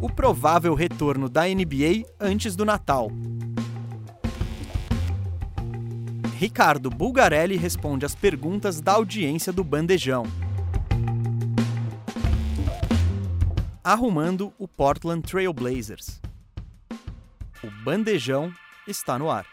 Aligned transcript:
o 0.00 0.08
provável 0.08 0.74
retorno 0.74 1.28
da 1.28 1.42
NBA 1.44 2.06
antes 2.20 2.54
do 2.54 2.64
Natal. 2.64 3.10
Ricardo 6.36 6.88
Bulgarelli 6.88 7.56
responde 7.56 8.06
às 8.06 8.14
perguntas 8.14 8.80
da 8.80 8.92
audiência 8.92 9.52
do 9.52 9.64
Bandejão. 9.64 10.24
Arrumando 13.82 14.52
o 14.56 14.68
Portland 14.68 15.22
Trail 15.22 15.52
Blazers. 15.52 16.20
O 17.62 17.70
Bandejão 17.82 18.52
está 18.86 19.18
no 19.18 19.28
ar. 19.28 19.46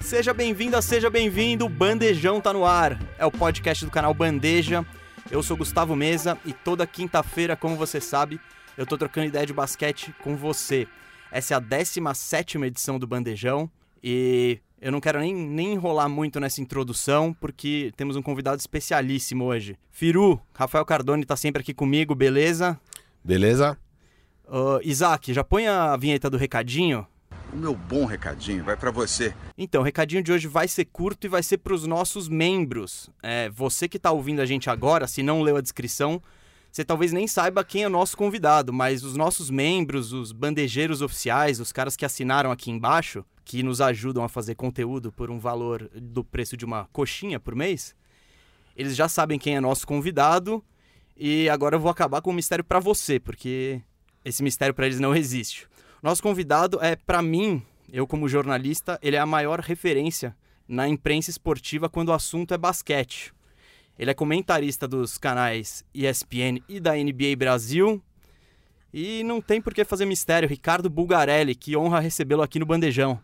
Seja 0.00 0.32
bem-vinda, 0.32 0.80
seja 0.80 1.10
bem-vindo, 1.10 1.68
Bandejão 1.68 2.40
tá 2.40 2.52
no 2.52 2.64
ar. 2.64 3.00
É 3.18 3.26
o 3.26 3.32
podcast 3.32 3.84
do 3.84 3.90
canal 3.90 4.14
Bandeja. 4.14 4.86
Eu 5.28 5.42
sou 5.42 5.56
Gustavo 5.56 5.96
Mesa 5.96 6.38
e 6.44 6.52
toda 6.52 6.86
quinta-feira, 6.86 7.56
como 7.56 7.76
você 7.76 8.00
sabe, 8.00 8.40
eu 8.76 8.86
tô 8.86 8.96
trocando 8.96 9.26
ideia 9.26 9.46
de 9.46 9.52
basquete 9.52 10.14
com 10.22 10.36
você. 10.36 10.86
Essa 11.30 11.54
é 11.54 11.56
a 11.56 11.60
17 11.60 12.58
edição 12.58 12.98
do 12.98 13.06
Bandejão 13.06 13.70
e 14.02 14.60
eu 14.80 14.90
não 14.90 15.00
quero 15.00 15.20
nem, 15.20 15.34
nem 15.34 15.74
enrolar 15.74 16.08
muito 16.08 16.40
nessa 16.40 16.60
introdução, 16.60 17.34
porque 17.34 17.92
temos 17.96 18.16
um 18.16 18.22
convidado 18.22 18.58
especialíssimo 18.58 19.44
hoje. 19.44 19.76
Firu, 19.90 20.40
Rafael 20.54 20.84
Cardone 20.84 21.24
tá 21.24 21.36
sempre 21.36 21.60
aqui 21.60 21.74
comigo, 21.74 22.14
beleza? 22.14 22.80
Beleza? 23.22 23.76
Uh, 24.46 24.80
Isaac, 24.82 25.32
já 25.32 25.44
põe 25.44 25.66
a 25.68 25.96
vinheta 25.96 26.30
do 26.30 26.36
recadinho? 26.36 27.06
O 27.52 27.56
meu 27.56 27.74
bom 27.74 28.04
recadinho 28.04 28.62
vai 28.62 28.76
para 28.76 28.90
você. 28.90 29.34
Então, 29.58 29.80
o 29.80 29.84
recadinho 29.84 30.22
de 30.22 30.30
hoje 30.32 30.46
vai 30.46 30.68
ser 30.68 30.84
curto 30.84 31.26
e 31.26 31.28
vai 31.28 31.42
ser 31.42 31.58
para 31.58 31.74
os 31.74 31.86
nossos 31.86 32.28
membros. 32.28 33.10
É, 33.22 33.50
você 33.50 33.88
que 33.88 33.96
está 33.96 34.12
ouvindo 34.12 34.40
a 34.40 34.46
gente 34.46 34.70
agora, 34.70 35.06
se 35.08 35.22
não 35.22 35.42
leu 35.42 35.56
a 35.56 35.60
descrição, 35.60 36.22
você 36.70 36.84
talvez 36.84 37.12
nem 37.12 37.26
saiba 37.26 37.64
quem 37.64 37.82
é 37.82 37.86
o 37.88 37.90
nosso 37.90 38.16
convidado, 38.16 38.72
mas 38.72 39.02
os 39.02 39.16
nossos 39.16 39.50
membros, 39.50 40.12
os 40.12 40.30
bandejeiros 40.30 41.02
oficiais, 41.02 41.58
os 41.58 41.72
caras 41.72 41.96
que 41.96 42.04
assinaram 42.04 42.52
aqui 42.52 42.70
embaixo, 42.70 43.24
que 43.44 43.64
nos 43.64 43.80
ajudam 43.80 44.22
a 44.22 44.28
fazer 44.28 44.54
conteúdo 44.54 45.10
por 45.10 45.30
um 45.30 45.40
valor 45.40 45.90
do 45.94 46.22
preço 46.22 46.56
de 46.56 46.64
uma 46.64 46.84
coxinha 46.92 47.40
por 47.40 47.56
mês, 47.56 47.96
eles 48.76 48.94
já 48.94 49.08
sabem 49.08 49.38
quem 49.38 49.56
é 49.56 49.60
nosso 49.60 49.86
convidado. 49.86 50.64
E 51.16 51.48
agora 51.50 51.76
eu 51.76 51.80
vou 51.80 51.90
acabar 51.90 52.22
com 52.22 52.30
o 52.30 52.32
mistério 52.32 52.64
para 52.64 52.78
você, 52.78 53.18
porque 53.18 53.82
esse 54.24 54.42
mistério 54.42 54.72
para 54.72 54.86
eles 54.86 55.00
não 55.00 55.12
existe. 55.16 55.68
Nosso 56.02 56.22
convidado 56.22 56.78
é, 56.80 56.96
para 56.96 57.20
mim, 57.20 57.62
eu 57.92 58.06
como 58.06 58.28
jornalista, 58.28 58.98
ele 59.02 59.16
é 59.16 59.18
a 59.18 59.26
maior 59.26 59.60
referência 59.60 60.34
na 60.66 60.88
imprensa 60.88 61.28
esportiva 61.28 61.88
quando 61.90 62.08
o 62.08 62.12
assunto 62.14 62.54
é 62.54 62.58
basquete. 62.58 63.34
Ele 63.98 64.10
é 64.10 64.14
comentarista 64.14 64.88
dos 64.88 65.18
canais 65.18 65.84
ESPN 65.92 66.62
e 66.66 66.80
da 66.80 66.94
NBA 66.94 67.36
Brasil. 67.36 68.02
E 68.94 69.22
não 69.24 69.42
tem 69.42 69.60
por 69.60 69.74
que 69.74 69.84
fazer 69.84 70.06
mistério. 70.06 70.48
Ricardo 70.48 70.88
Bulgarelli, 70.88 71.54
que 71.54 71.76
honra 71.76 72.00
recebê-lo 72.00 72.42
aqui 72.42 72.58
no 72.58 72.64
Bandejão. 72.64 73.20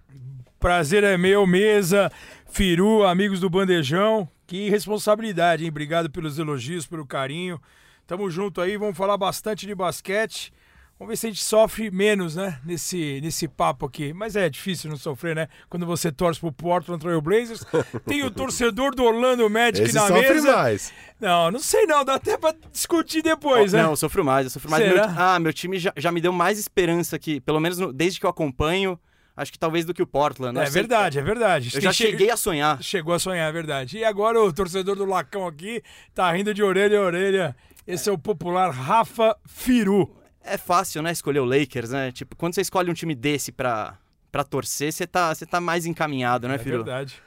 Prazer 0.60 1.02
é 1.02 1.16
meu, 1.16 1.46
mesa, 1.46 2.12
Firu, 2.46 3.04
amigos 3.04 3.40
do 3.40 3.48
Bandejão. 3.48 4.28
Que 4.46 4.68
responsabilidade, 4.68 5.64
hein? 5.64 5.70
Obrigado 5.70 6.10
pelos 6.10 6.38
elogios, 6.38 6.86
pelo 6.86 7.06
carinho. 7.06 7.60
Tamo 8.06 8.30
junto 8.30 8.60
aí, 8.60 8.76
vamos 8.76 8.96
falar 8.96 9.16
bastante 9.16 9.66
de 9.66 9.74
basquete. 9.74 10.52
Vamos 10.98 11.12
ver 11.12 11.16
se 11.16 11.26
a 11.26 11.30
gente 11.30 11.42
sofre 11.44 11.90
menos, 11.90 12.36
né? 12.36 12.58
Nesse, 12.64 13.20
nesse 13.22 13.46
papo 13.46 13.84
aqui. 13.84 14.14
Mas 14.14 14.34
é 14.34 14.48
difícil 14.48 14.88
não 14.88 14.96
sofrer, 14.96 15.36
né? 15.36 15.46
Quando 15.68 15.84
você 15.84 16.10
torce 16.10 16.40
pro 16.40 16.50
Portland 16.50 16.98
Trail 17.02 17.20
Blazers. 17.20 17.62
Tem 18.06 18.22
o 18.24 18.30
torcedor 18.32 18.94
do 18.94 19.04
Orlando 19.04 19.48
Magic 19.50 19.82
Esse 19.82 19.94
na 19.94 20.06
sofre 20.08 20.34
mesa. 20.34 20.56
mais. 20.56 20.92
Não, 21.20 21.50
não 21.50 21.58
sei 21.60 21.84
não. 21.84 22.02
Dá 22.02 22.14
até 22.14 22.38
pra 22.38 22.54
discutir 22.72 23.20
depois, 23.22 23.74
Oh, 23.74 23.76
né? 23.76 23.82
Não, 23.82 23.90
eu 23.90 23.96
sofro 23.96 24.24
mais, 24.24 24.46
eu 24.46 24.50
sofro 24.50 24.70
mais. 24.70 24.82
Será? 24.84 25.08
Meu, 25.08 25.20
ah, 25.22 25.38
meu 25.38 25.52
time 25.52 25.78
já, 25.78 25.92
já 25.98 26.10
me 26.10 26.20
deu 26.20 26.32
mais 26.32 26.58
esperança 26.58 27.18
que, 27.18 27.40
pelo 27.42 27.60
menos 27.60 27.76
no- 27.78 27.92
desde 27.92 28.18
que 28.18 28.24
eu 28.24 28.30
acompanho, 28.30 28.98
acho 29.36 29.52
que 29.52 29.58
talvez 29.58 29.84
do 29.84 29.92
que 29.92 30.02
o 30.02 30.06
Portland. 30.06 30.58
é 30.58 30.62
Eu 30.62 30.66
sei- 30.66 30.72
verdade, 30.80 31.18
é 31.18 31.22
verdade. 31.22 31.70
Eu 31.74 31.80
já 31.82 31.92
cheguei 31.92 32.30
a 32.30 32.38
sonhar. 32.38 32.82
Chegou 32.82 33.12
a 33.12 33.18
sonhar, 33.18 33.46
é 33.50 33.52
verdade. 33.52 33.98
E 33.98 34.04
agora 34.04 34.40
o 34.40 34.50
torcedor 34.50 34.96
do 34.96 35.04
Lacão 35.04 35.46
aqui 35.46 35.82
tá 36.14 36.32
rindo 36.32 36.54
de 36.54 36.62
orelha 36.62 36.98
a 36.98 37.02
orelha. 37.02 37.54
Esse 37.86 38.08
é 38.08 38.12
o 38.12 38.16
popular 38.18 38.70
Rafa 38.70 39.36
Firu. 39.46 40.16
É 40.46 40.56
fácil, 40.58 41.02
né, 41.02 41.12
escolher 41.12 41.40
o 41.40 41.44
Lakers, 41.44 41.90
né? 41.90 42.12
Tipo, 42.12 42.36
quando 42.36 42.54
você 42.54 42.60
escolhe 42.60 42.90
um 42.90 42.94
time 42.94 43.14
desse 43.14 43.50
pra, 43.52 43.98
pra 44.30 44.44
torcer, 44.44 44.92
você 44.92 45.06
tá, 45.06 45.34
você 45.34 45.44
tá 45.46 45.60
mais 45.60 45.86
encaminhado, 45.86 46.46
né, 46.48 46.54
É 46.54 46.58
Firu? 46.58 46.84
verdade. 46.84 47.20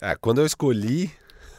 É, 0.00 0.14
quando 0.14 0.40
eu 0.40 0.46
escolhi, 0.46 1.10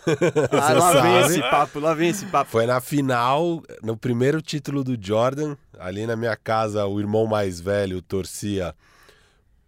Ah, 0.54 0.74
lá 0.74 0.92
Você 0.94 1.02
vem 1.02 1.22
sabe. 1.22 1.26
esse 1.34 1.42
papo, 1.42 1.80
lá 1.80 1.94
vem 1.94 2.10
esse 2.10 2.26
papo. 2.26 2.50
foi 2.50 2.66
na 2.66 2.80
final, 2.82 3.62
no 3.84 3.96
primeiro 3.98 4.42
título 4.42 4.84
do 4.84 4.98
Jordan. 5.00 5.56
Ali 5.78 6.08
na 6.08 6.16
minha 6.16 6.36
casa, 6.36 6.86
o 6.88 7.00
irmão 7.00 7.28
mais 7.28 7.60
velho 7.60 8.02
torcia 8.02 8.74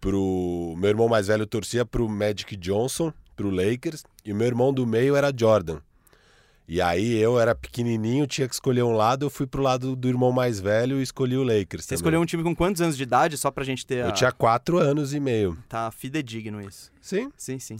pro. 0.00 0.74
Meu 0.78 0.88
irmão 0.90 1.08
mais 1.08 1.26
velho 1.28 1.46
torcia 1.46 1.84
pro 1.84 2.08
Magic 2.08 2.56
Johnson, 2.56 3.12
pro 3.36 3.50
Lakers, 3.50 4.04
e 4.24 4.32
o 4.32 4.34
meu 4.36 4.46
irmão 4.46 4.72
do 4.72 4.86
meio 4.86 5.14
era 5.14 5.32
Jordan. 5.36 5.78
E 6.72 6.80
aí 6.80 7.18
eu 7.18 7.38
era 7.38 7.54
pequenininho, 7.54 8.26
tinha 8.26 8.48
que 8.48 8.54
escolher 8.54 8.82
um 8.82 8.92
lado, 8.92 9.26
eu 9.26 9.30
fui 9.30 9.46
pro 9.46 9.60
lado 9.60 9.94
do 9.94 10.08
irmão 10.08 10.32
mais 10.32 10.58
velho 10.58 11.00
e 11.00 11.02
escolhi 11.02 11.36
o 11.36 11.42
Lakers. 11.42 11.84
Você 11.84 11.88
também. 11.88 11.96
escolheu 11.98 12.20
um 12.22 12.24
time 12.24 12.42
com 12.42 12.56
quantos 12.56 12.80
anos 12.80 12.96
de 12.96 13.02
idade, 13.02 13.36
só 13.36 13.50
pra 13.50 13.62
gente 13.62 13.84
ter 13.84 14.02
a... 14.02 14.06
Eu 14.08 14.12
tinha 14.12 14.32
quatro 14.32 14.78
anos 14.78 15.12
e 15.12 15.20
meio. 15.20 15.58
Tá 15.68 15.90
fidedigno 15.90 16.62
isso. 16.62 16.90
Sim. 16.98 17.30
Sim, 17.36 17.58
sim. 17.58 17.76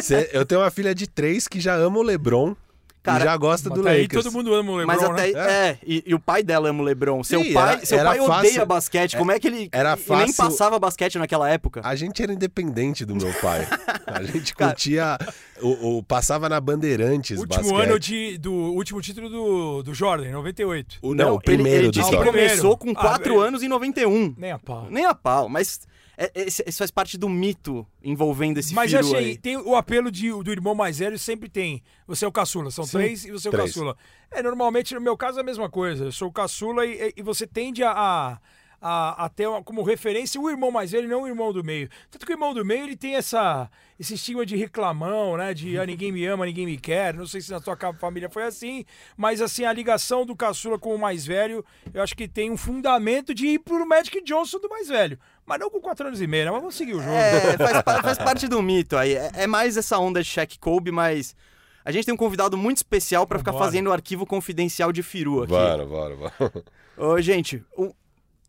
Cê- 0.00 0.30
eu 0.32 0.46
tenho 0.46 0.60
uma 0.60 0.70
filha 0.70 0.94
de 0.94 1.08
três 1.08 1.48
que 1.48 1.58
já 1.58 1.74
ama 1.74 1.98
o 1.98 2.02
LeBron 2.02 2.54
Cara, 3.02 3.24
e 3.24 3.26
já 3.26 3.36
gosta 3.36 3.68
do 3.68 3.82
tá 3.82 3.90
aí 3.90 4.02
Lakers. 4.02 4.22
todo 4.24 4.32
mundo 4.32 4.54
ama 4.54 4.70
o 4.72 4.76
LeBron, 4.76 4.86
Mas 4.94 5.02
até. 5.02 5.32
né? 5.32 5.50
É, 5.70 5.78
e, 5.84 6.04
e 6.06 6.14
o 6.14 6.20
pai 6.20 6.42
dela 6.42 6.68
ama 6.68 6.82
o 6.82 6.84
Lebron. 6.84 7.24
Seu 7.24 7.42
Sim, 7.42 7.52
pai, 7.52 7.72
era- 7.74 7.84
seu 7.86 7.98
era 7.98 8.08
pai 8.10 8.20
odeia 8.20 8.42
fácil. 8.42 8.66
basquete. 8.66 9.16
Como 9.16 9.32
é 9.32 9.40
que 9.40 9.48
ele. 9.48 9.68
era 9.72 9.94
ele 9.94 9.98
nem 10.08 10.32
fácil- 10.32 10.34
passava 10.36 10.78
basquete 10.78 11.18
naquela 11.18 11.50
época. 11.50 11.80
A 11.82 11.96
gente 11.96 12.22
era 12.22 12.32
independente 12.32 13.04
do 13.04 13.16
meu 13.16 13.32
pai. 13.40 13.66
A 14.06 14.22
gente 14.22 14.54
curtia. 14.54 15.18
O, 15.60 15.98
o- 15.98 16.02
passava 16.02 16.48
na 16.48 16.60
Bandeirantes 16.60 17.38
Último 17.38 17.62
basquete. 17.72 17.88
ano 17.88 17.98
de, 17.98 18.38
do 18.38 18.52
último 18.52 19.00
título 19.00 19.28
do, 19.28 19.82
do 19.82 19.94
Jordan, 19.94 20.26
em 20.28 20.32
98. 20.32 20.98
O, 21.02 21.14
não, 21.14 21.32
o 21.32 21.34
ele, 21.34 21.42
primeiro 21.42 21.78
ele 21.82 21.86
do 21.88 21.92
disse 21.92 22.10
que 22.10 22.16
começou 22.24 22.76
com 22.76 22.90
Ah, 22.90 22.94
4 22.94 23.34
é. 23.42 23.46
anos 23.48 23.62
em 23.62 23.68
91. 23.68 24.34
Nem 24.36 24.50
a 24.52 24.58
pau. 24.58 24.86
Nem 24.90 25.04
a 25.06 25.14
pau, 25.14 25.48
mas 25.48 25.80
é- 26.16 26.30
é- 26.34 26.46
isso 26.46 26.78
faz 26.78 26.90
parte 26.90 27.16
do 27.16 27.28
mito 27.28 27.86
envolvendo 28.02 28.58
esse 28.58 28.74
Mas 28.74 28.90
firu 28.90 29.06
achei, 29.06 29.18
aí. 29.30 29.36
tem 29.38 29.56
o 29.56 29.74
apelo 29.76 30.10
de, 30.10 30.30
do 30.30 30.50
irmão 30.52 30.74
mais 30.74 30.98
velho, 30.98 31.18
sempre 31.18 31.48
tem. 31.48 31.82
Você 32.06 32.24
é 32.24 32.28
o 32.28 32.32
caçula, 32.32 32.70
são 32.70 32.84
Sim, 32.84 32.92
três 32.98 33.24
e 33.24 33.30
você 33.30 33.48
é 33.48 33.50
o 33.50 33.52
três. 33.52 33.72
caçula. 33.72 33.96
É, 34.30 34.42
normalmente, 34.42 34.94
no 34.94 35.00
meu 35.00 35.16
caso, 35.16 35.38
é 35.38 35.40
a 35.42 35.44
mesma 35.44 35.68
coisa. 35.70 36.04
Eu 36.06 36.12
sou 36.12 36.28
o 36.28 36.32
caçula 36.32 36.84
e, 36.86 37.12
e 37.16 37.22
você 37.22 37.46
tende 37.46 37.82
a, 37.82 37.90
a, 37.92 38.38
a- 38.80 39.24
a 39.24 39.28
ter 39.28 39.46
uma- 39.46 39.62
como 39.62 39.82
referência 39.82 40.40
o 40.40 40.50
irmão 40.50 40.70
mais 40.70 40.90
velho, 40.90 41.08
não 41.08 41.22
o 41.22 41.26
irmão 41.28 41.52
do 41.52 41.62
meio. 41.62 41.88
Tanto 42.10 42.26
que 42.26 42.32
o 42.32 42.34
irmão 42.34 42.52
do 42.52 42.64
meio, 42.64 42.84
ele 42.84 42.96
tem 42.96 43.14
essa, 43.14 43.70
esse 43.98 44.14
estigma 44.14 44.44
de 44.44 44.56
reclamão, 44.56 45.36
né? 45.36 45.54
De 45.54 45.78
ah, 45.78 45.86
ninguém 45.86 46.10
me 46.10 46.26
ama, 46.26 46.44
ninguém 46.46 46.66
me 46.66 46.76
quer. 46.78 47.14
Não 47.14 47.26
sei 47.26 47.40
se 47.40 47.50
na 47.52 47.60
tua 47.60 47.76
família 47.94 48.28
foi 48.28 48.42
assim, 48.42 48.84
mas 49.16 49.40
assim, 49.40 49.64
a 49.64 49.72
ligação 49.72 50.26
do 50.26 50.34
caçula 50.34 50.78
com 50.78 50.94
o 50.94 50.98
mais 50.98 51.24
velho, 51.24 51.64
eu 51.94 52.02
acho 52.02 52.16
que 52.16 52.26
tem 52.26 52.50
um 52.50 52.56
fundamento 52.56 53.32
de 53.34 53.46
ir 53.46 53.58
pro 53.60 53.86
Magic 53.86 54.20
Johnson 54.24 54.58
do 54.58 54.68
mais 54.68 54.88
velho. 54.88 55.18
Mas 55.46 55.58
não 55.58 55.68
com 55.70 55.80
quatro 55.80 56.06
anos 56.06 56.20
e 56.20 56.26
meio, 56.26 56.44
né? 56.44 56.50
Mas 56.50 56.60
vamos 56.60 56.74
seguir 56.76 56.94
o 56.94 57.00
jogo. 57.00 57.10
É, 57.12 57.56
faz, 57.84 58.00
faz 58.02 58.18
parte 58.18 58.46
do 58.48 58.62
mito 58.62 58.96
aí. 58.96 59.14
É, 59.14 59.30
é 59.34 59.46
mais 59.46 59.76
essa 59.76 59.98
onda 59.98 60.22
de 60.22 60.28
Shaq 60.28 60.58
Kobe, 60.58 60.90
mas. 60.90 61.34
A 61.84 61.90
gente 61.90 62.04
tem 62.04 62.14
um 62.14 62.16
convidado 62.16 62.56
muito 62.56 62.76
especial 62.76 63.26
pra 63.26 63.40
ficar 63.40 63.52
fazendo 63.54 63.88
o 63.88 63.92
arquivo 63.92 64.24
confidencial 64.24 64.92
de 64.92 65.02
Firu 65.02 65.40
aqui. 65.42 65.50
Bora, 65.50 65.84
bora, 65.84 66.14
bora. 66.16 66.32
Ô, 66.96 67.20
gente, 67.20 67.60
o- 67.76 67.92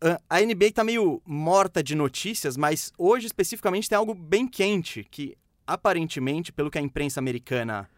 a- 0.00 0.20
a 0.30 0.40
NBA 0.40 0.70
tá 0.72 0.84
meio 0.84 1.20
morta 1.26 1.82
de 1.82 1.96
notícias, 1.96 2.56
mas 2.56 2.92
hoje 2.96 3.26
especificamente 3.26 3.88
tem 3.88 3.98
algo 3.98 4.14
bem 4.14 4.46
quente 4.46 5.02
que 5.10 5.36
aparentemente, 5.66 6.52
pelo 6.52 6.70
que 6.70 6.78
a 6.78 6.80
imprensa 6.80 7.18
americana 7.18 7.90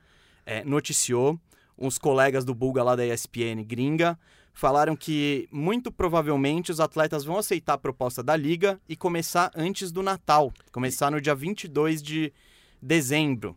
é, 0.47 0.65
noticiou, 0.65 1.39
uns 1.77 1.99
colegas 1.99 2.43
do 2.43 2.55
Bulga 2.55 2.82
lá 2.82 2.97
da 2.97 3.05
ESPN 3.06 3.62
gringa 3.62 4.19
falaram 4.56 4.97
que 4.97 5.47
muito 5.53 5.93
provavelmente 5.93 6.73
os 6.73 6.81
atletas 6.81 7.25
vão 7.25 7.37
aceitar 7.37 7.75
a 7.75 7.79
proposta 7.79 8.23
da 8.23 8.35
liga 8.35 8.81
e 8.88 8.97
começar 8.97 9.50
antes 9.55 9.93
do 9.93 10.03
Natal, 10.03 10.50
começar 10.73 11.11
no 11.11 11.20
dia 11.20 11.35
22 11.35 12.03
de 12.03 12.32
dezembro. 12.81 13.55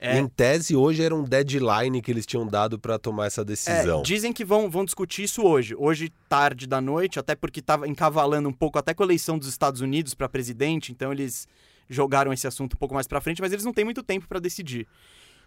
É. 0.00 0.18
Em 0.18 0.26
tese, 0.26 0.74
hoje 0.74 1.00
era 1.00 1.14
um 1.14 1.22
deadline 1.22 2.02
que 2.02 2.10
eles 2.10 2.26
tinham 2.26 2.44
dado 2.44 2.76
pra 2.76 2.98
tomar 2.98 3.26
essa 3.26 3.44
decisão. 3.44 4.00
É, 4.00 4.02
dizem 4.02 4.32
que 4.32 4.44
vão, 4.44 4.68
vão 4.68 4.84
discutir 4.84 5.22
isso 5.22 5.42
hoje. 5.44 5.76
Hoje, 5.78 6.12
tarde 6.28 6.66
da 6.66 6.80
noite, 6.80 7.20
até 7.20 7.36
porque 7.36 7.60
estava 7.60 7.86
encavalando 7.86 8.48
um 8.48 8.52
pouco 8.52 8.80
até 8.80 8.92
com 8.92 9.04
a 9.04 9.06
eleição 9.06 9.38
dos 9.38 9.46
Estados 9.46 9.80
Unidos 9.80 10.12
para 10.12 10.28
presidente, 10.28 10.90
então 10.90 11.12
eles 11.12 11.46
jogaram 11.88 12.32
esse 12.32 12.48
assunto 12.48 12.74
um 12.74 12.78
pouco 12.78 12.94
mais 12.94 13.06
para 13.06 13.20
frente, 13.20 13.40
mas 13.40 13.52
eles 13.52 13.64
não 13.64 13.72
têm 13.72 13.84
muito 13.84 14.02
tempo 14.02 14.26
para 14.26 14.40
decidir. 14.40 14.88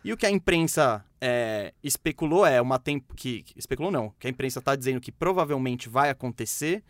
E 0.04 0.14
o 0.14 0.18
que 0.18 0.26
a 0.26 0.32
imprensa 0.32 1.04
é, 1.20 1.74
especulou 1.84 2.46
é 2.46 2.62
uma 2.62 2.80
tempo 2.80 3.14
que 3.14 3.46
especulou 3.56 3.92
não, 3.92 4.14
que 4.20 4.28
a 4.28 4.30
imprensa 4.30 4.60
está 4.60 4.76
dizendo 4.76 5.02
que 5.02 5.12
provavelmente 5.12 5.90
vai 5.90 6.10
acontecer 6.10 6.84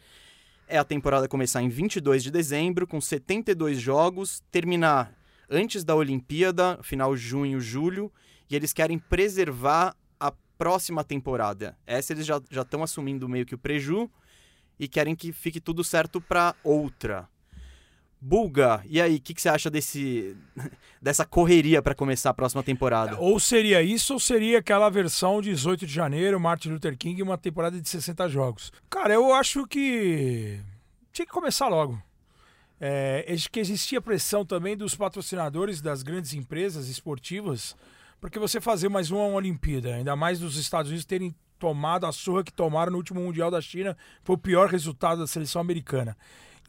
é 0.69 0.77
a 0.77 0.83
temporada 0.83 1.27
começar 1.27 1.63
em 1.63 1.67
22 1.67 2.21
de 2.21 2.29
dezembro 2.29 2.85
com 2.85 3.01
72 3.01 3.81
jogos, 3.81 4.44
terminar 4.51 5.11
antes 5.50 5.83
da 5.83 5.95
Olimpíada, 5.95 6.77
final 6.83 7.17
junho, 7.17 7.59
julho, 7.59 8.11
e 8.47 8.56
eles 8.56 8.71
querem 8.71 9.00
preservar 9.00 9.95
a 10.19 10.31
próxima 10.59 11.03
temporada. 11.03 11.75
Essa 11.88 12.13
eles 12.13 12.27
já 12.27 12.39
estão 12.62 12.83
assumindo 12.83 13.27
meio 13.27 13.47
que 13.47 13.55
o 13.55 13.57
preju 13.57 14.09
e 14.79 14.88
querem 14.88 15.15
que 15.15 15.33
fique 15.33 15.59
tudo 15.59 15.83
certo 15.83 16.21
para 16.21 16.55
outra. 16.63 17.27
Bulga, 18.21 18.83
e 18.86 19.01
aí, 19.01 19.16
o 19.16 19.21
que, 19.21 19.33
que, 19.33 19.42
você 19.42 19.48
acha 19.48 19.69
desse, 19.69 20.36
dessa 21.01 21.25
correria 21.25 21.81
para 21.81 21.95
começar 21.95 22.31
a 22.31 22.33
próxima 22.33 22.62
temporada? 22.62 23.18
Ou 23.18 23.39
seria 23.39 23.81
isso, 23.81 24.13
ou 24.13 24.19
seria 24.19 24.60
aquela 24.60 24.89
versão 24.89 25.42
18 25.42 25.86
de 25.86 25.94
janeiro, 25.94 26.38
Martin 26.38 26.69
Luther 26.69 26.98
King, 26.98 27.24
uma 27.24 27.38
temporada 27.38 27.80
de 27.80 27.88
60 27.88 28.27
jogos? 28.27 28.74
Cara, 28.89 29.13
eu 29.13 29.33
acho 29.33 29.66
que 29.66 30.60
tinha 31.13 31.25
que 31.25 31.31
começar 31.31 31.69
logo. 31.69 32.01
É, 32.81 33.25
que 33.51 33.60
existia 33.60 34.01
pressão 34.01 34.45
também 34.45 34.75
dos 34.75 34.95
patrocinadores 34.95 35.81
das 35.81 36.04
grandes 36.04 36.33
empresas 36.33 36.89
esportivas, 36.89 37.75
porque 38.19 38.39
você 38.39 38.60
fazer 38.60 38.89
mais 38.89 39.12
uma 39.12 39.27
Olimpíada, 39.27 39.95
ainda 39.95 40.15
mais 40.15 40.39
dos 40.39 40.57
Estados 40.57 40.89
Unidos 40.89 41.06
terem 41.06 41.33
tomado 41.57 42.06
a 42.06 42.12
surra 42.12 42.44
que 42.44 42.54
tomaram 42.54 42.92
no 42.92 42.98
último 42.98 43.22
Mundial 43.22 43.51
da 43.51 43.60
China, 43.62 43.98
foi 44.24 44.36
o 44.36 44.39
pior 44.39 44.69
resultado 44.69 45.19
da 45.19 45.27
seleção 45.27 45.62
americana 45.62 46.18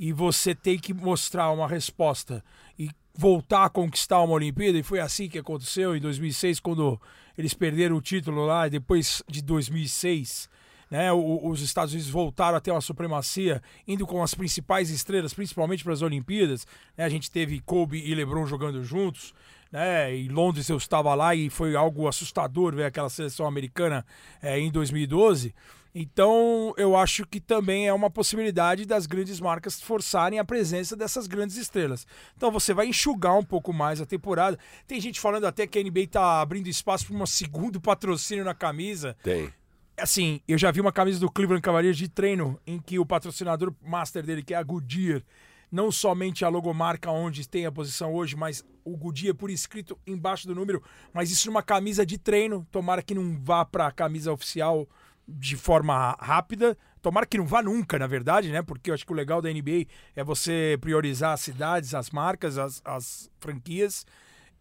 e 0.00 0.14
você 0.14 0.54
tem 0.54 0.78
que 0.78 0.94
mostrar 0.94 1.50
uma 1.50 1.68
resposta 1.68 2.42
e 2.78 2.88
voltar 3.14 3.66
a 3.66 3.68
conquistar 3.68 4.22
uma 4.22 4.32
Olimpíada, 4.32 4.78
e 4.78 4.82
foi 4.82 4.98
assim 4.98 5.28
que 5.28 5.38
aconteceu 5.38 5.94
em 5.94 6.00
2006, 6.00 6.58
quando 6.58 6.98
eles 7.36 7.52
perderam 7.52 7.96
o 7.96 8.00
título 8.00 8.46
lá, 8.46 8.66
e 8.66 8.70
depois 8.70 9.22
de 9.28 9.42
2006, 9.42 10.48
né, 10.90 11.12
os 11.12 11.60
Estados 11.60 11.92
Unidos 11.92 12.10
voltaram 12.10 12.56
a 12.56 12.60
ter 12.62 12.70
uma 12.70 12.80
supremacia, 12.80 13.62
indo 13.86 14.06
com 14.06 14.22
as 14.22 14.34
principais 14.34 14.88
estrelas, 14.88 15.34
principalmente 15.34 15.84
para 15.84 15.92
as 15.92 16.00
Olimpíadas. 16.00 16.66
Né, 16.96 17.04
a 17.04 17.08
gente 17.10 17.30
teve 17.30 17.60
Kobe 17.60 18.02
e 18.02 18.14
LeBron 18.14 18.46
jogando 18.46 18.82
juntos. 18.82 19.34
Né, 19.70 20.16
e 20.16 20.28
Londres 20.28 20.68
eu 20.70 20.78
estava 20.78 21.14
lá 21.14 21.34
e 21.34 21.50
foi 21.50 21.76
algo 21.76 22.08
assustador 22.08 22.74
ver 22.74 22.84
aquela 22.84 23.10
seleção 23.10 23.46
americana 23.46 24.04
é, 24.40 24.58
em 24.58 24.70
2012. 24.70 25.54
Então, 25.94 26.72
eu 26.76 26.96
acho 26.96 27.26
que 27.26 27.40
também 27.40 27.88
é 27.88 27.92
uma 27.92 28.08
possibilidade 28.08 28.86
das 28.86 29.06
grandes 29.06 29.40
marcas 29.40 29.80
forçarem 29.80 30.38
a 30.38 30.44
presença 30.44 30.94
dessas 30.94 31.26
grandes 31.26 31.56
estrelas. 31.56 32.06
Então, 32.36 32.50
você 32.50 32.72
vai 32.72 32.86
enxugar 32.86 33.36
um 33.36 33.44
pouco 33.44 33.72
mais 33.72 34.00
a 34.00 34.06
temporada. 34.06 34.58
Tem 34.86 35.00
gente 35.00 35.18
falando 35.18 35.46
até 35.46 35.66
que 35.66 35.78
a 35.78 35.82
NBA 35.82 36.00
está 36.00 36.40
abrindo 36.40 36.68
espaço 36.68 37.06
para 37.06 37.16
um 37.16 37.26
segundo 37.26 37.80
patrocínio 37.80 38.44
na 38.44 38.54
camisa. 38.54 39.16
Tem. 39.22 39.52
Assim, 39.96 40.40
eu 40.46 40.56
já 40.56 40.70
vi 40.70 40.80
uma 40.80 40.92
camisa 40.92 41.18
do 41.18 41.30
Cleveland 41.30 41.60
Cavaliers 41.60 41.96
de 41.96 42.08
treino 42.08 42.58
em 42.66 42.78
que 42.78 42.98
o 42.98 43.04
patrocinador 43.04 43.74
master 43.82 44.24
dele, 44.24 44.42
que 44.42 44.54
é 44.54 44.56
a 44.56 44.62
Goodyear, 44.62 45.22
não 45.70 45.92
somente 45.92 46.44
a 46.44 46.48
logomarca 46.48 47.10
onde 47.10 47.48
tem 47.48 47.66
a 47.66 47.72
posição 47.72 48.14
hoje, 48.14 48.34
mas 48.34 48.64
o 48.84 48.96
Goodyear 48.96 49.34
por 49.34 49.50
escrito 49.50 49.98
embaixo 50.06 50.46
do 50.46 50.54
número, 50.54 50.82
mas 51.12 51.30
isso 51.30 51.48
numa 51.48 51.62
camisa 51.62 52.06
de 52.06 52.16
treino. 52.16 52.66
Tomara 52.70 53.02
que 53.02 53.14
não 53.14 53.38
vá 53.42 53.64
para 53.64 53.86
a 53.86 53.92
camisa 53.92 54.32
oficial 54.32 54.88
de 55.30 55.56
forma 55.56 56.16
rápida. 56.20 56.76
Tomara 57.00 57.26
que 57.26 57.38
não 57.38 57.46
vá 57.46 57.62
nunca, 57.62 57.98
na 57.98 58.06
verdade, 58.06 58.50
né? 58.50 58.62
Porque 58.62 58.90
eu 58.90 58.94
acho 58.94 59.06
que 59.06 59.12
o 59.12 59.16
legal 59.16 59.40
da 59.40 59.50
NBA 59.50 59.86
é 60.14 60.22
você 60.22 60.76
priorizar 60.80 61.32
as 61.32 61.40
cidades, 61.40 61.94
as 61.94 62.10
marcas, 62.10 62.58
as, 62.58 62.82
as 62.84 63.30
franquias. 63.38 64.04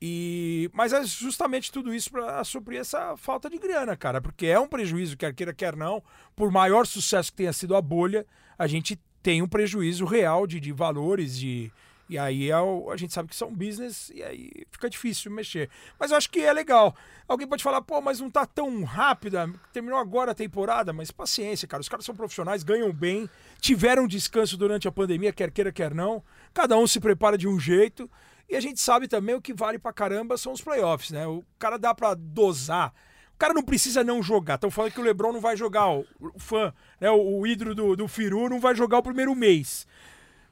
E 0.01 0.69
mas 0.73 0.93
é 0.93 1.03
justamente 1.03 1.71
tudo 1.71 1.93
isso 1.93 2.09
para 2.09 2.41
suprir 2.45 2.79
essa 2.79 3.17
falta 3.17 3.49
de 3.49 3.57
grana, 3.57 3.97
cara, 3.97 4.21
porque 4.21 4.45
é 4.45 4.57
um 4.57 4.67
prejuízo 4.67 5.17
quer 5.17 5.33
queira 5.33 5.53
quer 5.53 5.75
não, 5.75 6.01
por 6.35 6.49
maior 6.49 6.87
sucesso 6.87 7.31
que 7.31 7.37
tenha 7.37 7.51
sido 7.51 7.75
a 7.75 7.81
bolha, 7.81 8.25
a 8.57 8.65
gente 8.65 8.97
tem 9.21 9.41
um 9.41 9.47
prejuízo 9.47 10.05
real 10.05 10.47
de, 10.47 10.57
de 10.59 10.71
valores 10.71 11.37
de 11.37 11.69
e 12.09 12.17
aí 12.17 12.49
é 12.49 12.55
a 12.55 12.97
gente 12.97 13.13
sabe 13.13 13.29
que 13.29 13.35
são 13.35 13.53
business 13.53 14.11
e 14.13 14.23
aí 14.23 14.51
fica 14.71 14.89
difícil 14.89 15.31
mexer. 15.31 15.69
Mas 15.99 16.09
eu 16.09 16.17
acho 16.17 16.29
que 16.29 16.41
é 16.41 16.51
legal. 16.51 16.95
Alguém 17.27 17.47
pode 17.47 17.61
falar, 17.61 17.83
pô, 17.83 18.01
mas 18.01 18.19
não 18.19 18.31
tá 18.31 18.47
tão 18.47 18.83
rápida, 18.83 19.47
terminou 19.71 19.99
agora 19.99 20.31
a 20.31 20.35
temporada, 20.35 20.91
mas 20.91 21.11
paciência, 21.11 21.67
cara. 21.67 21.81
Os 21.81 21.87
caras 21.87 22.03
são 22.03 22.15
profissionais, 22.15 22.63
ganham 22.63 22.91
bem, 22.91 23.29
tiveram 23.61 24.07
descanso 24.07 24.57
durante 24.57 24.87
a 24.87 24.91
pandemia, 24.91 25.31
quer 25.31 25.51
queira, 25.51 25.71
quer 25.71 25.93
não. 25.93 26.23
Cada 26.51 26.75
um 26.75 26.87
se 26.87 26.99
prepara 26.99 27.37
de 27.37 27.47
um 27.47 27.59
jeito. 27.59 28.09
E 28.49 28.55
a 28.55 28.59
gente 28.59 28.79
sabe 28.79 29.07
também 29.07 29.35
o 29.35 29.41
que 29.41 29.53
vale 29.53 29.77
pra 29.77 29.93
caramba 29.93 30.35
são 30.35 30.51
os 30.51 30.61
playoffs, 30.61 31.11
né? 31.11 31.27
O 31.27 31.45
cara 31.59 31.77
dá 31.77 31.93
pra 31.93 32.15
dosar. 32.15 32.91
O 33.35 33.37
cara 33.37 33.53
não 33.53 33.63
precisa 33.63 34.03
não 34.03 34.23
jogar. 34.23 34.55
Estão 34.55 34.71
falando 34.71 34.91
que 34.91 34.99
o 34.99 35.03
Lebron 35.03 35.31
não 35.31 35.39
vai 35.39 35.55
jogar, 35.55 35.87
o, 35.91 36.05
fã, 36.37 36.73
né? 36.99 37.11
O, 37.11 37.39
o 37.39 37.55
do, 37.55 37.95
do 37.95 38.07
Firu 38.07 38.49
não 38.49 38.59
vai 38.59 38.73
jogar 38.73 38.97
o 38.97 39.03
primeiro 39.03 39.35
mês. 39.35 39.85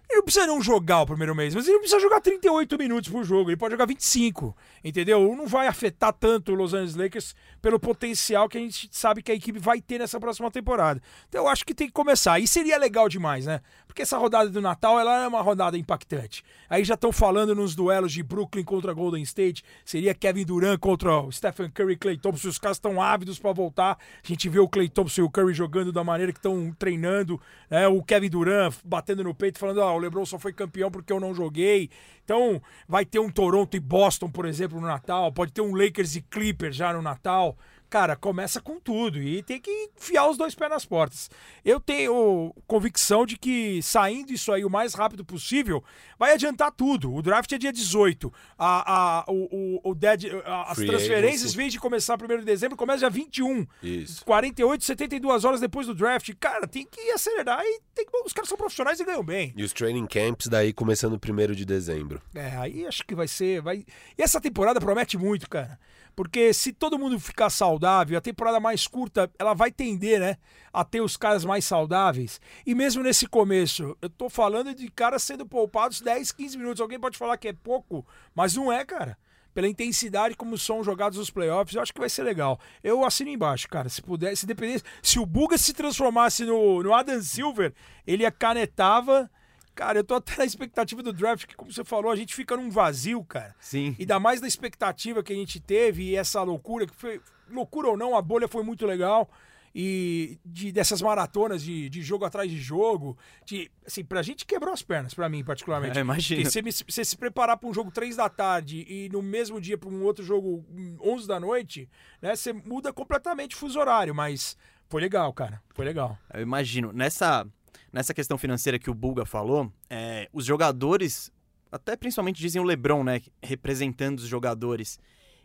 Ele 0.10 0.20
não 0.20 0.24
precisa 0.24 0.48
não 0.48 0.62
jogar 0.62 1.02
o 1.02 1.06
primeiro 1.06 1.36
mês, 1.36 1.54
mas 1.54 1.66
ele 1.66 1.74
não 1.74 1.82
precisa 1.82 2.00
jogar 2.00 2.22
38 2.22 2.78
minutos 2.78 3.12
por 3.12 3.26
jogo, 3.26 3.50
ele 3.50 3.58
pode 3.58 3.74
jogar 3.74 3.86
25, 3.86 4.56
entendeu? 4.82 5.36
Não 5.36 5.46
vai 5.48 5.68
afetar 5.68 6.14
tanto 6.14 6.54
o 6.54 6.56
Los 6.56 6.74
Angeles 6.74 6.96
Lakers 6.96 7.36
pelo 7.62 7.78
potencial 7.78 8.48
que 8.48 8.58
a 8.58 8.62
gente 8.62 8.88
sabe 8.90 9.22
que 9.22 9.32
a 9.34 9.36
equipe 9.36 9.60
vai 9.60 9.82
ter 9.82 10.00
nessa 10.00 10.18
próxima 10.18 10.50
temporada. 10.50 11.02
Então 11.28 11.44
eu 11.44 11.48
acho 11.50 11.66
que 11.66 11.74
tem 11.74 11.88
que 11.88 11.94
começar. 11.94 12.40
E 12.40 12.48
seria 12.48 12.78
legal 12.78 13.10
demais, 13.10 13.46
né? 13.46 13.60
Porque 13.86 14.02
essa 14.02 14.18
rodada 14.18 14.50
do 14.50 14.62
Natal, 14.62 14.98
ela 14.98 15.24
é 15.24 15.28
uma 15.28 15.42
rodada 15.42 15.78
impactante. 15.78 16.42
Aí 16.70 16.86
já 16.86 16.94
estão 16.94 17.12
falando 17.12 17.54
nos 17.54 17.76
duelos 17.76 18.14
de 18.14 18.24
Brooklyn 18.24 18.64
contra 18.64 18.94
Golden 18.94 19.24
State, 19.24 19.64
seria 19.84 20.14
Kevin 20.14 20.46
Durant 20.46 20.80
contra 20.80 21.20
o 21.20 21.32
Stephen 21.32 21.70
Curry 21.70 21.94
e 21.94 21.98
Clay 21.98 22.18
Thompson, 22.18 22.48
os 22.48 22.58
caras 22.58 22.78
estão 22.78 23.02
ávidos 23.02 23.40
para 23.40 23.52
voltar. 23.52 23.98
A 24.24 24.28
gente 24.28 24.48
vê 24.48 24.60
o 24.60 24.70
Clay 24.70 24.88
Thompson 24.88 25.22
e 25.22 25.24
o 25.26 25.30
Curry 25.30 25.54
jogando 25.54 25.92
da 25.92 26.04
maneira 26.04 26.32
que 26.32 26.40
estão 26.40 26.74
treinando, 26.80 27.42
né? 27.70 27.88
O 27.88 28.02
Kevin 28.02 28.30
Durant 28.30 28.74
batendo 28.86 29.24
no 29.24 29.34
peito 29.34 29.60
falando: 29.60 29.82
"Ah, 29.82 29.97
o 29.98 30.00
LeBron 30.00 30.26
só 30.26 30.40
foi 30.40 30.54
campeão 30.54 30.90
porque 30.90 31.12
eu 31.12 31.20
não 31.20 31.34
joguei". 31.34 31.90
Então, 32.24 32.62
vai 32.88 33.06
ter 33.06 33.20
um 33.20 33.30
Toronto 33.30 33.76
e 33.76 33.80
Boston, 33.80 34.30
por 34.30 34.46
exemplo, 34.46 34.80
no 34.80 34.88
Natal, 34.88 35.32
pode 35.32 35.52
ter 35.52 35.62
um 35.62 35.76
Lakers 35.76 36.16
e 36.16 36.22
Clippers 36.22 36.76
já 36.76 36.94
no 36.94 37.02
Natal 37.02 37.58
cara, 37.90 38.16
começa 38.16 38.62
com 38.62 38.80
tudo 38.80 39.22
e 39.22 39.42
tem 39.44 39.60
que 39.60 39.90
enfiar 39.98 40.30
os 40.30 40.38
dois 40.38 40.54
pés 40.56 40.70
nas 40.70 40.86
portas. 40.86 41.30
Eu 41.64 41.80
tenho 41.80 42.54
convicção 42.66 43.26
de 43.26 43.38
que 43.38 43.82
saindo 43.82 44.32
isso 44.32 44.52
aí 44.52 44.66
o 44.66 44.70
mais 44.70 44.94
rápido 44.94 45.24
possível 45.24 45.84
vai 46.18 46.34
adiantar 46.34 46.72
tudo. 46.72 47.14
O 47.14 47.22
draft 47.22 47.52
é 47.52 47.58
dia 47.58 47.72
18. 47.72 48.32
A, 48.58 49.22
a, 49.22 49.26
o, 49.32 49.80
o, 49.84 49.92
o 49.92 49.96
dead, 49.96 50.26
a, 50.46 50.72
as 50.72 50.78
Free 50.78 50.88
transferências, 50.88 51.54
em 51.54 51.58
vez 51.58 51.74
de 51.74 51.80
começar 51.80 52.18
1 52.22 52.40
de 52.40 52.46
dezembro, 52.46 52.78
começa 52.78 53.00
dia 53.00 53.10
21. 53.10 53.66
Isso. 53.82 54.26
48, 54.26 54.84
72 54.84 55.46
horas 55.46 55.60
depois 55.60 55.88
do 55.88 55.96
draft. 55.96 56.32
Cara, 56.40 56.68
tem 56.68 56.86
que 56.86 57.12
acelerar 57.12 57.62
e 57.64 57.80
tem 57.94 58.06
que, 58.06 58.12
os 58.26 58.34
caras 58.34 58.50
são 58.50 58.58
profissionais 58.58 59.00
e 59.00 59.06
ganham 59.06 59.24
bem. 59.24 59.54
E 59.56 59.64
os 59.64 59.74
training 59.74 60.08
camps 60.08 60.48
daí 60.48 60.74
começando 60.74 61.14
1 61.18 61.54
de 61.54 61.66
dezembro. 61.66 62.22
É, 62.34 62.56
aí 62.58 62.86
acho 62.86 63.06
que 63.06 63.16
vai 63.16 63.28
ser. 63.28 63.62
Vai... 63.62 63.86
E 64.18 64.22
essa 64.22 64.42
temporada 64.42 64.80
promete 64.80 65.18
muito, 65.18 65.50
cara. 65.50 65.80
Porque 66.18 66.52
se 66.52 66.74
todo 66.74 66.98
mundo 66.98 67.20
ficar 67.20 67.48
saudável, 67.52 68.18
a 68.18 68.22
temporada 68.22 68.60
mais 68.60 68.88
curta, 68.88 69.30
ela 69.38 69.54
vai 69.54 69.72
tender, 69.72 70.20
né, 70.20 70.38
a 70.74 70.84
ter 70.84 71.00
os 71.00 71.16
caras 71.16 71.46
mais 71.46 71.64
saudáveis. 71.64 72.42
E 72.66 72.74
mesmo 72.74 73.04
nesse 73.04 73.28
começo, 73.28 73.96
eu 74.02 74.10
tô 74.10 74.28
falando 74.28 74.74
de 74.74 74.90
caras 74.90 75.22
sendo 75.22 75.46
poupados 75.46 76.02
10, 76.02 76.32
15 76.32 76.58
minutos. 76.58 76.82
Alguém 76.82 77.00
pode 77.00 77.20
falar 77.20 77.38
que 77.38 77.50
é 77.50 77.54
pouco, 77.54 78.04
mas 78.34 78.56
não 78.56 78.74
é, 78.74 78.84
cara. 78.84 79.16
Pela 79.54 79.68
intensidade 79.68 80.36
como 80.36 80.58
são 80.58 80.84
jogados 80.84 81.20
os 81.20 81.30
playoffs, 81.30 81.76
eu 81.76 81.84
acho 81.84 81.94
que 81.94 82.00
vai 82.00 82.10
ser 82.10 82.24
legal. 82.24 82.60
Eu 82.84 83.06
assino 83.06 83.30
embaixo, 83.30 83.70
cara. 83.70 83.88
Se 83.88 84.02
puder, 84.02 84.36
se 84.36 84.48
dependesse, 84.48 84.84
se 85.04 85.20
o 85.20 85.26
Buga 85.26 85.56
se 85.56 85.72
transformasse 85.72 86.46
no, 86.46 86.82
no 86.82 86.96
Adam 86.96 87.22
Silver, 87.22 87.76
ele 88.08 88.30
canetava 88.32 89.30
Cara, 89.78 90.00
eu 90.00 90.04
tô 90.04 90.16
até 90.16 90.36
na 90.40 90.44
expectativa 90.44 91.04
do 91.04 91.14
draft, 91.14 91.46
que 91.46 91.56
como 91.56 91.72
você 91.72 91.84
falou, 91.84 92.12
a 92.12 92.16
gente 92.16 92.34
fica 92.34 92.58
num 92.58 92.68
vazio, 92.68 93.24
cara. 93.24 93.56
Sim. 93.60 93.96
E 94.00 94.08
dá 94.08 94.20
mais 94.20 94.42
da 94.42 94.48
expectativa 94.48 95.22
que 95.22 95.32
a 95.32 95.36
gente 95.36 95.60
teve 95.60 96.02
e 96.02 96.16
essa 96.16 96.42
loucura, 96.42 96.88
que 96.88 96.96
foi. 96.96 97.22
Loucura 97.48 97.90
ou 97.90 97.96
não, 97.96 98.18
a 98.18 98.22
bolha 98.22 98.48
foi 98.48 98.64
muito 98.64 98.88
legal. 98.88 99.30
E 99.76 100.40
de, 100.44 100.72
dessas 100.72 101.00
maratonas 101.00 101.62
de, 101.62 101.88
de 101.90 102.02
jogo 102.02 102.26
atrás 102.26 102.50
de 102.50 102.58
jogo. 102.58 103.16
De, 103.46 103.70
assim, 103.86 104.04
pra 104.04 104.24
gente 104.24 104.48
quebrou 104.48 104.74
as 104.74 104.82
pernas, 104.82 105.14
pra 105.14 105.30
mim, 105.30 105.44
particularmente. 105.44 105.96
É, 105.96 106.02
imagina. 106.02 106.50
Você, 106.50 106.60
você 106.64 107.06
se 107.06 107.16
preparar 107.16 107.56
pra 107.56 107.70
um 107.70 107.74
jogo 107.74 107.92
3 107.92 108.16
da 108.16 108.28
tarde 108.28 108.84
e 108.90 109.10
no 109.10 109.22
mesmo 109.22 109.62
dia 109.62 109.78
pra 109.78 109.90
um 109.90 110.04
outro 110.04 110.26
jogo 110.26 110.66
11 111.00 111.28
da 111.28 111.40
noite, 111.40 111.88
né? 112.20 112.36
Você 112.36 112.52
muda 112.52 112.92
completamente 112.92 113.56
o 113.56 113.60
fuso 113.60 113.80
horário, 113.80 114.16
mas 114.16 114.58
foi 114.90 115.02
legal, 115.02 115.32
cara. 115.34 115.62
Foi 115.76 115.86
legal. 115.86 116.18
Eu 116.34 116.42
imagino. 116.42 116.92
Nessa 116.92 117.46
nessa 117.92 118.14
questão 118.14 118.38
financeira 118.38 118.78
que 118.80 118.90
o 118.90 118.94
Bulga 118.94 119.26
falou, 119.26 119.72
é, 119.90 120.30
os 120.34 120.46
jogadores, 120.46 121.32
até 121.72 121.96
principalmente 121.96 122.40
dizem 122.40 122.62
o 122.62 122.66
LeBron, 122.66 123.04
né, 123.04 123.22
representando 123.42 124.20
os 124.20 124.28
jogadores, 124.28 125.00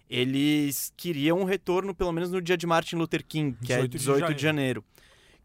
eles 0.09 0.93
queriam 0.97 1.41
um 1.41 1.45
retorno 1.45 1.95
pelo 1.95 2.13
menos 2.13 2.31
no 2.31 2.41
dia 2.41 2.57
de 2.57 2.67
Martin 2.67 2.97
Luther 2.97 3.25
King, 3.27 3.57
que 3.59 3.69
18 3.69 3.85
é 3.85 3.89
18 3.89 4.27
de, 4.27 4.35
de 4.35 4.43
janeiro, 4.43 4.85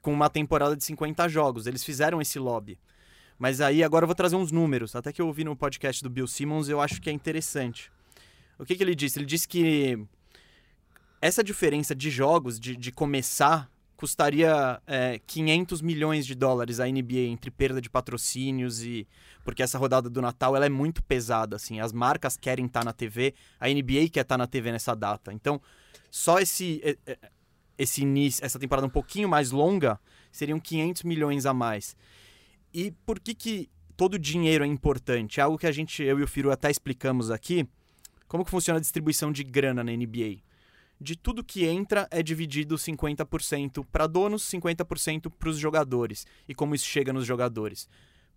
com 0.01 0.11
uma 0.11 0.29
temporada 0.29 0.75
de 0.75 0.83
50 0.83 1.27
jogos. 1.29 1.67
Eles 1.67 1.83
fizeram 1.83 2.21
esse 2.21 2.37
lobby. 2.37 2.77
Mas 3.39 3.61
aí 3.61 3.83
agora 3.83 4.03
eu 4.03 4.07
vou 4.07 4.15
trazer 4.15 4.35
uns 4.35 4.51
números, 4.51 4.95
até 4.95 5.13
que 5.13 5.21
eu 5.21 5.27
ouvi 5.27 5.43
no 5.43 5.55
podcast 5.55 6.03
do 6.03 6.09
Bill 6.09 6.27
Simmons, 6.27 6.69
eu 6.69 6.81
acho 6.81 6.99
que 6.99 7.09
é 7.09 7.13
interessante. 7.13 7.91
O 8.57 8.65
que, 8.65 8.75
que 8.75 8.83
ele 8.83 8.95
disse? 8.95 9.19
Ele 9.19 9.25
disse 9.25 9.47
que 9.47 9.97
essa 11.21 11.43
diferença 11.43 11.95
de 11.95 12.09
jogos, 12.09 12.59
de, 12.59 12.75
de 12.75 12.91
começar 12.91 13.69
custaria 13.97 14.81
é, 14.87 15.19
500 15.25 15.81
milhões 15.81 16.25
de 16.25 16.35
dólares 16.35 16.79
a 16.79 16.85
NBA 16.85 17.27
entre 17.27 17.51
perda 17.51 17.81
de 17.81 17.89
patrocínios 17.89 18.83
e 18.83 19.07
porque 19.43 19.63
essa 19.63 19.77
rodada 19.77 20.09
do 20.09 20.21
Natal 20.21 20.55
ela 20.55 20.67
é 20.67 20.69
muito 20.69 21.03
pesada 21.03 21.55
assim 21.55 21.79
as 21.79 21.91
marcas 21.91 22.37
querem 22.37 22.67
estar 22.67 22.81
tá 22.81 22.85
na 22.85 22.93
TV 22.93 23.33
a 23.59 23.67
NBA 23.67 24.09
quer 24.11 24.21
estar 24.21 24.25
tá 24.25 24.37
na 24.37 24.45
TV 24.45 24.71
nessa 24.71 24.95
data 24.95 25.33
então 25.33 25.59
só 26.11 26.39
esse 26.39 26.79
é, 26.83 26.95
é, 27.07 27.17
esse 27.77 28.01
início, 28.01 28.43
essa 28.43 28.57
temporada 28.57 28.87
um 28.87 28.89
pouquinho 28.89 29.29
mais 29.29 29.51
longa, 29.51 29.99
seriam 30.31 30.59
500 30.59 31.03
milhões 31.03 31.45
a 31.45 31.53
mais. 31.53 31.95
E 32.73 32.91
por 33.05 33.19
que 33.19 33.35
que 33.35 33.69
todo 33.95 34.17
dinheiro 34.17 34.63
é 34.63 34.67
importante? 34.67 35.39
É 35.39 35.43
algo 35.43 35.57
que 35.57 35.67
a 35.67 35.71
gente, 35.71 36.01
eu 36.03 36.19
e 36.19 36.23
o 36.23 36.27
Firu 36.27 36.51
até 36.51 36.71
explicamos 36.71 37.29
aqui, 37.29 37.67
como 38.27 38.43
que 38.43 38.51
funciona 38.51 38.77
a 38.77 38.81
distribuição 38.81 39.31
de 39.31 39.43
grana 39.43 39.83
na 39.83 39.91
NBA. 39.91 40.39
De 40.99 41.15
tudo 41.15 41.43
que 41.43 41.65
entra 41.65 42.07
é 42.09 42.23
dividido 42.23 42.75
50% 42.75 43.85
para 43.91 44.07
donos, 44.07 44.43
50% 44.49 45.31
para 45.31 45.49
os 45.49 45.57
jogadores. 45.57 46.25
E 46.47 46.55
como 46.55 46.73
isso 46.73 46.85
chega 46.85 47.13
nos 47.13 47.25
jogadores? 47.25 47.87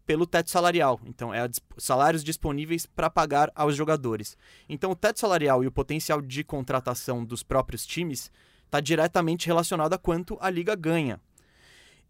Pelo 0.05 0.27
teto 0.27 0.51
salarial. 0.51 1.01
Então, 1.05 1.33
é 1.33 1.49
salários 1.79 2.23
disponíveis 2.23 2.85
para 2.85 3.09
pagar 3.09 3.51
aos 3.55 3.75
jogadores. 3.75 4.37
Então, 4.69 4.91
o 4.91 4.97
teto 4.97 5.21
salarial 5.21 5.65
e 5.65 5.67
o 5.67 5.73
potencial 5.73 6.21
de 6.21 6.45
contratação 6.45 7.25
dos 7.25 7.43
próprios 7.43 7.87
times 7.87 8.31
está 8.67 8.79
diretamente 8.81 9.47
relacionado 9.47 9.95
a 9.95 9.99
quanto 9.99 10.37
a 10.41 10.51
liga 10.51 10.75
ganha. 10.75 11.21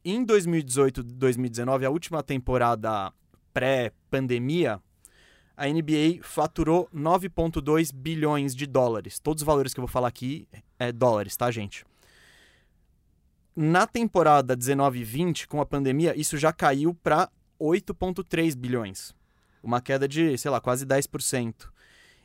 Em 0.04 0.25
2018 0.25 1.02
2019, 1.02 1.85
a 1.85 1.90
última 1.90 2.23
temporada 2.23 3.12
pré-pandemia, 3.52 4.80
a 5.61 5.69
NBA 5.69 6.23
faturou 6.23 6.88
9,2 6.95 7.93
bilhões 7.95 8.57
de 8.57 8.67
dólares. 8.67 9.19
Todos 9.19 9.43
os 9.43 9.47
valores 9.47 9.75
que 9.75 9.79
eu 9.79 9.83
vou 9.83 9.93
falar 9.93 10.09
aqui 10.09 10.49
é 10.79 10.90
dólares, 10.90 11.37
tá, 11.37 11.50
gente? 11.50 11.85
Na 13.55 13.87
temporada 13.87 14.57
19 14.57 15.00
e 15.00 15.05
20, 15.05 15.47
com 15.47 15.61
a 15.61 15.67
pandemia, 15.67 16.19
isso 16.19 16.38
já 16.38 16.50
caiu 16.50 16.95
para 16.95 17.29
8,3 17.61 18.57
bilhões. 18.57 19.14
Uma 19.62 19.83
queda 19.83 20.09
de, 20.09 20.38
sei 20.38 20.50
lá, 20.50 20.62
quase 20.62 20.87
10%. 20.87 21.69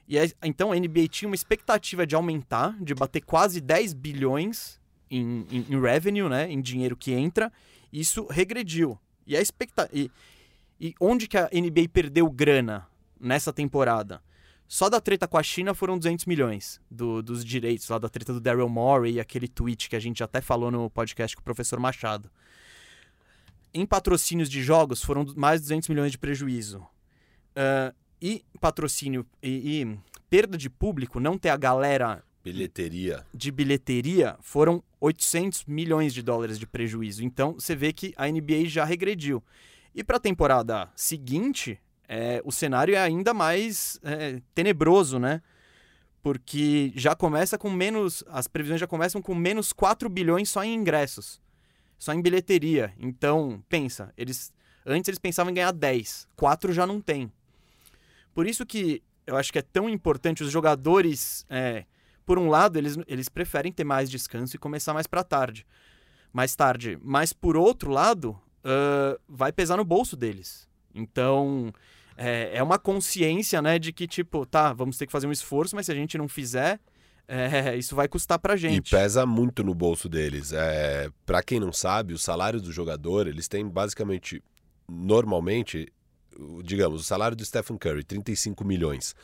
E 0.08 0.16
então 0.42 0.72
a 0.72 0.76
NBA 0.80 1.10
tinha 1.10 1.28
uma 1.28 1.36
expectativa 1.36 2.08
de 2.08 2.16
aumentar, 2.16 2.82
de 2.82 2.96
bater 2.96 3.20
quase 3.20 3.60
10 3.60 3.96
bilhões 3.96 4.80
em, 5.12 5.46
em, 5.52 5.66
em 5.72 5.82
revenue, 5.82 6.30
né, 6.30 6.50
em 6.50 6.62
dinheiro 6.62 6.96
que 6.96 7.12
entra. 7.12 7.52
Isso 7.92 8.28
regrediu. 8.28 8.98
E 9.28 9.36
a 9.36 9.42
expectativa. 9.42 9.94
E, 9.94 10.10
e 10.80 10.96
onde 11.02 11.28
que 11.28 11.38
a 11.38 11.50
NBA 11.52 11.90
perdeu 11.92 12.30
grana? 12.30 12.88
Nessa 13.20 13.54
temporada. 13.54 14.22
Só 14.68 14.90
da 14.90 15.00
treta 15.00 15.28
com 15.28 15.38
a 15.38 15.44
China 15.44 15.74
foram 15.74 15.98
200 15.98 16.26
milhões 16.26 16.82
do, 16.90 17.22
dos 17.22 17.46
direitos, 17.46 17.88
lá 17.88 18.00
da 18.00 18.10
treta 18.10 18.34
do 18.34 18.42
Daryl 18.42 18.68
Morey 18.68 19.14
e 19.14 19.20
aquele 19.20 19.48
tweet 19.48 19.90
que 19.90 19.96
a 19.96 20.00
gente 20.00 20.24
até 20.24 20.42
falou 20.42 20.72
no 20.72 20.90
podcast 20.90 21.36
com 21.36 21.42
o 21.42 21.46
professor 21.46 21.80
Machado. 21.80 22.32
Em 23.74 23.86
patrocínios 23.86 24.50
de 24.50 24.64
jogos 24.64 25.04
foram 25.04 25.26
mais 25.36 25.62
de 25.62 25.68
200 25.68 25.90
milhões 25.90 26.12
de 26.12 26.18
prejuízo. 26.18 26.80
Uh, 26.80 27.94
e 28.22 28.44
patrocínio 28.60 29.26
e, 29.42 29.82
e, 29.82 30.00
perda 30.30 30.58
de 30.58 30.70
público, 30.70 31.20
não 31.20 31.38
ter 31.38 31.50
a 31.50 31.58
galera. 31.58 32.24
Bilheteria. 32.44 33.26
De 33.34 33.52
bilheteria, 33.52 34.38
foram 34.42 34.84
800 35.00 35.66
milhões 35.66 36.14
de 36.14 36.22
dólares 36.22 36.58
de 36.58 36.66
prejuízo. 36.66 37.24
Então 37.24 37.54
você 37.54 37.76
vê 37.76 37.94
que 37.94 38.14
a 38.18 38.28
NBA 38.28 38.66
já 38.66 38.84
regrediu. 38.84 39.44
E 39.94 40.04
para 40.04 40.18
a 40.18 40.20
temporada 40.20 40.90
seguinte, 40.96 41.80
é, 42.08 42.42
o 42.44 42.52
cenário 42.52 42.96
é 42.96 43.00
ainda 43.00 43.34
mais 43.34 44.00
é, 44.04 44.42
tenebroso, 44.54 45.20
né? 45.20 45.42
Porque 46.22 46.92
já 46.96 47.16
começa 47.16 47.58
com 47.58 47.70
menos. 47.70 48.24
As 48.28 48.48
previsões 48.48 48.80
já 48.80 48.88
começam 48.88 49.22
com 49.22 49.36
menos 49.36 49.72
4 49.72 50.10
bilhões 50.10 50.50
só 50.50 50.64
em 50.64 50.74
ingressos. 50.74 51.42
Só 51.98 52.14
em 52.14 52.22
bilheteria. 52.22 52.94
Então, 53.00 53.64
pensa, 53.70 54.14
eles. 54.18 54.52
Antes 54.86 55.08
eles 55.08 55.20
pensavam 55.20 55.52
em 55.52 55.56
ganhar 55.56 55.72
10. 55.72 56.28
4 56.36 56.74
já 56.74 56.86
não 56.86 57.02
tem. 57.02 57.32
Por 58.34 58.48
isso 58.48 58.66
que 58.66 59.02
eu 59.26 59.36
acho 59.36 59.52
que 59.52 59.60
é 59.60 59.62
tão 59.62 59.90
importante 59.90 60.44
os 60.44 60.52
jogadores. 60.52 61.46
É, 61.50 61.86
por 62.26 62.40
um 62.40 62.50
lado, 62.50 62.78
eles, 62.78 62.98
eles 63.08 63.30
preferem 63.30 63.72
ter 63.72 63.84
mais 63.84 64.10
descanso 64.10 64.56
e 64.56 64.60
começar 64.60 64.94
mais 64.94 65.08
para 65.08 65.24
tarde. 65.24 65.66
Mais 66.34 66.56
tarde. 66.56 66.98
Mas 67.04 67.32
por 67.32 67.56
outro 67.56 67.92
lado, 67.92 68.32
uh, 68.32 69.20
vai 69.28 69.52
pesar 69.52 69.78
no 69.78 69.86
bolso 69.86 70.16
deles. 70.18 70.68
Então, 70.94 71.72
é, 72.18 72.58
é 72.58 72.64
uma 72.64 72.80
consciência, 72.80 73.62
né, 73.62 73.78
de 73.78 73.92
que, 73.92 74.08
tipo, 74.08 74.46
tá, 74.46 74.74
vamos 74.74 74.98
ter 74.98 75.06
que 75.06 75.12
fazer 75.12 75.28
um 75.28 75.32
esforço, 75.32 75.76
mas 75.76 75.86
se 75.86 75.92
a 75.92 75.96
gente 75.96 76.18
não 76.18 76.28
fizer, 76.28 76.80
é, 77.28 77.76
isso 77.78 77.96
vai 77.96 78.08
custar 78.08 78.40
pra 78.40 78.56
gente. 78.56 78.88
E 78.88 78.90
pesa 78.90 79.26
muito 79.26 79.64
no 79.64 79.74
bolso 79.74 80.08
deles. 80.08 80.54
É, 80.54 81.10
para 81.26 81.44
quem 81.44 81.60
não 81.60 81.74
sabe, 81.74 82.14
o 82.14 82.18
salário 82.18 82.62
do 82.62 82.72
jogador, 82.72 83.28
eles 83.28 83.48
têm 83.48 83.68
basicamente, 83.68 84.42
normalmente, 84.88 85.92
digamos, 86.64 87.02
o 87.02 87.04
salário 87.04 87.36
do 87.36 87.46
Stephen 87.46 87.78
Curry, 87.78 88.04
35 88.04 88.64
milhões. 88.64 89.16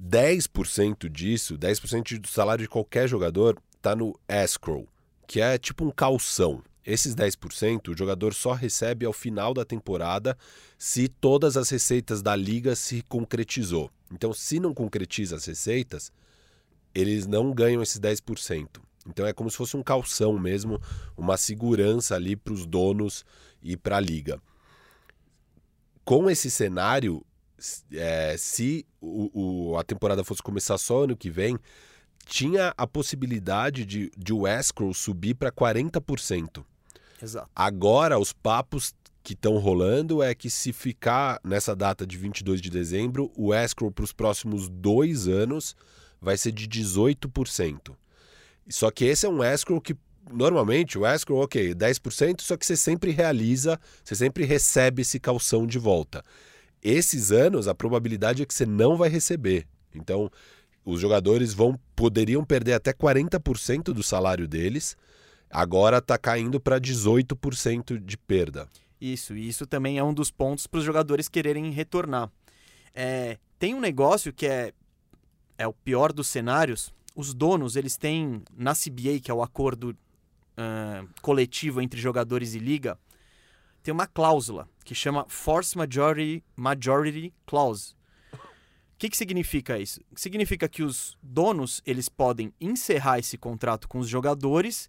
10% 0.00 1.08
disso, 1.08 1.56
10% 1.56 2.18
do 2.18 2.28
salário 2.28 2.62
de 2.64 2.68
qualquer 2.68 3.08
jogador, 3.08 3.56
tá 3.80 3.94
no 3.94 4.18
escrow, 4.28 4.88
que 5.26 5.40
é 5.40 5.58
tipo 5.58 5.84
um 5.84 5.90
calção. 5.90 6.62
Esses 6.84 7.14
10% 7.14 7.88
o 7.88 7.96
jogador 7.96 8.34
só 8.34 8.52
recebe 8.52 9.06
ao 9.06 9.12
final 9.12 9.54
da 9.54 9.64
temporada 9.64 10.36
se 10.76 11.08
todas 11.08 11.56
as 11.56 11.70
receitas 11.70 12.22
da 12.22 12.34
liga 12.34 12.74
se 12.74 13.02
concretizou. 13.02 13.90
Então, 14.12 14.32
se 14.32 14.58
não 14.58 14.74
concretiza 14.74 15.36
as 15.36 15.44
receitas, 15.44 16.12
eles 16.94 17.26
não 17.26 17.52
ganham 17.52 17.82
esses 17.82 18.00
10%. 18.00 18.80
Então 19.06 19.26
é 19.26 19.32
como 19.32 19.50
se 19.50 19.56
fosse 19.56 19.76
um 19.76 19.82
calção 19.82 20.38
mesmo, 20.38 20.80
uma 21.16 21.36
segurança 21.36 22.14
ali 22.14 22.36
para 22.36 22.52
os 22.52 22.66
donos 22.66 23.24
e 23.62 23.76
para 23.76 23.96
a 23.96 24.00
liga. 24.00 24.40
Com 26.04 26.30
esse 26.30 26.50
cenário, 26.50 27.24
é, 27.92 28.36
se 28.36 28.86
o, 29.00 29.70
o, 29.72 29.76
a 29.76 29.84
temporada 29.84 30.24
fosse 30.24 30.42
começar 30.42 30.78
só 30.78 31.04
ano 31.04 31.16
que 31.16 31.30
vem, 31.30 31.58
tinha 32.26 32.72
a 32.76 32.86
possibilidade 32.86 33.84
de, 33.84 34.10
de 34.16 34.32
o 34.32 34.46
escrow 34.46 34.94
subir 34.94 35.34
para 35.34 35.50
40%. 35.50 36.64
Exato. 37.22 37.48
Agora, 37.54 38.18
os 38.18 38.32
papos 38.32 38.94
que 39.22 39.34
estão 39.34 39.56
rolando 39.58 40.22
é 40.22 40.34
que 40.34 40.50
se 40.50 40.72
ficar 40.72 41.40
nessa 41.44 41.76
data 41.76 42.06
de 42.06 42.16
22 42.16 42.60
de 42.60 42.68
dezembro, 42.68 43.30
o 43.36 43.54
escrow 43.54 43.90
para 43.90 44.04
os 44.04 44.12
próximos 44.12 44.68
dois 44.68 45.28
anos 45.28 45.76
vai 46.20 46.36
ser 46.36 46.52
de 46.52 46.66
18%. 46.66 47.94
Só 48.68 48.90
que 48.90 49.04
esse 49.04 49.26
é 49.26 49.28
um 49.28 49.42
escrow 49.42 49.80
que 49.80 49.96
normalmente 50.30 50.98
o 50.98 51.06
escrow, 51.06 51.42
ok, 51.42 51.74
10%, 51.74 52.40
só 52.40 52.56
que 52.56 52.66
você 52.66 52.76
sempre 52.76 53.10
realiza, 53.10 53.78
você 54.04 54.14
sempre 54.14 54.44
recebe 54.44 55.02
esse 55.02 55.20
calção 55.20 55.66
de 55.66 55.78
volta. 55.78 56.22
Esses 56.82 57.30
anos, 57.30 57.68
a 57.68 57.74
probabilidade 57.74 58.42
é 58.42 58.46
que 58.46 58.54
você 58.54 58.66
não 58.66 58.96
vai 58.96 59.08
receber. 59.08 59.66
Então, 59.94 60.30
os 60.84 61.00
jogadores 61.00 61.54
vão 61.54 61.78
poderiam 61.94 62.44
perder 62.44 62.72
até 62.72 62.92
40% 62.92 63.92
do 63.92 64.02
salário 64.02 64.48
deles 64.48 64.96
Agora 65.52 65.98
está 65.98 66.16
caindo 66.16 66.58
para 66.58 66.80
18% 66.80 67.98
de 68.02 68.16
perda. 68.16 68.66
Isso, 68.98 69.36
e 69.36 69.46
isso 69.46 69.66
também 69.66 69.98
é 69.98 70.02
um 70.02 70.14
dos 70.14 70.30
pontos 70.30 70.66
para 70.66 70.78
os 70.78 70.84
jogadores 70.84 71.28
quererem 71.28 71.70
retornar. 71.70 72.30
É, 72.94 73.36
tem 73.58 73.74
um 73.74 73.80
negócio 73.80 74.32
que 74.32 74.46
é, 74.46 74.72
é 75.58 75.66
o 75.66 75.72
pior 75.74 76.10
dos 76.10 76.28
cenários. 76.28 76.90
Os 77.14 77.34
donos, 77.34 77.76
eles 77.76 77.98
têm, 77.98 78.42
na 78.56 78.72
CBA, 78.72 79.20
que 79.22 79.30
é 79.30 79.34
o 79.34 79.42
acordo 79.42 79.90
uh, 79.90 81.08
coletivo 81.20 81.82
entre 81.82 82.00
jogadores 82.00 82.54
e 82.54 82.58
liga, 82.58 82.98
tem 83.82 83.92
uma 83.92 84.06
cláusula 84.06 84.68
que 84.84 84.94
chama 84.94 85.26
Force 85.28 85.76
Majority, 85.76 86.42
Majority 86.56 87.34
Clause. 87.44 87.94
O 88.32 88.38
que, 88.96 89.10
que 89.10 89.16
significa 89.16 89.78
isso? 89.78 90.00
Significa 90.14 90.68
que 90.68 90.82
os 90.82 91.18
donos 91.20 91.82
eles 91.84 92.08
podem 92.08 92.54
encerrar 92.60 93.18
esse 93.18 93.36
contrato 93.36 93.88
com 93.88 93.98
os 93.98 94.08
jogadores 94.08 94.88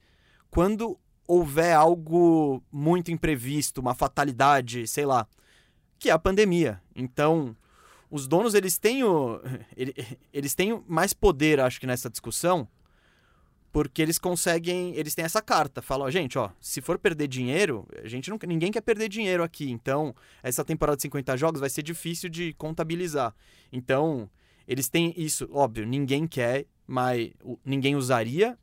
quando 0.54 1.00
houver 1.28 1.74
algo 1.74 2.64
muito 2.72 3.10
imprevisto, 3.10 3.82
uma 3.82 3.96
fatalidade, 3.96 4.86
sei 4.86 5.04
lá, 5.04 5.28
que 5.98 6.12
é 6.12 6.14
a 6.14 6.20
pandemia. 6.20 6.80
Então, 6.96 7.58
os 8.12 8.28
donos 8.28 8.54
eles 8.54 8.78
têm 8.78 9.04
o, 9.04 9.42
eles 10.32 10.54
têm 10.54 10.84
mais 10.88 11.12
poder, 11.12 11.60
acho 11.60 11.80
que 11.80 11.88
nessa 11.88 12.08
discussão, 12.08 12.68
porque 13.72 14.00
eles 14.00 14.20
conseguem, 14.20 14.96
eles 14.96 15.16
têm 15.16 15.26
essa 15.26 15.42
carta, 15.42 15.82
falam, 15.82 16.12
gente, 16.12 16.38
ó, 16.38 16.52
se 16.62 16.82
for 16.82 17.00
perder 17.00 17.28
dinheiro, 17.28 17.88
a 18.04 18.08
gente 18.08 18.30
não, 18.30 18.38
ninguém 18.46 18.72
quer 18.72 18.82
perder 18.82 19.10
dinheiro 19.10 19.42
aqui, 19.42 19.72
então 19.72 20.14
essa 20.44 20.64
temporada 20.64 20.98
de 20.98 21.02
50 21.02 21.36
jogos 21.36 21.62
vai 21.62 21.70
ser 21.72 21.82
difícil 21.82 22.30
de 22.30 22.54
contabilizar. 22.54 23.34
Então, 23.72 24.30
eles 24.68 24.88
têm 24.88 25.16
isso, 25.18 25.50
óbvio, 25.52 25.84
ninguém 25.84 26.28
quer, 26.28 26.68
mas 26.86 27.32
ninguém 27.66 27.96
usaria, 27.96 28.56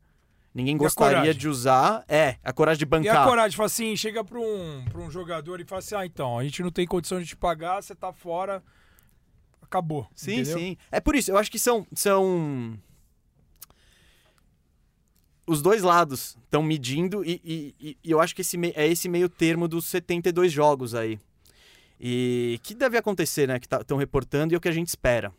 Ninguém 0.53 0.75
gostaria 0.75 1.33
de 1.33 1.47
usar. 1.47 2.03
É, 2.07 2.37
a 2.43 2.51
coragem 2.51 2.79
de 2.79 2.85
bancar. 2.85 3.15
E 3.15 3.17
a 3.17 3.23
coragem, 3.23 3.55
fala 3.55 3.67
assim, 3.67 3.95
chega 3.95 4.23
para 4.23 4.39
um, 4.39 4.83
pra 4.89 5.01
um 5.01 5.09
jogador 5.09 5.61
e 5.61 5.65
fala 5.65 5.79
assim, 5.79 5.95
ah, 5.95 6.05
então, 6.05 6.37
a 6.37 6.43
gente 6.43 6.61
não 6.61 6.69
tem 6.69 6.85
condição 6.85 7.19
de 7.19 7.25
te 7.25 7.37
pagar, 7.37 7.81
você 7.81 7.95
tá 7.95 8.11
fora, 8.11 8.61
acabou. 9.61 10.07
Sim, 10.13 10.39
entendeu? 10.39 10.57
sim. 10.57 10.77
É 10.91 10.99
por 10.99 11.15
isso, 11.15 11.31
eu 11.31 11.37
acho 11.37 11.49
que 11.49 11.59
são... 11.59 11.87
são... 11.93 12.77
Os 15.47 15.61
dois 15.61 15.81
lados 15.81 16.37
estão 16.43 16.61
medindo 16.61 17.25
e, 17.25 17.41
e, 17.43 17.97
e, 18.03 18.11
eu 18.11 18.21
acho 18.21 18.33
que 18.33 18.41
esse 18.41 18.57
é 18.75 18.87
esse 18.87 19.09
meio 19.09 19.27
termo 19.27 19.67
dos 19.67 19.85
72 19.85 20.51
jogos 20.51 20.93
aí. 20.93 21.19
E 21.99 22.59
que 22.63 22.73
deve 22.73 22.97
acontecer, 22.97 23.47
né? 23.47 23.59
Que 23.59 23.65
estão 23.65 23.83
tá, 23.83 23.97
reportando 23.97 24.53
e 24.53 24.55
é 24.55 24.57
o 24.57 24.61
que 24.61 24.69
a 24.69 24.71
gente 24.71 24.87
espera. 24.87 25.33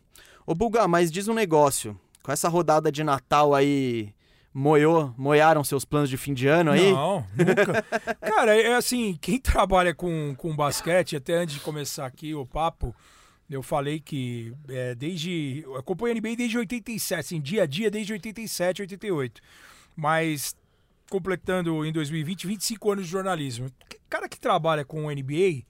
Ô 0.45 0.53
Bulgar, 0.53 0.87
mas 0.87 1.09
diz 1.09 1.27
um 1.27 1.33
negócio. 1.33 1.99
Com 2.21 2.31
essa 2.31 2.47
rodada 2.47 2.91
de 2.91 3.03
Natal 3.03 3.55
aí 3.55 4.13
moiou, 4.53 5.13
moiaram 5.17 5.63
seus 5.63 5.83
planos 5.83 6.09
de 6.09 6.17
fim 6.17 6.33
de 6.33 6.47
ano 6.47 6.71
aí? 6.71 6.91
Não, 6.91 7.25
nunca. 7.35 7.83
Cara, 8.21 8.55
é 8.55 8.75
assim, 8.75 9.17
quem 9.19 9.39
trabalha 9.39 9.93
com, 9.93 10.35
com 10.37 10.55
basquete, 10.55 11.15
até 11.15 11.33
antes 11.33 11.55
de 11.55 11.61
começar 11.61 12.05
aqui 12.05 12.35
o 12.35 12.45
papo, 12.45 12.95
eu 13.49 13.63
falei 13.63 13.99
que 13.99 14.53
é, 14.69 14.95
desde. 14.95 15.65
Acompanho 15.77 16.15
a 16.15 16.19
NBA 16.19 16.35
desde 16.35 16.57
87, 16.57 17.19
assim, 17.19 17.41
dia 17.41 17.63
a 17.63 17.65
dia 17.65 17.89
desde 17.89 18.13
87, 18.13 18.81
88. 18.81 19.41
Mas 19.95 20.55
completando 21.09 21.85
em 21.85 21.91
2020 21.91 22.47
25 22.47 22.91
anos 22.91 23.05
de 23.05 23.11
jornalismo. 23.11 23.69
Cara 24.09 24.27
que 24.27 24.39
trabalha 24.39 24.83
com 24.83 25.11
NBA 25.11 25.63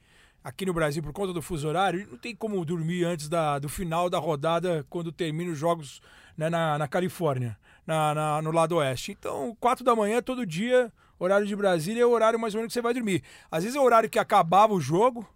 aqui 0.43 0.65
no 0.65 0.73
Brasil 0.73 1.01
por 1.01 1.13
conta 1.13 1.33
do 1.33 1.41
fuso 1.41 1.67
horário, 1.67 2.07
não 2.09 2.17
tem 2.17 2.35
como 2.35 2.63
dormir 2.65 3.05
antes 3.05 3.29
da, 3.29 3.59
do 3.59 3.69
final 3.69 4.09
da 4.09 4.19
rodada 4.19 4.85
quando 4.89 5.11
termina 5.11 5.51
os 5.51 5.57
jogos 5.57 6.01
né, 6.37 6.49
na, 6.49 6.77
na 6.77 6.87
Califórnia, 6.87 7.57
na, 7.85 8.13
na, 8.15 8.41
no 8.41 8.51
lado 8.51 8.75
oeste. 8.77 9.11
Então, 9.11 9.55
4 9.59 9.83
da 9.83 9.95
manhã, 9.95 10.21
todo 10.21 10.45
dia, 10.45 10.91
horário 11.19 11.45
de 11.45 11.55
Brasília, 11.55 12.03
é 12.03 12.05
o 12.05 12.11
horário 12.11 12.39
mais 12.39 12.53
ou 12.53 12.59
menos 12.59 12.71
que 12.71 12.73
você 12.73 12.81
vai 12.81 12.93
dormir. 12.93 13.23
Às 13.51 13.63
vezes 13.63 13.75
é 13.75 13.79
o 13.79 13.83
horário 13.83 14.09
que 14.09 14.19
acabava 14.19 14.73
o 14.73 14.79
jogo, 14.81 15.27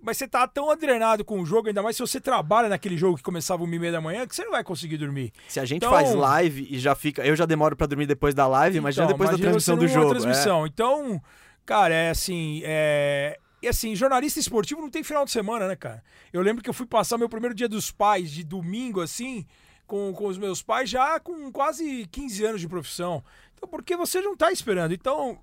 mas 0.00 0.16
você 0.16 0.26
tá 0.26 0.46
tão 0.48 0.70
adrenado 0.70 1.24
com 1.24 1.40
o 1.40 1.46
jogo, 1.46 1.68
ainda 1.68 1.82
mais 1.82 1.94
se 1.96 2.02
você 2.02 2.20
trabalha 2.20 2.68
naquele 2.68 2.96
jogo 2.96 3.16
que 3.16 3.22
começava 3.22 3.62
uma 3.62 3.74
e 3.74 3.78
meia 3.78 3.92
da 3.92 4.00
manhã, 4.00 4.26
que 4.26 4.34
você 4.34 4.44
não 4.44 4.50
vai 4.52 4.64
conseguir 4.64 4.96
dormir. 4.96 5.32
Se 5.48 5.60
a 5.60 5.64
gente 5.64 5.78
Então- 5.84 5.90
faz 5.92 6.12
live 6.12 6.66
e 6.70 6.78
já 6.78 6.94
fica. 6.94 7.24
Eu 7.24 7.36
já 7.36 7.46
demoro 7.46 7.76
pra 7.76 7.86
dormir 7.86 8.06
depois 8.06 8.34
da 8.34 8.46
live, 8.48 8.80
mas 8.80 8.94
já 8.96 9.04
Então, 9.04 9.12
depois 9.16 9.30
da 9.30 9.38
transmissão 9.38 9.76
do 9.76 9.86
jogo. 9.86 10.06
é. 10.06 10.10
transmissão. 10.10 10.66
Então, 10.66 11.22
cara, 11.64 11.94
é 11.94 12.10
assim, 12.10 12.62
é... 12.64 13.38
E 13.62 13.68
assim, 13.68 13.94
jornalista 13.94 14.40
esportivo 14.40 14.80
não 14.80 14.90
tem 14.90 15.04
final 15.04 15.24
de 15.24 15.30
semana, 15.30 15.68
né, 15.68 15.76
cara? 15.76 16.02
Eu 16.32 16.42
lembro 16.42 16.64
que 16.64 16.68
eu 16.68 16.74
fui 16.74 16.84
passar 16.84 17.16
meu 17.16 17.28
primeiro 17.28 17.54
dia 17.54 17.68
dos 17.68 17.92
pais, 17.92 18.32
de 18.32 18.42
domingo, 18.42 19.00
assim, 19.00 19.46
com, 19.92 20.10
com 20.14 20.26
os 20.26 20.38
meus 20.38 20.62
pais, 20.62 20.88
já 20.88 21.20
com 21.20 21.52
quase 21.52 22.06
15 22.06 22.46
anos 22.46 22.60
de 22.62 22.66
profissão. 22.66 23.22
Então, 23.54 23.68
porque 23.68 23.94
você 23.94 24.22
não 24.22 24.34
tá 24.34 24.50
esperando. 24.50 24.94
Então, 24.94 25.38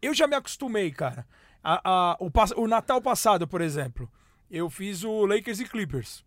eu 0.00 0.14
já 0.14 0.28
me 0.28 0.36
acostumei, 0.36 0.92
cara. 0.92 1.26
A, 1.64 1.80
a- 2.12 2.16
o, 2.20 2.30
o 2.62 2.68
Natal 2.68 3.02
passado, 3.02 3.48
por 3.48 3.60
exemplo, 3.60 4.08
eu 4.48 4.70
fiz 4.70 5.02
o 5.02 5.26
Lakers 5.26 5.58
e 5.58 5.64
Clippers. 5.64 6.24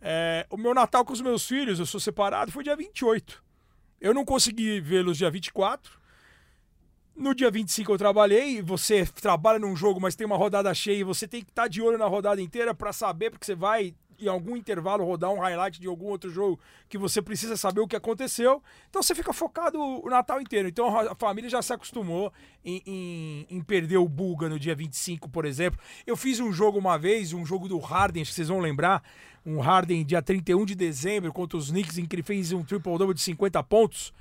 É, 0.00 0.46
o 0.48 0.56
meu 0.56 0.72
Natal 0.72 1.04
com 1.04 1.12
os 1.12 1.20
meus 1.20 1.46
filhos, 1.46 1.78
eu 1.78 1.84
sou 1.84 2.00
separado, 2.00 2.50
foi 2.50 2.64
dia 2.64 2.74
28. 2.74 3.44
Eu 4.00 4.14
não 4.14 4.24
consegui 4.24 4.80
vê-los 4.80 5.18
dia 5.18 5.30
24. 5.30 6.00
No 7.14 7.34
dia 7.34 7.50
25 7.50 7.92
eu 7.92 7.98
trabalhei, 7.98 8.62
você 8.62 9.04
trabalha 9.04 9.58
num 9.58 9.76
jogo, 9.76 10.00
mas 10.00 10.16
tem 10.16 10.26
uma 10.26 10.38
rodada 10.38 10.72
cheia 10.72 11.00
e 11.00 11.04
você 11.04 11.28
tem 11.28 11.42
que 11.44 11.50
estar 11.50 11.68
de 11.68 11.82
olho 11.82 11.98
na 11.98 12.06
rodada 12.06 12.40
inteira 12.40 12.74
para 12.74 12.90
saber, 12.90 13.30
porque 13.30 13.44
você 13.44 13.54
vai 13.54 13.94
em 14.24 14.28
algum 14.28 14.56
intervalo 14.56 15.04
rodar 15.04 15.30
um 15.30 15.38
highlight 15.40 15.80
de 15.80 15.86
algum 15.86 16.06
outro 16.06 16.30
jogo 16.30 16.58
que 16.88 16.96
você 16.98 17.20
precisa 17.22 17.56
saber 17.56 17.80
o 17.80 17.88
que 17.88 17.96
aconteceu. 17.96 18.62
Então 18.88 19.02
você 19.02 19.14
fica 19.14 19.32
focado 19.32 19.78
o 19.80 20.08
Natal 20.08 20.40
inteiro. 20.40 20.68
Então 20.68 20.96
a 20.98 21.14
família 21.14 21.48
já 21.50 21.60
se 21.62 21.72
acostumou 21.72 22.32
em, 22.64 22.82
em- 22.86 23.46
em 23.50 23.60
perder 23.62 23.96
o 23.98 24.08
Bulga 24.08 24.48
no 24.48 24.58
dia 24.58 24.74
25, 24.74 25.28
por 25.28 25.44
exemplo. 25.44 25.80
Eu 26.06 26.16
fiz 26.16 26.40
um 26.40 26.52
jogo 26.52 26.78
uma 26.78 26.98
vez, 26.98 27.32
um 27.32 27.44
jogo 27.44 27.68
do 27.68 27.78
Harden, 27.78 28.22
acho 28.22 28.30
que 28.30 28.34
vocês 28.36 28.48
vão 28.48 28.60
lembrar. 28.60 29.02
Um 29.44 29.58
Harden 29.60 30.04
dia 30.04 30.22
31 30.22 30.64
de 30.64 30.74
dezembro 30.74 31.32
contra 31.32 31.56
os 31.58 31.70
Knicks, 31.70 31.98
em 31.98 32.06
que 32.06 32.14
ele 32.14 32.22
fez 32.22 32.52
um 32.52 32.62
triple-double 32.62 33.14
de 33.14 33.20
50 33.20 33.62
pontos 33.64 34.12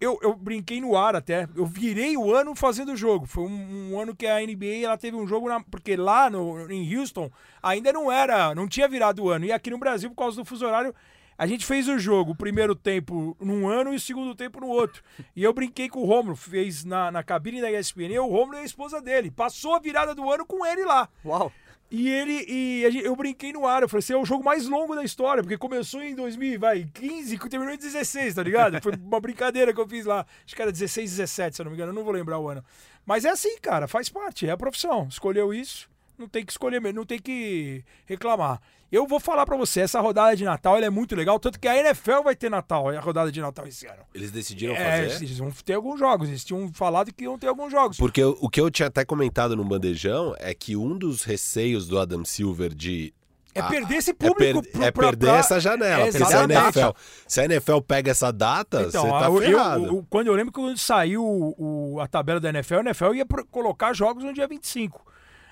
eu, 0.00 0.18
eu 0.22 0.34
brinquei 0.34 0.80
no 0.80 0.96
ar 0.96 1.16
até. 1.16 1.48
Eu 1.54 1.66
virei 1.66 2.16
o 2.16 2.34
ano 2.34 2.54
fazendo 2.54 2.92
o 2.92 2.96
jogo. 2.96 3.26
Foi 3.26 3.44
um, 3.44 3.92
um 3.92 4.00
ano 4.00 4.14
que 4.14 4.26
a 4.26 4.40
NBA 4.40 4.84
ela 4.84 4.96
teve 4.96 5.16
um 5.16 5.26
jogo 5.26 5.48
na, 5.48 5.60
porque 5.60 5.96
lá 5.96 6.30
no, 6.30 6.70
em 6.70 6.96
Houston 6.96 7.30
ainda 7.62 7.92
não 7.92 8.10
era, 8.10 8.54
não 8.54 8.68
tinha 8.68 8.88
virado 8.88 9.24
o 9.24 9.30
ano. 9.30 9.44
E 9.44 9.52
aqui 9.52 9.70
no 9.70 9.78
Brasil, 9.78 10.10
por 10.10 10.16
causa 10.16 10.36
do 10.36 10.44
fuso 10.44 10.66
horário, 10.66 10.94
a 11.36 11.46
gente 11.46 11.64
fez 11.64 11.88
o 11.88 11.98
jogo, 11.98 12.32
o 12.32 12.36
primeiro 12.36 12.74
tempo 12.74 13.36
num 13.40 13.68
ano 13.68 13.92
e 13.92 13.96
o 13.96 14.00
segundo 14.00 14.34
tempo 14.34 14.60
no 14.60 14.68
outro. 14.68 15.02
E 15.36 15.42
eu 15.42 15.52
brinquei 15.52 15.88
com 15.88 16.00
o 16.00 16.04
Romulo, 16.04 16.36
fez 16.36 16.84
na, 16.84 17.10
na 17.10 17.22
cabine 17.22 17.60
da 17.60 17.70
ESPN, 17.70 18.12
eu, 18.12 18.26
o 18.26 18.30
Romulo 18.30 18.56
e 18.58 18.60
a 18.60 18.64
esposa 18.64 19.00
dele. 19.00 19.30
Passou 19.30 19.74
a 19.74 19.78
virada 19.78 20.14
do 20.14 20.30
ano 20.30 20.44
com 20.44 20.66
ele 20.66 20.84
lá. 20.84 21.08
Uau! 21.24 21.52
E 21.90 22.08
ele 22.08 22.44
e 22.46 23.02
eu 23.02 23.16
brinquei 23.16 23.52
no 23.52 23.66
ar, 23.66 23.82
eu 23.82 23.88
falei 23.88 24.00
assim, 24.00 24.12
é 24.12 24.16
o 24.16 24.24
jogo 24.24 24.44
mais 24.44 24.66
longo 24.66 24.94
da 24.94 25.02
história, 25.02 25.42
porque 25.42 25.56
começou 25.56 26.02
em 26.02 26.14
2015 26.14 27.34
e 27.34 27.38
terminou 27.48 27.72
em 27.72 27.78
16, 27.78 28.34
tá 28.34 28.42
ligado? 28.42 28.80
Foi 28.82 28.92
uma 29.00 29.20
brincadeira 29.20 29.72
que 29.72 29.80
eu 29.80 29.88
fiz 29.88 30.04
lá. 30.04 30.26
Acho 30.44 30.54
que 30.54 30.60
era 30.60 30.70
16, 30.70 31.10
17, 31.16 31.56
se 31.56 31.62
eu 31.62 31.64
não 31.64 31.70
me 31.70 31.76
engano, 31.76 31.92
eu 31.92 31.94
não 31.94 32.04
vou 32.04 32.12
lembrar 32.12 32.38
o 32.38 32.48
ano. 32.48 32.62
Mas 33.06 33.24
é 33.24 33.30
assim, 33.30 33.58
cara, 33.58 33.88
faz 33.88 34.10
parte, 34.10 34.46
é 34.46 34.50
a 34.50 34.56
profissão. 34.56 35.08
Escolheu 35.08 35.54
isso, 35.54 35.88
não 36.18 36.28
tem 36.28 36.44
que 36.44 36.52
escolher, 36.52 36.80
mesmo, 36.80 36.98
não 36.98 37.06
tem 37.06 37.18
que 37.18 37.84
reclamar. 38.06 38.60
Eu 38.90 39.06
vou 39.06 39.20
falar 39.20 39.44
pra 39.44 39.54
você, 39.56 39.80
essa 39.80 40.00
rodada 40.00 40.34
de 40.34 40.44
Natal 40.44 40.76
ela 40.76 40.86
é 40.86 40.90
muito 40.90 41.14
legal, 41.14 41.38
tanto 41.38 41.60
que 41.60 41.68
a 41.68 41.76
NFL 41.76 42.22
vai 42.24 42.34
ter 42.34 42.50
Natal, 42.50 42.88
a 42.88 42.98
rodada 43.00 43.30
de 43.30 43.38
Natal 43.40 43.66
esse 43.66 43.86
ano. 43.86 44.02
Eles 44.14 44.30
decidiram 44.30 44.74
É, 44.74 45.08
fazer? 45.08 45.24
eles 45.24 45.38
vão 45.38 45.50
ter 45.50 45.74
alguns 45.74 45.98
jogos, 45.98 46.28
eles 46.28 46.42
tinham 46.42 46.72
falado 46.72 47.12
que 47.12 47.24
iam 47.24 47.38
ter 47.38 47.48
alguns 47.48 47.70
jogos. 47.70 47.98
Porque 47.98 48.24
o 48.24 48.48
que 48.48 48.60
eu 48.60 48.70
tinha 48.70 48.88
até 48.88 49.04
comentado 49.04 49.54
no 49.54 49.62
bandejão 49.64 50.34
é 50.38 50.54
que 50.54 50.74
um 50.74 50.96
dos 50.96 51.22
receios 51.22 51.86
do 51.86 51.98
Adam 51.98 52.24
Silver 52.24 52.74
de 52.74 53.12
É 53.54 53.62
perder 53.62 53.96
esse 53.96 54.10
é, 54.10 54.14
público 54.14 54.62
per- 54.62 54.72
pro- 54.72 54.82
é 54.84 54.90
pra- 54.90 55.06
perder 55.08 55.26
pra- 55.26 55.36
essa 55.38 55.60
janela. 55.60 56.04
Porque 56.06 56.24
se 56.24 56.34
a. 56.34 56.44
NFL, 56.44 56.88
se 57.26 57.40
a 57.40 57.44
NFL 57.44 57.80
pega 57.86 58.10
essa 58.10 58.32
data, 58.32 58.82
Então, 58.88 59.02
você 59.02 59.10
tá 59.10 59.26
eu- 59.26 59.34
eu- 59.42 59.50
ferrado. 59.50 59.86
eu- 59.86 60.06
quando 60.08 60.28
eu 60.28 60.34
lembro 60.34 60.50
que 60.52 60.60
quando 60.60 60.78
saiu 60.78 61.22
o- 61.24 61.94
o- 61.94 62.00
a 62.00 62.06
tabela 62.06 62.40
da 62.40 62.48
NFL, 62.50 62.76
a 62.76 62.80
NFL 62.80 63.14
ia 63.14 63.26
pro- 63.26 63.44
colocar 63.46 63.92
jogos 63.92 64.24
no 64.24 64.32
dia 64.32 64.46
25. 64.48 65.04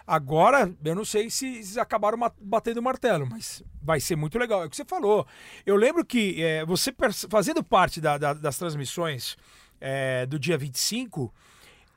Agora, 0.06 0.72
eu 0.84 0.94
não 0.94 1.04
sei 1.04 1.28
se 1.30 1.78
acabaram 1.80 2.16
batendo 2.40 2.78
o 2.78 2.82
martelo, 2.82 3.26
mas 3.28 3.62
vai 3.82 3.98
ser 3.98 4.14
muito 4.16 4.38
legal. 4.38 4.62
É 4.62 4.66
o 4.66 4.70
que 4.70 4.76
você 4.76 4.84
falou. 4.84 5.26
Eu 5.64 5.74
lembro 5.74 6.04
que 6.04 6.40
é, 6.42 6.64
você 6.64 6.94
fazendo 7.28 7.62
parte 7.64 8.00
da- 8.00 8.16
da- 8.16 8.32
das 8.34 8.56
transmissões 8.56 9.36
é, 9.80 10.24
do 10.26 10.38
dia 10.38 10.56
25, 10.56 11.32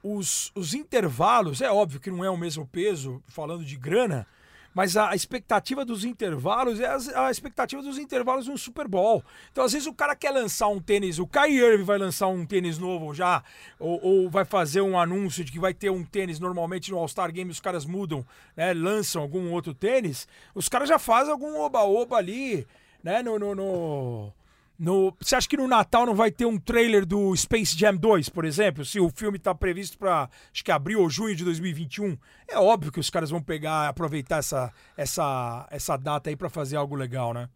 os, 0.04 0.52
os 0.56 0.74
intervalos, 0.74 1.62
é 1.62 1.72
óbvio 1.72 2.00
que 2.00 2.10
não 2.10 2.24
é 2.26 2.30
o 2.30 2.38
mesmo 2.38 2.66
peso, 2.66 3.22
falando 3.28 3.64
de 3.64 3.76
grana, 3.78 4.26
mas 4.74 4.96
a 4.96 5.16
expectativa 5.16 5.84
dos 5.84 6.06
intervalos 6.06 6.80
é 6.80 6.88
a 7.16 7.32
expectativa 7.32 7.82
dos 7.82 7.98
intervalos 7.98 8.48
no 8.48 8.58
Super 8.58 8.88
Bowl. 8.88 9.24
Então, 9.52 9.64
às 9.64 9.74
vezes, 9.74 9.88
o 9.88 9.94
cara 9.94 10.16
quer 10.16 10.32
lançar 10.32 10.68
um 10.68 10.80
tênis, 10.80 11.20
o 11.20 11.28
Kyrie 11.28 11.60
Irving 11.60 11.84
vai 11.84 11.98
lançar 11.98 12.28
um 12.28 12.46
tênis 12.46 12.78
novo 12.78 13.14
já, 13.14 13.44
ou, 13.80 14.00
ou 14.04 14.30
vai 14.30 14.46
fazer 14.46 14.82
um 14.82 14.98
anúncio 15.00 15.44
de 15.44 15.52
que 15.52 15.60
vai 15.60 15.74
ter 15.74 15.90
um 15.90 16.04
tênis. 16.04 16.40
Normalmente 16.40 16.92
no 16.92 16.98
All-Star 16.98 17.32
Game 17.32 17.50
os 17.52 17.60
caras 17.60 17.86
mudam, 17.86 18.26
né, 18.56 18.74
lançam 18.74 19.22
algum 19.22 19.52
outro 19.52 19.74
tênis. 19.74 20.28
Os 20.54 20.70
caras 20.70 20.88
já 20.88 21.00
fazem 21.00 21.32
algum 21.32 21.60
oba-oba 21.60 22.16
ali, 22.18 22.66
né, 23.04 23.22
no, 23.24 23.38
no, 23.40 23.56
no- 23.56 24.34
no- 24.80 25.14
você 25.20 25.36
acha 25.36 25.48
que 25.48 25.58
no 25.58 25.68
Natal 25.68 26.06
não 26.06 26.16
vai 26.16 26.32
ter 26.32 26.46
um 26.46 26.58
trailer 26.58 27.06
do 27.06 27.36
Space 27.36 27.78
Jam 27.78 27.96
2, 27.98 28.30
por 28.30 28.46
exemplo? 28.46 28.86
Se 28.86 29.00
o 29.00 29.10
filme 29.10 29.38
está 29.38 29.54
previsto 29.54 29.98
para 29.98 30.30
acho 30.54 30.64
que 30.64 30.72
abril 30.72 31.02
ou 31.02 31.10
junho 31.10 31.36
de 31.36 31.44
2021, 31.44 32.18
é 32.48 32.58
óbvio 32.58 32.92
que 32.92 33.00
os 33.00 33.10
caras 33.10 33.30
vão 33.30 33.42
pegar, 33.42 33.90
aproveitar 33.90 34.38
essa, 34.38 34.72
essa, 34.96 35.68
essa 35.70 35.98
data 35.98 36.30
aí 36.30 36.36
para 36.36 36.50
fazer 36.50 36.78
algo 36.78 36.96
legal, 36.96 37.34
né? 37.34 37.50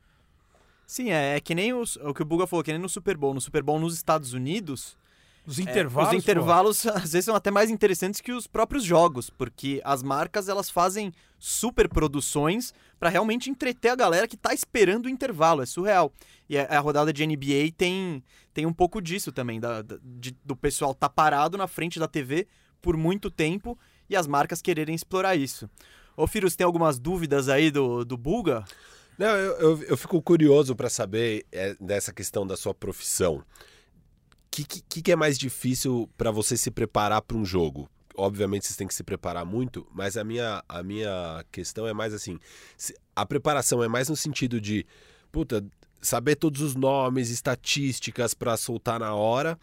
Sim, 0.86 1.12
é, 1.12 1.38
é 1.38 1.40
que 1.40 1.56
nem 1.56 1.74
os- 1.74 1.96
o 1.96 2.14
que 2.14 2.22
o 2.22 2.26
Buga 2.26 2.46
falou, 2.46 2.64
que 2.64 2.72
nem 2.72 2.82
no 2.82 2.90
Super 2.90 3.16
Bowl. 3.18 3.34
No 3.34 3.42
Super 3.42 3.64
Bowl 3.64 3.80
nos 3.80 3.96
Estados 3.96 4.34
Unidos, 4.34 4.98
Os 5.48 5.58
é, 5.58 5.62
intervalos. 5.64 6.10
os 6.10 6.16
pô. 6.16 6.20
intervalos 6.20 6.86
às 6.88 7.14
vezes 7.14 7.26
são 7.26 7.36
até 7.36 7.50
mais 7.50 7.70
interessantes 7.70 8.20
que 8.22 8.32
os 8.34 8.48
próprios 8.48 8.84
jogos, 8.84 9.30
porque 9.30 9.82
as 9.86 10.04
marcas 10.04 10.50
elas 10.50 10.70
fazem 10.70 11.14
super 11.40 11.88
produções 11.90 12.74
para 13.04 13.10
realmente 13.10 13.50
entreter 13.50 13.92
a 13.92 13.98
galera 13.98 14.30
que 14.30 14.38
tá 14.38 14.54
esperando 14.54 15.08
o 15.08 15.10
intervalo, 15.10 15.62
é 15.62 15.66
surreal. 15.66 16.14
E 16.48 16.58
a, 16.58 16.64
a 16.64 16.80
rodada 16.80 17.12
de 17.12 17.28
NBA 17.28 17.74
tem, 17.76 18.24
tem 18.54 18.66
um 18.66 18.72
pouco 18.72 19.02
disso 19.02 19.30
também, 19.30 19.60
da, 19.60 19.82
da- 19.82 19.98
de- 20.02 20.38
do 20.42 20.56
pessoal 20.56 20.96
tá 20.96 21.10
parado 21.10 21.58
na 21.58 21.68
frente 21.68 22.00
da 22.00 22.08
TV 22.08 22.48
por 22.82 22.96
muito 22.96 23.30
tempo 23.30 23.78
e 24.10 24.16
as 24.16 24.26
marcas 24.26 24.62
quererem 24.62 24.96
explorar 24.96 25.36
isso. 25.36 25.70
Ô, 26.16 26.26
Firus, 26.28 26.56
tem 26.56 26.64
algumas 26.64 26.98
dúvidas 26.98 27.50
aí 27.50 27.70
do, 27.70 28.06
do 28.06 28.16
Buga? 28.16 28.64
Não, 29.18 29.28
eu, 29.36 29.58
eu, 29.58 29.84
eu 29.84 29.98
fico 29.98 30.22
curioso 30.22 30.74
para 30.74 30.90
saber 30.90 31.46
é, 31.52 31.76
dessa 31.82 32.14
questão 32.14 32.48
da 32.48 32.56
sua 32.56 32.74
profissão. 32.74 33.36
O 33.36 33.46
que, 34.50 34.64
que, 34.64 35.02
que 35.02 35.12
é 35.12 35.16
mais 35.18 35.38
difícil 35.38 36.10
para 36.18 36.32
você 36.32 36.56
se 36.56 36.72
preparar 36.72 37.22
para 37.22 37.36
um 37.36 37.44
jogo? 37.44 37.90
Obviamente 38.16 38.66
vocês 38.66 38.76
têm 38.78 38.88
que 38.88 38.94
se 38.94 39.04
preparar 39.04 39.46
muito, 39.46 39.88
mas 39.94 40.16
a 40.18 40.24
minha, 40.24 40.64
a 40.70 40.84
minha 40.84 41.44
questão 41.52 41.88
é 41.88 41.94
mais 41.94 42.14
assim: 42.14 42.40
a 43.16 43.26
preparação 43.26 43.84
é 43.84 43.88
mais 43.88 44.10
no 44.10 44.16
sentido 44.16 44.60
de, 44.62 44.86
puta, 45.32 45.66
saber 46.02 46.36
todos 46.36 46.62
os 46.62 46.76
nomes, 46.76 47.30
estatísticas 47.30 48.34
para 48.34 48.56
soltar 48.58 49.00
na 49.00 49.14
hora, 49.16 49.58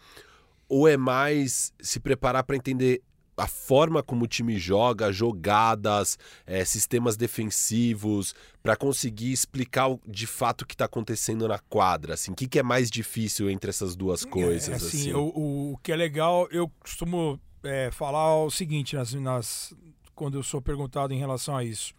ou 0.67 0.87
é 0.87 0.97
mais 0.97 1.71
se 1.79 1.99
preparar 1.99 2.43
para 2.43 2.55
entender 2.55 3.01
a 3.37 3.47
forma 3.47 4.03
como 4.03 4.25
o 4.25 4.27
time 4.27 4.59
joga, 4.59 5.11
jogadas, 5.11 6.19
eh, 6.45 6.63
sistemas 6.65 7.15
defensivos, 7.17 8.35
para 8.61 8.75
conseguir 8.75 9.31
explicar 9.31 9.87
o- 9.89 9.99
de 10.05 10.27
fato 10.27 10.61
o 10.61 10.65
que 10.65 10.73
está 10.75 10.85
acontecendo 10.85 11.47
na 11.47 11.57
quadra? 11.57 12.13
Assim, 12.13 12.31
o 12.31 12.35
que, 12.35 12.47
que 12.47 12.59
é 12.59 12.63
mais 12.63 12.91
difícil 12.91 13.49
entre 13.49 13.69
essas 13.69 13.95
duas 13.95 14.23
coisas? 14.25 14.69
É, 14.69 14.75
assim, 14.75 14.85
assim, 15.09 15.13
o, 15.13 15.71
o 15.73 15.77
que 15.81 15.91
é 15.91 15.95
legal, 15.95 16.47
eu 16.51 16.69
costumo 16.79 17.39
é, 17.63 17.89
falar 17.91 18.35
o 18.43 18.49
seguinte 18.51 18.95
nas, 18.95 19.13
nas- 19.13 19.73
quando 20.15 20.37
eu 20.37 20.43
sou 20.43 20.61
perguntado 20.61 21.13
em 21.13 21.17
relação 21.17 21.55
a 21.55 21.63
isso. 21.63 21.93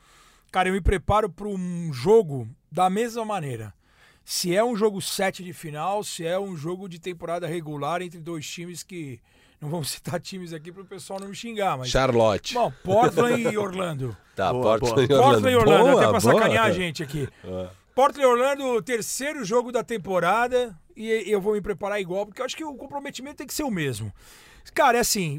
Cara, 0.51 0.68
eu 0.68 0.72
me 0.75 0.81
preparo 0.81 1.29
para 1.31 1.48
um 1.48 1.92
jogo 1.92 2.48
da 2.70 2.88
mesma 2.90 3.25
maneira. 3.25 3.72
se 4.25 4.55
é 4.55 4.62
um 4.62 4.77
jogo 4.77 5.01
7 5.01 5.42
de 5.42 5.53
final, 5.53 6.05
se 6.05 6.25
é 6.27 6.38
um 6.38 6.57
jogo 6.57 6.88
de 6.88 6.98
temporada 7.01 7.46
regular 7.46 8.03
entre 8.03 8.20
dois 8.20 8.46
times 8.48 8.83
que. 8.83 9.20
Não 9.61 9.68
vamos 9.68 9.90
citar 9.92 10.20
times 10.20 10.53
aqui 10.53 10.70
para 10.72 10.83
o 10.83 10.87
pessoal 10.87 11.18
não 11.20 11.29
me 11.29 11.35
xingar, 11.35 11.77
mas. 11.79 11.88
Charlotte. 11.88 12.55
Bom, 12.55 12.72
Portland 12.85 13.42
e 13.42 13.57
Orlando. 13.59 14.16
Tá, 14.35 14.51
Boa, 14.51 14.79
Portland 14.79 15.07
boa. 15.09 15.18
e 15.18 15.20
Orlando. 15.20 15.33
Portland 15.42 15.53
e 15.53 15.57
Orlando, 15.57 15.83
Boa, 15.90 15.92
até 16.03 16.11
pra 16.11 16.20
boa. 16.20 16.35
sacanear 16.35 16.64
a 16.66 16.70
gente 16.72 17.03
aqui. 17.03 17.29
É. 17.44 17.68
Portland 17.94 18.22
e 18.22 18.27
Orlando, 18.27 18.83
terceiro 18.83 19.44
jogo 19.44 19.70
da 19.70 19.85
temporada, 19.85 20.75
e 20.96 21.07
eu 21.31 21.38
vou 21.38 21.53
me 21.53 21.61
preparar 21.61 22.01
igual, 22.01 22.25
porque 22.25 22.40
eu 22.40 22.46
acho 22.46 22.57
que 22.57 22.64
o 22.64 22.75
comprometimento 22.75 23.37
tem 23.37 23.46
que 23.46 23.53
ser 23.53 23.64
o 23.64 23.70
mesmo. 23.70 24.11
Cara, 24.75 24.98
é 24.98 25.01
assim, 25.01 25.38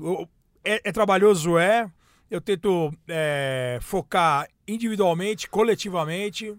é, 0.64 0.82
é 0.90 0.92
trabalhoso, 0.92 1.58
é. 1.58 1.90
Eu 2.30 2.42
tento 2.42 2.92
é, 3.08 3.78
focar 3.82 4.48
individualmente, 4.68 5.50
coletivamente, 5.50 6.56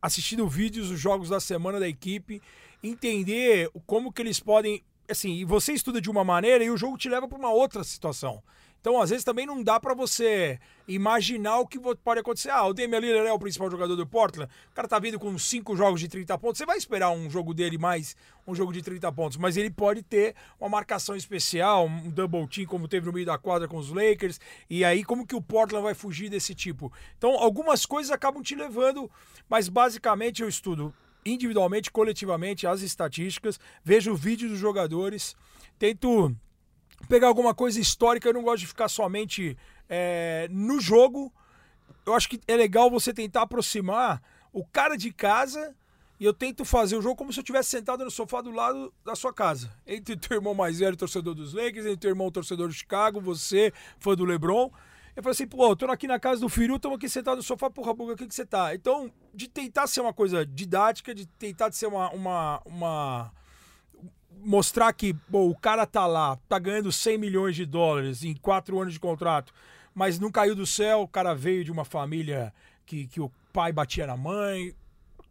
assistindo 0.00 0.46
vídeos 0.46 0.88
dos 0.90 1.00
jogos 1.00 1.28
da 1.28 1.40
semana 1.40 1.80
da 1.80 1.88
equipe, 1.88 2.40
entender 2.82 3.70
como 3.86 4.12
que 4.12 4.22
eles 4.22 4.38
podem. 4.38 4.82
Assim, 5.08 5.44
você 5.44 5.72
estuda 5.72 6.00
de 6.00 6.10
uma 6.10 6.24
maneira 6.24 6.64
e 6.64 6.70
o 6.70 6.76
jogo 6.76 6.98
te 6.98 7.08
leva 7.08 7.28
para 7.28 7.38
uma 7.38 7.50
outra 7.50 7.82
situação. 7.84 8.42
Então, 8.80 9.00
às 9.00 9.10
vezes, 9.10 9.24
também 9.24 9.44
não 9.44 9.62
dá 9.62 9.80
para 9.80 9.94
você 9.94 10.60
imaginar 10.86 11.58
o 11.58 11.66
que 11.66 11.78
pode 11.78 12.20
acontecer. 12.20 12.50
Ah, 12.50 12.64
o 12.66 12.72
Damian 12.72 13.00
Lillard 13.00 13.28
é 13.28 13.32
o 13.32 13.38
principal 13.38 13.70
jogador 13.70 13.96
do 13.96 14.06
Portland. 14.06 14.50
O 14.70 14.74
cara 14.74 14.86
tá 14.86 14.98
vindo 14.98 15.18
com 15.18 15.36
cinco 15.38 15.76
jogos 15.76 16.00
de 16.00 16.08
30 16.08 16.38
pontos. 16.38 16.58
Você 16.58 16.66
vai 16.66 16.76
esperar 16.76 17.10
um 17.10 17.28
jogo 17.28 17.52
dele 17.52 17.78
mais 17.78 18.16
um 18.46 18.54
jogo 18.54 18.72
de 18.72 18.82
30 18.82 19.10
pontos. 19.12 19.36
Mas 19.38 19.56
ele 19.56 19.70
pode 19.70 20.02
ter 20.02 20.34
uma 20.60 20.68
marcação 20.68 21.16
especial, 21.16 21.86
um 21.86 22.10
double 22.10 22.46
team, 22.46 22.66
como 22.66 22.86
teve 22.86 23.06
no 23.06 23.12
meio 23.12 23.26
da 23.26 23.36
quadra 23.36 23.66
com 23.66 23.76
os 23.76 23.90
Lakers. 23.90 24.40
E 24.70 24.84
aí, 24.84 25.02
como 25.02 25.26
que 25.26 25.34
o 25.34 25.42
Portland 25.42 25.82
vai 25.82 25.94
fugir 25.94 26.28
desse 26.28 26.54
tipo? 26.54 26.92
Então, 27.18 27.32
algumas 27.32 27.84
coisas 27.84 28.12
acabam 28.12 28.42
te 28.42 28.54
levando. 28.54 29.10
Mas, 29.48 29.68
basicamente, 29.68 30.42
eu 30.42 30.48
estudo 30.48 30.94
individualmente, 31.24 31.90
coletivamente, 31.90 32.66
as 32.66 32.82
estatísticas. 32.82 33.58
Vejo 33.84 34.12
o 34.12 34.16
vídeo 34.16 34.48
dos 34.48 34.58
jogadores. 34.58 35.34
Tento 35.78 36.34
pegar 37.08 37.28
alguma 37.28 37.54
coisa 37.54 37.80
histórica, 37.80 38.28
eu 38.28 38.34
não 38.34 38.42
gosto 38.42 38.60
de 38.60 38.66
ficar 38.66 38.88
somente 38.88 39.56
é, 39.88 40.48
no 40.50 40.80
jogo. 40.80 41.32
Eu 42.04 42.14
acho 42.14 42.28
que 42.28 42.40
é 42.46 42.56
legal 42.56 42.90
você 42.90 43.12
tentar 43.12 43.42
aproximar 43.42 44.22
o 44.52 44.64
cara 44.64 44.96
de 44.96 45.12
casa 45.12 45.74
e 46.18 46.24
eu 46.24 46.32
tento 46.32 46.64
fazer 46.64 46.96
o 46.96 47.02
jogo 47.02 47.16
como 47.16 47.32
se 47.32 47.38
eu 47.38 47.42
estivesse 47.42 47.70
sentado 47.70 48.04
no 48.04 48.10
sofá 48.10 48.40
do 48.40 48.50
lado 48.50 48.92
da 49.04 49.14
sua 49.14 49.32
casa. 49.32 49.70
Entre 49.86 50.16
teu 50.16 50.36
irmão 50.36 50.54
mais 50.54 50.78
velho, 50.78 50.96
torcedor 50.96 51.34
dos 51.34 51.52
Lakers, 51.52 51.84
entre 51.84 51.98
teu 51.98 52.10
irmão, 52.10 52.30
torcedor 52.30 52.68
do 52.68 52.74
Chicago, 52.74 53.20
você, 53.20 53.72
fã 53.98 54.14
do 54.14 54.24
LeBron. 54.24 54.70
Eu 55.14 55.22
falei 55.22 55.32
assim, 55.32 55.46
pô, 55.46 55.74
tô 55.74 55.86
aqui 55.86 56.06
na 56.06 56.18
casa 56.18 56.40
do 56.40 56.48
Firu, 56.48 56.76
estamos 56.76 56.96
aqui 56.96 57.08
sentado 57.08 57.36
no 57.36 57.42
sofá, 57.42 57.70
porra, 57.70 57.94
Buga, 57.94 58.12
o 58.12 58.16
que, 58.16 58.26
que 58.26 58.34
você 58.34 58.44
tá? 58.44 58.74
Então, 58.74 59.10
de 59.34 59.48
tentar 59.48 59.86
ser 59.86 60.00
uma 60.00 60.12
coisa 60.12 60.44
didática, 60.44 61.14
de 61.14 61.26
tentar 61.26 61.72
ser 61.72 61.86
uma, 61.86 62.10
uma, 62.10 62.62
uma 62.66 63.32
mostrar 64.44 64.92
que 64.92 65.14
pô, 65.14 65.48
o 65.48 65.56
cara 65.56 65.86
tá 65.86 66.06
lá, 66.06 66.36
tá 66.48 66.58
ganhando 66.58 66.92
100 66.92 67.18
milhões 67.18 67.56
de 67.56 67.64
dólares 67.64 68.22
em 68.22 68.34
quatro 68.34 68.80
anos 68.80 68.92
de 68.92 69.00
contrato, 69.00 69.52
mas 69.94 70.18
não 70.18 70.30
caiu 70.30 70.54
do 70.54 70.66
céu, 70.66 71.02
o 71.02 71.08
cara 71.08 71.34
veio 71.34 71.64
de 71.64 71.72
uma 71.72 71.84
família 71.84 72.52
que, 72.84 73.06
que 73.06 73.20
o 73.20 73.30
pai 73.52 73.72
batia 73.72 74.06
na 74.06 74.16
mãe, 74.16 74.74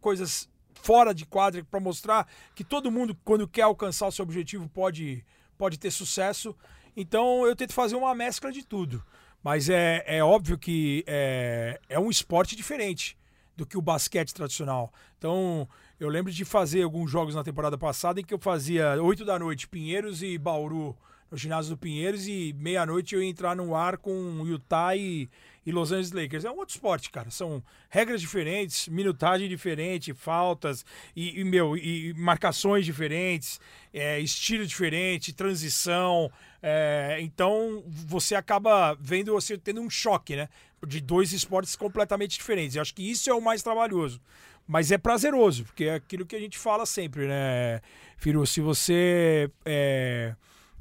coisas 0.00 0.48
fora 0.74 1.14
de 1.14 1.24
quadra 1.24 1.64
para 1.64 1.80
mostrar 1.80 2.28
que 2.54 2.62
todo 2.62 2.90
mundo, 2.90 3.16
quando 3.24 3.48
quer 3.48 3.62
alcançar 3.62 4.06
o 4.06 4.12
seu 4.12 4.22
objetivo, 4.22 4.68
pode, 4.68 5.24
pode 5.56 5.78
ter 5.78 5.90
sucesso. 5.90 6.54
Então 6.96 7.46
eu 7.46 7.56
tento 7.56 7.72
fazer 7.72 7.96
uma 7.96 8.14
mescla 8.14 8.52
de 8.52 8.64
tudo. 8.64 9.02
Mas 9.42 9.68
é, 9.68 10.02
é 10.06 10.24
óbvio 10.24 10.58
que 10.58 11.04
é, 11.06 11.80
é 11.88 11.98
um 11.98 12.10
esporte 12.10 12.56
diferente 12.56 13.16
do 13.56 13.64
que 13.64 13.78
o 13.78 13.82
basquete 13.82 14.34
tradicional. 14.34 14.92
Então, 15.16 15.68
eu 15.98 16.08
lembro 16.08 16.30
de 16.30 16.44
fazer 16.44 16.82
alguns 16.82 17.10
jogos 17.10 17.34
na 17.34 17.42
temporada 17.42 17.78
passada 17.78 18.20
em 18.20 18.24
que 18.24 18.34
eu 18.34 18.38
fazia 18.38 19.02
8 19.02 19.24
da 19.24 19.38
noite, 19.38 19.66
Pinheiros 19.66 20.22
e 20.22 20.36
Bauru, 20.36 20.96
no 21.30 21.36
ginásio 21.36 21.74
do 21.74 21.78
Pinheiros, 21.78 22.28
e 22.28 22.54
meia-noite 22.58 23.14
eu 23.14 23.22
ia 23.22 23.28
entrar 23.28 23.56
no 23.56 23.74
ar 23.74 23.96
com 23.96 24.44
Utah 24.46 24.94
e, 24.94 25.28
e 25.64 25.72
Los 25.72 25.90
Angeles 25.90 26.12
Lakers. 26.12 26.44
É 26.44 26.50
um 26.50 26.58
outro 26.58 26.74
esporte, 26.74 27.10
cara. 27.10 27.30
São 27.30 27.62
regras 27.88 28.20
diferentes, 28.20 28.88
minutagem 28.88 29.48
diferente, 29.48 30.14
faltas 30.14 30.84
e, 31.16 31.40
e, 31.40 31.44
meu, 31.44 31.76
e 31.76 32.14
marcações 32.14 32.84
diferentes, 32.84 33.58
é, 33.92 34.20
estilo 34.20 34.66
diferente, 34.66 35.32
transição. 35.32 36.30
é, 36.62 37.18
então 37.20 37.82
você 37.86 38.34
acaba 38.34 38.94
vendo 39.00 39.32
você 39.32 39.58
tendo 39.58 39.80
um 39.80 39.90
choque, 39.90 40.36
né? 40.36 40.48
De 40.86 41.00
dois 41.00 41.32
esportes 41.32 41.74
completamente 41.74 42.38
diferentes. 42.38 42.76
Eu 42.76 42.82
acho 42.82 42.94
que 42.94 43.10
isso 43.10 43.30
é 43.30 43.34
o 43.34 43.40
mais 43.40 43.62
trabalhoso. 43.62 44.20
Mas 44.66 44.90
é 44.90 44.98
prazeroso, 44.98 45.64
porque 45.64 45.84
é 45.84 45.94
aquilo 45.94 46.26
que 46.26 46.34
a 46.34 46.40
gente 46.40 46.58
fala 46.58 46.84
sempre, 46.84 47.26
né, 47.28 47.80
Firu? 48.16 48.44
Se 48.46 48.60
você 48.60 49.50
é, 49.64 50.34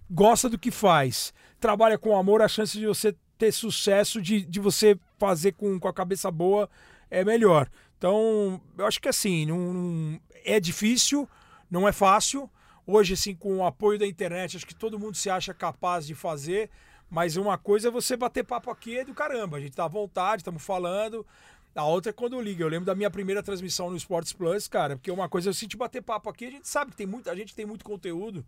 gosta 0.09 0.49
do 0.49 0.57
que 0.57 0.71
faz, 0.71 1.33
trabalha 1.59 1.97
com 1.97 2.17
amor, 2.17 2.41
a 2.41 2.47
chance 2.47 2.77
de 2.79 2.85
você 2.87 3.15
ter 3.37 3.51
sucesso, 3.51 4.21
de, 4.21 4.41
de 4.41 4.59
você 4.59 4.97
fazer 5.19 5.51
com, 5.51 5.79
com 5.79 5.87
a 5.87 5.93
cabeça 5.93 6.31
boa, 6.31 6.69
é 7.11 7.23
melhor. 7.23 7.69
Então, 7.97 8.59
eu 8.77 8.85
acho 8.85 8.99
que 8.99 9.09
assim, 9.09 9.45
não, 9.45 9.57
não- 9.73 10.19
é 10.43 10.59
difícil, 10.59 11.29
não 11.69 11.87
é 11.87 11.91
fácil. 11.91 12.49
Hoje, 12.87 13.13
assim, 13.13 13.35
com 13.35 13.57
o 13.57 13.65
apoio 13.65 13.97
da 13.97 14.05
internet, 14.05 14.57
acho 14.57 14.65
que 14.65 14.75
todo 14.75 14.99
mundo 14.99 15.15
se 15.15 15.29
acha 15.29 15.53
capaz 15.53 16.05
de 16.05 16.13
fazer. 16.15 16.69
Mas 17.09 17.35
uma 17.37 17.57
coisa 17.57 17.87
é 17.87 17.91
você 17.91 18.17
bater 18.17 18.43
papo 18.43 18.69
aqui 18.71 18.97
é 18.97 19.05
do 19.05 19.13
caramba. 19.13 19.57
A 19.57 19.59
gente 19.59 19.75
tá 19.75 19.85
à 19.85 19.87
vontade, 19.87 20.41
estamos 20.41 20.63
falando. 20.63 21.25
A 21.75 21.83
outra 21.83 22.11
é 22.11 22.13
quando 22.13 22.39
liga. 22.39 22.63
Eu 22.63 22.69
lembro 22.69 22.85
da 22.85 22.95
minha 22.95 23.11
primeira 23.11 23.43
transmissão 23.43 23.89
no 23.89 23.97
Sports 23.97 24.31
Plus, 24.31 24.67
cara, 24.67 24.95
porque 24.95 25.11
uma 25.11 25.27
coisa 25.27 25.49
é 25.49 25.51
eu 25.51 25.53
sinto 25.53 25.77
bater 25.77 26.01
papo 26.01 26.29
aqui, 26.29 26.45
a 26.45 26.51
gente 26.51 26.67
sabe 26.67 26.91
que 26.91 26.97
tem 26.97 27.05
muito, 27.05 27.29
a 27.29 27.35
gente 27.35 27.53
tem 27.53 27.65
muito 27.65 27.83
conteúdo. 27.83 28.45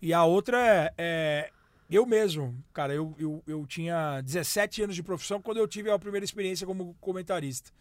E 0.00 0.14
a 0.14 0.24
outra 0.24 0.58
é, 0.58 0.94
é 0.96 1.50
eu 1.90 2.06
mesmo, 2.06 2.54
cara, 2.72 2.94
eu, 2.94 3.12
eu, 3.18 3.42
eu 3.46 3.66
tinha 3.66 4.20
17 4.20 4.84
anos 4.84 4.94
de 4.94 5.02
profissão 5.02 5.42
quando 5.42 5.56
eu 5.56 5.66
tive 5.66 5.90
a 5.90 5.98
primeira 5.98 6.24
experiência 6.24 6.64
como 6.64 6.94
comentarista. 7.00 7.72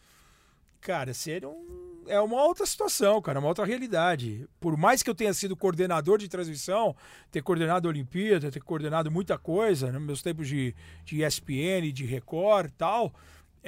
Cara, 0.82 1.14
seria 1.14 1.48
um, 1.48 2.04
é 2.08 2.20
uma 2.20 2.42
outra 2.44 2.66
situação, 2.66 3.22
cara, 3.22 3.38
uma 3.38 3.50
outra 3.50 3.66
realidade. 3.66 4.48
Por 4.60 4.76
mais 4.76 5.04
que 5.04 5.10
eu 5.10 5.16
tenha 5.16 5.34
sido 5.34 5.56
coordenador 5.56 6.18
de 6.18 6.28
transmissão, 6.28 6.96
ter 7.32 7.44
coordenado 7.44 7.88
a 7.88 7.92
Olimpíada, 7.92 8.50
ter 8.50 8.64
coordenado 8.64 9.12
muita 9.12 9.38
coisa, 9.38 9.92
nos 9.92 10.02
meus 10.02 10.22
tempos 10.24 10.48
de, 10.48 10.74
de 11.06 11.24
ESPN, 11.24 11.92
de 11.94 12.06
Record 12.06 12.72
e 12.72 12.74
tal, 12.74 13.14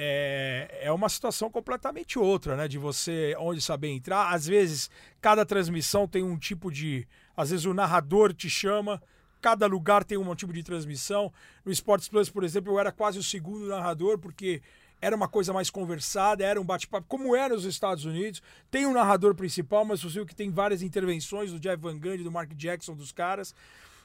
é, 0.04 0.80
é 0.82 0.92
uma 0.92 1.08
situação 1.08 1.48
completamente 1.48 2.18
outra, 2.18 2.56
né? 2.56 2.66
De 2.66 2.76
você 2.76 3.36
onde 3.38 3.60
saber 3.60 3.88
entrar. 3.88 4.32
Às 4.32 4.46
vezes, 4.46 4.90
cada 5.20 5.46
transmissão 5.46 6.08
tem 6.08 6.24
um 6.24 6.36
tipo 6.36 6.70
de. 6.72 7.06
Às 7.36 7.50
vezes 7.50 7.64
o 7.66 7.72
narrador 7.72 8.32
te 8.32 8.50
chama, 8.50 9.00
cada 9.40 9.66
lugar 9.66 10.02
tem 10.02 10.18
um 10.18 10.34
tipo 10.34 10.52
de 10.52 10.64
transmissão. 10.64 11.32
No 11.64 11.70
Sports 11.70 12.08
Plus, 12.08 12.28
por 12.28 12.42
exemplo, 12.42 12.72
eu 12.72 12.80
era 12.80 12.90
quase 12.90 13.18
o 13.18 13.22
segundo 13.22 13.68
narrador, 13.68 14.18
porque 14.18 14.60
era 15.00 15.14
uma 15.14 15.28
coisa 15.28 15.52
mais 15.52 15.70
conversada, 15.70 16.44
era 16.44 16.60
um 16.60 16.64
bate-papo, 16.64 17.06
como 17.08 17.34
era 17.36 17.54
nos 17.54 17.64
Estados 17.64 18.04
Unidos. 18.04 18.42
Tem 18.70 18.86
um 18.86 18.92
narrador 18.92 19.34
principal, 19.36 19.84
mas 19.84 20.02
você 20.02 20.14
viu 20.14 20.26
que 20.26 20.34
tem 20.34 20.50
várias 20.50 20.82
intervenções 20.82 21.52
do 21.52 21.60
Jeff 21.60 21.80
Van 21.80 21.98
Gundy, 21.98 22.24
do 22.24 22.30
Mark 22.30 22.52
Jackson, 22.54 22.94
dos 22.94 23.12
caras. 23.12 23.54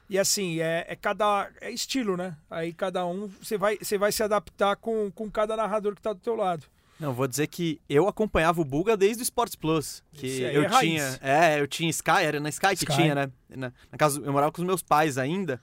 E 0.10 0.18
assim, 0.18 0.60
é, 0.60 0.86
é 0.88 0.96
cada. 0.96 1.50
É 1.60 1.70
estilo, 1.70 2.16
né? 2.16 2.38
Aí 2.50 2.72
cada 2.74 3.06
um. 3.06 3.28
Você 3.42 3.58
vai, 3.58 3.78
você 3.78 3.98
vai 3.98 4.12
se 4.12 4.24
adaptar 4.24 4.76
com, 4.78 5.12
com 5.12 5.30
cada 5.30 5.56
narrador 5.56 5.96
que 5.96 6.02
tá 6.02 6.14
do 6.14 6.20
teu 6.20 6.36
lado. 6.36 6.66
Não, 7.00 7.14
vou 7.14 7.28
dizer 7.28 7.48
que 7.48 7.80
eu 7.88 8.08
acompanhava 8.08 8.60
o 8.60 8.66
Buga 8.66 8.98
desde 8.98 9.22
o 9.22 9.24
Sports 9.24 9.56
Plus. 9.56 10.04
Que 10.14 10.42
eu 10.42 10.64
é 10.64 10.80
tinha. 10.80 11.20
É, 11.22 11.60
eu 11.60 11.68
tinha 11.68 11.90
Sky, 11.90 12.24
era 12.24 12.40
na 12.40 12.50
Sky 12.50 12.70
que 12.70 12.86
Sky. 12.86 12.96
tinha, 12.96 13.14
né? 13.14 13.32
Na, 13.50 13.72
na 13.92 13.98
casa, 13.98 14.20
eu 14.20 14.32
morava 14.32 14.52
com 14.52 14.62
os 14.62 14.68
meus 14.68 14.82
pais 14.82 15.18
ainda. 15.18 15.62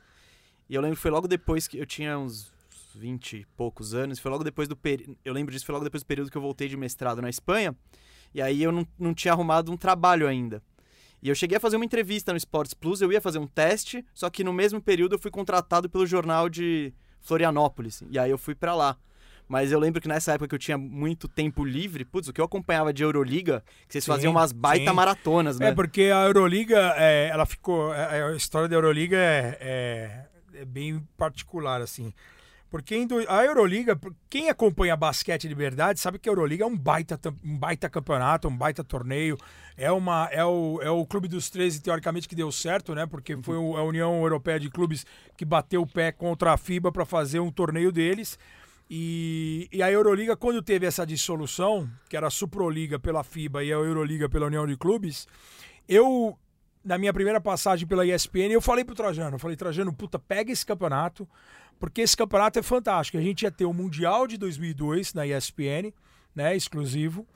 E 0.69 0.75
eu 0.75 0.81
lembro 0.81 0.97
que 0.97 1.03
foi 1.03 1.11
logo 1.11 1.27
depois 1.27 1.67
que 1.67 1.79
eu 1.79 1.87
tinha 1.87 2.19
uns 2.19 2.53
20 2.95 3.37
e 3.39 3.47
poucos 3.57 3.95
anos. 3.95 4.19
Foi 4.19 4.31
logo 4.31 4.45
depois 4.45 4.69
do 4.69 4.77
período. 4.77 5.17
Eu 5.25 5.33
lembro 5.33 5.53
disso, 5.53 5.67
foi 5.67 5.73
logo 5.73 5.85
depois 5.85 6.03
do 6.03 6.07
período 6.07 6.31
que 6.31 6.37
eu 6.37 6.43
voltei 6.43 6.69
de 6.69 6.77
mestrado 6.77 7.21
na 7.21 7.29
Espanha. 7.29 7.75
E 8.33 8.41
aí 8.41 8.63
eu 8.63 8.71
não, 8.71 8.87
não 8.99 9.15
tinha 9.15 9.33
arrumado 9.33 9.73
um 9.73 9.77
trabalho 9.77 10.29
ainda. 10.29 10.63
E 11.25 11.31
eu 11.31 11.35
cheguei 11.35 11.57
a 11.57 11.61
fazer 11.61 11.77
uma 11.77 11.87
entrevista 11.87 12.33
no 12.33 12.37
Sports 12.37 12.75
Plus, 12.75 13.01
eu 13.01 13.11
ia 13.11 13.19
fazer 13.19 13.39
um 13.39 13.47
teste, 13.47 14.05
só 14.13 14.29
que 14.29 14.45
no 14.45 14.53
mesmo 14.53 14.79
período 14.79 15.15
eu 15.15 15.19
fui 15.19 15.31
contratado 15.31 15.89
pelo 15.89 16.07
jornal 16.07 16.51
de 16.51 16.93
Florianópolis. 17.23 18.05
E 18.11 18.19
aí 18.19 18.31
eu 18.31 18.37
fui 18.37 18.55
pra 18.55 18.75
lá. 18.75 18.99
Mas 19.49 19.73
eu 19.73 19.79
lembro 19.79 20.03
que 20.03 20.09
nessa 20.09 20.33
época 20.33 20.49
que 20.49 20.55
eu 20.55 20.59
tinha 20.59 20.77
muito 20.77 21.27
tempo 21.27 21.65
livre, 21.65 22.05
putz, 22.05 22.29
o 22.29 22.33
que 22.33 22.43
eu 22.43 22.45
acompanhava 22.45 22.93
de 22.93 23.03
Euroliga, 23.03 23.65
que 23.87 23.95
vocês 23.95 24.05
Sim, 24.05 24.11
faziam 24.11 24.33
umas 24.33 24.53
baita 24.53 24.91
sim. 24.91 24.97
maratonas, 24.97 25.59
né? 25.59 25.69
É, 25.69 25.73
porque 25.73 26.03
a 26.03 26.27
Euroliga, 26.27 26.95
é, 26.99 27.29
ela 27.29 27.47
ficou. 27.47 27.95
é, 27.95 28.23
A 28.23 28.37
história 28.37 28.69
da 28.69 28.77
Euroliga 28.77 29.17
é, 29.17 29.59
é, 29.61 30.61
é 30.61 30.65
bem 30.67 31.03
particular, 31.17 31.81
assim. 31.81 32.13
Porque 32.75 33.07
a 33.29 33.45
Euroliga, 33.45 33.97
quem 34.29 34.49
acompanha 34.49 34.97
basquete 34.97 35.47
de 35.47 35.55
verdade 35.55 36.01
sabe 36.01 36.19
que 36.19 36.29
a 36.29 36.33
Euroliga 36.33 36.65
é 36.65 36.67
um 36.67 36.77
baita, 36.77 37.17
um 37.45 37.57
baita 37.57 37.89
campeonato, 37.89 38.49
um 38.49 38.57
baita 38.57 38.83
torneio. 38.83 39.39
É, 39.77 39.93
uma, 39.93 40.29
é, 40.33 40.45
o, 40.45 40.81
é 40.83 40.91
o 40.91 41.07
Clube 41.07 41.29
dos 41.29 41.49
13, 41.49 41.81
teoricamente, 41.81 42.27
que 42.29 42.35
deu 42.35 42.51
certo, 42.51 42.93
né? 42.93 43.07
Porque 43.07 43.37
foi 43.43 43.57
o- 43.57 43.77
a 43.77 43.85
União 43.85 44.21
Europeia 44.23 44.59
de 44.59 44.69
Clubes 44.69 45.07
que 45.37 45.45
bateu 45.45 45.83
o 45.83 45.87
pé 45.87 46.11
contra 46.11 46.53
a 46.53 46.57
FIBA 46.57 46.91
para 46.91 47.05
fazer 47.05 47.39
um 47.39 47.49
torneio 47.49 47.93
deles. 47.93 48.37
E, 48.91 49.69
e 49.73 49.81
a 49.81 49.89
Euroliga, 49.89 50.37
quando 50.37 50.61
teve 50.61 50.85
essa 50.85 51.07
dissolução, 51.07 51.89
que 52.09 52.17
era 52.17 52.27
a 52.27 52.31
Suproliga 52.31 52.99
pela 52.99 53.23
FIBA 53.23 53.63
e 53.63 53.73
a 53.73 53.77
Euroliga 53.77 54.29
pela 54.29 54.47
União 54.47 54.67
de 54.67 54.77
Clubes, 54.77 55.29
eu, 55.89 56.37
na 56.85 56.99
minha 56.99 57.13
primeira 57.13 57.41
passagem 57.41 57.87
pela 57.87 58.05
ESPN, 58.05 58.51
eu 58.51 58.61
falei 58.61 58.85
pro 58.85 58.97
Trajano, 58.97 59.37
eu 59.37 59.39
falei, 59.39 59.57
Trajano, 59.57 59.93
puta, 59.93 60.19
pega 60.19 60.51
esse 60.51 60.67
campeonato, 60.67 61.29
porque 61.79 62.03
esse 62.03 62.17
campeonato 62.17 62.59
é 62.59 62.63
fantástico. 62.63 63.19
A 63.19 63.21
gente 63.21 63.43
ia 63.43 63.51
ter 63.51 63.65
o 63.65 63.73
Mundial 63.73 64.27
de 64.27 64.37
2002 64.37 65.15
na 65.15 65.27
ESPN, 65.27 65.93
né, 66.35 66.57
exclusivo, 66.57 67.27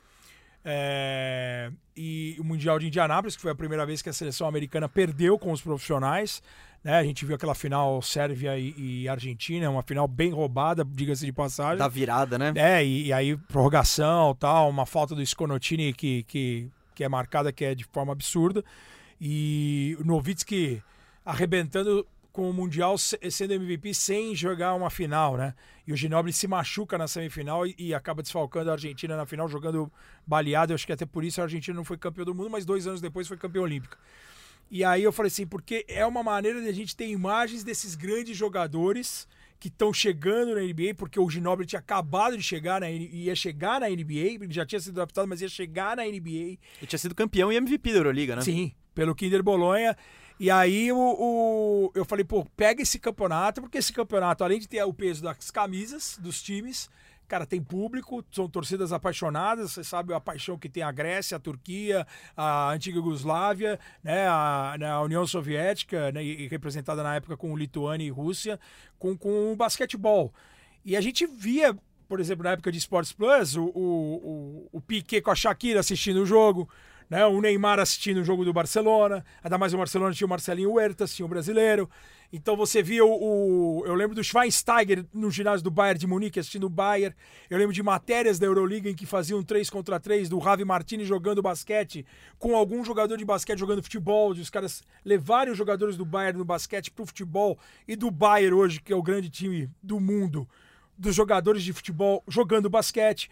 é, 0.63 1.71
e 1.95 2.35
o 2.39 2.43
Mundial 2.43 2.77
de 2.79 2.87
Indianápolis, 2.87 3.35
que 3.35 3.41
foi 3.41 3.51
a 3.51 3.55
primeira 3.55 3.85
vez 3.85 4.01
que 4.01 4.09
a 4.09 4.13
seleção 4.13 4.47
americana 4.47 4.89
perdeu 4.89 5.37
com 5.39 5.51
os 5.51 5.61
profissionais. 5.61 6.43
Né? 6.83 6.97
A 6.97 7.03
gente 7.03 7.25
viu 7.25 7.35
aquela 7.35 7.55
final 7.55 8.01
Sérvia 8.01 8.57
e, 8.57 8.73
e 8.77 9.09
Argentina, 9.09 9.69
uma 9.69 9.83
final 9.83 10.07
bem 10.07 10.31
roubada, 10.31 10.85
diga-se 10.85 11.25
de 11.25 11.31
passagem. 11.31 11.77
Da 11.77 11.87
virada, 11.87 12.37
né? 12.37 12.53
É, 12.55 12.83
e, 12.83 13.07
e, 13.07 13.13
aí 13.13 13.35
prorrogação 13.35 14.35
tal, 14.35 14.69
uma 14.69 14.85
falta 14.85 15.15
do 15.15 15.25
Sconotini 15.25 15.93
que, 15.93 16.23
que, 16.23 16.69
que 16.95 17.03
é 17.03 17.09
marcada 17.09 17.51
que 17.51 17.65
é 17.65 17.75
de 17.75 17.85
forma 17.85 18.11
absurda. 18.11 18.63
E 19.19 19.97
o 19.99 20.03
Novitsky 20.03 20.81
arrebentando 21.25 22.05
com 22.39 22.49
o 22.49 22.53
Mundial 22.53 22.97
sendo 22.97 23.53
MVP 23.53 23.93
sem 23.93 24.33
jogar 24.33 24.73
uma 24.73 24.89
final, 24.89 25.35
né? 25.35 25.53
E 25.85 25.91
o 25.91 25.97
Ginobili 25.97 26.31
se 26.31 26.47
machuca 26.47 26.97
na 26.97 27.05
semifinal 27.05 27.67
e, 27.67 27.75
e, 27.77 27.93
acaba 27.93 28.21
desfalcando 28.21 28.69
a 28.69 28.73
Argentina 28.75 29.17
na 29.17 29.25
final, 29.25 29.45
jogando 29.49 29.91
baleado. 30.25 30.71
Eu 30.71 30.75
acho 30.75 30.87
que 30.87 30.93
até 30.93 31.05
por 31.05 31.25
isso 31.25 31.41
a 31.41 31.43
Argentina 31.43 31.75
não 31.75 31.83
foi 31.83 31.97
campeã 31.97 32.23
do 32.23 32.33
mundo, 32.33 32.49
mas 32.49 32.63
dois 32.63 32.87
anos 32.87 33.01
depois 33.01 33.27
foi 33.27 33.35
campeã 33.35 33.61
olímpica. 33.61 33.97
E 34.71 34.85
aí 34.85 35.03
eu 35.03 35.11
falei 35.11 35.27
assim, 35.27 35.45
porque 35.45 35.83
é 35.89 36.05
uma 36.05 36.23
maneira 36.23 36.61
de 36.61 36.69
a 36.69 36.71
gente 36.71 36.95
ter 36.95 37.09
imagens 37.09 37.61
desses 37.61 37.93
grandes 37.93 38.37
jogadores 38.37 39.27
que 39.59 39.67
estão 39.67 39.91
chegando 39.91 40.55
na 40.55 40.61
NBA, 40.61 40.95
porque 40.95 41.19
o 41.19 41.29
Ginobili 41.29 41.67
tinha 41.67 41.81
acabado 41.81 42.37
de 42.37 42.43
chegar 42.43 42.79
na 42.79 42.89
ia 42.89 43.35
chegar 43.35 43.81
na 43.81 43.89
NBA, 43.89 44.37
ele 44.43 44.53
já 44.53 44.65
tinha 44.65 44.79
sido 44.79 44.93
draftado, 44.93 45.27
mas 45.27 45.41
ia 45.41 45.49
chegar 45.49 45.97
na 45.97 46.05
NBA. 46.05 46.57
E 46.81 46.87
tinha 46.87 46.99
sido 46.99 47.13
campeão 47.13 47.51
e 47.51 47.57
MVP 47.57 47.91
da 47.91 47.97
Euroliga, 47.97 48.37
né? 48.37 48.43
Sim, 48.43 48.71
pelo 48.95 49.13
Kinder 49.13 49.43
Bolonha. 49.43 49.97
E 50.39 50.49
aí 50.49 50.89
o, 50.91 50.97
o, 50.97 51.91
eu 51.93 52.05
falei, 52.05 52.23
pô, 52.23 52.45
pega 52.55 52.81
esse 52.81 52.97
campeonato, 52.97 53.61
porque 53.61 53.77
esse 53.77 53.91
campeonato, 53.91 54.41
além 54.43 54.59
de 54.59 54.69
ter 54.69 54.81
o 54.83 54.93
peso 54.93 55.21
das 55.21 55.51
camisas 55.51 56.17
dos 56.21 56.41
times, 56.41 56.89
cara, 57.27 57.45
tem 57.45 57.61
público, 57.61 58.23
são 58.31 58.47
torcidas 58.47 58.93
apaixonadas, 58.93 59.73
você 59.73 59.83
sabe 59.83 60.13
a 60.13 60.19
paixão 60.19 60.57
que 60.57 60.69
tem 60.69 60.81
a 60.81 60.91
Grécia, 60.93 61.35
a 61.35 61.39
Turquia, 61.39 62.07
a 62.37 62.71
antiga 62.71 62.97
Yugoslávia, 62.97 63.77
né, 64.01 64.27
a, 64.29 64.75
né, 64.79 64.89
a 64.89 65.01
União 65.01 65.27
Soviética, 65.27 66.11
né, 66.13 66.23
e 66.23 66.47
representada 66.47 67.03
na 67.03 67.15
época 67.15 67.35
com 67.35 67.55
Lituânia 67.57 68.05
e 68.05 68.09
Rússia, 68.09 68.57
com, 68.97 69.17
com 69.17 69.51
o 69.51 69.55
basquetebol. 69.57 70.33
E 70.85 70.95
a 70.95 71.01
gente 71.01 71.27
via, 71.27 71.77
por 72.07 72.21
exemplo, 72.21 72.45
na 72.45 72.51
época 72.51 72.71
de 72.71 72.77
Sports 72.77 73.11
Plus, 73.11 73.57
o, 73.57 73.65
o, 73.65 73.69
o, 73.75 74.69
o 74.71 74.81
Piquet 74.81 75.21
com 75.21 75.31
a 75.31 75.35
Shakira 75.35 75.81
assistindo 75.81 76.21
o 76.21 76.25
jogo, 76.25 76.67
né? 77.09 77.25
O 77.25 77.41
Neymar 77.41 77.79
assistindo 77.79 78.17
o 78.21 78.23
jogo 78.23 78.45
do 78.45 78.53
Barcelona, 78.53 79.25
ainda 79.43 79.57
mais 79.57 79.73
o 79.73 79.77
Barcelona 79.77 80.13
tinha 80.13 80.27
o 80.27 80.29
Marcelinho 80.29 80.73
Huertas, 80.73 81.13
tinha 81.13 81.25
o 81.25 81.29
brasileiro. 81.29 81.89
Então 82.31 82.55
você 82.55 82.83
via 82.83 83.03
o, 83.03 83.09
o, 83.09 83.83
Eu 83.87 83.95
lembro 83.95 84.15
do 84.15 84.23
Schweinsteiger 84.23 85.03
no 85.11 85.31
ginásio 85.31 85.63
do 85.63 85.71
Bayern 85.71 85.99
de 85.99 86.05
Munique 86.05 86.39
assistindo 86.39 86.65
o 86.65 86.69
Bayern. 86.69 87.15
Eu 87.49 87.57
lembro 87.57 87.73
de 87.73 87.81
matérias 87.81 88.37
da 88.37 88.45
Euroliga 88.45 88.87
em 88.87 88.93
que 88.93 89.07
faziam 89.07 89.43
3 89.43 89.67
contra 89.69 89.99
3 89.99 90.29
do 90.29 90.37
Ravi 90.37 90.63
Martini 90.63 91.03
jogando 91.03 91.41
basquete 91.41 92.05
com 92.37 92.55
algum 92.55 92.83
jogador 92.83 93.17
de 93.17 93.25
basquete 93.25 93.57
jogando 93.57 93.81
futebol, 93.81 94.35
de 94.35 94.41
os 94.41 94.49
caras 94.51 94.83
levarem 95.03 95.51
os 95.51 95.57
jogadores 95.57 95.97
do 95.97 96.05
Bayern 96.05 96.37
no 96.37 96.45
basquete 96.45 96.91
pro 96.91 97.07
futebol 97.07 97.57
e 97.87 97.95
do 97.95 98.11
Bayern 98.11 98.53
hoje, 98.53 98.79
que 98.79 98.93
é 98.93 98.95
o 98.95 99.01
grande 99.01 99.29
time 99.29 99.67
do 99.81 99.99
mundo, 99.99 100.47
dos 100.95 101.15
jogadores 101.15 101.63
de 101.63 101.73
futebol 101.73 102.23
jogando 102.27 102.69
basquete. 102.69 103.29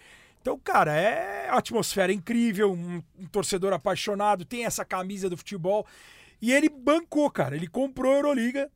Então, 0.47 0.57
cara, 0.63 0.95
é 0.95 1.49
a 1.49 1.57
atmosfera 1.57 2.13
incrível, 2.13 2.71
um, 2.71 3.03
um, 3.19 3.25
torcedor 3.25 3.73
apaixonado, 3.73 4.45
tem 4.45 4.63
essa 4.63 4.85
camisa 4.85 5.29
do 5.29 5.35
futebol. 5.35 5.85
E 6.41 6.53
ele 6.53 6.69
bancou, 6.69 7.29
cara. 7.29 7.53
Ele 7.53 7.67
comprou 7.67 8.13
a 8.13 8.15
Euroliga. 8.15 8.71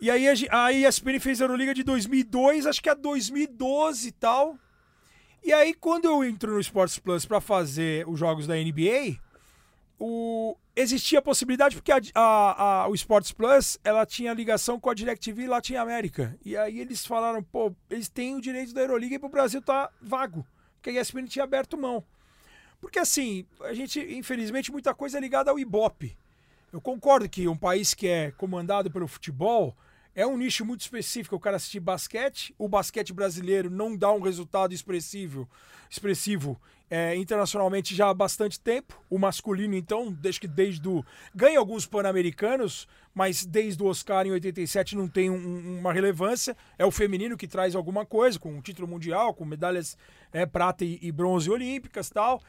E 0.00 0.10
aí 0.10 0.26
a, 0.28 0.64
a 0.64 0.72
ESPN 0.72 1.20
fez 1.20 1.40
a 1.40 1.44
Euroliga 1.44 1.72
de 1.72 1.84
2002, 1.84 2.66
acho 2.66 2.82
que 2.82 2.88
é 2.88 2.94
2012 2.96 4.08
e 4.08 4.10
tal. 4.10 4.58
E 5.44 5.52
aí, 5.52 5.74
quando 5.74 6.06
eu 6.06 6.24
entro 6.24 6.52
no 6.52 6.58
Sports 6.58 6.98
Plus 6.98 7.24
para 7.24 7.40
fazer 7.40 8.04
os 8.08 8.18
jogos 8.18 8.44
da 8.48 8.56
NBA, 8.56 9.16
o... 9.96 10.56
existia 10.74 11.20
a 11.20 11.22
possibilidade, 11.22 11.76
porque 11.76 11.92
a, 11.92 12.00
a, 12.16 12.62
a, 12.82 12.88
o 12.88 12.96
Sports 12.96 13.30
Plus 13.30 13.78
ela 13.84 14.04
tinha 14.04 14.34
ligação 14.34 14.80
com 14.80 14.90
a 14.90 14.94
DirecTV 14.94 15.46
lá 15.46 15.60
tinha 15.60 15.80
América. 15.80 16.36
E 16.44 16.56
aí 16.56 16.80
eles 16.80 17.06
falaram, 17.06 17.44
pô, 17.44 17.72
eles 17.88 18.08
têm 18.08 18.34
o 18.34 18.40
direito 18.40 18.74
da 18.74 18.80
Euroliga 18.80 19.14
e 19.14 19.18
pro 19.20 19.28
Brasil 19.28 19.62
tá 19.62 19.88
vago 20.02 20.44
porque 20.84 20.98
a 20.98 21.00
ESPN 21.00 21.26
tinha 21.26 21.44
aberto 21.44 21.78
mão. 21.78 22.04
Porque 22.78 22.98
assim, 22.98 23.46
a 23.62 23.72
gente, 23.72 23.98
infelizmente, 23.98 24.70
muita 24.70 24.92
coisa 24.92 25.16
é 25.16 25.20
ligada 25.20 25.50
ao 25.50 25.58
Ibope. 25.58 26.14
Eu 26.70 26.78
concordo 26.78 27.26
que 27.26 27.48
um 27.48 27.56
país 27.56 27.94
que 27.94 28.06
é 28.06 28.32
comandado 28.32 28.90
pelo 28.90 29.08
futebol 29.08 29.74
é 30.14 30.26
um 30.26 30.36
nicho 30.36 30.62
muito 30.62 30.82
específico. 30.82 31.36
O 31.36 31.40
cara 31.40 31.56
assistir 31.56 31.80
basquete, 31.80 32.54
o 32.58 32.68
basquete 32.68 33.14
brasileiro 33.14 33.70
não 33.70 33.96
dá 33.96 34.12
um 34.12 34.20
resultado 34.20 34.74
expressivo, 34.74 35.48
expressivo 35.88 36.60
é, 36.90 37.16
internacionalmente 37.16 37.94
já 37.94 38.08
há 38.08 38.14
bastante 38.14 38.60
tempo. 38.60 39.00
O 39.08 39.18
masculino, 39.18 39.74
então, 39.74 40.12
desde 40.12 40.40
que 40.40 40.48
desde 40.48 40.88
o. 40.88 41.04
ganha 41.34 41.58
alguns 41.58 41.86
pan-americanos, 41.86 42.86
mas 43.14 43.44
desde 43.44 43.82
o 43.82 43.86
Oscar 43.86 44.26
em 44.26 44.32
87 44.32 44.96
não 44.96 45.08
tem 45.08 45.30
um, 45.30 45.78
uma 45.78 45.92
relevância. 45.92 46.56
É 46.78 46.84
o 46.84 46.90
feminino 46.90 47.36
que 47.36 47.48
traz 47.48 47.74
alguma 47.74 48.04
coisa, 48.04 48.38
com 48.38 48.52
um 48.52 48.60
título 48.60 48.86
mundial, 48.86 49.34
com 49.34 49.44
medalhas 49.44 49.96
é, 50.32 50.46
prata 50.46 50.84
e, 50.84 50.98
e 51.02 51.10
bronze 51.10 51.50
olímpicas 51.50 52.10
tal. 52.10 52.42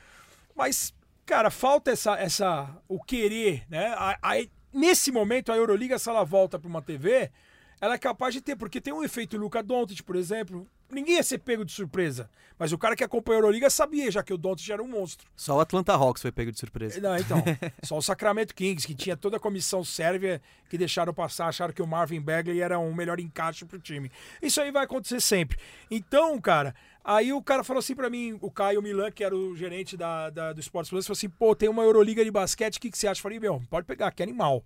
Mas, 0.56 0.94
cara, 1.26 1.50
falta 1.50 1.92
essa. 1.92 2.16
essa 2.18 2.70
o 2.88 3.02
querer, 3.02 3.64
né? 3.70 3.88
A, 3.98 4.18
a, 4.22 4.46
nesse 4.74 5.12
momento, 5.12 5.52
a 5.52 5.56
Euroliga, 5.56 5.98
se 5.98 6.10
ela 6.10 6.24
volta 6.24 6.60
para 6.60 6.68
uma 6.68 6.82
TV 6.82 7.32
ela 7.80 7.96
é 7.96 7.98
capaz 7.98 8.34
de 8.34 8.42
ter, 8.42 8.56
porque 8.56 8.82
tem 8.82 8.94
um 8.94 9.04
efeito 9.04 9.38
Luca 9.38 9.62
Doncic, 9.62 10.02
por 10.02 10.16
exemplo. 10.16 10.68
Ninguém 10.90 11.16
ia 11.16 11.24
ser 11.24 11.40
pego 11.40 11.66
de 11.66 11.72
surpresa, 11.72 12.30
mas 12.60 12.72
o 12.72 12.78
cara 12.78 12.96
que 12.96 13.04
acompanhou 13.04 13.38
a 13.38 13.42
Euroliga 13.42 13.70
sabia 13.70 14.10
já 14.12 14.22
que 14.22 14.34
o 14.34 14.38
Doncic 14.38 14.70
era 14.70 14.82
um 14.82 14.88
monstro. 14.88 15.28
Só 15.36 15.58
o 15.58 15.60
Atlanta 15.60 15.94
Hawks 15.94 16.22
foi 16.22 16.32
pego 16.32 16.52
de 16.52 16.60
surpresa. 16.60 17.02
Não, 17.02 17.18
então, 17.18 17.44
só 17.84 17.98
o 17.98 18.02
Sacramento 18.02 18.54
Kings, 18.54 18.86
que 18.86 18.94
tinha 18.94 19.18
toda 19.18 19.38
a 19.38 19.40
comissão 19.40 19.84
sérvia 19.84 20.42
que 20.70 20.78
deixaram 20.78 21.14
passar, 21.14 21.48
acharam 21.48 21.74
que 21.74 21.82
o 21.82 21.88
Marvin 21.88 22.22
Bagley 22.22 22.62
era 22.62 22.78
um 22.78 22.94
melhor 22.94 23.20
encaixe 23.20 23.66
pro 23.66 23.80
time. 23.80 24.12
Isso 24.42 24.62
aí 24.62 24.72
vai 24.72 24.84
acontecer 24.84 25.20
sempre. 25.20 25.58
Então, 25.90 26.40
cara, 26.40 26.76
aí 27.04 27.34
o 27.34 27.42
cara 27.42 27.64
falou 27.64 27.80
assim 27.80 27.96
para 27.96 28.10
mim, 28.10 28.38
o 28.40 28.52
Caio 28.52 28.82
Milan, 28.82 29.12
que 29.12 29.24
era 29.24 29.36
o 29.36 29.56
gerente 29.56 29.98
da, 29.98 30.30
da 30.30 30.54
do 30.54 30.60
Sports 30.60 30.90
Plus, 30.90 31.08
falou 31.08 31.18
assim, 31.18 31.30
pô, 31.30 31.56
tem 31.56 31.68
uma 31.68 31.84
Euroliga 31.84 32.24
de 32.24 32.32
basquete, 32.32 32.78
o 32.78 32.82
que, 32.82 32.92
que 32.92 32.98
você 32.98 33.08
acha? 33.08 33.20
Eu 33.20 33.24
falei, 33.24 33.40
meu, 33.40 33.62
pode 33.70 33.88
pegar, 33.88 34.12
que 34.12 34.22
animal. 34.22 34.64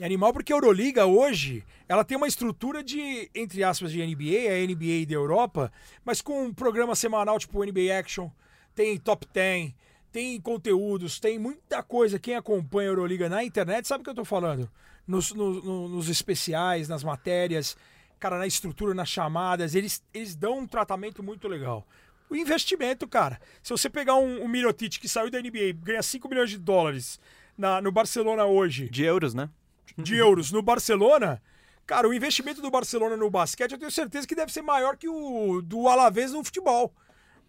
É 0.00 0.04
animal 0.04 0.32
porque 0.32 0.52
a 0.52 0.56
Euroliga 0.56 1.06
hoje, 1.06 1.64
ela 1.88 2.04
tem 2.04 2.16
uma 2.16 2.26
estrutura 2.26 2.82
de, 2.82 3.30
entre 3.32 3.62
aspas, 3.62 3.92
de 3.92 4.04
NBA, 4.04 4.50
a 4.50 4.66
NBA 4.66 5.06
da 5.06 5.14
Europa, 5.14 5.72
mas 6.04 6.20
com 6.20 6.46
um 6.46 6.52
programa 6.52 6.96
semanal 6.96 7.38
tipo 7.38 7.64
NBA 7.64 7.96
Action, 7.96 8.28
tem 8.74 8.98
Top 8.98 9.24
10, 9.32 9.72
tem 10.10 10.40
conteúdos, 10.40 11.20
tem 11.20 11.38
muita 11.38 11.80
coisa. 11.82 12.18
Quem 12.18 12.34
acompanha 12.34 12.88
a 12.88 12.92
Euroliga 12.92 13.28
na 13.28 13.44
internet 13.44 13.86
sabe 13.86 14.02
o 14.02 14.04
que 14.04 14.10
eu 14.10 14.14
tô 14.14 14.24
falando. 14.24 14.68
Nos, 15.06 15.32
no, 15.32 15.62
no, 15.62 15.88
nos 15.88 16.08
especiais, 16.08 16.88
nas 16.88 17.04
matérias, 17.04 17.76
cara, 18.18 18.38
na 18.38 18.46
estrutura, 18.48 18.94
nas 18.94 19.08
chamadas, 19.08 19.76
eles, 19.76 20.02
eles 20.12 20.34
dão 20.34 20.58
um 20.58 20.66
tratamento 20.66 21.22
muito 21.22 21.46
legal. 21.46 21.86
O 22.28 22.34
investimento, 22.34 23.06
cara. 23.06 23.40
Se 23.62 23.70
você 23.70 23.88
pegar 23.88 24.16
um, 24.16 24.42
um 24.42 24.48
Mirotic 24.48 24.98
que 24.98 25.08
saiu 25.08 25.30
da 25.30 25.40
NBA, 25.40 25.72
ganha 25.82 26.02
5 26.02 26.28
milhões 26.28 26.50
de 26.50 26.58
dólares 26.58 27.20
na, 27.56 27.80
no 27.80 27.92
Barcelona 27.92 28.44
hoje. 28.44 28.88
De 28.88 29.04
euros, 29.04 29.34
né? 29.34 29.48
De 29.96 30.16
euros 30.16 30.50
no 30.50 30.62
Barcelona, 30.62 31.40
cara, 31.86 32.08
o 32.08 32.14
investimento 32.14 32.60
do 32.60 32.70
Barcelona 32.70 33.16
no 33.16 33.30
basquete 33.30 33.72
eu 33.72 33.78
tenho 33.78 33.90
certeza 33.90 34.26
que 34.26 34.34
deve 34.34 34.52
ser 34.52 34.62
maior 34.62 34.96
que 34.96 35.08
o 35.08 35.60
do 35.62 35.88
Alavés 35.88 36.32
no 36.32 36.42
futebol. 36.44 36.92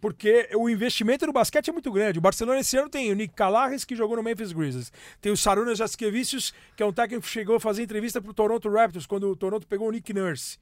Porque 0.00 0.48
o 0.54 0.68
investimento 0.68 1.26
no 1.26 1.32
basquete 1.32 1.70
é 1.70 1.72
muito 1.72 1.90
grande. 1.90 2.18
O 2.18 2.22
Barcelona 2.22 2.60
esse 2.60 2.76
ano 2.76 2.88
tem 2.88 3.10
o 3.10 3.14
Nick 3.14 3.34
Calares, 3.34 3.84
que 3.84 3.96
jogou 3.96 4.16
no 4.16 4.22
Memphis 4.22 4.52
Grizzlies. 4.52 4.92
Tem 5.22 5.32
o 5.32 5.36
Sarunas 5.36 5.78
Jaskevicius, 5.78 6.52
que 6.76 6.82
é 6.82 6.86
um 6.86 6.92
técnico 6.92 7.22
que 7.22 7.32
chegou 7.32 7.56
a 7.56 7.60
fazer 7.60 7.82
entrevista 7.82 8.20
pro 8.20 8.34
Toronto 8.34 8.70
Raptors, 8.70 9.06
quando 9.06 9.30
o 9.30 9.34
Toronto 9.34 9.66
pegou 9.66 9.88
o 9.88 9.90
Nick 9.90 10.12
Nurse. 10.12 10.58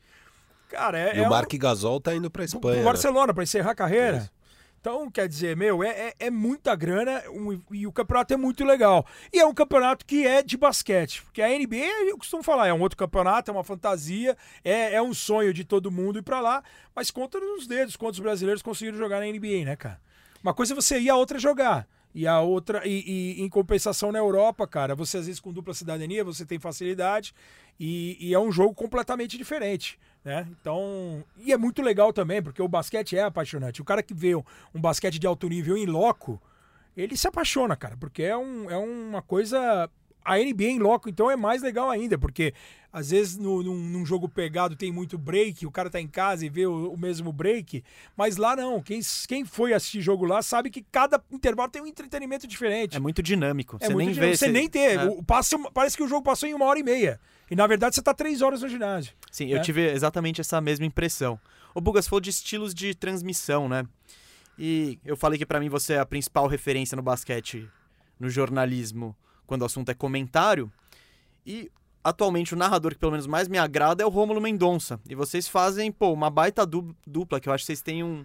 Cara, 0.68 0.98
é. 0.98 1.16
E 1.16 1.18
é 1.18 1.26
o 1.26 1.30
Mark 1.30 1.52
um... 1.52 1.58
Gasol 1.58 2.00
tá 2.00 2.14
indo 2.14 2.30
pra 2.30 2.44
Espanha. 2.44 2.60
Pro 2.60 2.76
né? 2.76 2.82
Barcelona, 2.84 3.26
né? 3.28 3.32
para 3.32 3.42
encerrar 3.42 3.72
a 3.72 3.74
carreira. 3.74 4.30
Então, 4.84 5.10
quer 5.10 5.26
dizer, 5.26 5.56
meu, 5.56 5.82
é, 5.82 5.88
é, 5.88 6.14
é 6.26 6.30
muita 6.30 6.76
grana 6.76 7.22
um, 7.30 7.58
e 7.72 7.86
o 7.86 7.92
campeonato 7.92 8.34
é 8.34 8.36
muito 8.36 8.66
legal. 8.66 9.06
E 9.32 9.40
é 9.40 9.46
um 9.46 9.54
campeonato 9.54 10.04
que 10.04 10.26
é 10.26 10.42
de 10.42 10.58
basquete. 10.58 11.22
Porque 11.22 11.40
a 11.40 11.48
NBA, 11.48 12.10
eu 12.10 12.18
costumo 12.18 12.42
falar, 12.42 12.66
é 12.66 12.74
um 12.74 12.82
outro 12.82 12.98
campeonato, 12.98 13.50
é 13.50 13.54
uma 13.54 13.64
fantasia, 13.64 14.36
é, 14.62 14.92
é 14.92 15.00
um 15.00 15.14
sonho 15.14 15.54
de 15.54 15.64
todo 15.64 15.90
mundo 15.90 16.18
ir 16.18 16.22
para 16.22 16.38
lá, 16.38 16.62
mas 16.94 17.10
conta 17.10 17.40
nos 17.40 17.66
dedos 17.66 17.96
quantos 17.96 18.20
brasileiros 18.20 18.60
conseguiram 18.60 18.98
jogar 18.98 19.20
na 19.20 19.26
NBA, 19.26 19.64
né, 19.64 19.74
cara? 19.74 19.98
Uma 20.42 20.52
coisa 20.52 20.74
é 20.74 20.76
você 20.76 21.00
ir, 21.00 21.08
a 21.08 21.16
outra 21.16 21.38
é 21.38 21.40
jogar. 21.40 21.88
E 22.14 22.26
a 22.26 22.40
outra, 22.40 22.86
e, 22.86 23.38
e, 23.38 23.42
em 23.42 23.48
compensação 23.48 24.12
na 24.12 24.18
Europa, 24.18 24.66
cara, 24.66 24.94
você 24.94 25.16
às 25.16 25.26
vezes 25.26 25.40
com 25.40 25.50
dupla 25.50 25.72
cidadania, 25.72 26.22
você 26.22 26.44
tem 26.44 26.58
facilidade 26.58 27.34
e, 27.80 28.18
e, 28.20 28.34
é 28.34 28.38
um 28.38 28.52
jogo 28.52 28.74
completamente 28.74 29.36
diferente, 29.38 29.98
né? 30.24 30.46
Então, 30.50 31.22
e 31.36 31.52
é 31.52 31.56
muito 31.56 31.82
legal 31.82 32.12
também, 32.12 32.42
porque 32.42 32.62
o 32.62 32.68
basquete 32.68 33.16
é 33.16 33.22
apaixonante. 33.22 33.82
O 33.82 33.84
cara 33.84 34.02
que 34.02 34.14
vê 34.14 34.34
um, 34.34 34.42
basquete 34.74 35.18
de 35.18 35.26
alto 35.26 35.48
nível 35.48 35.76
em 35.76 35.86
loco, 35.86 36.40
ele 36.96 37.16
se 37.16 37.28
apaixona, 37.28 37.76
cara, 37.76 37.96
porque 37.96 38.22
é, 38.22 38.36
um, 38.36 38.70
é 38.70 38.76
uma 38.76 39.20
coisa 39.20 39.90
a 40.24 40.36
NBA 40.38 40.64
em 40.64 40.78
loco, 40.78 41.08
então, 41.08 41.30
é 41.30 41.36
mais 41.36 41.62
legal 41.62 41.90
ainda, 41.90 42.16
porque 42.16 42.54
às 42.92 43.10
vezes 43.10 43.36
no, 43.36 43.62
num, 43.62 43.76
num, 43.76 44.06
jogo 44.06 44.28
pegado 44.28 44.76
tem 44.76 44.92
muito 44.92 45.18
break, 45.18 45.66
o 45.66 45.70
cara 45.70 45.90
tá 45.90 46.00
em 46.00 46.06
casa 46.06 46.46
e 46.46 46.48
vê 46.48 46.64
o, 46.64 46.92
o, 46.92 46.96
mesmo 46.96 47.32
break, 47.32 47.82
mas 48.16 48.36
lá 48.36 48.54
não. 48.54 48.80
Quem, 48.80 49.00
quem 49.26 49.44
foi 49.44 49.74
assistir 49.74 50.00
jogo 50.00 50.24
lá 50.24 50.40
sabe 50.42 50.70
que 50.70 50.80
cada 50.80 51.20
intervalo 51.30 51.70
tem 51.70 51.82
um 51.82 51.86
entretenimento 51.86 52.46
diferente. 52.46 52.96
É 52.96 53.00
muito 53.00 53.22
dinâmico. 53.22 53.76
É 53.80 53.86
você 53.86 53.92
muito 53.92 54.06
nem 54.06 54.14
dinâmico. 54.14 54.30
vê. 54.32 54.36
Você 54.36 54.48
nem 54.52 54.68
tem. 54.68 54.82
É. 54.82 55.04
O, 55.04 55.22
passa, 55.22 55.58
parece 55.72 55.96
que 55.96 56.02
o 56.02 56.08
jogo 56.08 56.22
passou 56.22 56.48
em 56.48 56.54
uma 56.54 56.66
hora 56.66 56.78
e 56.78 56.84
meia. 56.84 57.20
E 57.50 57.56
na 57.56 57.66
verdade 57.66 57.96
você 57.96 58.02
tá 58.02 58.14
três 58.14 58.40
horas 58.40 58.62
no 58.62 58.68
ginásio. 58.68 59.12
Sim, 59.30 59.48
eu 59.48 59.58
É. 59.58 59.60
tive 59.60 59.90
exatamente 59.90 60.40
essa 60.40 60.60
mesma 60.60 60.86
impressão. 60.86 61.38
O 61.74 61.80
Bugas 61.80 62.06
falou 62.06 62.20
de 62.20 62.30
estilos 62.30 62.72
de 62.72 62.94
transmissão, 62.94 63.68
né? 63.68 63.84
E 64.56 64.98
eu 65.04 65.16
falei 65.16 65.36
que 65.36 65.44
pra 65.44 65.58
mim 65.58 65.68
você 65.68 65.94
é 65.94 65.98
a 65.98 66.06
principal 66.06 66.46
referência 66.46 66.94
no 66.94 67.02
basquete, 67.02 67.68
no 68.20 68.30
jornalismo, 68.30 69.16
quando 69.46 69.62
o 69.62 69.64
assunto 69.64 69.90
é 69.90 69.94
comentário. 69.94 70.70
E 71.46 71.70
atualmente 72.02 72.54
o 72.54 72.56
narrador 72.56 72.92
que 72.92 72.98
pelo 72.98 73.12
menos 73.12 73.26
mais 73.26 73.48
me 73.48 73.58
agrada 73.58 74.02
é 74.02 74.06
o 74.06 74.10
Rômulo 74.10 74.40
Mendonça. 74.40 75.00
E 75.08 75.14
vocês 75.14 75.48
fazem, 75.48 75.90
pô, 75.90 76.12
uma 76.12 76.30
baita 76.30 76.66
du- 76.66 76.94
dupla, 77.06 77.40
que 77.40 77.48
eu 77.48 77.52
acho 77.52 77.62
que 77.62 77.66
vocês 77.66 77.82
têm 77.82 78.02
um. 78.02 78.24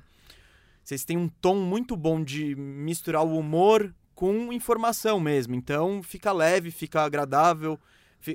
Vocês 0.83 1.05
têm 1.05 1.17
um 1.17 1.29
tom 1.29 1.55
muito 1.55 1.95
bom 1.95 2.23
de 2.23 2.55
misturar 2.55 3.23
o 3.23 3.37
humor 3.37 3.93
com 4.15 4.51
informação 4.51 5.19
mesmo. 5.19 5.55
Então 5.55 6.01
fica 6.01 6.31
leve, 6.31 6.71
fica 6.71 7.03
agradável. 7.03 7.79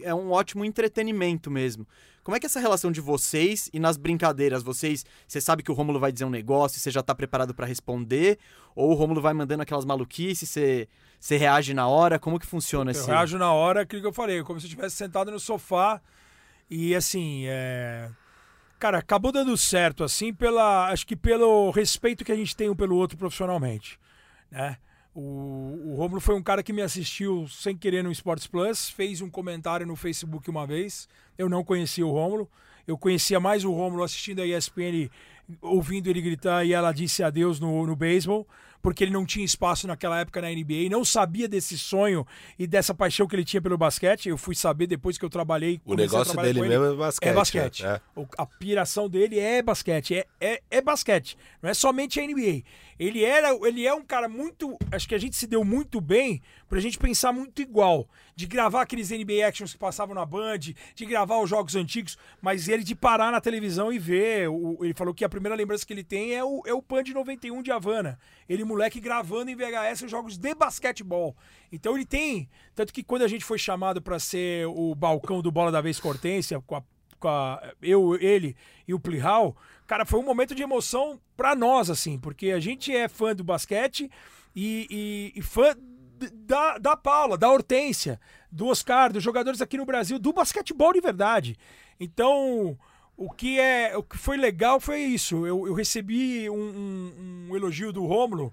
É 0.03 0.15
um 0.15 0.31
ótimo 0.31 0.65
entretenimento 0.65 1.51
mesmo. 1.51 1.87
Como 2.25 2.35
é 2.35 2.41
que 2.41 2.47
é 2.47 2.49
essa 2.49 2.59
relação 2.59 2.91
de 2.91 3.03
vocês 3.03 3.69
e 3.73 3.79
nas 3.79 3.99
brincadeiras? 3.99 4.63
Vocês, 4.63 5.05
você 5.29 5.43
sabe 5.43 5.63
que 5.63 5.71
o 5.71 5.75
Rômulo 5.75 6.01
vai 6.01 6.11
dizer 6.11 6.25
um 6.25 6.31
negócio, 6.31 6.81
você 6.81 6.91
já 6.91 7.03
tá 7.03 7.15
preparado 7.15 7.55
pra 7.55 7.67
responder? 7.67 8.39
Ou 8.75 8.91
o 8.91 8.95
Rômulo 8.95 9.21
vai 9.21 9.35
mandando 9.35 9.63
aquelas 9.63 9.85
maluquices, 9.85 10.49
você, 10.49 10.89
você 11.21 11.37
reage 11.37 11.75
na 11.75 11.87
hora? 11.87 12.19
Como 12.19 12.41
que 12.41 12.47
funciona 12.47 12.91
Eu 12.91 12.93
esse? 12.93 13.07
reajo 13.07 13.37
na 13.37 13.53
hora, 13.53 13.83
aquilo 13.83 14.01
que 14.01 14.09
eu 14.09 14.13
falei, 14.13 14.43
como 14.43 14.59
se 14.59 14.65
eu 14.65 14.69
estivesse 14.69 14.97
sentado 14.97 15.31
no 15.31 15.39
sofá 15.39 16.01
e 16.71 16.95
assim, 16.95 17.45
é... 17.47 18.11
Cara, 18.79 18.99
acabou 18.99 19.31
dando 19.31 19.57
certo, 19.57 20.03
assim, 20.03 20.33
pela. 20.35 20.89
Acho 20.91 21.07
que 21.07 21.17
pelo 21.17 21.71
respeito 21.71 22.25
que 22.25 22.33
a 22.33 22.37
gente 22.37 22.55
tem 22.57 22.69
um 22.69 22.75
pelo 22.75 22.97
outro 22.97 23.17
profissionalmente. 23.17 23.99
Né? 24.51 24.77
O, 25.15 25.93
o 25.93 25.95
Romulo 25.95 26.21
foi 26.21 26.35
um 26.35 26.43
cara 26.43 26.63
que 26.63 26.73
me 26.73 26.83
assistiu 26.83 27.47
sem 27.49 27.77
querer 27.77 28.03
no 28.03 28.11
Sports 28.11 28.49
Plus, 28.49 28.91
fez 28.91 29.21
um 29.21 29.31
comentário 29.31 29.87
no 29.87 29.95
Facebook 29.95 30.51
uma 30.51 30.67
vez. 30.67 31.09
Eu 31.39 31.49
não 31.49 31.63
conhecia 31.63 32.05
o 32.05 32.11
Rômulo. 32.11 32.51
Eu 32.87 32.99
conhecia 32.99 33.39
mais 33.39 33.65
o 33.65 33.73
Rômulo 33.73 34.03
assistindo 34.03 34.43
a 34.43 34.47
ESPN, 34.47 35.09
ouvindo 35.63 36.09
ele 36.09 36.21
gritar 36.21 36.65
e 36.65 36.73
ela 36.73 36.93
disse 36.93 37.23
adeus 37.23 37.61
no, 37.61 37.87
no 37.87 37.97
beisebol, 37.97 38.47
porque 38.85 39.03
ele 39.03 39.11
não 39.11 39.25
tinha 39.25 39.43
espaço 39.43 39.87
naquela 39.87 40.21
época 40.21 40.43
na 40.43 40.51
NBA, 40.51 40.91
não 40.91 41.07
sabia 41.07 41.49
desse 41.49 41.79
sonho 41.79 42.27
e 42.59 42.67
dessa 42.67 42.93
paixão 42.95 43.27
que 43.27 43.35
ele 43.35 43.43
tinha 43.45 43.63
pelo 43.63 43.79
basquete. 43.79 44.29
Eu 44.29 44.37
fui 44.37 44.55
saber 44.55 44.87
depois 44.87 45.17
que 45.17 45.25
eu 45.25 45.31
trabalhei. 45.31 45.81
O 45.87 45.95
negócio 45.95 46.37
dele 46.37 46.59
com 46.59 46.65
ele. 46.67 46.79
mesmo 46.79 46.93
é 46.93 46.97
basquete. 46.99 47.31
É 47.31 47.33
basquete. 47.33 47.83
né? 47.83 48.01
É. 48.15 48.25
A 48.37 48.45
piração 48.45 49.09
dele 49.09 49.39
é 49.41 49.63
basquete. 49.63 50.17
É, 50.17 50.27
é, 50.39 50.63
é 50.71 50.81
basquete. 50.83 51.39
Não 51.63 51.71
é 51.71 51.73
somente 51.73 52.21
a 52.21 52.27
NBA. 52.27 52.63
Ele, 52.97 53.25
era, 53.25 53.49
ele 53.67 53.87
é 53.87 53.93
um 53.95 54.05
cara 54.05 54.29
muito. 54.29 54.77
Acho 54.93 55.09
que 55.09 55.15
a 55.15 55.19
gente 55.19 55.35
se 55.35 55.47
deu 55.49 55.65
muito 55.65 56.01
bem 56.01 56.41
pra 56.69 56.79
gente 56.79 56.97
pensar 56.99 57.33
muito 57.33 57.61
igual. 57.63 58.07
De 58.37 58.47
gravar 58.47 58.83
aqueles 58.83 59.11
NBA 59.11 59.47
Actions 59.47 59.73
que 59.73 59.79
passavam 59.79 60.15
na 60.15 60.25
Band, 60.27 60.59
de 60.59 61.07
gravar 61.07 61.39
os 61.41 61.49
jogos 61.51 61.75
antigos, 61.75 62.17
mas 62.41 62.69
ele 62.69 62.85
de 62.85 62.95
parar 62.95 63.33
na 63.33 63.41
televisão 63.41 63.93
e 63.93 63.99
ver. 63.99 64.49
O- 64.49 64.79
ele 64.83 64.95
falou 64.95 65.13
que 65.15 65.25
a 65.25 65.29
primeira 65.29 65.57
lembrança 65.57 65.85
que 65.87 65.93
ele 65.93 66.05
tem 66.05 66.35
é 66.35 66.45
o, 66.45 66.63
é 66.67 66.73
o 66.75 66.81
Pan 66.83 67.03
de 67.03 67.15
91 67.15 67.63
de 67.63 67.73
Havana. 67.73 68.19
Ele, 68.49 68.65
moleque, 68.65 69.01
gravando 69.01 69.51
em 69.51 69.57
VHS 69.57 70.03
os 70.03 70.11
jogos 70.11 70.37
de 70.37 70.55
basquetebol. 70.55 71.37
Então 71.73 71.95
ele 71.97 72.05
tem. 72.07 72.49
Tanto 72.75 72.93
que 72.93 73.03
quando 73.03 73.23
a 73.23 73.29
gente 73.29 73.45
foi 73.45 73.59
chamado 73.59 74.01
pra 74.03 74.19
ser 74.19 74.67
o 74.69 74.95
balcão 74.95 75.41
do 75.41 75.51
Bola 75.51 75.73
da 75.73 75.81
Vez 75.81 75.99
Cortência, 75.99 76.61
com 76.61 76.77
a 76.77 76.83
eu, 77.81 78.17
ele 78.21 78.55
e 78.87 78.93
o 78.93 79.01
Plihal, 79.01 79.57
cara, 79.87 80.05
foi 80.05 80.21
um 80.21 80.25
momento 80.25 80.55
de 80.55 80.63
emoção 80.63 81.19
pra 81.35 81.55
nós, 81.57 81.89
assim, 81.89 82.19
porque 82.19 82.51
a 82.51 82.61
gente 82.61 82.95
é 82.95 83.09
fã 83.09 83.35
do 83.35 83.43
basquete 83.43 84.11
e, 84.55 84.87
e- 85.35 85.39
e 85.39 85.43
fã 85.43 85.75
da, 86.35 86.77
da 86.77 86.95
Paula, 86.97 87.39
da 87.39 87.51
Hortência, 87.51 88.21
do 88.53 88.67
Oscar, 88.67 89.11
dos 89.11 89.23
jogadores 89.23 89.63
aqui 89.63 89.79
no 89.79 89.87
Brasil, 89.87 90.19
do 90.19 90.35
basquetebol 90.35 90.93
de 90.93 91.01
verdade. 91.01 91.57
Então, 91.99 92.79
o 93.17 93.31
que, 93.31 93.59
é, 93.61 93.97
o 93.97 94.03
que 94.03 94.17
foi 94.19 94.37
legal 94.37 94.81
foi 94.81 95.01
isso. 95.01 95.47
Eu, 95.47 95.67
eu 95.67 95.75
recebi 95.75 96.49
um, 96.51 96.55
um- 96.57 97.47
um 97.51 97.57
elogio 97.57 97.93
do 97.93 98.05
Rômulo 98.05 98.53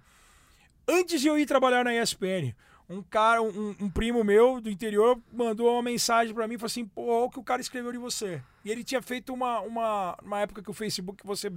antes 0.87 1.21
de 1.21 1.27
eu 1.27 1.37
ir 1.37 1.45
trabalhar 1.45 1.83
na 1.83 1.93
ESPN. 1.95 2.53
Um 2.89 3.01
cara, 3.01 3.41
um, 3.41 3.75
um 3.79 3.89
primo 3.89 4.21
meu 4.23 4.59
do 4.59 4.69
interior 4.69 5.17
mandou 5.31 5.71
uma 5.71 5.81
mensagem 5.81 6.33
pra 6.33 6.47
mim 6.47 6.57
falou 6.57 6.67
assim: 6.67 6.85
pô, 6.85 7.23
o 7.25 7.29
que 7.29 7.39
o 7.39 7.43
cara 7.43 7.61
escreveu 7.61 7.91
de 7.91 7.97
você. 7.97 8.41
E 8.65 8.69
ele 8.71 8.83
tinha 8.83 9.01
feito 9.01 9.33
uma, 9.33 9.61
uma, 9.61 10.17
uma 10.21 10.39
época 10.41 10.61
que 10.61 10.69
o 10.69 10.73
Facebook 10.73 11.25
você 11.25 11.49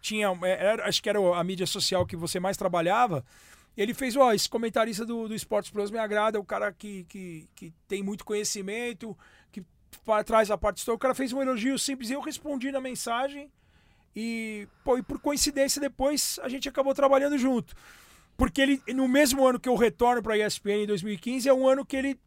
tinha, 0.00 0.28
é, 0.44 0.50
era- 0.66 0.88
acho 0.88 1.02
que 1.02 1.08
era 1.08 1.18
a 1.18 1.42
mídia 1.42 1.66
social 1.66 2.06
que 2.06 2.14
você 2.16 2.38
mais 2.38 2.56
trabalhava. 2.56 3.24
Ele 3.76 3.92
fez, 3.92 4.16
ó, 4.16 4.32
esse 4.32 4.48
comentarista 4.48 5.04
do, 5.04 5.28
do 5.28 5.34
Sports 5.34 5.70
Plus 5.70 5.90
me 5.90 5.98
agrada, 5.98 6.38
é 6.38 6.40
o 6.40 6.44
cara 6.44 6.72
que, 6.72 7.04
que, 7.10 7.46
que 7.54 7.74
tem 7.88 8.02
muito 8.02 8.24
conhecimento, 8.24 9.14
que 9.90 9.98
pa- 10.00 10.22
traz 10.24 10.50
a 10.50 10.58
parte 10.58 10.78
histórica. 10.78 10.96
O 10.96 11.00
cara 11.00 11.14
fez 11.14 11.32
um 11.32 11.40
elogio 11.42 11.78
simples 11.78 12.10
e 12.10 12.12
eu 12.14 12.20
respondi 12.20 12.70
na 12.72 12.80
mensagem. 12.80 13.50
E, 14.14 14.66
pô, 14.82 14.96
e 14.96 15.02
por 15.02 15.20
coincidência, 15.20 15.80
depois 15.80 16.38
a 16.42 16.48
gente 16.48 16.68
acabou 16.68 16.94
trabalhando 16.94 17.36
junto. 17.36 17.74
Porque 18.36 18.60
ele, 18.60 18.82
no 18.94 19.06
mesmo 19.08 19.46
ano 19.46 19.58
que 19.60 19.68
eu 19.68 19.74
retorno 19.76 20.22
para 20.22 20.34
a 20.34 20.38
ESPN 20.38 20.84
em 20.84 20.86
2015, 20.86 21.48
é 21.48 21.52
um 21.54 21.66
ano 21.68 21.84
que 21.84 21.96
ele, 21.96 22.18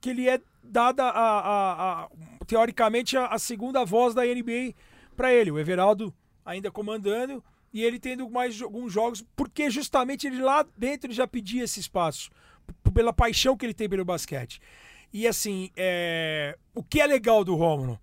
que 0.00 0.10
ele 0.10 0.28
é 0.28 0.40
dada, 0.62 1.04
a, 1.04 1.10
a- 1.10 2.04
a- 2.04 2.08
teoricamente, 2.46 3.16
a, 3.16 3.26
a 3.26 3.38
segunda 3.38 3.84
voz 3.84 4.14
da 4.14 4.22
NBA 4.24 4.74
para 5.16 5.32
ele. 5.32 5.50
O 5.50 5.58
Everaldo 5.58 6.12
ainda 6.44 6.70
comandando 6.70 7.42
e 7.72 7.82
ele 7.84 7.98
tendo 8.00 8.28
mais 8.28 8.60
alguns 8.60 8.92
jogos, 8.92 9.24
porque 9.36 9.70
justamente 9.70 10.26
ele 10.26 10.40
lá 10.40 10.66
dentro 10.76 11.12
já 11.12 11.26
pedia 11.26 11.62
esse 11.64 11.78
espaço, 11.80 12.30
pela 12.92 13.12
paixão 13.12 13.56
que 13.56 13.64
ele 13.64 13.74
tem 13.74 13.88
pelo 13.88 14.04
basquete. 14.04 14.60
E 15.12 15.26
assim, 15.26 15.70
é, 15.76 16.56
o 16.74 16.82
que 16.82 17.00
é 17.00 17.06
legal 17.06 17.44
do 17.44 17.54
Rômulo? 17.54 18.00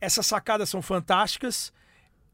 Essas 0.00 0.26
sacadas 0.26 0.68
são 0.68 0.82
fantásticas. 0.82 1.72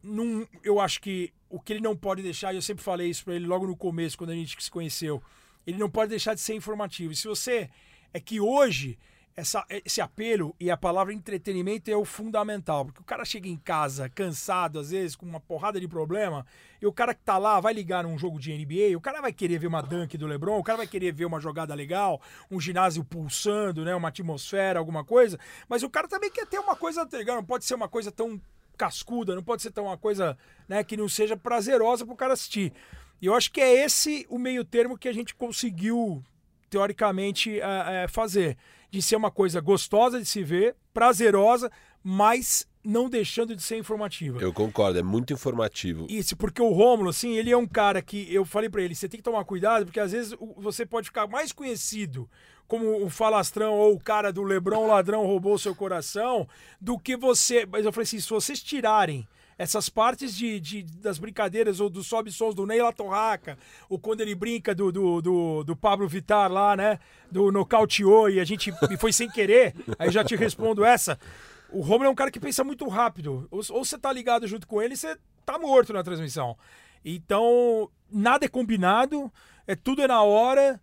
Num, 0.03 0.47
eu 0.63 0.81
acho 0.81 1.01
que 1.01 1.33
o 1.49 1.61
que 1.61 1.73
ele 1.73 1.81
não 1.81 1.97
pode 1.97 2.23
deixar, 2.23 2.53
e 2.53 2.57
eu 2.57 2.63
sempre 2.63 2.83
falei 2.83 3.09
isso 3.09 3.25
pra 3.25 3.35
ele 3.35 3.47
logo 3.47 3.67
no 3.67 3.77
começo, 3.77 4.19
quando 4.19 4.31
a 4.31 4.35
gente 4.35 4.63
se 4.63 4.71
conheceu, 4.71 5.23
ele 5.67 5.79
não 5.79 5.89
pode 5.89 6.11
deixar 6.11 6.35
de 6.35 6.41
ser 6.41 6.55
informativo. 6.55 7.13
E 7.13 7.17
se 7.17 7.29
você. 7.29 7.71
É 8.13 8.21
que 8.21 8.41
hoje, 8.41 8.97
essa, 9.37 9.65
esse 9.69 10.01
apelo 10.01 10.55
e 10.61 10.71
a 10.71 10.77
palavra 10.77 11.13
entretenimento 11.13 11.91
é 11.91 11.97
o 11.97 12.05
fundamental. 12.05 12.85
Porque 12.85 13.01
o 13.01 13.05
cara 13.05 13.25
chega 13.25 13.49
em 13.49 13.57
casa 13.57 14.09
cansado, 14.09 14.79
às 14.79 14.91
vezes, 14.91 15.17
com 15.17 15.27
uma 15.27 15.41
porrada 15.41 15.81
de 15.81 15.89
problema, 15.89 16.47
e 16.81 16.87
o 16.87 16.93
cara 16.93 17.15
que 17.15 17.23
tá 17.23 17.37
lá 17.37 17.59
vai 17.59 17.73
ligar 17.73 18.05
num 18.05 18.17
jogo 18.17 18.39
de 18.39 18.53
NBA, 18.57 18.97
o 18.97 19.01
cara 19.01 19.21
vai 19.21 19.33
querer 19.33 19.59
ver 19.59 19.67
uma 19.67 19.83
dunk 19.83 20.17
do 20.17 20.27
LeBron, 20.27 20.59
o 20.59 20.63
cara 20.63 20.79
vai 20.79 20.87
querer 20.87 21.13
ver 21.13 21.25
uma 21.25 21.41
jogada 21.41 21.75
legal, 21.75 22.21
um 22.51 22.61
ginásio 22.61 23.05
pulsando, 23.05 23.85
né, 23.85 23.95
uma 23.95 24.09
atmosfera, 24.09 24.79
alguma 24.79 25.05
coisa, 25.05 25.39
mas 25.69 25.83
o 25.83 25.91
cara 25.91 26.07
também 26.07 26.31
quer 26.31 26.47
ter 26.47 26.59
uma 26.59 26.77
coisa, 26.77 27.05
tá? 27.05 27.19
Não 27.25 27.45
pode 27.45 27.65
ser 27.65 27.75
uma 27.75 27.89
coisa 27.89 28.13
tão 28.13 28.41
cascuda, 28.77 29.35
não 29.35 29.43
pode 29.43 29.63
ser 29.63 29.71
tão 29.71 29.85
uma 29.85 29.97
coisa 29.97 30.37
né, 30.69 30.85
que 30.85 30.97
não 30.97 31.09
seja 31.09 31.37
prazerosa 31.37 32.05
pro 32.05 32.17
cara 32.17 32.35
assistir. 32.35 32.73
E 33.21 33.27
eu 33.27 33.35
acho 33.35 33.51
que 33.51 33.61
é 33.61 33.85
esse 33.85 34.27
o 34.29 34.39
meio 34.39 34.65
termo 34.65 34.99
que 34.99 35.09
a 35.09 35.13
gente 35.13 35.35
conseguiu, 35.35 36.23
teoricamente, 36.69 37.59
eh, 37.59 38.05
eh, 38.05 38.09
fazer. 38.09 38.57
De 38.95 39.03
ser 39.03 39.17
uma 39.17 39.29
coisa 39.29 39.61
gostosa 39.61 40.21
de 40.21 40.25
se 40.25 40.45
ver, 40.45 40.77
prazerosa, 40.93 41.69
mas 42.01 42.65
não 42.85 43.11
deixando 43.11 43.57
de 43.57 43.61
ser 43.61 43.77
informativa. 43.77 44.41
Eu 44.41 44.53
concordo, 44.53 44.97
é 44.97 45.03
muito 45.03 45.33
informativo. 45.33 46.07
Isso, 46.09 46.37
porque 46.37 46.63
o 46.63 46.71
Rômulo, 46.71 47.11
assim, 47.11 47.33
ele 47.33 47.51
é 47.51 47.57
um 47.57 47.67
cara 47.67 48.01
que 48.01 48.33
eu 48.33 48.45
falei 48.45 48.71
pra 48.71 48.81
ele, 48.81 48.95
você 48.95 49.09
tem 49.09 49.19
que 49.19 49.25
tomar 49.25 49.45
cuidado, 49.47 49.85
porque 49.87 49.99
às 49.99 50.13
vezes 50.13 50.33
você 50.57 50.87
pode 50.87 51.09
ficar 51.09 51.27
mais 51.27 51.51
conhecido 51.51 52.31
como 52.69 53.05
o 53.05 53.11
falastrão 53.11 53.73
ou 53.73 53.95
o 53.95 54.01
cara 54.01 54.33
do 54.33 54.45
Lebrão 54.45 54.87
ladrão 54.87 55.27
roubou 55.27 55.59
seu 55.59 55.75
coração, 55.75 56.49
do 56.81 56.97
que 56.97 57.17
você. 57.17 57.67
Mas 57.67 57.85
eu 57.85 57.91
falei 57.91 58.05
assim, 58.05 58.21
se 58.21 58.31
vocês 58.31 58.63
tirarem 58.63 59.27
essas 59.59 59.89
partes 59.89 60.35
de, 60.35 60.59
de- 60.61 60.83
das 60.83 61.19
brincadeiras 61.19 61.81
ou 61.81 61.89
dos 61.89 62.07
sobe-sons 62.07 62.55
do 62.55 62.67
Ney 62.67 62.83
La 62.83 62.93
Torraca, 62.93 63.59
ou 63.89 63.99
quando 63.99 64.21
ele 64.21 64.35
brinca 64.35 64.75
do, 64.75 64.91
do, 64.91 65.23
do, 65.23 65.65
do 65.65 65.77
Pablo 65.77 66.09
Vittar 66.09 66.51
lá, 66.51 66.77
né? 66.77 66.99
Do 67.31 67.51
nocauteou 67.53 68.29
e 68.31 68.41
a 68.41 68.45
gente 68.45 68.73
e 68.91 68.97
foi 68.97 69.13
sem 69.13 69.31
querer, 69.31 69.75
aí 69.99 70.11
já 70.11 70.25
te 70.25 70.35
respondo 70.37 70.85
essa. 70.85 71.19
O 71.71 71.81
Romulo 71.81 72.05
é 72.07 72.11
um 72.11 72.15
cara 72.15 72.31
que 72.31 72.39
pensa 72.39 72.63
muito 72.63 72.87
rápido. 72.89 73.49
Ou, 73.51 73.61
ou 73.71 73.85
você 73.85 73.99
tá 73.99 74.13
ligado 74.13 74.47
junto 74.47 74.67
com 74.67 74.81
ele, 74.81 74.97
você 74.97 75.17
tá 75.45 75.59
morto 75.59 75.93
na 75.93 76.03
transmissão. 76.05 76.57
Então, 77.05 77.91
nada 78.11 78.45
é 78.47 78.49
combinado, 78.49 79.31
é 79.67 79.75
tudo 79.75 80.03
é 80.03 80.07
na 80.07 80.23
hora. 80.23 80.81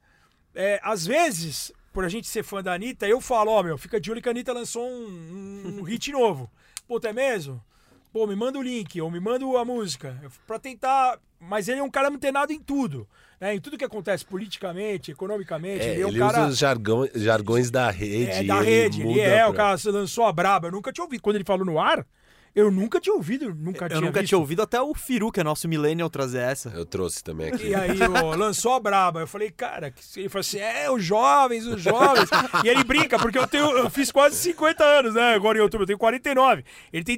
é, 0.53 0.79
às 0.83 1.05
vezes, 1.05 1.71
por 1.93 2.03
a 2.05 2.09
gente 2.09 2.27
ser 2.27 2.43
fã 2.43 2.61
da 2.61 2.73
Anitta, 2.73 3.07
eu 3.07 3.19
falo, 3.21 3.51
ó, 3.51 3.63
meu, 3.63 3.77
fica 3.77 3.99
de 3.99 4.11
olho 4.11 4.21
que 4.21 4.29
a 4.29 4.31
Anitta 4.31 4.53
lançou 4.53 4.85
um, 4.87 5.79
um, 5.79 5.83
hit 5.83 6.11
novo. 6.11 6.49
Puta, 6.87 7.09
é 7.09 7.13
mesmo? 7.13 7.63
Pô, 8.11 8.27
me 8.27 8.35
manda 8.35 8.59
o 8.59 8.61
link, 8.61 8.99
ou 9.01 9.09
me 9.09 9.19
manda 9.19 9.45
a 9.59 9.65
música. 9.65 10.19
Pra 10.45 10.59
tentar. 10.59 11.17
Mas 11.39 11.67
ele 11.67 11.79
é 11.79 11.83
um 11.83 11.89
cara 11.89 12.09
antenado 12.09 12.51
em 12.51 12.59
tudo. 12.59 13.07
Né? 13.39 13.55
Em 13.55 13.59
tudo 13.59 13.77
que 13.77 13.85
acontece 13.85 14.23
politicamente, 14.25 15.11
economicamente. 15.11 15.83
É, 15.85 15.93
ele 15.93 16.01
é 16.01 16.05
um 16.05 16.09
ele 16.09 16.19
cara. 16.19 16.41
usa 16.41 16.49
os 16.49 16.57
jargão, 16.57 17.07
jargões 17.15 17.71
da 17.71 17.89
rede. 17.89 18.31
É, 18.31 18.43
da 18.43 18.57
ele 18.57 18.65
rede. 18.65 19.01
Ele 19.01 19.19
é, 19.19 19.45
o 19.47 19.53
pra- 19.53 19.63
cara 19.63 19.77
se 19.77 19.89
lançou 19.89 20.25
a 20.25 20.31
braba. 20.33 20.67
Eu 20.67 20.71
nunca 20.71 20.91
tinha 20.91 21.03
ouvido. 21.03 21.21
Quando 21.21 21.37
ele 21.37 21.45
falou 21.45 21.65
no 21.65 21.79
ar, 21.79 22.05
eu 22.53 22.69
nunca 22.69 22.99
tinha 22.99 23.15
ouvido, 23.15 23.55
nunca 23.55 23.85
Eu 23.85 23.89
tinha 23.89 24.01
nunca 24.01 24.19
visto. 24.19 24.29
tinha 24.29 24.37
ouvido 24.39 24.61
até 24.61 24.79
o 24.81 24.93
Firu, 24.93 25.31
que 25.31 25.39
é 25.39 25.43
nosso 25.43 25.67
millennial, 25.69 26.09
trazer 26.09 26.39
essa. 26.39 26.69
Eu 26.75 26.85
trouxe 26.85 27.23
também 27.23 27.47
aqui. 27.47 27.67
E 27.69 27.73
aí, 27.73 27.97
ó, 28.21 28.35
lançou 28.35 28.73
a 28.73 28.79
braba. 28.79 29.21
Eu 29.21 29.27
falei, 29.27 29.49
cara, 29.49 29.89
que- 29.89 30.01
ele 30.19 30.29
falou 30.29 30.41
assim: 30.41 30.59
é, 30.59 30.91
os 30.91 31.01
jovens, 31.03 31.65
os 31.65 31.81
jovens. 31.81 32.29
e 32.63 32.67
ele 32.67 32.83
brinca, 32.83 33.17
porque 33.17 33.39
eu 33.39 33.47
tenho, 33.47 33.71
eu 33.71 33.89
fiz 33.89 34.11
quase 34.11 34.35
50 34.35 34.83
anos, 34.83 35.15
né? 35.15 35.33
Agora 35.33 35.57
em 35.57 35.61
outubro, 35.61 35.83
eu 35.83 35.87
tenho 35.87 35.97
49. 35.97 36.63
Ele 36.93 37.03
tem 37.05 37.17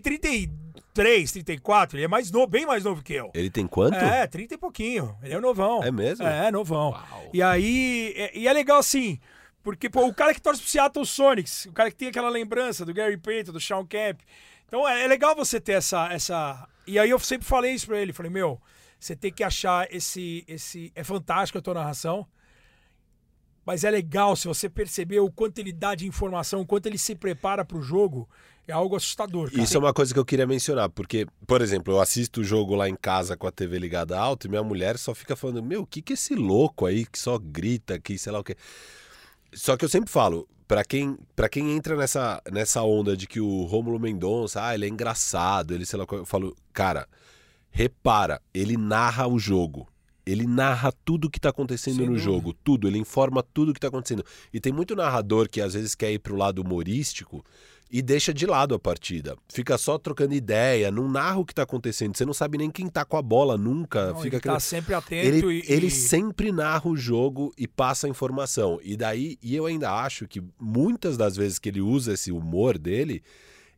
33, 0.93 1.31
34, 1.31 1.97
ele 1.97 2.05
é 2.05 2.07
mais 2.07 2.29
novo, 2.31 2.47
bem 2.47 2.65
mais 2.65 2.83
novo 2.83 3.01
que 3.01 3.13
eu. 3.13 3.31
Ele 3.33 3.49
tem 3.49 3.65
quanto? 3.67 3.95
É, 3.95 4.27
30 4.27 4.53
e 4.53 4.57
pouquinho. 4.57 5.17
Ele 5.23 5.33
é 5.33 5.39
novão. 5.39 5.83
É 5.83 5.91
mesmo? 5.91 6.25
É, 6.25 6.51
novão. 6.51 6.95
E 7.33 7.41
aí, 7.41 8.13
é- 8.15 8.37
e 8.37 8.47
é 8.47 8.53
legal 8.53 8.77
assim, 8.77 9.19
porque 9.63 9.89
pô, 9.89 10.05
o 10.05 10.13
cara 10.13 10.33
que 10.33 10.41
torce 10.41 10.61
pro 10.61 10.69
Seattle 10.69 11.05
Sonics, 11.05 11.65
o 11.65 11.71
cara 11.73 11.89
que 11.89 11.97
tem 11.97 12.09
aquela 12.09 12.29
lembrança 12.29 12.85
do 12.85 12.93
Gary 12.93 13.17
Payton, 13.17 13.51
do 13.51 13.59
Sean 13.59 13.85
Kemp. 13.85 14.21
Então 14.67 14.87
é, 14.87 15.03
é 15.03 15.07
legal 15.07 15.35
você 15.35 15.59
ter 15.59 15.73
essa, 15.73 16.07
essa. 16.13 16.67
E 16.85 16.99
aí 16.99 17.09
eu 17.09 17.19
sempre 17.19 17.47
falei 17.47 17.73
isso 17.73 17.87
pra 17.87 17.99
ele, 17.99 18.13
falei, 18.13 18.31
meu, 18.31 18.61
você 18.99 19.15
tem 19.15 19.31
que 19.31 19.43
achar 19.43 19.87
esse. 19.93 20.43
esse... 20.47 20.91
É 20.95 21.03
fantástico 21.03 21.57
a 21.57 21.61
tua 21.61 21.73
narração. 21.73 22.27
Mas 23.65 23.85
é 23.85 23.89
legal 23.89 24.35
se 24.35 24.45
você 24.45 24.67
perceber 24.69 25.21
o 25.21 25.31
quanto 25.31 25.57
ele 25.59 25.71
dá 25.71 25.95
de 25.95 26.05
informação, 26.05 26.59
o 26.61 26.65
quanto 26.65 26.85
ele 26.87 26.97
se 26.97 27.15
prepara 27.15 27.63
pro 27.63 27.81
jogo. 27.81 28.29
É 28.67 28.71
algo 28.71 28.95
assustador, 28.95 29.51
cara. 29.51 29.61
Isso 29.61 29.75
é 29.75 29.79
uma 29.79 29.93
coisa 29.93 30.13
que 30.13 30.19
eu 30.19 30.25
queria 30.25 30.47
mencionar, 30.47 30.89
porque, 30.89 31.27
por 31.45 31.61
exemplo, 31.61 31.93
eu 31.93 31.99
assisto 31.99 32.41
o 32.41 32.43
jogo 32.43 32.75
lá 32.75 32.87
em 32.87 32.95
casa 32.95 33.35
com 33.35 33.45
a 33.45 33.51
TV 33.51 33.77
ligada 33.77 34.17
alto 34.17 34.47
e 34.47 34.49
minha 34.49 34.63
mulher 34.63 34.97
só 34.97 35.13
fica 35.13 35.35
falando: 35.35 35.61
Meu, 35.61 35.81
o 35.81 35.87
que 35.87 36.01
que 36.01 36.13
é 36.13 36.15
esse 36.15 36.33
louco 36.33 36.85
aí 36.85 37.05
que 37.05 37.19
só 37.19 37.37
grita 37.37 37.95
aqui, 37.95 38.17
sei 38.17 38.31
lá 38.31 38.39
o 38.39 38.43
quê. 38.43 38.55
Só 39.53 39.75
que 39.75 39.83
eu 39.83 39.89
sempre 39.89 40.09
falo, 40.09 40.47
pra 40.67 40.83
quem, 40.83 41.17
pra 41.35 41.49
quem 41.49 41.75
entra 41.75 41.95
nessa, 41.95 42.41
nessa 42.51 42.81
onda 42.81 43.15
de 43.15 43.27
que 43.27 43.39
o 43.39 43.63
Rômulo 43.63 43.99
Mendonça, 43.99 44.65
ah, 44.65 44.73
ele 44.73 44.85
é 44.85 44.89
engraçado, 44.89 45.73
ele 45.73 45.85
sei 45.85 45.99
lá, 45.99 46.05
o 46.05 46.07
quê, 46.07 46.15
eu 46.15 46.25
falo, 46.25 46.55
cara, 46.71 47.07
repara, 47.69 48.41
ele 48.53 48.77
narra 48.77 49.27
o 49.27 49.37
jogo. 49.37 49.87
Ele 50.25 50.47
narra 50.47 50.93
tudo 51.03 51.29
que 51.29 51.37
tá 51.39 51.49
acontecendo 51.49 51.97
Sem 51.97 52.07
no 52.07 52.17
jogo, 52.17 52.53
tudo, 52.63 52.87
ele 52.87 52.97
informa 52.97 53.43
tudo 53.43 53.73
que 53.73 53.79
tá 53.79 53.89
acontecendo. 53.89 54.23
E 54.53 54.59
tem 54.59 54.71
muito 54.71 54.95
narrador 54.95 55.49
que 55.49 55.59
às 55.59 55.73
vezes 55.73 55.95
quer 55.95 56.13
ir 56.13 56.19
pro 56.19 56.37
lado 56.37 56.59
humorístico 56.59 57.43
e 57.93 58.01
deixa 58.01 58.33
de 58.33 58.47
lado 58.47 58.73
a 58.73 58.79
partida. 58.79 59.37
Fica 59.47 59.77
só 59.77 59.99
trocando 59.99 60.33
ideia, 60.33 60.89
não 60.89 61.07
narra 61.07 61.37
o 61.37 61.45
que 61.45 61.53
tá 61.53 61.61
acontecendo. 61.61 62.17
Você 62.17 62.25
não 62.25 62.33
sabe 62.33 62.57
nem 62.57 62.71
quem 62.71 62.87
tá 62.87 63.05
com 63.05 63.15
a 63.17 63.21
bola 63.21 63.55
nunca. 63.55 64.07
Não, 64.13 64.19
fica 64.19 64.37
ele 64.37 64.41
tá 64.41 64.59
sempre 64.59 64.95
atento 64.95 65.27
ele, 65.51 65.59
e, 65.59 65.71
ele 65.71 65.91
sempre 65.91 66.51
narra 66.51 66.89
o 66.89 66.97
jogo 66.97 67.53
e 67.55 67.67
passa 67.67 68.07
a 68.07 68.09
informação. 68.09 68.79
E 68.83 68.97
daí, 68.97 69.37
e 69.43 69.55
eu 69.55 69.67
ainda 69.67 69.91
acho 69.93 70.27
que 70.27 70.41
muitas 70.59 71.15
das 71.17 71.35
vezes 71.35 71.59
que 71.59 71.69
ele 71.69 71.81
usa 71.81 72.13
esse 72.13 72.31
humor 72.31 72.79
dele, 72.79 73.21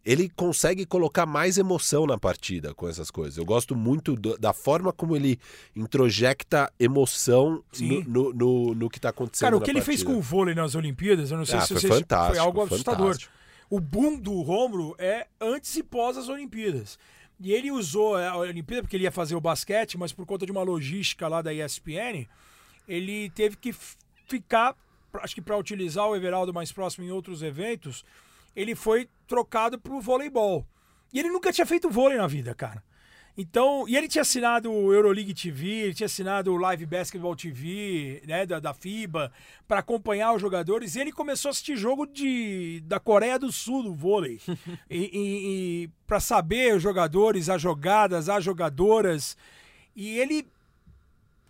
ele 0.06 0.30
consegue 0.30 0.86
colocar 0.86 1.26
mais 1.26 1.58
emoção 1.58 2.06
na 2.06 2.18
partida 2.18 2.74
com 2.74 2.88
essas 2.88 3.12
coisas. 3.12 3.38
Eu 3.38 3.44
gosto 3.44 3.76
muito 3.76 4.16
do- 4.16 4.38
da 4.38 4.54
forma 4.54 4.94
como 4.94 5.16
ele 5.16 5.38
introjecta 5.76 6.72
emoção 6.80 7.64
no, 7.80 8.04
no, 8.04 8.34
no, 8.34 8.76
no 8.76 8.90
que 8.90 9.00
tá 9.00 9.10
acontecendo. 9.10 9.48
Cara, 9.48 9.58
o 9.58 9.62
que 9.62 9.72
ele 9.72 9.82
fez 9.82 10.02
partida. 10.02 10.12
com 10.14 10.20
o 10.20 10.22
vôlei 10.22 10.54
nas 10.56 10.76
Olimpíadas, 10.76 11.32
eu 11.32 11.38
não 11.38 11.46
sei 11.46 11.58
Ah, 11.58 11.62
se 11.62 11.68
foi 11.70 11.82
vocês. 11.82 11.94
fantástico, 11.96 12.36
foi 12.36 12.40
algo 12.46 12.62
assustador. 12.64 13.06
fantástico. 13.08 13.35
O 13.70 13.80
boom 13.80 14.20
do 14.20 14.42
Romulo 14.42 14.96
é 14.98 15.28
antes 15.40 15.76
e 15.76 15.84
pós 15.84 16.18
as 16.18 16.30
Olimpíadas. 16.30 17.00
E 17.40 17.52
ele 17.52 17.72
usou 17.72 18.16
a 18.16 18.38
Olimpíada 18.38 18.84
porque 18.84 18.96
ele 18.96 19.04
ia 19.04 19.12
fazer 19.12 19.36
o 19.36 19.42
basquete, 19.42 19.98
mas 19.98 20.14
por 20.14 20.26
conta 20.26 20.46
de 20.46 20.52
uma 20.52 20.64
logística 20.64 21.28
lá 21.28 21.42
da 21.42 21.54
ESPN, 21.54 22.28
ele 22.88 23.30
teve 23.32 23.58
que 23.58 23.74
ficar, 24.28 24.76
acho 25.16 25.36
que 25.36 25.42
para 25.42 25.58
utilizar 25.58 26.08
o 26.08 26.16
Everaldo 26.16 26.54
mais 26.54 26.72
próximo 26.72 27.06
em 27.06 27.12
outros 27.12 27.42
eventos, 27.42 28.06
ele 28.56 28.76
foi 28.76 29.10
trocado 29.28 29.80
pro 29.80 30.00
voleibol. 30.00 30.66
E 31.12 31.20
ele 31.20 31.30
nunca 31.30 31.52
tinha 31.52 31.66
feito 31.66 31.90
vôlei 31.90 32.18
na 32.18 32.28
vida, 32.28 32.54
cara. 32.56 32.84
Então, 33.38 33.86
e 33.88 33.98
ele 33.98 34.08
tinha 34.08 34.22
assinado 34.22 34.72
o 34.72 34.94
Euroleague 34.94 35.34
TV, 35.34 35.68
ele 35.68 35.94
tinha 35.94 36.06
assinado 36.06 36.54
o 36.54 36.58
Live 36.58 36.86
Basketball 36.86 37.36
TV, 37.36 38.22
né, 38.26 38.46
da, 38.46 38.60
da 38.62 38.74
FIBA, 38.74 39.30
para 39.68 39.80
acompanhar 39.80 40.34
os 40.34 40.42
jogadores. 40.42 40.96
E 40.96 41.02
ele 41.02 41.12
começou 41.12 41.50
a 41.50 41.52
assistir 41.52 41.76
jogo 41.76 42.06
de, 42.06 42.82
da 42.86 42.98
Coreia 43.00 43.38
do 43.38 43.52
Sul 43.52 43.84
do 43.84 43.94
vôlei. 43.94 44.40
e 44.90 45.90
para 46.08 46.20
saber 46.22 46.76
os 46.76 46.82
jogadores, 46.84 47.50
as 47.50 47.62
jogadas, 47.62 48.30
as 48.30 48.44
jogadoras. 48.44 49.36
E 49.96 50.18
ele 50.18 50.48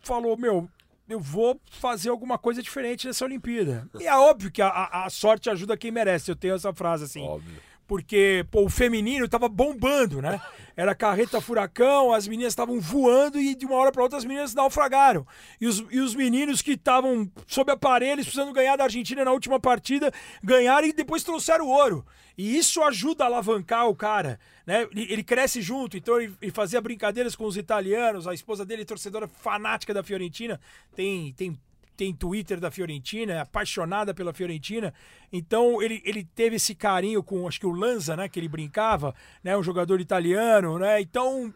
falou: 0.01 0.35
Meu, 0.37 0.67
eu 1.07 1.19
vou 1.19 1.59
fazer 1.69 2.09
alguma 2.09 2.37
coisa 2.37 2.63
diferente 2.63 3.05
nessa 3.05 3.25
Olimpíada. 3.25 3.87
E 3.99 4.07
é 4.07 4.15
óbvio 4.17 4.51
que 4.51 4.61
a, 4.61 4.67
a- 4.69 5.05
a 5.05 5.09
sorte 5.11 5.49
ajuda 5.51 5.77
quem 5.77 5.91
merece. 5.91 6.31
Eu 6.31 6.35
tenho 6.35 6.55
essa 6.55 6.73
frase 6.73 7.03
assim 7.03 7.21
Óbvio. 7.21 7.61
Porque 7.87 8.45
pô, 8.49 8.65
o 8.65 8.69
feminino 8.69 9.27
tava 9.27 9.47
bombando, 9.47 10.21
né? 10.21 10.39
Era 10.75 10.93
carreta 10.93 11.39
furacão, 11.39 12.11
as 12.11 12.27
meninas 12.27 12.51
estavam 12.51 12.79
voando 12.79 13.39
e 13.39 13.55
de 13.55 13.65
uma 13.65 13.75
hora 13.75 13.91
para 13.91 14.03
outra 14.03 14.17
as 14.17 14.25
meninas 14.25 14.53
naufragaram. 14.53 15.25
E 15.59 15.67
os, 15.67 15.85
e 15.89 15.99
os 15.99 16.13
meninos 16.13 16.61
que 16.61 16.71
estavam 16.71 17.31
sob 17.47 17.71
aparelhos, 17.71 18.25
precisando 18.25 18.51
ganhar 18.51 18.75
da 18.75 18.83
Argentina 18.83 19.23
na 19.23 19.31
última 19.31 19.59
partida, 19.59 20.11
ganharam 20.43 20.87
e 20.87 20.93
depois 20.93 21.23
trouxeram 21.23 21.67
ouro. 21.67 22.05
E 22.37 22.57
isso 22.57 22.83
ajuda 22.83 23.23
a 23.23 23.27
alavancar 23.27 23.87
o 23.87 23.95
cara, 23.95 24.37
né? 24.65 24.85
Ele, 24.91 25.07
ele 25.09 25.23
cresce 25.23 25.61
junto, 25.61 25.95
então 25.95 26.19
ele, 26.19 26.35
ele 26.41 26.51
fazia 26.51 26.81
brincadeiras 26.81 27.35
com 27.35 27.45
os 27.45 27.55
italianos, 27.55 28.27
a 28.27 28.33
esposa 28.33 28.65
dele, 28.65 28.83
torcedora 28.83 29.27
fanática 29.27 29.93
da 29.93 30.03
Fiorentina, 30.03 30.59
tem, 30.93 31.31
tem 31.33 31.57
tem 31.95 32.13
Twitter 32.13 32.59
da 32.59 32.69
Fiorentina, 32.69 33.33
é 33.33 33.39
apaixonada 33.39 34.13
pela 34.13 34.33
Fiorentina. 34.33 34.93
Então 35.31 35.81
ele, 35.81 36.01
ele 36.05 36.23
teve 36.23 36.57
esse 36.57 36.75
carinho 36.75 37.23
com, 37.23 37.47
acho 37.47 37.59
que 37.59 37.65
o 37.65 37.71
Lanza, 37.71 38.15
né, 38.15 38.29
que 38.29 38.39
ele 38.39 38.49
brincava, 38.49 39.15
né, 39.43 39.57
um 39.57 39.63
jogador 39.63 39.99
italiano, 39.99 40.77
né? 40.79 41.01
Então 41.01 41.53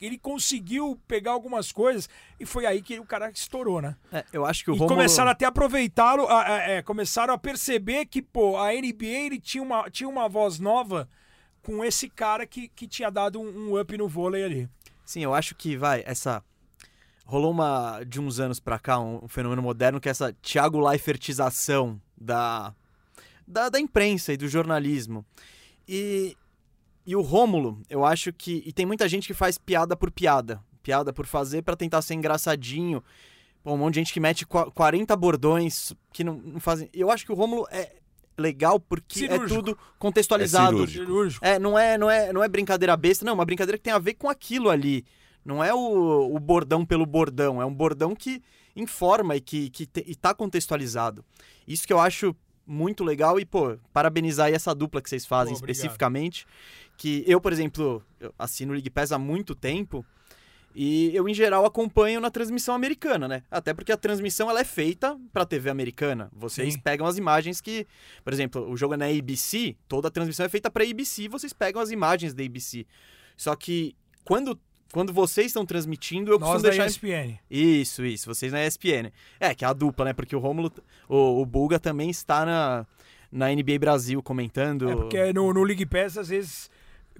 ele 0.00 0.18
conseguiu 0.18 1.00
pegar 1.06 1.32
algumas 1.32 1.72
coisas 1.72 2.08
e 2.38 2.44
foi 2.44 2.66
aí 2.66 2.82
que 2.82 2.98
o 2.98 3.04
cara 3.04 3.30
estourou, 3.30 3.80
né? 3.80 3.96
É, 4.12 4.24
eu 4.32 4.44
acho 4.44 4.64
que 4.64 4.70
o 4.70 4.74
E 4.74 4.78
Romulo... 4.78 4.96
começaram 4.96 5.30
até 5.30 5.44
a 5.44 5.48
aproveitá-lo, 5.48 6.26
é, 6.30 6.82
começaram 6.82 7.32
a 7.32 7.38
perceber 7.38 8.06
que, 8.06 8.20
pô, 8.20 8.58
a 8.58 8.72
NBA 8.72 9.06
ele 9.06 9.40
tinha 9.40 9.62
uma, 9.62 9.90
tinha 9.90 10.08
uma 10.08 10.28
voz 10.28 10.58
nova 10.58 11.08
com 11.62 11.84
esse 11.84 12.08
cara 12.08 12.46
que, 12.46 12.68
que 12.68 12.86
tinha 12.86 13.10
dado 13.10 13.40
um, 13.40 13.70
um 13.70 13.80
up 13.80 13.96
no 13.96 14.06
vôlei 14.06 14.44
ali. 14.44 14.68
Sim, 15.04 15.22
eu 15.22 15.34
acho 15.34 15.54
que 15.54 15.76
vai, 15.76 16.02
essa. 16.06 16.42
Rolou 17.24 17.50
uma 17.50 18.02
de 18.04 18.20
uns 18.20 18.38
anos 18.38 18.60
pra 18.60 18.78
cá, 18.78 19.00
um, 19.00 19.26
fenômeno 19.28 19.62
moderno, 19.62 20.00
que 20.00 20.08
é 20.08 20.10
essa 20.10 20.32
Thiago 20.42 20.78
Leifertização 20.78 22.00
da, 22.16 22.74
da, 23.46 23.68
da 23.70 23.80
imprensa 23.80 24.32
e 24.32 24.36
do 24.36 24.46
jornalismo. 24.46 25.24
E, 25.88 26.36
e 27.06 27.16
o 27.16 27.22
Rômulo, 27.22 27.80
eu 27.88 28.04
acho 28.04 28.32
que. 28.32 28.62
E 28.66 28.72
tem 28.72 28.84
muita 28.84 29.08
gente 29.08 29.26
que 29.26 29.34
faz 29.34 29.56
piada 29.56 29.96
por 29.96 30.10
piada. 30.10 30.60
Piada 30.82 31.12
por 31.14 31.24
fazer 31.26 31.62
pra 31.62 31.74
tentar 31.76 32.02
ser 32.02 32.12
engraçadinho. 32.14 33.02
Pô, 33.62 33.72
um 33.72 33.78
monte 33.78 33.94
de 33.94 34.00
gente 34.00 34.12
que 34.12 34.20
mete 34.20 34.44
qua- 34.44 34.70
40 34.70 35.16
bordões 35.16 35.94
que 36.12 36.22
não, 36.22 36.34
não 36.36 36.60
fazem. 36.60 36.90
Eu 36.92 37.10
acho 37.10 37.24
que 37.24 37.32
o 37.32 37.34
Rômulo 37.34 37.66
é 37.70 37.90
legal 38.36 38.78
porque 38.78 39.24
é 39.24 39.28
Cirúrgico. 39.28 39.62
tudo 39.62 39.78
contextualizado. 39.98 40.66
É 40.66 40.86
cirúrgico. 40.86 41.04
Cirúrgico. 41.06 41.44
É, 41.46 41.58
não 41.58 41.78
é, 41.78 41.96
não 41.96 42.10
é, 42.10 42.32
não 42.34 42.44
é 42.44 42.48
brincadeira 42.48 42.94
besta, 42.98 43.24
não, 43.24 43.30
é 43.30 43.34
uma 43.34 43.44
brincadeira 43.46 43.78
que 43.78 43.84
tem 43.84 43.92
a 43.94 43.98
ver 43.98 44.14
com 44.14 44.28
aquilo 44.28 44.68
ali. 44.68 45.06
Não 45.44 45.62
é 45.62 45.74
o, 45.74 46.34
o 46.34 46.38
bordão 46.40 46.84
pelo 46.86 47.04
bordão, 47.06 47.60
é 47.60 47.66
um 47.66 47.74
bordão 47.74 48.14
que 48.14 48.42
informa 48.74 49.36
e 49.36 49.40
que, 49.40 49.68
que 49.70 49.86
te- 49.86 50.04
e 50.06 50.14
tá 50.14 50.32
contextualizado. 50.34 51.24
Isso 51.68 51.86
que 51.86 51.92
eu 51.92 52.00
acho 52.00 52.34
muito 52.66 53.04
legal 53.04 53.38
e, 53.38 53.44
pô, 53.44 53.76
parabenizar 53.92 54.46
aí 54.46 54.54
essa 54.54 54.74
dupla 54.74 55.02
que 55.02 55.08
vocês 55.10 55.26
fazem 55.26 55.52
Pô, 55.52 55.56
especificamente. 55.58 56.46
Que 56.96 57.22
eu, 57.26 57.40
por 57.40 57.52
exemplo, 57.52 58.02
eu 58.18 58.32
assino 58.38 58.70
o 58.70 58.74
League 58.74 58.88
Pass 58.88 59.12
há 59.12 59.18
muito 59.18 59.54
tempo 59.54 60.04
e 60.74 61.14
eu, 61.14 61.28
em 61.28 61.34
geral, 61.34 61.64
acompanho 61.64 62.20
na 62.20 62.30
transmissão 62.30 62.74
americana, 62.74 63.28
né? 63.28 63.42
Até 63.50 63.72
porque 63.72 63.92
a 63.92 63.96
transmissão 63.96 64.50
ela 64.50 64.60
é 64.60 64.64
feita 64.64 65.16
pra 65.32 65.44
TV 65.44 65.70
americana. 65.70 66.28
Vocês 66.32 66.74
Sim. 66.74 66.80
pegam 66.80 67.06
as 67.06 67.16
imagens 67.16 67.60
que, 67.60 67.86
por 68.24 68.32
exemplo, 68.32 68.68
o 68.68 68.76
jogo 68.76 68.94
é 68.94 68.96
na 68.96 69.06
ABC, 69.06 69.76
toda 69.86 70.08
a 70.08 70.10
transmissão 70.10 70.46
é 70.46 70.48
feita 70.48 70.70
pra 70.70 70.82
ABC, 70.84 71.28
vocês 71.28 71.52
pegam 71.52 71.80
as 71.80 71.90
imagens 71.90 72.34
da 72.34 72.42
ABC. 72.42 72.86
Só 73.36 73.54
que 73.54 73.94
quando, 74.24 74.58
quando 74.92 75.12
vocês 75.12 75.48
estão 75.48 75.66
transmitindo, 75.66 76.30
eu 76.32 76.38
Nós 76.38 76.52
costumo 76.52 76.62
da 76.62 76.70
deixar. 76.70 76.86
ESPN. 76.86 77.38
Isso, 77.50 78.04
isso, 78.04 78.26
vocês 78.26 78.52
na 78.52 78.64
ESPN. 78.64 79.10
É, 79.40 79.54
que 79.54 79.64
é 79.64 79.68
a 79.68 79.72
dupla, 79.72 80.06
né? 80.06 80.12
Porque 80.12 80.34
o 80.34 80.38
Rômulo, 80.38 80.72
o, 81.08 81.40
o 81.42 81.46
Bulga 81.46 81.80
também 81.80 82.10
está 82.10 82.46
na, 82.46 82.86
na 83.30 83.48
NBA 83.48 83.78
Brasil 83.78 84.22
comentando. 84.22 84.88
É 84.88 84.94
porque 84.94 85.32
no, 85.32 85.52
no 85.52 85.64
League 85.64 85.86
Pass, 85.86 86.16
às 86.16 86.28
vezes, 86.28 86.70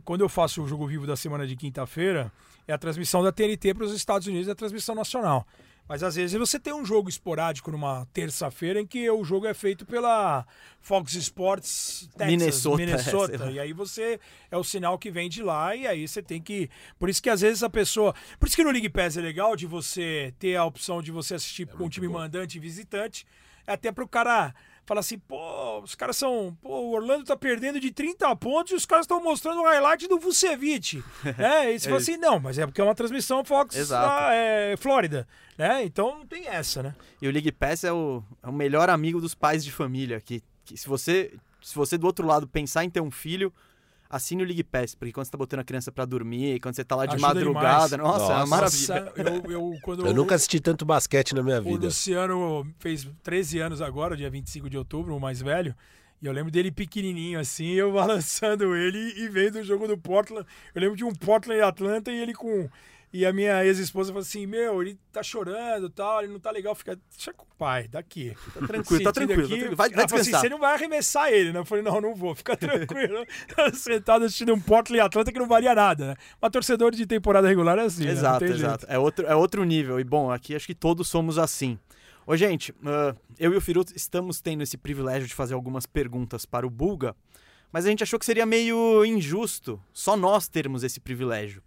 quando 0.05 0.21
eu 0.21 0.29
faço 0.29 0.63
o 0.63 0.69
jogo 0.69 0.87
vivo 0.87 1.07
da 1.07 1.17
semana 1.17 1.47
de 1.47 1.57
quinta-feira, 1.57 2.33
é 2.67 2.73
a 2.73 2.79
transmissão 2.79 3.23
da 3.23 3.33
TNT 3.33 3.75
para 3.75 3.85
os 3.85 3.93
Estados 3.93 4.27
Unidos, 4.27 4.49
é 4.49 4.53
a 4.53 4.55
transmissão 4.55 4.95
nacional. 4.95 5.47
Mas 5.89 6.03
às 6.03 6.17
vezes 6.17 6.39
você 6.39 6.59
tem 6.59 6.73
um 6.73 6.85
jogo 6.85 7.09
esporádico 7.09 7.71
numa 7.71 8.07
terça-feira 8.13 8.81
em 8.81 8.87
que 8.87 9.09
o 9.11 9.23
jogo 9.23 9.47
é 9.47 9.53
feito 9.53 9.85
pela 9.85 10.47
Fox 10.81 11.15
Sports 11.15 12.09
Texas, 12.17 12.27
Minnesota, 12.27 12.77
Minnesota. 12.77 13.45
é, 13.45 13.53
e 13.53 13.61
aí 13.61 13.73
você 13.73 14.19
é 14.51 14.57
o 14.57 14.65
sinal 14.65 14.99
que 14.99 15.11
vem 15.11 15.29
de 15.29 15.43
lá 15.43 15.77
e 15.77 15.87
aí 15.87 16.09
você 16.09 16.23
tem 16.23 16.41
que, 16.41 16.71
por 16.99 17.11
isso 17.11 17.23
que 17.23 17.29
às 17.29 17.43
vezes 17.43 17.63
a 17.63 17.69
pessoa, 17.69 18.15
por 18.39 18.47
isso 18.47 18.57
que 18.57 18.65
no 18.65 18.71
League 18.71 18.89
Pass 18.89 19.19
é 19.19 19.21
legal 19.21 19.55
de 19.55 19.67
você 19.67 20.33
ter 20.39 20.57
a 20.57 20.65
opção 20.65 21.03
de 21.03 21.11
você 21.11 21.35
assistir 21.35 21.67
com 21.67 21.85
um 21.85 21.89
time 21.89 22.09
mandante 22.09 22.57
e 22.57 22.61
visitante, 22.61 23.27
é 23.67 23.73
até 23.75 23.93
pro 23.93 24.09
cara 24.09 24.55
falar 24.85 25.01
assim, 25.01 25.19
pô, 25.19 25.81
os 25.81 25.95
caras 25.95 26.17
são, 26.17 26.57
pô, 26.63 26.69
o 26.69 26.91
Orlando 26.93 27.25
tá 27.25 27.37
perdendo 27.37 27.81
de 27.81 27.91
30 27.91 28.35
pontos 28.37 28.73
e 28.73 28.77
os 28.77 28.87
caras 28.87 29.05
estão 29.05 29.23
mostrando 29.23 29.61
o 29.61 29.65
highlight 29.65 30.07
do 30.07 30.19
Vucevic, 30.19 31.03
né? 31.39 31.73
E 31.73 31.81
você 31.81 31.89
fala 31.89 32.01
assim, 32.01 32.17
não, 32.17 32.39
mas 32.39 32.59
é 32.59 32.67
porque 32.67 32.81
é 32.81 32.85
uma 32.85 32.95
transmissão 32.95 33.45
Fox 33.45 33.77
Exato. 33.77 34.07
lá, 34.07 34.35
é, 34.35 34.77
Flórida, 34.77 35.27
né? 35.57 35.85
Então 35.85 36.19
não 36.19 36.27
tem 36.27 36.47
essa, 36.47 36.83
né? 36.83 36.95
E 37.21 37.29
o 37.29 37.31
League 37.31 37.53
Pass 37.53 37.85
é 37.85 37.93
o, 37.93 38.23
é 38.43 38.49
o 38.49 38.53
melhor 38.53 38.91
amigo 38.91 39.21
dos 39.21 39.35
pais 39.35 39.65
de 39.65 39.73
família. 39.73 40.21
Que, 40.21 40.43
que 40.65 40.77
se 40.77 40.87
você 40.87 41.33
se 41.65 41.75
você 41.75 41.97
do 41.97 42.07
outro 42.07 42.27
lado 42.27 42.47
pensar 42.47 42.85
em 42.85 42.91
ter 42.91 43.01
um 43.01 43.11
filho, 43.11 43.51
assine 44.15 44.43
o 44.43 44.47
League 44.47 44.63
Pass, 44.65 44.95
porque 44.95 45.13
quando 45.13 45.27
você 45.27 45.33
tá 45.33 45.39
botando 45.39 45.61
a 45.61 45.65
criança 45.65 45.91
pra 45.91 46.05
dormir, 46.05 46.61
quando 46.61 46.75
você 46.77 46.85
tá 46.85 46.95
lá 46.95 47.05
de 47.07 47.15
Ajuda 47.17 47.29
madrugada, 47.29 47.97
demais. 47.97 48.13
nossa, 48.13 48.25
é 48.33 48.37
uma 48.37 48.39
Nossa. 48.41 48.95
maravilha. 48.95 49.13
Eu, 49.17 49.51
eu, 49.51 49.79
quando 49.83 50.07
Eu 50.07 50.15
nunca 50.15 50.35
assisti 50.35 50.61
tanto 50.61 50.85
basquete 50.85 51.35
na 51.35 51.43
minha 51.43 51.61
O 51.61 51.65
vida. 51.65 51.87
Luciano 51.87 52.67
fez 52.79 53.09
13 53.23 53.59
anos 53.59 53.83
agora, 53.83 54.17
dia 54.17 54.31
25 54.31 54.71
de 54.71 54.79
outubro, 54.79 55.17
o 55.17 55.21
mais 55.21 55.41
velho. 55.43 55.75
E 56.23 56.27
eu 56.27 56.33
lembro 56.33 56.51
dele 56.51 56.71
pequenininho 56.71 57.39
assim, 57.41 57.73
eu 57.73 57.93
balançando 57.95 58.75
ele 58.77 58.99
e 59.17 59.29
vendo 59.29 59.57
o 59.59 59.65
jogo 59.65 59.87
do 59.89 59.99
Portland. 59.99 60.47
Eu 60.75 60.81
lembro 60.81 60.97
de 60.97 61.05
um 61.05 61.13
Portland 61.13 61.59
e 61.59 61.63
Atlanta 61.63 62.11
e 62.13 62.17
ele 62.19 62.33
com. 62.35 62.69
E 63.15 63.25
a 63.25 63.33
minha 63.33 63.65
ex-esposa 63.65 64.09
falou 64.09 64.23
assim: 64.23 64.45
Meu, 64.45 64.83
ele 64.83 64.99
tá 65.13 65.23
chorando 65.23 65.87
e 65.87 65.91
tal, 65.91 66.21
ele 66.21 66.33
não 66.33 66.41
tá 66.41 66.51
legal, 66.51 66.75
fica. 66.75 66.99
Deixa 67.15 67.33
com 67.33 67.45
o 67.45 67.57
pai, 67.57 67.87
daqui. 67.87 68.35
Tá 68.53 68.67
tranquilo, 68.67 69.05
tá 69.05 69.13
tranquilo, 69.13 69.43
tá 69.43 69.49
tranquilo. 69.49 69.77
Vai, 69.77 69.91
vai 69.91 70.05
assim, 70.05 70.33
você 70.33 70.49
não 70.49 70.59
vai 70.59 70.75
arremessar 70.75 71.33
ele, 71.33 71.53
né? 71.53 71.61
Eu 71.61 71.65
falei, 71.65 71.85
não, 71.85 72.01
não 72.01 72.13
vou, 72.13 72.35
fica 72.35 72.57
tranquilo. 72.57 73.25
Sentado 73.75 74.25
assistindo 74.25 74.53
um 74.53 74.59
Portland 74.59 75.01
Atlanta 75.01 75.31
que 75.31 75.39
não 75.39 75.47
valia 75.47 75.77
nada, 75.77 76.09
né? 76.09 76.17
Mas 76.41 76.51
torcedor 76.51 76.91
de 76.91 77.07
temporada 77.07 77.47
regular 77.47 77.79
é 77.79 77.83
assim, 77.83 78.05
né? 78.05 78.11
Exato, 78.11 78.47
jeito. 78.47 78.59
exato. 78.59 78.87
É 78.89 78.99
outro, 78.99 79.27
é 79.27 79.37
outro 79.37 79.63
nível. 79.63 80.01
E 80.01 80.05
bom, 80.05 80.33
aqui 80.33 80.57
acho 80.57 80.67
que 80.67 80.75
todos 80.75 81.07
somos 81.07 81.39
assim. 81.39 81.79
Ô, 82.27 82.37
gente, 82.37 82.75
ah, 82.85 83.15
eu 83.39 83.55
e 83.55 83.57
o 83.57 83.61
Firu 83.61 83.85
estamos 83.95 84.41
tendo 84.41 84.65
esse 84.65 84.77
privilégio 84.77 85.29
de 85.29 85.35
fazer 85.35 85.55
algumas 85.55 85.87
perguntas 85.87 86.45
para 86.45 86.67
o 86.67 86.71
Bulga, 86.71 87.15
mas 87.71 87.87
a 87.87 87.91
gente 87.91 88.03
achou 88.03 88.19
que 88.19 88.27
seria 88.27 88.45
meio 88.45 89.05
injusto 89.05 89.81
só 89.93 90.17
nós 90.17 90.49
termos 90.49 90.83
esse 90.83 90.99
privilégio. 90.99 91.63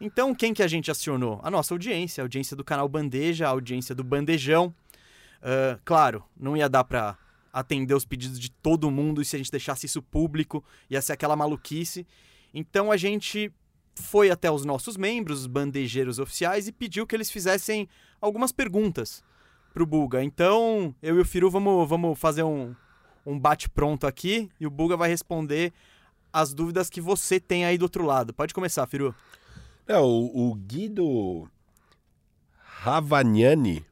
Então, 0.00 0.34
quem 0.34 0.54
que 0.54 0.62
a 0.62 0.68
gente 0.68 0.90
acionou? 0.90 1.40
A 1.42 1.50
nossa 1.50 1.74
audiência, 1.74 2.22
a 2.22 2.24
audiência 2.24 2.56
do 2.56 2.64
canal 2.64 2.88
Bandeja, 2.88 3.46
a 3.46 3.50
audiência 3.50 3.94
do 3.94 4.02
Bandejão. 4.02 4.74
Ah, 5.42 5.78
claro, 5.84 6.22
não 6.36 6.56
ia 6.56 6.68
dar 6.68 6.84
pra 6.84 7.16
atender 7.52 7.94
os 7.94 8.04
pedidos 8.04 8.38
de 8.38 8.50
todo 8.50 8.90
mundo 8.90 9.20
e 9.20 9.24
se 9.24 9.34
a 9.34 9.38
gente 9.38 9.50
deixasse 9.50 9.86
isso 9.86 10.02
público, 10.02 10.64
ia 10.88 11.02
ser 11.02 11.12
aquela 11.12 11.36
maluquice. 11.36 12.06
Então 12.54 12.92
a 12.92 12.96
gente 12.96 13.52
foi 13.94 14.30
até 14.30 14.50
os 14.50 14.64
nossos 14.64 14.96
membros, 14.96 15.40
os 15.40 15.46
bandejeiros 15.46 16.18
oficiais, 16.18 16.68
e 16.68 16.72
pediu 16.72 17.06
que 17.06 17.14
eles 17.14 17.30
fizessem 17.30 17.88
algumas 18.20 18.52
perguntas 18.52 19.22
pro 19.74 19.84
Buga. 19.84 20.22
Então, 20.22 20.94
eu 21.02 21.16
e 21.16 21.20
o 21.20 21.24
Firu 21.24 21.50
vamos, 21.50 21.88
vamos 21.88 22.18
fazer 22.18 22.42
um, 22.42 22.74
um 23.26 23.38
bate-pronto 23.38 24.06
aqui 24.06 24.48
e 24.58 24.66
o 24.66 24.70
Buga 24.70 24.96
vai 24.96 25.08
responder 25.08 25.72
as 26.32 26.54
dúvidas 26.54 26.88
que 26.88 27.00
você 27.00 27.40
tem 27.40 27.64
aí 27.64 27.76
do 27.76 27.82
outro 27.82 28.04
lado. 28.04 28.32
Pode 28.32 28.54
começar, 28.54 28.86
Firu. 28.86 29.14
É, 29.90 29.98
o, 29.98 30.30
o 30.32 30.54
Guido 30.54 31.50
Ravagnani, 32.62 33.84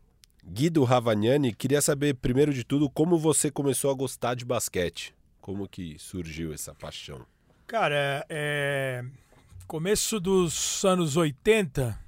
Guido 0.46 0.84
Ravagnani, 0.84 1.52
queria 1.52 1.82
saber, 1.82 2.14
primeiro 2.14 2.54
de 2.54 2.62
tudo, 2.62 2.88
como 2.88 3.18
você 3.18 3.50
começou 3.50 3.90
a 3.90 3.94
gostar 3.94 4.36
de 4.36 4.44
basquete. 4.44 5.12
Como 5.40 5.66
que 5.66 5.96
surgiu 5.98 6.52
essa 6.52 6.72
paixão? 6.72 7.26
Cara, 7.66 8.24
é... 8.28 9.04
começo 9.66 10.20
dos 10.20 10.84
anos 10.84 11.16
80, 11.16 11.98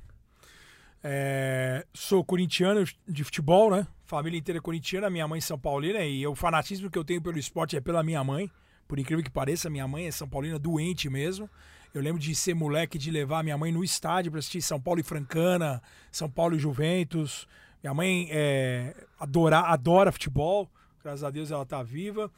é... 1.03 1.85
sou 1.93 2.25
corintiano 2.25 2.85
de 3.09 3.25
futebol, 3.25 3.73
né? 3.73 3.89
Família 4.07 4.39
inteira 4.39 4.61
corintiana, 4.61 5.11
minha 5.11 5.27
mãe 5.27 5.41
São 5.41 5.59
Paulina 5.59 6.05
e 6.05 6.25
o 6.25 6.37
fanatismo 6.37 6.89
que 6.89 6.97
eu 6.97 7.05
tenho 7.05 7.21
pelo 7.21 7.41
esporte 7.41 7.77
é 7.77 7.81
pela 7.81 8.05
minha 8.05 8.23
mãe. 8.23 8.49
Por 8.87 9.01
incrível 9.01 9.25
que 9.25 9.31
pareça, 9.31 9.69
minha 9.69 9.89
mãe 9.89 10.07
é 10.07 10.13
São 10.13 10.29
Paulina 10.29 10.61
doente 10.61 11.11
mesmo. 11.11 11.51
Eu 11.93 12.01
lembro 12.01 12.21
de 12.21 12.35
ser 12.35 12.55
moleque 12.55 12.97
de 12.97 13.11
levar 13.11 13.43
minha 13.43 13.59
mãe 13.59 13.73
no 13.73 13.83
estádio 13.83 14.31
para 14.31 14.39
assistir 14.39 14.63
São 14.63 14.81
Paulo 14.81 15.01
e 15.01 15.03
Francana, 15.03 15.83
São 16.13 16.31
Paulo 16.31 16.55
e 16.55 16.59
Juventus. 16.59 17.49
Minha 17.83 17.93
mãe 17.93 18.29
é, 18.31 18.95
adora, 19.19 19.61
adora 19.61 20.13
futebol, 20.13 20.71
graças 21.03 21.25
a 21.25 21.31
Deus 21.31 21.51
ela 21.51 21.67
tá 21.67 21.83
viva. 21.83 22.31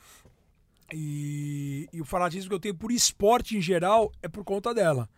E, 0.90 1.88
e 1.92 2.00
o 2.00 2.05
fanatismo 2.05 2.48
que 2.48 2.55
eu 2.55 2.61
tenho 2.61 2.74
por 2.74 2.90
esporte 2.90 3.57
em 3.57 3.61
geral 3.61 4.11
é 4.22 4.28
por 4.28 4.42
conta 4.44 4.72
dela. 4.72 5.09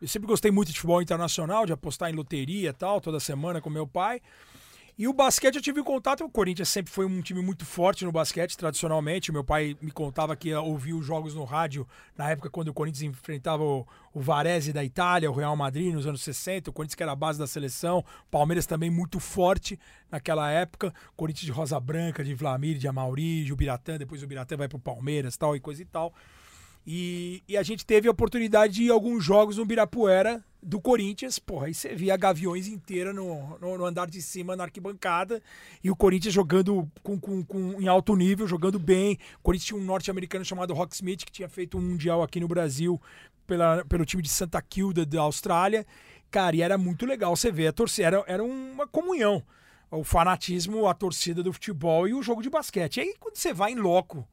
Eu 0.00 0.08
sempre 0.08 0.28
gostei 0.28 0.50
muito 0.50 0.68
de 0.68 0.74
futebol 0.74 1.02
internacional, 1.02 1.66
de 1.66 1.72
apostar 1.72 2.10
em 2.10 2.14
loteria 2.14 2.70
e 2.70 2.72
tal, 2.72 3.00
toda 3.00 3.20
semana 3.20 3.60
com 3.60 3.68
meu 3.68 3.86
pai. 3.86 4.20
E 4.98 5.06
o 5.06 5.12
basquete 5.12 5.54
eu 5.54 5.62
tive 5.62 5.80
contato. 5.84 6.24
O 6.24 6.28
Corinthians 6.28 6.68
sempre 6.70 6.92
foi 6.92 7.06
um 7.06 7.22
time 7.22 7.40
muito 7.40 7.64
forte 7.64 8.04
no 8.04 8.10
basquete, 8.10 8.58
tradicionalmente. 8.58 9.30
Meu 9.30 9.44
pai 9.44 9.76
me 9.80 9.92
contava 9.92 10.34
que 10.34 10.48
ia 10.48 10.60
ouvir 10.60 10.92
os 10.92 11.06
jogos 11.06 11.36
no 11.36 11.44
rádio 11.44 11.86
na 12.16 12.28
época 12.28 12.50
quando 12.50 12.68
o 12.68 12.74
Corinthians 12.74 13.02
enfrentava 13.02 13.62
o, 13.62 13.86
o 14.12 14.20
Varese 14.20 14.72
da 14.72 14.82
Itália, 14.82 15.30
o 15.30 15.34
Real 15.34 15.54
Madrid 15.54 15.94
nos 15.94 16.04
anos 16.04 16.20
60. 16.22 16.70
O 16.70 16.72
Corinthians 16.72 16.96
que 16.96 17.02
era 17.04 17.12
a 17.12 17.16
base 17.16 17.38
da 17.38 17.46
seleção. 17.46 18.04
Palmeiras 18.28 18.66
também 18.66 18.90
muito 18.90 19.20
forte 19.20 19.78
naquela 20.10 20.50
época. 20.50 20.92
Corinthians 21.14 21.46
de 21.46 21.52
Rosa 21.52 21.78
Branca, 21.78 22.24
de 22.24 22.34
Vlamir, 22.34 22.76
de 22.76 22.88
Amauri, 22.88 23.44
de 23.44 23.52
Ubiratã. 23.52 23.98
Depois 23.98 24.20
o 24.20 24.24
Ubiratã 24.24 24.56
vai 24.56 24.66
pro 24.66 24.80
Palmeiras 24.80 25.36
tal 25.36 25.54
e 25.54 25.60
coisa 25.60 25.80
e 25.80 25.84
tal. 25.84 26.12
E, 26.90 27.42
e 27.46 27.54
a 27.54 27.62
gente 27.62 27.84
teve 27.84 28.08
a 28.08 28.10
oportunidade 28.10 28.72
de 28.72 28.84
ir 28.84 28.90
a 28.90 28.94
alguns 28.94 29.22
jogos 29.22 29.58
no 29.58 29.66
Birapuera 29.66 30.42
do 30.62 30.80
Corinthians. 30.80 31.38
Porra, 31.38 31.66
aí 31.66 31.74
você 31.74 31.94
via 31.94 32.16
Gaviões 32.16 32.66
inteira 32.66 33.12
no, 33.12 33.58
no, 33.58 33.76
no 33.76 33.84
andar 33.84 34.06
de 34.06 34.22
cima, 34.22 34.56
na 34.56 34.64
arquibancada. 34.64 35.42
E 35.84 35.90
o 35.90 35.96
Corinthians 35.96 36.32
jogando 36.32 36.90
com, 37.02 37.20
com, 37.20 37.44
com, 37.44 37.78
em 37.78 37.88
alto 37.88 38.16
nível, 38.16 38.48
jogando 38.48 38.78
bem. 38.78 39.18
O 39.38 39.42
Corinthians 39.42 39.66
tinha 39.66 39.78
um 39.78 39.84
norte-americano 39.84 40.46
chamado 40.46 40.72
Rock 40.72 40.94
Smith, 40.94 41.26
que 41.26 41.30
tinha 41.30 41.46
feito 41.46 41.76
um 41.76 41.82
Mundial 41.82 42.22
aqui 42.22 42.40
no 42.40 42.48
Brasil 42.48 42.98
pela, 43.46 43.84
pelo 43.84 44.06
time 44.06 44.22
de 44.22 44.30
Santa 44.30 44.62
Kilda 44.62 45.04
da 45.04 45.20
Austrália. 45.20 45.86
Cara, 46.30 46.56
e 46.56 46.62
era 46.62 46.78
muito 46.78 47.04
legal 47.04 47.36
você 47.36 47.52
ver 47.52 47.66
a 47.66 47.72
torcida. 47.74 48.06
Era, 48.06 48.24
era 48.26 48.42
uma 48.42 48.86
comunhão. 48.86 49.42
O 49.90 50.02
fanatismo, 50.02 50.88
a 50.88 50.94
torcida 50.94 51.42
do 51.42 51.52
futebol 51.52 52.08
e 52.08 52.14
o 52.14 52.22
jogo 52.22 52.40
de 52.40 52.48
basquete. 52.48 52.96
E 52.96 53.00
aí, 53.00 53.14
quando 53.20 53.36
você 53.36 53.52
vai 53.52 53.72
em 53.72 53.76
loco 53.76 54.26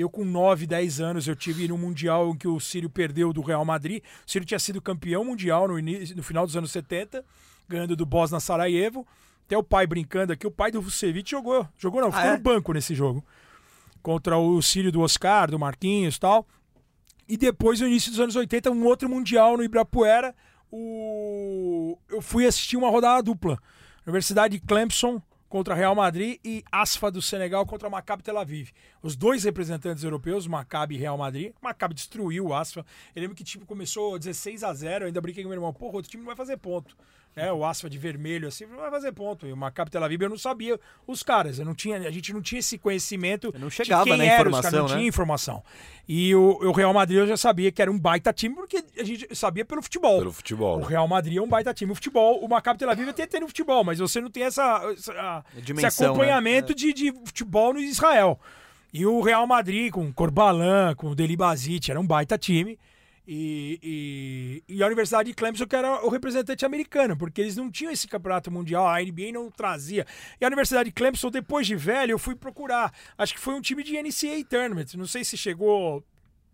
eu, 0.00 0.10
com 0.10 0.24
9, 0.24 0.66
10 0.66 1.00
anos, 1.00 1.28
eu 1.28 1.36
tive 1.36 1.68
no 1.68 1.76
Mundial 1.78 2.30
em 2.30 2.36
que 2.36 2.48
o 2.48 2.58
Sírio 2.58 2.88
perdeu 2.90 3.32
do 3.32 3.40
Real 3.40 3.64
Madrid. 3.64 4.02
O 4.26 4.30
Sírio 4.30 4.46
tinha 4.46 4.58
sido 4.58 4.80
campeão 4.80 5.24
mundial 5.24 5.68
no, 5.68 5.78
início, 5.78 6.16
no 6.16 6.22
final 6.22 6.46
dos 6.46 6.56
anos 6.56 6.70
70, 6.70 7.24
ganhando 7.68 7.94
do 7.94 8.06
Bosna 8.06 8.40
Sarajevo. 8.40 9.06
Até 9.46 9.56
o 9.56 9.62
pai 9.62 9.86
brincando 9.86 10.32
aqui, 10.32 10.46
o 10.46 10.50
pai 10.50 10.70
do 10.70 10.80
Vucevic 10.80 11.30
jogou. 11.30 11.66
Jogou 11.76 12.00
não, 12.00 12.12
ficou 12.12 12.28
Ah, 12.28 12.32
é? 12.34 12.36
no 12.36 12.42
banco 12.42 12.72
nesse 12.72 12.94
jogo. 12.94 13.24
Contra 14.02 14.38
o 14.38 14.62
Sírio 14.62 14.92
do 14.92 15.00
Oscar, 15.00 15.50
do 15.50 15.58
Marquinhos 15.58 16.16
e 16.16 16.20
tal. 16.20 16.46
E 17.28 17.36
depois, 17.36 17.80
no 17.80 17.86
início 17.86 18.10
dos 18.10 18.20
anos 18.20 18.36
80, 18.36 18.70
um 18.70 18.84
outro 18.84 19.08
Mundial 19.08 19.56
no 19.56 19.62
Ibirapuera. 19.62 20.34
O... 20.70 21.98
Eu 22.08 22.22
fui 22.22 22.46
assistir 22.46 22.76
uma 22.76 22.90
rodada 22.90 23.22
dupla. 23.22 23.58
Universidade 24.06 24.58
de 24.58 24.66
Clemson 24.66 25.20
contra 25.50 25.74
Real 25.74 25.96
Madrid 25.96 26.38
e 26.44 26.64
Asfa 26.70 27.10
do 27.10 27.20
Senegal 27.20 27.66
contra 27.66 27.90
Maccabi 27.90 28.22
Tel 28.22 28.38
Aviv. 28.38 28.70
Os 29.02 29.16
dois 29.16 29.42
representantes 29.42 30.04
europeus, 30.04 30.46
Maccabi 30.46 30.94
e 30.94 30.98
Real 30.98 31.18
Madrid. 31.18 31.52
Maccabi 31.60 31.92
destruiu 31.92 32.46
o 32.46 32.54
Asfa. 32.54 32.86
Eu 33.14 33.20
lembro 33.20 33.36
que 33.36 33.42
o 33.42 33.44
time 33.44 33.66
começou 33.66 34.16
16 34.16 34.62
a 34.62 34.72
0 34.72 35.04
eu 35.04 35.06
ainda 35.08 35.20
brinquei 35.20 35.42
com 35.42 35.48
meu 35.48 35.56
irmão, 35.56 35.74
porra, 35.74 35.96
outro 35.96 36.10
time 36.10 36.22
não 36.22 36.28
vai 36.28 36.36
fazer 36.36 36.56
ponto. 36.56 36.96
É, 37.36 37.52
o 37.52 37.64
Asfa 37.64 37.88
de 37.88 37.96
vermelho 37.96 38.48
assim, 38.48 38.66
não 38.66 38.78
vai 38.78 38.90
fazer 38.90 39.12
ponto. 39.12 39.46
E 39.46 39.52
o 39.52 39.56
Maccabi 39.56 39.88
Tel 39.90 40.02
Aviv 40.02 40.20
eu 40.22 40.28
não 40.28 40.36
sabia 40.36 40.78
os 41.06 41.22
caras, 41.22 41.58
eu 41.60 41.64
não 41.64 41.74
tinha, 41.74 41.96
a 41.96 42.10
gente 42.10 42.32
não 42.32 42.42
tinha 42.42 42.58
esse 42.58 42.76
conhecimento 42.76 43.54
Não 43.56 43.70
chegava 43.70 44.02
de 44.04 44.10
quem 44.10 44.18
na 44.18 44.24
era, 44.24 44.34
os 44.34 44.48
informação, 44.48 44.62
caras 44.70 44.78
não 44.80 44.88
né? 44.88 44.94
tinha 44.96 45.08
informação. 45.08 45.62
E 46.08 46.34
o, 46.34 46.58
o 46.60 46.72
Real 46.72 46.92
Madrid 46.92 47.18
eu 47.18 47.26
já 47.28 47.36
sabia 47.36 47.70
que 47.70 47.80
era 47.80 47.90
um 47.90 47.98
baita 47.98 48.32
time 48.32 48.54
porque 48.56 48.84
a 48.98 49.04
gente 49.04 49.28
sabia 49.34 49.64
pelo 49.64 49.80
futebol. 49.80 50.18
Pelo 50.18 50.32
futebol. 50.32 50.78
O 50.78 50.80
né? 50.80 50.86
Real 50.88 51.06
Madrid 51.06 51.36
é 51.36 51.40
um 51.40 51.48
baita 51.48 51.72
time. 51.72 51.92
O 51.92 51.94
futebol, 51.94 52.44
o 52.44 52.48
Maccabi 52.48 52.80
Tel 52.80 52.90
Aviv 52.90 53.08
até 53.08 53.26
tem 53.28 53.40
no 53.40 53.46
futebol, 53.46 53.84
mas 53.84 54.00
você 54.00 54.20
não 54.20 54.28
tem 54.28 54.42
essa, 54.42 54.82
essa- 54.92 55.44
esse 55.54 55.62
dimensão, 55.62 56.06
né? 56.06 56.10
acompanhamento 56.12 56.74
de, 56.74 56.92
de 56.92 57.12
futebol 57.12 57.72
no 57.72 57.78
Israel. 57.80 58.40
E 58.92 59.06
o 59.06 59.20
Real 59.20 59.46
Madrid 59.46 59.92
com 59.92 60.12
Corbalan, 60.12 60.96
com 60.96 61.06
o 61.10 61.14
Deli 61.14 61.36
Basit, 61.36 61.90
era 61.92 62.00
um 62.00 62.06
baita 62.06 62.36
time. 62.36 62.76
E, 63.32 63.78
e, 64.68 64.74
e 64.76 64.82
a 64.82 64.86
Universidade 64.86 65.28
de 65.28 65.34
Clemson 65.36 65.64
que 65.64 65.76
era 65.76 66.04
o 66.04 66.08
representante 66.08 66.66
americano, 66.66 67.16
porque 67.16 67.40
eles 67.40 67.56
não 67.56 67.70
tinham 67.70 67.92
esse 67.92 68.08
campeonato 68.08 68.50
mundial, 68.50 68.88
a 68.88 69.00
NBA 69.00 69.30
não 69.32 69.48
trazia. 69.52 70.04
E 70.40 70.44
a 70.44 70.48
Universidade 70.48 70.88
de 70.88 70.92
Clemson, 70.92 71.30
depois 71.30 71.64
de 71.64 71.76
velho, 71.76 72.10
eu 72.10 72.18
fui 72.18 72.34
procurar. 72.34 72.92
Acho 73.16 73.32
que 73.32 73.38
foi 73.38 73.54
um 73.54 73.60
time 73.60 73.84
de 73.84 73.92
NCAA 73.92 74.44
Tournament. 74.48 74.94
Não 74.96 75.06
sei 75.06 75.22
se 75.22 75.36
chegou 75.36 76.02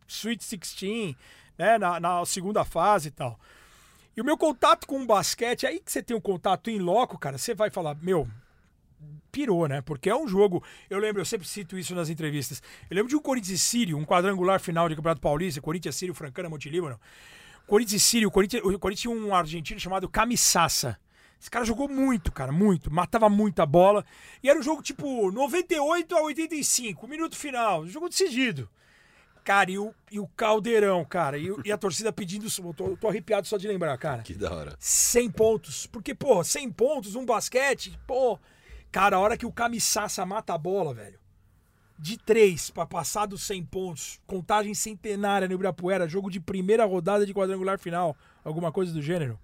Sweet 0.06 0.44
16, 0.46 1.16
né, 1.56 1.78
na, 1.78 1.98
na 1.98 2.26
segunda 2.26 2.62
fase 2.62 3.08
e 3.08 3.12
tal. 3.12 3.40
E 4.14 4.20
o 4.20 4.24
meu 4.24 4.36
contato 4.36 4.86
com 4.86 5.00
o 5.00 5.06
basquete, 5.06 5.66
aí 5.66 5.80
que 5.80 5.90
você 5.90 6.02
tem 6.02 6.14
um 6.14 6.20
contato 6.20 6.68
em 6.68 6.78
loco, 6.78 7.16
cara, 7.16 7.38
você 7.38 7.54
vai 7.54 7.70
falar, 7.70 7.96
meu, 8.02 8.28
pirou, 9.30 9.68
né? 9.68 9.80
Porque 9.80 10.08
é 10.08 10.16
um 10.16 10.26
jogo. 10.26 10.62
Eu 10.88 10.98
lembro, 10.98 11.20
eu 11.20 11.24
sempre 11.26 11.46
cito 11.46 11.78
isso 11.78 11.94
nas 11.94 12.08
entrevistas. 12.08 12.62
Eu 12.90 12.94
lembro 12.94 13.08
de 13.08 13.16
um 13.16 13.20
Corinthians 13.20 13.60
e 13.60 13.62
Sírio, 13.62 13.98
um 13.98 14.04
quadrangular 14.04 14.60
final 14.60 14.88
de 14.88 14.96
Campeonato 14.96 15.20
Paulista, 15.20 15.60
Corinthians, 15.60 15.96
Sírio, 15.96 16.14
Francana, 16.14 16.48
Monte 16.48 16.70
Líbano. 16.70 16.98
Corinthians 17.66 18.02
e 18.02 18.04
Sírio, 18.04 18.28
o 18.28 18.30
Corinthians, 18.30 18.62
o 18.64 18.78
Corinthians 18.78 19.00
tinha 19.00 19.14
um 19.14 19.34
argentino 19.34 19.80
chamado 19.80 20.08
Camisassa. 20.08 20.98
Esse 21.40 21.50
cara 21.50 21.64
jogou 21.64 21.88
muito, 21.88 22.32
cara, 22.32 22.50
muito. 22.50 22.90
Matava 22.90 23.28
muita 23.28 23.66
bola. 23.66 24.04
E 24.42 24.48
era 24.48 24.58
um 24.58 24.62
jogo 24.62 24.82
tipo 24.82 25.30
98 25.30 26.16
a 26.16 26.22
85, 26.22 27.06
minuto 27.06 27.36
final. 27.36 27.86
Jogo 27.86 28.08
decidido. 28.08 28.68
Cara, 29.44 29.70
e 29.70 29.78
o, 29.78 29.94
e 30.10 30.18
o 30.18 30.26
caldeirão, 30.28 31.04
cara. 31.04 31.38
E, 31.38 31.48
e 31.64 31.70
a 31.70 31.78
torcida 31.78 32.12
pedindo. 32.12 32.48
Tô, 32.74 32.96
tô 32.96 33.08
arrepiado 33.08 33.46
só 33.46 33.56
de 33.56 33.68
lembrar, 33.68 33.96
cara. 33.96 34.22
Que 34.22 34.34
da 34.34 34.52
hora. 34.52 34.76
100 34.80 35.30
pontos. 35.30 35.86
Porque, 35.86 36.14
pô, 36.14 36.42
100 36.42 36.72
pontos, 36.72 37.14
um 37.14 37.24
basquete, 37.24 37.96
pô. 38.06 38.40
Cara, 38.90 39.16
a 39.16 39.20
hora 39.20 39.36
que 39.36 39.46
o 39.46 39.52
Camissaça 39.52 40.24
mata 40.24 40.54
a 40.54 40.58
bola, 40.58 40.94
velho. 40.94 41.18
De 41.98 42.18
3 42.18 42.70
pra 42.70 42.86
passar 42.86 43.26
dos 43.26 43.42
100 43.42 43.64
pontos. 43.64 44.20
Contagem 44.26 44.74
centenária 44.74 45.48
no 45.48 45.54
Ibirapuera. 45.54 46.08
Jogo 46.08 46.30
de 46.30 46.40
primeira 46.40 46.84
rodada 46.84 47.24
de 47.24 47.34
quadrangular 47.34 47.78
final. 47.78 48.16
Alguma 48.44 48.70
coisa 48.70 48.92
do 48.92 49.02
gênero. 49.02 49.38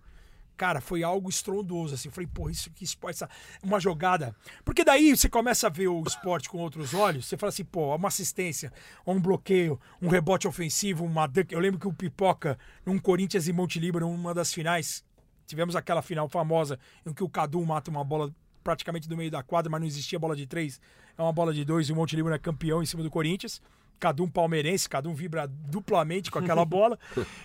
Cara, 0.57 0.81
foi 0.81 1.03
algo 1.03 1.29
estrondoso, 1.29 1.95
assim. 1.95 2.11
Falei, 2.11 2.29
pô, 2.33 2.49
isso 2.49 2.71
que 2.71 2.85
esporte, 2.85 3.17
essa... 3.17 3.29
uma 3.63 3.81
jogada. 3.81 4.35
Porque 4.65 4.85
daí 4.85 5.17
você 5.17 5.29
começa 5.29 5.67
a 5.67 5.71
ver 5.71 5.89
o 5.89 6.03
esporte 6.07 6.49
com 6.49 6.59
outros 6.59 6.95
olhos, 6.95 7.27
você 7.27 7.37
fala 7.37 7.49
assim, 7.49 7.65
pô, 7.65 7.95
uma 7.95 8.09
assistência, 8.09 8.73
um 9.07 9.21
bloqueio, 9.21 9.81
um 10.01 10.09
rebote 10.09 10.47
ofensivo, 10.47 11.05
uma. 11.05 11.29
Eu 11.51 11.59
lembro 11.59 11.81
que 11.81 11.89
o 11.89 11.93
Pipoca, 11.93 12.59
num 12.87 12.99
Corinthians 12.99 13.49
e 13.49 13.53
Monte 13.53 13.81
Líbano, 13.81 14.09
uma 14.09 14.33
das 14.33 14.53
finais, 14.53 15.05
tivemos 15.47 15.75
aquela 15.75 16.03
final 16.03 16.29
famosa 16.29 16.79
em 17.05 17.13
que 17.13 17.25
o 17.25 17.29
Cadu 17.29 17.65
mata 17.67 17.91
uma 17.91 18.05
bola 18.05 18.33
praticamente 18.63 19.09
do 19.09 19.17
meio 19.17 19.31
da 19.31 19.43
quadra, 19.43 19.71
mas 19.71 19.81
não 19.81 19.87
existia 19.87 20.19
bola 20.19 20.37
de 20.37 20.47
três. 20.47 20.81
É 21.17 21.23
uma 21.23 21.33
bola 21.33 21.53
de 21.53 21.65
dois 21.65 21.89
e 21.89 21.93
o 21.93 21.97
Monte 21.97 22.17
Líbano 22.17 22.35
é 22.35 22.39
campeão 22.39 22.83
em 22.83 22.87
cima 22.87 23.03
do 23.03 23.11
Corinthians. 23.11 23.61
Cada 23.99 24.23
um 24.23 24.29
palmeirense, 24.29 24.89
cada 24.89 25.09
um 25.09 25.15
vibra 25.15 25.47
duplamente 25.47 26.31
com 26.31 26.39
aquela 26.39 26.65
bola. 26.67 26.99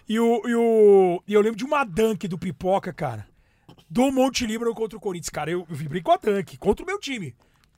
E, 0.07 0.19
o, 0.19 0.41
e, 0.47 0.55
o, 0.55 1.23
e 1.27 1.33
eu 1.33 1.41
lembro 1.41 1.57
de 1.57 1.65
uma 1.65 1.83
dunk 1.83 2.27
do 2.27 2.37
Pipoca, 2.37 2.91
cara. 2.91 3.27
Do 3.89 4.11
Monte 4.11 4.45
Líbano 4.45 4.73
contra 4.73 4.97
o 4.97 5.01
Corinthians. 5.01 5.29
Cara, 5.29 5.51
eu, 5.51 5.65
eu 5.69 5.75
vibrei 5.75 6.01
com 6.01 6.11
a 6.11 6.17
dunk, 6.17 6.57
contra 6.57 6.83
o 6.83 6.87
meu 6.87 6.99
time. 6.99 7.35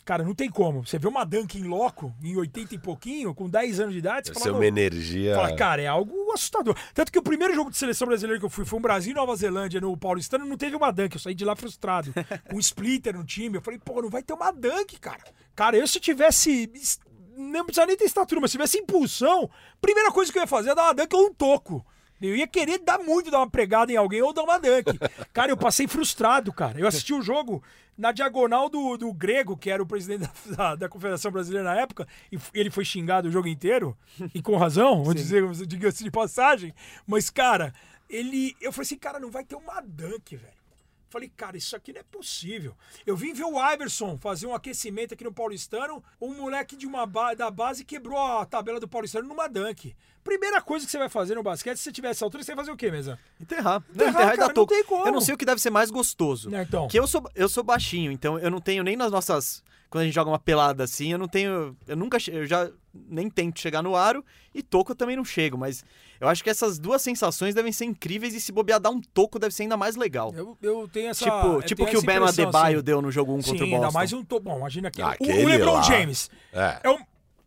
Cara, 0.09 0.23
não 0.23 0.33
tem 0.33 0.49
como. 0.49 0.83
Você 0.83 0.97
vê 0.97 1.07
uma 1.07 1.23
dunk 1.23 1.59
em 1.59 1.65
loco, 1.65 2.11
em 2.23 2.35
80 2.35 2.73
e 2.73 2.79
pouquinho, 2.79 3.31
com 3.31 3.47
10 3.47 3.79
anos 3.79 3.93
de 3.93 3.99
idade, 3.99 4.29
você 4.29 4.33
Deve 4.33 4.39
fala, 4.39 4.53
"Não, 4.53 4.59
uma 4.59 4.65
energia. 4.65 5.35
Fala, 5.35 5.55
cara, 5.55 5.83
é 5.83 5.85
algo 5.85 6.31
assustador. 6.33 6.75
Tanto 6.95 7.11
que 7.11 7.19
o 7.19 7.21
primeiro 7.21 7.53
jogo 7.53 7.69
de 7.69 7.77
seleção 7.77 8.07
brasileira 8.07 8.39
que 8.39 8.45
eu 8.47 8.49
fui 8.49 8.65
foi 8.65 8.79
um 8.79 8.81
Brasil 8.81 9.11
e 9.11 9.13
Nova 9.13 9.35
Zelândia 9.35 9.79
no 9.79 9.95
Paulistano, 9.95 10.47
não 10.47 10.57
teve 10.57 10.75
uma 10.75 10.89
dunk. 10.89 11.13
Eu 11.13 11.19
saí 11.19 11.35
de 11.35 11.45
lá 11.45 11.55
frustrado. 11.55 12.11
Com 12.49 12.55
um 12.55 12.59
splitter 12.59 13.15
no 13.15 13.23
time. 13.23 13.57
Eu 13.57 13.61
falei, 13.61 13.79
pô, 13.79 14.01
não 14.01 14.09
vai 14.09 14.23
ter 14.23 14.33
uma 14.33 14.49
dunk, 14.49 14.99
cara. 14.99 15.21
Cara, 15.55 15.77
eu 15.77 15.85
se 15.85 15.99
tivesse. 15.99 16.71
Não 17.37 17.63
precisa 17.63 17.85
nem 17.85 17.95
ter 17.95 18.05
estatura, 18.05 18.41
mas 18.41 18.49
se 18.49 18.57
tivesse 18.57 18.79
impulsão, 18.79 19.47
primeira 19.79 20.11
coisa 20.11 20.31
que 20.31 20.39
eu 20.39 20.41
ia 20.41 20.47
fazer 20.47 20.71
é 20.71 20.75
dar 20.75 20.85
uma 20.85 20.93
dunk 20.95 21.15
ou 21.15 21.27
um 21.27 21.33
toco. 21.35 21.85
Eu 22.21 22.35
ia 22.35 22.47
querer 22.47 22.79
dar 22.79 22.97
muito, 22.99 23.31
dar 23.31 23.39
uma 23.39 23.49
pregada 23.49 23.91
em 23.91 23.95
alguém 23.95 24.21
ou 24.21 24.33
dar 24.33 24.43
uma 24.43 24.59
dunk. 24.59 24.97
Cara, 25.31 25.51
eu 25.51 25.57
passei 25.57 25.87
frustrado, 25.87 26.51
cara. 26.51 26.79
Eu 26.79 26.87
assisti 26.87 27.13
o 27.13 27.21
jogo 27.21 27.63
na 27.97 28.13
diagonal 28.13 28.69
do, 28.69 28.95
do 28.97 29.11
Grego, 29.13 29.57
que 29.57 29.69
era 29.69 29.83
o 29.83 29.85
presidente 29.85 30.29
da, 30.47 30.55
da, 30.55 30.75
da 30.75 30.89
Confederação 30.89 31.31
Brasileira 31.31 31.67
na 31.67 31.79
época, 31.79 32.07
e 32.31 32.37
ele 32.53 32.69
foi 32.71 32.85
xingado 32.85 33.27
o 33.27 33.31
jogo 33.31 33.47
inteiro, 33.47 33.97
e 34.33 34.41
com 34.41 34.55
razão, 34.55 35.03
vou 35.03 35.13
dizer, 35.13 35.49
diga-se 35.67 36.03
de 36.03 36.09
passagem. 36.11 36.73
Mas, 37.05 37.29
cara, 37.29 37.73
ele. 38.09 38.55
Eu 38.61 38.71
falei 38.71 38.85
assim, 38.85 38.97
cara, 38.97 39.19
não 39.19 39.29
vai 39.29 39.43
ter 39.43 39.55
uma 39.55 39.81
dunk, 39.81 40.35
velho. 40.35 40.58
Falei, 41.09 41.31
cara, 41.35 41.57
isso 41.57 41.75
aqui 41.75 41.91
não 41.91 42.01
é 42.01 42.03
possível. 42.03 42.75
Eu 43.05 43.15
vim 43.17 43.33
ver 43.33 43.43
o 43.45 43.59
Iverson 43.73 44.17
fazer 44.17 44.45
um 44.47 44.53
aquecimento 44.53 45.13
aqui 45.13 45.23
no 45.23 45.33
Paulistano. 45.33 46.03
Um 46.21 46.33
moleque 46.35 46.75
de 46.75 46.85
uma 46.85 47.05
ba- 47.05 47.33
da 47.33 47.49
base 47.49 47.83
quebrou 47.83 48.17
a 48.17 48.45
tabela 48.45 48.79
do 48.79 48.87
Paulistano 48.87 49.27
numa 49.27 49.47
dunk. 49.47 49.95
Primeira 50.23 50.61
coisa 50.61 50.85
que 50.85 50.91
você 50.91 50.97
vai 50.99 51.09
fazer 51.09 51.33
no 51.35 51.41
basquete, 51.41 51.77
se 51.77 51.83
você 51.83 51.91
tiver 51.91 52.09
essa 52.09 52.23
altura, 52.25 52.43
você 52.43 52.53
vai 52.53 52.63
fazer 52.63 52.71
o 52.71 52.77
quê, 52.77 52.91
mesa? 52.91 53.17
Enterrar. 53.41 53.81
Não, 53.87 53.95
Enterrar, 53.95 54.09
enterrar 54.11 54.33
e 54.33 54.37
cara, 54.37 54.47
dar 54.49 54.53
toco. 54.53 54.73
Eu 55.07 55.11
não 55.11 55.21
sei 55.21 55.33
o 55.33 55.37
que 55.37 55.45
deve 55.45 55.61
ser 55.61 55.69
mais 55.71 55.89
gostoso. 55.89 56.49
Não, 56.49 56.61
então. 56.61 56.87
Que 56.87 56.99
eu 56.99 57.07
sou, 57.07 57.27
eu 57.33 57.49
sou 57.49 57.63
baixinho, 57.63 58.11
então 58.11 58.37
eu 58.37 58.51
não 58.51 58.61
tenho 58.61 58.83
nem 58.83 58.95
nas 58.95 59.11
nossas. 59.11 59.63
Quando 59.89 60.03
a 60.03 60.05
gente 60.05 60.13
joga 60.13 60.29
uma 60.29 60.37
pelada 60.37 60.83
assim, 60.83 61.11
eu 61.11 61.17
não 61.17 61.27
tenho. 61.27 61.75
Eu 61.87 61.95
nunca. 61.95 62.17
Eu 62.29 62.45
já 62.45 62.69
nem 62.93 63.29
tento 63.29 63.59
chegar 63.59 63.81
no 63.81 63.95
aro 63.95 64.23
e 64.53 64.61
toco 64.63 64.91
eu 64.91 64.95
também 64.95 65.15
não 65.15 65.23
chego. 65.25 65.57
Mas 65.57 65.83
eu 66.19 66.27
acho 66.27 66.43
que 66.43 66.49
essas 66.49 66.79
duas 66.79 67.01
sensações 67.01 67.53
devem 67.55 67.71
ser 67.71 67.85
incríveis 67.85 68.33
e 68.33 68.41
se 68.41 68.51
bobear 68.51 68.79
dar 68.79 68.89
um 68.89 69.01
toco 69.01 69.37
deve 69.39 69.53
ser 69.53 69.63
ainda 69.63 69.77
mais 69.77 69.95
legal. 69.95 70.33
Eu, 70.35 70.57
eu 70.61 70.87
tenho 70.91 71.09
essa. 71.09 71.23
tipo 71.25 71.35
eu 71.47 71.61
tipo 71.63 71.77
tenho 71.85 71.89
que 71.89 71.95
o 71.95 71.99
essa 71.99 72.05
Bam 72.05 72.15
impressão, 72.17 72.43
Adebayo 72.45 72.77
assim. 72.77 72.85
deu 72.85 73.01
no 73.01 73.11
jogo 73.11 73.33
1 73.33 73.35
contra 73.37 73.51
Sim, 73.51 73.55
o 73.55 73.59
Boston. 73.59 73.75
ainda 73.75 73.91
mais 73.91 74.13
um 74.13 74.23
topo. 74.23 74.49
Bom, 74.49 74.57
imagina 74.57 74.87
aqui. 74.89 75.01
O, 75.01 75.05
aquele 75.05 75.43
o 75.43 75.47
LeBron 75.47 75.73
lá. 75.73 75.81
James 75.83 76.29
É. 76.53 76.79
é 76.83 76.89
o, 76.89 76.99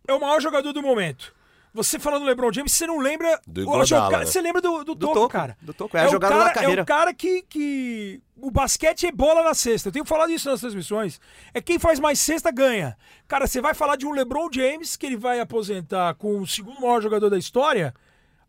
é 0.09 0.14
o 0.14 0.20
maior 0.20 0.40
jogador 0.40 0.72
do 0.72 0.82
momento. 0.82 1.34
Você 1.74 1.98
falando 1.98 2.22
do 2.22 2.26
LeBron 2.26 2.52
James, 2.52 2.72
você 2.72 2.86
não 2.86 2.98
lembra. 2.98 3.40
Do 3.46 3.62
Iguodala, 3.62 3.86
joga-? 3.86 4.26
Você 4.26 4.42
lembra 4.42 4.60
do, 4.60 4.84
do, 4.84 4.94
Do 4.94 5.06
toco, 5.06 5.14
toco, 5.14 5.28
cara. 5.30 5.56
do 5.62 5.72
toco, 5.72 5.96
é 5.96 6.02
a 6.02 6.08
jogada 6.08 6.34
o 6.34 6.38
da 6.38 6.44
cara, 6.44 6.54
carreira. 6.54 6.80
É 6.80 6.84
o 6.84 6.86
cara 6.86 7.14
que, 7.14 7.42
que. 7.42 8.20
O 8.36 8.50
basquete 8.50 9.06
é 9.06 9.12
bola 9.12 9.42
na 9.42 9.54
cesta. 9.54 9.88
Eu 9.88 9.92
tenho 9.92 10.04
falado 10.04 10.30
isso 10.30 10.50
nas 10.50 10.60
transmissões. 10.60 11.18
É 11.54 11.62
quem 11.62 11.78
faz 11.78 11.98
mais 11.98 12.20
cesta 12.20 12.50
ganha. 12.50 12.96
Cara, 13.26 13.46
você 13.46 13.60
vai 13.60 13.72
falar 13.72 13.96
de 13.96 14.06
um 14.06 14.12
LeBron 14.12 14.48
James, 14.52 14.96
que 14.96 15.06
ele 15.06 15.16
vai 15.16 15.40
aposentar 15.40 16.14
com 16.14 16.40
o 16.40 16.46
segundo 16.46 16.80
maior 16.80 17.00
jogador 17.00 17.30
da 17.30 17.38
história. 17.38 17.94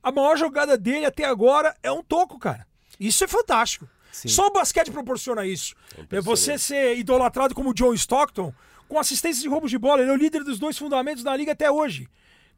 A 0.01 0.11
maior 0.11 0.35
jogada 0.37 0.77
dele 0.77 1.05
até 1.05 1.23
agora 1.23 1.73
é 1.81 1.91
um 1.91 2.03
toco, 2.03 2.37
cara. 2.37 2.67
Isso 2.99 3.23
é 3.23 3.27
fantástico. 3.27 3.87
Só 4.11 4.47
o 4.47 4.51
basquete 4.51 4.91
proporciona 4.91 5.45
isso. 5.45 5.75
É 6.11 6.19
você 6.19 6.57
ser 6.57 6.97
idolatrado 6.97 7.55
como 7.55 7.69
o 7.69 7.73
John 7.73 7.93
Stockton, 7.93 8.53
com 8.87 8.99
assistência 8.99 9.41
de 9.41 9.47
roubos 9.47 9.71
de 9.71 9.77
bola. 9.77 10.01
Ele 10.01 10.11
é 10.11 10.13
o 10.13 10.17
líder 10.17 10.43
dos 10.43 10.59
dois 10.59 10.77
fundamentos 10.77 11.23
da 11.23 11.35
liga 11.35 11.53
até 11.53 11.71
hoje. 11.71 12.07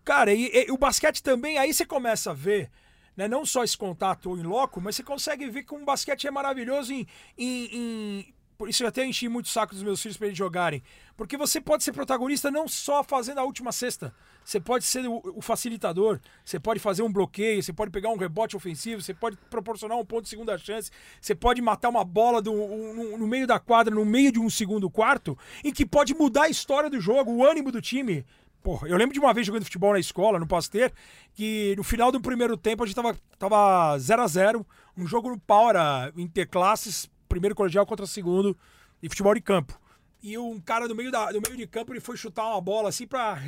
Cara, 0.06 0.32
e, 0.34 0.52
e 0.68 0.72
o 0.72 0.78
basquete 0.78 1.22
também, 1.24 1.58
aí 1.58 1.74
você 1.74 1.84
começa 1.86 2.30
a 2.30 2.34
ver, 2.34 2.70
né, 3.18 3.28
não 3.28 3.44
só 3.46 3.64
esse 3.64 3.76
contato 3.78 4.38
em 4.38 4.44
loco, 4.44 4.80
mas 4.80 4.96
você 4.96 5.04
consegue 5.04 5.50
ver 5.50 5.64
que 5.64 5.74
um 5.74 5.84
basquete 5.84 6.28
é 6.28 6.32
maravilhoso 6.32 6.94
em. 6.94 7.08
em- 7.38 7.70
em- 7.76 8.36
por 8.58 8.70
isso 8.70 8.84
eu 8.84 8.88
até 8.88 9.04
enchi 9.06 9.28
muito 9.28 9.48
o 9.48 9.50
saco 9.50 9.74
dos 9.74 9.84
meus 9.84 10.02
filhos 10.02 10.16
para 10.16 10.28
eles 10.28 10.38
jogarem. 10.38 10.82
Porque 11.18 11.36
você 11.36 11.60
pode 11.60 11.84
ser 11.84 11.92
protagonista 11.92 12.50
não 12.50 12.70
só 12.70 13.04
fazendo 13.04 13.40
a 13.40 13.44
última 13.44 13.70
cesta. 13.74 14.16
Você 14.46 14.62
pode 14.62 14.86
ser 14.86 15.06
o, 15.10 15.22
o 15.36 15.42
facilitador, 15.42 16.22
você 16.44 16.58
pode 16.58 16.80
fazer 16.80 17.02
um 17.04 17.12
bloqueio, 17.12 17.62
você 17.62 17.74
pode 17.74 17.92
pegar 17.92 18.10
um 18.12 18.16
rebote 18.18 18.56
ofensivo, 18.56 19.02
você 19.02 19.14
pode 19.14 19.36
proporcionar 19.50 19.98
um 19.98 20.06
ponto 20.06 20.24
de 20.24 20.30
segunda 20.30 20.58
chance, 20.58 20.90
você 21.20 21.36
pode 21.36 21.62
matar 21.62 21.90
uma 21.90 22.06
bola 22.06 22.42
do- 22.42 22.54
um- 22.54 23.18
no, 23.18 23.28
meio 23.28 23.46
da 23.46 23.60
quadra, 23.60 23.94
no 23.94 24.06
meio 24.06 24.32
de 24.32 24.40
um 24.40 24.50
segundo 24.50 24.90
quarto, 24.90 25.38
em 25.62 25.74
que 25.74 25.86
pode 25.86 26.14
mudar 26.14 26.44
a 26.44 26.50
história 26.50 26.90
do 26.90 27.02
jogo, 27.02 27.32
o 27.34 27.44
ânimo 27.46 27.74
do 27.74 27.82
time. 27.82 28.24
Porra, 28.66 28.88
eu 28.88 28.98
lembro 28.98 29.14
de 29.14 29.20
uma 29.20 29.32
vez 29.32 29.46
jogando 29.46 29.64
futebol 29.64 29.94
na 29.94 30.00
escola, 30.00 30.40
no 30.40 30.48
Pasteur, 30.48 30.92
que 31.36 31.76
no 31.78 31.84
final 31.84 32.12
do 32.12 32.20
primeiro 32.20 32.58
tempo 32.58 32.82
a 32.82 32.88
gente 32.88 32.96
tava, 32.96 33.16
tava 33.38 33.96
0 34.00 34.24
a 34.24 34.28
0 34.28 34.66
um 34.98 35.06
jogo 35.06 35.30
no 35.30 35.40
pau, 35.40 35.70
era 35.70 36.12
interclasses, 36.18 37.08
primeiro 37.30 37.54
colegial 37.54 37.86
contra 37.86 38.08
segundo, 38.08 38.58
e 39.04 39.08
futebol 39.08 39.36
de 39.36 39.42
campo. 39.42 39.80
E 40.20 40.36
um 40.36 40.60
cara 40.60 40.88
do 40.88 40.96
meio, 40.96 41.12
da, 41.12 41.32
do 41.32 41.40
meio 41.40 41.56
de 41.56 41.68
campo, 41.68 41.94
ele 41.94 42.00
foi 42.00 42.18
chutar 42.18 42.48
uma 42.48 42.60
bola 42.60 42.90
assim 42.90 43.06
pra, 43.06 43.40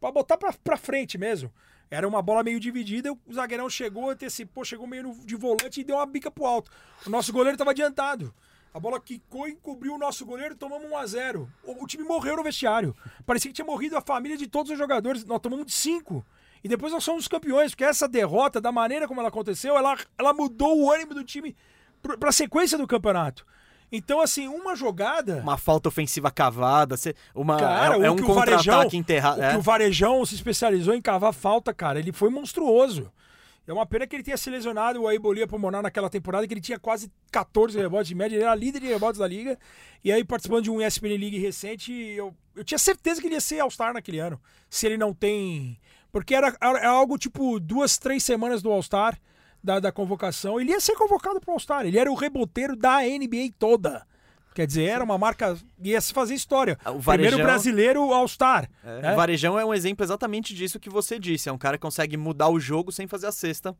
pra 0.00 0.10
botar 0.10 0.36
pra, 0.36 0.52
pra 0.52 0.76
frente 0.76 1.16
mesmo. 1.16 1.52
Era 1.88 2.08
uma 2.08 2.20
bola 2.20 2.42
meio 2.42 2.58
dividida, 2.58 3.12
o 3.12 3.32
zagueirão 3.32 3.70
chegou, 3.70 4.10
antecipou, 4.10 4.64
chegou 4.64 4.84
meio 4.84 5.14
de 5.24 5.36
volante 5.36 5.80
e 5.80 5.84
deu 5.84 5.94
uma 5.94 6.06
bica 6.06 6.28
pro 6.28 6.44
alto. 6.44 6.72
O 7.06 7.10
nosso 7.10 7.32
goleiro 7.32 7.56
tava 7.56 7.70
adiantado. 7.70 8.34
A 8.72 8.78
bola 8.78 9.00
quicou 9.00 9.48
e 9.48 9.52
encobriu 9.52 9.94
o 9.94 9.98
nosso 9.98 10.24
goleiro, 10.24 10.54
tomamos 10.54 10.88
1 10.90 10.96
a 10.96 11.06
0 11.06 11.48
o, 11.64 11.82
o 11.84 11.86
time 11.86 12.04
morreu 12.04 12.36
no 12.36 12.42
vestiário. 12.44 12.96
Parecia 13.26 13.50
que 13.50 13.54
tinha 13.54 13.64
morrido 13.66 13.96
a 13.96 14.00
família 14.00 14.36
de 14.36 14.46
todos 14.46 14.70
os 14.70 14.78
jogadores. 14.78 15.24
Nós 15.24 15.40
tomamos 15.40 15.66
de 15.66 15.72
5. 15.72 16.24
E 16.62 16.68
depois 16.68 16.92
nós 16.92 17.02
somos 17.02 17.26
campeões, 17.26 17.72
porque 17.72 17.84
essa 17.84 18.06
derrota, 18.06 18.60
da 18.60 18.70
maneira 18.70 19.08
como 19.08 19.18
ela 19.20 19.28
aconteceu, 19.28 19.76
ela, 19.76 19.96
ela 20.18 20.32
mudou 20.32 20.78
o 20.78 20.92
ânimo 20.92 21.14
do 21.14 21.24
time 21.24 21.56
pro- 22.02 22.18
pra 22.18 22.30
sequência 22.30 22.76
do 22.78 22.86
campeonato. 22.86 23.44
Então, 23.90 24.20
assim, 24.20 24.46
uma 24.46 24.76
jogada. 24.76 25.38
Uma 25.38 25.56
falta 25.56 25.88
ofensiva 25.88 26.30
cavada, 26.30 26.94
uma, 27.34 27.56
Cara, 27.56 27.96
é, 27.96 28.06
é 28.06 28.10
o 28.10 28.12
um 28.12 28.16
que 28.16 28.22
o 28.22 28.32
Varejão, 28.32 28.86
enterrado. 28.92 29.40
o 29.40 29.42
é. 29.42 29.50
que 29.50 29.56
o 29.56 29.62
Varejão 29.62 30.24
se 30.24 30.36
especializou 30.36 30.94
em 30.94 31.02
cavar 31.02 31.32
falta, 31.32 31.74
cara, 31.74 31.98
ele 31.98 32.12
foi 32.12 32.30
monstruoso. 32.30 33.10
É 33.66 33.72
uma 33.72 33.86
pena 33.86 34.06
que 34.06 34.16
ele 34.16 34.22
tenha 34.22 34.36
se 34.36 34.50
lesionado 34.50 35.06
a 35.06 35.14
embolia 35.14 35.46
pulmonar 35.46 35.82
naquela 35.82 36.10
temporada, 36.10 36.46
que 36.46 36.54
ele 36.54 36.60
tinha 36.60 36.78
quase 36.78 37.10
14 37.30 37.78
rebotes 37.78 38.08
de 38.08 38.14
média, 38.14 38.36
ele 38.36 38.44
era 38.44 38.54
líder 38.54 38.80
de 38.80 38.86
rebotes 38.86 39.18
da 39.18 39.26
liga. 39.26 39.58
E 40.02 40.10
aí, 40.10 40.24
participando 40.24 40.64
de 40.64 40.70
um 40.70 40.80
ESPN 40.80 41.16
League 41.16 41.38
recente, 41.38 41.92
eu, 41.92 42.34
eu 42.56 42.64
tinha 42.64 42.78
certeza 42.78 43.20
que 43.20 43.26
ele 43.26 43.34
ia 43.34 43.40
ser 43.40 43.60
All-Star 43.60 43.92
naquele 43.92 44.18
ano. 44.18 44.40
Se 44.68 44.86
ele 44.86 44.96
não 44.96 45.14
tem. 45.14 45.78
Porque 46.10 46.34
era, 46.34 46.56
era 46.60 46.88
algo 46.88 47.16
tipo 47.16 47.60
duas, 47.60 47.96
três 47.98 48.24
semanas 48.24 48.62
do 48.62 48.72
All-Star, 48.72 49.16
da, 49.62 49.78
da 49.78 49.92
convocação. 49.92 50.60
Ele 50.60 50.72
ia 50.72 50.80
ser 50.80 50.96
convocado 50.96 51.40
pro 51.40 51.52
All-Star. 51.52 51.86
Ele 51.86 51.98
era 51.98 52.10
o 52.10 52.14
reboteiro 52.14 52.74
da 52.74 53.00
NBA 53.02 53.52
toda. 53.58 54.06
Quer 54.54 54.66
dizer, 54.66 54.84
era 54.84 55.04
uma 55.04 55.16
marca. 55.16 55.56
ia 55.82 56.00
se 56.00 56.12
fazer 56.12 56.34
história. 56.34 56.76
Ah, 56.84 56.90
o 56.90 56.98
Primeiro 57.00 57.36
Varejão- 57.36 57.42
brasileiro 57.44 58.12
All-Star. 58.12 58.68
É, 58.84 59.00
né? 59.02 59.12
O 59.12 59.16
Varejão 59.16 59.58
é 59.58 59.64
um 59.64 59.72
exemplo 59.72 60.04
exatamente 60.04 60.54
disso 60.54 60.80
que 60.80 60.90
você 60.90 61.18
disse. 61.18 61.48
É 61.48 61.52
um 61.52 61.58
cara 61.58 61.76
que 61.78 61.82
consegue 61.82 62.16
mudar 62.16 62.48
o 62.48 62.58
jogo 62.58 62.90
sem 62.90 63.06
fazer 63.06 63.28
a 63.28 63.32
cesta. 63.32 63.76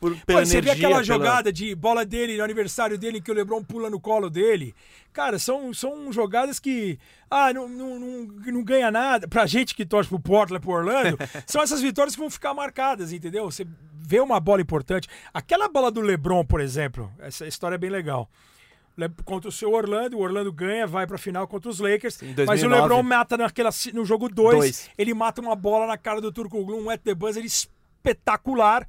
por, 0.00 0.14
Pô, 0.16 0.26
pela 0.26 0.46
você 0.46 0.60
vê 0.60 0.68
energia, 0.70 0.72
aquela 0.74 1.02
pela- 1.02 1.04
jogada 1.04 1.52
de 1.52 1.74
bola 1.74 2.06
dele, 2.06 2.36
no 2.38 2.44
aniversário 2.44 2.96
dele, 2.96 3.20
que 3.20 3.30
o 3.30 3.34
Lebron 3.34 3.62
pula 3.64 3.90
no 3.90 3.98
colo 4.00 4.30
dele. 4.30 4.72
Cara, 5.12 5.38
são, 5.40 5.74
são 5.74 6.10
jogadas 6.12 6.58
que. 6.60 6.98
Ah, 7.30 7.52
não, 7.52 7.68
não, 7.68 7.98
não, 7.98 8.22
não 8.52 8.62
ganha 8.64 8.90
nada. 8.90 9.26
Pra 9.28 9.44
gente 9.44 9.74
que 9.74 9.84
torce 9.84 10.08
pro 10.08 10.20
Portland, 10.20 10.62
pro 10.62 10.72
Orlando, 10.72 11.18
são 11.46 11.60
essas 11.62 11.80
vitórias 11.82 12.14
que 12.14 12.20
vão 12.20 12.30
ficar 12.30 12.54
marcadas, 12.54 13.12
entendeu? 13.12 13.44
Você 13.50 13.66
vê 13.94 14.20
uma 14.20 14.38
bola 14.40 14.62
importante. 14.62 15.06
Aquela 15.34 15.68
bola 15.68 15.90
do 15.90 16.00
Lebron, 16.00 16.44
por 16.46 16.60
exemplo, 16.60 17.12
essa 17.18 17.46
história 17.46 17.74
é 17.74 17.78
bem 17.78 17.90
legal. 17.90 18.30
Le- 18.98 19.08
Contra 19.24 19.48
o 19.48 19.52
seu 19.52 19.72
Orlando, 19.72 20.18
o 20.18 20.20
Orlando 20.20 20.52
ganha, 20.52 20.86
vai 20.86 21.06
pra 21.06 21.16
final 21.16 21.46
contra 21.46 21.70
os 21.70 21.78
Lakers. 21.78 22.20
Mas 22.20 22.30
o 22.32 22.34
2009. 22.34 22.82
Lebron 22.82 23.02
mata 23.04 23.36
naquela, 23.36 23.70
no 23.94 24.04
jogo 24.04 24.28
2. 24.28 24.56
Dois. 24.58 24.90
Ele 24.98 25.14
mata 25.14 25.40
uma 25.40 25.54
bola 25.54 25.86
na 25.86 25.96
cara 25.96 26.20
do 26.20 26.32
Turco 26.32 26.62
Glue, 26.64 26.82
um 26.82 26.90
at 26.90 27.00
the 27.02 27.14
buzzer 27.14 27.44
espetacular. 27.44 28.86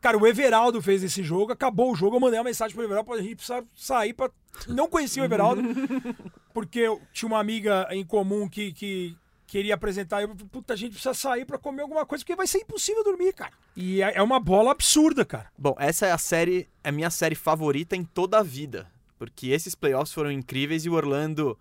Cara, 0.00 0.16
o 0.16 0.26
Everaldo 0.26 0.80
fez 0.80 1.02
esse 1.02 1.22
jogo, 1.22 1.52
acabou 1.52 1.92
o 1.92 1.94
jogo, 1.94 2.16
eu 2.16 2.20
mandei 2.20 2.38
uma 2.38 2.44
mensagem 2.44 2.74
pro 2.74 2.82
Everaldo, 2.84 3.10
pra 3.10 3.18
gente 3.20 3.36
precisar 3.36 3.62
sair 3.76 4.14
pra... 4.14 4.30
Não 4.66 4.88
conhecia 4.88 5.22
o 5.22 5.26
Everaldo, 5.26 5.60
porque 6.54 6.78
eu 6.78 7.00
tinha 7.12 7.26
uma 7.28 7.38
amiga 7.38 7.86
em 7.90 8.02
comum 8.04 8.48
que, 8.48 8.72
que 8.72 9.14
queria 9.46 9.74
apresentar, 9.74 10.22
eu 10.22 10.28
falei, 10.28 10.46
puta, 10.50 10.72
a 10.72 10.76
gente 10.76 10.92
precisa 10.92 11.12
sair 11.12 11.44
pra 11.44 11.58
comer 11.58 11.82
alguma 11.82 12.06
coisa, 12.06 12.24
porque 12.24 12.34
vai 12.34 12.46
ser 12.46 12.58
impossível 12.60 13.04
dormir, 13.04 13.34
cara. 13.34 13.52
E 13.76 14.00
é 14.02 14.12
é 14.16 14.22
uma 14.22 14.40
bola 14.40 14.70
absurda, 14.70 15.22
cara. 15.22 15.50
Bom, 15.58 15.76
essa 15.78 16.06
é 16.06 16.12
a 16.12 16.18
série, 16.18 16.66
é 16.82 16.88
a 16.88 16.92
minha 16.92 17.10
série 17.10 17.34
favorita 17.34 17.94
em 17.94 18.02
toda 18.02 18.38
a 18.38 18.42
vida. 18.42 18.90
Porque 19.20 19.48
esses 19.48 19.74
playoffs 19.74 20.14
foram 20.14 20.32
incríveis 20.32 20.86
e 20.86 20.88
o 20.88 20.94
Orlando. 20.94 21.58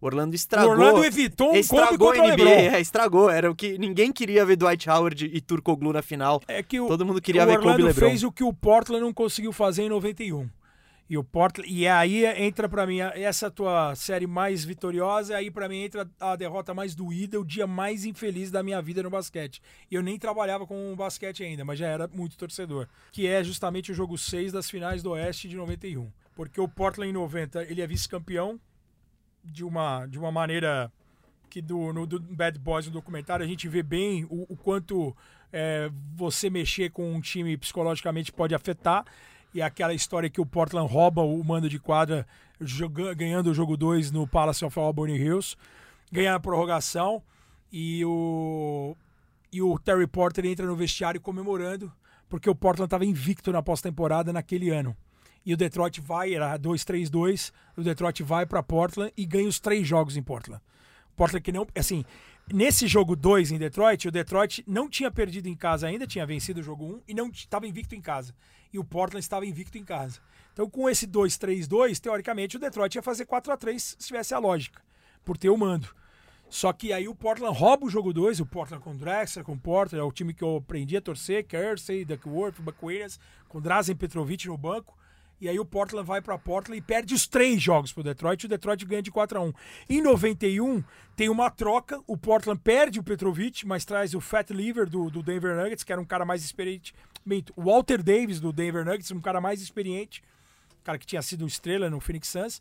O 0.00 0.06
Orlando 0.06 0.32
O 0.32 0.34
estragou. 0.34 0.70
Orlando 0.70 1.04
evitou 1.04 1.52
um 1.52 1.56
estragou 1.56 2.10
a 2.10 2.24
o 2.24 2.32
NBA, 2.32 2.50
é, 2.50 2.80
estragou. 2.80 3.28
Era 3.28 3.50
o 3.50 3.54
que 3.54 3.76
ninguém 3.76 4.10
queria 4.10 4.46
ver 4.46 4.56
Dwight 4.56 4.88
Howard 4.88 5.30
e 5.30 5.38
Turkoglu 5.42 5.92
na 5.92 6.00
final. 6.00 6.40
É 6.48 6.62
que 6.62 6.80
o, 6.80 6.88
Todo 6.88 7.04
mundo 7.04 7.20
queria 7.20 7.42
o 7.42 7.46
ver 7.46 7.56
Kobe 7.58 7.68
Orlando 7.68 7.84
LeBron. 7.88 8.08
fez 8.08 8.24
o 8.24 8.32
que 8.32 8.42
o 8.42 8.50
Portland 8.50 9.04
não 9.04 9.12
conseguiu 9.12 9.52
fazer 9.52 9.82
em 9.82 9.90
91. 9.90 10.48
E 11.12 11.18
o 11.18 11.22
Portland 11.22 11.70
e 11.70 11.86
aí 11.86 12.24
entra 12.42 12.66
pra 12.66 12.86
mim 12.86 13.00
essa 13.00 13.50
tua 13.50 13.94
série 13.94 14.26
mais 14.26 14.64
vitoriosa, 14.64 15.36
aí 15.36 15.50
pra 15.50 15.68
mim 15.68 15.82
entra 15.82 16.10
a 16.18 16.34
derrota 16.34 16.72
mais 16.72 16.94
doída, 16.94 17.38
o 17.38 17.44
dia 17.44 17.66
mais 17.66 18.06
infeliz 18.06 18.50
da 18.50 18.62
minha 18.62 18.80
vida 18.80 19.02
no 19.02 19.10
basquete. 19.10 19.60
E 19.90 19.94
eu 19.94 20.02
nem 20.02 20.18
trabalhava 20.18 20.66
com 20.66 20.96
basquete 20.96 21.44
ainda, 21.44 21.66
mas 21.66 21.78
já 21.78 21.86
era 21.86 22.08
muito 22.08 22.38
torcedor, 22.38 22.88
que 23.12 23.26
é 23.26 23.44
justamente 23.44 23.92
o 23.92 23.94
jogo 23.94 24.16
6 24.16 24.52
das 24.52 24.70
finais 24.70 25.02
do 25.02 25.10
Oeste 25.10 25.50
de 25.50 25.54
91. 25.54 26.10
Porque 26.34 26.58
o 26.58 26.66
Portland 26.66 27.10
em 27.10 27.12
90, 27.12 27.62
ele 27.64 27.82
é 27.82 27.86
vice-campeão 27.86 28.58
de 29.44 29.64
uma 29.64 30.06
de 30.06 30.18
uma 30.18 30.32
maneira 30.32 30.90
que 31.50 31.60
do, 31.60 31.92
no 31.92 32.06
do 32.06 32.18
Bad 32.18 32.58
Boys, 32.58 32.86
no 32.86 32.92
documentário, 32.92 33.44
a 33.44 33.46
gente 33.46 33.68
vê 33.68 33.82
bem 33.82 34.24
o, 34.30 34.46
o 34.48 34.56
quanto 34.56 35.14
é, 35.52 35.90
você 36.14 36.48
mexer 36.48 36.90
com 36.90 37.12
um 37.12 37.20
time 37.20 37.54
psicologicamente 37.58 38.32
pode 38.32 38.54
afetar. 38.54 39.04
E 39.54 39.60
aquela 39.60 39.92
história 39.92 40.30
que 40.30 40.40
o 40.40 40.46
Portland 40.46 40.90
rouba 40.90 41.22
o 41.22 41.42
mando 41.44 41.68
de 41.68 41.78
quadra 41.78 42.26
joga- 42.60 43.14
ganhando 43.14 43.50
o 43.50 43.54
jogo 43.54 43.76
2 43.76 44.10
no 44.10 44.26
Palace 44.26 44.64
of 44.64 44.78
Auburn 44.78 45.14
Hills, 45.14 45.56
ganha 46.10 46.34
a 46.34 46.40
prorrogação 46.40 47.22
e 47.70 48.04
o, 48.04 48.96
e 49.52 49.60
o 49.60 49.78
Terry 49.78 50.06
Porter 50.06 50.46
entra 50.46 50.66
no 50.66 50.76
vestiário 50.76 51.20
comemorando 51.20 51.92
porque 52.28 52.48
o 52.48 52.54
Portland 52.54 52.86
estava 52.86 53.04
invicto 53.04 53.52
na 53.52 53.62
pós-temporada 53.62 54.32
naquele 54.32 54.70
ano. 54.70 54.96
E 55.44 55.52
o 55.52 55.56
Detroit 55.56 56.00
vai, 56.00 56.34
era 56.34 56.58
2-3-2, 56.58 57.52
o 57.76 57.82
Detroit 57.82 58.22
vai 58.22 58.46
para 58.46 58.62
Portland 58.62 59.12
e 59.16 59.26
ganha 59.26 59.48
os 59.48 59.60
três 59.60 59.86
jogos 59.86 60.16
em 60.16 60.22
Portland. 60.22 60.62
Portland 61.14 61.42
que 61.42 61.52
não, 61.52 61.66
assim, 61.76 62.04
nesse 62.50 62.86
jogo 62.86 63.14
2 63.14 63.52
em 63.52 63.58
Detroit, 63.58 64.08
o 64.08 64.10
Detroit 64.10 64.64
não 64.66 64.88
tinha 64.88 65.10
perdido 65.10 65.46
em 65.46 65.54
casa 65.54 65.86
ainda, 65.86 66.06
tinha 66.06 66.24
vencido 66.24 66.60
o 66.60 66.62
jogo 66.62 66.86
1 66.86 66.88
um, 66.88 67.00
e 67.08 67.12
não 67.12 67.28
estava 67.28 67.66
invicto 67.66 67.94
em 67.94 68.00
casa. 68.00 68.34
E 68.72 68.78
o 68.78 68.84
Portland 68.84 69.22
estava 69.22 69.46
invicto 69.46 69.76
em 69.76 69.84
casa. 69.84 70.20
Então, 70.52 70.68
com 70.68 70.88
esse 70.88 71.06
2-3-2, 71.06 71.98
teoricamente 71.98 72.56
o 72.56 72.60
Detroit 72.60 72.94
ia 72.94 73.02
fazer 73.02 73.24
4 73.24 73.52
a 73.52 73.56
3 73.56 73.82
se 73.82 74.06
tivesse 74.06 74.34
a 74.34 74.38
lógica, 74.38 74.82
por 75.24 75.36
ter 75.36 75.50
o 75.50 75.56
mando. 75.56 75.88
Só 76.52 76.70
que 76.70 76.92
aí 76.92 77.08
o 77.08 77.14
Portland 77.14 77.58
rouba 77.58 77.86
o 77.86 77.88
jogo 77.88 78.12
2, 78.12 78.40
o 78.40 78.44
Portland 78.44 78.84
com 78.84 78.94
Drexler, 78.94 79.42
com 79.42 79.56
Porter, 79.56 79.98
é 79.98 80.02
o 80.02 80.12
time 80.12 80.34
que 80.34 80.44
eu 80.44 80.56
aprendi 80.56 80.98
a 80.98 81.00
torcer, 81.00 81.46
Kersey, 81.46 82.04
Duckworth, 82.04 82.56
Williams, 82.82 83.18
com 83.48 83.58
Drazen 83.58 83.96
Petrovic 83.96 84.46
no 84.46 84.58
banco. 84.58 84.94
E 85.40 85.48
aí 85.48 85.58
o 85.58 85.64
Portland 85.64 86.06
vai 86.06 86.20
para 86.20 86.38
Portland 86.38 86.78
e 86.78 86.82
perde 86.82 87.14
os 87.14 87.26
três 87.26 87.60
jogos 87.60 87.90
pro 87.90 88.02
Detroit, 88.02 88.42
e 88.42 88.46
o 88.46 88.48
Detroit 88.50 88.84
ganha 88.84 89.00
de 89.00 89.10
4 89.10 89.38
a 89.38 89.42
1. 89.42 89.52
Em 89.88 90.02
91 90.02 90.84
tem 91.16 91.30
uma 91.30 91.50
troca, 91.50 91.98
o 92.06 92.18
Portland 92.18 92.60
perde 92.62 93.00
o 93.00 93.02
Petrovic, 93.02 93.66
mas 93.66 93.86
traz 93.86 94.14
o 94.14 94.20
Fat 94.20 94.50
Lever 94.50 94.88
do, 94.88 95.08
do 95.08 95.22
Denver 95.22 95.56
Nuggets, 95.56 95.82
que 95.82 95.90
era 95.90 96.00
um 96.00 96.04
cara 96.04 96.26
mais 96.26 96.44
experiente. 96.44 96.94
O 97.56 97.62
Walter 97.64 98.02
Davis 98.02 98.40
do 98.40 98.52
Denver 98.52 98.84
Nuggets, 98.84 99.10
um 99.10 99.20
cara 99.20 99.40
mais 99.40 99.60
experiente, 99.60 100.22
cara 100.82 100.98
que 100.98 101.06
tinha 101.06 101.22
sido 101.22 101.46
estrela 101.46 101.88
no 101.88 102.00
Phoenix 102.00 102.28
Suns. 102.28 102.60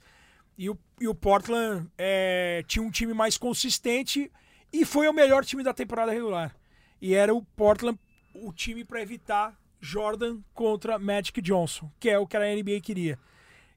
E 0.57 0.69
o, 0.69 0.77
e 0.99 1.07
o 1.07 1.15
Portland 1.15 1.89
é, 1.97 2.63
tinha 2.67 2.83
um 2.83 2.91
time 2.91 3.13
mais 3.13 3.37
consistente 3.37 4.31
e 4.71 4.85
foi 4.85 5.07
o 5.07 5.13
melhor 5.13 5.43
time 5.43 5.63
da 5.63 5.73
temporada 5.73 6.11
regular. 6.11 6.55
E 7.01 7.13
era 7.13 7.33
o 7.33 7.41
Portland 7.41 7.99
o 8.35 8.53
time 8.53 8.85
para 8.85 9.01
evitar 9.01 9.59
Jordan 9.79 10.39
contra 10.53 10.99
Magic 10.99 11.41
Johnson, 11.41 11.91
que 11.99 12.09
é 12.09 12.17
o 12.17 12.27
que 12.27 12.37
a 12.37 12.55
NBA 12.55 12.79
queria. 12.81 13.17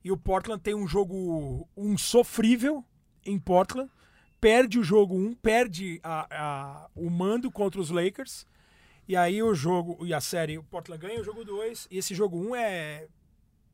E 0.05 0.12
o 0.12 0.16
Portland 0.16 0.62
tem 0.62 0.74
um 0.74 0.87
jogo 0.87 1.66
um 1.74 1.97
sofrível 1.97 2.85
em 3.24 3.39
Portland, 3.39 3.91
perde 4.39 4.78
o 4.78 4.85
jogo 4.85 5.14
1, 5.14 5.18
um, 5.18 5.35
perde 5.35 5.99
a, 6.03 6.26
a, 6.30 6.91
o 6.95 7.09
mando 7.09 7.51
contra 7.51 7.80
os 7.80 7.89
Lakers. 7.89 8.47
E 9.07 9.17
aí 9.17 9.43
o 9.43 9.55
jogo 9.55 10.05
e 10.05 10.15
a 10.15 10.21
série, 10.21 10.59
o 10.59 10.63
Portland 10.63 11.01
ganha 11.07 11.21
o 11.21 11.25
jogo 11.25 11.45
2, 11.45 11.89
e 11.91 11.99
esse 11.99 12.15
jogo 12.15 12.39
1 12.39 12.49
um 12.49 12.57
é 12.57 13.07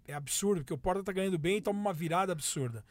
é 0.09 0.15
absurdo, 0.15 0.63
porque 0.63 0.75
o 0.75 0.79
Portland 0.79 1.07
tá 1.07 1.13
ganhando 1.13 1.39
bem 1.39 1.59
e 1.59 1.61
toma 1.61 1.79
uma 1.79 1.93
virada 1.93 2.33
absurda. 2.33 2.85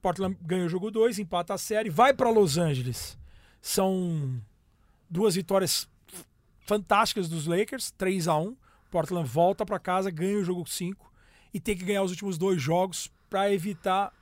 Portland 0.00 0.36
ganha 0.40 0.64
o 0.64 0.68
jogo 0.68 0.90
2, 0.90 1.18
empata 1.18 1.52
a 1.52 1.58
série, 1.58 1.90
vai 1.90 2.14
para 2.14 2.30
Los 2.30 2.56
Angeles. 2.56 3.18
São 3.60 4.40
duas 5.10 5.34
vitórias 5.34 5.86
fantásticas 6.60 7.28
dos 7.28 7.46
Lakers, 7.46 7.90
3 7.90 8.28
a 8.28 8.36
1 8.38 8.56
Portland 8.90 9.28
volta 9.28 9.66
para 9.66 9.78
casa, 9.78 10.10
ganha 10.10 10.38
o 10.38 10.44
jogo 10.44 10.66
5 10.66 11.12
e 11.52 11.60
tem 11.60 11.76
que 11.76 11.84
ganhar 11.84 12.02
os 12.02 12.10
últimos 12.10 12.38
dois 12.38 12.60
jogos 12.60 13.10
para 13.28 13.52
evitar 13.52 14.12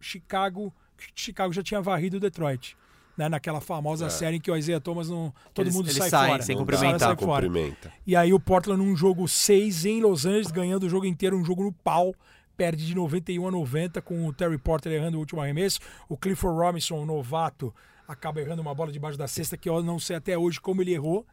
Chicago. 0.00 0.74
Chicago 1.14 1.52
já 1.52 1.62
tinha 1.62 1.80
varrido 1.80 2.16
o 2.16 2.20
Detroit. 2.20 2.76
Né, 3.18 3.28
naquela 3.28 3.60
famosa 3.60 4.06
É. 4.06 4.10
série 4.10 4.36
em 4.36 4.40
que 4.40 4.48
o 4.48 4.56
Isaiah 4.56 4.80
Thomas 4.80 5.10
não. 5.10 5.34
Todo 5.52 5.64
Eles- 5.66 5.74
mundo 5.74 5.86
eles 5.86 5.96
sai 5.96 6.08
saem 6.08 6.30
fora. 6.30 6.42
sem 6.44 6.56
cumprimentar. 6.56 7.00
Sai 7.00 7.16
fora. 7.16 7.46
Cumprimenta. 7.48 7.92
E 8.06 8.14
aí 8.14 8.32
o 8.32 8.38
Portland 8.38 8.80
num 8.80 8.94
jogo 8.96 9.26
6 9.26 9.84
em 9.84 10.00
Los 10.00 10.24
Angeles, 10.24 10.52
ganhando 10.52 10.84
o 10.84 10.88
jogo 10.88 11.04
inteiro, 11.04 11.36
um 11.36 11.44
jogo 11.44 11.64
no 11.64 11.72
pau. 11.72 12.14
Perde 12.56 12.86
de 12.86 12.94
91 12.94 13.48
a 13.48 13.50
90 13.50 14.00
com 14.00 14.24
o 14.24 14.32
Terry 14.32 14.56
Porter 14.56 14.92
errando 14.92 15.16
o 15.16 15.20
último 15.20 15.40
arremesso. 15.40 15.80
O 16.08 16.16
Clifford 16.16 16.56
Robinson, 16.60 16.94
o 17.02 17.04
novato, 17.04 17.74
acaba 18.06 18.40
errando 18.40 18.62
uma 18.62 18.72
bola 18.72 18.92
debaixo 18.92 19.18
da 19.18 19.26
cesta 19.26 19.56
que 19.56 19.68
eu 19.68 19.82
não 19.82 19.98
sei 19.98 20.14
até 20.14 20.38
hoje 20.38 20.60
como 20.60 20.80
ele 20.80 20.92
errou. 20.94 21.26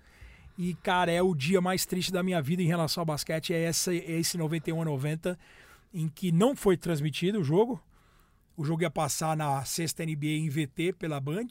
E, 0.57 0.73
cara, 0.81 1.11
é 1.11 1.21
o 1.21 1.35
dia 1.35 1.61
mais 1.61 1.85
triste 1.85 2.11
da 2.11 2.23
minha 2.23 2.41
vida 2.41 2.63
em 2.63 2.67
relação 2.67 3.01
ao 3.01 3.05
basquete. 3.05 3.53
É, 3.53 3.61
essa, 3.63 3.93
é 3.93 3.97
esse 4.19 4.37
91 4.39 4.81
a 4.81 4.85
90, 4.85 5.37
em 5.93 6.07
que 6.09 6.31
não 6.31 6.55
foi 6.55 6.77
transmitido 6.77 7.41
o 7.41 7.43
jogo. 7.43 7.79
O 8.57 8.63
jogo 8.65 8.81
ia 8.81 8.89
passar 8.89 9.35
na 9.37 9.63
sexta 9.65 10.03
NBA 10.03 10.37
em 10.39 10.49
VT 10.49 10.93
pela 10.93 11.19
Band. 11.19 11.47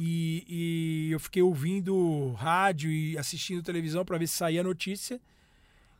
E, 0.00 0.44
e 0.48 1.10
eu 1.10 1.18
fiquei 1.18 1.42
ouvindo 1.42 2.32
rádio 2.34 2.88
e 2.88 3.18
assistindo 3.18 3.64
televisão 3.64 4.04
para 4.04 4.16
ver 4.16 4.28
se 4.28 4.36
saía 4.36 4.60
a 4.60 4.64
notícia. 4.64 5.20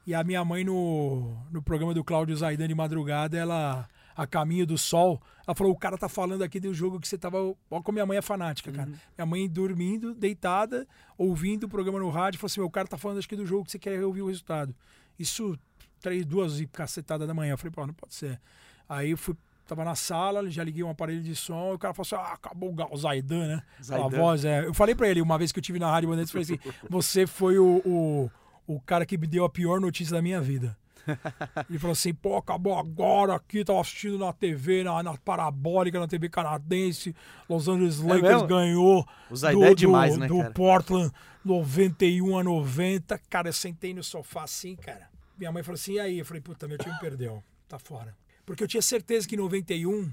E 0.07 0.15
a 0.15 0.23
minha 0.23 0.45
mãe, 0.45 0.63
no, 0.63 1.37
no 1.51 1.61
programa 1.61 1.93
do 1.93 2.05
Cláudio 2.05 2.37
Zaidan 2.37 2.69
de 2.69 2.77
madrugada, 2.77 3.37
ela, 3.37 3.89
a 4.15 4.25
caminho 4.25 4.65
do 4.65 4.79
sol, 4.79 5.21
ela 5.45 5.53
falou: 5.53 5.73
O 5.73 5.77
cara 5.77 5.99
tá 5.99 6.09
falando 6.09 6.43
aqui 6.43 6.61
do 6.61 6.73
jogo 6.73 7.01
que 7.01 7.09
você 7.09 7.19
tava. 7.19 7.39
Olha 7.39 7.83
como 7.83 7.95
minha 7.95 8.07
mãe 8.07 8.19
é 8.19 8.23
fanática, 8.23 8.71
cara. 8.71 8.89
Minha 8.89 9.27
mãe 9.27 9.49
dormindo, 9.49 10.15
deitada, 10.15 10.87
ouvindo 11.19 11.65
o 11.65 11.69
programa 11.69 11.99
no 11.99 12.09
rádio, 12.09 12.39
falou 12.39 12.47
assim: 12.47 12.61
Meu, 12.61 12.69
o 12.69 12.71
cara 12.71 12.87
tá 12.87 12.97
falando 12.97 13.19
aqui 13.19 13.35
do 13.35 13.45
jogo 13.45 13.65
que 13.65 13.73
você 13.73 13.81
quer 13.81 14.01
ouvir 14.05 14.23
o 14.23 14.29
resultado. 14.29 14.73
Isso, 15.19 15.59
três, 16.01 16.25
duas 16.25 16.61
e 16.61 16.69
cacetada 16.69 17.27
da 17.27 17.35
manhã. 17.35 17.55
Eu 17.55 17.59
falei: 17.59 17.73
Pô, 17.73 17.85
não 17.85 17.95
pode 17.95 18.15
ser. 18.15 18.41
Aí 18.89 19.11
eu 19.11 19.19
fui. 19.19 19.35
Tava 19.69 19.85
na 19.85 19.95
sala, 19.95 20.49
já 20.49 20.65
liguei 20.65 20.83
um 20.83 20.89
aparelho 20.89 21.23
de 21.23 21.37
som, 21.37 21.73
e 21.73 21.75
o 21.75 21.79
cara 21.79 21.93
falou 21.93 22.07
assim: 22.07 22.15
Ah, 22.15 22.33
acabou 22.33 22.75
o 22.91 22.97
Zaidan, 22.97 23.49
né? 23.49 23.63
Zaidan. 23.83 24.09
voz, 24.09 24.43
é. 24.47 24.65
Eu 24.65 24.73
falei 24.73 24.95
pra 24.95 25.07
ele, 25.07 25.21
uma 25.21 25.37
vez 25.37 25.53
que 25.53 25.59
eu 25.59 25.63
tive 25.63 25.79
na 25.79 25.91
Rádio 25.91 26.09
Bandeirantes, 26.09 26.33
falei 26.33 26.45
assim: 26.45 26.59
Você 26.89 27.27
foi 27.27 27.59
o, 27.59 27.83
o, 27.85 28.31
o 28.67 28.81
cara 28.81 29.05
que 29.05 29.19
me 29.19 29.27
deu 29.27 29.45
a 29.45 29.51
pior 29.51 29.79
notícia 29.79 30.17
da 30.17 30.23
minha 30.23 30.41
vida. 30.41 30.75
Ele 31.69 31.79
falou 31.79 31.93
assim, 31.93 32.13
pô, 32.15 32.37
acabou 32.37 32.79
agora 32.79 33.35
aqui, 33.35 33.65
tava 33.65 33.81
assistindo 33.81 34.19
na 34.19 34.31
TV, 34.33 34.85
na, 34.85 35.03
na 35.03 35.17
parabólica, 35.17 35.99
na 35.99 36.07
TV 36.07 36.29
canadense, 36.29 37.15
Los 37.49 37.67
Angeles 37.67 37.99
Lakers 37.99 38.23
mesmo? 38.23 38.47
ganhou 38.47 39.09
O 39.31 39.37
Zaidan 39.37 39.67
é 39.67 39.75
demais, 39.75 40.15
do, 40.15 40.21
né, 40.21 40.29
do? 40.29 40.53
Portland 40.53 41.11
91 41.45 42.39
a 42.39 42.45
90. 42.45 43.19
Cara, 43.31 43.49
eu 43.49 43.53
sentei 43.55 43.95
no 43.95 44.05
sofá 44.05 44.45
assim, 44.45 44.77
cara. 44.77 45.09
Minha 45.39 45.53
mãe 45.53 45.63
falou 45.63 45.77
assim, 45.77 45.95
e 45.95 46.01
aí? 46.01 46.19
Eu 46.19 46.27
falei, 46.27 46.43
puta, 46.43 46.69
meu 46.69 46.77
time 46.77 46.95
perdeu, 47.01 47.43
tá 47.69 47.79
fora. 47.79 48.15
Porque 48.49 48.65
eu 48.65 48.69
tinha 48.69 48.81
certeza 48.81 49.29
que 49.29 49.35
em 49.35 49.39
91 49.39 50.11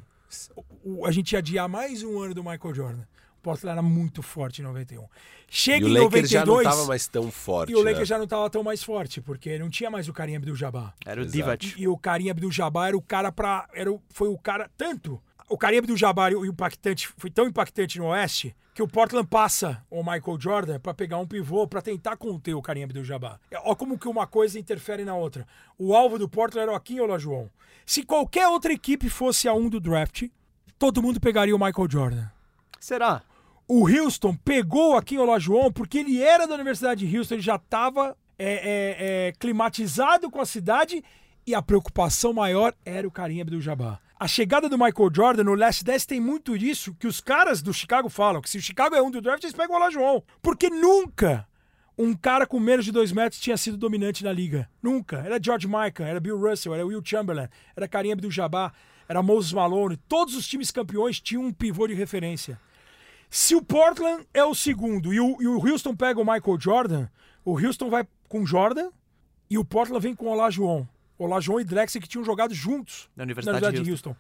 o- 0.84 1.00
o- 1.00 1.06
a 1.06 1.12
gente 1.12 1.32
ia 1.32 1.40
adiar 1.40 1.70
mais 1.70 2.04
um 2.04 2.20
ano 2.20 2.34
do 2.34 2.44
Michael 2.44 2.74
Jordan. 2.76 3.04
Portland 3.42 3.72
era 3.78 3.82
muito 3.82 4.22
forte 4.22 4.60
em 4.62 4.66
91. 4.66 5.08
Chega 5.48 5.86
E 5.88 5.90
o 5.90 5.90
em 5.90 5.94
Lakers 5.94 6.32
92 6.32 6.32
já 6.32 6.46
não 6.46 6.64
tava 6.64 6.86
mais 6.86 7.08
tão 7.08 7.32
forte. 7.32 7.72
e 7.72 7.76
o 7.76 7.84
né? 7.84 7.92
Lakers 7.92 8.10
já 8.10 8.18
não 8.18 8.26
estava 8.26 8.50
tão 8.50 8.62
mais 8.62 8.84
forte, 8.84 9.22
porque 9.22 9.58
não 9.58 9.70
tinha 9.70 9.90
mais 9.90 10.10
o 10.10 10.14
Karim 10.14 10.36
Abdul-Jabbar. 10.36 10.94
Era 11.06 11.22
o 11.22 11.24
Exato. 11.24 11.38
Divac. 11.38 11.74
E 11.82 11.88
o 11.88 11.98
Karim 11.98 12.30
Abdul-Jabbar 12.30 12.90
era 12.90 12.98
o 12.98 13.02
cara 13.02 13.32
pra. 13.32 13.70
Era 13.74 13.90
o, 13.90 14.02
foi 14.10 14.28
o 14.28 14.38
cara. 14.38 14.70
Tanto. 14.76 15.22
O 15.48 15.58
Karim 15.58 15.78
Abdul-Jabbar 15.78 16.32
e 16.32 16.36
o 16.36 16.46
impactante 16.46 17.08
foi 17.18 17.30
tão 17.30 17.46
impactante 17.46 18.00
no 18.00 18.08
Oeste 18.08 18.56
que 18.74 18.82
o 18.82 18.88
Portland 18.88 19.28
passa 19.28 19.86
o 19.90 20.04
Michael 20.04 20.38
Jordan 20.40 20.80
pra 20.80 20.94
pegar 20.94 21.18
um 21.18 21.28
pivô 21.28 21.68
pra 21.68 21.82
tentar 21.82 22.18
conter 22.18 22.54
o 22.56 22.62
Karim 22.62 22.84
Abdul-Jabbar. 22.84 23.40
Ó 23.64 23.74
como 23.76 23.98
que 23.98 24.08
uma 24.08 24.28
coisa 24.28 24.60
interfere 24.60 25.06
na 25.06 25.16
outra. 25.16 25.48
O 25.78 25.96
alvo 25.96 26.18
do 26.18 26.28
Portland 26.28 26.64
era 26.64 26.72
o 26.74 26.76
Akin 26.76 27.00
Olajuwon. 27.00 27.48
Se 27.86 28.04
qualquer 28.04 28.48
outra 28.48 28.74
equipe 28.74 29.08
fosse 29.08 29.48
a 29.48 29.54
um 29.54 29.70
do 29.70 29.80
draft, 29.80 30.28
todo 30.78 31.02
mundo 31.02 31.22
pegaria 31.22 31.56
o 31.56 31.60
Michael 31.60 31.90
Jordan. 31.90 32.28
Será? 32.80 33.22
O 33.68 33.88
Houston 33.88 34.36
pegou 34.36 34.94
o 34.94 34.98
Akin 34.98 35.20
Olajuwon 35.20 35.72
porque 35.72 36.00
ele 36.00 36.22
era 36.22 36.46
da 36.46 36.56
Universidade 36.56 37.08
de 37.08 37.18
Houston, 37.18 37.36
ele 37.36 37.44
já 37.44 37.56
estava 37.56 38.18
climatizado 39.40 40.30
com 40.30 40.42
a 40.42 40.46
cidade 40.46 41.02
e 41.48 41.56
a 41.56 41.62
preocupação 41.62 42.34
maior 42.34 42.74
era 42.84 43.08
o 43.08 43.12
Karim 43.12 43.40
Abdul-Jabbar. 43.40 44.02
A 44.18 44.30
chegada 44.30 44.70
do 44.70 44.78
Michael 44.78 45.10
Jordan 45.14 45.44
no 45.44 45.56
Last 45.56 45.84
10 45.84 46.06
tem 46.06 46.22
muito 46.22 46.58
disso 46.58 46.96
que 46.98 47.06
os 47.06 47.20
caras 47.20 47.62
do 47.62 47.74
Chicago 47.74 48.08
falam, 48.08 48.42
que 48.42 48.50
se 48.50 48.58
o 48.58 48.62
Chicago 48.62 48.96
é 48.96 49.02
um 49.02 49.12
do 49.12 49.20
draft, 49.20 49.44
eles 49.44 49.54
pegam 49.54 49.76
o 49.76 49.78
Olajuwon. 49.78 50.22
Porque 50.42 50.70
nunca 50.70 51.46
um 51.98 52.14
cara 52.14 52.48
com 52.48 52.58
menos 52.58 52.86
de 52.86 52.94
dois 52.94 53.12
metros 53.12 53.42
tinha 53.42 53.58
sido 53.58 53.76
dominante 53.76 54.24
na 54.24 54.32
liga. 54.32 54.70
Nunca. 54.82 55.18
Era 55.18 55.38
George 55.42 55.68
Michael, 55.68 56.08
era 56.10 56.20
Bill 56.22 56.40
Russell, 56.40 56.74
era 56.74 56.86
Will 56.86 57.02
Chamberlain, 57.04 57.50
era 57.76 57.90
Karim 57.90 58.14
Abdul-Jabbar, 58.14 58.74
era 59.08 59.22
Moses 59.22 59.52
Malone. 59.52 59.98
Todos 60.08 60.34
os 60.34 60.48
times 60.48 60.72
campeões 60.72 61.20
tinham 61.20 61.44
um 61.44 61.52
pivô 61.52 61.86
de 61.86 61.94
referência. 61.94 62.58
Se 63.30 63.54
o 63.54 63.62
Portland 63.62 64.26
é 64.34 64.46
o 64.46 64.56
segundo 64.56 65.14
e 65.14 65.20
o, 65.20 65.42
e 65.42 65.48
o 65.48 65.60
Houston 65.60 65.94
pega 65.94 66.22
o 66.22 66.26
Michael 66.26 66.58
Jordan, 66.58 67.10
o 67.44 67.60
Houston 67.60 67.90
vai 67.90 68.08
com 68.30 68.46
Jordan 68.46 68.92
e 69.50 69.58
o 69.58 69.66
Portland 69.66 70.02
vem 70.02 70.16
com 70.16 70.28
o 70.28 70.30
Olajuwon. 70.30 70.86
Olajuwon 71.18 71.60
e 71.62 71.64
Drexler 71.64 72.02
que 72.02 72.08
tinham 72.10 72.24
jogado 72.24 72.54
juntos 72.54 73.10
Na 73.16 73.24
Universidade 73.24 73.82
de 73.82 73.92
Houston. 73.92 74.16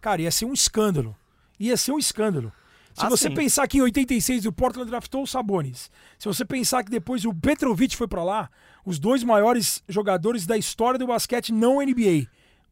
Cara, 0.00 0.22
ia 0.22 0.30
ser 0.30 0.44
um 0.46 0.52
escândalo. 0.52 1.16
Ia 1.58 1.76
ser 1.76 1.92
um 1.92 1.98
escândalo. 1.98 2.52
Se 2.94 3.04
Ah, 3.06 3.08
você 3.08 3.28
sim. 3.28 3.34
pensar 3.34 3.68
que 3.68 3.78
em 3.78 3.82
86 3.82 4.46
o 4.46 4.52
Portland 4.52 4.90
draftou 4.90 5.22
o 5.22 5.26
Sabonis, 5.26 5.90
se 6.18 6.26
você 6.26 6.44
pensar 6.44 6.82
que 6.82 6.90
depois 6.90 7.24
o 7.24 7.32
Petrovic 7.32 7.96
foi 7.96 8.08
pra 8.08 8.24
lá, 8.24 8.50
os 8.84 8.98
dois 8.98 9.22
maiores 9.22 9.82
jogadores 9.88 10.44
da 10.44 10.56
história 10.56 10.98
do 10.98 11.06
basquete 11.06 11.52
não 11.52 11.80
NBA, 11.80 12.26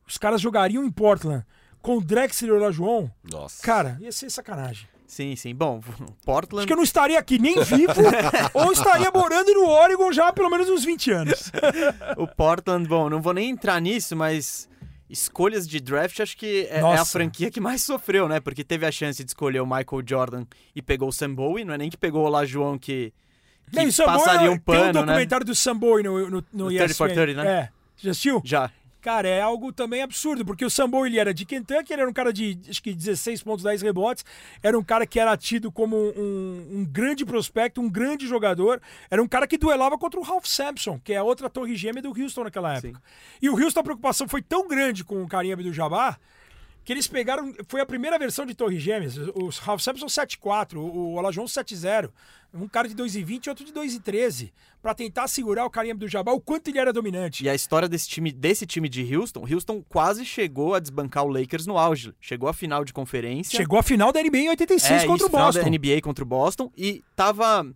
os 0.07 0.19
caras 0.19 0.41
jogariam 0.41 0.85
em 0.85 0.91
Portland 0.91 1.45
com 1.81 2.01
Drexler 2.01 2.51
e 2.51 2.55
Olajuwon, 2.57 3.09
Nossa. 3.31 3.63
cara, 3.63 3.97
ia 4.01 4.11
ser 4.11 4.29
sacanagem. 4.29 4.89
Sim, 5.09 5.35
sim. 5.35 5.55
Bom, 5.55 5.81
Portland. 6.25 6.61
Acho 6.61 6.67
que 6.67 6.73
eu 6.75 6.77
não 6.77 6.85
estaria 6.85 7.19
aqui 7.19 7.39
nem 7.39 7.55
vivo 7.65 7.95
ou 8.53 8.71
estaria 8.71 9.11
morando 9.11 9.53
no 9.55 9.67
Oregon 9.67 10.13
já 10.13 10.29
há 10.29 10.33
pelo 10.33 10.51
menos 10.51 10.69
uns 10.69 10.85
20 10.85 11.11
anos. 11.11 11.51
O 12.19 12.27
Portland, 12.29 12.87
bom, 12.87 13.09
não 13.09 13.21
vou 13.21 13.33
nem 13.33 13.49
entrar 13.49 13.81
nisso, 13.81 14.15
mas 14.15 14.69
escolhas 15.09 15.67
de 15.67 15.81
draft 15.81 16.21
acho 16.21 16.37
que 16.37 16.69
é, 16.71 16.81
é 16.81 16.83
a 16.83 17.05
franquia 17.07 17.51
que 17.51 17.59
mais 17.59 17.83
sofreu, 17.83 18.29
né? 18.29 18.39
Porque 18.39 18.63
teve 18.63 18.85
a 18.85 18.93
chance 18.93 19.25
de 19.25 19.31
escolher 19.31 19.61
o 19.61 19.67
Michael 19.67 20.03
Jordan 20.07 20.45
e 20.77 20.83
pegou 20.83 21.09
o 21.09 21.13
Sam 21.13 21.35
Bowie, 21.35 21.65
não 21.65 21.73
é 21.73 21.79
nem 21.79 21.89
que 21.89 21.97
pegou 21.97 22.27
o 22.27 22.29
Lajoão 22.29 22.79
que, 22.79 23.13
que 23.71 23.77
Não, 23.77 23.85
Bowie, 23.85 23.97
passaria 24.05 24.51
um 24.51 24.59
Tem 24.59 24.59
um 24.59 24.61
pano, 24.61 24.93
né? 25.01 25.07
documentário 25.07 25.47
do 25.47 25.55
Sam 25.55 25.79
Bowie 25.79 26.05
no, 26.05 26.19
no, 26.19 26.31
no, 26.31 26.45
No 26.53 26.71
ESPN. 26.71 26.85
30 26.85 26.95
for 26.95 27.11
30, 27.11 27.45
né? 27.45 27.51
É. 27.51 27.71
Já 27.97 28.11
assistiu? 28.11 28.43
Já. 28.45 28.71
Cara, 29.01 29.29
é 29.29 29.41
algo 29.41 29.73
também 29.73 30.03
absurdo, 30.03 30.45
porque 30.45 30.65
o 30.65 30.71
Sambo 30.71 31.07
ele 31.07 31.19
era 31.19 31.33
de 31.33 31.45
Kentucky, 31.45 31.93
ele 31.93 32.03
era 32.03 32.11
um 32.11 32.13
cara 32.13 32.33
de 32.33 32.59
acho 32.69 32.83
que 32.83 32.93
16 32.93 33.43
pontos, 33.45 33.63
10 33.63 33.81
rebotes, 33.83 34.25
era 34.61 34.77
um 34.77 34.83
cara 34.83 35.07
que 35.07 35.21
era 35.21 35.37
tido 35.37 35.71
como 35.71 35.97
um, 35.97 36.67
um 36.73 36.85
grande 36.85 37.25
prospecto, 37.25 37.81
um 37.81 37.89
grande 37.89 38.27
jogador, 38.27 38.83
era 39.09 39.23
um 39.23 39.29
cara 39.29 39.47
que 39.47 39.57
duelava 39.57 39.97
contra 39.97 40.19
o 40.19 40.23
Ralph 40.23 40.47
Sampson, 40.47 41.01
que 41.05 41.13
é 41.13 41.17
a 41.17 41.23
outra 41.23 41.49
torre 41.49 41.77
gêmea 41.77 42.03
do 42.03 42.09
Houston 42.09 42.45
naquela 42.45 42.75
época. 42.75 43.01
E 43.41 43.49
o 43.49 43.55
Houston, 43.55 43.81
a 43.81 43.85
preocupação 43.85 44.29
foi 44.29 44.43
tão 44.43 44.67
grande 44.67 45.05
com 45.05 45.23
o 45.23 45.29
Karim 45.29 45.53
Abdul-Jabbar 45.53 46.19
que 46.89 46.93
eles 46.95 47.07
pegaram, 47.07 47.53
foi 47.67 47.83
a 47.83 47.85
primeira 47.85 48.19
versão 48.19 48.47
de 48.47 48.55
Torre 48.55 48.81
Gêmeas, 48.81 49.19
o 49.19 49.51
Ralph 49.61 49.83
Sampson 49.83 50.07
7-4, 50.07 50.77
o 50.77 51.17
Olajuwon 51.17 51.45
7-0, 51.45 52.09
um 52.55 52.67
cara 52.67 52.89
de 52.89 52.95
2,20 52.95 53.45
e 53.45 53.51
outro 53.51 53.63
de 53.63 53.75
2,13, 53.75 54.51
pra 54.81 54.95
tentar 54.95 55.29
segurar 55.29 55.67
o 55.67 55.71
Karim 55.71 55.91
Abdul-Jabbar, 55.91 56.35
o 56.35 56.41
quanto 56.41 56.69
ele 56.69 56.79
era 56.79 56.91
dominante. 56.91 57.45
E 57.45 57.49
a 57.51 57.55
história 57.55 57.91
desse 57.91 58.09
time, 58.09 58.33
desse 58.33 58.65
time 58.65 58.89
de 58.89 59.15
Houston, 59.15 59.45
Houston 59.53 59.85
quase 59.87 60.25
chegou 60.25 60.75
a 60.75 60.81
desbancar 60.81 61.25
o 61.25 61.29
Lakers 61.29 61.67
no 61.67 61.77
auge. 61.77 62.15
Chegou 62.23 62.49
à 62.49 62.55
final 62.55 62.83
de 62.87 62.95
conferência. 62.95 63.55
Chegou 63.55 63.79
à 63.79 63.83
final 63.83 64.11
da 64.11 64.23
NBA 64.23 64.39
em 64.39 64.49
86 64.49 65.03
é, 65.03 65.07
contra 65.07 65.27
o 65.27 65.29
Boston. 65.29 65.53
final 65.53 65.71
da 65.71 65.79
NBA 65.79 66.01
contra 66.01 66.25
o 66.25 66.27
Boston 66.27 66.73
e 66.75 67.05
tava 67.15 67.71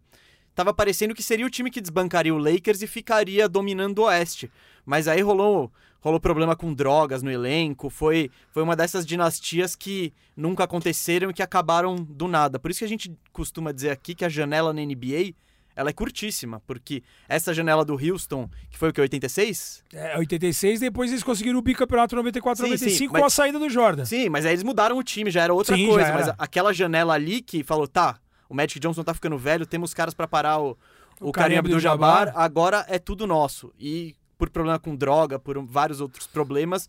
tava 0.55 0.73
parecendo 0.73 1.15
que 1.15 1.23
seria 1.23 1.45
o 1.45 1.51
time 1.51 1.71
que 1.71 1.83
desbancaria 1.83 2.35
o 2.35 2.39
Lakers 2.39 2.81
e 2.81 2.87
ficaria 2.87 3.47
dominando 3.47 3.99
o 3.99 4.05
Oeste. 4.05 4.51
Mas 4.87 5.07
aí 5.07 5.21
rolou 5.21 5.71
rolou 6.03 6.21
problema 6.21 6.55
com 6.55 6.75
drogas 6.75 7.23
no 7.23 7.31
elenco, 7.31 7.89
foi 7.89 8.31
foi 8.51 8.63
uma 8.63 8.77
dessas 8.77 9.07
dinastias 9.07 9.75
que 9.75 10.13
nunca 10.37 10.65
aconteceram 10.65 11.31
e 11.31 11.33
que 11.33 11.43
acabaram 11.43 11.97
do 11.97 12.29
nada. 12.29 12.59
Por 12.59 12.71
isso 12.71 12.81
que 12.81 12.85
a 12.85 12.89
gente 12.89 13.11
costuma 13.33 13.73
dizer 13.73 13.89
aqui 13.91 14.15
que 14.15 14.25
a 14.25 14.29
janela 14.29 14.73
na 14.75 14.83
NBA 14.83 15.33
ela 15.75 15.89
é 15.89 15.93
curtíssima, 15.95 16.61
porque 16.67 17.03
essa 17.27 17.55
janela 17.55 17.83
do 17.83 17.95
Houston, 17.95 18.47
que 18.71 18.77
foi 18.77 18.91
o 18.91 18.93
que 18.93 19.01
86? 19.01 19.83
É, 19.95 20.19
86, 20.19 20.81
depois 20.81 21.11
eles 21.11 21.23
conseguiram 21.25 21.59
o 21.59 21.63
bicampeonato 21.63 22.15
94 22.15 22.63
Sim, 22.63 22.71
95 22.73 22.99
sim, 22.99 23.07
com 23.09 23.13
mas- 23.15 23.23
a 23.25 23.31
saída 23.31 23.59
do 23.59 23.71
Jordan. 23.71 24.05
Sim, 24.05 24.29
mas 24.29 24.45
aí 24.45 24.53
eles 24.53 24.63
mudaram 24.63 24.99
o 24.99 25.03
time, 25.03 25.31
já 25.31 25.43
era 25.45 25.55
outra 25.55 25.75
Sim, 25.75 25.87
coisa. 25.89 26.09
já 26.09 26.13
Mas 26.15 26.27
era. 26.29 26.35
aquela 26.39 26.75
janela 26.75 27.15
ali 27.15 27.41
que 27.41 27.65
falou, 27.65 27.89
tá, 27.89 28.19
o 28.51 28.55
Magic 28.55 28.79
Johnson 28.79 29.03
tá 29.03 29.15
ficando 29.15 29.39
velho, 29.39 29.65
temos 29.65 29.95
caras 29.95 30.13
pra 30.13 30.29
parar 30.29 30.59
o, 30.59 30.77
o, 31.19 31.29
O 31.31 31.33
Karim 31.33 31.57
Abdul-Jabbar, 31.57 32.11
Abdul-Jabbar. 32.29 32.45
agora 32.45 32.85
é 32.87 32.99
tudo 32.99 33.27
nosso. 33.27 33.73
E 33.79 34.15
por 34.43 34.51
problema 34.51 34.77
com 34.77 34.97
droga, 34.97 35.39
por 35.39 35.57
vários 35.65 36.01
outros 36.01 36.27
problemas, 36.27 36.89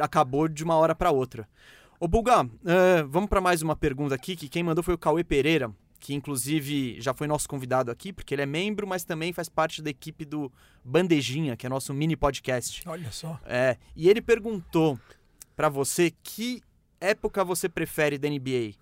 acabou 0.00 0.48
de 0.48 0.64
uma 0.64 0.74
hora 0.74 0.94
pra 0.94 1.10
outra. 1.10 1.46
Ô 2.00 2.08
Bulgar, 2.08 2.48
eh, 2.64 3.02
vamos 3.02 3.28
pra 3.28 3.42
mais 3.42 3.60
uma 3.60 3.76
pergunta 3.76 4.14
aqui, 4.14 4.34
que 4.34 4.48
quem 4.48 4.62
mandou 4.62 4.82
foi 4.82 4.94
o 4.94 4.98
Cauê 4.98 5.22
Pereira, 5.22 5.70
que 6.00 6.14
inclusive 6.14 6.98
já 6.98 7.12
foi 7.12 7.26
nosso 7.26 7.46
convidado 7.46 7.90
aqui, 7.90 8.10
porque 8.10 8.34
ele 8.34 8.40
é 8.40 8.46
membro, 8.46 8.86
mas 8.86 9.04
também 9.04 9.34
faz 9.34 9.50
parte 9.50 9.82
da 9.82 9.90
equipe 9.90 10.24
do 10.24 10.50
Bandejinha, 10.82 11.58
que 11.58 11.66
é 11.66 11.68
nosso 11.68 11.92
mini 11.92 12.16
podcast. 12.16 12.82
Olha 12.88 13.12
só. 13.12 13.38
É, 13.44 13.76
e 13.94 14.08
ele 14.08 14.22
perguntou 14.22 14.98
pra 15.54 15.68
você 15.68 16.10
que 16.22 16.62
época 16.98 17.44
você 17.44 17.68
prefere 17.68 18.16
da 18.16 18.30
NBA? 18.30 18.76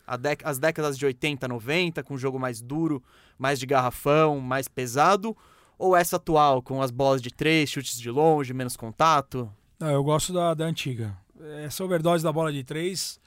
As 0.45 0.61
décadas 0.61 0.97
de 0.97 1.05
80, 1.05 1.49
90, 1.49 2.05
com 2.05 2.17
jogo 2.17 2.39
mais 2.39 2.63
duro, 2.63 3.03
mais 3.37 3.59
de 3.59 3.67
garrafão, 3.67 4.39
mais 4.39 4.69
pesado? 4.69 5.37
Ou 5.79 5.95
essa 5.97 6.17
atual, 6.17 6.63
com 6.63 6.81
as 6.81 6.91
bolas 6.91 7.21
de 7.21 7.31
três, 7.31 7.69
chutes 7.71 7.99
de 7.99 8.11
longe, 8.11 8.53
menos 8.55 8.77
contato? 8.77 9.51
Não, 9.79 9.91
eu 9.91 10.03
gosto 10.03 10.33
da, 10.33 10.55
da 10.55 10.65
antiga. 10.65 11.17
Essa 11.65 11.85
overdose 11.85 12.25
da 12.25 12.33
bola 12.33 12.51
de 12.53 12.65
três, 12.65 13.21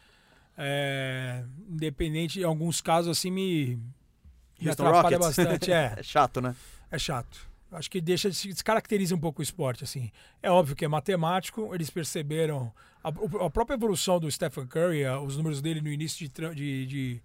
é, 0.58 1.43
independente, 1.70 2.39
em 2.39 2.43
alguns 2.43 2.82
casos, 2.82 3.18
assim, 3.18 3.30
me, 3.32 3.80
me 4.60 4.70
atrapalha 4.70 5.18
Rockets? 5.18 5.38
bastante. 5.38 5.72
É, 5.72 5.93
É 6.00 6.04
chato, 6.04 6.41
né? 6.41 6.56
é 6.91 6.97
chato. 6.97 7.47
Acho 7.72 7.91
que 7.91 8.02
deixa, 8.02 8.28
descaracteriza 8.32 9.14
um 9.14 9.20
pouco 9.20 9.41
o 9.41 9.43
esporte, 9.43 9.84
assim. 9.84 10.10
É 10.41 10.50
óbvio 10.50 10.76
que 10.76 10.84
é 10.84 10.88
matemático, 10.88 11.74
eles 11.76 11.91
perceberam 11.91 12.74
a, 13.04 13.10
a 13.45 13.50
própria 13.52 13.76
evolução 13.76 14.20
do 14.20 14.30
Stephen 14.32 14.66
Curry, 14.66 15.06
a- 15.06 15.20
os 15.20 15.38
números 15.38 15.62
dele 15.62 15.80
no 15.80 15.89
início 15.89 16.28
de, 16.28 16.56
de, 16.56 16.86
de, 16.88 17.22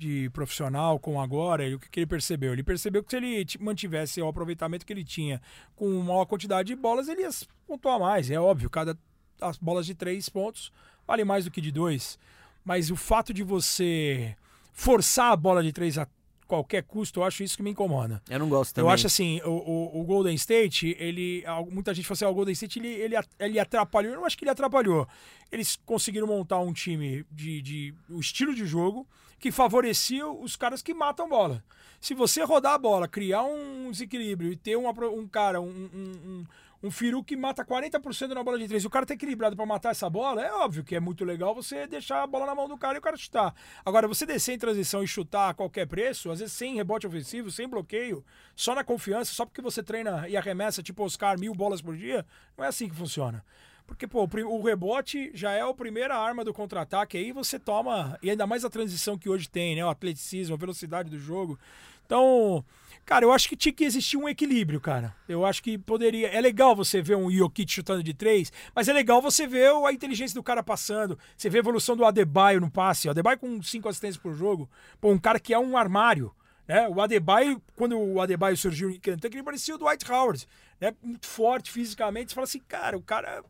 de 0.00 0.30
profissional 0.30 0.98
com 0.98 1.20
agora, 1.20 1.68
e 1.68 1.74
o 1.74 1.78
que, 1.78 1.90
que 1.90 2.00
ele 2.00 2.06
percebeu? 2.06 2.54
Ele 2.54 2.62
percebeu 2.62 3.04
que 3.04 3.10
se 3.10 3.16
ele 3.18 3.46
mantivesse 3.60 4.20
o 4.22 4.26
aproveitamento 4.26 4.86
que 4.86 4.92
ele 4.92 5.04
tinha 5.04 5.42
com 5.76 5.86
uma 5.86 6.04
maior 6.04 6.24
quantidade 6.24 6.68
de 6.68 6.74
bolas, 6.74 7.06
ele 7.06 7.20
ia 7.20 7.28
pontuar 7.66 8.00
mais. 8.00 8.30
É 8.30 8.40
óbvio, 8.40 8.70
cada 8.70 8.98
as 9.42 9.58
bolas 9.58 9.84
de 9.84 9.94
três 9.94 10.28
pontos 10.28 10.72
valem 11.06 11.24
mais 11.24 11.44
do 11.44 11.50
que 11.50 11.60
de 11.60 11.70
dois. 11.70 12.18
Mas 12.64 12.90
o 12.90 12.96
fato 12.96 13.34
de 13.34 13.42
você 13.42 14.34
forçar 14.72 15.32
a 15.32 15.36
bola 15.36 15.62
de 15.62 15.70
três 15.70 15.98
a 15.98 16.06
qualquer 16.46 16.82
custo, 16.82 17.20
eu 17.20 17.24
acho 17.24 17.42
isso 17.44 17.56
que 17.56 17.62
me 17.62 17.70
incomoda. 17.70 18.22
Eu 18.28 18.38
não 18.38 18.48
gosto 18.48 18.74
também. 18.74 18.88
Eu 18.88 18.92
acho 18.92 19.06
assim, 19.06 19.40
o, 19.42 19.50
o, 19.50 20.00
o 20.00 20.04
Golden 20.04 20.34
State, 20.34 20.96
ele. 20.98 21.44
Muita 21.70 21.92
gente 21.92 22.06
fala 22.06 22.14
assim, 22.16 22.24
ah, 22.24 22.30
o 22.30 22.34
Golden 22.34 22.52
State 22.52 22.78
ele, 22.78 22.88
ele, 22.88 23.14
ele 23.38 23.58
atrapalhou. 23.58 24.12
Eu 24.12 24.16
não 24.16 24.26
acho 24.26 24.36
que 24.36 24.44
ele 24.44 24.50
atrapalhou. 24.50 25.06
Eles 25.52 25.78
conseguiram 25.84 26.26
montar 26.26 26.58
um 26.60 26.72
time 26.72 27.24
de, 27.30 27.60
de. 27.60 27.94
o 28.08 28.18
estilo 28.18 28.54
de 28.54 28.64
jogo 28.64 29.06
que 29.40 29.50
favorecia 29.50 30.28
os 30.28 30.54
caras 30.54 30.82
que 30.82 30.92
matam 30.92 31.28
bola. 31.28 31.64
Se 31.98 32.14
você 32.14 32.42
rodar 32.42 32.74
a 32.74 32.78
bola, 32.78 33.08
criar 33.08 33.42
um 33.42 33.90
desequilíbrio 33.90 34.52
e 34.52 34.56
ter 34.56 34.76
uma 34.76 34.90
um 35.06 35.26
cara, 35.26 35.60
um, 35.60 35.66
um, 35.66 36.12
um, 36.30 36.46
um 36.82 36.90
firu 36.90 37.24
que 37.24 37.36
mata 37.36 37.64
40% 37.64 38.28
na 38.28 38.44
bola 38.44 38.58
de 38.58 38.68
três, 38.68 38.84
o 38.84 38.90
cara 38.90 39.06
tá 39.06 39.14
equilibrado 39.14 39.56
pra 39.56 39.64
matar 39.64 39.90
essa 39.90 40.08
bola, 40.08 40.42
é 40.42 40.52
óbvio 40.52 40.84
que 40.84 40.94
é 40.94 41.00
muito 41.00 41.24
legal 41.24 41.54
você 41.54 41.86
deixar 41.86 42.22
a 42.22 42.26
bola 42.26 42.46
na 42.46 42.54
mão 42.54 42.68
do 42.68 42.76
cara 42.76 42.96
e 42.96 42.98
o 42.98 43.02
cara 43.02 43.16
chutar. 43.16 43.54
Agora, 43.84 44.06
você 44.06 44.26
descer 44.26 44.54
em 44.54 44.58
transição 44.58 45.02
e 45.02 45.08
chutar 45.08 45.50
a 45.50 45.54
qualquer 45.54 45.86
preço, 45.86 46.30
às 46.30 46.40
vezes 46.40 46.54
sem 46.54 46.74
rebote 46.74 47.06
ofensivo, 47.06 47.50
sem 47.50 47.66
bloqueio, 47.66 48.24
só 48.54 48.74
na 48.74 48.84
confiança, 48.84 49.32
só 49.32 49.46
porque 49.46 49.62
você 49.62 49.82
treina 49.82 50.28
e 50.28 50.36
arremessa 50.36 50.82
tipo 50.82 51.02
Oscar 51.02 51.38
mil 51.38 51.54
bolas 51.54 51.80
por 51.80 51.96
dia, 51.96 52.26
não 52.56 52.64
é 52.64 52.68
assim 52.68 52.88
que 52.88 52.94
funciona. 52.94 53.42
Porque, 53.90 54.06
pô, 54.06 54.22
o 54.22 54.62
rebote 54.62 55.32
já 55.34 55.50
é 55.50 55.62
a 55.62 55.74
primeira 55.74 56.16
arma 56.16 56.44
do 56.44 56.54
contra-ataque, 56.54 57.18
aí 57.18 57.32
você 57.32 57.58
toma, 57.58 58.16
e 58.22 58.30
ainda 58.30 58.46
mais 58.46 58.64
a 58.64 58.70
transição 58.70 59.18
que 59.18 59.28
hoje 59.28 59.50
tem, 59.50 59.74
né? 59.74 59.84
O 59.84 59.88
atleticismo, 59.88 60.54
a 60.54 60.58
velocidade 60.58 61.10
do 61.10 61.18
jogo. 61.18 61.58
Então, 62.06 62.64
cara, 63.04 63.24
eu 63.24 63.32
acho 63.32 63.48
que 63.48 63.56
tinha 63.56 63.72
que 63.72 63.82
existir 63.82 64.16
um 64.16 64.28
equilíbrio, 64.28 64.80
cara. 64.80 65.12
Eu 65.28 65.44
acho 65.44 65.60
que 65.60 65.76
poderia. 65.76 66.28
É 66.28 66.40
legal 66.40 66.74
você 66.74 67.02
ver 67.02 67.16
um 67.16 67.28
Jokic 67.28 67.70
chutando 67.70 68.00
de 68.00 68.14
três, 68.14 68.52
mas 68.72 68.86
é 68.88 68.92
legal 68.92 69.20
você 69.20 69.44
ver 69.44 69.72
a 69.84 69.92
inteligência 69.92 70.36
do 70.36 70.42
cara 70.42 70.62
passando. 70.62 71.18
Você 71.36 71.50
vê 71.50 71.58
a 71.58 71.60
evolução 71.60 71.96
do 71.96 72.04
Adebayo 72.04 72.60
no 72.60 72.70
passe. 72.70 73.08
O 73.08 73.10
Adebayo 73.10 73.40
com 73.40 73.60
cinco 73.60 73.88
assistências 73.88 74.22
por 74.22 74.32
jogo. 74.32 74.70
Pô, 75.00 75.10
um 75.10 75.18
cara 75.18 75.40
que 75.40 75.52
é 75.52 75.58
um 75.58 75.76
armário. 75.76 76.32
Né? 76.66 76.88
O 76.88 77.00
Adebayo, 77.00 77.60
quando 77.74 77.98
o 77.98 78.20
Adebayo 78.20 78.56
surgiu 78.56 78.88
em 78.88 79.00
Kentucky, 79.00 79.36
ele 79.36 79.42
parecia 79.42 79.74
o 79.74 79.78
Dwight 79.78 80.08
Howard. 80.10 80.46
Né? 80.80 80.94
Muito 81.02 81.26
forte 81.26 81.72
fisicamente. 81.72 82.30
Você 82.30 82.34
fala 82.36 82.44
assim, 82.44 82.60
cara, 82.60 82.96
o 82.96 83.02
cara 83.02 83.42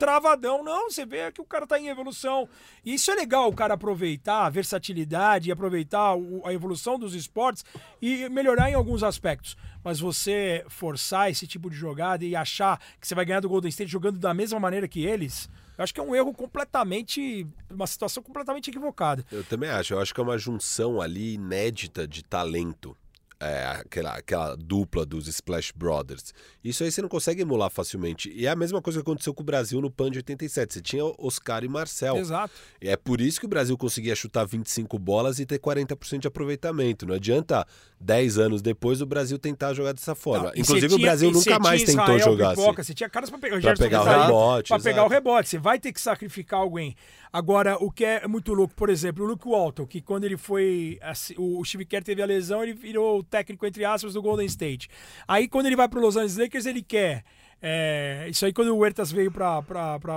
travadão. 0.00 0.64
Não, 0.64 0.90
você 0.90 1.04
vê 1.04 1.30
que 1.30 1.42
o 1.42 1.44
cara 1.44 1.66
tá 1.66 1.78
em 1.78 1.88
evolução. 1.88 2.48
E 2.82 2.94
isso 2.94 3.10
é 3.10 3.14
legal, 3.14 3.48
o 3.48 3.54
cara 3.54 3.74
aproveitar 3.74 4.46
a 4.46 4.50
versatilidade 4.50 5.48
e 5.48 5.52
aproveitar 5.52 6.14
a 6.44 6.52
evolução 6.52 6.98
dos 6.98 7.14
esportes 7.14 7.64
e 8.00 8.26
melhorar 8.30 8.70
em 8.70 8.74
alguns 8.74 9.02
aspectos. 9.02 9.56
Mas 9.84 10.00
você 10.00 10.64
forçar 10.68 11.30
esse 11.30 11.46
tipo 11.46 11.68
de 11.68 11.76
jogada 11.76 12.24
e 12.24 12.34
achar 12.34 12.80
que 12.98 13.06
você 13.06 13.14
vai 13.14 13.26
ganhar 13.26 13.40
do 13.40 13.48
Golden 13.48 13.68
State 13.68 13.92
jogando 13.92 14.18
da 14.18 14.32
mesma 14.32 14.58
maneira 14.58 14.88
que 14.88 15.04
eles, 15.04 15.48
eu 15.76 15.84
acho 15.84 15.94
que 15.94 16.00
é 16.00 16.02
um 16.02 16.14
erro 16.14 16.32
completamente. 16.32 17.46
uma 17.70 17.86
situação 17.86 18.22
completamente 18.22 18.70
equivocada. 18.70 19.24
Eu 19.30 19.44
também 19.44 19.68
acho. 19.68 19.94
Eu 19.94 20.00
acho 20.00 20.14
que 20.14 20.20
é 20.20 20.22
uma 20.22 20.38
junção 20.38 21.00
ali 21.00 21.34
inédita 21.34 22.06
de 22.08 22.24
talento. 22.24 22.96
É, 23.42 23.64
aquela, 23.66 24.12
aquela 24.16 24.54
dupla 24.54 25.06
dos 25.06 25.26
Splash 25.26 25.72
Brothers. 25.74 26.34
Isso 26.62 26.84
aí 26.84 26.92
você 26.92 27.00
não 27.00 27.08
consegue 27.08 27.40
emular 27.40 27.70
facilmente. 27.70 28.30
E 28.34 28.46
é 28.46 28.50
a 28.50 28.54
mesma 28.56 28.82
coisa 28.82 28.98
que 28.98 29.02
aconteceu 29.02 29.32
com 29.32 29.42
o 29.42 29.46
Brasil 29.46 29.80
no 29.80 29.90
PAN 29.90 30.10
de 30.10 30.18
87. 30.18 30.74
Você 30.74 30.80
tinha 30.82 31.02
Oscar 31.18 31.64
e 31.64 31.68
Marcel. 31.68 32.16
Exato. 32.18 32.52
E 32.82 32.88
é 32.90 32.96
por 32.98 33.18
isso 33.18 33.40
que 33.40 33.46
o 33.46 33.48
Brasil 33.48 33.78
conseguia 33.78 34.14
chutar 34.14 34.44
25 34.46 34.98
bolas 34.98 35.38
e 35.38 35.46
ter 35.46 35.58
40% 35.58 36.18
de 36.18 36.28
aproveitamento. 36.28 37.06
Não 37.06 37.14
adianta 37.14 37.66
10 37.98 38.38
anos 38.38 38.60
depois 38.60 39.00
o 39.00 39.06
Brasil 39.06 39.38
tentar 39.38 39.72
jogar 39.72 39.92
dessa 39.94 40.14
forma. 40.14 40.44
Não, 40.48 40.52
Inclusive 40.54 40.88
você 40.90 40.94
o 40.94 40.98
tinha- 40.98 41.08
Brasil 41.08 41.30
nunca 41.30 41.58
mais 41.58 41.82
tinha 41.82 41.96
tentou 41.96 42.16
Israel, 42.16 42.32
jogar 42.32 42.50
pipoca, 42.50 42.82
assim. 42.82 42.88
Você 42.88 42.94
tinha 42.94 43.08
caras 43.08 43.30
pra 43.30 43.38
pegar, 43.38 43.60
Pra 43.60 43.74
pegar 43.76 44.02
o 44.02 44.04
rebote, 44.04 44.68
Pra 44.68 44.78
pegar 44.80 45.04
o 45.04 45.08
rebote. 45.08 45.48
Você 45.48 45.58
vai 45.58 45.78
ter 45.80 45.92
que 45.94 46.00
sacrificar 46.00 46.60
alguém. 46.60 46.94
Agora, 47.32 47.76
o 47.82 47.90
que 47.90 48.04
é 48.04 48.26
muito 48.26 48.52
louco, 48.52 48.74
por 48.74 48.90
exemplo, 48.90 49.24
o 49.24 49.28
Luke 49.28 49.48
Walton, 49.48 49.86
que 49.86 50.00
quando 50.02 50.24
ele 50.24 50.36
foi. 50.36 50.98
assim, 51.00 51.34
O 51.38 51.64
Steve 51.64 51.84
Kerr 51.86 52.02
teve 52.04 52.20
a 52.20 52.26
lesão, 52.26 52.62
ele 52.62 52.72
virou 52.74 53.22
técnico, 53.30 53.64
entre 53.64 53.84
aspas, 53.84 54.12
do 54.14 54.20
Golden 54.20 54.46
State. 54.46 54.88
Aí, 55.26 55.48
quando 55.48 55.66
ele 55.66 55.76
vai 55.76 55.88
pro 55.88 56.00
Los 56.00 56.16
Angeles 56.16 56.36
Lakers, 56.36 56.66
ele 56.66 56.82
quer. 56.82 57.24
é, 57.62 58.26
isso 58.30 58.44
aí 58.46 58.52
quando 58.54 58.68
o 58.74 58.78
Huertas 58.78 59.12
veio 59.12 59.30
para 59.30 59.60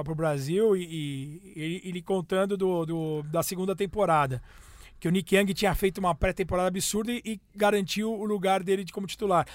o 0.10 0.16
Brasil 0.16 0.76
e, 0.78 0.84
e- 0.84 1.42
e 1.56 1.90
ele 1.90 2.02
contando 2.02 2.56
do, 2.58 2.86
do- 2.86 3.24
da 3.24 3.44
segunda 3.44 3.76
temporada 3.76 4.42
que 5.00 5.10
o 5.10 5.12
Nick 5.12 5.36
Young 5.36 5.54
tinha 5.54 5.76
feito 5.76 5.98
uma 5.98 6.16
pré-temporada 6.16 6.70
absurda 6.70 7.12
e, 7.12 7.22
e 7.26 7.42
garantiu 7.54 8.14
o 8.14 8.24
lugar 8.24 8.64
dele 8.64 8.86
de 8.86 8.94
como 8.94 9.06
titular. 9.06 9.46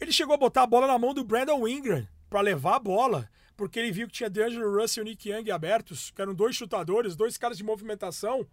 Ele 0.00 0.10
chegou 0.10 0.34
a 0.34 0.36
botar 0.36 0.64
a 0.64 0.66
bola 0.66 0.88
na 0.88 0.98
mão 0.98 1.14
do 1.14 1.22
Brandon 1.22 1.66
Ingram 1.68 2.04
para 2.28 2.40
levar 2.40 2.74
a 2.74 2.80
bola, 2.80 3.28
porque 3.56 3.78
ele 3.78 3.92
viu 3.92 4.08
que 4.08 4.14
tinha 4.14 4.28
D'Angelo 4.28 4.80
Russell 4.80 5.04
e 5.04 5.06
o 5.06 5.08
Nick 5.08 5.28
Young 5.30 5.48
abertos, 5.52 6.10
que 6.10 6.20
eram 6.20 6.34
dois 6.34 6.56
chutadores, 6.56 7.14
dois 7.14 7.38
caras 7.38 7.56
de 7.56 7.62
movimentação. 7.62 8.44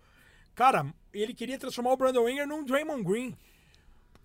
Cara, 0.54 0.86
ele 1.12 1.34
queria 1.34 1.58
transformar 1.58 1.94
o 1.94 1.98
Brandon 1.98 2.30
Ingram 2.30 2.46
num 2.48 2.64
Draymond 2.64 3.04
Green. 3.04 3.36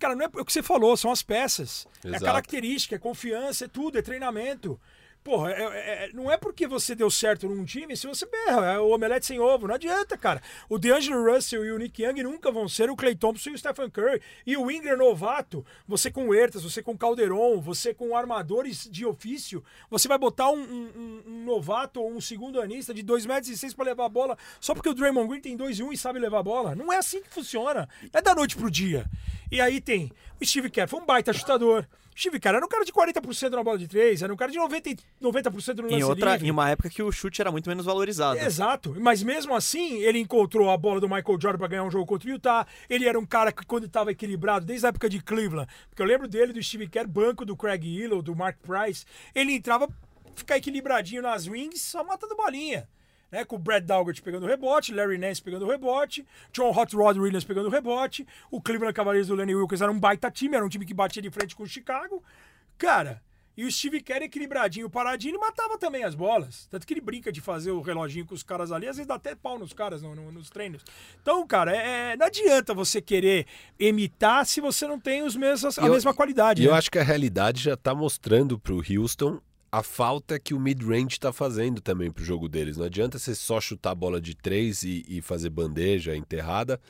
Cara, 0.01 0.17
não 0.17 0.25
é 0.25 0.29
o 0.33 0.45
que 0.45 0.53
você 0.53 0.63
falou, 0.63 0.97
são 0.97 1.13
as 1.13 1.23
peças. 1.23 1.87
É 2.03 2.09
Exato. 2.09 2.25
característica, 2.25 2.97
é 2.97 2.99
confiança, 2.99 3.67
é 3.67 3.69
tudo, 3.69 3.99
é 3.99 4.03
treinamento. 4.03 4.81
Porra, 5.23 5.53
é- 5.53 5.63
é- 5.63 6.05
é- 6.07 6.11
não 6.15 6.31
é 6.31 6.39
porque 6.39 6.67
você 6.67 6.95
deu 6.95 7.11
certo 7.11 7.47
num 7.47 7.63
time 7.63 7.95
se 7.95 8.07
você 8.07 8.25
berra, 8.25 8.73
é 8.73 8.79
o 8.79 8.89
omelete 8.89 9.27
sem 9.27 9.39
ovo, 9.39 9.69
não 9.69 9.75
adianta, 9.75 10.17
cara. 10.17 10.41
O 10.67 10.79
D'Angelo 10.79 11.31
Russell 11.31 11.63
e 11.65 11.71
o 11.73 11.79
Nick 11.79 12.03
Young 12.03 12.23
nunca 12.23 12.51
vão 12.51 12.67
ser 12.67 12.89
o 12.89 12.97
Clay 12.97 13.15
Thompson 13.15 13.51
e 13.51 13.53
o 13.53 13.59
Stephen 13.59 13.91
Curry. 13.91 14.23
E 14.47 14.57
o 14.57 14.71
Ingram 14.71 14.97
novato, 14.97 15.65
você 15.87 16.11
com 16.11 16.33
Ertas, 16.35 16.63
você 16.63 16.83
com 16.83 16.97
Calderon, 16.97 17.61
você 17.61 17.93
com 17.93 18.17
armadores 18.17 18.89
de 18.91 19.05
ofício, 19.05 19.63
você 19.91 20.09
vai 20.09 20.17
botar 20.17 20.51
um, 20.51 20.59
um- 20.59 21.23
um- 21.27 21.45
novato 21.45 22.01
ou 22.01 22.11
um 22.11 22.21
segundo 22.21 22.59
anista 22.61 22.95
de 22.95 23.03
2 23.03 23.27
metros 23.27 23.49
e 23.51 23.59
seis 23.59 23.75
pra 23.75 23.85
levar 23.85 24.07
a 24.07 24.09
bola 24.09 24.39
só 24.59 24.73
porque 24.75 24.89
o 24.89 24.95
Draymond 24.95 25.29
Green 25.29 25.41
tem 25.43 25.55
2 25.57 25.79
e 25.79 25.83
1 25.83 25.89
um 25.89 25.93
e 25.93 25.99
sabe 25.99 26.19
levar 26.19 26.39
a 26.39 26.43
bola. 26.43 26.75
Não 26.75 26.91
é 26.91 26.97
assim 26.97 27.21
que 27.21 27.29
funciona. 27.29 27.87
É 28.11 28.23
da 28.23 28.35
noite 28.35 28.57
pro 28.57 28.71
dia. 28.71 29.05
E 29.53 29.61
aí 29.61 29.83
tem 29.83 30.11
o 30.41 30.47
Steve 30.47 30.71
Kerr, 30.71 30.89
foi 30.89 31.01
um 31.01 31.05
baita 31.05 31.31
chutador. 31.33 31.87
Steve 32.21 32.39
Kerr 32.39 32.57
era 32.57 32.65
um 32.65 32.69
cara 32.69 32.85
de 32.85 32.93
40% 32.93 33.51
na 33.51 33.63
bola 33.65 33.79
de 33.79 33.89
3, 33.89 34.21
era 34.23 34.31
um 34.33 34.37
cara 34.37 34.53
de 34.53 34.59
90, 34.59 34.91
e- 34.91 34.99
90% 35.23 35.77
no 35.77 35.83
lance 35.85 35.95
Em, 35.97 36.03
outra, 36.05 36.33
livre. 36.33 36.47
em 36.49 36.51
uma 36.51 36.69
época 36.69 36.91
que 36.91 37.03
o 37.03 37.11
chute 37.11 37.41
era 37.41 37.51
muito 37.51 37.67
menos 37.69 37.87
valorizado. 37.87 38.39
Exato, 38.39 38.95
mas 39.01 39.23
mesmo 39.23 39.55
assim 39.55 39.97
ele 40.03 40.19
encontrou 40.19 40.69
a 40.71 40.77
bola 40.77 41.01
do 41.01 41.09
Michael 41.09 41.41
Jordan 41.41 41.59
para 41.59 41.69
ganhar 41.69 41.85
um 41.85 41.91
jogo 41.91 42.05
contra 42.05 42.29
o 42.29 42.33
Utah. 42.33 42.67
Ele 42.91 43.09
era 43.09 43.19
um 43.19 43.25
cara 43.25 43.51
que 43.51 43.65
quando 43.65 43.87
estava 43.87 44.11
equilibrado, 44.13 44.67
desde 44.67 44.85
a 44.85 44.91
época 44.91 45.09
de 45.09 45.19
Cleveland, 45.23 45.67
porque 45.89 46.03
eu 46.03 46.07
lembro 46.07 46.29
dele 46.29 46.53
do 46.53 46.63
Steve 46.63 46.87
Kerr, 46.89 47.09
banco 47.09 47.45
do 47.47 47.57
Craig 47.57 47.83
Hillow, 47.87 48.21
do 48.21 48.37
Mark 48.37 48.59
Price, 48.59 49.07
ele 49.35 49.53
entrava 49.55 49.89
ficar 50.35 50.59
equilibradinho 50.59 51.23
nas 51.23 51.47
wings, 51.47 51.81
só 51.81 52.05
matando 52.05 52.37
bolinha. 52.37 52.87
Né, 53.31 53.45
com 53.45 53.55
o 53.57 53.59
Brad 53.59 53.85
Daugert 53.85 54.21
pegando 54.23 54.45
o 54.45 54.49
rebote, 54.49 54.93
Larry 54.93 55.17
Nance 55.17 55.41
pegando 55.41 55.65
o 55.65 55.69
rebote, 55.71 56.27
John 56.53 56.71
Hot 56.77 56.97
Rod 56.97 57.17
Williams 57.17 57.45
pegando 57.45 57.67
o 57.69 57.71
rebote, 57.71 58.27
o 58.51 58.61
Cleveland 58.61 58.93
Cavaliers 58.95 59.29
do 59.29 59.37
Lenny 59.37 59.55
Wilkes 59.55 59.81
era 59.81 59.93
um 59.93 59.99
baita 60.01 60.29
time, 60.31 60.57
era 60.57 60.65
um 60.65 60.69
time 60.69 60.85
que 60.85 60.93
batia 60.93 61.23
de 61.23 61.31
frente 61.31 61.55
com 61.55 61.63
o 61.63 61.67
Chicago. 61.67 62.25
Cara, 62.77 63.23
e 63.57 63.65
o 63.65 63.71
Steve 63.71 64.01
Kerr 64.01 64.23
equilibradinho, 64.23 64.89
paradinho, 64.91 65.33
ele 65.33 65.39
matava 65.39 65.77
também 65.79 66.03
as 66.03 66.15
bolas. 66.15 66.67
Tanto 66.71 66.85
que 66.87 66.93
ele 66.95 67.01
brinca 67.01 67.31
de 67.31 67.41
fazer 67.41 67.71
o 67.71 67.81
reloginho 67.81 68.25
com 68.27 68.35
os 68.35 68.43
caras 68.43 68.73
ali, 68.73 68.89
às 68.89 68.97
vezes 68.97 69.07
dá 69.07 69.15
até 69.17 69.35
pau 69.37 69.59
nos 69.59 69.73
caras 69.73 70.01
no- 70.03 70.15
no- 70.15 70.33
nos 70.33 70.49
treinos. 70.51 70.83
Então, 71.21 71.47
cara, 71.47 71.77
é, 71.77 72.17
não 72.17 72.27
adianta 72.27 72.73
você 72.75 73.01
querer 73.03 73.47
imitar 73.79 74.45
se 74.47 74.61
você 74.61 74.87
não 74.89 74.99
tem 74.99 75.23
os 75.23 75.37
mesmos, 75.37 75.79
a 75.79 75.87
eu- 75.87 75.93
mesma 75.93 76.13
qualidade. 76.15 76.63
E 76.63 76.65
eu 76.65 76.73
né? 76.73 76.79
acho 76.79 76.91
que 76.91 76.99
a 76.99 77.03
realidade 77.05 77.63
já 77.63 77.77
tá 77.77 77.95
mostrando 77.95 78.59
pro 78.59 78.83
Houston 78.91 79.41
a 79.73 79.83
falta 79.83 80.39
que 80.39 80.53
o 80.55 80.59
mid-range 80.61 81.19
tá 81.21 81.33
fazendo 81.33 81.81
também 81.81 82.11
pro 82.11 82.25
jogo 82.25 82.49
deles. 82.49 82.77
Não 82.77 82.87
adianta 82.87 83.19
você 83.19 83.35
só 83.35 83.61
chutar 83.61 83.91
a 83.93 83.95
bola 83.95 84.21
de 84.21 84.35
três 84.35 84.83
e, 84.83 85.05
e 85.09 85.21
fazer 85.23 85.51
bandeja 85.51 86.17
enterrada, 86.17 86.81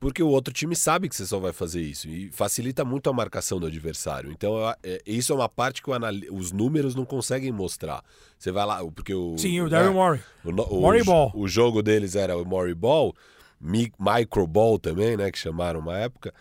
porque 0.00 0.22
o 0.22 0.28
outro 0.28 0.52
time 0.54 0.76
sabe 0.76 1.08
que 1.08 1.16
você 1.16 1.26
só 1.26 1.38
vai 1.40 1.52
fazer 1.52 1.80
isso 1.80 2.08
e 2.08 2.30
facilita 2.30 2.84
muito 2.84 3.08
a 3.10 3.12
marcação 3.12 3.58
do 3.58 3.66
adversário. 3.66 4.30
Então, 4.30 4.56
é, 4.82 5.00
isso 5.06 5.32
é 5.32 5.34
uma 5.36 5.48
parte 5.48 5.82
que 5.82 5.90
o 5.90 5.94
os 6.36 6.52
números 6.52 6.94
não 6.94 7.04
conseguem 7.04 7.50
mostrar. 7.50 8.04
Você 8.38 8.52
vai 8.52 8.64
lá, 8.66 8.78
porque 8.92 9.12
o. 9.14 9.36
Sim, 9.38 9.60
o 9.60 9.64
né, 9.64 9.70
Daryl 9.70 9.94
Morey. 9.94 10.20
o, 10.44 10.52
no- 10.52 10.62
o, 10.72 11.04
Ball. 11.04 11.32
o 11.34 11.48
jogo 11.48 11.82
deles 11.82 12.14
era 12.14 12.36
o 12.36 12.44
Mori 12.44 12.74
Ball, 12.74 13.12
mi- 13.60 13.92
Micro 13.98 14.46
Ball 14.46 14.78
também, 14.78 15.16
né? 15.16 15.32
Que 15.32 15.38
chamaram 15.38 15.80
uma 15.80 15.96
época. 15.98 16.32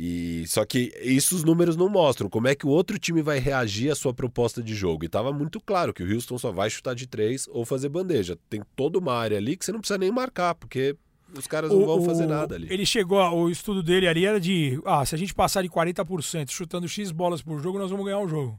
E 0.00 0.44
só 0.46 0.64
que 0.64 0.92
isso 1.02 1.34
os 1.34 1.42
números 1.42 1.76
não 1.76 1.88
mostram. 1.88 2.30
Como 2.30 2.46
é 2.46 2.54
que 2.54 2.64
o 2.64 2.68
outro 2.68 2.96
time 3.00 3.20
vai 3.20 3.40
reagir 3.40 3.90
à 3.90 3.96
sua 3.96 4.14
proposta 4.14 4.62
de 4.62 4.72
jogo? 4.72 5.04
E 5.04 5.08
tava 5.08 5.32
muito 5.32 5.60
claro 5.60 5.92
que 5.92 6.04
o 6.04 6.14
Houston 6.14 6.38
só 6.38 6.52
vai 6.52 6.70
chutar 6.70 6.94
de 6.94 7.08
três 7.08 7.48
ou 7.50 7.64
fazer 7.64 7.88
bandeja. 7.88 8.38
Tem 8.48 8.62
toda 8.76 8.96
uma 8.96 9.12
área 9.12 9.36
ali 9.36 9.56
que 9.56 9.64
você 9.64 9.72
não 9.72 9.80
precisa 9.80 9.98
nem 9.98 10.12
marcar, 10.12 10.54
porque 10.54 10.94
os 11.36 11.48
caras 11.48 11.72
não 11.72 11.82
O- 11.82 11.86
vão 11.86 12.02
fazer 12.04 12.26
o- 12.26 12.28
nada 12.28 12.54
ali. 12.54 12.68
Ele 12.70 12.86
chegou, 12.86 13.20
o 13.34 13.50
estudo 13.50 13.82
dele 13.82 14.06
ali 14.06 14.24
era 14.24 14.40
de, 14.40 14.80
ah, 14.84 15.04
se 15.04 15.16
a 15.16 15.18
gente 15.18 15.34
passar 15.34 15.62
de 15.62 15.68
40% 15.68 16.52
chutando 16.52 16.86
X 16.88 17.10
bolas 17.10 17.42
por 17.42 17.60
jogo, 17.60 17.76
nós 17.76 17.90
vamos 17.90 18.06
ganhar 18.06 18.20
o 18.20 18.28
jogo. 18.28 18.56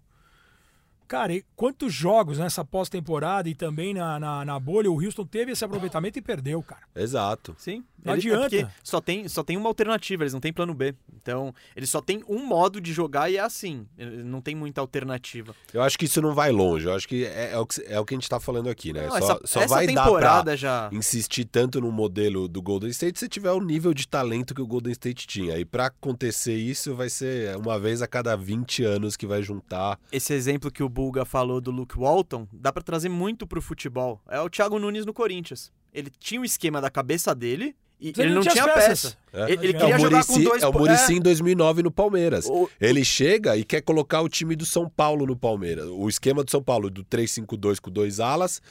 Cara, 1.07 1.33
e 1.33 1.43
quantos 1.55 1.91
jogos 1.91 2.37
nessa 2.37 2.63
pós-temporada 2.63 3.49
e 3.49 3.55
também 3.55 3.95
na, 3.95 4.19
na, 4.19 4.45
na 4.45 4.59
bolha 4.59 4.91
o 4.91 5.03
Houston 5.03 5.25
teve 5.25 5.53
esse 5.53 5.65
aproveitamento 5.65 6.19
e 6.19 6.21
perdeu, 6.21 6.61
cara. 6.61 6.83
Exato. 6.95 7.55
Sim. 7.57 7.83
Não 8.03 8.13
Ele- 8.13 8.29
é 8.29 8.33
adianta. 8.33 8.49
porque 8.49 8.67
só 8.83 9.01
tem, 9.01 9.27
só 9.27 9.43
tem 9.43 9.57
uma 9.57 9.67
alternativa, 9.67 10.23
eles 10.23 10.33
não 10.33 10.39
têm 10.39 10.53
plano 10.53 10.73
B. 10.73 10.93
Então, 11.15 11.53
eles 11.75 11.89
só 11.89 12.01
têm 12.01 12.23
um 12.27 12.45
modo 12.45 12.79
de 12.79 12.93
jogar 12.93 13.29
e 13.29 13.37
é 13.37 13.39
assim. 13.41 13.85
Não 13.97 14.41
tem 14.41 14.55
muita 14.55 14.79
alternativa. 14.81 15.53
Eu 15.73 15.81
acho 15.81 15.97
que 15.97 16.05
isso 16.05 16.21
não 16.21 16.33
vai 16.33 16.51
longe. 16.51 16.85
Eu 16.87 16.93
acho 16.93 17.07
que 17.07 17.25
é, 17.25 17.51
é 17.51 17.57
o, 17.57 17.65
que, 17.65 17.81
é 17.85 17.99
o 17.99 18.05
que 18.05 18.13
a 18.13 18.17
gente 18.17 18.29
tá 18.29 18.39
falando 18.39 18.69
aqui, 18.69 18.93
né? 18.93 19.03
Não, 19.03 19.09
só 19.11 19.17
essa, 19.17 19.39
só 19.45 19.59
essa 19.61 19.67
vai 19.75 19.85
dar 19.87 19.93
pra 19.93 20.03
temporada 20.03 20.57
já. 20.57 20.89
insistir 20.91 21.45
tanto 21.45 21.81
no 21.81 21.91
modelo 21.91 22.47
do 22.47 22.61
Golden 22.61 22.89
State 22.89 23.19
se 23.19 23.27
tiver 23.27 23.51
o 23.51 23.61
nível 23.61 23.93
de 23.93 24.07
talento 24.07 24.55
que 24.55 24.61
o 24.61 24.67
Golden 24.67 24.91
State 24.93 25.27
tinha. 25.27 25.57
E 25.57 25.65
pra 25.65 25.87
acontecer 25.87 26.55
isso, 26.55 26.95
vai 26.95 27.09
ser 27.09 27.55
uma 27.57 27.79
vez 27.79 28.01
a 28.01 28.07
cada 28.07 28.35
20 28.35 28.83
anos 28.83 29.15
que 29.17 29.27
vai 29.27 29.41
juntar. 29.43 29.99
Esse 30.11 30.33
exemplo 30.33 30.71
que 30.71 30.81
o 30.83 30.89
Bulga 30.89 31.25
falou 31.25 31.59
do 31.61 31.71
Luke 31.71 31.97
Walton, 31.97 32.47
dá 32.51 32.71
pra 32.71 32.81
trazer 32.81 33.09
muito 33.09 33.45
pro 33.45 33.61
futebol. 33.61 34.21
É 34.27 34.39
o 34.39 34.49
Thiago 34.49 34.79
Nunes 34.79 35.05
no 35.05 35.13
Corinthians. 35.13 35.71
Ele 35.93 36.09
tinha 36.19 36.39
o 36.39 36.45
esquema 36.45 36.79
da 36.79 36.89
cabeça 36.89 37.33
dele 37.33 37.75
e 37.99 38.13
ele 38.17 38.33
não 38.33 38.41
tinha, 38.41 38.65
peça. 38.73 39.17
É. 39.33 39.51
Ele, 39.51 39.67
ele 39.67 39.77
É 39.77 39.79
queria 39.79 39.95
o 39.95 39.99
jogar 39.99 40.23
com 40.25 40.31
Muricy, 40.33 40.43
dois 40.49 40.63
é 40.63 40.67
o 40.67 40.73
Muricy 40.73 41.13
em 41.15 41.21
2009 41.21 41.83
no 41.83 41.91
Palmeiras. 41.91 42.45
O- 42.47 42.69
Ele 42.79 43.03
chega 43.03 43.57
e 43.57 43.63
quer 43.63 43.81
colocar 43.81 44.21
o 44.21 44.29
time 44.29 44.55
do 44.55 44.65
São 44.65 44.89
Paulo 44.89 45.25
no 45.25 45.35
Palmeiras. 45.35 45.85
O 45.89 46.07
esquema 46.07 46.43
do 46.43 46.49
São 46.49 46.63
Paulo, 46.63 46.89
do 46.89 47.03
3-5-2 47.03 47.79
com 47.79 47.91
dois 47.91 48.19
alas 48.19 48.61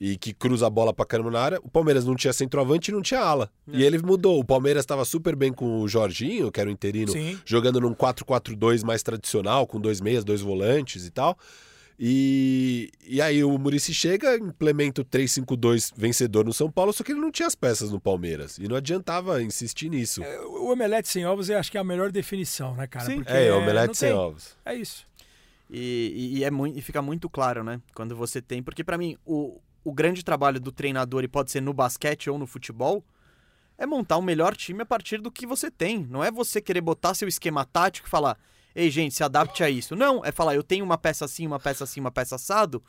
e 0.00 0.16
que 0.16 0.32
cruza 0.32 0.66
a 0.66 0.70
bola 0.70 0.92
pra 0.94 1.04
caramba 1.04 1.30
na 1.30 1.40
área. 1.40 1.60
O 1.62 1.68
Palmeiras 1.68 2.04
não 2.04 2.14
tinha 2.14 2.32
centroavante 2.32 2.90
e 2.90 2.94
não 2.94 3.02
tinha 3.02 3.20
ala. 3.20 3.50
É. 3.72 3.76
E 3.78 3.82
ele 3.84 3.98
mudou. 3.98 4.38
O 4.38 4.44
Palmeiras 4.44 4.82
estava 4.84 5.04
super 5.04 5.34
bem 5.34 5.52
com 5.52 5.80
o 5.80 5.88
Jorginho, 5.88 6.52
que 6.52 6.60
era 6.60 6.68
o 6.70 6.72
interino, 6.72 7.10
Sim. 7.12 7.38
jogando 7.44 7.80
num 7.80 7.92
4-4-2 7.94 8.82
mais 8.84 9.02
tradicional, 9.02 9.66
com 9.66 9.80
dois 9.80 10.00
meias, 10.00 10.24
dois 10.24 10.40
volantes 10.40 11.04
e 11.06 11.10
tal. 11.10 11.36
E, 11.98 12.90
e 13.06 13.22
aí 13.22 13.42
o 13.42 13.56
Murici 13.58 13.94
chega, 13.94 14.36
implementa 14.36 15.00
o 15.00 15.04
3-5-2 15.04 15.92
vencedor 15.96 16.44
no 16.44 16.52
São 16.52 16.70
Paulo, 16.70 16.92
só 16.92 17.02
que 17.02 17.12
ele 17.12 17.20
não 17.20 17.30
tinha 17.32 17.46
as 17.46 17.54
peças 17.54 17.90
no 17.90 17.98
Palmeiras. 17.98 18.58
E 18.58 18.68
não 18.68 18.76
adiantava 18.76 19.42
insistir 19.42 19.88
nisso. 19.88 20.22
É, 20.22 20.40
O 20.40 20.70
omelete 20.72 21.08
sem 21.08 21.24
ovos 21.24 21.48
eu 21.48 21.58
acho 21.58 21.70
que 21.70 21.78
é 21.78 21.80
a 21.80 21.84
melhor 21.84 22.12
definição, 22.12 22.74
né, 22.74 22.86
cara? 22.86 23.06
Sim. 23.06 23.16
Porque 23.16 23.32
É, 23.32 23.50
omelete 23.52 23.96
sem 23.96 24.10
tem. 24.10 24.18
ovos. 24.18 24.54
É 24.64 24.74
isso. 24.74 25.06
E, 25.70 26.12
e- 26.34 26.38
e 26.38 26.44
é 26.44 26.50
muito, 26.50 26.78
e 26.78 26.82
fica 26.82 27.00
muito 27.00 27.28
claro, 27.30 27.64
né? 27.64 27.80
Quando 27.94 28.14
você 28.14 28.42
tem. 28.42 28.62
Porque 28.62 28.84
pra 28.84 28.98
mim, 28.98 29.16
o, 29.24 29.58
o 29.82 29.92
grande 29.92 30.22
trabalho 30.22 30.60
do 30.60 30.70
treinador, 30.70 31.24
e 31.24 31.28
pode 31.28 31.50
ser 31.50 31.60
no 31.62 31.72
basquete 31.72 32.28
ou 32.28 32.38
no 32.38 32.46
futebol, 32.46 33.02
é 33.78 33.86
montar 33.86 34.16
o 34.18 34.22
melhor 34.22 34.54
time 34.54 34.82
a 34.82 34.86
partir 34.86 35.18
do 35.20 35.30
que 35.30 35.46
você 35.46 35.70
tem. 35.70 36.06
Não 36.10 36.22
é 36.22 36.30
você 36.30 36.60
querer 36.60 36.82
botar 36.82 37.14
seu 37.14 37.26
esquema 37.26 37.64
tático 37.64 38.06
e 38.06 38.10
falar, 38.10 38.38
ei, 38.76 38.90
gente, 38.90 39.14
se 39.14 39.24
adapte 39.24 39.64
a 39.64 39.70
isso. 39.70 39.96
Não, 39.96 40.22
é 40.24 40.30
falar, 40.30 40.54
eu 40.54 40.62
tenho 40.62 40.84
uma 40.84 40.98
peça 40.98 41.24
assim, 41.24 41.46
uma 41.46 41.58
peça 41.58 41.84
assim, 41.84 41.98
uma 41.98 42.10
peça 42.10 42.36
assado. 42.36 42.82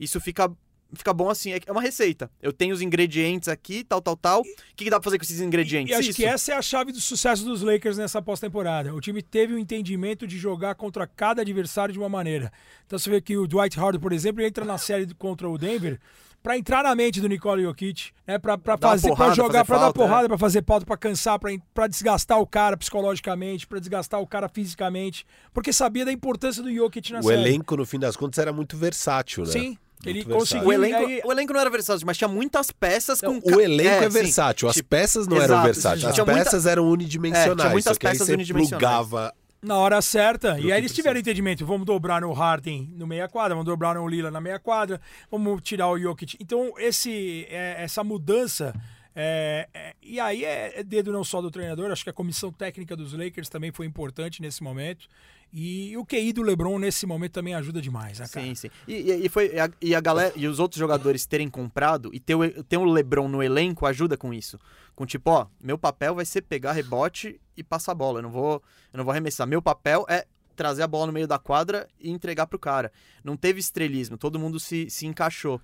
Isso 0.00 0.20
fica. 0.20 0.50
Fica 0.96 1.12
bom 1.12 1.28
assim, 1.28 1.52
é 1.52 1.58
é 1.66 1.72
uma 1.72 1.80
receita. 1.82 2.30
Eu 2.40 2.52
tenho 2.52 2.72
os 2.72 2.80
ingredientes 2.80 3.48
aqui, 3.48 3.82
tal, 3.82 4.00
tal, 4.00 4.16
tal. 4.16 4.40
O 4.42 4.44
que, 4.76 4.84
que 4.84 4.90
dá 4.90 5.00
pra 5.00 5.04
fazer 5.04 5.18
com 5.18 5.24
esses 5.24 5.40
ingredientes? 5.40 5.90
E 5.90 5.94
acho 5.94 6.10
Isso. 6.10 6.16
que 6.16 6.24
essa 6.24 6.52
é 6.52 6.54
a 6.54 6.62
chave 6.62 6.92
do 6.92 7.00
sucesso 7.00 7.44
dos 7.44 7.62
Lakers 7.62 7.98
nessa 7.98 8.22
pós-temporada. 8.22 8.94
O 8.94 9.00
time 9.00 9.20
teve 9.20 9.54
o 9.54 9.58
entendimento 9.58 10.24
de 10.24 10.38
jogar 10.38 10.76
contra 10.76 11.04
cada 11.04 11.42
adversário 11.42 11.92
de 11.92 11.98
uma 11.98 12.08
maneira. 12.08 12.52
Então 12.86 12.96
você 12.96 13.10
vê 13.10 13.20
que 13.20 13.36
o 13.36 13.48
Dwight 13.48 13.80
Howard, 13.80 13.98
por 13.98 14.12
exemplo, 14.12 14.40
entra 14.40 14.64
na 14.64 14.78
série 14.78 15.12
contra 15.14 15.48
o 15.48 15.58
Denver 15.58 15.98
pra 16.44 16.58
entrar 16.58 16.84
na 16.84 16.94
mente 16.94 17.20
do 17.22 17.28
Nikola 17.28 17.60
Jokic, 17.62 18.10
né, 18.26 18.38
Pra 18.38 18.58
pra 18.58 18.76
Dar 18.76 18.88
uma 18.88 18.92
fazer, 18.92 19.08
pra 19.08 19.16
porrada, 19.16 19.34
jogar, 19.34 19.48
fazer 19.52 19.64
pra 19.64 19.76
dar 19.76 19.82
falta, 19.84 19.98
porrada, 19.98 20.28
pra 20.28 20.38
fazer 20.38 20.62
pauta, 20.62 20.84
pra 20.86 20.96
cansar, 20.96 21.38
pra 21.38 21.50
pra 21.72 21.86
desgastar 21.88 22.38
o 22.38 22.46
cara 22.46 22.76
psicologicamente, 22.76 23.66
pra 23.66 23.80
desgastar 23.80 24.20
o 24.20 24.26
cara 24.26 24.46
fisicamente, 24.48 25.26
porque 25.54 25.72
sabia 25.72 26.04
da 26.04 26.12
importância 26.12 26.62
do 26.62 26.72
Jokic 26.72 27.12
na 27.12 27.20
O 27.20 27.22
série. 27.22 27.40
elenco, 27.40 27.76
no 27.76 27.86
fim 27.86 27.98
das 27.98 28.14
contas, 28.14 28.38
era 28.38 28.52
muito 28.52 28.76
versátil, 28.76 29.44
né? 29.44 29.50
Sim, 29.50 29.78
ele 30.04 30.22
versátil. 30.22 30.38
conseguiu. 30.38 30.68
O 30.68 30.72
elenco, 30.72 30.98
aí- 31.06 31.22
o 31.24 31.32
elenco 31.32 31.52
não 31.54 31.60
era 31.60 31.70
versátil, 31.70 32.06
mas 32.06 32.18
tinha 32.18 32.28
muitas 32.28 32.70
peças 32.70 33.22
Não, 33.22 33.40
com. 33.40 33.56
o 33.56 33.60
elenco 33.60 33.88
é, 33.90 34.02
sim. 34.02 34.08
versátil, 34.10 34.68
as 34.68 34.74
Tipo, 34.74 34.88
peças 34.90 35.26
não 35.26 35.36
eram 35.38 35.46
exato, 35.46 35.64
versáteis. 35.64 36.04
As 36.04 36.14
tinha 36.14 36.24
muita- 36.26 36.44
peças 36.44 36.66
eram 36.66 36.86
unidimensionais. 36.88 37.52
É, 37.52 37.56
tinha 37.56 37.70
muitas 37.70 37.94
só 37.94 37.98
que 37.98 38.06
aí 38.06 38.12
peças 38.12 38.26
você 38.26 38.34
unidimensionais. 38.34 38.80
plugava 38.86 39.34
na 39.64 39.76
hora 39.76 40.00
certa. 40.02 40.58
E 40.60 40.70
aí 40.70 40.78
eles 40.80 40.94
tiveram 40.94 41.18
entendimento. 41.18 41.64
Vamos 41.66 41.86
dobrar 41.86 42.20
no 42.20 42.32
Harden 42.32 42.88
no 42.96 43.06
meia 43.06 43.28
quadra, 43.28 43.54
vamos 43.54 43.66
dobrar 43.66 43.94
no 43.94 44.06
Lila 44.06 44.30
na 44.30 44.40
meia 44.40 44.58
quadra, 44.58 45.00
vamos 45.30 45.62
tirar 45.62 45.88
o 45.88 45.98
Jokic. 45.98 46.36
Então, 46.38 46.74
esse, 46.78 47.46
é, 47.48 47.82
essa 47.82 48.04
mudança. 48.04 48.74
é, 49.16 49.68
é, 49.72 49.94
e 50.02 50.20
aí 50.20 50.44
é, 50.44 50.80
é 50.80 50.82
dedo 50.82 51.12
não 51.12 51.24
só 51.24 51.40
do 51.40 51.50
treinador, 51.50 51.90
acho 51.90 52.04
que 52.04 52.10
a 52.10 52.12
comissão 52.12 52.52
técnica 52.52 52.96
dos 52.96 53.12
Lakers 53.12 53.48
também 53.48 53.72
foi 53.72 53.86
importante 53.86 54.42
nesse 54.42 54.62
momento. 54.62 55.08
E 55.56 55.96
o 55.96 56.04
QI 56.04 56.32
do 56.32 56.42
LeBron 56.42 56.80
nesse 56.80 57.06
momento 57.06 57.34
também 57.34 57.54
ajuda 57.54 57.80
demais, 57.80 58.18
né, 58.18 58.26
cara? 58.26 58.44
Sim, 58.44 58.54
sim. 58.56 58.70
E, 58.88 59.12
e- 59.12 59.28
foi, 59.28 59.54
e 59.54 59.60
a, 59.60 59.70
e 59.80 59.94
a 59.94 60.00
galera 60.00 60.32
e 60.34 60.48
os 60.48 60.58
outros 60.58 60.80
jogadores 60.80 61.26
terem 61.26 61.48
comprado 61.48 62.10
e 62.12 62.18
ter 62.18 62.34
o, 62.34 62.64
ter 62.64 62.76
o 62.76 62.84
LeBron 62.84 63.28
no 63.28 63.40
elenco 63.40 63.86
ajuda 63.86 64.16
com 64.16 64.34
isso. 64.34 64.58
Com 64.96 65.06
tipo, 65.06 65.30
ó, 65.30 65.46
meu 65.60 65.78
papel 65.78 66.16
vai 66.16 66.24
ser 66.24 66.42
pegar 66.42 66.72
rebote 66.72 67.40
e 67.56 67.62
passar 67.62 67.92
a 67.92 67.94
bola. 67.94 68.18
Eu 68.18 68.24
não 68.24 68.30
vou, 68.32 68.60
eu 68.92 68.98
não 68.98 69.04
vou 69.04 69.12
arremessar. 69.12 69.46
Meu 69.46 69.62
papel 69.62 70.04
é 70.08 70.26
trazer 70.56 70.82
a 70.82 70.88
bola 70.88 71.06
no 71.06 71.12
meio 71.12 71.28
da 71.28 71.38
quadra 71.38 71.86
e 72.00 72.10
entregar 72.10 72.48
pro 72.48 72.58
cara. 72.58 72.90
Não 73.22 73.36
teve 73.36 73.60
estrelismo, 73.60 74.18
todo 74.18 74.40
mundo 74.40 74.58
se, 74.58 74.90
se 74.90 75.06
encaixou. 75.06 75.60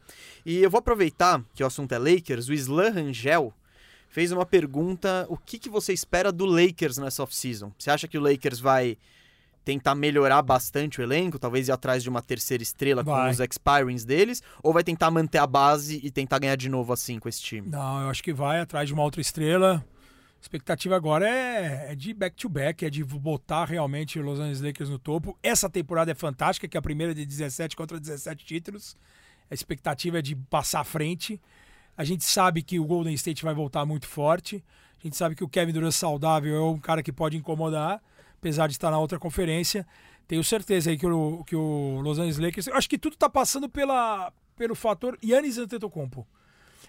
E 0.47 0.59
eu 0.59 0.71
vou 0.71 0.79
aproveitar 0.79 1.45
que 1.53 1.65
o 1.65 1.67
assunto 1.67 1.93
é 1.93 1.99
Lakers, 1.99 2.49
o 2.49 2.53
Islan 2.53 2.91
Rangel 2.91 3.53
fez 4.09 4.31
uma 4.31 4.47
pergunta, 4.47 5.27
o 5.29 5.37
que, 5.37 5.59
que 5.59 5.69
você 5.69 5.93
espera 5.93 6.31
do 6.31 6.45
Lakers 6.47 6.99
nessa 6.99 7.25
off-season? 7.25 7.73
Você 7.79 7.91
acha 7.91 8.07
que 8.09 8.19
o 8.19 8.21
Lakers 8.21 8.61
vai 8.61 8.97
tentar 9.65 9.95
melhorar 9.95 10.43
bastante 10.43 11.01
o 11.01 11.03
elenco, 11.03 11.39
talvez 11.39 11.69
ir 11.69 11.73
atrás 11.73 12.03
de 12.03 12.09
uma 12.09 12.23
terceira 12.23 12.63
estrela 12.63 13.05
com 13.05 13.11
Vai. 13.11 13.31
os 13.31 13.41
expirings 13.41 14.05
deles, 14.05 14.43
ou 14.63 14.73
vai 14.73 14.83
tentar 14.83 15.11
manter 15.11 15.39
a 15.39 15.47
base 15.47 16.01
e 16.03 16.11
tentar 16.11 16.39
ganhar 16.39 16.57
de 16.57 16.69
novo 16.69 16.93
assim 16.93 17.19
com 17.19 17.29
esse 17.29 17.41
time? 17.41 17.69
Não, 17.69 18.03
eu 18.03 18.09
acho 18.09 18.23
que 18.23 18.33
vai 18.33 18.61
atrás 18.61 18.89
de 18.89 18.95
uma 18.95 19.03
outra 19.03 19.21
estrela. 19.21 19.85
A 20.41 20.43
expectativa 20.43 20.97
agora 20.97 21.29
é, 21.29 21.93
é 21.93 21.95
de 21.95 22.15
back-to-back, 22.15 22.85
é 22.87 22.91
de 22.91 23.05
botar 23.05 23.67
realmente 23.67 24.19
o 24.19 24.23
Los 24.23 24.41
Angeles 24.41 24.63
Lakers 24.63 24.89
no 24.89 24.99
topo. 24.99 25.39
Essa 25.43 25.69
temporada 25.69 26.11
é 26.11 26.15
fantástica, 26.15 26.67
que 26.67 26.77
é 26.77 26.81
a 26.81 26.83
primeira 26.83 27.15
de 27.15 27.27
17 27.27 27.77
contra 27.77 28.01
17 28.01 28.45
títulos. 28.45 28.97
A 29.51 29.55
expectativa 29.55 30.21
é 30.21 30.23
de 30.23 30.35
passar 30.35 30.81
à 30.81 30.85
frente. 30.85 31.39
A 31.95 32.05
gente 32.05 32.25
sabe 32.25 32.63
que 32.63 32.81
o 32.81 32.85
Golden 32.87 33.13
State 33.13 33.43
vai 33.45 33.53
voltar 33.53 33.85
muito 33.85 34.07
forte. 34.07 34.65
A 34.99 35.07
gente 35.07 35.17
sabe 35.17 35.35
que 35.35 35.45
o 35.45 35.49
Kevin 35.49 35.73
Durant 35.73 35.93
saudável 35.93 36.57
é 36.57 36.63
um 36.63 36.79
cara 36.79 37.03
que 37.03 37.13
pode 37.13 37.37
incomodar, 37.37 38.03
apesar 38.41 38.67
de 38.67 38.73
estar 38.73 38.91
na 38.91 38.99
outra 38.99 39.19
conferência. 39.19 39.87
Tenho 40.27 40.43
certeza 40.43 40.91
aí 40.91 40.99
que 40.99 41.07
o, 41.07 41.45
que 41.45 41.55
o 41.55 42.01
Los 42.03 42.19
Angeles 42.19 42.39
Lakers... 42.39 42.67
Eu 42.67 42.75
acho 42.75 42.89
que 42.89 42.99
tudo 42.99 43.13
está 43.13 43.29
passando 43.29 43.69
pela, 43.69 44.33
pelo 44.57 44.75
fator 44.75 45.19
Yannis 45.23 45.59
Antetokounmpo. 45.59 46.27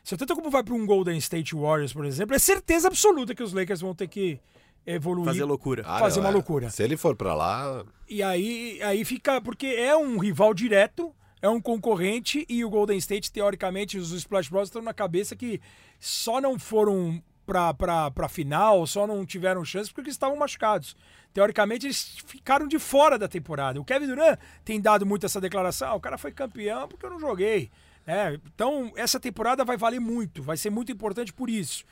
Se 0.03 0.13
o 0.13 0.15
Antetokounmpo 0.15 0.49
vai 0.49 0.63
para 0.63 0.73
um 0.73 0.85
Golden 0.85 1.17
State 1.17 1.53
Warriors, 1.53 1.93
por 1.93 2.05
exemplo, 2.05 2.35
é 2.35 2.39
certeza 2.39 2.87
absoluta 2.87 3.35
que 3.35 3.43
os 3.43 3.53
Lakers 3.53 3.81
vão 3.81 3.93
ter 3.93 4.07
que 4.07 4.39
evoluir. 4.85 5.25
Fazer 5.25 5.43
loucura. 5.43 5.83
Ah, 5.85 5.99
Fazer 5.99 6.19
não, 6.19 6.27
uma 6.27 6.31
é. 6.31 6.33
loucura. 6.33 6.69
Se 6.69 6.81
ele 6.81 6.95
for 6.95 7.15
pra 7.15 7.33
lá, 7.33 7.83
E 8.09 8.23
aí, 8.23 8.79
aí 8.81 9.03
fica. 9.03 9.41
Porque 9.41 9.67
é 9.67 9.95
um 9.95 10.17
rival 10.17 10.53
direto, 10.53 11.13
é 11.41 11.49
um 11.49 11.59
concorrente, 11.59 12.45
e 12.47 12.63
o 12.63 12.69
Golden 12.69 12.97
State, 12.97 13.31
teoricamente, 13.31 13.97
os 13.97 14.11
Splash 14.11 14.49
Bros 14.49 14.69
estão 14.69 14.81
na 14.81 14.93
cabeça 14.93 15.35
que 15.35 15.59
só 15.99 16.39
não 16.39 16.57
foram 16.57 17.21
pra, 17.73 18.11
pra 18.11 18.29
final, 18.29 18.85
só 18.87 19.05
não 19.05 19.25
tiveram 19.25 19.65
chance 19.65 19.89
porque 19.89 20.07
eles 20.07 20.15
estavam 20.15 20.37
machucados. 20.37 20.95
Teoricamente, 21.33 21.87
eles 21.87 22.17
ficaram 22.25 22.67
de 22.67 22.77
fora 22.77 23.17
da 23.17 23.27
temporada. 23.27 23.79
O 23.79 23.85
Kevin 23.85 24.07
Durant 24.07 24.37
tem 24.65 24.81
dado 24.81 25.05
muito 25.05 25.25
essa 25.25 25.39
declaração: 25.39 25.89
ah, 25.89 25.95
o 25.95 25.99
cara 25.99 26.17
foi 26.17 26.31
campeão 26.31 26.87
porque 26.87 27.05
eu 27.05 27.09
não 27.09 27.19
joguei. 27.19 27.71
É, 28.05 28.39
então, 28.53 28.91
essa 28.95 29.19
temporada 29.19 29.63
vai 29.63 29.77
valer 29.77 29.99
muito, 29.99 30.41
vai 30.41 30.57
ser 30.57 30.69
muito 30.69 30.91
importante 30.91 31.31
por 31.31 31.49
isso. 31.49 31.85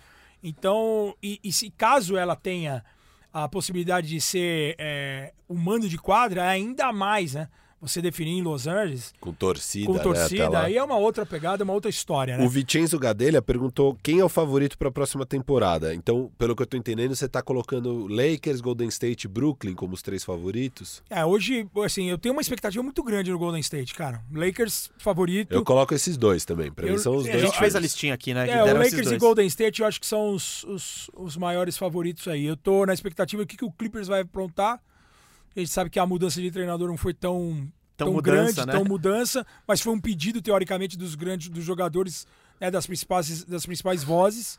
Então, 0.44 1.16
e, 1.22 1.40
e 1.44 1.54
se 1.54 1.70
caso 1.70 2.18
ela 2.18 2.36
tenha 2.36 2.84
a 3.32 3.48
possibilidade 3.48 4.08
de 4.08 4.20
ser 4.20 4.76
é, 4.78 5.34
um 5.48 5.56
mando 5.56 5.88
de 5.88 5.98
quadra, 5.98 6.48
ainda 6.48 6.92
mais, 6.92 7.34
né? 7.34 7.48
Você 7.82 8.02
definir 8.02 8.32
em 8.38 8.42
Los 8.42 8.68
Angeles 8.68 9.14
com 9.22 9.32
torcida, 9.32 9.86
com 9.88 9.94
né, 9.94 10.00
torcida, 10.00 10.50
lá. 10.50 10.64
aí 10.64 10.76
é 10.76 10.84
uma 10.84 10.98
outra 10.98 11.26
pegada, 11.26 11.64
uma 11.64 11.72
outra 11.74 11.90
história, 11.90 12.38
né? 12.38 12.46
O 12.46 12.50
Vicenzo 12.50 13.00
Gadelha 13.00 13.42
perguntou 13.42 13.98
quem 14.04 14.20
é 14.20 14.24
o 14.24 14.28
favorito 14.28 14.78
para 14.78 14.90
a 14.90 14.92
próxima 14.92 15.26
temporada. 15.26 15.94
Então, 15.94 16.30
pelo 16.38 16.56
que 16.56 16.62
eu 16.62 16.68
tô 16.68 16.76
entendendo, 16.76 17.16
você 17.16 17.28
tá 17.30 17.42
colocando 17.42 18.06
Lakers, 18.08 18.60
Golden 18.60 18.90
State 18.90 19.26
e 19.26 19.28
Brooklyn 19.30 19.76
como 19.76 19.94
os 19.94 20.02
três 20.02 20.24
favoritos? 20.26 21.02
É, 21.10 21.26
hoje, 21.26 21.68
assim, 21.86 22.10
eu 22.10 22.18
tenho 22.18 22.34
uma 22.34 22.42
expectativa 22.42 22.84
muito 22.84 23.02
grande 23.02 23.32
no 23.32 23.40
Golden 23.40 23.62
State, 23.62 23.96
cara. 23.96 24.22
Lakers 24.34 24.92
favorito. 24.98 25.54
Eu 25.54 25.64
coloco 25.64 25.94
esses 25.94 26.18
dois 26.18 26.44
também. 26.44 26.72
Para 26.72 26.86
Eu- 26.88 26.94
mim 26.94 27.00
são 27.00 27.16
os 27.16 27.26
é, 27.26 27.30
A 27.30 27.32
dois. 27.34 27.46
gente 27.46 27.58
fez 27.60 27.76
a 27.76 27.80
listinha 27.80 28.14
aqui, 28.14 28.34
né? 28.34 28.50
É, 28.50 28.62
o 28.62 28.78
Lakers 28.78 29.12
e. 29.12 29.18
Golden 29.18 29.48
State 29.48 29.82
eu 29.82 29.88
acho 29.88 30.00
que 30.02 30.06
são 30.08 30.32
os, 30.34 30.64
os, 30.66 31.10
os 31.16 31.38
maiores 31.38 31.78
favoritos 31.78 32.28
aí. 32.28 32.46
Eu 32.46 32.58
tô 32.58 32.86
na 32.86 32.94
expectativa 32.94 33.42
do 33.44 33.48
que, 33.48 33.56
que 33.56 33.66
o 33.66 33.72
Clippers 33.72 34.08
vai 34.08 34.22
aprontar. 34.22 34.82
A 35.56 35.60
gente 35.60 35.72
sabe 35.72 35.90
que 35.90 36.00
a 36.00 36.06
mudança 36.06 36.42
de 36.42 36.52
treinador 36.52 36.88
não 36.88 36.98
foi 36.98 37.14
tão, 37.14 37.68
Tão 38.00 38.08
tão, 38.08 38.14
mudança, 38.14 38.32
grande, 38.32 38.66
né? 38.66 38.72
tão 38.72 38.86
mudança, 38.86 39.46
mas 39.68 39.82
foi 39.82 39.92
um 39.92 40.00
pedido, 40.00 40.42
teoricamente, 40.42 40.98
dos 40.98 41.16
grandes 41.16 41.50
dos 41.50 41.66
jogadores, 41.66 42.26
né, 42.60 42.72
das, 42.72 42.88
principais, 42.88 43.44
das 43.44 43.66
principais 43.66 44.04
vozes. 44.06 44.58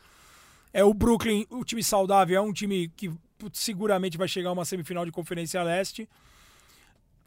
É 0.75 0.85
o 0.85 0.93
Brooklyn, 0.93 1.47
o 1.49 1.65
time 1.65 1.83
saudável, 1.83 2.37
é 2.37 2.41
um 2.41 2.53
time 2.53 2.89
que 2.89 3.11
seguramente 3.55 4.19
vai 4.19 4.29
chegar 4.29 4.51
a 4.51 4.53
uma 4.53 4.67
semifinal 4.67 5.07
de 5.07 5.11
Conferência 5.11 5.63
Leste. 5.63 6.07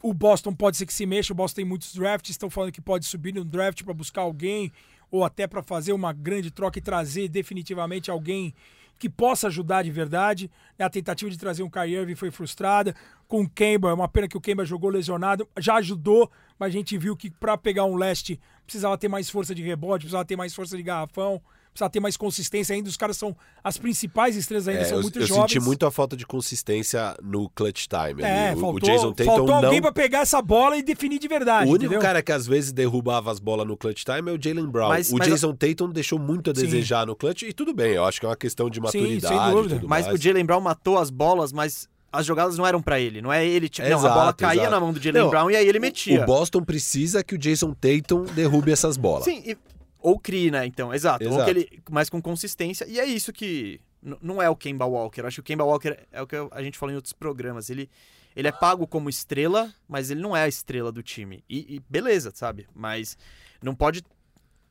O 0.00 0.14
Boston 0.14 0.54
pode 0.54 0.76
ser 0.76 0.86
que 0.86 0.94
se 0.94 1.04
mexa, 1.04 1.32
o 1.32 1.36
Boston 1.36 1.56
tem 1.56 1.64
muitos 1.64 1.92
drafts, 1.92 2.30
estão 2.30 2.48
falando 2.48 2.70
que 2.70 2.80
pode 2.80 3.06
subir 3.06 3.34
no 3.34 3.44
draft 3.44 3.82
para 3.82 3.92
buscar 3.92 4.20
alguém, 4.20 4.70
ou 5.10 5.24
até 5.24 5.48
para 5.48 5.64
fazer 5.64 5.92
uma 5.92 6.12
grande 6.12 6.50
troca 6.50 6.78
e 6.78 6.82
trazer 6.82 7.28
definitivamente 7.28 8.08
alguém 8.08 8.54
que 8.98 9.08
possa 9.08 9.48
ajudar 9.48 9.82
de 9.82 9.90
verdade. 9.90 10.50
A 10.78 10.90
tentativa 10.90 11.30
de 11.30 11.38
trazer 11.38 11.62
um 11.62 11.70
Kyrie 11.70 11.96
Irving 11.96 12.14
foi 12.14 12.30
frustrada. 12.30 12.94
Com 13.26 13.42
o 13.42 13.48
Kemba, 13.48 13.90
é 13.90 13.94
uma 13.94 14.08
pena 14.08 14.28
que 14.28 14.36
o 14.36 14.40
Kemba 14.40 14.64
jogou 14.64 14.90
lesionado, 14.90 15.48
já 15.58 15.76
ajudou, 15.76 16.30
mas 16.58 16.68
a 16.68 16.72
gente 16.72 16.96
viu 16.96 17.16
que 17.16 17.30
para 17.30 17.56
pegar 17.56 17.84
um 17.84 17.96
leste 17.96 18.40
precisava 18.66 18.96
ter 18.96 19.08
mais 19.08 19.28
força 19.28 19.54
de 19.54 19.62
rebote, 19.62 20.04
precisava 20.04 20.24
ter 20.24 20.36
mais 20.36 20.54
força 20.54 20.76
de 20.76 20.82
garrafão, 20.82 21.40
precisava 21.74 21.90
ter 21.90 22.00
mais 22.00 22.16
consistência 22.16 22.74
ainda. 22.74 22.88
Os 22.88 22.96
caras 22.96 23.16
são 23.16 23.36
as 23.62 23.76
principais 23.76 24.36
estrelas 24.36 24.68
ainda, 24.68 24.80
É, 24.82 24.84
são 24.84 24.98
eu, 24.98 25.02
muito 25.02 25.18
eu 25.18 25.26
jovens. 25.26 25.50
senti 25.52 25.60
muito 25.60 25.84
a 25.84 25.90
falta 25.90 26.16
de 26.16 26.24
consistência 26.24 27.16
no 27.22 27.48
clutch 27.50 27.86
time. 27.88 28.22
É, 28.22 28.48
ali. 28.50 28.60
Faltou, 28.60 28.74
o 28.76 28.80
Jason 28.80 29.12
Tatum 29.12 29.24
faltou 29.30 29.46
não... 29.48 29.64
alguém 29.64 29.82
pra 29.82 29.92
pegar 29.92 30.20
essa 30.20 30.40
bola 30.40 30.76
e 30.76 30.82
definir 30.82 31.18
de 31.18 31.26
verdade. 31.28 31.66
O 31.66 31.70
único 31.70 31.84
entendeu? 31.86 32.00
cara 32.00 32.22
que 32.22 32.30
às 32.32 32.46
vezes 32.46 32.72
derrubava 32.72 33.30
as 33.30 33.38
bolas 33.40 33.66
no 33.66 33.76
clutch 33.76 34.04
time 34.04 34.30
é 34.30 34.34
o 34.34 34.40
Jalen 34.40 34.66
Brown. 34.70 34.88
Mas- 34.88 35.10
o 35.10 35.16
mas- 35.18 35.28
Jason 35.28 35.54
Tatum 35.54 35.90
deixou 35.90 36.18
muito 36.18 36.50
a 36.50 36.54
Sim. 36.54 36.62
desejar 36.62 37.06
no 37.06 37.16
clutch 37.16 37.42
e 37.42 37.52
tudo 37.52 37.74
bem, 37.74 37.92
eu 37.92 38.04
acho 38.04 38.20
que 38.20 38.26
é 38.26 38.28
uma 38.28 38.36
questão 38.36 38.70
de 38.70 38.76
Sim, 38.76 38.82
maturidade. 38.82 39.34
sem 39.34 39.52
dúvida. 39.52 39.74
tudo 39.76 39.88
Mas 39.88 40.06
mais. 40.06 40.18
o 40.18 40.22
Jalen 40.22 40.44
Brown 40.44 40.60
matou 40.60 40.98
as 40.98 41.10
bolas, 41.10 41.52
mas 41.52 41.88
as 42.12 42.24
jogadas 42.24 42.56
não 42.56 42.64
eram 42.64 42.80
pra 42.80 43.00
ele. 43.00 43.20
Não 43.20 43.32
é 43.32 43.44
ele. 43.44 43.68
Não, 43.76 43.84
a 43.84 43.88
Exato, 43.88 44.14
bola 44.14 44.32
caía 44.32 44.60
exato. 44.60 44.70
na 44.70 44.78
mão 44.78 44.92
do 44.92 45.00
Jalen 45.02 45.22
Não, 45.22 45.30
Brown 45.30 45.50
e 45.50 45.56
aí 45.56 45.66
ele 45.66 45.80
metia. 45.80 46.22
O 46.22 46.26
Boston 46.26 46.62
precisa 46.62 47.24
que 47.24 47.34
o 47.34 47.38
Jason 47.38 47.72
Tatum 47.74 48.22
derrube 48.34 48.70
essas 48.70 48.96
bolas. 48.96 49.24
Sim, 49.24 49.42
e- 49.44 49.56
ou 50.04 50.20
crie, 50.20 50.50
né? 50.50 50.66
Então, 50.66 50.92
exato. 50.92 51.24
Ou 51.24 51.30
Exato. 51.30 51.44
que 51.44 51.50
ele, 51.50 51.82
mas 51.90 52.10
com 52.10 52.20
consistência. 52.20 52.84
E 52.86 53.00
é 53.00 53.06
isso 53.06 53.32
que. 53.32 53.80
Não 54.20 54.42
é 54.42 54.50
o 54.50 54.54
Kemba 54.54 54.84
Walker. 54.84 55.22
Acho 55.22 55.36
que 55.36 55.40
o 55.40 55.44
Kemba 55.44 55.64
Walker 55.64 55.96
é 56.12 56.20
o 56.20 56.26
que 56.26 56.36
a 56.50 56.62
gente 56.62 56.76
falou 56.76 56.92
em 56.92 56.96
outros 56.96 57.14
programas. 57.14 57.70
Ele, 57.70 57.88
Ele 58.36 58.46
é 58.46 58.52
pago 58.52 58.86
como 58.86 59.08
estrela, 59.08 59.72
mas 59.88 60.10
ele 60.10 60.20
não 60.20 60.36
é 60.36 60.42
a 60.42 60.48
estrela 60.48 60.92
do 60.92 61.02
time. 61.02 61.42
E, 61.48 61.76
e 61.76 61.80
beleza, 61.88 62.30
sabe? 62.34 62.66
Mas 62.74 63.16
não 63.62 63.74
pode. 63.74 64.04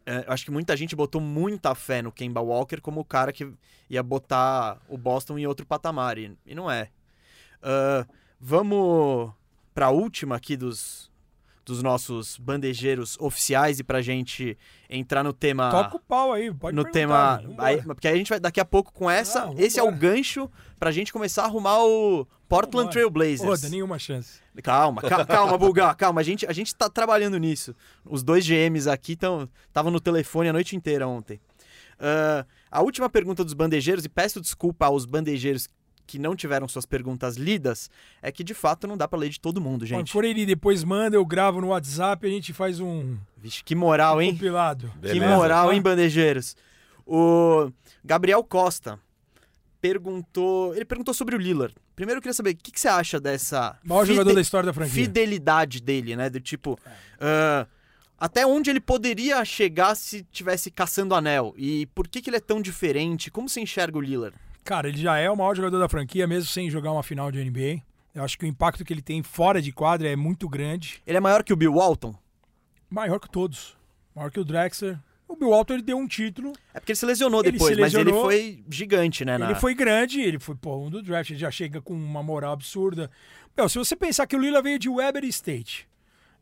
é, 0.05 0.23
acho 0.27 0.45
que 0.45 0.51
muita 0.51 0.77
gente 0.77 0.95
botou 0.95 1.19
muita 1.19 1.73
fé 1.73 2.03
no 2.03 2.11
Kemba 2.11 2.41
Walker 2.41 2.79
como 2.79 3.01
o 3.01 3.05
cara 3.05 3.33
que 3.33 3.51
ia 3.89 4.03
botar 4.03 4.79
o 4.87 4.97
Boston 4.99 5.39
em 5.39 5.47
outro 5.47 5.65
patamar. 5.65 6.19
E, 6.19 6.37
e 6.45 6.53
não 6.53 6.69
é. 6.69 6.89
Ah, 7.63 8.05
vamos 8.39 9.31
pra 9.73 9.89
última 9.89 10.35
aqui 10.35 10.55
dos, 10.55 11.09
dos 11.65 11.81
nossos 11.81 12.37
bandejeiros 12.37 13.17
oficiais 13.19 13.79
e 13.79 13.83
pra 13.83 14.01
gente 14.01 14.57
entrar 14.89 15.23
no 15.23 15.31
tema 15.31 15.69
Toca 15.71 15.95
o 15.95 15.99
pau 15.99 16.33
aí, 16.33 16.53
pode 16.53 16.75
no 16.75 16.83
tema. 16.83 17.41
aí- 17.57 17.81
porque 17.81 18.07
aí 18.07 18.13
a 18.15 18.17
gente 18.17 18.29
vai 18.29 18.39
daqui 18.39 18.59
a 18.59 18.65
pouco 18.65 18.91
com 18.91 19.09
essa. 19.09 19.45
Não, 19.45 19.55
esse 19.57 19.79
é 19.79 19.83
o 19.83 19.91
gancho 19.91 20.49
pra 20.77 20.91
gente 20.91 21.13
começar 21.13 21.43
a 21.43 21.45
arrumar 21.45 21.83
o 21.83 22.27
Portland. 22.49 22.91
Trail 22.91 23.09
Blazers. 23.09 23.61
Dá 23.61 23.69
nenhuma 23.69 23.97
chance. 23.97 24.39
Calma, 24.61 25.01
ca- 25.01 25.23
calma, 25.25 25.57
Bulgar, 25.57 25.95
calma. 25.95 26.19
A 26.21 26.23
gente, 26.23 26.45
a 26.45 26.51
gente 26.53 26.75
tá 26.75 26.89
trabalhando 26.89 27.37
nisso. 27.37 27.73
Os 28.05 28.23
dois 28.23 28.45
GMs 28.45 28.89
aqui 28.89 29.13
estavam 29.13 29.91
no 29.91 29.99
telefone 29.99 30.49
a 30.49 30.53
noite 30.53 30.75
inteira 30.75 31.07
ontem. 31.07 31.39
Ah, 31.99 32.45
a 32.69 32.81
última 32.81 33.09
pergunta 33.09 33.43
dos 33.43 33.53
bandejeiros, 33.53 34.03
e 34.03 34.09
peço 34.09 34.41
desculpa 34.41 34.87
aos 34.87 35.05
bandejeiros 35.05 35.69
que 36.13 36.19
não 36.19 36.35
tiveram 36.35 36.67
suas 36.67 36.85
perguntas 36.85 37.37
lidas, 37.37 37.89
é 38.21 38.31
que 38.31 38.43
de 38.43 38.53
fato 38.53 38.85
não 38.85 38.95
dá 38.95 39.07
pra 39.07 39.17
ler 39.17 39.29
de 39.29 39.39
todo 39.39 39.59
mundo, 39.59 39.83
gente. 39.83 40.11
for 40.11 40.23
ele 40.23 40.45
depois 40.45 40.83
manda, 40.83 41.15
eu 41.15 41.25
gravo 41.25 41.59
no 41.59 41.69
WhatsApp 41.69 42.23
e 42.27 42.29
a 42.29 42.31
gente 42.31 42.53
faz 42.53 42.79
um 42.79 43.17
Vixe, 43.35 43.63
que 43.63 43.73
moral, 43.73 44.21
hein? 44.21 44.31
compilado. 44.33 44.89
Que 45.01 45.07
Beleza. 45.13 45.27
moral, 45.35 45.69
Tá? 45.69 45.73
hein, 45.75 45.81
bandejeiros? 45.81 46.55
O 47.03 47.71
Gabriel 48.05 48.43
Costa 48.43 48.99
perguntou. 49.81 50.75
Ele 50.75 50.85
perguntou 50.85 51.13
sobre 51.15 51.35
o 51.35 51.39
Lillard. 51.39 51.73
Primeiro 51.95 52.19
eu 52.19 52.21
queria 52.21 52.33
saber 52.33 52.51
o 52.51 52.55
que, 52.55 52.71
que 52.71 52.79
você 52.79 52.87
acha 52.87 53.19
dessa 53.19 53.77
Maior 53.83 54.01
fide- 54.05 54.13
jogador 54.15 54.35
da 54.35 54.41
história 54.41 54.65
da 54.67 54.73
franquia. 54.73 54.93
fidelidade 54.93 55.81
dele, 55.81 56.15
né? 56.15 56.29
Do 56.29 56.39
tipo. 56.39 56.77
ah, 57.19 57.65
até 58.19 58.45
onde 58.45 58.69
ele 58.69 58.79
poderia 58.79 59.43
chegar 59.43 59.95
se 59.95 60.23
tivesse 60.31 60.71
caçando 60.71 61.13
anel? 61.15 61.53
E 61.57 61.87
por 61.87 62.07
que, 62.07 62.21
que 62.21 62.29
ele 62.29 62.37
é 62.37 62.39
tão 62.39 62.61
diferente? 62.61 63.29
Como 63.31 63.49
você 63.49 63.59
enxerga 63.61 63.97
o 63.97 64.01
Lillard? 64.01 64.35
Cara, 64.63 64.87
ele 64.87 64.97
já 64.97 65.17
é 65.17 65.29
o 65.29 65.35
maior 65.35 65.55
jogador 65.55 65.79
da 65.79 65.89
franquia, 65.89 66.25
mesmo 66.27 66.49
sem 66.49 66.69
jogar 66.69 66.91
uma 66.91 67.03
final 67.03 67.31
de 67.31 67.43
NBA. 67.43 67.81
Eu 68.15 68.23
acho 68.23 68.37
que 68.37 68.45
o 68.45 68.47
impacto 68.47 68.85
que 68.85 68.93
ele 68.93 69.01
tem 69.01 69.21
fora 69.23 69.61
de 69.61 69.71
quadra 69.71 70.07
é 70.07 70.15
muito 70.15 70.47
grande. 70.47 71.01
Ele 71.05 71.17
é 71.17 71.19
maior 71.19 71.43
que 71.43 71.51
o 71.51 71.55
Bill 71.55 71.73
Walton? 71.73 72.15
Maior 72.89 73.19
que 73.19 73.29
todos. 73.29 73.75
Maior 74.15 74.29
que 74.31 74.39
o 74.39 74.45
Drexler. 74.45 74.97
O 75.27 75.35
Bill 75.35 75.49
Walton 75.49 75.73
ele 75.73 75.81
deu 75.83 75.97
um 75.97 76.07
título. 76.07 76.53
É 76.73 76.79
porque 76.79 76.91
ele 76.91 76.97
se 76.99 77.05
lesionou 77.07 77.41
Ele 77.41 77.53
depois, 77.53 77.73
se 77.75 77.81
mas 77.81 77.93
ele 77.93 78.03
lesionou. 78.03 78.25
foi 78.29 78.63
gigante, 78.69 79.25
né? 79.25 79.37
na- 79.37 79.47
Ele 79.49 79.55
foi 79.59 79.73
grande, 79.73 80.21
ele 80.21 80.37
foi 80.37 80.53
pô, 80.55 80.77
um 80.77 80.91
do 80.91 81.01
draft, 81.01 81.31
ele 81.31 81.39
já 81.39 81.49
chega 81.49 81.81
com 81.81 81.93
uma 81.93 82.21
moral 82.21 82.53
absurda. 82.53 83.09
Meu, 83.57 83.67
se 83.67 83.79
você 83.79 83.95
pensar 83.95 84.27
que 84.27 84.35
o 84.35 84.39
Lillard 84.39 84.63
veio 84.63 84.77
de 84.77 84.89
Weber 84.89 85.23
State, 85.25 85.87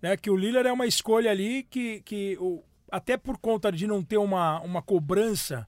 né? 0.02 0.18
Que 0.18 0.30
o 0.30 0.36
Lillard 0.36 0.68
é 0.68 0.74
uma 0.74 0.86
escolha 0.86 1.32
ali 1.32 1.64
que, 1.70 2.02
que 2.02 2.38
o, 2.42 2.62
até 2.92 3.16
por 3.16 3.38
conta 3.38 3.72
de 3.72 3.88
não 3.88 4.04
ter 4.04 4.18
uma, 4.18 4.60
uma 4.60 4.82
cobrança, 4.82 5.66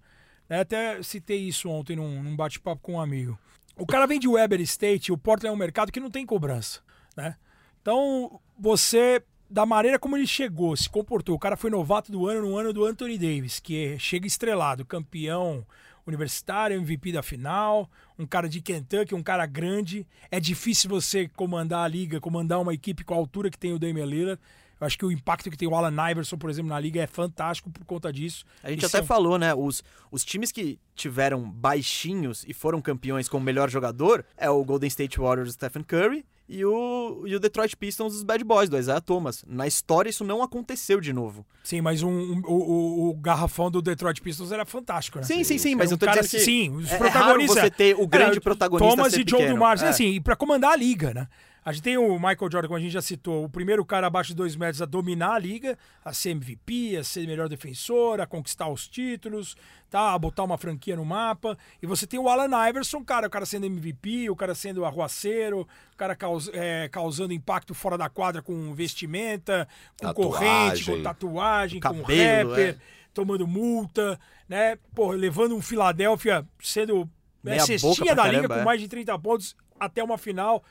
né, 0.54 0.60
até 0.60 1.02
citei 1.02 1.40
isso 1.40 1.68
ontem 1.68 1.96
num, 1.96 2.22
num 2.22 2.36
bate-papo 2.36 2.80
com 2.80 2.94
um 2.94 3.02
amigo. 3.02 3.40
O 3.76 3.88
cara 3.88 4.06
vem 4.06 4.20
de 4.20 4.28
Weber 4.28 4.62
State, 4.62 5.12
o 5.12 5.18
Portland 5.18 5.52
é 5.52 5.52
um 5.52 5.60
mercado 5.60 5.92
que 5.92 6.00
não 6.00 6.12
tem 6.12 6.28
cobrança, 6.28 6.80
né? 7.18 7.38
Então, 7.82 8.40
você, 8.58 9.24
da 9.50 9.66
maneira 9.66 9.98
como 9.98 10.16
ele 10.16 10.28
chegou, 10.28 10.78
se 10.78 10.88
comportou, 10.88 11.36
o 11.36 11.40
cara 11.40 11.58
foi 11.58 11.72
novato 11.72 12.12
do 12.12 12.28
ano 12.28 12.44
no 12.48 12.56
ano 12.56 12.72
do 12.72 12.86
Anthony 12.86 13.18
Davis, 13.18 13.60
que 13.60 13.84
é- 13.84 13.98
chega 13.98 14.28
estrelado, 14.28 14.86
campeão 14.86 15.66
universitário, 16.06 16.78
MVP 16.78 17.14
da 17.14 17.24
final, 17.24 17.90
um 18.20 18.28
cara 18.28 18.48
de 18.48 18.62
Kentucky, 18.62 19.16
um 19.16 19.24
cara 19.24 19.48
grande. 19.48 20.06
É 20.30 20.40
difícil 20.40 20.88
você 20.88 21.28
comandar 21.30 21.84
a 21.84 21.88
liga, 21.88 22.22
comandar 22.22 22.62
uma 22.62 22.76
equipe 22.76 23.04
com 23.04 23.16
a 23.16 23.18
altura 23.18 23.50
que 23.50 23.58
tem 23.58 23.74
o 23.74 23.80
Damian 23.80 24.06
Lillard. 24.06 24.40
Eu 24.84 24.88
acho 24.88 24.98
que 24.98 25.06
o 25.06 25.12
impacto 25.12 25.50
que 25.50 25.56
tem 25.58 25.68
o 25.68 25.74
Alan 25.76 26.12
Iverson, 26.12 26.38
por 26.38 26.50
exemplo, 26.50 26.70
na 26.70 26.80
liga 26.80 27.02
é 27.02 27.08
fantástico 27.08 27.70
por 27.72 27.86
conta 27.86 28.12
disso. 28.12 28.44
A 28.62 28.70
gente 28.70 28.84
E 28.84 28.86
até 28.86 28.98
são- 28.98 29.06
falou, 29.06 29.38
né? 29.40 29.54
Os, 29.56 29.82
os 30.12 30.26
times 30.26 30.52
que 30.52 30.78
tiveram 30.94 31.50
baixinhos 31.50 32.44
e 32.48 32.54
foram 32.54 32.82
campeões 32.82 33.28
com 33.30 33.38
o 33.38 33.42
melhor 33.42 33.70
jogador 33.70 34.26
é 34.38 34.50
o 34.50 34.64
Golden 34.64 34.88
State 34.88 35.20
Warriors 35.20 35.50
do 35.50 35.54
Stephen 35.54 35.84
Curry 35.84 36.26
e 36.50 36.66
o, 36.66 37.24
e 37.26 37.34
o 37.36 37.40
Detroit 37.40 37.76
Pistons 37.78 38.14
dos 38.14 38.24
Bad 38.24 38.44
Boys, 38.44 38.70
do 38.70 38.78
Isaiah 38.78 39.00
Thomas. 39.00 39.44
Na 39.48 39.66
história, 39.66 40.10
isso 40.10 40.24
não 40.26 40.44
aconteceu 40.44 41.00
de 41.00 41.14
novo. 41.14 41.46
Sim, 41.64 41.80
mas 41.82 42.04
um- 42.04 42.10
um- 42.12 42.42
o, 42.46 43.10
o- 43.12 43.14
garrafão 43.16 43.72
do 43.72 43.82
Detroit 43.82 44.22
Pistons 44.22 44.52
era 44.52 44.66
fantástico, 44.66 45.18
né? 45.20 45.24
Sim, 45.24 45.44
sim, 45.46 45.58
sim, 45.58 45.76
mas 45.76 45.86
Era 45.88 45.94
eu 45.94 45.98
tô 45.98 46.06
um 46.06 46.10
cara 46.10 46.22
dizendo 46.22 46.40
que 46.42 46.46
sim, 46.46 46.70
os 46.76 46.92
é- 46.92 46.96
é 46.96 46.98
protagonistas. 46.98 47.58
raro 47.58 47.70
você 47.70 47.72
ter 47.72 47.96
o 47.98 48.06
grande 48.06 48.32
Era 48.34 48.42
protagonista 48.42 48.90
Thomas 48.96 49.14
e 49.14 49.24
pequeno. 49.24 49.54
Dumars, 49.54 49.82
É. 49.82 49.88
assim, 49.88 50.08
e 50.08 50.20
pra 50.20 50.36
comandar 50.36 50.72
a 50.72 50.76
liga, 50.76 51.14
né? 51.14 51.28
A 51.66 51.72
gente 51.72 51.84
tem 51.84 51.98
o 51.98 52.16
Michael 52.16 52.52
Jordan, 52.52 52.68
como 52.68 52.76
a 52.78 52.80
gente 52.80 52.92
já 52.92 53.02
citou, 53.02 53.46
o 53.46 53.50
primeiro 53.50 53.86
cara 53.86 54.08
abaixo 54.08 54.30
de 54.30 54.36
dois 54.36 54.56
metros 54.56 54.82
a 54.82 54.86
dominar 54.86 55.36
a 55.36 55.40
liga, 55.40 55.78
a 56.04 56.12
ser 56.14 56.32
MVP, 56.32 56.98
a 56.98 57.04
ser 57.04 57.26
melhor 57.26 57.48
defensor, 57.48 58.20
a 58.20 58.26
conquistar 58.28 58.68
os 58.68 58.88
títulos, 58.88 59.56
tá? 59.90 60.14
A 60.14 60.20
botar 60.20 60.44
uma 60.44 60.58
franquia 60.58 60.96
no 60.96 61.06
mapa. 61.06 61.58
E 61.82 61.88
você 61.88 62.06
tem 62.06 62.20
o 62.20 62.28
Alan 62.28 62.68
Iverson, 62.68 63.04
cara, 63.04 63.28
o 63.28 63.30
cara 63.30 63.46
sendo 63.46 63.66
MVP, 63.66 64.30
o 64.30 64.36
cara 64.36 64.54
sendo 64.54 64.84
arruaceiro, 64.84 65.62
o 65.94 65.98
cara 65.98 66.16
caus- 66.16 66.50
é, 66.54 66.90
causando 66.90 67.34
impacto 67.34 67.74
fora 67.74 67.98
da 67.98 68.10
quadra 68.10 68.42
com 68.42 68.74
vestimenta, 68.74 69.68
com 70.00 70.08
Tatuagem. 70.08 70.32
corrente, 70.32 70.86
com 70.86 71.02
tatuagem, 71.04 71.80
com 71.80 72.02
Cabelo, 72.02 72.50
rapper 72.50 72.70
é. 72.70 72.78
tomando 73.14 73.48
multa, 73.48 74.20
né? 74.50 74.78
Pô, 74.94 75.12
levando 75.12 75.56
um 75.56 75.62
Philadelphia 75.62 76.46
sendo 76.60 77.10
né, 77.44 77.54
boca 77.56 77.66
cestinha 77.66 78.16
da 78.16 78.24
liga 78.24 78.42
caramba, 78.42 78.56
com 78.56 78.62
é. 78.62 78.66
mais 78.66 78.82
de 78.82 78.88
30 78.88 79.18
pontos 79.20 79.56
até 79.80 80.04
uma 80.04 80.18
final, 80.18 80.64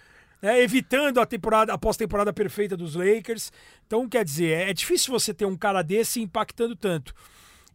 né? 0.43 0.60
evitando 0.60 1.20
a 1.20 1.27
temporada, 1.27 1.73
a 1.73 1.78
pós-temporada 1.78 2.32
perfeita 2.32 2.77
dos 2.77 2.97
Lakers. 2.97 3.52
Então, 3.86 4.09
quer 4.09 4.24
dizer, 4.24 4.59
é, 4.59 4.70
é 4.70 4.74
difícil 4.74 5.12
você 5.12 5.32
ter 5.32 5.47
um 5.47 5.56
cara 5.56 5.81
desse 5.82 6.20
impactando 6.20 6.74
tanto. 6.74 7.14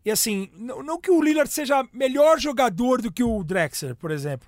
E 0.04 0.12
assim, 0.12 0.50
não, 0.54 0.84
não 0.84 1.02
que 1.02 1.10
o 1.10 1.22
Lillard 1.22 1.52
seja 1.52 1.88
melhor 1.94 2.40
jogador 2.40 3.02
do 3.02 3.12
que 3.12 3.24
o 3.24 3.44
Drexler, 3.44 3.96
por 3.96 4.12
exemplo. 4.12 4.48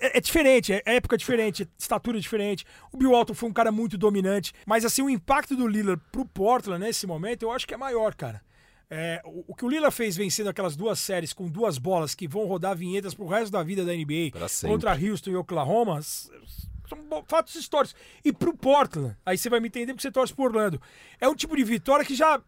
É, 0.00 0.18
é 0.18 0.20
diferente, 0.20 0.72
é 0.72 0.82
época 0.84 1.16
diferente, 1.16 1.66
estatura 1.78 2.20
diferente. 2.20 2.64
O 2.92 2.96
Bill 2.96 3.12
Walton 3.12 3.34
foi 3.34 3.48
um 3.48 3.52
cara 3.52 3.72
muito 3.72 3.96
dominante, 3.96 4.52
mas 4.66 4.84
assim, 4.84 5.00
o 5.00 5.08
impacto 5.08 5.56
do 5.56 5.66
Lillard 5.66 6.02
pro 6.12 6.26
Portland 6.26 6.84
nesse 6.84 7.06
momento, 7.06 7.42
eu 7.42 7.50
acho 7.50 7.66
que 7.66 7.72
é 7.72 7.76
maior, 7.76 8.14
cara. 8.14 8.42
É, 8.90 9.22
o, 9.24 9.44
o 9.48 9.54
que 9.54 9.64
o 9.64 9.68
Lillard 9.68 9.96
fez 9.96 10.14
vencendo 10.14 10.50
aquelas 10.50 10.76
duas 10.76 10.98
séries 10.98 11.32
com 11.32 11.48
duas 11.48 11.78
bolas 11.78 12.14
que 12.14 12.28
vão 12.28 12.44
rodar 12.44 12.76
vinhetas 12.76 13.14
pro 13.14 13.26
resto 13.26 13.50
da 13.50 13.62
vida 13.62 13.86
da 13.86 13.92
NBA 13.94 14.30
contra 14.60 14.92
Houston 14.92 15.30
e 15.30 15.36
Oklahoma, 15.36 16.00
são 16.88 17.24
fatos 17.26 17.54
históricos. 17.54 17.94
E 18.24 18.32
pro 18.32 18.56
Portland, 18.56 19.16
aí 19.24 19.36
você 19.36 19.48
vai 19.48 19.60
me 19.60 19.68
entender 19.68 19.92
porque 19.92 20.02
você 20.02 20.12
torce 20.12 20.34
por 20.34 20.50
Orlando. 20.50 20.80
É 21.20 21.28
um 21.28 21.34
tipo 21.34 21.56
de 21.56 21.64
vitória 21.64 22.04
que 22.04 22.14
já 22.14 22.40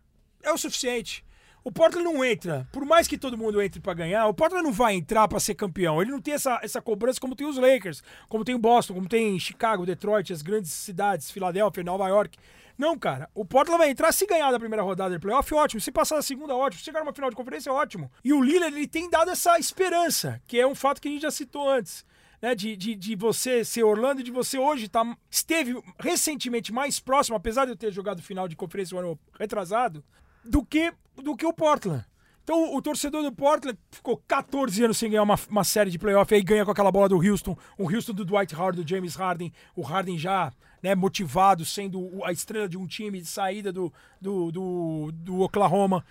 é 0.43 0.53
o 0.53 0.59
suficiente. 0.59 1.25
O 1.63 1.73
Portland 1.73 2.05
não 2.05 2.23
entra, 2.23 2.69
por 2.71 2.85
mais 2.85 3.09
que 3.09 3.17
todo 3.17 3.39
mundo 3.39 3.63
entre 3.63 3.81
pra 3.81 3.95
ganhar, 3.95 4.27
o 4.27 4.35
Portland 4.35 4.63
não 4.63 4.73
vai 4.73 4.95
entrar 4.95 5.27
pra 5.27 5.41
ser 5.41 5.55
campeão. 5.55 6.03
Ele 6.03 6.11
não 6.11 6.21
tem 6.21 6.35
essa, 6.35 6.61
essa 6.63 6.83
cobrança 6.83 7.19
como 7.19 7.35
tem 7.35 7.47
os 7.47 7.57
Lakers, 7.57 8.03
como 8.29 8.45
tem 8.45 8.55
o 8.55 8.59
Boston, 8.59 8.93
como 8.93 9.09
tem 9.09 9.39
Chicago, 9.39 9.87
Detroit, 9.87 10.31
as 10.31 10.43
grandes 10.43 10.71
cidades, 10.71 11.31
Filadélfia, 11.31 11.83
Nova 11.83 12.07
York. 12.07 12.37
Não, 12.77 12.99
cara. 12.99 13.31
O 13.35 13.47
Portland 13.47 13.79
vai 13.79 13.89
entrar 13.89 14.13
se 14.13 14.27
ganhar 14.27 14.51
da 14.51 14.59
primeira 14.59 14.83
rodada 14.83 15.15
de 15.15 15.21
playoff, 15.21 15.55
ótimo. 15.55 15.81
Se 15.81 15.91
passar 15.91 16.17
da 16.17 16.23
segunda, 16.23 16.55
ótimo. 16.55 16.81
Se 16.81 16.85
chegar 16.85 17.01
numa 17.01 17.15
final 17.15 17.31
de 17.31 17.37
conferência, 17.37 17.73
ótimo. 17.73 18.11
E 18.23 18.33
o 18.33 18.43
Lillard, 18.43 18.77
ele 18.77 18.87
tem 18.87 19.09
dado 19.09 19.31
essa 19.31 19.59
esperança, 19.59 20.43
que 20.47 20.61
é 20.61 20.67
um 20.67 20.75
fato 20.75 21.01
que 21.01 21.09
a 21.09 21.11
gente 21.11 21.23
já 21.23 21.31
citou 21.31 21.71
antes. 21.71 22.05
Né, 22.43 22.55
de, 22.55 22.77
de, 22.77 22.95
de 22.95 23.17
você 23.17 23.65
ser 23.65 23.85
Orlando, 23.85 24.23
de 24.23 24.31
você 24.31 24.59
hoje 24.59 24.89
tá, 24.89 25.17
esteve 25.31 25.81
recentemente 25.99 26.73
mais 26.73 27.01
próximo, 27.01 27.37
apesar 27.37 27.65
de 27.65 27.73
eu 27.73 27.77
ter 27.77 27.91
jogado 27.93 28.21
final 28.21 28.47
de 28.47 28.57
conferência 28.57 28.97
o 28.97 29.01
ano 29.01 29.19
retrasado, 29.39 30.05
do 30.45 30.65
que, 30.65 30.93
do 31.17 31.35
que 31.37 31.47
o 31.47 31.53
Portland. 31.53 32.05
Então 32.45 32.77
o 32.77 32.83
torcedor 32.83 33.23
do 33.23 33.33
Portland 33.33 33.79
ficou 33.91 34.23
14 34.29 34.85
anos 34.85 34.99
sem 34.99 35.09
ganhar 35.09 35.23
uma, 35.23 35.39
uma 35.49 35.65
série 35.65 35.91
de 35.91 35.99
playoff, 35.99 36.33
aí 36.35 36.43
ganha 36.43 36.65
com 36.65 36.71
aquela 36.71 36.93
bola 36.93 37.09
do 37.09 37.17
Houston, 37.17 37.57
o 37.79 37.91
Houston 37.91 38.13
do 38.13 38.25
Dwight 38.25 38.55
Howard, 38.55 38.83
do 38.83 38.89
James 38.89 39.17
Harden, 39.17 39.51
o 39.75 39.81
Harden 39.81 40.19
já 40.19 40.53
né, 40.83 40.95
motivado, 40.95 41.65
sendo 41.65 42.23
a 42.23 42.31
estrela 42.31 42.69
de 42.69 42.77
um 42.77 42.87
time 42.87 43.19
de 43.19 43.27
saída 43.27 43.73
do, 43.73 43.91
do, 44.21 44.53
do, 44.53 45.11
do 45.13 45.41
Oklahoma. 45.41 46.05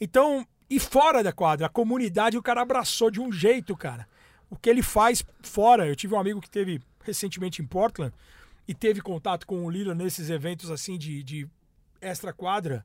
Então, 0.00 0.44
e 0.68 0.80
fora 0.80 1.22
da 1.22 1.32
quadra, 1.32 1.66
a 1.66 1.70
comunidade 1.70 2.36
o 2.36 2.42
cara 2.42 2.62
abraçou 2.62 3.08
de 3.08 3.20
um 3.20 3.30
jeito, 3.30 3.76
cara. 3.76 4.08
O 4.50 4.56
que 4.56 4.70
ele 4.70 4.82
faz 4.82 5.24
fora, 5.42 5.86
eu 5.86 5.96
tive 5.96 6.14
um 6.14 6.18
amigo 6.20 6.40
que 6.40 6.50
teve 6.50 6.80
recentemente 7.04 7.60
em 7.62 7.66
Portland 7.66 8.12
e 8.68 8.74
teve 8.74 9.00
contato 9.00 9.46
com 9.46 9.64
o 9.64 9.70
Lillard 9.70 10.00
nesses 10.02 10.30
eventos 10.30 10.70
assim 10.70 10.96
de, 10.98 11.22
de 11.22 11.48
extra 12.00 12.32
quadra, 12.32 12.84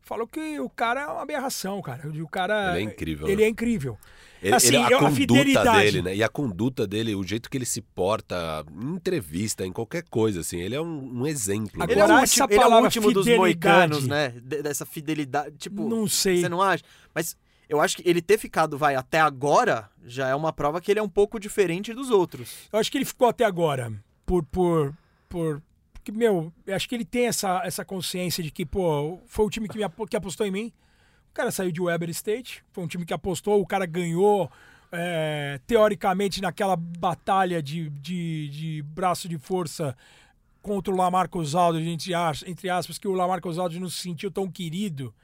falou 0.00 0.26
que 0.26 0.58
o 0.60 0.68
cara 0.68 1.02
é 1.02 1.06
uma 1.06 1.22
aberração, 1.22 1.80
cara. 1.82 2.06
O 2.08 2.28
cara 2.28 2.78
Ele 2.78 2.86
é 2.86 2.92
incrível, 2.92 3.26
Ele 3.28 3.36
né? 3.36 3.42
é 3.44 3.48
incrível. 3.48 3.98
Ele, 4.42 4.54
Assim, 4.54 4.68
ele- 4.68 4.76
a 4.76 4.90
eu- 4.90 4.98
a 4.98 5.00
conduta 5.00 5.14
fidelidade. 5.16 5.78
dele, 5.84 6.02
né? 6.02 6.16
E 6.16 6.22
a 6.22 6.28
conduta 6.28 6.86
dele, 6.86 7.14
o 7.14 7.22
jeito 7.22 7.48
que 7.48 7.56
ele 7.56 7.64
se 7.64 7.80
porta 7.80 8.62
em 8.70 8.94
entrevista, 8.96 9.64
em 9.64 9.72
qualquer 9.72 10.04
coisa, 10.10 10.40
assim, 10.40 10.58
ele 10.60 10.74
é 10.74 10.80
um, 10.80 11.20
um 11.22 11.26
exemplo. 11.26 11.82
Agora, 11.82 11.92
Ele 11.92 12.00
é, 12.00 12.04
o 12.04 12.18
último, 12.20 12.46
ele 12.50 12.62
é 12.62 12.66
o 12.66 12.82
último 12.82 13.12
dos 13.12 13.26
moicanos, 13.26 14.06
né? 14.06 14.28
De- 14.42 14.62
dessa 14.62 14.84
fidelidade. 14.84 15.56
Tipo, 15.56 15.88
Não 15.88 16.06
sei. 16.06 16.42
Você 16.42 16.48
não 16.50 16.60
acha? 16.60 16.84
Mas 17.14 17.34
eu 17.68 17.80
acho 17.80 17.96
que 17.96 18.08
ele 18.08 18.20
ter 18.20 18.38
ficado, 18.38 18.76
vai, 18.76 18.94
até 18.94 19.20
agora, 19.20 19.90
já 20.04 20.28
é 20.28 20.34
uma 20.34 20.52
prova 20.52 20.80
que 20.80 20.90
ele 20.90 21.00
é 21.00 21.02
um 21.02 21.08
pouco 21.08 21.40
diferente 21.40 21.94
dos 21.94 22.10
outros. 22.10 22.68
Eu 22.72 22.78
acho 22.78 22.90
que 22.90 22.98
ele 22.98 23.04
ficou 23.04 23.28
até 23.28 23.44
agora 23.44 23.92
por, 24.26 24.44
por, 24.44 24.94
por. 25.28 25.62
Porque, 25.92 26.12
meu, 26.12 26.52
eu 26.66 26.76
acho 26.76 26.88
que 26.88 26.94
ele 26.94 27.04
tem 27.04 27.26
essa, 27.26 27.62
essa 27.64 27.84
consciência 27.84 28.42
de 28.42 28.50
que, 28.50 28.66
pô, 28.66 29.18
foi 29.26 29.46
o 29.46 29.50
time 29.50 29.68
que, 29.68 29.78
me, 29.78 29.84
que 30.08 30.16
apostou 30.16 30.46
em 30.46 30.50
mim. 30.50 30.72
O 31.30 31.34
cara 31.34 31.50
saiu 31.50 31.72
de 31.72 31.80
Weber 31.80 32.10
State, 32.10 32.62
foi 32.70 32.84
um 32.84 32.86
time 32.86 33.04
que 33.04 33.14
apostou, 33.14 33.60
o 33.60 33.66
cara 33.66 33.86
ganhou, 33.86 34.50
é, 34.92 35.58
teoricamente, 35.66 36.40
naquela 36.40 36.76
batalha 36.76 37.62
de, 37.62 37.88
de, 37.90 38.48
de 38.50 38.82
braço 38.82 39.28
de 39.28 39.38
força 39.38 39.96
contra 40.62 40.92
o 40.92 40.96
Lamarcus 40.96 41.54
Aldridge, 41.54 42.12
entre 42.46 42.70
aspas, 42.70 42.98
que 42.98 43.08
o 43.08 43.12
Lamarcus 43.12 43.58
Aldridge 43.58 43.80
não 43.80 43.90
se 43.90 44.00
sentiu 44.00 44.30
tão 44.30 44.50
querido, 44.50 45.14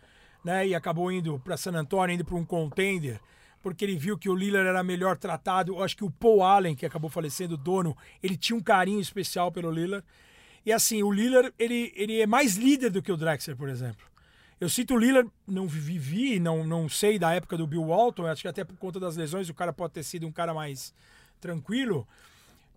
né? 0.44 0.66
E 0.68 0.74
acabou 0.74 1.10
indo 1.10 1.38
para 1.40 1.56
San 1.56 1.72
Antonio, 1.72 2.14
indo 2.14 2.24
para 2.24 2.36
um 2.36 2.44
contender, 2.44 3.20
porque 3.62 3.84
ele 3.84 3.96
viu 3.96 4.16
que 4.18 4.28
o 4.28 4.34
Lillard 4.34 4.68
era 4.68 4.82
melhor 4.82 5.16
tratado. 5.16 5.72
Eu 5.72 5.82
acho 5.82 5.96
que 5.96 6.04
o 6.04 6.10
Paul 6.10 6.42
Allen, 6.42 6.74
que 6.74 6.86
acabou 6.86 7.10
falecendo, 7.10 7.56
dono, 7.56 7.96
ele 8.22 8.36
tinha 8.36 8.56
um 8.56 8.62
carinho 8.62 9.00
especial 9.00 9.50
pelo 9.52 9.70
Lillard. 9.70 10.04
E 10.64 10.72
assim, 10.72 11.02
o 11.02 11.10
Lillard, 11.10 11.52
ele, 11.58 11.92
ele 11.96 12.20
é 12.20 12.26
mais 12.26 12.56
líder 12.56 12.90
do 12.90 13.00
que 13.02 13.10
o 13.12 13.16
Drexler, 13.16 13.56
por 13.56 13.68
exemplo. 13.68 14.06
Eu 14.60 14.68
cito 14.68 14.94
o 14.94 14.98
Lillard, 14.98 15.30
não 15.46 15.66
vivi, 15.66 16.38
não, 16.38 16.64
não 16.66 16.86
sei 16.86 17.18
da 17.18 17.32
época 17.32 17.56
do 17.56 17.66
Bill 17.66 17.82
Walton, 17.84 18.26
acho 18.26 18.42
que 18.42 18.48
até 18.48 18.62
por 18.62 18.76
conta 18.76 19.00
das 19.00 19.16
lesões 19.16 19.48
o 19.48 19.54
cara 19.54 19.72
pode 19.72 19.94
ter 19.94 20.02
sido 20.02 20.26
um 20.26 20.32
cara 20.32 20.52
mais 20.52 20.92
tranquilo. 21.40 22.06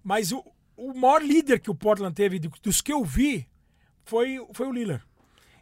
Mas 0.02 0.32
o, 0.32 0.42
o 0.78 0.94
maior 0.94 1.22
líder 1.22 1.60
que 1.60 1.70
o 1.70 1.76
Portland 1.76 2.16
teve, 2.16 2.40
do- 2.40 2.50
dos 2.62 2.80
que 2.80 2.94
eu 2.94 3.04
vi, 3.04 3.46
foi, 4.06 4.40
foi 4.54 4.68
o 4.68 4.72
Lillard. 4.72 5.04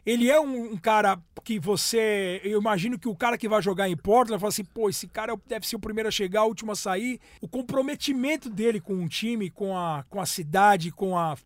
Ele 0.04 0.28
é 0.28 0.40
um, 0.40 0.72
um 0.72 0.76
cara 0.76 1.20
que 1.44 1.60
você. 1.60 2.40
Eu 2.42 2.60
imagino 2.60 2.98
que 2.98 3.08
o 3.08 3.14
cara 3.14 3.38
que 3.38 3.48
vai 3.48 3.62
jogar 3.62 3.88
em 3.88 3.96
Portland 3.96 4.40
fala 4.40 4.48
assim: 4.48 4.64
pô, 4.64 4.88
esse 4.88 5.06
cara 5.06 5.34
deve 5.46 5.66
ser 5.66 5.76
o 5.76 5.80
primeiro 5.80 6.08
a 6.08 6.12
chegar, 6.12 6.44
o 6.44 6.48
último 6.48 6.72
a 6.72 6.76
sair. 6.76 7.20
O 7.40 7.48
comprometimento 7.48 8.50
dele 8.50 8.80
com 8.80 9.04
o 9.04 9.08
time, 9.08 9.48
com 9.48 9.76
a, 9.76 10.04
com 10.10 10.20
a 10.20 10.26
cidade, 10.26 10.90
com 10.90 11.16
a 11.16 11.36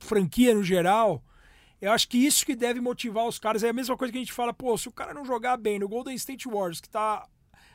franquia 0.00 0.54
no 0.54 0.62
geral. 0.62 1.22
Eu 1.80 1.92
acho 1.92 2.08
que 2.08 2.18
isso 2.18 2.44
que 2.44 2.56
deve 2.56 2.80
motivar 2.80 3.26
os 3.26 3.38
caras. 3.38 3.62
É 3.62 3.70
a 3.70 3.72
mesma 3.72 3.96
coisa 3.96 4.12
que 4.12 4.18
a 4.18 4.20
gente 4.20 4.32
fala, 4.32 4.52
pô, 4.52 4.76
se 4.76 4.88
o 4.88 4.92
cara 4.92 5.14
não 5.14 5.24
jogar 5.24 5.56
bem 5.56 5.78
no 5.78 5.88
Golden 5.88 6.14
State 6.14 6.48
Warriors, 6.48 6.80
que 6.80 6.88
tá 6.88 7.26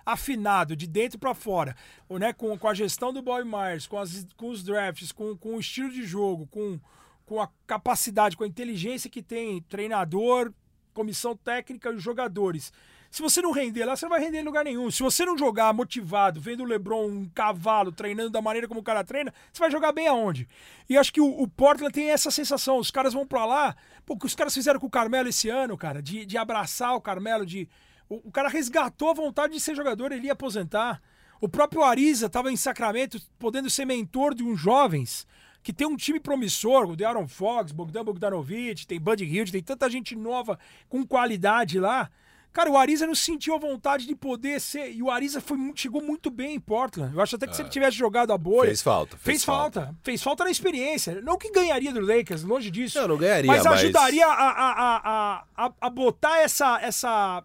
afinado 0.06 0.76
de 0.76 0.86
dentro 0.86 1.18
para 1.18 1.34
fora, 1.34 1.76
ou, 2.08 2.20
né, 2.20 2.32
com, 2.32 2.56
com 2.58 2.68
a 2.68 2.74
gestão 2.76 3.12
do 3.12 3.24
Boy 3.24 3.44
Myers, 3.44 3.88
com, 3.88 3.98
as, 3.98 4.28
com 4.38 4.50
os 4.50 4.64
drafts, 4.64 5.12
com, 5.12 5.36
com 5.36 5.56
o 5.56 5.60
estilo 5.60 5.90
de 5.90 6.04
jogo, 6.04 6.46
com, 6.46 6.80
com 7.26 7.42
a 7.42 7.50
capacidade, 7.66 8.38
com 8.38 8.44
a 8.44 8.48
inteligência 8.48 9.10
que 9.10 9.22
tem 9.22 9.62
treinador, 9.64 10.54
comissão 10.94 11.36
técnica 11.36 11.90
e 11.90 11.96
os 11.96 12.04
jogadores. 12.04 12.72
Se 13.10 13.22
você 13.22 13.42
não 13.42 13.52
render 13.52 13.86
lá, 13.86 13.96
você 13.96 14.06
não 14.06 14.10
vai 14.10 14.20
render 14.20 14.40
em 14.40 14.44
lugar 14.44 14.66
nenhum. 14.66 14.92
Se 14.92 15.02
você 15.02 15.26
não 15.26 15.38
jogar 15.38 15.74
motivado, 15.74 16.42
vendo 16.42 16.64
o 16.64 16.66
LeBron 16.66 17.08
um 17.08 17.30
cavalo 17.34 17.92
treinando 17.92 18.30
da 18.30 18.42
maneira 18.42 18.68
como 18.68 18.82
o 18.82 18.84
cara 18.84 19.06
treina, 19.06 19.34
você 19.54 19.60
vai 19.60 19.72
jogar 19.72 19.94
bem 19.94 20.08
aonde? 20.08 20.48
E 20.90 20.98
acho 20.98 21.14
que 21.14 21.22
o, 21.22 21.42
o 21.42 21.48
Portland 21.48 21.94
tem 21.94 22.10
essa 22.10 22.30
sensação. 22.30 22.78
Os 22.78 22.92
caras 22.92 23.14
vão 23.14 23.26
pra 23.26 23.46
lá, 23.46 23.76
pô, 24.06 24.16
o 24.16 24.20
que 24.20 24.26
os 24.26 24.36
caras 24.36 24.54
fizeram 24.54 24.80
com 24.80 24.88
o 24.88 24.90
Carmelo 24.92 25.30
esse 25.30 25.50
ano, 25.50 25.78
cara, 25.78 26.02
de, 26.02 26.26
de 26.26 26.38
abraçar 26.38 26.96
o 26.96 27.02
Carmelo, 27.02 27.46
de 27.46 27.70
o, 28.10 28.28
o 28.28 28.32
cara 28.32 28.50
resgatou 28.50 29.10
a 29.10 29.14
vontade 29.14 29.54
de 29.54 29.60
ser 29.60 29.76
jogador, 29.76 30.12
ele 30.12 30.28
ia 30.28 30.34
aposentar. 30.34 31.02
O 31.40 31.48
próprio 31.48 31.84
Ariza 31.84 32.26
estava 32.26 32.52
em 32.52 32.58
Sacramento, 32.58 33.22
podendo 33.40 33.70
ser 33.70 33.86
mentor 33.86 34.34
de 34.34 34.44
uns 34.44 34.60
jovens 34.60 35.26
que 35.66 35.74
tem 35.74 35.88
um 35.88 35.98
time 35.98 36.20
promissor, 36.20 36.88
o 36.88 37.06
Aaron 37.08 37.28
Fox, 37.28 37.72
Bogdan 37.72 38.06
Bogdanovic, 38.06 38.86
tem 38.86 39.00
Buddy 39.00 39.26
Hield, 39.26 39.52
tem 39.52 39.64
tanta 39.64 39.90
gente 39.90 40.16
nova 40.16 40.60
com 40.88 41.04
qualidade 41.04 41.80
lá. 41.80 42.08
Cara, 42.54 42.70
o 42.70 42.78
Ariza 42.78 43.08
não 43.08 43.16
sentiu 43.16 43.56
a 43.56 43.58
vontade 43.58 44.06
de 44.06 44.16
poder 44.16 44.62
ser. 44.62 44.92
E 44.92 45.02
o 45.02 45.10
Ariza 45.10 45.42
foi, 45.42 45.58
chegou 45.74 46.04
muito 46.04 46.30
bem 46.30 46.54
em 46.54 46.60
Portland. 46.60 47.16
Eu 47.16 47.20
acho 47.20 47.36
até 47.36 47.48
que 47.48 47.56
se 47.56 47.64
ele 47.64 47.70
tivesse 47.70 47.98
jogado 47.98 48.32
a 48.32 48.38
bolha. 48.38 48.68
É. 48.68 48.70
Fez 48.70 48.84
falta, 48.84 49.18
Fez, 49.18 49.24
fez 49.24 49.44
falta. 49.44 49.96
Fez 50.04 50.22
falta 50.22 50.44
na 50.44 50.52
experiência. 50.52 51.20
Não 51.20 51.36
que 51.36 51.52
ganharia 51.52 51.92
do 51.92 52.00
Lakers, 52.00 52.44
longe 52.44 52.70
disso. 52.70 53.02
Não, 53.02 53.08
não 53.08 53.18
ganharia, 53.18 53.52
Mas 53.52 53.66
ajudaria 53.66 54.28
a, 54.28 54.32
a, 54.32 55.46
a, 55.58 55.74
a 55.82 55.90
botar 55.90 56.42
essa, 56.42 56.80
essa, 56.80 57.44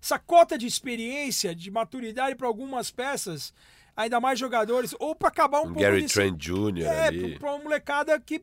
essa 0.00 0.18
cota 0.18 0.58
de 0.58 0.66
experiência, 0.66 1.54
de 1.54 1.70
maturidade 1.70 2.36
para 2.36 2.46
algumas 2.46 2.90
peças, 2.90 3.54
ainda 3.96 4.20
mais 4.20 4.38
jogadores, 4.38 4.94
ou 5.00 5.14
para 5.14 5.28
acabar 5.28 5.58
um, 5.58 5.62
Um 5.62 5.66
pouco 5.68 5.80
Gary 5.80 6.02
desse- 6.02 6.14
Trent 6.14 6.36
Jr. 6.36 6.82
é, 6.84 7.38
pra 7.38 7.54
uma 7.54 7.64
molecada 7.64 8.18
que 8.20 8.42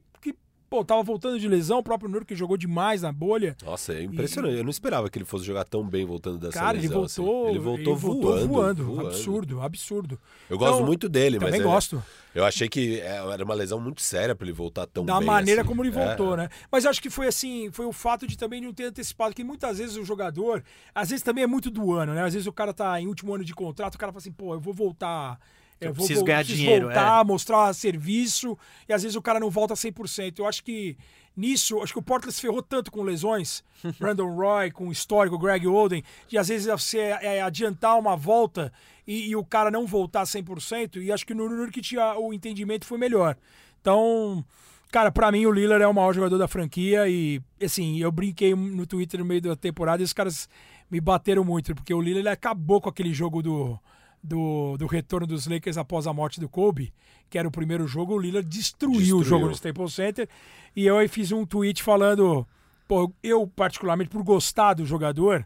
pô, 0.74 0.84
tava 0.84 1.04
voltando 1.04 1.40
de 1.40 1.48
lesão, 1.48 1.78
o 1.78 1.84
próprio 1.84 2.26
que 2.26 2.36
jogou 2.36 2.58
demais 2.58 3.04
na 3.04 3.12
bolha. 3.12 3.56
Nossa, 3.64 3.94
é 3.94 4.02
impressionante. 4.02 4.58
Eu 4.58 4.64
não 4.64 4.72
esperava 4.72 5.08
que 5.08 5.20
ele 5.20 5.26
fosse 5.26 5.46
jogar 5.46 5.66
tão 5.66 5.88
bem 5.88 6.04
voltando 6.04 6.40
dessa 6.40 6.58
Cara, 6.60 6.76
ele 6.76 6.88
lesão, 6.88 7.04
assim. 7.04 7.22
voltou, 7.22 7.50
Ele 7.50 7.60
voltou 7.60 7.96
voando, 7.96 8.48
voando. 8.48 8.84
voando. 8.86 9.08
Absurdo, 9.10 9.62
absurdo. 9.62 10.20
Eu 10.50 10.58
gosto 10.58 10.74
Então, 10.74 10.86
muito 10.88 11.08
dele, 11.08 11.38
mas 11.38 11.52
Também 11.52 11.62
é- 11.62 11.64
gosto. 11.64 12.04
eu 12.34 12.44
achei 12.44 12.68
que 12.68 13.00
é, 13.02 13.18
era 13.32 13.44
uma 13.46 13.54
lesão 13.54 13.80
muito 13.80 14.02
séria 14.02 14.34
pra 14.34 14.46
ele 14.48 14.52
voltar 14.54 14.88
tão 14.88 15.06
da 15.06 15.20
bem 15.20 15.28
maneira 15.28 15.62
assim. 15.62 15.68
como 15.68 15.84
ele 15.86 15.96
É. 15.96 16.06
voltou, 16.08 16.36
né? 16.36 16.50
Mas 16.72 16.88
acho 16.88 17.00
que 17.00 17.12
foi 17.12 17.28
assim, 17.28 17.70
foi 17.72 17.86
o 17.86 17.94
fato 17.94 18.26
de 18.26 18.36
também 18.36 18.60
não 18.60 18.74
ter 18.74 18.86
antecipado, 18.86 19.36
que 19.36 19.44
muitas 19.44 19.78
vezes 19.78 19.96
o 19.96 20.04
jogador, 20.04 20.64
às 20.96 21.12
vezes 21.12 21.22
também 21.22 21.44
é 21.44 21.48
muito 21.48 21.70
do 21.70 21.94
ano, 21.94 22.16
né? 22.16 22.24
Às 22.24 22.34
vezes 22.34 22.48
o 22.48 22.52
cara 22.52 22.74
tá 22.74 23.00
em 23.00 23.06
último 23.06 23.36
ano 23.36 23.46
de 23.46 23.54
contrato, 23.54 23.94
o 23.94 23.98
cara 24.00 24.12
fala 24.12 24.22
assim, 24.22 24.32
pô, 24.32 24.56
eu 24.56 24.60
vou 24.60 24.74
voltar. 24.74 25.40
Eu, 25.80 25.90
Eu 25.90 25.94
vou 25.94 26.06
preciso 26.06 26.26
ganhar 26.26 26.40
preciso 26.40 26.58
dinheiro, 26.58 26.86
voltar, 26.86 27.26
mostrar 27.26 27.74
serviço, 27.74 28.58
e 28.88 28.94
às 28.94 29.04
vezes 29.04 29.16
o 29.16 29.22
cara 29.22 29.40
não 29.40 29.50
volta 29.50 29.74
100%. 29.74 30.40
Eu 30.40 30.48
acho 30.48 30.64
que 30.64 30.98
nisso, 31.36 31.82
acho 31.82 31.94
que 31.94 32.00
o 32.00 32.04
Portland 32.04 32.34
se 32.34 32.42
ferrou 32.42 32.62
tanto 32.62 32.92
com 32.92 33.02
lesões, 33.02 33.64
Brandon 34.00 34.34
Roy, 34.34 34.72
com 34.72 34.88
o 34.88 34.92
histórico 34.92 35.38
Greg 35.38 35.68
Oden, 35.68 36.04
de 36.28 36.38
às 36.38 36.48
vezes 36.48 36.68
você 36.68 37.00
é, 37.00 37.42
adiantar 37.42 37.98
uma 37.98 38.16
volta 38.16 38.72
e, 39.06 39.30
e 39.30 39.36
o 39.36 39.44
cara 39.44 39.72
não 39.72 39.86
voltar 39.86 40.24
100%, 40.24 41.02
e 41.02 41.12
acho 41.12 41.26
que 41.26 41.34
no 41.34 41.50
Nurkic 41.50 41.96
o 42.20 42.34
entendimento 42.34 42.86
foi 42.86 42.98
melhor. 42.98 43.36
Então, 43.82 44.46
Cara, 44.94 45.12
pra 45.12 45.32
mim 45.32 45.48
o 45.48 45.52
Lillard 45.52 45.84
é 45.84 45.88
o 45.88 45.94
maior 45.94 46.14
jogador 46.14 46.38
da 46.38 46.48
franquia 46.48 47.10
e, 47.10 47.42
assim, 47.60 47.98
eu 47.98 48.12
brinquei 48.12 48.54
no 48.54 48.86
Twitter 48.86 49.20
no 49.20 49.26
meio 49.26 49.42
da 49.42 49.56
temporada 49.56 50.04
e 50.04 50.06
os 50.06 50.14
caras 50.14 50.48
me 50.88 51.02
bateram 51.02 51.44
muito, 51.44 51.74
porque 51.74 51.92
o 51.92 52.00
Lillard 52.00 52.30
acabou 52.30 52.80
com 52.80 52.90
aquele 52.90 53.12
jogo 53.12 53.42
do, 53.42 53.80
do, 54.24 54.78
do 54.78 54.88
retorno 54.88 55.28
dos 55.28 55.46
Lakers 55.48 55.78
após 55.78 56.08
a 56.08 56.14
morte 56.14 56.40
do 56.40 56.48
Kobe, 56.48 56.94
que 57.30 57.38
era 57.38 57.48
o 57.48 57.52
primeiro 57.52 57.86
jogo, 57.88 58.14
o 58.14 58.20
Lillard 58.20 58.48
destruiu, 58.48 58.98
Destruiu. 59.00 59.18
o 59.20 59.24
jogo 59.24 59.46
no 59.48 59.52
Staples 59.52 59.94
Center 59.94 60.30
e 60.76 60.86
eu 60.86 60.98
aí 60.98 61.08
fiz 61.08 61.32
um 61.32 61.46
tweet 61.46 61.84
falando, 61.84 62.48
pô, 62.88 63.12
eu 63.22 63.46
particularmente 63.48 64.10
por 64.10 64.24
gostar 64.24 64.76
do 64.76 64.86
jogador, 64.86 65.46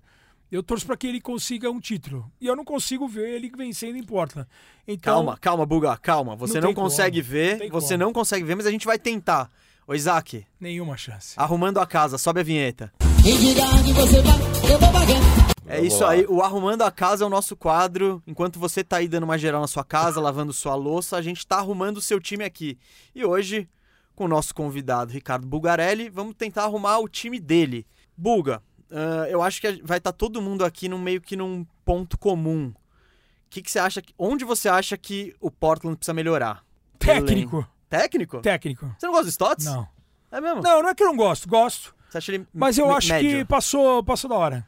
eu 0.51 0.61
torço 0.63 0.85
pra 0.85 0.95
que 0.95 1.07
ele 1.07 1.19
consiga 1.19 1.69
um 1.69 1.79
título. 1.79 2.31
E 2.39 2.45
eu 2.47 2.55
não 2.55 2.63
consigo 2.63 3.07
ver 3.07 3.29
ele 3.35 3.51
vencendo 3.57 3.97
em 3.97 4.03
Portland. 4.03 4.47
Então, 4.87 5.15
Calma, 5.15 5.37
calma, 5.37 5.65
Buga, 5.65 5.97
calma. 5.97 6.35
Você 6.37 6.61
Não 6.61 6.69
não, 6.69 6.73
consegue 6.73 7.19
como, 7.21 7.31
ver, 7.31 7.59
não 7.59 7.69
você 7.69 7.93
como. 7.95 8.03
não 8.05 8.13
consegue 8.13 8.45
ver, 8.45 8.55
mas 8.55 8.65
a 8.65 8.71
gente 8.71 8.85
vai 8.85 8.97
tentar. 8.97 9.49
Ô, 9.85 9.93
Isaac, 9.93 10.45
nenhuma 10.59 10.95
chance. 10.97 11.33
arrumando 11.37 11.79
a 11.79 11.85
casa, 11.85 12.17
sobe 12.17 12.39
a 12.39 12.43
vinheta. 12.43 12.93
E 13.25 13.37
diga 13.37 13.63
onde 13.65 13.91
você 13.93 14.21
vai, 14.21 14.71
eu 14.71 14.79
vou 14.79 14.91
pagando. 14.91 15.56
É 15.67 15.75
Vamos 15.77 15.93
isso 15.93 16.03
lá. 16.03 16.11
aí, 16.11 16.25
o 16.27 16.41
Arrumando 16.41 16.81
a 16.83 16.91
Casa 16.91 17.23
é 17.23 17.27
o 17.27 17.29
nosso 17.29 17.55
quadro. 17.55 18.21
Enquanto 18.25 18.57
você 18.59 18.83
tá 18.83 18.97
aí 18.97 19.07
dando 19.07 19.23
uma 19.23 19.37
geral 19.37 19.61
na 19.61 19.67
sua 19.67 19.83
casa, 19.83 20.19
lavando 20.21 20.53
sua 20.53 20.75
louça, 20.75 21.17
a 21.17 21.21
gente 21.21 21.45
tá 21.45 21.57
arrumando 21.57 21.97
o 21.97 22.01
seu 22.01 22.19
time 22.19 22.43
aqui. 22.43 22.77
E 23.13 23.25
hoje, 23.25 23.67
com 24.15 24.25
o 24.25 24.27
nosso 24.27 24.55
convidado 24.55 25.11
Ricardo 25.11 25.45
Bugarelli, 25.45 26.09
vamos 26.09 26.35
tentar 26.35 26.63
arrumar 26.63 26.99
o 26.99 27.07
time 27.09 27.39
dele. 27.39 27.85
Buga, 28.15 28.63
ah, 28.91 29.27
eu 29.29 29.41
acho 29.43 29.59
que 29.61 29.81
vai 29.83 29.97
estar 29.97 30.11
todo 30.13 30.41
mundo 30.41 30.63
aqui 30.63 30.87
num 30.87 30.97
meio 30.99 31.19
que 31.21 31.35
num 31.35 31.65
ponto 31.83 32.17
comum. 32.17 32.67
O 32.73 33.49
que, 33.49 33.61
que 33.61 33.69
você 33.71 33.79
acha? 33.79 34.01
que- 34.01 34.13
Onde 34.17 34.43
você 34.45 34.67
acha 34.69 34.97
que 34.97 35.35
o 35.39 35.49
Portland 35.51 35.95
precisa 35.97 36.13
melhorar? 36.13 36.63
Técnico. 36.97 37.67
Técnico? 37.89 38.39
Técnico. 38.41 38.95
Você 38.97 39.05
não 39.05 39.13
gosta 39.13 39.25
do 39.25 39.29
Stotts? 39.31 39.65
Não. 39.65 39.87
É 40.31 40.41
mesmo? 40.41 40.61
Não, 40.61 40.81
não 40.81 40.89
é 40.89 40.95
que 40.95 41.01
eu 41.03 41.07
não 41.07 41.15
gosto, 41.15 41.47
gosto. 41.47 41.95
Você 42.09 42.17
acha 42.17 42.31
ele 42.33 42.47
Mas 42.53 42.77
eu 42.77 42.89
acho 42.93 43.09
médio? 43.09 43.29
que 43.29 43.45
passou, 43.45 44.03
passou 44.03 44.29
da 44.29 44.35
hora. 44.35 44.67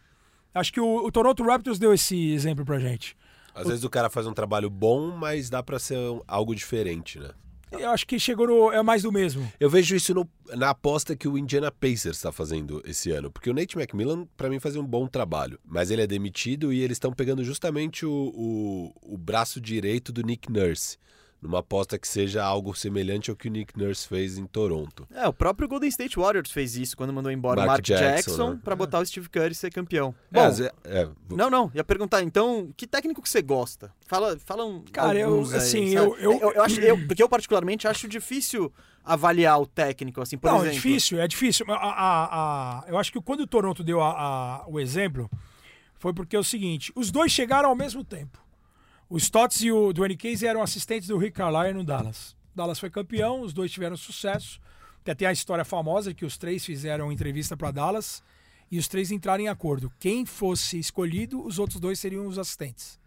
Acho 0.53 0.73
que 0.73 0.79
o, 0.79 1.05
o 1.05 1.11
Toronto 1.11 1.43
Raptors 1.43 1.77
deu 1.79 1.93
esse 1.93 2.31
exemplo 2.31 2.65
pra 2.65 2.79
gente. 2.79 3.15
Às 3.53 3.67
vezes 3.67 3.83
o 3.83 3.89
cara 3.89 4.09
faz 4.09 4.25
um 4.25 4.33
trabalho 4.33 4.69
bom, 4.69 5.11
mas 5.15 5.49
dá 5.49 5.61
pra 5.61 5.79
ser 5.79 5.97
algo 6.27 6.55
diferente, 6.55 7.19
né? 7.19 7.29
Eu 7.71 7.91
acho 7.91 8.07
que 8.07 8.17
chegou 8.19 8.47
no. 8.47 8.71
É 8.71 8.81
mais 8.81 9.03
do 9.03 9.11
mesmo. 9.11 9.47
Eu 9.59 9.69
vejo 9.69 9.95
isso 9.95 10.11
no- 10.13 10.27
na 10.55 10.71
aposta 10.71 11.15
que 11.15 11.27
o 11.27 11.37
Indiana 11.37 11.71
Pacers 11.71 12.17
está 12.17 12.31
fazendo 12.31 12.81
esse 12.83 13.11
ano. 13.11 13.29
Porque 13.29 13.47
o 13.49 13.53
Nate 13.53 13.77
McMillan, 13.77 14.25
pra 14.35 14.49
mim, 14.49 14.59
fazia 14.59 14.81
um 14.81 14.85
bom 14.87 15.05
trabalho. 15.07 15.59
Mas 15.63 15.91
ele 15.91 16.01
é 16.01 16.07
demitido 16.07 16.73
e 16.73 16.81
eles 16.81 16.95
estão 16.95 17.13
pegando 17.13 17.43
justamente 17.43 18.07
o, 18.07 18.11
o, 18.11 19.13
o 19.13 19.17
braço 19.19 19.61
direito 19.61 20.11
do 20.11 20.23
Nick 20.23 20.51
Nurse. 20.51 20.97
Numa 21.41 21.59
aposta 21.59 21.97
que 21.97 22.05
seja 22.05 22.43
algo 22.43 22.75
semelhante 22.75 23.29
ao 23.29 23.35
que 23.35 23.47
o 23.47 23.51
Nick 23.51 23.77
Nurse 23.77 24.05
fez 24.05 24.37
em 24.37 24.45
Toronto. 24.45 25.07
É, 25.09 25.25
o 25.25 25.31
próprio 25.31 25.69
Golden 25.69 25.87
State 25.87 26.17
Warriors 26.19 26.51
fez 26.51 26.75
isso 26.75 26.97
quando 26.97 27.13
mandou 27.13 27.31
embora 27.31 27.61
o 27.61 27.65
Mark 27.65 27.69
Mark 27.69 27.81
Jackson, 27.85 28.05
Jackson, 28.31 28.49
né? 28.55 28.59
pra 28.61 28.75
botar 28.75 28.99
o 28.99 29.05
Steve 29.05 29.29
Curry 29.29 29.55
ser 29.55 29.71
campeão. 29.71 30.13
É, 30.33 30.35
Bom, 30.47 30.51
ve- 30.51 30.71
é, 30.83 31.07
não, 31.29 31.49
não, 31.49 31.71
ia 31.73 31.83
perguntar, 31.83 32.21
então, 32.23 32.69
que 32.75 32.85
técnico 32.85 33.21
que 33.21 33.29
você 33.29 33.41
gosta? 33.41 33.89
Fala, 34.05 34.37
fala 34.45 34.65
um 34.65 34.83
Cara, 34.91 35.17
eu, 35.17 35.29
alguns 35.29 35.53
aí, 35.53 35.57
assim, 35.59 35.93
sabe? 35.93 36.05
eu- 36.07 36.17
eu- 36.17 36.51
eu, 36.55 36.61
acho, 36.61 36.81
eu- 36.81 37.07
porque 37.07 37.23
eu 37.23 37.29
particularmente 37.29 37.87
acho 37.87 38.09
difícil 38.09 38.69
avaliar 39.05 39.61
o 39.61 39.65
técnico, 39.65 40.19
assim, 40.21 40.37
por 40.37 40.47
não, 40.51 40.57
exemplo. 40.57 40.71
é 40.71 40.75
difícil, 40.75 41.21
é 41.21 41.27
difícil. 41.27 41.65
A- 41.69 41.73
a- 41.73 42.79
a- 42.81 42.83
eu 42.89 42.97
acho 42.97 43.13
que 43.13 43.21
quando 43.21 43.39
o 43.39 43.47
Toronto 43.47 43.81
deu 43.81 44.01
a- 44.01 44.11
a- 44.11 44.65
o 44.67 44.77
exemplo, 44.77 45.31
foi 45.95 46.13
porque 46.13 46.35
é 46.35 46.39
o 46.39 46.43
seguinte: 46.43 46.91
os 46.95 47.09
dois 47.11 47.31
chegaram 47.31 47.69
ao 47.69 47.75
mesmo 47.75 48.03
tempo. 48.03 48.37
O 49.09 49.17
Stotts 49.17 49.61
e 49.61 49.71
o 49.71 49.91
Dwayne 49.91 50.15
Casey 50.15 50.47
eram 50.47 50.61
assistentes 50.61 51.07
do 51.07 51.17
Rick 51.17 51.33
Carlisle 51.37 51.73
no 51.73 51.83
Dallas. 51.83 52.35
Dallas 52.55 52.79
foi 52.79 52.89
campeão, 52.89 53.41
os 53.41 53.53
dois 53.53 53.71
tiveram 53.71 53.97
sucesso. 53.97 54.61
Tem 55.03 55.13
até 55.13 55.25
a 55.25 55.31
história 55.31 55.65
famosa 55.65 56.13
que 56.13 56.25
os 56.25 56.37
três 56.37 56.63
fizeram 56.63 57.11
entrevista 57.11 57.57
para 57.57 57.71
Dallas 57.71 58.21
e 58.69 58.77
os 58.77 58.87
três 58.87 59.09
entraram 59.09 59.43
em 59.43 59.47
acordo. 59.47 59.91
Quem 59.99 60.25
fosse 60.25 60.77
escolhido, 60.77 61.43
os 61.43 61.57
outros 61.57 61.79
dois 61.79 61.99
seriam 61.99 62.27
os 62.27 62.37
assistentes. 62.37 62.99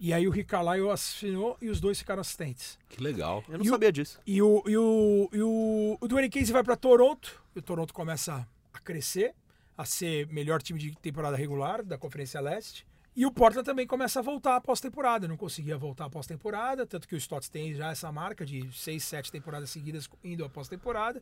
E 0.00 0.12
aí 0.12 0.26
o 0.26 0.30
Rick 0.30 0.48
Carlisle 0.50 0.90
assinou 0.90 1.56
e 1.60 1.68
os 1.68 1.80
dois 1.80 1.98
ficaram 1.98 2.20
assistentes. 2.20 2.78
Que 2.88 3.00
legal. 3.02 3.44
Eu 3.48 3.58
não 3.58 3.64
E 3.64 3.68
o- 3.68 3.72
sabia 3.72 3.92
disso. 3.92 4.18
E 4.26 4.40
o, 4.42 4.62
e 4.66 4.76
o, 4.76 5.28
e 5.32 5.42
o, 5.42 5.98
o 6.00 6.08
Dwayne 6.08 6.30
Casey 6.30 6.52
vai 6.52 6.62
para 6.64 6.76
Toronto. 6.76 7.40
E 7.54 7.58
o 7.58 7.62
Toronto 7.62 7.92
começa 7.94 8.46
a 8.72 8.78
crescer, 8.80 9.34
a 9.76 9.84
ser 9.84 10.26
melhor 10.28 10.60
time 10.62 10.78
de 10.78 10.92
temporada 10.96 11.36
regular 11.36 11.84
da 11.84 11.98
Conferência 11.98 12.40
Leste. 12.40 12.86
E 13.18 13.26
o 13.26 13.32
Portland 13.32 13.66
também 13.66 13.84
começa 13.84 14.20
a 14.20 14.22
voltar 14.22 14.54
à 14.54 14.60
pós-temporada. 14.60 15.26
Não 15.26 15.36
conseguia 15.36 15.76
voltar 15.76 16.04
à 16.04 16.08
pós-temporada, 16.08 16.86
tanto 16.86 17.08
que 17.08 17.16
o 17.16 17.18
Stotts 17.18 17.48
tem 17.48 17.74
já 17.74 17.90
essa 17.90 18.12
marca 18.12 18.46
de 18.46 18.70
seis, 18.72 19.02
sete 19.02 19.32
temporadas 19.32 19.70
seguidas 19.70 20.08
indo 20.22 20.44
à 20.44 20.48
pós-temporada. 20.48 21.20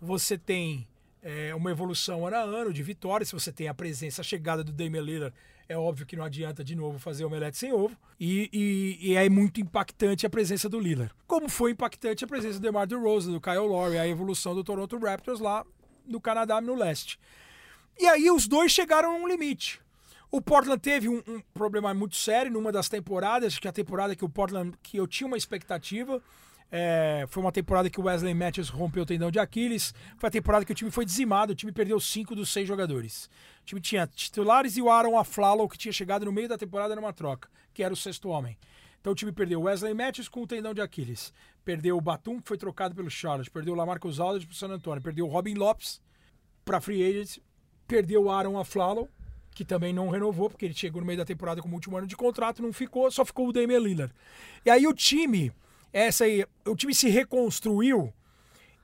Você 0.00 0.38
tem 0.38 0.86
é, 1.20 1.52
uma 1.52 1.68
evolução 1.72 2.24
ano 2.28 2.36
a 2.36 2.42
ano 2.42 2.72
de 2.72 2.80
vitórias. 2.84 3.28
Se 3.28 3.34
você 3.34 3.50
tem 3.50 3.66
a 3.66 3.74
presença, 3.74 4.20
a 4.20 4.24
chegada 4.24 4.62
do 4.62 4.70
Damian 4.70 5.02
Lillard, 5.02 5.34
é 5.68 5.76
óbvio 5.76 6.06
que 6.06 6.14
não 6.14 6.22
adianta 6.24 6.62
de 6.62 6.76
novo 6.76 6.96
fazer 7.00 7.24
omelete 7.24 7.58
sem 7.58 7.72
ovo. 7.72 7.96
E, 8.20 8.48
e- 8.52 9.10
e 9.10 9.16
é 9.16 9.28
muito 9.28 9.60
impactante 9.60 10.24
a 10.24 10.30
presença 10.30 10.68
do 10.68 10.78
Lillard. 10.78 11.12
Como 11.26 11.48
foi 11.48 11.72
impactante 11.72 12.24
a 12.24 12.28
presença 12.28 12.60
do 12.60 12.62
DeMar 12.62 12.86
DeRozan, 12.86 13.32
do 13.32 13.40
Kyle 13.40 13.56
Lowry, 13.58 13.98
a 13.98 14.06
evolução 14.06 14.54
do 14.54 14.62
Toronto 14.62 14.96
Raptors 14.96 15.40
lá 15.40 15.66
no 16.06 16.20
Canadá, 16.20 16.60
no 16.60 16.76
leste. 16.76 17.18
E 17.98 18.06
aí 18.06 18.30
os 18.30 18.46
dois 18.46 18.70
chegaram 18.70 19.10
a 19.10 19.14
um 19.16 19.26
limite. 19.26 19.80
O 20.30 20.40
Portland 20.40 20.80
teve 20.80 21.08
um, 21.08 21.22
um 21.26 21.40
problema 21.52 21.92
muito 21.92 22.14
sério 22.14 22.52
numa 22.52 22.70
das 22.70 22.88
temporadas, 22.88 23.58
que 23.58 23.66
é 23.66 23.70
a 23.70 23.72
temporada 23.72 24.14
que 24.14 24.24
o 24.24 24.28
Portland, 24.28 24.76
que 24.82 24.96
eu 24.96 25.06
tinha 25.06 25.26
uma 25.26 25.36
expectativa, 25.36 26.22
é, 26.70 27.26
foi 27.28 27.42
uma 27.42 27.50
temporada 27.50 27.90
que 27.90 28.00
o 28.00 28.04
Wesley 28.04 28.32
Matthews 28.32 28.68
rompeu 28.68 29.02
o 29.02 29.06
tendão 29.06 29.30
de 29.30 29.40
Aquiles. 29.40 29.92
Foi 30.18 30.28
a 30.28 30.30
temporada 30.30 30.64
que 30.64 30.70
o 30.70 30.74
time 30.74 30.90
foi 30.90 31.04
dizimado. 31.04 31.52
O 31.52 31.56
time 31.56 31.72
perdeu 31.72 31.98
cinco 31.98 32.34
dos 32.36 32.52
seis 32.52 32.68
jogadores. 32.68 33.28
O 33.62 33.66
time 33.66 33.80
tinha 33.80 34.06
titulares 34.06 34.76
e 34.76 34.82
o 34.82 34.88
Aaron 34.88 35.18
Aflalo, 35.18 35.68
que 35.68 35.76
tinha 35.76 35.92
chegado 35.92 36.24
no 36.24 36.32
meio 36.32 36.48
da 36.48 36.56
temporada 36.56 36.94
numa 36.94 37.12
troca, 37.12 37.48
que 37.74 37.82
era 37.82 37.92
o 37.92 37.96
sexto 37.96 38.28
homem. 38.28 38.56
Então 39.00 39.12
o 39.12 39.16
time 39.16 39.32
perdeu 39.32 39.60
o 39.60 39.62
Wesley 39.64 39.94
Matthews 39.94 40.28
com 40.28 40.42
o 40.42 40.46
tendão 40.46 40.72
de 40.72 40.80
Aquiles. 40.80 41.32
Perdeu 41.64 41.96
o 41.96 42.00
Batum, 42.00 42.40
que 42.40 42.46
foi 42.46 42.56
trocado 42.56 42.94
pelo 42.94 43.10
Charlotte. 43.10 43.50
Perdeu 43.50 43.74
o 43.74 43.76
Lamarcus 43.76 44.20
Aldridge 44.20 44.46
pro 44.46 44.56
San 44.56 44.68
Antonio. 44.68 45.02
Perdeu 45.02 45.26
o 45.26 45.28
Robin 45.28 45.54
Lopes 45.54 46.00
para 46.64 46.80
free 46.80 47.02
agent. 47.02 47.38
Perdeu 47.88 48.24
o 48.24 48.30
Aaron 48.30 48.56
Aflalo, 48.56 49.08
que 49.54 49.64
também 49.64 49.92
não 49.92 50.08
renovou, 50.08 50.48
porque 50.48 50.64
ele 50.64 50.74
chegou 50.74 51.00
no 51.00 51.06
meio 51.06 51.18
da 51.18 51.24
temporada 51.24 51.60
como 51.60 51.74
último 51.74 51.96
ano 51.96 52.06
de 52.06 52.16
contrato, 52.16 52.62
não 52.62 52.72
ficou, 52.72 53.10
só 53.10 53.24
ficou 53.24 53.48
o 53.48 53.52
Damian 53.52 53.78
Lillard. 53.78 54.12
E 54.64 54.70
aí 54.70 54.86
o 54.86 54.94
time, 54.94 55.52
essa 55.92 56.24
aí, 56.24 56.44
o 56.66 56.76
time 56.76 56.94
se 56.94 57.08
reconstruiu 57.08 58.12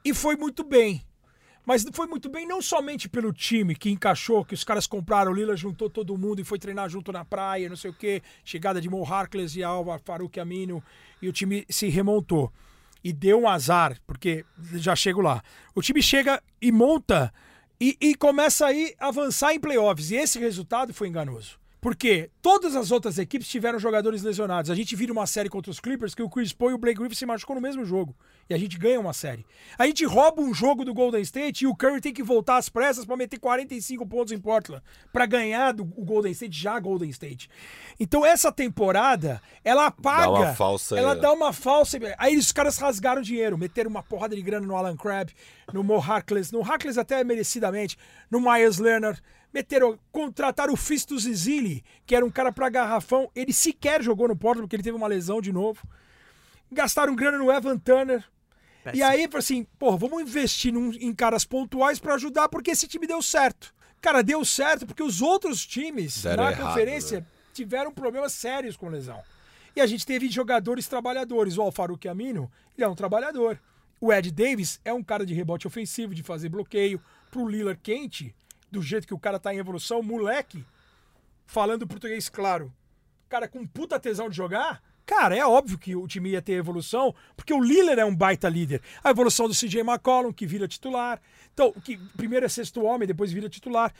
e 0.04 0.12
foi 0.12 0.36
muito 0.36 0.62
bem. 0.64 1.02
Mas 1.64 1.84
foi 1.92 2.06
muito 2.06 2.28
bem 2.28 2.46
não 2.46 2.62
somente 2.62 3.08
pelo 3.08 3.32
time 3.32 3.74
que 3.74 3.90
encaixou, 3.90 4.44
que 4.44 4.54
os 4.54 4.62
caras 4.62 4.86
compraram, 4.86 5.32
o 5.32 5.34
Lillard 5.34 5.60
juntou 5.60 5.90
todo 5.90 6.16
mundo 6.16 6.40
e 6.40 6.44
foi 6.44 6.60
treinar 6.60 6.88
junto 6.88 7.10
na 7.10 7.24
praia, 7.24 7.68
não 7.68 7.76
sei 7.76 7.90
o 7.90 7.94
quê, 7.94 8.22
chegada 8.44 8.80
de 8.80 8.88
Mo 8.88 9.02
Harkless 9.04 9.58
e 9.58 9.64
Alva 9.64 9.98
Farouk 9.98 10.38
Amino, 10.38 10.80
e 11.20 11.28
o 11.28 11.32
time 11.32 11.66
se 11.68 11.88
remontou. 11.88 12.52
E 13.02 13.12
deu 13.12 13.40
um 13.40 13.48
azar, 13.48 13.98
porque 14.06 14.44
já 14.74 14.94
chego 14.94 15.20
lá. 15.20 15.42
O 15.74 15.82
time 15.82 16.00
chega 16.00 16.40
e 16.62 16.70
monta 16.70 17.32
e, 17.80 17.96
e 18.00 18.14
começa 18.14 18.66
aí 18.66 18.94
a 18.98 19.08
avançar 19.08 19.54
em 19.54 19.60
playoffs. 19.60 20.10
E 20.10 20.16
esse 20.16 20.38
resultado 20.38 20.92
foi 20.94 21.08
enganoso. 21.08 21.58
Porque 21.80 22.30
todas 22.42 22.74
as 22.74 22.90
outras 22.90 23.18
equipes 23.18 23.48
tiveram 23.48 23.78
jogadores 23.78 24.22
lesionados. 24.22 24.70
A 24.70 24.74
gente 24.74 24.96
vira 24.96 25.12
uma 25.12 25.26
série 25.26 25.48
contra 25.48 25.70
os 25.70 25.78
Clippers 25.78 26.14
que 26.14 26.22
o 26.22 26.28
Chris 26.28 26.52
Paul 26.52 26.72
e 26.72 26.74
o 26.74 26.78
Blake 26.78 26.98
Griffin 26.98 27.14
se 27.14 27.26
machucou 27.26 27.54
no 27.54 27.62
mesmo 27.62 27.84
jogo. 27.84 28.16
E 28.48 28.54
a 28.54 28.58
gente 28.58 28.78
ganha 28.78 29.00
uma 29.00 29.12
série. 29.12 29.44
A 29.76 29.86
gente 29.86 30.04
rouba 30.04 30.40
um 30.40 30.54
jogo 30.54 30.84
do 30.84 30.94
Golden 30.94 31.20
State 31.22 31.64
e 31.64 31.66
o 31.66 31.74
Curry 31.74 32.00
tem 32.00 32.12
que 32.12 32.22
voltar 32.22 32.58
às 32.58 32.68
pressas 32.68 33.04
para 33.04 33.16
meter 33.16 33.40
45 33.40 34.06
pontos 34.06 34.32
em 34.32 34.38
Portland 34.38 34.82
para 35.12 35.26
ganhar 35.26 35.72
do 35.72 35.82
o 35.82 36.04
Golden 36.04 36.30
State, 36.30 36.56
já 36.56 36.78
Golden 36.78 37.10
State. 37.10 37.50
Então 37.98 38.24
essa 38.24 38.52
temporada, 38.52 39.42
ela 39.64 39.86
apaga. 39.86 40.28
uma 40.28 40.54
falsa- 40.54 40.96
Ela 40.96 41.14
dá 41.16 41.32
uma 41.32 41.52
falsa. 41.52 41.98
Aí 42.18 42.36
os 42.36 42.52
caras 42.52 42.78
rasgaram 42.78 43.20
dinheiro, 43.20 43.58
meteram 43.58 43.90
uma 43.90 44.02
porrada 44.02 44.36
de 44.36 44.42
grana 44.42 44.64
no 44.64 44.76
Alan 44.76 44.96
Crabb, 44.96 45.32
no 45.72 45.82
Mo 45.82 45.96
Harkless, 45.98 46.52
no 46.52 46.62
Harkless 46.62 46.98
até 47.00 47.24
merecidamente, 47.24 47.96
no 48.30 48.40
Myers 48.40 48.78
Leonard. 48.78 49.20
Meteram, 49.52 49.98
contrataram 50.12 50.72
o 50.72 50.76
Fistus 50.76 51.22
Zilli, 51.24 51.82
que 52.04 52.14
era 52.14 52.24
um 52.24 52.30
cara 52.30 52.52
pra 52.52 52.68
garrafão. 52.68 53.28
Ele 53.34 53.52
sequer 53.52 54.02
jogou 54.02 54.28
no 54.28 54.36
Portland 54.36 54.66
porque 54.66 54.76
ele 54.76 54.82
teve 54.82 54.96
uma 54.96 55.06
lesão 55.08 55.40
de 55.40 55.50
novo. 55.52 55.82
Gastaram 56.70 57.14
grana 57.14 57.38
no 57.38 57.50
Evan 57.50 57.78
Turner. 57.78 58.24
E 58.90 58.92
Péssimo. 58.92 59.04
aí, 59.10 59.24
falou 59.26 59.38
assim, 59.38 59.64
pô, 59.78 59.96
vamos 59.96 60.20
investir 60.22 60.72
num- 60.72 60.92
em 60.92 61.14
caras 61.14 61.44
pontuais 61.44 61.98
pra 61.98 62.14
ajudar, 62.14 62.48
porque 62.48 62.70
esse 62.70 62.86
time 62.86 63.06
deu 63.06 63.20
certo. 63.22 63.74
Cara, 64.00 64.22
deu 64.22 64.44
certo 64.44 64.86
porque 64.86 65.02
os 65.02 65.20
outros 65.22 65.66
times 65.66 66.22
Deram 66.22 66.44
na 66.44 66.52
errado, 66.52 66.66
conferência 66.68 67.20
né? 67.20 67.26
tiveram 67.52 67.92
problemas 67.92 68.32
sérios 68.32 68.76
com 68.76 68.88
lesão. 68.88 69.20
E 69.74 69.80
a 69.80 69.86
gente 69.86 70.06
teve 70.06 70.28
jogadores 70.28 70.86
trabalhadores. 70.86 71.58
O 71.58 71.62
Alfaruque 71.62 72.08
Amino, 72.08 72.50
ele 72.76 72.84
é 72.84 72.88
um 72.88 72.94
trabalhador. 72.94 73.60
O 74.00 74.12
Ed 74.12 74.30
Davis 74.30 74.80
é 74.84 74.92
um 74.92 75.02
cara 75.02 75.24
de 75.26 75.34
rebote 75.34 75.66
ofensivo, 75.66 76.14
de 76.14 76.22
fazer 76.22 76.48
bloqueio. 76.48 77.00
Pro 77.30 77.48
Lillard 77.48 77.80
quente, 77.82 78.34
do 78.70 78.80
jeito 78.82 79.06
que 79.06 79.14
o 79.14 79.18
cara 79.18 79.38
tá 79.38 79.52
em 79.52 79.58
evolução, 79.58 80.02
moleque, 80.02 80.64
falando 81.46 81.86
português 81.86 82.28
claro, 82.28 82.72
cara 83.28 83.48
com 83.48 83.66
puta 83.66 83.98
tesão 83.98 84.28
de 84.28 84.36
jogar, 84.36 84.82
cara, 85.06 85.36
é 85.36 85.46
óbvio 85.46 85.78
que 85.78 85.94
o 85.94 86.06
time 86.06 86.30
ia 86.30 86.42
ter 86.42 86.54
evolução, 86.54 87.14
porque 87.36 87.54
o 87.54 87.60
Lillard 87.62 88.00
é 88.00 88.04
um 88.04 88.14
baita 88.14 88.48
líder. 88.48 88.82
A 89.02 89.10
evolução 89.10 89.46
do 89.48 89.54
CJ 89.54 89.80
McCollum, 89.80 90.32
que 90.32 90.46
vira 90.46 90.66
titular. 90.68 91.20
Então, 91.54 91.72
que 91.84 91.96
primeiro 92.16 92.44
é 92.44 92.48
sexto 92.48 92.82
homem, 92.82 93.06
depois 93.06 93.32
vira 93.32 93.48
titular. 93.48 93.92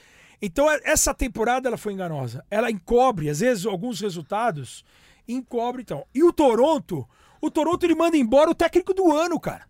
Então, 0.42 0.70
é- 0.70 0.80
essa 0.84 1.14
temporada 1.14 1.68
ela 1.68 1.78
foi 1.78 1.92
enganosa. 1.92 2.44
Ela 2.50 2.70
encobre, 2.70 3.30
às 3.30 3.40
vezes, 3.40 3.64
alguns 3.64 4.00
resultados, 4.00 4.84
encobre, 5.26 5.82
então. 5.82 6.04
E 6.14 6.22
o 6.22 6.32
Toronto, 6.32 7.08
o 7.40 7.50
Toronto 7.50 7.84
ele 7.84 7.94
manda 7.94 8.16
embora 8.16 8.50
o 8.50 8.54
técnico 8.54 8.92
do 8.92 9.10
ano, 9.16 9.38
cara. 9.40 9.64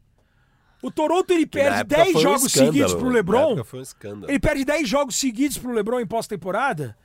O 0.83 0.91
Toronto 0.91 1.31
ele 1.33 1.45
Que 1.47 1.59
perde 1.59 1.79
época 1.81 1.97
10 1.97 2.13
foi 2.13 2.21
um 2.21 2.23
jogos 2.23 2.45
escândalo, 2.47 2.73
seguidos 2.73 2.95
pro 2.95 3.09
né? 3.09 3.13
LeBron. 3.15 3.63
um 3.75 3.81
escândalo. 3.81 4.31
Ele 4.31 4.39
perde 4.41 4.65
10 4.65 4.89
jogos 4.89 5.17
seguidos 5.17 5.59
pro 5.59 5.73
LeBron 5.73 6.01
em 6.01 6.07
pós-temporada. 6.07 6.97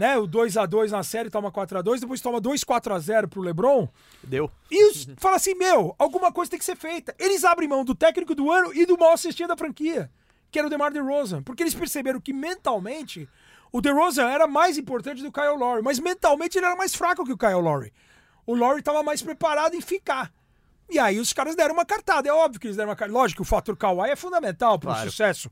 Né? 0.00 0.16
O 0.16 0.26
2 0.26 0.56
a 0.56 0.64
2 0.64 0.92
na 0.92 1.02
série 1.02 1.28
toma 1.28 1.50
4 1.52 1.76
a 1.76 1.82
2 1.82 2.00
depois 2.00 2.22
toma 2.22 2.40
2 2.40 2.64
4 2.64 2.94
a 2.94 2.98
0 2.98 3.28
pro 3.28 3.42
LeBron. 3.42 3.86
Deu. 4.24 4.50
E 4.70 4.82
os, 4.90 5.06
fala 5.18 5.36
assim: 5.36 5.54
meu, 5.54 5.94
alguma 5.98 6.32
coisa 6.32 6.50
tem 6.50 6.58
que 6.58 6.64
ser 6.64 6.74
feita. 6.74 7.14
Eles 7.18 7.44
abrem 7.44 7.68
mão 7.68 7.84
do 7.84 7.94
técnico 7.94 8.34
do 8.34 8.50
ano 8.50 8.72
e 8.74 8.86
do 8.86 8.96
maior 8.96 9.12
assistente 9.12 9.48
da 9.48 9.58
franquia, 9.58 10.10
que 10.50 10.58
era 10.58 10.66
o 10.68 10.70
DeMar 10.70 10.90
DeRozan. 10.90 11.42
Porque 11.42 11.62
eles 11.62 11.74
perceberam 11.74 12.18
que 12.18 12.32
mentalmente 12.32 13.28
o 13.70 13.82
DeRozan 13.82 14.26
era 14.30 14.46
mais 14.46 14.78
importante 14.78 15.22
do 15.22 15.30
Kyle 15.30 15.58
Lowry, 15.58 15.82
mas 15.82 15.98
mentalmente 15.98 16.56
ele 16.56 16.64
era 16.64 16.74
mais 16.76 16.94
fraco 16.94 17.22
que 17.22 17.32
o 17.34 17.36
Kyle 17.36 17.60
Lowry. 17.60 17.92
O 18.46 18.54
Lowry 18.54 18.78
estava 18.78 19.02
mais 19.02 19.20
preparado 19.20 19.74
em 19.74 19.82
ficar. 19.82 20.32
E 20.88 20.98
aí 20.98 21.20
os 21.20 21.34
caras 21.34 21.54
deram 21.54 21.74
uma 21.74 21.84
cartada. 21.84 22.26
É 22.26 22.32
óbvio 22.32 22.58
que 22.58 22.66
eles 22.68 22.76
deram 22.78 22.88
uma 22.88 22.96
cartada. 22.96 23.18
Lógico 23.18 23.42
que 23.42 23.42
o 23.42 23.44
fator 23.44 23.76
Kawhi 23.76 24.08
é 24.12 24.16
fundamental 24.16 24.78
para 24.78 24.90
o 24.90 24.94
Claro. 24.94 25.10
sucesso. 25.10 25.50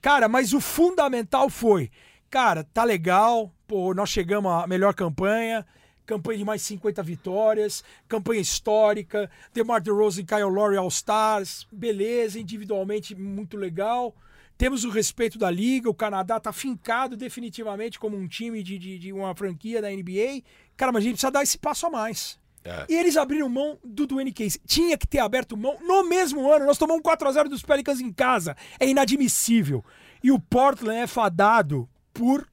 Cara, 0.00 0.28
mas 0.30 0.54
o 0.54 0.60
fundamental 0.60 1.50
foi, 1.50 1.90
cara, 2.32 2.64
tá 2.64 2.82
legal, 2.82 3.52
pô, 3.68 3.92
nós 3.92 4.08
chegamos 4.08 4.50
à 4.50 4.66
melhor 4.66 4.94
campanha, 4.94 5.66
campanha 6.06 6.38
de 6.38 6.44
mais 6.46 6.62
50 6.62 7.02
vitórias, 7.02 7.84
campanha 8.08 8.40
histórica, 8.40 9.30
DeMar 9.52 9.82
DeRozan 9.82 10.22
e 10.22 10.24
Kyle 10.24 10.44
Lowry 10.44 10.78
All-Stars, 10.78 11.68
beleza, 11.70 12.40
individualmente 12.40 13.14
muito 13.14 13.58
legal. 13.58 14.16
Temos 14.56 14.82
o 14.82 14.88
respeito 14.88 15.38
da 15.38 15.50
liga, 15.50 15.90
o 15.90 15.94
Canadá 15.94 16.40
tá 16.40 16.54
fincado 16.54 17.18
definitivamente 17.18 17.98
como 18.00 18.16
um 18.16 18.26
time 18.26 18.62
de, 18.62 18.78
de, 18.78 18.98
de 18.98 19.12
uma 19.12 19.34
franquia 19.34 19.82
da 19.82 19.90
NBA. 19.90 20.42
Cara, 20.74 20.90
mas 20.90 21.02
a 21.02 21.04
gente 21.04 21.14
precisa 21.14 21.30
dar 21.30 21.42
esse 21.42 21.58
passo 21.58 21.86
a 21.86 21.90
mais. 21.90 22.40
É. 22.64 22.86
E 22.88 22.94
eles 22.94 23.18
abriram 23.18 23.48
mão 23.50 23.78
do 23.84 24.06
Dwayne 24.06 24.32
Case. 24.32 24.58
Tinha 24.66 24.96
que 24.96 25.06
ter 25.06 25.18
aberto 25.18 25.54
mão 25.54 25.76
no 25.82 26.08
mesmo 26.08 26.50
ano. 26.50 26.64
Nós 26.64 26.78
tomamos 26.78 27.02
4x0 27.02 27.48
dos 27.48 27.62
Pelicans 27.62 28.00
em 28.00 28.10
casa. 28.10 28.56
É 28.80 28.88
inadmissível. 28.88 29.84
E 30.22 30.30
o 30.30 30.38
Portland 30.38 31.00
é 31.00 31.06
fadado 31.06 31.88
por 32.12 32.46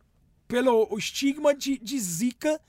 pelo 0.48 0.88
estigma 0.98 1.54
de, 1.54 1.78
de 1.78 2.00
zica. 2.00 2.60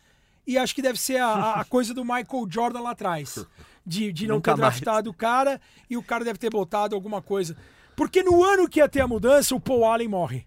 E 0.47 0.59
acho 0.59 0.75
que 0.75 0.83
deve 0.83 1.01
ser 1.01 1.17
a, 1.19 1.61
a 1.61 1.65
coisa 1.65 1.95
do 1.95 2.05
Michael 2.05 2.47
Jordan 2.49 2.81
lá 2.81 2.91
atrás. 2.91 3.47
De, 3.85 4.12
de 4.12 4.27
não 4.27 4.37
Nunca 4.37 4.55
ter 4.55 4.61
mais. 4.61 4.75
draftado 4.75 5.11
o 5.11 5.15
cara 5.15 5.61
e 5.89 5.97
o 5.97 6.03
cara 6.03 6.25
deve 6.25 6.39
ter 6.39 6.51
botado 6.51 6.95
alguma 6.95 7.23
coisa. 7.23 7.57
Porque 7.97 8.23
no 8.23 8.45
ano 8.45 8.69
que 8.69 8.81
ia 8.81 8.89
ter 8.89 9.01
a 9.01 9.09
mudança, 9.09 9.55
o 9.55 9.61
Paul 9.61 9.85
Allen 9.85 10.09
morre. 10.09 10.47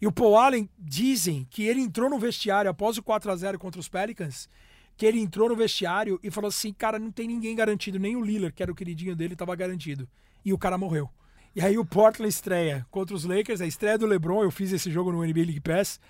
E 0.00 0.06
o 0.06 0.12
Paul 0.12 0.36
Allen, 0.36 0.68
dizem 0.78 1.46
que 1.48 1.62
ele 1.62 1.80
entrou 1.80 2.10
no 2.10 2.18
vestiário 2.18 2.70
após 2.70 2.98
o 2.98 3.02
4x0 3.02 3.56
contra 3.56 3.80
os 3.80 3.88
Pelicans, 3.88 4.48
que 4.96 5.06
ele 5.06 5.20
entrou 5.20 5.48
no 5.48 5.54
vestiário 5.54 6.18
e 6.22 6.30
falou 6.30 6.48
assim, 6.48 6.72
cara, 6.72 6.98
não 6.98 7.12
tem 7.12 7.28
ninguém 7.28 7.54
garantido, 7.54 8.00
nem 8.00 8.16
o 8.16 8.20
Lillard, 8.20 8.52
que 8.52 8.62
era 8.62 8.72
o 8.72 8.74
queridinho 8.74 9.14
dele, 9.14 9.34
estava 9.34 9.54
garantido. 9.54 10.08
E 10.44 10.52
o 10.52 10.58
cara 10.58 10.76
morreu. 10.76 11.08
E 11.54 11.60
aí 11.60 11.76
o 11.78 11.84
Portland 11.84 12.28
estreia 12.30 12.86
contra 12.90 13.14
os 13.14 13.24
Lakers, 13.24 13.60
a 13.60 13.66
estreia 13.66 13.98
do 13.98 14.06
LeBron, 14.06 14.42
eu 14.42 14.50
fiz 14.50 14.72
esse 14.72 14.90
jogo 14.90 15.12
no 15.12 15.18
NBA 15.24 15.40
League 15.40 15.60
Pass, 15.60 16.00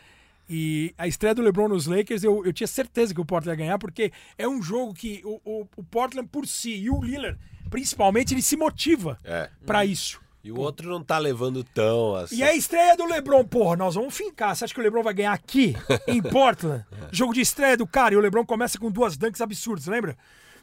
E 0.49 0.93
a 0.99 1.07
estreia 1.09 1.35
do 1.35 1.43
LeBron 1.43 1.69
nos 1.69 1.87
Lakers, 1.87 2.23
eu, 2.25 2.45
eu 2.45 2.53
tinha 2.53 2.67
certeza 2.67 3.15
que 3.15 3.21
o 3.21 3.25
Portland 3.25 3.59
ia 3.59 3.65
ganhar, 3.67 3.79
porque 3.79 4.13
é 4.37 4.47
um 4.47 4.63
jogo 4.63 4.93
que 4.93 5.21
o, 5.25 5.41
o, 5.45 5.67
o 5.77 5.85
Portland 5.85 6.29
por 6.29 6.47
si 6.47 6.75
e 6.75 6.91
o 6.91 7.01
Lillard, 7.03 7.39
principalmente, 7.71 8.35
ele 8.35 8.43
se 8.43 8.57
motiva 8.57 9.19
É. 9.25 9.49
pra 9.65 9.85
isso. 9.85 10.21
E 10.45 10.51
o 10.51 10.59
outro 10.59 10.91
não 10.91 11.03
tá 11.03 11.19
levando 11.19 11.63
tão 11.63 12.17
assim. 12.17 12.37
E 12.37 12.43
a 12.43 12.53
estreia 12.55 12.97
do 12.97 13.07
LeBron, 13.07 13.45
porra, 13.45 13.77
nós 13.77 13.95
vamos 13.95 14.13
fincar. 14.17 14.55
Você 14.57 14.65
acha 14.65 14.75
que 14.75 14.81
o 14.81 14.83
LeBron 14.83 15.03
vai 15.03 15.15
ganhar 15.15 15.33
aqui, 15.33 15.77
em 16.09 16.21
Portland? 16.23 16.85
Jogo 17.13 17.33
de 17.33 17.41
estreia 17.41 17.77
do 17.77 17.87
cara, 17.87 18.13
e 18.15 18.17
o 18.17 18.21
LeBron 18.21 18.45
começa 18.45 18.77
com 18.79 18.91
duas 18.91 19.17
dunks 19.17 19.41
absurdas, 19.41 19.87
lembra? 19.87 20.17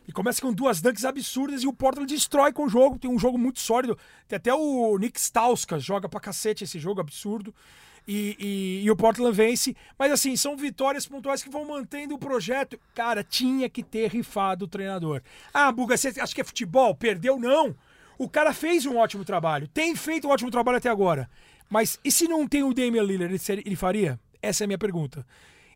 E 0.10 0.12
começa 0.12 0.42
com 0.42 0.52
duas 0.52 0.82
dunks 0.82 1.06
absurdas 1.06 1.62
e 1.62 1.68
o 1.68 1.72
Portland 1.72 2.12
destrói 2.12 2.52
com 2.52 2.66
o 2.66 2.68
jogo. 2.68 2.98
Tem 2.98 3.08
um 3.12 3.20
jogo 3.20 3.38
muito 3.38 3.60
sólido. 3.60 3.96
Tem 4.28 4.38
até 4.38 4.52
o 4.52 4.98
Nick 4.98 5.20
Stauskas 5.22 5.84
joga 5.84 6.10
pra 6.10 6.20
cacete 6.20 6.64
esse 6.64 6.80
jogo 6.80 7.00
absurdo. 7.00 7.54
E, 8.08 8.36
e- 8.40 8.82
e 8.86 8.90
o 8.90 8.96
Portland 8.96 9.36
vence. 9.38 9.76
Mas 10.00 10.12
assim, 10.12 10.36
são 10.36 10.58
vitórias 10.58 11.06
pontuais 11.06 11.44
que 11.44 11.50
vão 11.52 11.64
mantendo 11.64 12.16
o 12.16 12.18
projeto. 12.18 12.80
Cara, 12.96 13.24
tinha 13.24 13.70
que 13.70 13.84
ter 13.84 14.10
rifado 14.10 14.66
o 14.66 14.68
treinador. 14.68 15.22
Ah, 15.54 15.72
Buga, 15.72 15.96
você 15.96 16.08
acha 16.20 16.34
que 16.34 16.42
é 16.42 16.44
futebol? 16.44 16.96
Perdeu? 16.96 17.38
Não. 17.38 17.76
O 18.18 18.28
cara 18.28 18.52
fez 18.52 18.88
um 18.88 18.98
ótimo 18.98 19.24
trabalho. 19.24 19.68
Tem 19.68 19.96
feito 19.96 20.28
um 20.28 20.32
ótimo 20.32 20.50
trabalho 20.50 20.80
até 20.80 20.90
agora. 20.90 21.30
Mas 21.70 22.00
e 22.04 22.12
se 22.12 22.28
não 22.28 22.48
tem 22.48 22.64
o 22.64 22.74
Damian 22.74 23.04
Lillard, 23.04 23.40
ele 23.48 23.62
ele 23.64 23.76
faria? 23.76 24.20
Essa 24.42 24.64
é 24.64 24.66
a 24.66 24.68
minha 24.68 24.78
pergunta. 24.80 25.24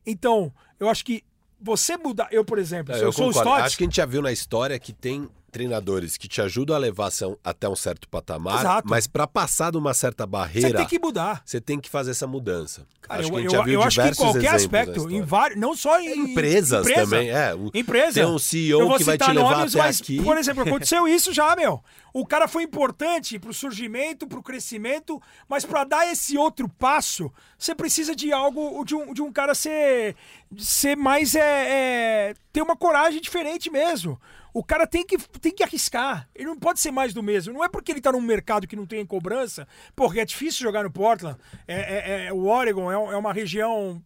Então, 0.04 0.52
eu 0.80 0.90
acho 0.90 1.06
que 1.06 1.24
você 1.64 1.98
mudar... 1.98 2.28
Eu, 2.32 2.44
por 2.44 2.60
exemplo, 2.60 2.94
É, 2.94 2.98
se 2.98 3.04
eu, 3.04 3.12
sou 3.12 3.26
o 3.26 3.28
concordo. 3.30 3.50
Stotts... 3.50 3.66
Acho 3.68 3.78
que 3.78 3.84
a 3.84 3.88
gente 3.88 3.96
já 3.96 4.06
viu 4.06 4.22
na 4.22 4.32
história 4.32 4.78
que 4.78 4.92
tem 4.92 5.30
treinadores 5.54 6.18
que 6.18 6.28
te 6.28 6.42
ajudam 6.42 6.76
a 6.76 6.80
levar 6.80 7.10
até 7.44 7.70
um 7.70 7.76
certo 7.76 8.10
patamar, 8.10 8.60
Exato. 8.60 8.90
mas 8.90 9.08
pra 9.08 9.26
passar 9.28 9.72
de 9.72 9.78
uma 9.78 9.94
certa 9.94 10.24
Você 10.26 10.30
barreira, 10.30 10.78
tem 10.80 10.88
que 10.88 11.00
mudar. 11.00 11.42
você 11.46 11.62
tem 11.62 11.80
que 11.80 11.90
fazer 11.90 12.12
essa 12.12 12.28
mudança. 12.28 12.86
Cara, 13.02 13.20
acho 13.20 13.30
eu, 13.30 13.34
que 13.34 13.38
a 13.38 13.42
gente 13.44 13.54
eu- 13.54 13.60
já 13.60 13.64
viu 13.66 13.74
eu 13.76 13.84
acho 13.84 14.02
que 14.02 14.08
em 14.10 14.16
qualquer 14.16 14.56
aspecto, 14.56 15.12
em 15.12 15.22
vários, 15.22 15.60
não 15.60 15.76
só 15.76 16.00
em 16.00 16.32
Empresas 16.32 16.82
empresa. 16.88 17.02
também, 17.04 17.30
é. 17.30 17.54
O- 17.54 17.70
Empresa. 17.74 18.14
Tem 18.14 18.26
um 18.26 18.40
CEO 18.40 18.98
que 18.98 19.04
vai 19.04 19.18
te 19.18 19.28
levar 19.32 19.58
nomes, 19.58 19.76
até 19.76 19.84
mas, 19.86 20.02
aqui. 20.02 20.22
Por 20.24 20.38
exemplo, 20.38 20.64
aconteceu 20.68 21.08
isso 21.08 21.32
já, 21.34 21.56
meu. 21.56 21.82
O 22.14 22.26
cara 22.26 22.48
foi 22.48 22.64
importante 22.64 23.38
pro 23.40 23.54
surgimento, 23.54 24.28
pro 24.28 24.42
crescimento, 24.44 25.22
mas 25.50 25.66
pra 25.66 25.84
dar 25.84 26.08
esse 26.12 26.38
outro 26.38 26.70
passo, 26.70 27.32
você 27.58 27.74
precisa 27.76 28.16
de 28.16 28.32
algo, 28.32 28.84
de 28.86 28.96
um, 28.96 29.14
de 29.14 29.22
um 29.22 29.32
cara 29.32 29.54
ser, 29.56 30.16
ser 30.58 30.96
mais, 30.96 31.34
é, 31.36 31.40
é, 31.42 32.34
ter 32.52 32.62
uma 32.62 32.76
coragem 32.78 33.20
diferente 33.22 33.70
mesmo. 33.72 34.20
O 34.54 34.64
cara 34.64 34.86
tem 34.86 35.04
que, 35.06 35.18
tem 35.40 35.52
que 35.52 35.64
arriscar. 35.64 36.30
Ele 36.36 36.46
não 36.46 36.58
pode 36.60 36.80
ser 36.80 36.92
mais 36.92 37.14
do 37.14 37.24
mesmo. 37.24 37.54
Não 37.54 37.64
é 37.64 37.70
porque 37.70 37.92
ele 37.92 38.00
tá 38.02 38.12
num 38.12 38.22
mercado 38.22 38.68
que 38.68 38.76
não 38.76 38.86
tem 38.86 39.04
cobrança, 39.06 39.68
porque 39.96 40.20
é 40.20 40.26
difícil 40.26 40.62
jogar 40.62 40.84
no 40.84 40.92
Portland. 40.92 41.38
É, 41.68 41.76
é- 41.76 42.26
é- 42.28 42.34
o 42.34 42.46
Oregon 42.46 42.92
é, 42.92 42.94
é 42.96 43.18
uma 43.18 43.34
região 43.34 44.02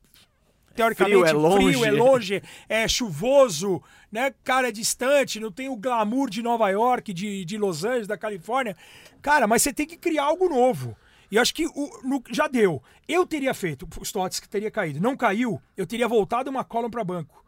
teoricamente 0.74 1.16
Frio, 1.18 1.26
é 1.28 1.34
longe. 1.34 1.74
frio, 1.74 1.86
é 1.86 1.92
longe, 1.92 2.44
é 2.70 2.88
chuvoso, 2.88 3.82
né? 4.12 4.34
Cara, 4.44 4.70
é 4.70 4.72
distante, 4.72 5.40
não 5.40 5.52
tem 5.52 5.68
o 5.70 5.76
glamour 5.76 6.30
de 6.30 6.42
Nova 6.44 6.70
York, 6.70 7.14
de, 7.14 7.44
de 7.44 7.58
Los 7.58 7.84
Angeles, 7.84 8.08
da 8.08 8.18
Califórnia. 8.18 8.76
Cara, 9.22 9.48
mas 9.48 9.62
você 9.64 9.74
tem 9.74 9.86
que 9.88 9.98
criar 9.98 10.24
algo 10.26 10.48
novo. 10.48 10.96
E 11.30 11.38
acho 11.38 11.54
que 11.54 11.66
o, 11.66 12.00
no- 12.04 12.24
já 12.32 12.48
deu. 12.48 12.82
Eu 13.08 13.26
teria 13.26 13.54
feito, 13.54 13.86
o 14.00 14.04
Stotts 14.04 14.40
que 14.40 14.48
teria 14.48 14.72
caído. 14.72 15.02
Não 15.02 15.18
caiu, 15.18 15.62
eu 15.76 15.86
teria 15.86 16.08
voltado 16.08 16.50
uma 16.50 16.64
column 16.64 16.90
para 16.92 17.04
banco. 17.04 17.44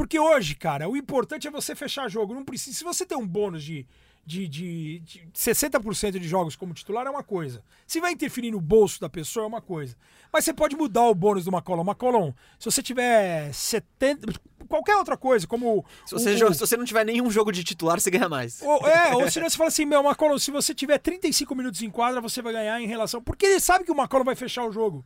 Porque 0.00 0.18
hoje, 0.18 0.54
cara, 0.54 0.88
o 0.88 0.96
importante 0.96 1.46
é 1.46 1.50
você 1.50 1.74
fechar 1.74 2.08
jogo. 2.08 2.32
Não 2.34 2.42
precisa. 2.42 2.74
Se 2.74 2.82
você 2.82 3.04
tem 3.04 3.18
um 3.18 3.26
bônus 3.26 3.62
de, 3.62 3.86
de, 4.24 4.48
de, 4.48 4.98
de 5.00 5.28
60% 5.36 6.18
de 6.18 6.26
jogos 6.26 6.56
como 6.56 6.72
titular, 6.72 7.06
é 7.06 7.10
uma 7.10 7.22
coisa. 7.22 7.62
Se 7.86 8.00
vai 8.00 8.10
interferir 8.12 8.50
no 8.50 8.62
bolso 8.62 8.98
da 8.98 9.10
pessoa, 9.10 9.44
é 9.44 9.46
uma 9.46 9.60
coisa. 9.60 9.94
Mas 10.32 10.46
você 10.46 10.54
pode 10.54 10.74
mudar 10.74 11.02
o 11.02 11.14
bônus 11.14 11.44
de 11.44 11.50
uma 11.50 11.60
column. 11.60 11.82
Uma 11.82 11.94
column, 11.94 12.34
se 12.58 12.64
você 12.64 12.82
tiver 12.82 13.52
70. 13.52 14.26
Qualquer 14.68 14.96
outra 14.96 15.18
coisa, 15.18 15.46
como. 15.46 15.84
Se 16.06 16.14
você, 16.14 16.32
o- 16.44 16.54
se 16.54 16.60
você 16.60 16.76
não 16.78 16.84
tiver 16.86 17.04
nenhum 17.04 17.30
jogo 17.30 17.52
de 17.52 17.62
titular, 17.62 18.00
você 18.00 18.10
ganha 18.10 18.28
mais. 18.28 18.62
ou, 18.62 18.88
é, 18.88 19.14
ou 19.16 19.30
senão 19.30 19.50
você 19.50 19.56
fala 19.58 19.68
assim, 19.68 19.84
meu, 19.84 20.02
Macolo, 20.02 20.38
se 20.40 20.50
você 20.50 20.74
tiver 20.74 20.96
35 20.98 21.54
minutos 21.54 21.82
em 21.82 21.90
quadra, 21.90 22.22
você 22.22 22.40
vai 22.40 22.54
ganhar 22.54 22.80
em 22.80 22.86
relação. 22.86 23.20
Porque 23.22 23.44
ele 23.44 23.60
sabe 23.60 23.84
que 23.84 23.92
o 23.92 23.94
Macolo 23.96 24.24
vai 24.24 24.34
fechar 24.34 24.64
o 24.64 24.72
jogo. 24.72 25.04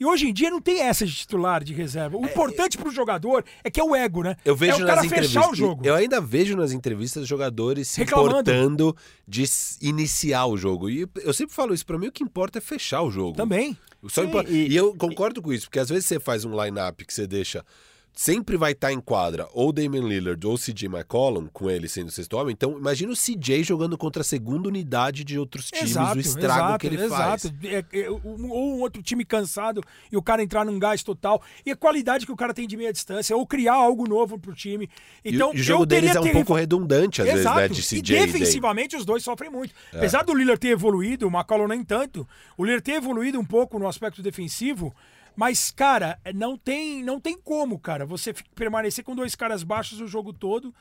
E 0.00 0.06
hoje 0.06 0.26
em 0.28 0.32
dia 0.32 0.48
não 0.48 0.62
tem 0.62 0.80
essa 0.80 1.04
de 1.04 1.14
titular, 1.14 1.62
de 1.62 1.74
reserva. 1.74 2.16
O 2.16 2.24
importante 2.24 2.78
pro 2.78 2.90
jogador 2.90 3.44
é 3.62 3.70
que 3.70 3.78
é 3.78 3.84
o 3.84 3.94
ego, 3.94 4.22
né? 4.22 4.34
Eu 4.46 4.56
vejo 4.56 4.72
é 4.72 4.76
o 4.76 4.86
cara 4.86 4.96
nas 4.96 5.04
entrevistas. 5.04 5.34
fechar 5.42 5.52
o 5.52 5.54
jogo. 5.54 5.86
Eu 5.86 5.94
ainda 5.94 6.22
vejo 6.22 6.56
nas 6.56 6.72
entrevistas 6.72 7.28
jogadores 7.28 7.86
se 7.88 8.00
Reclamando. 8.00 8.50
importando 8.50 8.96
de 9.28 9.44
iniciar 9.82 10.46
o 10.46 10.56
jogo. 10.56 10.88
E 10.88 11.06
eu 11.22 11.34
sempre 11.34 11.54
falo 11.54 11.74
isso, 11.74 11.84
pra 11.84 11.98
mim 11.98 12.06
o 12.06 12.12
que 12.12 12.24
importa 12.24 12.56
é 12.56 12.60
fechar 12.62 13.02
o 13.02 13.10
jogo. 13.10 13.36
Também. 13.36 13.76
Só 14.08 14.22
Sim, 14.24 14.30
e- 14.48 14.68
e, 14.68 14.76
eu 14.76 14.94
concordo 14.96 15.42
com 15.42 15.52
isso, 15.52 15.66
porque 15.66 15.78
às 15.78 15.90
vezes 15.90 16.06
você 16.06 16.18
faz 16.18 16.46
um 16.46 16.58
line-up 16.64 17.04
que 17.04 17.12
você 17.12 17.26
deixa. 17.26 17.62
Sempre 18.12 18.56
vai 18.58 18.72
estar 18.72 18.92
em 18.92 19.00
quadra 19.00 19.48
ou 19.54 19.72
Damian 19.72 20.02
Lillard 20.02 20.46
ou 20.46 20.58
CJ 20.58 20.86
McCollum, 20.88 21.46
com 21.52 21.70
ele 21.70 21.88
sendo 21.88 22.08
o 22.08 22.10
sexto 22.10 22.34
homem. 22.36 22.52
Então, 22.52 22.76
imagina 22.76 23.10
o 23.12 23.16
CJ 23.16 23.62
jogando 23.62 23.96
contra 23.96 24.20
a 24.20 24.24
segunda 24.24 24.68
unidade 24.68 25.24
de 25.24 25.38
outros 25.38 25.70
times, 25.70 25.96
o 25.96 26.18
estrago 26.18 26.78
que 26.78 26.86
ele 26.86 26.98
faz. 27.08 27.44
exato. 27.46 27.54
É, 27.64 27.84
é, 28.00 28.10
um- 28.10 28.50
ou 28.50 28.76
um 28.76 28.80
outro 28.80 29.02
time 29.02 29.24
cansado 29.24 29.80
e 30.12 30.16
o 30.18 30.22
cara 30.22 30.42
entrar 30.42 30.66
num 30.66 30.78
gás 30.78 31.02
total. 31.02 31.40
E 31.64 31.70
a 31.70 31.76
qualidade 31.76 32.26
que 32.26 32.32
o 32.32 32.36
cara 32.36 32.52
tem 32.52 32.66
de 32.68 32.76
meia 32.76 32.92
distância, 32.92 33.34
ou 33.34 33.46
criar 33.46 33.74
algo 33.74 34.06
novo 34.06 34.38
pro 34.38 34.54
time. 34.54 34.90
E 35.24 35.34
Então, 35.34 35.52
e 35.54 35.60
o 35.60 35.62
jogo 35.62 35.86
deles 35.86 36.14
é 36.14 36.20
um 36.20 36.24
ter- 36.24 36.32
pouco 36.32 36.52
redundante, 36.52 37.22
às 37.22 37.26
vezes, 37.26 37.40
Exato. 37.40 37.58
né? 37.60 37.68
De 37.68 37.80
e 37.80 37.82
CJ 37.82 38.16
e 38.16 38.26
defensivamente 38.26 38.96
os 38.96 39.04
dois 39.06 39.22
sofrem 39.22 39.50
muito. 39.50 39.72
É. 39.94 39.96
Apesar 39.98 40.24
do 40.24 40.34
Lillard 40.34 40.60
ter 40.60 40.68
evoluído, 40.68 41.26
o 41.26 41.30
McCollum 41.30 41.68
nem 41.68 41.82
tanto, 41.82 42.28
o 42.58 42.64
Lillard 42.64 42.82
ter 42.84 42.92
evoluído 42.94 43.40
um 43.40 43.44
pouco 43.44 43.78
no 43.78 43.88
aspecto 43.88 44.20
defensivo, 44.22 44.94
mas, 45.36 45.70
cara, 45.70 46.18
não 46.34 46.56
tem, 46.56 47.02
não 47.02 47.20
tem 47.20 47.38
como, 47.38 47.78
cara, 47.78 48.04
você 48.06 48.34
permanecer 48.54 49.04
com 49.04 49.14
dois 49.14 49.34
caras 49.34 49.62
baixos 49.62 50.00
o 50.00 50.06
jogo 50.06 50.32
todo. 50.32 50.74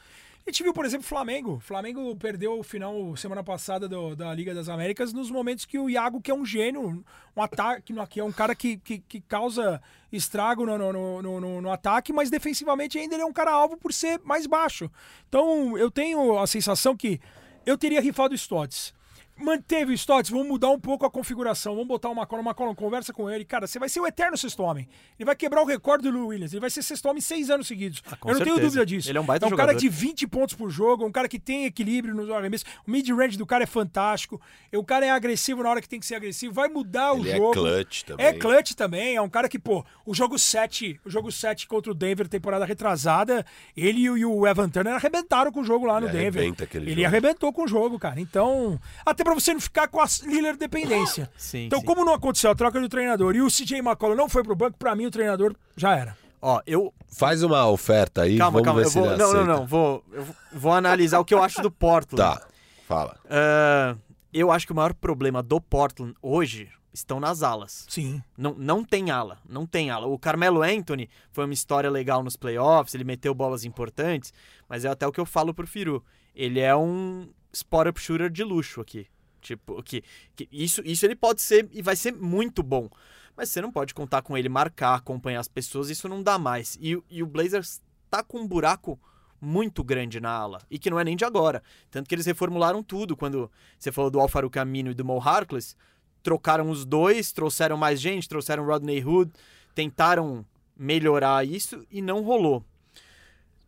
A 0.48 0.52
gente 0.52 0.64
viu, 0.64 0.74
por 0.74 0.84
exemplo, 0.86 1.06
o 1.06 1.08
Flamengo. 1.10 1.56
O 1.56 1.60
Flamengo 1.60 2.16
perdeu 2.16 2.58
o 2.60 2.64
final 2.64 3.16
semana 3.16 3.44
passada 3.44 3.88
do- 3.88 4.16
da 4.16 4.34
Liga 4.34 4.54
das 4.54 4.68
Américas 4.68 5.14
nos 5.14 5.30
momentos 5.30 5.64
que 5.66 5.78
o 5.78 5.90
Iago, 5.90 6.20
que 6.22 6.32
é 6.32 6.34
um 6.34 6.46
gênio, 6.46 7.04
um 7.36 7.42
ataque, 7.42 7.94
que 8.10 8.20
é 8.20 8.24
um 8.24 8.32
cara 8.32 8.56
que, 8.56 8.78
que, 8.78 8.98
que 9.00 9.22
causa 9.22 9.80
estrago 10.12 10.66
no, 10.66 10.76
no, 10.78 11.22
no- 11.22 11.40
no- 11.42 11.62
no 11.62 11.72
ataque, 11.72 12.12
mas 12.12 12.32
defensivamente 12.32 12.98
ainda 12.98 13.14
ele 13.16 13.22
é 13.22 13.26
um 13.26 13.34
cara 13.34 13.52
alvo 13.52 13.78
por 13.78 13.94
ser 13.94 14.20
mais 14.24 14.48
baixo. 14.48 14.90
Então 15.28 15.78
eu 15.78 15.92
tenho 15.92 16.40
a 16.40 16.48
sensação 16.48 16.98
que 16.98 17.20
eu 17.64 17.78
teria 17.78 18.02
rifado 18.02 18.32
o 18.34 18.36
Stotts. 18.36 18.94
Manteve 19.40 19.92
o 19.92 19.96
Stotts, 19.96 20.30
vamos 20.30 20.48
mudar 20.48 20.70
um 20.70 20.80
pouco 20.80 21.06
a 21.06 21.10
configuração, 21.10 21.74
vamos 21.74 21.88
botar 21.88 22.10
o 22.10 22.14
McCollum, 22.14 22.42
o 22.44 22.46
McCollum 22.46 22.76
conversa 22.76 23.14
com 23.14 23.30
ele. 23.30 23.46
Cara, 23.46 23.68
você 23.68 23.80
vai 23.80 23.88
ser 23.90 24.00
o 24.02 24.06
eterno 24.08 24.38
sexto 24.38 24.62
homem. 24.64 24.88
Ele 25.18 25.26
vai 25.26 25.36
quebrar 25.36 25.62
o 25.62 25.66
recorde 25.66 26.04
do 26.04 26.18
Lou 26.18 26.28
Williams, 26.28 26.52
ele 26.52 26.60
vai 26.60 26.70
ser 26.70 26.84
sexto 26.84 27.06
homem 27.08 27.22
seis 27.22 27.50
anos 27.50 27.68
seguidos. 27.68 28.04
Ah, 28.06 28.18
eu 28.26 28.34
não 28.34 28.34
tenho 28.34 28.38
certeza. 28.56 28.62
dúvida 28.62 28.86
disso. 28.86 29.10
Ele 29.10 29.18
é 29.18 29.22
um 29.22 29.26
baita 29.26 29.46
um 29.46 29.50
cara 29.52 29.62
jogador. 29.74 29.80
de 29.80 29.88
20 29.90 30.28
pontos 30.28 30.56
por 30.56 30.70
jogo, 30.70 31.06
um 31.06 31.12
cara 31.12 31.28
que 31.30 31.40
tem 31.40 31.66
equilíbrio 31.66 32.14
nos 32.14 32.30
arremessos. 32.30 32.66
O 32.86 32.92
mid-range 32.92 33.38
do 33.38 33.46
cara 33.46 33.64
é 33.64 33.68
fantástico. 33.68 34.42
O 34.74 34.84
cara 34.84 35.06
é 35.06 35.10
agressivo 35.10 35.64
na 35.64 35.70
hora 35.70 35.82
que 35.82 35.88
tem 35.90 36.00
que 36.00 36.06
ser 36.06 36.16
agressivo, 36.16 36.54
vai 36.54 36.68
mudar 36.68 37.14
o 37.14 37.20
Ele 37.20 37.32
é 37.32 37.38
jogo. 37.38 37.54
clutch 37.54 38.04
também. 38.04 38.26
É 38.26 38.34
clutch 38.34 38.74
também, 38.74 39.16
é 39.16 39.22
um 39.22 39.30
cara 39.30 39.48
que, 39.48 39.58
pô, 39.58 39.86
o 40.06 40.14
jogo 40.14 40.38
7, 40.38 41.00
o 41.06 41.10
jogo 41.10 41.32
7 41.32 41.66
contra 41.66 41.92
o 41.92 41.96
Denver, 41.96 42.28
temporada 42.28 42.66
retrasada, 42.66 43.46
ele 43.76 44.02
e 44.02 44.10
o- 44.26 44.36
o 44.40 44.48
Evan 44.48 44.70
Turner 44.70 44.94
arrebentaram 44.96 45.52
com 45.52 45.62
o 45.62 45.64
jogo 45.64 45.86
lá 45.86 46.00
no 46.02 46.08
Ele 46.08 46.18
Denver. 46.18 46.44
ele 46.74 46.92
jogo. 46.96 47.06
arrebentou 47.08 47.54
com 47.54 47.64
o 47.64 47.68
jogo, 47.68 47.98
cara. 47.98 48.20
Então, 48.20 48.80
até 49.06 49.24
pra 49.36 49.44
você 49.44 49.54
não 49.54 49.62
ficar 49.62 49.88
com 49.88 50.00
a 50.02 50.06
Lillard 50.24 50.58
dependência. 50.58 51.30
Sim, 51.38 51.66
então, 51.66 51.80
sim. 51.80 51.86
como 51.86 52.04
não 52.06 52.14
aconteceu 52.14 52.50
a 52.52 52.56
troca 52.56 52.80
do 52.80 52.90
treinador 52.90 53.36
e 53.36 53.42
o 53.42 53.48
CJ 53.48 53.80
McCollum 53.80 54.16
não 54.16 54.30
foi 54.30 54.44
pro 54.44 54.56
banco, 54.56 54.78
pra 54.78 54.96
mim 54.96 55.06
o 55.06 55.12
treinador 55.12 55.56
já 55.76 55.96
era. 55.96 56.18
Ó, 56.42 56.62
eu. 56.66 56.94
Faz 57.18 57.44
uma 57.44 57.68
oferta 57.68 58.22
aí, 58.22 58.38
Calma, 58.38 58.62
vamos 58.62 58.66
calma. 58.66 58.80
ver 58.82 58.86
Eu 58.86 58.90
se 58.92 59.00
vou, 59.00 59.08
ele 59.08 59.18
não, 59.18 59.26
não, 59.34 59.42
aceita. 59.42 59.54
não. 59.60 59.68
Vou, 59.68 60.04
eu 60.14 60.28
vou- 60.54 60.74
analisar 60.74 61.20
o 61.20 61.26
que 61.26 61.34
eu 61.34 61.44
acho 61.44 61.62
do 61.62 61.70
Portland. 61.72 62.18
Tá, 62.40 62.48
fala. 62.88 63.18
Ah, 63.30 63.96
eu 64.34 64.50
acho 64.52 64.66
que 64.66 64.72
o 64.72 64.76
maior 64.76 64.94
problema 64.94 65.44
do 65.44 65.60
Portland 65.60 66.14
hoje 66.22 66.70
estão 66.94 67.20
nas 67.20 67.44
alas. 67.44 67.86
Sim. 67.90 68.22
Não, 68.38 68.54
não 68.58 68.84
tem 68.86 69.12
ala, 69.12 69.38
não 69.48 69.66
tem 69.66 69.92
ala. 69.92 70.08
O 70.08 70.18
Carmelo 70.18 70.62
Anthony 70.64 71.10
foi 71.32 71.44
uma 71.46 71.54
história 71.54 71.90
legal 71.90 72.24
nos 72.24 72.36
playoffs, 72.38 72.94
ele 72.96 73.04
meteu 73.04 73.34
bolas 73.34 73.64
importantes, 73.66 74.34
mas 74.68 74.86
é 74.86 74.90
até 74.90 75.06
o 75.06 75.12
que 75.12 75.20
eu 75.20 75.26
falo 75.26 75.54
pro 75.54 75.68
Firu. 75.68 76.04
Ele 76.36 76.60
é 76.60 76.76
um 76.76 77.28
spot-up 77.52 78.00
shooter 78.00 78.30
de 78.30 78.44
luxo 78.44 78.80
aqui. 78.82 79.08
Tipo, 79.42 79.82
que, 79.84 80.04
que 80.36 80.48
isso, 80.52 80.82
isso 80.86 81.06
ele 81.06 81.16
pode 81.16 81.42
ser 81.42 81.70
e 81.72 81.82
vai 81.82 81.96
ser 81.96 82.14
muito 82.14 82.62
bom. 82.62 82.90
Mas 83.36 83.50
você 83.50 83.62
não 83.62 83.72
pode 83.72 83.94
contar 83.94 84.22
com 84.22 84.38
ele 84.38 84.50
marcar, 84.50 84.96
acompanhar 84.96 85.40
as 85.40 85.48
pessoas, 85.48 85.90
isso 85.90 86.10
não 86.10 86.22
dá 86.22 86.38
mais. 86.38 86.78
E, 86.82 87.02
e 87.10 87.24
o 87.24 87.28
Blazers 87.28 87.82
tá 88.10 88.22
com 88.22 88.40
um 88.40 88.48
buraco 88.48 89.00
muito 89.42 89.84
grande 89.84 90.20
na 90.20 90.30
ala, 90.30 90.62
e 90.70 90.78
que 90.78 90.90
não 90.90 91.00
é 91.00 91.04
nem 91.04 91.16
de 91.16 91.24
agora. 91.24 91.64
Tanto 91.90 92.08
que 92.08 92.16
eles 92.16 92.26
reformularam 92.26 92.84
tudo. 92.84 93.16
Quando 93.16 93.50
você 93.78 93.92
falou 93.92 94.12
do 94.12 94.20
Alfaro 94.20 94.50
Camino 94.50 94.92
e 94.92 94.94
do 94.94 95.06
Mo 95.06 95.20
Harkless, 95.20 95.76
trocaram 96.22 96.70
os 96.70 96.86
dois, 96.86 97.32
trouxeram 97.32 97.78
mais 97.78 98.02
gente, 98.02 98.28
trouxeram 98.28 98.66
Rodney 98.66 99.04
Hood, 99.04 99.32
tentaram 99.74 100.46
melhorar 100.78 101.46
isso 101.46 101.86
e 101.90 102.02
não 102.02 102.22
rolou. 102.22 102.64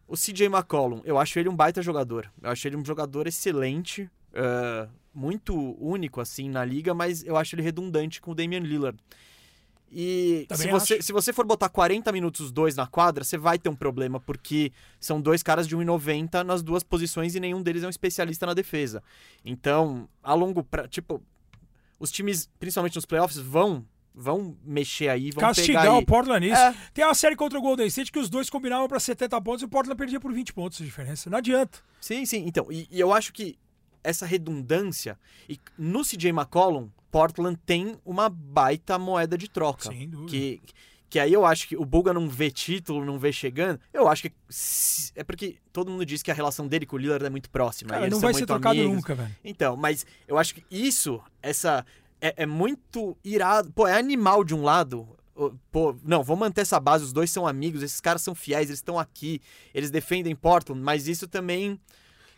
O 0.07 0.15
CJ 0.15 0.47
McCollum, 0.47 1.01
eu 1.05 1.17
acho 1.17 1.39
ele 1.39 1.47
um 1.47 1.55
baita 1.55 1.81
jogador. 1.81 2.29
Eu 2.41 2.49
acho 2.49 2.67
ele 2.67 2.75
um 2.75 2.83
jogador 2.83 3.27
excelente, 3.27 4.09
eh, 4.33 4.87
muito 5.13 5.55
único 5.83 6.21
assim 6.21 6.49
na 6.49 6.63
liga, 6.63 6.93
mas 6.93 7.23
eu 7.23 7.37
acho 7.37 7.55
ele 7.55 7.61
redundante 7.61 8.21
com 8.21 8.31
o 8.31 8.35
Damian 8.35 8.59
Lillard. 8.59 8.97
E 9.91 10.45
Também 10.47 10.67
se 10.67 10.71
você, 10.71 10.93
acho. 10.95 11.03
se 11.03 11.11
você 11.11 11.33
for 11.33 11.45
botar 11.45 11.67
40 11.67 12.11
minutos 12.13 12.39
os 12.41 12.51
dois 12.51 12.75
na 12.75 12.87
quadra, 12.87 13.25
você 13.25 13.37
vai 13.37 13.59
ter 13.59 13.67
um 13.67 13.75
problema, 13.75 14.21
porque 14.21 14.71
são 14.99 15.19
dois 15.19 15.43
caras 15.43 15.67
de 15.67 15.75
1,90 15.75 16.43
nas 16.43 16.63
duas 16.63 16.81
posições 16.81 17.35
e 17.35 17.41
nenhum 17.41 17.61
deles 17.61 17.83
é 17.83 17.87
um 17.87 17.89
especialista 17.89 18.45
na 18.45 18.53
defesa. 18.53 19.03
Então, 19.43 20.07
a 20.23 20.33
longo 20.33 20.63
prazo, 20.63 20.87
tipo, 20.87 21.21
os 21.99 22.09
times, 22.09 22.49
principalmente 22.57 22.95
nos 22.95 23.05
playoffs, 23.05 23.37
vão 23.37 23.85
vão 24.13 24.57
mexer 24.63 25.07
aí, 25.07 25.31
vão 25.31 25.39
Castigar 25.39 25.83
pegar 25.83 25.95
o 25.95 25.99
aí. 25.99 26.05
Portland 26.05 26.45
nisso. 26.45 26.61
É. 26.61 26.75
Tem 26.93 27.05
uma 27.05 27.13
série 27.13 27.35
contra 27.35 27.57
o 27.57 27.61
Golden 27.61 27.87
State 27.87 28.11
que 28.11 28.19
os 28.19 28.29
dois 28.29 28.49
combinavam 28.49 28.85
pra 28.87 28.99
70 28.99 29.39
pontos 29.41 29.61
e 29.61 29.65
o 29.65 29.69
Portland 29.69 29.97
perdia 29.97 30.19
por 30.19 30.33
20 30.33 30.51
pontos 30.53 30.77
de 30.79 30.85
diferença. 30.85 31.29
Não 31.29 31.37
adianta. 31.37 31.79
Sim, 32.01 32.25
sim. 32.25 32.43
Então, 32.45 32.67
e, 32.69 32.87
e 32.91 32.99
eu 32.99 33.13
acho 33.13 33.31
que 33.31 33.57
essa 34.03 34.25
redundância, 34.25 35.17
e 35.47 35.59
no 35.77 36.03
CJ 36.03 36.29
McCollum, 36.29 36.89
Portland 37.11 37.59
tem 37.65 37.97
uma 38.05 38.29
baita 38.29 38.97
moeda 38.97 39.37
de 39.37 39.49
troca. 39.49 39.89
Sem 39.89 40.09
dúvida. 40.09 40.31
Que, 40.31 40.61
que 41.11 41.19
aí 41.19 41.33
eu 41.33 41.45
acho 41.45 41.67
que 41.67 41.75
o 41.75 41.83
Bulga 41.83 42.13
não 42.13 42.29
vê 42.29 42.49
título, 42.49 43.03
não 43.03 43.19
vê 43.19 43.33
chegando. 43.33 43.79
Eu 43.93 44.07
acho 44.07 44.23
que. 44.23 44.33
é 45.13 45.23
porque 45.25 45.57
todo 45.73 45.91
mundo 45.91 46.05
diz 46.05 46.23
que 46.23 46.31
a 46.31 46.33
relação 46.33 46.69
dele 46.69 46.85
com 46.85 46.95
o 46.95 46.99
Lillard 46.99 47.25
é 47.25 47.29
muito 47.29 47.49
próxima. 47.49 47.89
Cara, 47.89 48.09
não 48.09 48.19
vai 48.19 48.33
ser 48.33 48.45
trocado 48.45 48.79
amigos. 48.79 48.95
nunca, 48.95 49.13
velho. 49.13 49.35
Então, 49.43 49.75
mas 49.75 50.05
eu 50.25 50.37
acho 50.37 50.55
que 50.55 50.63
isso, 50.71 51.21
essa. 51.41 51.85
É, 52.21 52.43
é 52.43 52.45
muito 52.45 53.17
irado. 53.25 53.69
Pô, 53.73 53.85
é 53.85 53.99
animal 53.99 54.45
de 54.45 54.55
um 54.55 54.63
lado. 54.63 55.05
Pô, 55.69 55.95
não, 56.01 56.23
vamos 56.23 56.39
manter 56.39 56.61
essa 56.61 56.79
base. 56.79 57.03
Os 57.03 57.11
dois 57.11 57.29
são 57.29 57.45
amigos, 57.45 57.83
esses 57.83 57.99
caras 57.99 58.21
são 58.21 58.33
fiéis, 58.33 58.69
eles 58.69 58.79
estão 58.79 58.97
aqui, 58.97 59.41
eles 59.73 59.91
defendem 59.91 60.33
Portland, 60.33 60.81
mas 60.81 61.09
isso 61.09 61.27
também. 61.27 61.77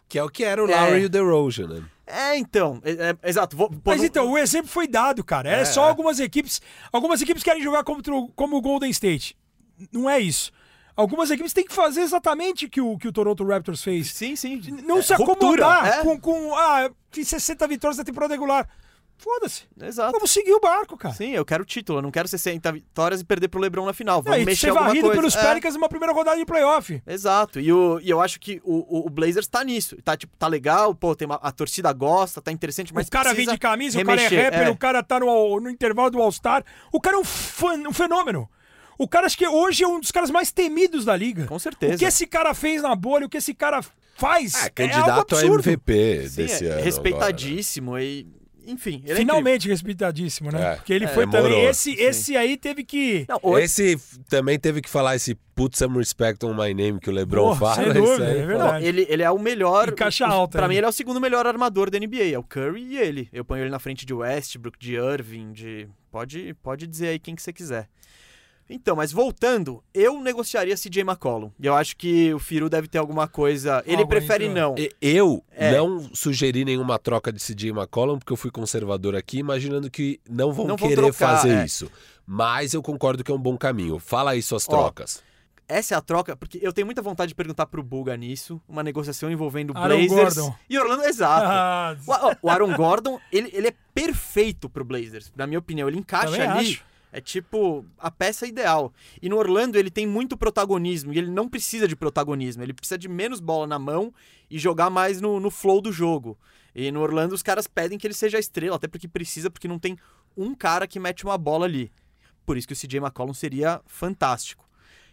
Que 0.10 0.20
é 0.20 0.24
o 0.24 0.30
que 0.30 0.44
era 0.44 0.64
o 0.64 0.70
É. 0.70 0.76
Lowry 0.80 1.02
e 1.02 1.06
o 1.06 1.10
DeRozan, 1.10 1.68
né? 1.68 1.84
É, 2.06 2.38
então. 2.38 2.80
é- 2.84 2.92
é- 3.24 3.30
exato. 3.30 3.56
Vou, 3.58 3.70
pô, 3.70 3.78
Mas 3.86 4.00
não- 4.00 4.06
então, 4.06 4.32
o 4.32 4.38
exemplo 4.38 4.68
foi 4.70 4.88
dado, 4.88 5.24
cara. 5.24 5.50
É, 5.50 5.62
É, 5.62 5.66
só 5.66 5.86
é. 5.86 5.90
algumas 5.90 6.20
equipes. 6.20 6.62
Algumas 6.92 7.22
equipes 7.22 7.42
querem 7.44 7.64
jogar 7.64 7.84
contra 7.84 8.14
o, 8.14 8.28
como 8.30 8.58
o 8.58 8.62
Golden 8.62 8.90
State. 8.92 9.36
Não 9.92 10.10
é 10.10 10.20
isso. 10.20 10.52
Algumas 10.96 11.32
equipes 11.32 11.54
têm 11.54 11.66
que 11.66 11.74
fazer 11.74 12.02
exatamente 12.02 12.66
o 12.66 12.70
que 12.70 12.80
o, 12.80 12.98
que 13.00 13.08
o 13.08 13.12
Toronto 13.12 13.44
Raptors 13.44 13.82
fez. 13.84 14.12
Sim, 14.14 14.36
sim. 14.36 14.62
Não 14.86 15.00
É, 15.00 15.02
se 15.02 15.12
acomodar 15.14 15.88
é. 15.88 16.02
com, 16.04 16.20
com. 16.20 16.54
Ah, 16.56 16.92
fiz 17.12 17.28
60 17.30 17.68
vitórias 17.68 17.98
na 17.98 18.04
temporada 18.04 18.34
regular. 18.36 18.70
Foda-se. 19.18 19.64
Exato. 19.82 20.12
Vamos 20.12 20.32
seguir 20.32 20.52
o 20.54 20.60
barco, 20.60 20.98
cara. 20.98 21.14
Sim, 21.14 21.32
eu 21.32 21.46
quero 21.46 21.64
título. 21.64 22.00
Eu 22.00 22.02
não 22.02 22.12
quero 22.12 22.28
60 22.28 22.72
vitórias 22.74 23.22
e 23.22 23.24
perder 23.24 23.48
pro 23.48 23.60
LeBron 23.62 23.86
na 23.86 23.94
final. 23.94 24.18
Não, 24.18 24.24
Vamos 24.24 24.42
e 24.42 24.46
mexer 24.46 24.62
ser 24.62 24.70
alguma 24.72 24.88
varrido 24.88 25.08
coisa. 25.08 25.22
pelos 25.22 25.36
É. 25.36 25.42
Pelicans 25.48 25.74
numa 25.76 25.88
primeira 25.88 26.14
rodada 26.14 26.36
de 26.38 26.46
playoff. 26.46 27.02
Exato, 27.08 27.60
e, 27.60 27.72
o, 27.72 28.00
e 28.02 28.10
eu 28.10 28.20
acho 28.20 28.38
que 28.40 28.60
o, 28.66 29.06
o, 29.06 29.10
Blazers 29.10 29.48
tá 29.48 29.64
nisso. 29.64 29.96
Tá, 30.04 30.18
tipo, 30.18 30.36
tá 30.38 30.48
legal, 30.48 30.94
pô, 30.94 31.16
tem 31.16 31.26
uma- 31.26 31.40
a 31.42 31.52
torcida 31.54 31.94
gosta, 31.94 32.42
tá 32.42 32.52
interessante, 32.52 32.94
mas 32.94 33.08
o 33.08 33.12
cara 33.12 33.34
vem 33.34 33.48
de 33.48 33.58
camisa, 33.58 33.98
remexer, 33.98 34.28
o 34.28 34.30
cara 34.30 34.42
é 34.42 34.44
rapper, 34.50 34.68
é. 34.68 34.70
o 34.72 34.78
cara 34.78 35.02
tá 35.04 35.20
no, 35.22 35.60
no 35.62 35.70
intervalo 35.70 36.10
do 36.10 36.22
All-Star. 36.22 36.64
O 36.92 37.00
cara 37.00 37.16
é 37.16 37.20
um, 37.20 37.24
fã- 37.24 37.78
um 37.88 37.94
fenômeno. 37.94 38.50
O 38.98 39.08
cara, 39.08 39.26
acho 39.26 39.38
que 39.38 39.48
hoje 39.48 39.84
é 39.84 39.88
um 39.88 40.00
dos 40.02 40.12
caras 40.12 40.30
mais 40.30 40.52
temidos 40.52 41.06
da 41.06 41.16
liga. 41.16 41.46
Com 41.46 41.58
certeza. 41.60 41.96
O 41.96 41.98
que 41.98 42.06
esse 42.06 42.28
cara 42.28 42.54
fez 42.54 42.82
na 42.82 42.94
bolha, 42.96 43.26
o 43.26 43.30
que 43.30 43.38
esse 43.38 43.54
cara 43.54 43.82
faz. 44.16 44.54
É, 44.54 44.58
é 44.58 44.62
algo 44.64 44.74
candidato 44.76 45.36
a 45.36 45.40
absurdo. 45.40 45.60
MVP 45.70 46.30
Sim, 46.30 46.36
desse 46.36 46.54
é 46.54 46.58
ano. 46.58 46.66
agora, 46.66 46.76
né? 46.76 46.82
respeitadíssimo 46.84 47.98
e. 47.98 48.28
Enfim, 48.66 49.02
ele 49.04 49.14
é 49.14 49.16
Finalmente 49.16 49.68
respeitadíssimo, 49.68 50.52
né? 50.52 50.74
É, 50.74 50.76
Porque 50.76 50.94
ele 50.94 51.06
é, 51.06 51.08
foi 51.08 51.26
demorou, 51.26 51.50
também. 51.50 51.66
Esse, 51.66 51.92
sim. 51.96 52.02
esse 52.02 52.38
aí 52.38 52.56
teve 52.58 52.84
que. 52.84 53.26
Não, 53.28 53.40
o- 53.42 53.58
Esse 53.58 53.98
também 54.30 54.58
teve 54.60 54.82
que 54.82 54.90
falar 54.90 55.16
esse 55.16 55.36
put 55.56 55.78
some 55.78 55.98
respect 55.98 56.46
on 56.46 56.54
my 56.54 56.74
name 56.74 57.00
que 57.00 57.10
o 57.10 57.14
LeBron 57.14 57.50
Porra, 57.50 57.60
fala. 57.60 57.76
sem 57.76 57.88
isso 57.92 57.94
dúvida, 58.02 58.26
aí 58.28 58.40
é 58.40 58.46
verdade. 58.46 58.74
Não, 58.74 58.88
ele, 58.90 59.06
ele 59.10 59.24
é 59.24 59.30
o 59.32 59.38
melhor. 59.40 59.90
Em 59.90 59.96
caixa 59.96 60.26
alta, 60.26 60.58
Pra 60.58 60.66
ele. 60.66 60.70
mim, 60.74 60.78
ele 60.78 60.86
é 60.86 60.90
o 60.90 60.94
segundo 60.94 61.20
melhor 61.22 61.46
armador 61.46 61.90
da 61.90 62.00
NBA. 62.00 62.32
É 62.34 62.38
o 62.40 62.44
Curry 62.44 62.82
e 62.84 62.98
ele. 62.98 63.30
Eu 63.34 63.44
ponho 63.46 63.64
ele 63.64 63.70
na 63.70 63.80
frente 63.80 64.06
de 64.06 64.14
Westbrook, 64.14 64.78
de 64.80 64.96
Irving, 64.96 65.52
de. 65.52 65.88
Pode, 66.12 66.54
pode 66.62 66.86
dizer 66.88 67.08
aí 67.10 67.20
quem 67.20 67.36
que 67.36 67.42
você 67.42 67.52
quiser. 67.52 67.88
Então, 68.76 68.96
mas 68.96 69.12
voltando, 69.12 69.84
eu 69.94 70.20
negociaria 70.20 70.76
CJ 70.76 71.02
McCollum. 71.02 71.52
E 71.60 71.66
eu 71.68 71.76
acho 71.76 71.96
que 71.96 72.34
o 72.34 72.40
Firu 72.40 72.70
deve 72.70 72.88
ter 72.88 72.98
alguma 72.98 73.28
coisa. 73.28 73.84
Ele 73.86 73.98
Algo 73.98 74.10
prefere 74.10 74.46
entre- 74.46 74.60
não. 74.60 74.76
Eu 75.00 75.44
É. 75.52 75.72
não 75.78 76.10
sugeri 76.14 76.66
nenhuma 76.66 76.98
troca 76.98 77.32
de 77.32 77.40
CJ 77.40 77.70
McCollum, 77.70 78.18
porque 78.18 78.34
eu 78.34 78.38
fui 78.38 78.50
conservador 78.50 79.16
aqui, 79.16 79.38
imaginando 79.38 79.92
que 79.92 80.20
não 80.28 80.52
vão 80.52 80.66
Não 80.66 80.76
vão 80.76 80.90
querer 80.90 81.02
trocar, 81.02 81.38
fazer 81.38 81.58
é. 81.62 81.66
isso. 81.66 81.92
Mas 82.26 82.74
eu 82.74 82.82
concordo 82.82 83.24
que 83.24 83.32
é 83.32 83.36
um 83.36 83.40
bom 83.40 83.56
caminho. 83.58 84.00
Fala 84.00 84.32
aí 84.32 84.42
suas 84.42 84.68
Ó, 84.68 84.72
trocas. 84.72 85.22
Essa 85.68 85.96
é 85.96 85.98
a 85.98 86.02
troca, 86.02 86.36
porque 86.36 86.60
eu 86.62 86.74
tenho 86.74 86.86
muita 86.86 87.02
vontade 87.02 87.30
de 87.30 87.36
perguntar 87.36 87.66
pro 87.68 87.82
Bulga 87.84 88.18
nisso. 88.18 88.62
Uma 88.68 88.82
negociação 88.84 89.32
envolvendo 89.32 89.72
Aaron 89.76 90.08
Blazers 90.08 90.36
Gordon. 90.36 90.56
e 90.70 90.78
Orlando. 90.80 91.04
Exato. 91.06 91.46
Ah, 91.48 91.96
O, 92.08 92.12
ó, 92.12 92.36
o 92.42 92.50
Aaron 92.50 92.76
Gordon, 92.76 93.20
ele, 93.32 93.50
ele 93.54 93.68
é 93.68 93.74
perfeito 93.94 94.68
pro 94.70 94.84
Blazers, 94.84 95.32
na 95.36 95.46
minha 95.48 95.60
opinião. 95.60 95.88
Ele 95.88 96.00
encaixa 96.00 96.32
Também 96.32 96.42
ali. 96.48 96.60
acho. 96.72 96.84
É 97.16 97.22
tipo 97.22 97.86
a 98.00 98.10
peça 98.10 98.48
ideal. 98.48 98.92
E 99.22 99.30
no 99.30 99.38
Orlando 99.38 99.78
ele 99.78 99.92
tem 99.92 100.08
muito 100.08 100.36
protagonismo 100.36 101.14
e 101.14 101.20
ele 101.20 101.30
não 101.30 101.48
precisa 101.48 101.88
de 101.88 101.96
protagonismo. 101.96 102.64
Ele 102.64 102.74
precisa 102.74 102.98
de 102.98 103.08
menos 103.08 103.40
bola 103.40 103.68
na 103.68 103.78
mão 103.78 104.12
e 104.50 104.58
jogar 104.58 104.90
mais 104.90 105.22
no, 105.22 105.40
no 105.40 105.52
flow 105.52 105.80
do 105.80 105.92
jogo. 105.92 106.36
E 106.74 106.92
no 106.92 107.02
Orlando 107.02 107.36
os 107.36 107.44
caras 107.44 107.68
pedem 107.68 108.00
que 108.00 108.08
ele 108.08 108.16
seja 108.16 108.38
a 108.38 108.40
estrela, 108.40 108.78
até 108.78 108.88
porque 108.88 109.08
precisa, 109.08 109.52
porque 109.52 109.68
não 109.68 109.78
tem 109.78 109.96
um 110.36 110.56
cara 110.56 110.88
que 110.88 111.00
mete 111.00 111.24
uma 111.24 111.38
bola 111.38 111.66
ali. 111.66 111.92
Por 112.48 112.58
isso 112.58 112.68
que 112.68 112.74
o 112.74 112.76
CJ 112.76 112.98
McCollum 112.98 113.34
seria 113.34 113.80
fantástico. 113.86 114.66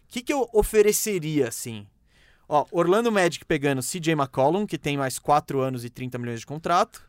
O 0.04 0.08
que, 0.08 0.22
que 0.22 0.32
eu 0.32 0.48
ofereceria, 0.54 1.48
assim? 1.48 1.86
Ó, 2.48 2.64
Orlando 2.72 3.12
Magic 3.12 3.44
pegando 3.44 3.82
CJ 3.82 4.14
McCollum, 4.14 4.66
que 4.66 4.78
tem 4.78 4.96
mais 4.96 5.18
4 5.18 5.60
anos 5.60 5.84
e 5.84 5.90
30 5.90 6.16
milhões 6.18 6.40
de 6.40 6.46
contrato. 6.46 7.06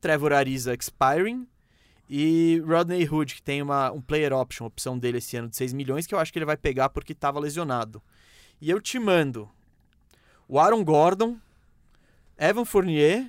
Trevor 0.00 0.32
Ariza 0.32 0.74
expiring. 0.74 1.46
E 2.12 2.60
Rodney 2.66 3.08
Hood, 3.08 3.36
que 3.36 3.42
tem 3.42 3.62
uma, 3.62 3.92
um 3.92 4.00
player 4.00 4.32
option, 4.32 4.66
opção 4.66 4.98
dele 4.98 5.18
esse 5.18 5.36
ano 5.36 5.48
de 5.48 5.56
6 5.56 5.72
milhões, 5.72 6.08
que 6.08 6.14
eu 6.14 6.18
acho 6.18 6.32
que 6.32 6.38
ele 6.40 6.44
vai 6.44 6.56
pegar 6.56 6.88
porque 6.88 7.12
estava 7.12 7.38
lesionado. 7.38 8.02
E 8.60 8.68
eu 8.68 8.80
te 8.80 8.98
mando 8.98 9.48
o 10.48 10.58
Aaron 10.58 10.82
Gordon, 10.84 11.36
Evan 12.36 12.64
Fournier 12.64 13.26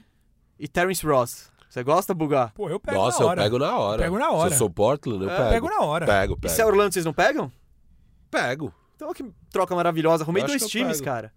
e 0.59 0.67
Terence 0.67 1.05
Ross. 1.05 1.51
Você 1.69 1.83
gosta, 1.83 2.13
Bugar? 2.15 2.51
Pô, 2.53 2.69
eu 2.69 2.79
pego 2.79 2.97
Nossa, 2.97 3.19
na 3.19 3.23
eu 3.25 3.29
hora. 3.29 3.41
pego 3.43 3.59
na 3.59 3.77
hora. 3.77 4.03
Pego 4.03 4.17
na 4.17 4.31
hora. 4.31 4.49
Se 4.49 4.55
eu 4.55 4.57
sou 4.57 4.69
Portland, 4.69 5.23
eu 5.23 5.29
É, 5.29 5.37
pego. 5.37 5.49
Pego 5.51 5.69
na 5.69 5.81
hora. 5.85 6.05
Pego, 6.07 6.33
E 6.33 6.37
pego. 6.37 6.53
se 6.53 6.61
é 6.61 6.65
Orlando, 6.65 6.91
vocês 6.93 7.05
não 7.05 7.13
pegam? 7.13 7.51
Pego. 8.31 8.73
Então, 8.95 9.07
olha 9.07 9.15
que 9.15 9.23
troca 9.51 9.75
maravilhosa. 9.75 10.23
Arrumei 10.23 10.43
Eu 10.43 10.47
dois 10.47 10.61
eu 10.63 10.67
times, 10.67 10.97
pego. 10.97 11.05
cara. 11.05 11.31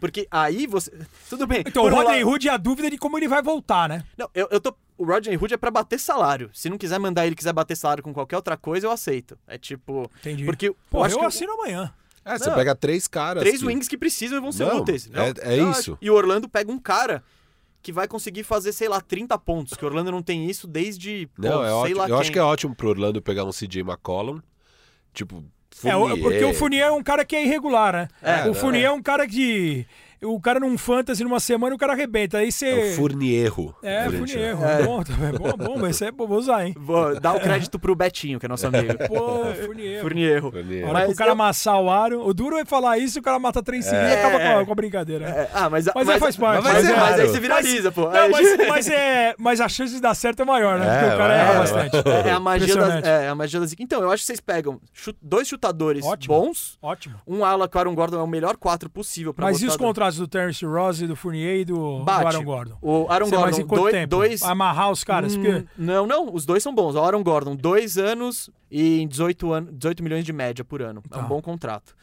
Porque 0.00 0.26
aí 0.30 0.66
você. 0.66 0.90
Tudo 1.28 1.46
bem. 1.46 1.62
Então, 1.66 1.84
o 1.84 1.88
Rodney 1.90 2.24
Hood 2.24 2.48
é 2.48 2.52
a 2.52 2.56
dúvida 2.56 2.90
de 2.90 2.96
como 2.96 3.18
ele 3.18 3.28
vai 3.28 3.42
voltar, 3.42 3.88
né? 3.88 4.04
Não, 4.16 4.28
eu, 4.34 4.48
eu 4.50 4.60
tô. 4.60 4.74
O 4.98 5.04
Rodney 5.04 5.36
Hood 5.36 5.54
é 5.54 5.56
pra 5.56 5.70
bater 5.70 5.98
salário. 5.98 6.50
Se 6.52 6.68
não 6.68 6.76
quiser 6.76 6.98
mandar 6.98 7.24
ele 7.26 7.36
quiser 7.36 7.52
bater 7.52 7.76
salário 7.76 8.02
com 8.02 8.12
qualquer 8.12 8.36
outra 8.36 8.56
coisa, 8.56 8.86
eu 8.86 8.90
aceito. 8.90 9.38
É 9.46 9.56
tipo. 9.56 10.10
Entendi. 10.20 10.44
Porque 10.44 10.70
Pô, 10.90 10.98
eu 10.98 11.00
eu, 11.00 11.04
acho 11.04 11.18
que 11.18 11.24
assino 11.24 11.52
amanhã. 11.52 11.94
É, 12.24 12.36
você 12.36 12.48
Não. 12.50 12.56
pega 12.56 12.74
três 12.74 13.06
caras. 13.08 13.42
três 13.42 13.60
que- 13.60 13.66
wings 13.66 13.88
que 13.88 13.96
precisam 13.96 14.36
e 14.36 14.40
vão 14.40 14.52
ser 14.52 14.66
Não, 14.66 14.78
úteis. 14.80 15.08
é- 15.14 15.54
é 15.54 15.60
eu 15.60 15.70
isso. 15.70 15.78
acho. 15.92 15.98
E 16.02 16.10
o 16.10 16.14
Orlando 16.14 16.48
pega 16.48 16.70
um 16.70 16.78
cara 16.78 17.22
que 17.80 17.92
vai 17.92 18.06
conseguir 18.08 18.42
fazer, 18.42 18.72
sei 18.72 18.88
lá, 18.88 19.00
30 19.00 19.38
pontos. 19.38 19.74
Que 19.78 19.84
o 19.84 19.88
Orlando 19.88 20.10
não 20.10 20.20
tem 20.20 20.50
isso 20.50 20.66
desde. 20.66 21.26
pô, 21.36 21.42
Não, 21.42 21.62
é 21.62 21.66
sei 21.68 21.74
ótimo. 21.74 21.98
lá 21.98 22.08
Eu 22.08 22.14
acho 22.16 22.24
quem. 22.24 22.32
que 22.32 22.38
é 22.38 22.42
ótimo 22.42 22.74
pro 22.74 22.88
Orlando 22.88 23.22
pegar 23.22 23.44
um 23.44 23.52
CJ 23.52 23.80
McCollum. 23.82 24.40
Tipo, 25.14 25.42
É, 25.84 25.96
o- 25.96 26.00
Fournier. 26.00 26.22
porque 26.22 26.44
o 26.44 26.54
Fournier 26.54 26.86
é 26.88 26.90
um 26.90 27.02
cara 27.02 27.24
que 27.24 27.36
é 27.36 27.44
irregular, 27.44 27.92
né? 27.92 28.08
É, 28.20 28.42
o 28.42 28.46
não, 28.48 28.54
Fournier 28.54 28.86
é. 28.86 28.90
um 28.92 29.00
cara 29.02 29.26
que. 29.26 29.86
O 30.22 30.40
cara 30.40 30.58
num 30.58 30.76
fantasy 30.76 31.22
numa 31.22 31.38
semana 31.40 31.74
o 31.74 31.78
cara 31.78 31.92
arrebenta. 31.92 32.38
Aí 32.38 32.50
você. 32.50 32.66
É 32.68 32.92
o 32.92 32.96
Fournierro. 32.96 33.74
É, 33.82 34.04
chama. 34.26 34.70
É. 34.70 34.82
Bom, 34.82 35.02
tá 35.02 35.12
bom, 35.38 35.38
bom, 35.56 35.64
bom, 35.64 35.78
mas 35.78 35.94
isso 35.96 36.04
é 36.04 36.10
bom, 36.10 36.26
vou 36.26 36.38
usar, 36.38 36.66
hein? 36.66 36.74
Vou 36.78 37.18
dar 37.20 37.34
o 37.34 37.40
crédito 37.40 37.78
pro 37.78 37.94
Betinho, 37.94 38.38
que 38.40 38.46
é 38.46 38.48
nosso 38.48 38.66
amigo. 38.66 38.94
Pô. 39.06 39.44
Furnierro. 40.00 40.48
Hora 40.48 40.92
Mas 40.92 41.06
que 41.06 41.12
o 41.12 41.16
cara 41.16 41.30
eu- 41.30 41.32
amassar 41.34 41.80
o 41.80 41.90
aro. 41.90 42.26
O 42.26 42.34
duro 42.34 42.56
é 42.58 42.64
falar 42.64 42.98
isso 42.98 43.18
e 43.18 43.20
o 43.20 43.22
cara 43.22 43.38
mata 43.38 43.62
três 43.62 43.84
seguidas 43.84 44.10
e 44.10 44.14
É. 44.14 44.18
acaba 44.24 44.38
com 44.40 44.58
a, 44.60 44.66
com 44.66 44.72
a 44.72 44.74
brincadeira. 44.74 45.26
né? 45.26 45.40
É, 45.42 45.50
ah, 45.54 45.70
mas, 45.70 45.86
Mas 45.94 46.08
aí 46.08 46.18
faz 46.18 46.36
parte, 46.36 46.64
Mas, 46.64 46.74
mas 46.74 46.84
é, 46.88 46.92
é 46.92 46.96
mas 46.96 47.20
aí 47.20 47.28
você 47.28 47.40
viraliza, 47.40 47.92
pô. 47.92 48.02
Não, 48.10 48.30
mas, 48.30 48.56
mas, 48.68 48.88
é, 48.88 49.34
mas 49.38 49.60
a 49.60 49.68
chance 49.68 49.94
de 49.94 50.00
dar 50.00 50.14
certo 50.14 50.42
é 50.42 50.44
maior, 50.44 50.78
né? 50.78 50.86
É, 50.86 50.98
Porque 51.00 51.14
o 51.14 51.18
cara 51.18 51.34
é, 51.34 51.38
erra 51.40 51.52
é, 51.52 51.58
bastante. 51.58 51.96
É, 51.96 52.28
é 52.28 52.32
a 52.32 52.40
magia 52.40 52.76
das, 52.76 53.04
é, 53.04 53.28
a 53.28 53.34
magia 53.34 53.60
das... 53.60 53.74
Então, 53.78 54.02
eu 54.02 54.10
acho 54.10 54.22
que 54.22 54.26
vocês 54.26 54.40
pegam 54.40 54.80
dois 55.22 55.46
chutadores 55.48 56.04
Ótimo. 56.04 56.34
bons. 56.34 56.78
Ótimo. 56.82 57.14
Um 57.26 57.44
ala 57.44 57.68
que 57.68 57.76
o 57.76 57.80
Aaron 57.80 57.94
Gordon 57.94 58.18
é 58.18 58.22
o 58.22 58.26
melhor 58.26 58.56
4 58.56 58.88
possível 58.90 59.32
pra 59.32 59.46
Mas 59.46 59.60
e 59.62 59.66
os 59.66 59.72
do- 59.74 59.78
contratos 60.08 60.18
do 60.18 60.28
Terence 60.28 60.64
Ross 60.64 61.00
e 61.00 61.06
do 61.06 61.16
Fournier 61.16 61.60
e 61.60 61.64
do, 61.64 62.02
do. 62.04 62.10
Aaron 62.10 62.44
Gordon? 62.44 62.78
O 62.80 63.06
Aaron 63.10 63.26
Você- 63.26 63.36
mas 63.36 63.58
em 63.58 63.62
Gordon, 63.62 63.68
quanto 63.68 63.80
doi- 63.82 63.92
tempo? 63.92 64.08
dois... 64.08 64.42
Amarrar 64.42 64.90
os 64.90 65.04
caras? 65.04 65.34
Hum, 65.36 65.42
Porque... 65.42 65.64
Não, 65.76 66.06
não, 66.06 66.32
os 66.34 66.44
dois 66.46 66.62
são 66.62 66.74
bons. 66.74 66.94
O 66.94 67.00
Aaron 67.02 67.22
Gordon, 67.22 67.54
dois 67.56 67.96
anos 67.98 68.50
e 68.70 69.06
18, 69.06 69.52
an... 69.52 69.64
18 69.72 70.02
milhões 70.02 70.24
de 70.24 70.32
média 70.32 70.64
por 70.64 70.82
ano. 70.82 71.02
É 71.06 71.14
Tá. 71.14 71.20
um 71.24 71.28
bom 71.28 71.40
contrato. 71.42 71.94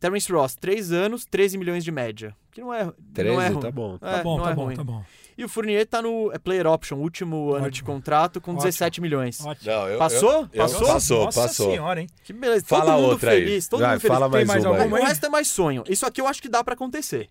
Terence 0.00 0.32
Ross, 0.32 0.56
três 0.56 0.90
anos, 0.90 1.24
13 1.24 1.56
milhões 1.56 1.84
de 1.84 1.92
média. 1.92 2.34
Que 2.50 2.60
não 2.60 2.74
é, 2.74 2.90
13, 3.14 3.30
não 3.36 3.40
é 3.40 3.48
ruim. 3.48 3.60
tá 3.60 3.70
bom. 3.70 3.94
É, 4.02 4.16
Tá 4.16 4.22
bom, 4.24 4.40
tá 4.42 4.50
é 4.50 4.54
bom, 4.54 4.64
ruim. 4.64 4.74
tá 4.76 4.82
bom. 4.84 5.04
E 5.38 5.44
o 5.44 5.48
Fournier 5.48 5.86
tá 5.86 6.02
no 6.02 6.30
é 6.32 6.38
player 6.38 6.66
option, 6.66 6.96
último 6.98 7.52
ano 7.54 7.62
de 7.70 7.80
Ótimo. 7.80 7.86
contrato, 7.86 8.40
com 8.40 8.50
Ótimo. 8.50 8.64
17 8.66 9.00
milhões. 9.00 9.40
Ótimo. 9.46 9.70
Não, 9.72 9.88
eu, 9.88 9.98
Passou? 9.98 10.30
eu- 10.32 10.40
eu- 10.52 10.62
Passou? 10.62 10.86
Passou, 10.88 11.24
Nossa 11.24 11.40
passou. 11.42 11.70
senhora, 11.70 12.00
hein? 12.00 12.08
Que 12.24 12.32
beleza. 12.32 12.64
Fala 12.66 12.84
todo 12.86 12.94
mundo 13.00 13.10
outra 13.12 13.30
aí. 13.30 13.38
feliz, 13.44 13.68
todo 13.68 13.80
Vai, 13.80 13.90
mundo 13.92 14.00
feliz. 14.00 14.12
fala 14.18 14.26
Tem 14.26 14.32
mais, 14.32 14.48
mais 14.48 14.64
uma 14.64 14.74
aí. 14.74 14.78
alguma 14.80 14.96
O 14.98 15.00
aí? 15.02 15.08
resto 15.08 15.24
é 15.24 15.28
mais 15.30 15.48
sonho. 15.48 15.84
Isso 15.88 16.04
aqui 16.04 16.20
eu 16.20 16.26
acho 16.26 16.42
que 16.42 16.48
dá 16.48 16.62
pra 16.64 16.74
acontecer. 16.74 17.30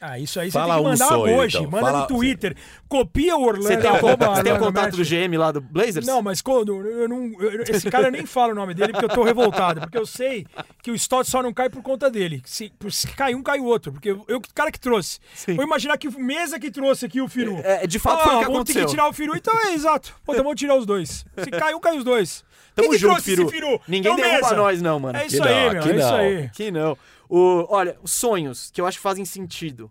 Ah, 0.00 0.18
isso 0.18 0.40
aí 0.40 0.50
Fala 0.50 0.76
você 0.76 0.80
tem 0.80 0.82
que 0.82 0.86
um 0.86 0.90
mandar 0.92 1.08
sonho, 1.08 1.36
hoje. 1.38 1.58
então. 1.58 1.70
Manda 1.70 1.86
Fala- 1.86 2.00
no 2.00 2.06
Twitter. 2.06 2.56
Copia 2.88 3.36
o 3.36 3.42
Orlando. 3.42 3.62
Você 3.66 3.76
tem, 3.76 3.90
o, 3.90 3.94
arroba 3.94 4.26
você 4.34 4.42
tem 4.42 4.52
o 4.52 4.58
contato 4.58 4.96
do. 4.96 5.04
GM 5.04 5.36
lá 5.36 5.52
do 5.52 5.60
Blazers? 5.60 6.06
Não, 6.06 6.22
mas 6.22 6.40
quando 6.40 6.74
eu 6.86 7.08
não, 7.08 7.30
eu- 7.40 7.62
esse 7.68 7.90
cara 7.90 8.08
eu 8.08 8.10
nem 8.12 8.24
fala 8.24 8.52
o 8.52 8.54
nome 8.54 8.72
dele 8.74 8.92
porque 8.92 9.04
eu 9.04 9.08
tô 9.10 9.22
revoltado, 9.22 9.80
porque 9.82 9.98
eu 9.98 10.06
sei 10.06 10.46
que 10.82 10.90
o 10.90 10.94
Stott 10.94 11.28
só 11.28 11.42
não 11.42 11.52
cai 11.52 11.68
por 11.68 11.82
conta 11.82 12.10
dele. 12.10 12.42
Se, 12.46 12.72
se 12.90 13.08
cai 13.08 13.34
um, 13.34 13.42
cai 13.42 13.60
o 13.60 13.64
outro, 13.64 13.92
porque 13.92 14.10
eu, 14.10 14.24
o 14.36 14.42
cara 14.54 14.72
que 14.72 14.80
trouxe. 14.80 15.18
Sim. 15.34 15.54
Vou 15.54 15.64
imaginar 15.64 15.98
que 15.98 16.08
o 16.08 16.18
mesa 16.18 16.58
que 16.58 16.70
trouxe 16.70 17.04
aqui 17.06 17.20
o 17.20 17.28
Firu. 17.28 17.58
É, 17.62 17.86
de 17.86 17.98
fato 17.98 18.22
foi 18.24 18.34
o 18.36 18.38
que 18.38 18.44
vamos 18.46 18.64
ter 18.64 18.72
aconteceu. 18.72 18.84
que 18.86 18.90
tirar 18.90 19.08
o 19.08 19.12
Firu, 19.12 19.36
então 19.36 19.54
é 19.66 19.74
exato. 19.74 20.14
Pô, 20.24 20.32
então 20.32 20.42
vamos 20.44 20.58
tirar 20.58 20.76
os 20.76 20.86
dois. 20.86 21.24
Se 21.36 21.50
cai 21.50 21.74
um, 21.74 21.80
cai 21.80 21.96
os 21.98 22.04
dois. 22.04 22.42
Tamo 22.74 22.88
Quem 22.88 22.96
que 22.96 22.98
junto, 23.02 23.12
trouxe 23.14 23.32
esse 23.32 23.36
Firu. 23.36 23.50
Firu? 23.50 23.80
Ninguém 23.88 24.12
É 24.12 24.14
o 24.14 24.16
derruba 24.16 24.42
Mesa. 24.42 24.56
nós, 24.56 24.80
não, 24.80 25.00
mano. 25.00 25.18
É 25.18 25.26
isso 25.26 25.42
Aqui 25.42 25.52
aí, 25.52 25.64
não, 25.66 25.72
meu. 25.72 25.82
É 25.82 25.96
isso 25.96 26.06
não. 26.08 26.14
aí. 26.16 26.50
Que 26.54 26.70
não. 26.70 26.98
O, 27.32 27.66
olha, 27.72 27.96
os 28.02 28.10
sonhos 28.12 28.70
que 28.72 28.80
eu 28.80 28.86
acho 28.86 28.98
que 28.98 29.02
fazem 29.02 29.24
sentido. 29.24 29.90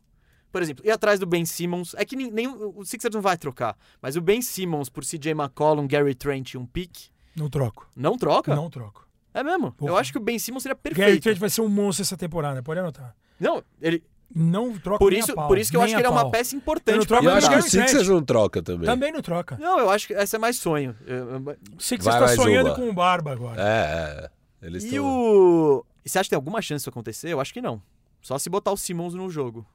Por 0.51 0.61
exemplo, 0.61 0.85
ir 0.85 0.91
atrás 0.91 1.19
do 1.19 1.25
Ben 1.25 1.45
Simmons. 1.45 1.93
É 1.95 2.03
que 2.03 2.15
nem, 2.15 2.29
nem- 2.31 2.47
o 2.47 2.83
Sixers 2.83 3.13
não 3.13 3.21
vai 3.21 3.37
trocar. 3.37 3.77
Mas 4.01 4.15
o 4.15 4.21
Ben 4.21 4.41
Simmons 4.41 4.89
por 4.89 5.03
CJ 5.05 5.31
McCollum, 5.31 5.87
Gary 5.87 6.15
Trent 6.15 6.53
e 6.53 6.57
um 6.57 6.65
pick. 6.65 6.91
Não 7.35 7.49
troco. 7.49 7.87
Não 7.95 8.17
troca? 8.17 8.53
Não 8.55 8.69
troco. 8.69 9.07
É 9.33 9.43
mesmo. 9.43 9.67
Eu 9.67 9.71
Porra. 9.71 9.99
acho 10.01 10.11
que 10.11 10.17
o 10.17 10.21
Ben 10.21 10.37
Simmons 10.39 10.63
seria 10.63 10.75
Gary 10.75 10.95
perfeito. 10.95 11.23
Trent 11.23 11.37
vai 11.37 11.49
ser 11.49 11.61
um 11.61 11.69
monstro 11.69 12.01
essa 12.01 12.17
temporada, 12.17 12.61
pode 12.63 12.79
anotar. 12.79 13.15
Não, 13.39 13.63
ele. 13.81 14.03
Não 14.35 14.77
troca 14.77 14.99
Por 14.99 15.11
nem 15.11 15.21
a 15.21 15.23
isso, 15.23 15.33
pau, 15.33 15.47
por 15.47 15.57
isso 15.57 15.71
que 15.71 15.77
eu 15.77 15.81
acho 15.81 15.93
que 15.95 15.99
ele 16.01 16.05
é 16.07 16.09
uma 16.09 16.29
peça 16.29 16.53
Eu 16.53 16.57
importante 16.57 16.97
não 16.99 17.05
pra 17.05 17.17
E 17.17 17.21
troco 17.21 17.25
eu 17.25 17.31
acho 17.37 17.47
que 17.49 17.55
o 17.55 17.57
Gary 17.57 17.69
Sixers 17.69 18.07
não 18.09 18.23
troca 18.23 18.61
também. 18.61 18.85
Também 18.85 19.11
não 19.11 19.21
troca. 19.23 19.57
Não, 19.59 19.79
eu 19.79 19.89
acho 19.89 20.05
que 20.05 20.13
essa 20.13 20.35
é 20.35 20.39
mais 20.39 20.57
sonho. 20.57 20.95
Eu- 21.07 21.29
eu- 21.31 21.57
O 21.77 21.81
Sixers 21.81 22.13
tá 22.15 22.19
mais 22.21 22.35
sonhando 22.35 22.67
uma. 22.67 22.75
com 22.75 22.89
o 22.89 22.93
Barba 22.93 23.31
agora. 23.31 23.59
É, 23.59 24.25
é. 24.61 24.67
Eles 24.67 24.83
E 24.83 24.91
tão- 24.91 25.03
o. 25.05 25.85
E 26.09 26.11
você 26.11 26.19
acha 26.19 26.25
que 26.25 26.31
tem 26.31 26.35
alguma 26.37 26.61
chance 26.61 26.81
disso 26.81 26.89
acontecer? 26.89 27.29
Eu 27.29 27.39
acho 27.39 27.53
que 27.53 27.61
não. 27.61 27.81
Só 28.21 28.37
se 28.39 28.49
botar 28.49 28.71
o 28.71 28.77
Simmons 28.77 29.13
no 29.13 29.29
jogo. 29.29 29.65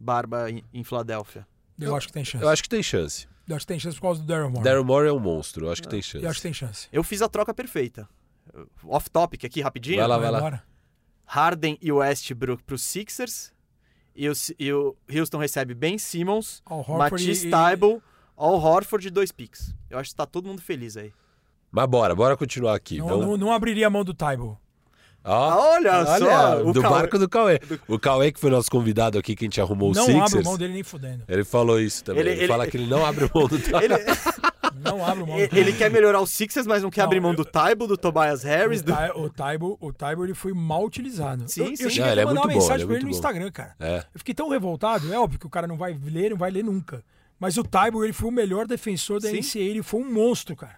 Barba 0.00 0.50
em, 0.50 0.64
em 0.72 0.82
Filadélfia. 0.82 1.46
Eu 1.78 1.94
acho 1.94 2.06
que 2.06 2.12
tem 2.12 2.24
chance. 2.24 2.42
Eu 2.42 2.48
acho 2.48 2.62
que 2.62 2.68
tem 2.68 2.82
chance. 2.82 3.28
Eu 3.46 3.56
acho 3.56 3.66
que 3.66 3.72
tem 3.72 3.78
chance 3.78 3.96
por 3.96 4.02
causa 4.02 4.20
do 4.22 4.26
Daryl 4.26 4.48
Morey. 4.48 4.64
Daryl 4.64 4.84
Morey 4.84 5.10
é 5.10 5.12
um 5.12 5.18
monstro, 5.20 5.66
eu 5.66 5.72
acho 5.72 5.82
que 5.82 5.88
tem 5.88 6.00
chance. 6.00 6.24
Eu 6.24 6.30
acho 6.30 6.38
que 6.38 6.42
tem 6.42 6.52
chance. 6.54 6.88
Eu 6.90 7.02
fiz 7.04 7.20
a 7.20 7.28
troca 7.28 7.52
perfeita. 7.52 8.08
Off 8.84 9.10
topic 9.10 9.44
aqui 9.44 9.60
rapidinho. 9.60 9.98
Vai 9.98 10.08
lá, 10.08 10.16
vai 10.18 10.30
lá. 10.30 10.38
embora. 10.38 10.64
Harden 11.26 11.78
e 11.82 11.92
Westbrook 11.92 12.62
pro 12.62 12.78
Sixers. 12.78 13.52
E 14.16 14.28
o, 14.28 14.32
e 14.58 14.72
o 14.72 14.96
Houston 15.12 15.38
recebe 15.38 15.74
Ben 15.74 15.98
Simmons, 15.98 16.62
Matisse 16.96 17.48
e- 17.48 17.50
Tybal, 17.50 18.00
Al 18.36 18.54
Horford 18.54 19.08
e 19.08 19.10
dois 19.10 19.32
picks. 19.32 19.74
Eu 19.90 19.98
acho 19.98 20.10
que 20.10 20.16
tá 20.16 20.24
todo 20.24 20.46
mundo 20.46 20.62
feliz 20.62 20.96
aí. 20.96 21.12
Mas 21.70 21.86
bora, 21.88 22.14
bora 22.14 22.36
continuar 22.36 22.74
aqui. 22.76 22.98
Não, 22.98 23.08
Vamos- 23.08 23.26
não, 23.26 23.36
não 23.36 23.52
abriria 23.52 23.88
a 23.88 23.90
mão 23.90 24.04
do 24.04 24.14
Tybo. 24.14 24.58
Ó, 25.24 25.72
olha 25.76 26.04
só, 26.18 26.62
o 26.62 26.72
do 26.72 26.82
Cauê- 26.82 26.94
barco 26.94 27.18
do 27.18 27.28
Cauê. 27.28 27.58
O 27.88 27.98
Cauê, 27.98 28.30
que 28.30 28.38
foi 28.38 28.50
nosso 28.50 28.70
convidado 28.70 29.18
aqui, 29.18 29.34
que 29.34 29.44
a 29.44 29.46
gente 29.46 29.60
arrumou 29.60 29.90
o 29.92 29.94
Não 29.94 30.04
Sixers. 30.04 30.32
abro 30.34 30.44
mão 30.44 30.58
dele 30.58 30.74
nem 30.74 30.82
fudendo. 30.82 31.24
Ele 31.26 31.44
falou 31.44 31.80
isso 31.80 32.04
também. 32.04 32.20
Ele- 32.20 32.30
Ele, 32.32 32.40
ele- 32.40 32.48
fala 32.48 32.66
que 32.66 32.76
ele 32.76 32.86
não 32.86 33.06
abre 33.06 33.30
mão 33.34 33.48
do 33.48 33.56
Ele, 33.82 33.94
Não 34.82 35.04
abro 35.04 35.26
mão. 35.26 35.38
ele 35.38 35.72
quer 35.72 35.90
melhorar 35.90 36.20
o 36.20 36.26
Sixers, 36.26 36.66
mas 36.66 36.82
não 36.82 36.90
quer 36.90 37.00
Não, 37.00 37.06
abrir 37.06 37.20
mão 37.20 37.30
eu- 37.30 37.36
do 37.38 37.44
Tybal, 37.44 37.88
do 37.88 37.96
Tobias 37.96 38.42
Harris. 38.42 38.80
O, 38.80 38.84
Do... 38.84 38.92
O 39.22 39.30
Tybo, 39.30 39.78
o 39.80 39.92
Tybo 39.92 40.24
ele 40.24 40.34
foi 40.34 40.52
mal 40.52 40.84
utilizado. 40.84 41.44
Sim, 41.48 41.60
eu, 41.62 41.70
eu 41.70 41.76
sim. 41.76 41.90
cheguei 41.90 42.02
Não, 42.02 42.08
a 42.08 42.12
é 42.12 42.24
mandar 42.24 42.24
muito 42.26 42.38
uma 42.40 42.48
bom, 42.48 42.54
mensagem 42.60 42.74
ele 42.74 42.82
é 42.82 42.86
pra 42.86 42.94
ele 42.96 43.04
no 43.04 43.10
bom. 43.10 43.16
Instagram, 43.16 43.50
cara. 43.50 43.74
É. 43.80 43.98
Eu 44.12 44.18
fiquei 44.18 44.34
tão 44.34 44.48
revoltado. 44.50 45.12
É 45.12 45.18
óbvio 45.18 45.38
que 45.40 45.46
o 45.46 45.50
cara 45.50 45.66
não 45.66 45.76
vai 45.78 45.98
ler, 46.04 46.30
não 46.30 46.36
vai 46.36 46.50
ler 46.50 46.62
nunca. 46.64 47.02
Mas 47.40 47.56
o 47.56 47.64
Tybo, 47.64 48.04
ele 48.04 48.12
foi 48.12 48.28
o 48.28 48.32
melhor 48.32 48.66
defensor 48.66 49.20
da 49.20 49.28
Sim. 49.30 49.38
NCAA. 49.38 49.62
Ele 49.62 49.82
foi 49.82 50.00
um 50.00 50.12
monstro, 50.12 50.54
cara. 50.54 50.76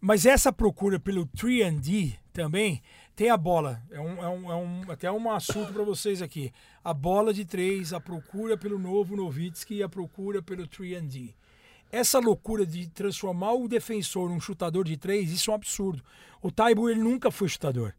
Mas 0.00 0.24
essa 0.24 0.52
procura 0.52 1.00
pelo 1.00 1.26
3D 1.26 2.14
também 2.32 2.82
tem 3.16 3.30
a 3.30 3.36
bola. 3.36 3.82
É 3.90 3.98
um, 3.98 4.22
é 4.22 4.28
um, 4.28 4.52
é 4.52 4.54
um- 4.54 4.82
até 4.90 5.10
um 5.10 5.30
assunto 5.30 5.72
pra 5.72 5.82
vocês 5.82 6.20
aqui. 6.22 6.52
A 6.84 6.92
bola 6.94 7.32
de 7.32 7.44
três, 7.44 7.92
a 7.92 7.98
procura 8.00 8.56
pelo 8.56 8.78
novo 8.78 9.16
Novitsky 9.16 9.76
e 9.76 9.82
a 9.82 9.88
procura 9.88 10.42
pelo 10.42 10.68
3D. 10.68 11.34
Essa 11.90 12.18
loucura 12.18 12.66
de 12.66 12.88
transformar 12.88 13.52
o 13.54 13.66
defensor 13.68 14.28
num 14.28 14.40
chutador 14.40 14.84
de 14.84 14.96
três, 14.96 15.32
isso 15.32 15.50
é 15.50 15.52
um 15.52 15.56
absurdo. 15.56 16.02
O 16.42 16.50
Taibo, 16.50 16.90
ele 16.90 17.00
nunca 17.00 17.30
foi 17.30 17.48
chutador. 17.48 17.94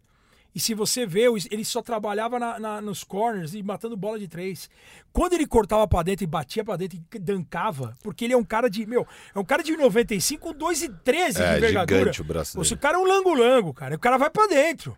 E 0.56 0.60
se 0.60 0.73
você 0.73 1.06
vê, 1.06 1.30
o- 1.30 1.38
ele 1.52 1.64
só 1.64 1.81
trabalhava 1.84 2.39
na- 2.39 2.60
na- 2.60 2.81
nos 2.81 3.03
corners 3.03 3.53
e 3.53 3.61
matando 3.61 3.95
bola 3.95 4.18
de 4.18 4.27
três. 4.27 4.69
Quando 5.14 5.34
ele 5.34 5.45
cortava 5.45 5.88
pra 5.88 6.02
dentro 6.02 6.23
e 6.23 6.27
batia 6.27 6.64
pra 6.65 6.76
dentro 6.76 6.98
e 7.14 7.19
dancava, 7.19 7.95
porque 8.02 8.26
ele 8.26 8.34
é 8.34 8.38
um 8.38 8.44
cara 8.44 8.68
de, 8.69 8.85
meu, 8.85 9.06
é 9.35 9.39
um 9.39 9.44
cara 9.45 9.61
de 9.61 9.77
95 9.77 10.48
com 10.48 10.53
2 10.57 10.81
e 10.81 10.89
13 10.89 11.41
É, 11.41 11.52
de 11.52 11.57
envergadura. 11.57 11.99
gigante 11.99 12.22
o 12.22 12.26
braço 12.26 12.60
Esse 12.60 12.72
dele. 12.72 12.81
cara 12.81 12.98
é 12.98 12.99
um 12.99 13.06
lango-lango, 13.06 13.73
cara. 13.73 13.95
O 13.95 13.99
cara 13.99 14.18
vai 14.18 14.30
pra 14.31 14.48
dentro. 14.48 14.98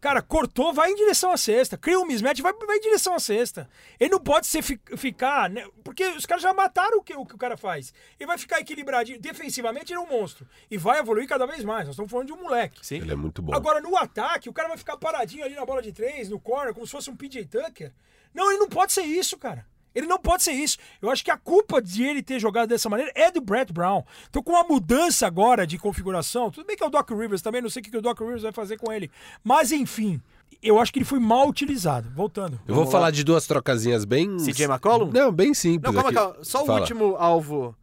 Cara, 0.00 0.22
cortou, 0.22 0.72
vai 0.72 0.90
em 0.90 0.94
direção 0.94 1.30
à 1.30 1.36
cesta. 1.36 1.76
Cria 1.76 1.98
um 2.00 2.06
mismatch, 2.06 2.40
vai, 2.40 2.52
vai 2.54 2.78
em 2.78 2.80
direção 2.80 3.14
à 3.14 3.18
cesta. 3.20 3.68
Ele 3.98 4.10
não 4.10 4.18
pode 4.20 4.46
ser 4.46 4.62
fi- 4.62 4.80
ficar. 4.96 5.50
né, 5.50 5.66
Porque 5.84 6.04
os 6.06 6.24
caras 6.24 6.42
já 6.42 6.54
mataram 6.54 6.98
o 6.98 7.02
que, 7.02 7.14
o 7.14 7.26
que 7.26 7.34
o 7.34 7.38
cara 7.38 7.56
faz. 7.56 7.92
Ele 8.18 8.26
vai 8.26 8.38
ficar 8.38 8.60
equilibradinho. 8.60 9.20
Defensivamente, 9.20 9.92
ele 9.92 9.98
é 10.00 10.02
um 10.02 10.08
monstro. 10.08 10.46
E 10.70 10.78
vai 10.78 10.98
evoluir 11.00 11.28
cada 11.28 11.46
vez 11.46 11.62
mais. 11.64 11.84
Nós 11.84 11.94
estamos 11.94 12.10
falando 12.10 12.28
de 12.28 12.32
um 12.32 12.42
moleque. 12.42 12.84
Sim. 12.84 12.96
Ele 12.96 13.12
é 13.12 13.16
muito 13.16 13.42
bom. 13.42 13.54
Agora, 13.54 13.80
no 13.80 13.94
ataque, 13.96 14.48
o 14.48 14.52
cara 14.54 14.68
vai 14.68 14.78
ficar 14.78 14.96
paradinho 14.96 15.44
ali 15.44 15.54
na 15.54 15.66
bola 15.66 15.82
de 15.82 15.92
três, 15.92 16.30
no 16.30 16.40
corner, 16.40 16.72
como 16.72 16.86
se 16.86 16.92
fosse 16.92 17.10
um 17.10 17.16
PJ 17.16 17.44
Tucker. 17.44 17.92
Não, 18.32 18.48
ele 18.50 18.58
não 18.60 18.68
pode 18.68 18.92
ser 18.92 19.02
isso, 19.02 19.36
cara. 19.36 19.66
Ele 19.94 20.06
não 20.06 20.18
pode 20.18 20.42
ser 20.42 20.52
isso. 20.52 20.78
Eu 21.00 21.10
acho 21.10 21.24
que 21.24 21.30
a 21.30 21.36
culpa 21.36 21.80
de 21.82 22.02
ele 22.04 22.22
ter 22.22 22.38
jogado 22.38 22.68
dessa 22.68 22.88
maneira 22.88 23.12
é 23.14 23.30
do 23.30 23.40
Brett 23.40 23.72
Brown. 23.72 24.02
Então, 24.28 24.42
com 24.42 24.52
uma 24.52 24.64
mudança 24.64 25.26
agora 25.26 25.66
de 25.66 25.78
configuração, 25.78 26.50
tudo 26.50 26.66
bem 26.66 26.76
que 26.76 26.82
é 26.82 26.86
o 26.86 26.90
Doc 26.90 27.10
Rivers 27.10 27.42
também, 27.42 27.60
não 27.60 27.70
sei 27.70 27.80
o 27.80 27.84
que 27.84 27.96
o 27.96 28.02
Doc 28.02 28.20
Rivers 28.20 28.42
vai 28.42 28.52
fazer 28.52 28.76
com 28.76 28.92
ele. 28.92 29.10
Mas, 29.42 29.72
enfim, 29.72 30.20
eu 30.62 30.78
acho 30.78 30.92
que 30.92 30.98
ele 30.98 31.04
foi 31.06 31.18
mal 31.18 31.48
utilizado. 31.48 32.10
Voltando. 32.14 32.54
Eu 32.66 32.74
vou 32.74 32.84
Vamos 32.84 32.92
falar 32.92 33.06
lá. 33.06 33.10
de 33.10 33.24
duas 33.24 33.46
trocazinhas 33.46 34.04
bem. 34.04 34.36
CJ 34.38 34.66
McCollum? 34.66 35.10
Não, 35.10 35.32
bem 35.32 35.54
simples. 35.54 35.92
Não, 35.92 36.02
calma, 36.02 36.08
aqui. 36.10 36.18
calma. 36.18 36.44
Só 36.44 36.62
o 36.62 36.66
Fala. 36.66 36.80
último 36.80 37.16
alvo 37.16 37.76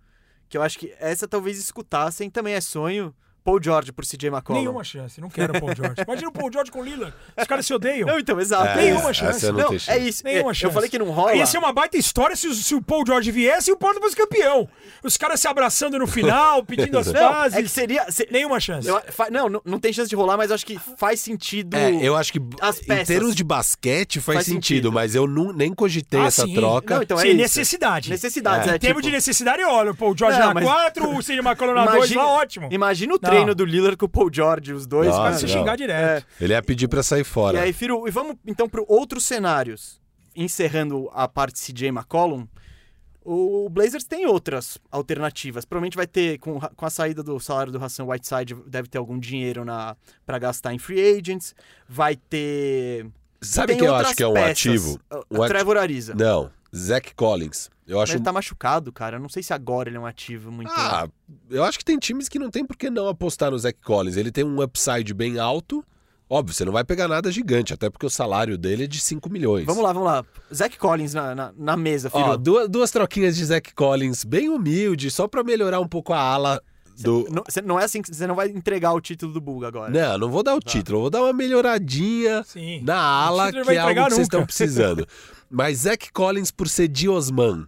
que 0.50 0.58
eu 0.58 0.62
acho 0.62 0.80
que 0.80 0.94
essa 1.00 1.28
talvez 1.28 1.58
escutassem, 1.60 2.30
também 2.30 2.54
é 2.54 2.62
sonho. 2.62 3.14
Paul 3.48 3.64
George 3.64 3.94
por 3.94 4.04
CJ 4.06 4.28
McCollum. 4.28 4.60
Nenhuma 4.60 4.84
chance. 4.84 5.22
Não 5.22 5.30
quero 5.30 5.56
o 5.56 5.62
Paul 5.62 5.74
George. 5.74 5.96
Imagina 6.06 6.28
o 6.28 6.32
Paul 6.34 6.52
George 6.52 6.70
com 6.70 6.82
o 6.82 6.84
Lillard. 6.84 7.14
Os 7.38 7.48
caras 7.48 7.66
se 7.66 7.74
odeiam. 7.74 8.06
Não, 8.06 8.20
então, 8.20 8.38
exato. 8.42 8.68
É, 8.68 8.76
Nenhuma 8.76 9.00
essa 9.12 9.14
chance. 9.14 9.46
eu 9.46 9.54
não, 9.54 9.60
Não, 9.72 9.78
é 9.88 9.98
isso. 10.00 10.22
Nenhuma 10.26 10.52
É, 10.52 10.54
chance. 10.54 10.66
Eu 10.66 10.72
falei 10.72 10.90
que 10.90 11.00
não 11.00 11.10
rola. 11.12 11.34
Ia 11.34 11.46
ser 11.46 11.58
uma 11.58 11.72
baita 11.72 11.96
história 11.96 12.36
se, 12.36 12.46
o- 12.46 12.54
se 12.54 12.76
o 12.76 12.82
Paul 12.82 13.06
George 13.08 13.32
viesse 13.32 13.70
e 13.70 13.74
o 13.74 13.78
Porto 13.78 14.02
fosse 14.02 14.18
campeão. 14.18 14.68
Os 15.02 15.16
caras 15.16 15.40
se 15.40 15.48
abraçando 15.48 15.98
no 15.98 16.06
final, 16.06 16.62
pedindo 16.66 16.98
as 17.00 17.08
Não, 17.14 17.22
fases. 17.22 17.58
é 17.58 17.64
que 17.64 17.70
seria. 17.70 18.12
se- 18.12 18.28
Nenhuma 18.30 18.60
chance. 18.60 18.86
eu- 18.86 19.02
fa- 19.12 19.30
não, 19.32 19.48
não, 19.48 19.62
não 19.64 19.80
tem 19.80 19.94
chance 19.94 20.10
de 20.10 20.16
rolar, 20.18 20.36
mas 20.36 20.52
acho 20.52 20.66
que 20.66 20.78
faz 20.98 21.22
sentido. 21.22 21.78
É, 21.78 21.90
eu 22.06 22.18
acho 22.18 22.34
que 22.34 22.42
As 22.60 22.82
em 22.82 22.84
peças. 22.84 23.08
termos 23.08 23.34
de 23.34 23.46
basquete 23.46 24.20
faz, 24.20 24.36
Faz 24.40 24.46
sentido, 24.48 24.66
sentido. 24.66 24.92
mas 24.92 25.16
eu 25.16 25.26
nu- 25.26 25.54
nem 25.54 25.74
cogitei 25.74 26.20
Ah, 26.20 26.26
essa 26.26 26.46
sim. 26.46 26.54
troca. 26.54 26.96
Não, 26.96 27.02
então 27.02 27.18
é 27.18 27.22
Sim, 27.22 27.28
isso. 27.30 27.38
necessidade. 27.38 28.10
Necessidades, 28.10 28.68
Em 28.68 28.72
é, 28.72 28.78
termos 28.78 28.98
tipo- 29.02 29.10
de 29.10 29.16
necessidade, 29.16 29.64
olha, 29.64 29.92
o 29.92 29.96
Paul 29.96 30.14
George 30.18 30.38
Não, 30.38 30.48
na 30.48 30.54
mas- 30.54 30.66
4, 30.66 31.10
o 31.16 31.24
CJ 31.24 31.40
McCollum 31.40 31.74
na 31.74 31.86
2, 31.86 32.12
lá 32.12 32.28
ótimo. 32.28 32.68
Imagina 32.72 33.14
o 33.14 33.20
treino 33.38 33.56
do 33.56 33.66
Lillard 33.66 33.98
com 33.98 34.06
o 34.06 34.10
Paul 34.10 34.30
George, 34.32 34.74
os 34.74 34.86
dois. 34.86 35.10
Nossa, 35.10 35.40
se 35.40 35.48
xingar 35.48 35.76
direto. 35.76 36.26
Ele 36.40 36.54
ia 36.54 36.62
pedir 36.62 36.88
pra 36.88 37.02
sair 37.04 37.22
E 37.22 37.24
fora. 37.24 37.62
aí, 37.62 37.72
Firo, 37.74 38.08
e 38.08 38.12
vamos 38.12 38.36
então 38.46 38.68
para 38.70 38.84
outros 38.88 39.26
cenários. 39.26 40.00
Encerrando 40.36 41.10
a 41.14 41.28
parte 41.28 41.60
CJ 41.60 41.88
McCollum, 41.90 42.46
o 43.26 43.68
Blazers 43.70 44.04
tem 44.04 44.26
outras 44.26 44.78
alternativas. 44.92 45.66
Provavelmente 45.66 45.98
vai 45.98 46.08
ter, 46.08 46.38
com, 46.38 46.60
com 46.60 46.86
a 46.86 46.90
saída 46.90 47.22
do 47.24 47.40
salário 47.40 47.72
do 47.72 47.84
Hassan 47.84 48.06
Whiteside, 48.06 48.56
deve 48.68 48.88
ter 48.88 48.98
algum 49.00 49.20
dinheiro 49.20 49.66
na 49.66 49.96
para 50.26 50.38
gastar 50.40 50.74
em 50.74 50.78
free 50.78 51.18
agents. 51.18 51.56
Vai 51.90 52.16
ter. 52.16 53.08
Sabe 53.42 53.68
tem 53.74 53.78
quem 53.80 53.88
eu 53.88 53.96
acho 53.96 54.16
que 54.16 54.24
é 54.24 54.28
um 54.28 54.34
peças. 54.34 54.52
ativo? 54.52 55.00
O 55.30 55.42
ati- 55.44 55.54
Trevor 55.54 55.78
Ariza. 55.78 56.14
Não, 56.16 56.50
Zach 56.76 57.14
Collins. 57.16 57.70
Eu 57.88 57.98
Mas 57.98 58.10
acho. 58.10 58.18
ele 58.18 58.24
tá 58.24 58.34
machucado, 58.34 58.92
cara. 58.92 59.16
Eu 59.18 59.22
não 59.22 59.30
sei 59.30 59.42
se 59.42 59.54
agora 59.54 59.88
ele 59.90 59.96
é 59.98 60.00
um 60.00 60.06
ativo 60.06 60.52
muito. 60.52 60.72
Ah, 60.76 61.08
eu 61.50 61.64
acho 61.64 61.78
que 61.80 61.86
tem 61.86 61.98
times 61.98 62.28
que 62.28 62.38
não 62.38 62.50
tem 62.52 62.66
por 62.66 62.76
que 62.76 62.90
não 62.90 63.08
apostar 63.08 63.52
no 63.52 63.58
Zach 63.58 63.78
Collins. 63.84 64.18
Ele 64.18 64.32
tem 64.32 64.44
um 64.44 64.62
upside 64.62 65.14
bem 65.14 65.40
alto. 65.40 65.84
Óbvio, 66.30 66.54
você 66.54 66.66
não 66.66 66.74
vai 66.74 66.84
pegar 66.84 67.08
nada 67.08 67.32
gigante, 67.32 67.74
até 67.74 67.90
porque 67.90 68.06
o 68.06 68.10
salário 68.10 68.58
dele 68.58 68.84
é 68.84 68.88
de 68.88 69.00
5 69.00 69.30
milhões. 69.30 69.66
Vamos 69.66 69.82
lá, 69.82 69.94
vamos 69.94 70.10
lá. 70.10 70.26
Zach 70.54 70.78
Collins 70.78 71.14
na, 71.14 71.34
na, 71.34 71.54
na 71.58 71.78
mesa, 71.78 72.10
Firo. 72.10 72.26
Ó, 72.26 72.36
duas, 72.36 72.68
duas 72.68 72.92
troquinhas 72.92 73.38
de 73.38 73.46
Zach 73.46 73.74
Collins, 73.74 74.26
bem 74.26 74.50
humilde, 74.50 75.10
só 75.10 75.26
pra 75.26 75.42
melhorar 75.42 75.80
um 75.80 75.88
pouco 75.88 76.12
a 76.12 76.20
ala 76.20 76.62
do. 77.00 77.26
Não, 77.32 77.44
cê- 77.48 77.62
não 77.62 77.80
é 77.80 77.86
assim 77.86 78.02
que 78.02 78.14
você 78.14 78.28
não 78.28 78.36
vai 78.36 78.50
entregar 78.50 78.92
o 78.92 79.00
título 79.00 79.32
do 79.32 79.40
Buga 79.40 79.70
agora. 79.70 79.90
Não, 79.90 80.18
não 80.18 80.30
vou 80.30 80.44
dar 80.44 80.54
o 80.56 80.60
título, 80.60 80.98
eu 80.98 81.02
vou 81.04 81.10
dar 81.10 81.22
uma 81.24 81.32
melhoradinha 81.32 82.44
Sim. 82.44 82.82
na 82.84 82.98
ala, 82.98 83.46
título 83.46 83.64
que 83.66 83.72
é 83.72 83.78
algo 83.78 83.92
entregar 83.92 84.08
que 84.10 84.14
vocês 84.16 84.26
estão 84.26 84.46
precisando. 84.46 85.08
Mas 85.50 85.80
Zach 85.80 86.12
Collins 86.12 86.52
por 86.52 86.68
ser 86.68 86.88
Diosman. 86.88 87.68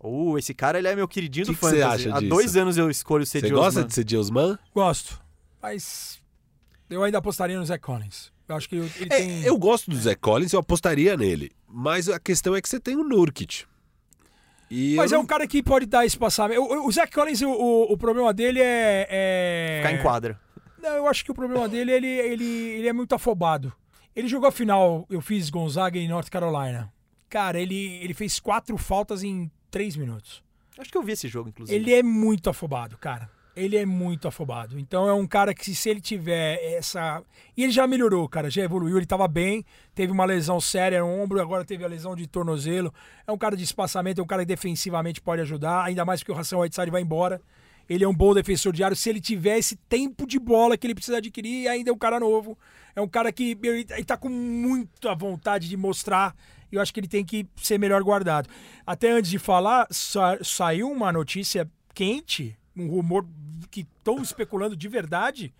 Uh, 0.00 0.36
esse 0.36 0.52
cara 0.52 0.78
ele 0.78 0.88
é 0.88 0.94
meu 0.94 1.08
queridinho 1.08 1.46
Que 1.46 1.52
do 1.52 1.54
que 1.56 1.60
você 1.64 1.80
fantasy. 1.80 2.08
acha 2.08 2.16
Há 2.16 2.20
disso? 2.20 2.28
dois 2.30 2.56
anos 2.56 2.76
eu 2.76 2.90
escolho 2.90 3.24
ser 3.24 3.40
Você 3.40 3.50
gosta 3.50 3.84
de 3.84 3.94
ser 3.94 4.04
Diosman? 4.04 4.58
Gosto. 4.74 5.18
Mas 5.62 6.20
eu 6.90 7.02
ainda 7.02 7.18
apostaria 7.18 7.58
no 7.58 7.64
Zé 7.64 7.78
Collins. 7.78 8.30
Eu 8.46 8.56
acho 8.56 8.68
que 8.68 8.76
ele 8.76 8.90
É, 9.00 9.06
tem... 9.06 9.42
eu 9.44 9.56
gosto 9.56 9.90
do 9.90 9.96
Zach 9.96 10.20
Collins, 10.20 10.52
eu 10.52 10.60
apostaria 10.60 11.16
nele. 11.16 11.50
Mas 11.66 12.08
a 12.08 12.20
questão 12.20 12.54
é 12.54 12.60
que 12.60 12.68
você 12.68 12.78
tem 12.78 12.96
o 12.96 13.02
Nurkic. 13.04 13.64
E 14.70 14.94
Mas 14.96 15.12
é 15.12 15.18
um 15.18 15.24
cara 15.24 15.46
que 15.46 15.62
pode 15.62 15.86
dar 15.86 16.04
espaçamento. 16.04 16.60
O, 16.60 16.86
o 16.86 16.92
Zé 16.92 17.06
Collins, 17.06 17.40
o, 17.42 17.48
o, 17.50 17.92
o 17.92 17.96
problema 17.96 18.34
dele 18.34 18.60
é... 18.60 19.06
é... 19.08 19.80
Ficar 19.82 19.94
em 19.98 20.02
quadra. 20.02 20.38
Não, 20.82 20.90
eu 20.90 21.08
acho 21.08 21.24
que 21.24 21.30
o 21.30 21.34
problema 21.34 21.66
dele, 21.66 21.90
ele, 21.92 22.06
ele, 22.06 22.44
ele 22.44 22.88
é 22.88 22.92
muito 22.92 23.14
afobado. 23.14 23.72
Ele 24.14 24.28
jogou 24.28 24.48
a 24.48 24.52
final, 24.52 25.06
eu 25.08 25.20
fiz 25.22 25.48
Gonzaga 25.48 25.98
em 25.98 26.06
North 26.08 26.28
Carolina. 26.28 26.92
Cara, 27.28 27.60
ele, 27.60 27.98
ele 28.02 28.14
fez 28.14 28.38
quatro 28.38 28.76
faltas 28.76 29.22
em 29.22 29.50
três 29.70 29.96
minutos. 29.96 30.42
Acho 30.78 30.90
que 30.90 30.98
eu 30.98 31.02
vi 31.02 31.12
esse 31.12 31.28
jogo, 31.28 31.48
inclusive. 31.48 31.76
Ele 31.76 31.92
é 31.92 32.02
muito 32.02 32.50
afobado, 32.50 32.98
cara. 32.98 33.30
Ele 33.56 33.76
é 33.76 33.86
muito 33.86 34.26
afobado. 34.26 34.78
Então 34.78 35.08
é 35.08 35.14
um 35.14 35.26
cara 35.26 35.54
que, 35.54 35.74
se 35.74 35.88
ele 35.88 36.00
tiver 36.00 36.60
essa. 36.74 37.22
E 37.56 37.62
ele 37.62 37.70
já 37.70 37.86
melhorou, 37.86 38.28
cara, 38.28 38.50
já 38.50 38.62
evoluiu. 38.62 38.96
Ele 38.96 39.06
tava 39.06 39.28
bem, 39.28 39.64
teve 39.94 40.10
uma 40.10 40.24
lesão 40.24 40.60
séria 40.60 41.00
no 41.00 41.06
ombro, 41.06 41.40
agora 41.40 41.64
teve 41.64 41.84
a 41.84 41.88
lesão 41.88 42.16
de 42.16 42.26
tornozelo. 42.26 42.92
É 43.24 43.30
um 43.30 43.38
cara 43.38 43.56
de 43.56 43.62
espaçamento, 43.62 44.20
é 44.20 44.24
um 44.24 44.26
cara 44.26 44.42
que 44.42 44.48
defensivamente 44.48 45.20
pode 45.20 45.40
ajudar, 45.42 45.84
ainda 45.84 46.04
mais 46.04 46.22
que 46.22 46.32
o 46.32 46.34
Ração 46.34 46.60
Whiteside 46.60 46.90
vai 46.90 47.02
embora. 47.02 47.40
Ele 47.88 48.02
é 48.02 48.08
um 48.08 48.14
bom 48.14 48.34
defensor 48.34 48.72
de 48.72 48.82
área. 48.82 48.96
Se 48.96 49.08
ele 49.10 49.20
tiver 49.20 49.58
esse 49.58 49.76
tempo 49.76 50.26
de 50.26 50.38
bola 50.38 50.76
que 50.76 50.86
ele 50.86 50.94
precisa 50.94 51.18
adquirir, 51.18 51.68
ainda 51.68 51.90
é 51.90 51.92
um 51.92 51.98
cara 51.98 52.18
novo. 52.18 52.58
É 52.96 53.00
um 53.00 53.08
cara 53.08 53.30
que 53.30 53.56
ele 53.62 53.86
ele 53.88 54.04
tá 54.04 54.16
com 54.16 54.28
muita 54.28 55.14
vontade 55.14 55.68
de 55.68 55.76
mostrar. 55.76 56.34
E 56.74 56.76
eu 56.76 56.82
acho 56.82 56.92
que 56.92 56.98
ele 57.00 57.06
tem 57.08 57.24
que 57.24 57.46
ser 57.56 57.78
melhor 57.78 58.02
guardado. 58.02 58.48
Até 58.84 59.10
antes 59.12 59.30
de 59.30 59.38
falar, 59.38 59.86
sa- 59.90 60.38
saiu 60.42 60.90
uma 60.90 61.12
notícia 61.12 61.70
quente, 61.94 62.58
um 62.76 62.88
rumor 62.88 63.24
que 63.70 63.82
estão 63.98 64.20
especulando 64.20 64.76
de 64.76 64.88
verdade, 64.88 65.54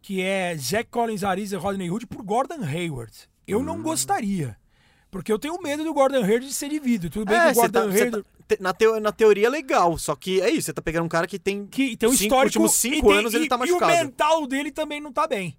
que 0.00 0.22
é 0.22 0.56
Zach 0.56 0.88
Collins, 0.88 1.24
Ariza 1.24 1.56
e 1.56 1.58
Rodney 1.58 1.90
Hood 1.90 2.06
por 2.06 2.22
Gordon 2.22 2.62
Hayward. 2.64 3.12
Eu 3.46 3.62
não 3.62 3.82
gostaria. 3.82 4.56
Porque 5.10 5.32
eu 5.32 5.38
tenho 5.38 5.60
medo 5.60 5.82
do 5.84 5.92
Gordon 5.92 6.22
Hayward 6.24 6.46
de 6.46 6.54
ser 6.54 6.68
dividido. 6.70 7.10
Tudo 7.10 7.26
bem 7.26 7.34
que 7.38 7.46
É, 7.46 7.50
o 7.50 7.54
você 7.54 7.60
Gordon 7.62 7.72
tá, 7.72 7.94
Hayward... 7.96 8.10
tá- 8.48 8.56
na, 8.60 8.72
teo- 8.72 9.00
na 9.00 9.12
teoria 9.12 9.46
é 9.46 9.50
legal, 9.50 9.98
só 9.98 10.14
que 10.14 10.40
é 10.40 10.48
isso, 10.50 10.66
você 10.66 10.72
tá 10.72 10.80
pegando 10.82 11.04
um 11.06 11.08
cara 11.08 11.26
que 11.26 11.38
tem. 11.38 11.66
que 11.66 11.96
tem 11.96 12.08
um 12.08 12.12
cinco- 12.12 12.22
histórico 12.24 12.58
últimos 12.60 12.72
e 12.72 12.78
cinco 12.78 13.08
tem- 13.08 13.18
anos 13.18 13.34
ele 13.34 13.46
e- 13.46 13.48
tá 13.48 13.56
E 13.56 13.58
machucado. 13.58 13.92
o 13.92 13.96
mental 13.96 14.46
dele 14.46 14.70
também 14.70 15.00
não 15.00 15.12
tá 15.12 15.26
bem. 15.26 15.56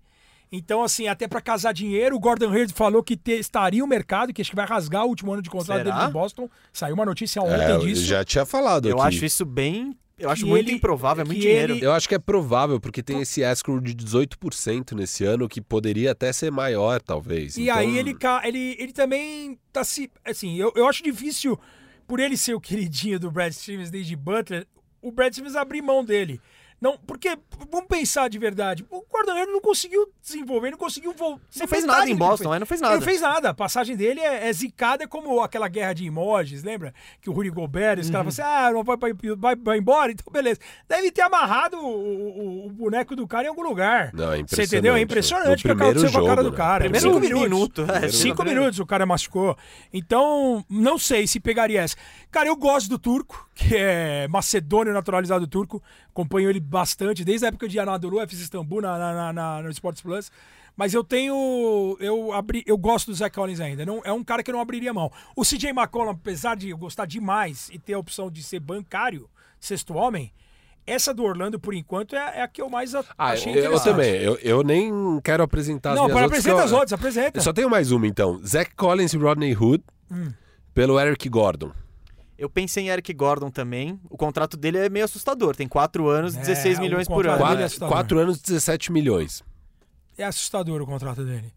Então, 0.56 0.84
assim, 0.84 1.08
até 1.08 1.28
pra 1.28 1.42
casar 1.42 1.74
dinheiro, 1.74 2.16
o 2.16 2.20
Gordon 2.20 2.52
Hayward 2.52 2.72
falou 2.74 3.02
que 3.02 3.18
testaria 3.18 3.84
o 3.84 3.88
mercado, 3.88 4.32
que 4.32 4.40
acho 4.40 4.52
que 4.52 4.56
vai 4.56 4.68
rasgar 4.68 5.04
o 5.04 5.08
último 5.10 5.34
ano 5.34 5.42
de 5.42 5.50
contrato 5.50 5.80
Será? 5.84 5.96
dele 5.96 6.08
de 6.08 6.14
Boston. 6.14 6.48
Saiu 6.72 6.94
uma 6.94 7.06
notícia 7.06 7.42
ontem 7.42 7.56
É, 7.64 7.72
eu 7.72 7.80
disso. 7.80 8.04
já 8.04 8.24
tinha 8.24 8.46
falado 8.46 8.88
Eu 8.88 9.00
aqui. 9.02 9.08
acho 9.16 9.26
isso 9.26 9.44
bem. 9.46 9.98
Eu 10.16 10.30
acho 10.30 10.44
Que 10.44 10.50
muito 10.50 10.68
ele- 10.70 10.78
improvável, 10.78 11.24
é 11.24 11.26
muito 11.26 11.42
dinheiro. 11.42 11.74
ele- 11.74 11.84
Eu 11.84 11.92
acho 11.92 12.08
que 12.08 12.14
é 12.14 12.20
provável, 12.20 12.80
porque 12.80 13.02
tem 13.02 13.20
esse 13.20 13.42
escrow 13.42 13.80
de 13.80 13.96
18% 13.96 14.94
nesse 14.96 15.26
ano, 15.26 15.50
que 15.50 15.60
poderia 15.60 16.12
até 16.12 16.32
ser 16.32 16.52
maior, 16.52 17.02
talvez. 17.02 17.58
E 17.58 17.64
Então, 17.64 17.76
aí 17.76 17.98
ele, 17.98 18.16
ele, 18.44 18.76
ele 18.80 18.94
também 18.94 19.58
tá 19.72 19.84
se. 19.84 20.12
Assim, 20.24 20.56
eu, 20.56 20.72
eu 20.76 20.88
acho 20.88 21.02
difícil, 21.04 21.60
por 22.08 22.20
ele 22.20 22.38
ser 22.38 22.54
o 22.54 22.62
queridinho 22.62 23.20
do 23.20 23.32
Brad 23.32 23.52
Stevens 23.52 23.90
desde 23.90 24.16
Butler, 24.16 24.68
o 25.02 25.12
Brad 25.12 25.34
Stevens 25.34 25.56
abrir 25.56 25.82
mão 25.82 26.06
dele. 26.06 26.40
Não, 26.84 26.98
porque, 27.08 27.30
vamos 27.72 27.88
pensar 27.88 28.28
de 28.30 28.38
verdade, 28.38 28.86
o 28.90 29.06
Gordon 29.10 29.32
Hayward 29.32 29.54
não 29.54 29.62
conseguiu 29.62 30.06
desenvolver, 30.22 30.70
não 30.72 30.78
conseguiu 30.78 31.14
voltar. 31.14 31.42
Não 31.58 31.66
fez 31.68 31.86
nada 31.86 32.10
em 32.10 32.16
Boston, 32.16 32.54
é, 32.54 32.60
não 32.60 32.66
fez 32.66 32.82
nada. 32.82 32.96
Ele 32.96 33.00
não 33.00 33.06
fez 33.08 33.22
nada. 33.22 33.50
A 33.52 33.54
passagem 33.54 33.96
dele 33.96 34.20
é, 34.20 34.50
é 34.50 34.52
zicada 34.52 35.08
como 35.08 35.40
aquela 35.42 35.70
guerra 35.70 35.94
de 35.94 36.06
emojis, 36.06 36.62
lembra? 36.62 36.94
Que 37.22 37.30
o 37.30 37.34
Rudy 37.34 37.50
Gobert, 37.52 38.00
os 38.02 38.08
Uhum. 38.08 38.12
caras 38.12 38.36
falaram 38.36 38.58
assim: 38.58 38.68
ah, 38.68 38.72
não 38.74 38.84
vai, 38.84 38.98
vai, 38.98 39.14
vai, 39.38 39.56
vai 39.56 39.78
embora? 39.78 40.12
Então, 40.12 40.26
beleza. 40.30 40.60
Deve 40.86 41.10
ter 41.10 41.22
amarrado 41.22 41.78
o, 41.78 41.88
o- 41.88 42.68
o 42.68 42.70
boneco 42.70 43.16
do 43.16 43.26
cara 43.26 43.46
em 43.46 43.48
algum 43.48 43.64
lugar. 43.64 44.12
Não, 44.14 44.34
é 44.34 44.44
Você 44.46 44.64
entendeu? 44.64 44.94
É 44.94 45.00
impressionante. 45.00 45.60
impressionante 45.60 45.60
o 45.60 45.64
que 45.64 45.84
aconteceu 45.84 46.12
com 46.12 46.26
a 46.26 46.30
cara 46.30 46.44
do 46.44 46.52
né? 46.52 46.58
cara. 46.58 46.80
Primeiro 46.84 47.08
Cinco 47.08 47.20
minuto, 47.22 47.42
minutos. 47.44 47.90
é, 47.90 48.10
Cinco 48.10 48.44
minutos 48.44 48.80
o 48.80 48.86
cara 48.86 49.06
machucou. 49.06 49.56
Então, 49.94 50.66
não 50.70 50.98
sei 50.98 51.28
se 51.28 51.40
pegaria 51.40 51.80
essa. 51.82 51.96
Cara, 52.34 52.50
eu 52.50 52.56
gosto 52.58 52.90
do 52.90 52.98
turco, 52.98 53.48
que 53.54 53.76
é 53.76 54.28
macedônio 54.28 54.92
naturalizado 54.92 55.46
turco. 55.48 55.82
Acompanho 56.10 56.50
ele 56.50 56.60
bastante, 56.60 57.24
desde 57.24 57.46
a 57.46 57.50
época 57.50 57.68
de 57.70 57.78
Anadolu, 57.80 58.20
FS 58.22 58.42
Istambul, 58.42 58.82
na, 58.82 58.98
na, 58.98 59.14
na, 59.14 59.34
na- 59.34 59.62
no 59.62 59.70
Sports 59.70 60.02
Plus. 60.02 60.32
Mas 60.76 60.96
eu 60.96 61.04
tenho. 61.04 61.96
Eu, 62.00 62.34
abri, 62.34 62.64
eu 62.66 62.76
gosto 62.76 63.12
do 63.12 63.14
Zach 63.16 63.34
Collins 63.36 63.60
ainda. 63.60 63.86
Não, 63.86 64.02
é 64.04 64.12
um 64.12 64.24
cara 64.24 64.42
que 64.42 64.50
eu 64.50 64.54
não 64.56 64.60
abriria 64.62 64.92
mão. 64.92 65.12
O 65.36 65.44
CJ 65.46 65.70
McCollum, 65.70 66.10
apesar 66.10 66.56
de 66.58 66.72
eu 66.72 66.78
gostar 66.78 67.06
demais 67.06 67.70
e 67.72 67.78
ter 67.78 67.94
a 67.94 68.00
opção 68.00 68.32
de 68.32 68.42
ser 68.42 68.60
bancário, 68.60 69.30
sexto 69.60 69.94
homem, 69.94 70.34
essa 70.88 71.14
do 71.14 71.24
Orlando, 71.24 71.60
por 71.60 71.76
enquanto, 71.76 72.16
é, 72.16 72.40
é 72.40 72.42
a 72.42 72.48
que 72.48 72.60
eu 72.60 72.70
mais 72.72 72.96
Ah, 72.96 73.04
achei 73.18 73.54
eu, 73.56 73.80
também. 73.82 74.16
Eu, 74.16 74.36
eu 74.42 74.64
nem 74.64 74.92
quero 75.24 75.44
apresentar 75.44 75.92
as 75.92 75.96
Não, 75.98 76.08
para 76.08 76.24
outras. 76.24 76.32
apresenta 76.40 76.56
que 76.58 76.64
as 76.66 76.72
eu- 76.72 76.78
outras, 76.78 76.94
apresenta. 76.94 77.38
Eu 77.38 77.44
só 77.44 77.54
tenho 77.54 77.70
mais 77.70 77.92
uma, 77.92 78.08
então. 78.08 78.42
Zach 78.44 78.74
Collins 78.76 79.14
e 79.14 79.18
Rodney 79.18 79.56
Hood 79.56 79.84
Hum. 80.12 80.34
pelo 80.74 81.00
Eric 81.00 81.30
Gordon. 81.30 81.72
Eu 82.38 82.50
pensei 82.50 82.86
em 82.86 82.90
Eric 82.90 83.14
Gordon 83.14 83.50
também. 83.52 84.00
O 84.10 84.18
contrato 84.18 84.58
dele 84.58 84.78
é 84.80 84.90
meio 84.90 85.06
assustador. 85.06 85.56
Tem 85.56 85.68
4 85.68 86.08
anos, 86.10 86.36
É, 86.36 86.40
16 86.40 86.78
o 86.78 86.82
milhões 86.82 87.08
por 87.08 87.26
ano. 87.28 87.38
dele 87.38 87.64
é 87.64 88.20
anos, 88.20 88.42
17 88.42 88.92
milhões. 88.92 89.44
É 90.18 90.24
assustador 90.24 90.82
o 90.82 90.86
contrato 90.86 91.24
dele. 91.24 91.52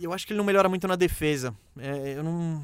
Eu 0.00 0.12
acho 0.12 0.26
que 0.26 0.32
ele 0.32 0.38
não 0.38 0.44
melhora 0.44 0.68
muito 0.68 0.86
na 0.86 0.96
defesa. 0.96 1.54
É, 1.78 2.14
eu 2.16 2.22
não. 2.22 2.62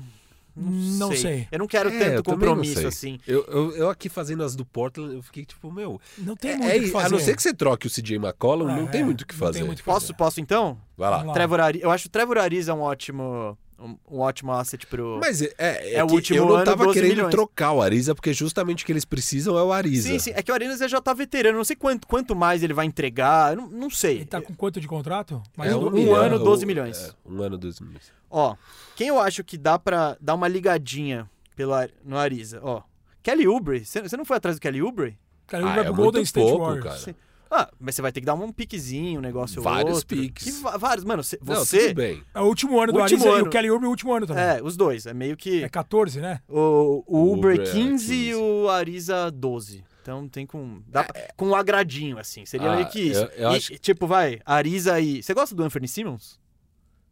Não 0.55 1.17
sei. 1.17 1.49
Eu 1.51 1.59
não 1.61 1.67
quero 1.67 1.89
É, 1.89 1.99
tanto 1.99 2.17
não 2.31 2.35
compromisso 2.39 2.75
sei. 2.75 2.87
assim. 2.87 3.21
Eu, 3.27 3.43
eu, 3.47 3.71
eu 3.77 3.89
aqui 3.91 4.11
fazendo 4.11 4.43
as 4.45 4.55
do 4.55 4.67
Portland, 4.67 5.15
eu 5.15 5.23
fiquei 5.23 5.47
tipo, 5.47 5.73
meu. 5.73 5.99
Não 6.19 6.37
tem 6.37 6.51
é- 6.51 6.57
muito 6.59 6.71
é- 6.71 6.77
o 6.77 6.83
que 6.83 6.91
fazer. 6.91 7.07
a 7.07 7.09
não 7.09 7.19
ser 7.19 7.35
que 7.35 7.43
você 7.43 7.55
troque 7.55 7.87
o 7.87 7.91
CJ 7.91 8.17
McCollum, 8.17 8.69
Ah, 8.69 8.77
não 8.77 8.87
tem 8.87 9.01
é, 9.01 9.05
muito 9.05 9.23
o 9.23 9.27
que 9.27 9.33
não 9.33 9.41
tem 9.41 9.47
fazer. 9.49 9.65
muito 9.65 9.79
o 9.79 9.83
que 9.83 9.87
Posso, 9.87 10.13
posso 10.15 10.41
então? 10.43 10.79
Vai 10.97 11.09
lá. 11.09 11.33
Trevor 11.33 11.61
Ari... 11.61 11.81
Eu 11.81 11.91
acho 11.91 12.07
o 12.07 12.11
Trevor 12.11 12.37
Ariza 12.37 12.75
um 12.75 12.81
ótimo. 12.83 13.57
Um, 13.83 13.97
um 14.17 14.21
ótimo 14.21 14.53
asset 14.53 14.87
pro. 14.87 15.19
Mas 15.21 15.43
é, 15.43 15.53
é, 15.59 15.95
É 15.95 16.05
o 16.05 16.07
que 16.07 16.15
último 16.15 16.39
eu 16.39 16.47
não 16.47 16.55
ano, 16.57 16.65
tava 16.65 16.85
12 16.85 16.95
querendo 17.01 17.17
milhões. 17.17 17.31
trocar 17.33 17.73
o 17.73 17.83
Ariza, 17.83 18.15
porque 18.15 18.33
justamente 18.33 18.85
o 18.85 18.87
que 18.87 18.93
eles 18.93 19.05
precisam 19.05 19.59
é 19.59 19.63
o 19.63 19.73
Ariza. 19.73 20.09
Sim, 20.09 20.19
sim. 20.19 20.33
É 20.35 20.43
que 20.43 20.53
o 20.53 20.55
Ariza 20.55 20.89
já 20.89 21.01
tá 21.01 21.13
veterano. 21.13 21.57
Não 21.59 21.65
sei 21.65 21.75
quanto, 21.75 22.07
quanto 22.07 22.37
mais 22.37 22.63
ele 22.63 22.73
vai 22.73 22.87
entregar. 22.87 23.57
Não, 23.57 23.69
não 23.69 23.91
sei. 23.91 24.17
Ele 24.17 24.25
tá 24.27 24.41
com 24.41 24.55
quanto 24.55 24.81
de 24.81 24.87
contrato? 24.87 25.43
Mais 25.57 25.73
É 25.73 25.77
um, 25.77 25.93
um 25.95 26.15
ano, 26.15 26.37
ou- 26.39 26.45
12 26.45 26.65
milhões. 26.65 26.97
é, 26.99 27.13
um 27.29 27.43
ano, 27.43 27.59
12 27.59 27.83
milhões. 27.83 28.13
Ó, 28.31 28.55
quem 28.95 29.09
eu 29.09 29.19
acho 29.19 29.43
que 29.43 29.59
dá 29.59 29.79
pra 29.79 30.17
dar 30.21 30.35
uma 30.35 30.47
ligadinha 30.49 31.29
pelo, 31.57 31.73
no 32.05 32.17
Ariza? 32.17 32.61
Ó, 32.63 32.83
Kelly 33.23 33.47
Oubre. 33.49 33.85
Você 33.85 34.17
não 34.17 34.25
foi 34.25 34.37
atrás 34.37 34.57
do 34.57 34.61
Kelly 34.61 34.81
Oubre? 34.83 35.19
Cara, 35.47 35.63
ele 35.65 35.71
Ah, 35.71 35.75
vai 35.75 35.81
é 35.81 35.85
pro 35.85 35.93
muito 35.95 36.03
Golden 36.05 36.23
State 36.23 36.47
pouco, 36.49 36.65
Warriors. 36.65 36.85
cara. 36.87 36.99
Sim. 36.99 37.15
Ah, 37.55 37.71
mas 37.79 37.95
você 37.95 38.01
vai 38.03 38.11
ter 38.11 38.21
que 38.21 38.27
dar 38.27 38.33
um 38.35 38.51
piquezinho, 38.51 39.19
um 39.19 39.23
negócio 39.23 39.61
Vários 39.61 39.99
outro. 39.99 40.17
piques. 40.17 40.45
Que 40.45 40.79
vários. 40.79 41.05
Mano, 41.05 41.23
cê- 41.23 41.39
Não, 41.45 41.57
você... 41.57 41.89
tudo 41.89 41.97
bem. 41.97 42.23
É 42.35 42.41
o 42.41 42.45
último 42.45 42.81
ano 42.81 42.93
do 42.95 42.99
Último 43.01 43.19
Ariza 43.21 43.29
e 43.29 43.41
ano. 43.41 43.47
o 43.47 43.51
Kelly 43.51 43.71
Oubre 43.71 43.87
o 43.87 43.91
último 43.91 44.13
ano 44.15 44.27
também. 44.27 44.43
É, 44.43 44.61
os 44.63 44.75
dois. 44.77 45.05
É 45.05 45.13
meio 45.13 45.37
que... 45.37 45.63
É 45.63 45.69
14, 45.69 46.19
né? 46.21 46.41
O, 46.49 47.05
o 47.07 47.33
Uber 47.35 47.53
Uber 47.57 47.69
é 47.69 47.71
15 47.73 48.15
e 48.15 48.19
15. 48.31 48.35
o 48.37 48.69
Ariza 48.71 49.31
12. 49.31 49.85
Então 50.01 50.27
tem 50.29 50.45
com. 50.47 50.83
Dá 50.89 51.05
pra- 51.05 51.29
com 51.37 51.49
um 51.49 51.55
agradinho, 51.55 52.19
assim. 52.19 52.45
Seria 52.47 52.73
Ah, 52.73 52.75
meio 52.77 52.89
que 52.89 53.01
isso. 53.01 53.21
eu- 53.21 53.29
eu 53.37 53.53
E, 53.53 53.57
acho- 53.57 53.79
Tipo, 53.79 54.07
vai, 54.07 54.41
Ariza 54.45 54.99
e. 54.99 55.23
Você 55.23 55.33
gosta 55.35 55.55
do 55.55 55.63
Anthony 55.63 55.87
Simmons? 55.87 56.41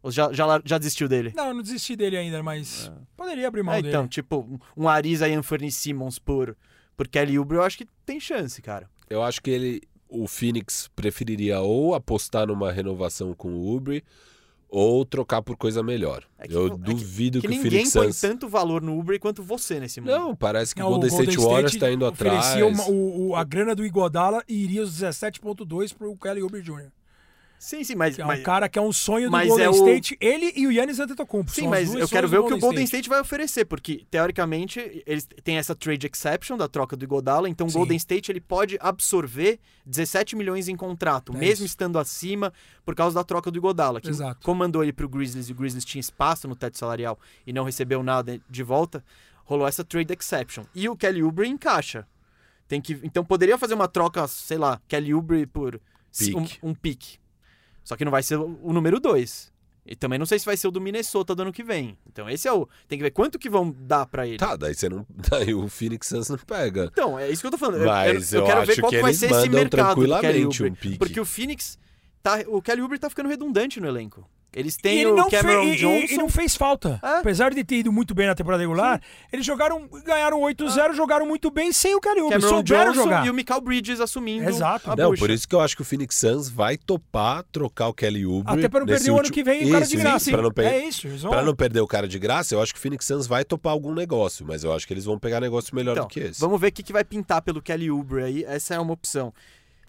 Ou 0.03 0.11
já, 0.11 0.33
já, 0.33 0.59
já 0.65 0.77
desistiu 0.79 1.07
dele? 1.07 1.31
Não, 1.35 1.49
eu 1.49 1.53
não 1.53 1.61
desisti 1.61 1.95
dele 1.95 2.17
ainda, 2.17 2.41
mas 2.41 2.91
poderia 3.15 3.47
abrir 3.47 3.61
mão 3.63 3.75
É, 3.75 3.77
dele. 3.81 3.89
então, 3.95 4.07
tipo, 4.07 4.59
um- 4.75 4.89
Ariza 4.89 5.27
e 5.29 5.33
Anthony 5.35 5.71
Simmons 5.71 6.17
por, 6.19 6.57
por 6.97 7.07
Kelly 7.07 7.37
Uber, 7.37 7.59
eu 7.59 7.63
acho 7.63 7.77
que 7.77 7.87
tem 8.05 8.19
chance, 8.19 8.59
cara. 8.61 8.89
Eu 9.09 9.21
acho 9.23 9.41
que 9.41 9.51
ele, 9.51 9.81
o 10.11 10.27
Phoenix 10.27 10.89
preferiria 10.95 11.61
ou 11.61 11.95
apostar 11.95 12.45
numa 12.47 12.71
renovação 12.71 13.33
com 13.33 13.53
o 13.53 13.73
Ubre 13.75 14.03
ou 14.73 15.03
trocar 15.05 15.41
por 15.41 15.57
coisa 15.57 15.81
melhor. 15.83 16.23
É 16.39 16.47
que 16.47 16.53
eu 16.53 16.67
é 16.67 16.69
que- 16.69 16.77
duvido 16.77 17.41
Que, 17.41 17.47
que, 17.47 17.53
o 17.53 17.55
ninguém 17.57 17.71
Phoenix 17.71 17.93
põe 17.93 18.07
Suns... 18.07 18.21
tanto 18.21 18.47
valor 18.47 18.81
no 18.81 18.97
Uber 18.97 19.19
quanto 19.19 19.41
você 19.43 19.79
nesse 19.79 19.99
mundo. 19.99 20.11
Não, 20.11 20.35
parece 20.35 20.73
que 20.73 20.79
Não, 20.81 20.87
o 20.87 20.91
Golden 20.91 21.09
State 21.09 21.37
Warriors 21.37 21.73
está 21.73 21.91
indo 21.91 22.05
atrás. 22.05 22.39
oferecia 22.55 22.65
uma- 22.67 22.87
o, 22.89 23.29
o- 23.29 23.35
a 23.35 23.43
grana 23.43 23.73
do 23.75 23.85
Iguodala 23.85 24.43
e 24.47 24.63
iria 24.63 24.81
os 24.83 24.91
17.2 25.01 25.93
pro 25.93 26.15
Kelly 26.15 26.41
Oubre 26.41 26.61
Jr. 26.61 26.89
Sim, 27.63 27.83
sim, 27.83 27.93
mas. 27.93 28.15
Que 28.15 28.23
é 28.23 28.25
mas- 28.25 28.39
um 28.39 28.43
cara 28.43 28.67
que 28.67 28.79
é 28.79 28.81
um 28.81 28.91
sonho 28.91 29.29
do 29.29 29.37
Golden 29.37 29.65
é 29.65 29.69
o- 29.69 29.73
State. 29.73 30.17
Ele 30.19 30.51
e 30.55 30.65
o 30.65 30.71
Yannis 30.71 30.99
Antetokounmpo. 30.99 31.51
Sim, 31.51 31.67
mas 31.67 31.93
eu 31.93 32.09
quero 32.09 32.27
ver 32.27 32.39
o 32.39 32.47
que 32.47 32.53
o 32.55 32.59
Golden 32.59 32.83
State 32.85 33.07
vai 33.07 33.21
oferecer, 33.21 33.65
porque, 33.65 34.03
teoricamente, 34.09 35.03
eles 35.05 35.27
têm 35.43 35.57
essa 35.57 35.75
trade 35.75 36.07
exception 36.11 36.57
da 36.57 36.67
troca 36.67 36.97
do 36.97 37.03
Iguodala, 37.05 37.47
então 37.47 37.67
o. 37.67 37.71
Golden 37.71 37.97
State 37.97 38.31
ele 38.31 38.41
pode 38.41 38.77
absorver 38.81 39.59
17 39.85 40.35
milhões 40.35 40.67
em 40.67 40.75
contrato, 40.75 41.33
É 41.33 41.37
mesmo 41.37 41.65
isso. 41.65 41.73
estando 41.73 41.99
acima, 41.99 42.51
por 42.83 42.95
causa 42.95 43.13
da 43.13 43.23
troca 43.23 43.51
do 43.51 43.57
Iguodala, 43.59 44.01
que 44.01 44.09
Exato. 44.09 44.41
comandou 44.43 44.81
ele 44.81 44.91
pro 44.91 45.07
Grizzlies 45.07 45.47
e 45.49 45.51
o 45.51 45.55
Grizzlies 45.55 45.85
tinha 45.85 45.99
espaço 45.99 46.47
no 46.47 46.55
teto 46.55 46.79
salarial 46.79 47.19
e 47.45 47.53
não 47.53 47.63
recebeu 47.63 48.01
nada 48.01 48.41
de 48.49 48.63
volta, 48.63 49.03
rolou 49.45 49.67
essa 49.67 49.83
trade 49.83 50.11
exception. 50.13 50.63
E 50.73 50.89
o 50.89 50.95
Kelly 50.95 51.21
Oubre 51.21 51.47
encaixa. 51.47 52.07
Tem 52.67 52.81
que, 52.81 52.99
então 53.03 53.23
poderia 53.23 53.57
fazer 53.57 53.73
uma 53.75 53.87
troca, 53.87 54.27
sei 54.27 54.57
lá, 54.57 54.81
Kelly 54.87 55.13
Oubre 55.13 55.45
por 55.45 55.79
Pique. 56.17 56.35
um, 56.63 56.69
um 56.69 56.73
pique. 56.73 57.20
Só 57.83 57.95
que 57.95 58.05
não 58.05 58.11
vai 58.11 58.23
ser 58.23 58.37
o, 58.37 58.71
número 58.73 58.99
2. 58.99 59.51
E 59.83 59.95
também 59.95 60.19
não 60.19 60.27
sei 60.27 60.37
se 60.37 60.45
vai 60.45 60.55
ser 60.55 60.67
o 60.67 60.71
do 60.71 60.79
Minnesota 60.79 61.33
do 61.33 61.41
ano 61.41 61.51
que 61.51 61.63
vem. 61.63 61.97
Então 62.07 62.29
esse 62.29 62.47
é 62.47 62.53
o. 62.53 62.67
Tem 62.87 62.99
que 62.99 63.03
ver 63.03 63.09
quanto 63.11 63.39
que 63.39 63.49
vão 63.49 63.75
dar 63.79 64.05
pra 64.05 64.27
ele. 64.27 64.37
Tá, 64.37 64.55
daí 64.55 64.75
você 64.75 64.87
não. 64.87 65.05
Daí 65.29 65.53
o 65.55 65.67
Phoenix 65.67 66.07
Suns 66.07 66.29
não 66.29 66.37
pega. 66.37 66.85
Então, 66.85 67.17
é 67.17 67.29
isso 67.29 67.41
que 67.41 67.47
eu 67.47 67.51
tô 67.51 67.57
falando. 67.57 67.81
Eu- 67.81 67.87
Mas 67.87 68.31
eu, 68.31 68.41
eu 68.41 68.45
quero 68.47 68.65
ver 68.65 68.79
qual 68.79 68.91
que 68.91 69.01
vai 69.01 69.13
ser 69.13 69.31
esse 69.31 69.49
mercado 69.49 69.69
tranquilamente 69.95 70.63
um 70.63 70.73
pique. 70.75 70.97
Porque 70.99 71.19
o 71.19 71.25
Phoenix. 71.25 71.79
Tá, 72.21 72.43
o 72.47 72.61
Kelly 72.61 72.81
Oubre 72.83 72.99
tá 72.99 73.09
ficando 73.09 73.27
redundante 73.29 73.79
no 73.81 73.87
elenco. 73.87 74.29
Eles 74.53 74.75
têm 74.75 74.99
ele 74.99 75.11
o 75.11 75.15
não 75.15 75.29
Cameron 75.29 75.63
fez, 75.63 75.75
e- 75.75 75.79
Johnson. 75.79 76.05
E, 76.11 76.13
e 76.13 76.17
não 76.17 76.29
fez 76.29 76.55
falta. 76.57 76.99
É. 77.01 77.19
Apesar 77.19 77.53
de 77.53 77.63
ter 77.63 77.75
ido 77.77 77.91
muito 77.91 78.13
bem 78.13 78.27
na 78.27 78.35
temporada 78.35 78.61
regular, 78.61 79.01
eles 79.31 79.45
jogaram, 79.45 79.87
ganharam 80.03 80.41
8-0, 80.41 80.93
jogaram 80.93 81.25
muito 81.25 81.49
bem 81.49 81.71
sem 81.71 81.95
o 81.95 82.01
Kelly 82.01 82.19
Oubre. 82.21 82.35
Cameron 82.37 82.55
Souberam 82.57 82.91
Johnson 82.91 83.03
jogar. 83.03 83.25
e 83.25 83.29
o 83.29 83.33
Michael 83.33 83.61
Bridges 83.61 84.01
assumindo 84.01 84.49
Exato. 84.49 84.91
a 84.91 84.95
Não, 84.97 85.11
bucha. 85.11 85.19
por 85.21 85.29
isso 85.29 85.47
que 85.47 85.55
eu 85.55 85.61
acho 85.61 85.73
que 85.73 85.81
o 85.81 85.85
Phoenix 85.85 86.17
Suns 86.17 86.49
vai 86.49 86.75
topar 86.75 87.43
trocar 87.49 87.87
o 87.87 87.93
Kelly 87.93 88.25
Oubre. 88.25 88.51
Até 88.53 88.67
pra 88.67 88.81
não 88.81 88.87
nesse 88.87 89.05
perder 89.05 89.11
o 89.17 89.19
ano 89.21 89.31
que 89.31 89.41
vem 89.43 89.67
o 89.67 89.71
cara 89.71 89.85
de 89.85 89.95
Isso, 89.95 90.03
graça. 90.03 90.31
Pra 90.31 90.41
não, 90.41 90.51
per- 90.51 90.65
É 90.65 90.85
isso. 90.85 91.07
vão- 91.17 91.31
pra 91.31 91.41
não 91.43 91.55
perder 91.55 91.79
o 91.79 91.87
cara 91.87 92.07
de 92.07 92.19
graça, 92.19 92.53
eu 92.53 92.61
acho 92.61 92.73
que 92.73 92.79
o 92.79 92.81
Phoenix 92.81 93.05
Suns 93.05 93.27
vai 93.27 93.45
topar 93.45 93.71
algum 93.71 93.93
negócio, 93.93 94.45
mas 94.45 94.65
eu 94.65 94.73
acho 94.73 94.85
que 94.85 94.93
eles 94.93 95.05
vão 95.05 95.17
pegar 95.17 95.39
negócio 95.39 95.73
melhor 95.73 95.93
Então, 95.93 96.03
do 96.07 96.09
que 96.09 96.19
esse. 96.19 96.41
vamos 96.41 96.59
ver 96.59 96.67
o 96.67 96.71
que, 96.73 96.83
que 96.83 96.91
vai 96.91 97.05
pintar 97.05 97.41
pelo 97.41 97.61
Kelly 97.61 97.89
Oubre 97.89 98.21
aí. 98.21 98.43
Essa 98.43 98.75
é 98.75 98.79
uma 98.79 98.91
opção. 98.91 99.33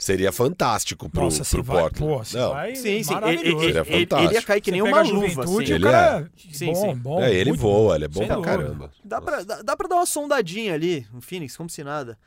Seria 0.03 0.33
fantástico 0.33 1.09
pro, 1.09 1.23
Nossa, 1.23 1.45
pro 1.45 1.62
vai, 1.62 1.83
Portland. 1.83 2.24
pô, 2.33 2.39
Não. 2.39 2.51
vai, 2.51 2.74
Sim, 2.74 2.83
sim. 2.83 2.89
Ele, 2.89 3.05
maravilhoso. 3.15 3.65
ele, 3.65 3.85
Seria 3.85 4.24
ele- 4.24 4.35
ia 4.35 4.43
cair 4.43 4.61
que 4.61 4.70
nem 4.73 4.83
uma 4.83 5.01
luva. 5.03 5.29
juventude, 5.29 5.43
Assim. 5.43 5.73
o 5.73 5.77
Ele 5.77 5.85
cara... 5.85 6.31
Sim, 6.53 6.66
bom, 6.66 6.74
sim. 6.74 6.95
bom. 6.97 7.23
É, 7.23 7.33
ele 7.33 7.51
muito 7.51 7.61
voa, 7.61 7.95
ele 7.95 8.05
é 8.07 8.09
bom 8.09 8.27
pra 8.27 8.35
dúvida. 8.35 8.57
caramba. 8.57 8.91
Dá 9.05 9.20
pra, 9.20 9.45
dá, 9.45 9.62
dá 9.62 9.77
pra 9.77 9.87
dar 9.87 9.95
uma 9.97 10.07
sondadinha 10.07 10.74
ali 10.74 11.07
no 11.12 11.20
Phoenix, 11.20 11.57
como 11.57 11.70
se 11.70 11.85
nada. 11.85 12.19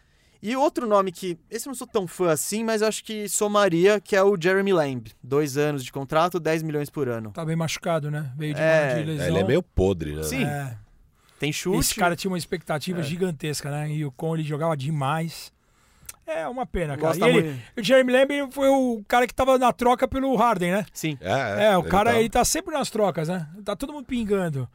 E 0.41 0.55
outro 0.55 0.87
nome 0.87 1.11
que, 1.11 1.37
esse 1.49 1.67
eu 1.67 1.71
não 1.71 1.75
sou 1.75 1.87
tão 1.87 2.07
fã 2.07 2.29
assim, 2.31 2.63
mas 2.63 2.81
acho 2.81 3.03
que 3.03 3.27
somaria, 3.27 3.99
que 3.99 4.15
é 4.15 4.23
o 4.23 4.37
Jeremy 4.39 4.71
Lamb. 4.71 5.07
Dois 5.21 5.57
anos 5.57 5.83
de 5.83 5.91
contrato, 5.91 6.39
10 6.39 6.63
milhões 6.63 6.89
por 6.89 7.09
ano. 7.09 7.31
Tá 7.31 7.43
bem 7.43 7.55
machucado, 7.55 8.09
né? 8.09 8.31
Veio 8.37 8.53
de, 8.53 8.61
É, 8.61 8.95
de 8.99 9.03
lesão. 9.03 9.25
É, 9.25 9.29
ele 9.29 9.39
é 9.39 9.43
meio 9.43 9.61
podre, 9.63 10.15
né? 10.15 10.23
Sim. 10.23 10.43
É. 10.45 10.77
Tem 11.39 11.51
chute. 11.51 11.79
Esse 11.79 11.95
cara 11.95 12.15
tinha 12.15 12.31
uma 12.31 12.37
expectativa 12.37 13.01
É. 13.01 13.03
gigantesca, 13.03 13.69
né? 13.69 13.89
E 13.91 14.05
o 14.05 14.11
Con 14.11 14.35
ele 14.35 14.43
jogava 14.43 14.77
demais. 14.77 15.51
É 16.27 16.47
uma 16.47 16.65
pena, 16.65 16.97
cara. 16.97 17.09
Gosta 17.09 17.29
E 17.29 17.37
ele, 17.37 17.61
o 17.77 17.83
Jeremy 17.83 18.11
Lamb 18.11 18.51
foi 18.51 18.67
o 18.69 19.03
cara 19.07 19.27
que 19.27 19.33
tava 19.33 19.57
na 19.59 19.71
troca 19.71 20.07
pelo 20.07 20.35
Harden, 20.35 20.71
né? 20.71 20.85
Sim. 20.91 21.17
É, 21.21 21.65
É, 21.65 21.77
o 21.77 21.83
cara, 21.83 22.13
tá- 22.13 22.19
ele 22.19 22.29
tá 22.29 22.43
sempre 22.43 22.73
nas 22.73 22.89
trocas, 22.89 23.27
né? 23.27 23.47
Tá 23.63 23.75
todo 23.75 23.93
mundo 23.93 24.05
pingando. 24.05 24.67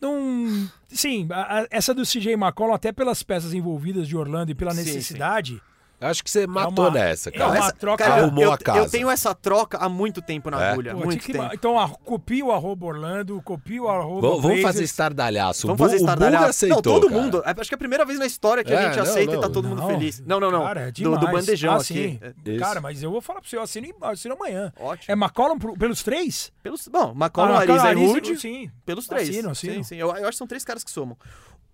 Não, 0.00 0.68
sim, 0.88 1.26
a- 1.30 1.60
a- 1.60 1.66
essa 1.70 1.92
do 1.92 2.04
CJ 2.06 2.32
McCollum, 2.34 2.72
até 2.72 2.90
pelas 2.92 3.22
peças 3.22 3.52
envolvidas 3.52 4.08
de 4.08 4.16
Orlando 4.16 4.50
e 4.50 4.54
pela 4.54 4.70
Sim, 4.72 4.78
necessidade, 4.78 5.60
Acho 6.00 6.24
que 6.24 6.30
você 6.30 6.46
matou 6.46 6.86
uma- 6.86 6.90
nessa, 6.92 7.28
é 7.28 7.32
cara. 7.32 7.50
uma 7.50 7.58
Essa- 7.58 7.72
troca- 7.72 8.04
cara, 8.04 8.20
eu- 8.20 8.24
Arrumou 8.24 8.44
eu, 8.44 8.52
a 8.52 8.56
casa. 8.58 8.78
eu 8.78 8.88
tenho 8.90 9.10
essa 9.10 9.34
troca 9.34 9.76
há 9.76 9.86
muito 9.88 10.22
tempo 10.22 10.50
na 10.50 10.62
É? 10.62 10.70
agulha. 10.70 10.92
pô, 10.94 11.04
muito 11.04 11.10
tinha 11.20 11.20
que- 11.20 11.32
tempo. 11.42 11.54
então 11.54 11.78
a, 11.78 11.88
copia 11.90 12.42
o 12.44 12.50
arroba 12.52 12.86
Orlando, 12.86 13.40
copia 13.42 13.82
o 13.82 13.88
arroba 13.88 14.20
Vamos, 14.28 14.42
vamos 14.42 14.62
fazer 14.62 14.82
estardalhaço. 14.84 15.66
Vamos 15.66 15.78
fazer 15.78 15.96
estardalhaço. 15.96 16.48
aceitou, 16.48 16.76
Não, 16.76 16.82
todo 16.82 17.08
cara. 17.10 17.20
mundo. 17.20 17.42
Acho 17.44 17.68
que 17.68 17.74
é 17.74 17.76
a 17.76 17.78
primeira 17.78 18.04
vez 18.06 18.18
na 18.18 18.24
história 18.26 18.64
que 18.64 18.72
É, 18.72 18.76
a 18.78 18.82
gente 18.88 18.96
não, 18.96 19.02
aceita 19.02 19.32
e 19.32 19.34
não, 19.34 19.42
tá 19.42 19.48
todo 19.50 19.68
mundo 19.68 19.82
Não, 19.82 19.88
feliz. 19.88 20.20
Não, 20.20 20.40
não, 20.40 20.50
não. 20.50 20.62
Cara, 20.64 20.80
é 20.88 20.90
do, 20.90 21.18
do 21.18 21.26
bandejão 21.30 21.74
ah, 21.74 21.80
aqui. 21.80 22.18
É. 22.46 22.56
Cara, 22.58 22.80
mas 22.80 23.02
eu 23.02 23.10
vou 23.10 23.20
falar 23.20 23.40
pra 23.40 23.48
você, 23.50 23.56
eu 23.56 23.62
assino, 23.62 23.88
assino 24.00 24.34
amanhã. 24.34 24.72
ótimo. 24.80 25.04
É 25.08 25.12
McCollum 25.12 25.58
pro- 25.58 25.76
pelos 25.76 26.02
três? 26.02 26.50
Pelos, 26.62 26.88
bom, 26.88 27.12
McCollum, 27.14 27.52
Ah, 27.52 27.58
Ariza 27.60 27.92
e 27.92 27.94
Rude, 28.06 28.40
Sim. 28.40 28.70
pelos 28.86 29.06
três. 29.06 29.28
Assino, 29.28 29.50
assino. 29.50 29.74
Sim, 29.74 29.82
sim. 29.82 29.96
Eu, 29.96 30.08
eu 30.08 30.14
acho 30.22 30.30
que 30.30 30.36
são 30.36 30.46
três 30.46 30.64
caras 30.64 30.82
que 30.82 30.90
somam. 30.90 31.16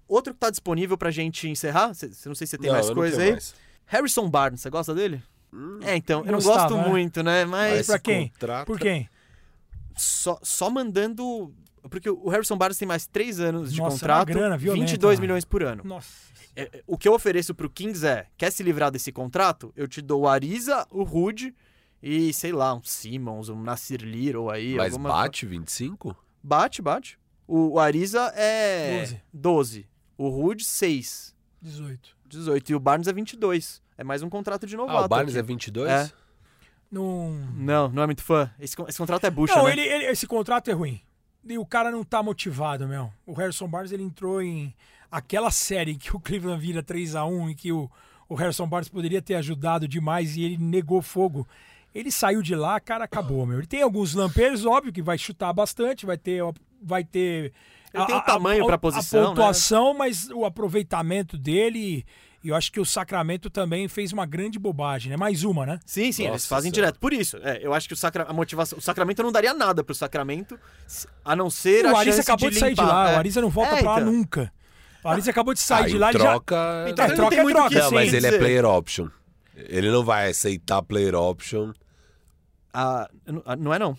Outro 0.09 0.33
que 0.35 0.39
tá 0.41 0.51
disponível 0.51 0.97
pra 0.97 1.11
gente 1.11 1.49
encerrar, 1.49 1.89
não 1.89 1.95
sei 1.95 2.11
se 2.13 2.29
você 2.29 2.59
tem 2.59 2.71
mais 2.71 2.89
coisa 2.91 3.21
aí. 3.23 3.37
Harrison 3.87 4.29
Barnes, 4.29 4.61
você 4.61 4.71
gosta 4.71 4.95
dele? 4.95 5.23
é, 5.83 5.97
então, 5.97 6.21
eu 6.21 6.27
não 6.33 6.39
gostava, 6.39 6.69
gosto 6.69 6.77
né? 6.77 6.89
muito, 6.89 7.23
né? 7.23 7.45
Mas 7.45 7.77
Mas- 7.77 7.87
Pra 7.87 7.99
quem? 7.99 8.29
contrato- 8.29 8.67
Por 8.67 8.79
quem? 8.79 9.09
só, 9.97 10.39
só 10.43 10.69
mandando. 10.71 11.55
Porque 11.89 12.11
o 12.11 12.29
Harrison 12.29 12.57
Barnes 12.57 12.77
tem 12.77 12.87
mais 12.87 13.07
três 13.07 13.39
anos 13.39 13.73
de 13.73 13.79
Nossa, 13.79 13.83
é 13.83 13.95
uma 13.95 13.99
contrato, 14.01 14.27
grana 14.29 14.59
violenta, 14.59 14.85
22 14.87 15.19
né? 15.19 15.23
milhões 15.23 15.45
por 15.45 15.63
ano. 15.63 15.83
Nossa. 15.85 16.09
É, 16.57 16.63
é, 16.63 16.83
o 16.87 16.99
que 16.99 17.07
eu 17.09 17.15
ofereço 17.15 17.55
pro 17.55 17.71
Kings 17.71 18.05
é: 18.05 18.27
quer 18.37 18.51
se 18.51 18.63
livrar 18.63 18.91
desse 18.91 19.13
contrato? 19.13 19.73
Eu 19.77 19.87
te 19.87 20.03
dou 20.03 20.23
o 20.23 20.29
Ariza, 20.29 20.87
o 20.91 21.05
Rude 21.05 21.55
e, 22.03 22.33
sei 22.33 22.51
lá, 22.53 22.75
um 22.75 22.83
Simmons, 22.83 23.49
um 23.49 23.63
Nasir 23.63 24.03
Little 24.03 24.51
aí. 24.51 24.75
Mas 24.75 24.95
alguma... 24.95 25.11
bate 25.11 25.47
25? 25.47 26.17
Bate, 26.43 26.83
bate. 26.83 27.19
O, 27.47 27.75
o 27.75 27.79
Ariza 27.79 28.33
é 28.35 29.01
12. 29.01 29.23
12. 29.33 29.89
O 30.19 30.29
Rude, 30.29 30.65
6. 30.65 31.35
18. 31.63 32.16
18. 32.29 32.71
E 32.71 32.75
o 32.75 32.81
Barnes 32.81 33.09
é 33.09 33.13
22. 33.13 33.83
É 33.99 34.05
mais 34.05 34.23
um 34.23 34.29
contrato 34.29 34.67
de 34.67 34.77
novato. 34.77 34.99
Ah, 34.99 35.05
o 35.05 35.09
Barnes 35.09 35.35
aqui. 35.35 35.39
é 35.41 35.43
22? 35.43 35.91
É. 35.91 36.11
Não. 36.91 37.31
Não, 37.55 37.89
não 37.89 38.03
é 38.03 38.07
muito 38.07 38.23
fã. 38.23 38.51
Esse, 38.61 38.77
esse 38.89 38.99
contrato 38.99 39.25
é 39.25 39.31
bucha, 39.31 39.55
Não, 39.57 39.65
né? 39.65 39.73
ele, 39.73 39.83
ele- 39.83 40.05
esse 40.07 40.27
contrato 40.27 40.71
é 40.71 40.73
ruim. 40.75 41.01
E 41.49 41.59
o 41.59 41.67
cara 41.67 41.91
não 41.91 42.03
tá 42.05 42.23
motivado, 42.23 42.87
meu. 42.89 43.13
O 43.25 43.33
Harrison 43.33 43.69
Barnes, 43.69 43.93
ele 43.93 44.03
entrou 44.03 44.43
em 44.43 44.75
aquela 45.11 45.51
série 45.51 45.93
em 45.93 45.99
que 45.99 46.15
o 46.15 46.21
Cleveland 46.21 46.61
vira 46.61 46.83
3x1 46.83 47.51
e 47.51 47.55
que 47.55 47.73
o, 47.73 47.91
o 48.29 48.35
Harrison 48.35 48.67
Barnes 48.67 48.89
poderia 48.89 49.23
ter 49.23 49.35
ajudado 49.37 49.87
demais 49.87 50.37
e 50.37 50.43
ele 50.43 50.59
negou 50.59 51.01
fogo. 51.01 51.47
Ele 51.95 52.11
saiu 52.11 52.43
de 52.43 52.55
lá, 52.55 52.79
cara, 52.81 53.05
acabou, 53.05 53.47
meu. 53.47 53.59
Ele 53.59 53.67
tem 53.67 53.83
alguns 53.83 54.13
lampejos, 54.15 54.67
óbvio 54.67 54.93
que 54.93 55.01
vai 55.03 55.17
chutar 55.17 55.53
bastante, 55.53 56.05
vai 56.05 56.19
ter 56.19 56.43
vai 56.83 57.03
ter 57.05 57.53
Ele 57.97 58.07
tem 58.07 58.17
o 58.17 58.21
tamanho 58.23 58.67
pra 58.67 58.79
posição, 58.79 59.19
a 59.19 59.23
né? 59.23 59.29
pontuação, 59.29 59.95
mas 59.95 60.29
o 60.31 60.45
aproveitamento 60.45 61.37
dele, 61.39 62.05
e 62.45 62.49
eu 62.49 62.55
acho 62.55 62.71
que 62.73 62.79
o 62.81 62.85
Sacramento 62.85 63.49
também 63.51 63.89
fez 63.89 64.13
uma 64.13 64.27
grande 64.27 64.59
bobagem, 64.59 65.11
né? 65.11 65.17
Mais 65.17 65.45
uma, 65.45 65.65
né? 65.67 65.79
Sim, 65.87 66.13
sim, 66.13 66.23
eles 66.25 66.33
Nossa 66.33 66.49
fazem 66.49 66.71
Senhora. 66.73 66.91
direto. 66.93 67.01
Por 67.01 67.13
isso, 67.13 67.37
é, 67.43 67.61
eu 67.63 67.73
acho 67.75 67.89
que 67.89 67.95
o, 67.95 67.97
Sacra... 67.97 68.25
a 68.29 68.33
motivação... 68.33 68.79
o 68.79 68.83
Sacramento 68.83 69.23
não 69.23 69.33
daria 69.33 69.53
nada 69.55 69.83
pro 69.83 69.95
Sacramento, 69.95 70.59
a 71.25 71.35
não 71.35 71.49
ser 71.51 71.85
o 71.87 71.97
a 71.97 72.01
Ariza 72.01 72.17
chance 72.19 72.31
acabou 72.31 72.51
de, 72.51 72.59
sair 72.59 72.75
de 72.75 72.81
limpar. 72.81 72.93
lá, 72.95 73.11
É. 73.13 73.15
o 73.17 73.19
Ariza 73.19 73.41
não 73.41 73.51
volta 73.51 73.75
É, 73.77 73.83
pra 73.83 73.91
lá 73.93 74.01
então. 74.01 74.13
nunca. 74.13 74.53
O 75.05 75.09
Ariza 75.09 75.31
acabou 75.31 75.55
de 75.55 75.61
sair 75.61 75.85
Aí 75.85 75.91
de 75.93 75.99
lá, 75.99 76.11
ele 76.11 76.19
já... 76.19 76.31
troca... 76.31 76.87
Então 76.89 77.05
É, 77.05 77.09
troca 77.15 77.31
tem 77.31 77.39
é 77.39 77.43
muito 77.43 77.55
troca. 77.55 77.69
o 77.69 77.71
que 77.73 77.79
Não, 77.79 77.91
mas 77.93 78.13
ele 78.13 78.27
é 78.27 78.39
player 78.39 78.65
option. 78.65 79.09
Ele 79.55 79.91
não 79.91 80.05
vai 80.05 80.29
aceitar 80.31 80.83
player 80.83 81.15
option. 81.15 81.73
Ah, 82.75 83.09
ah, 83.47 83.57
não 83.57 83.73
é 83.73 83.79
não. 83.79 83.97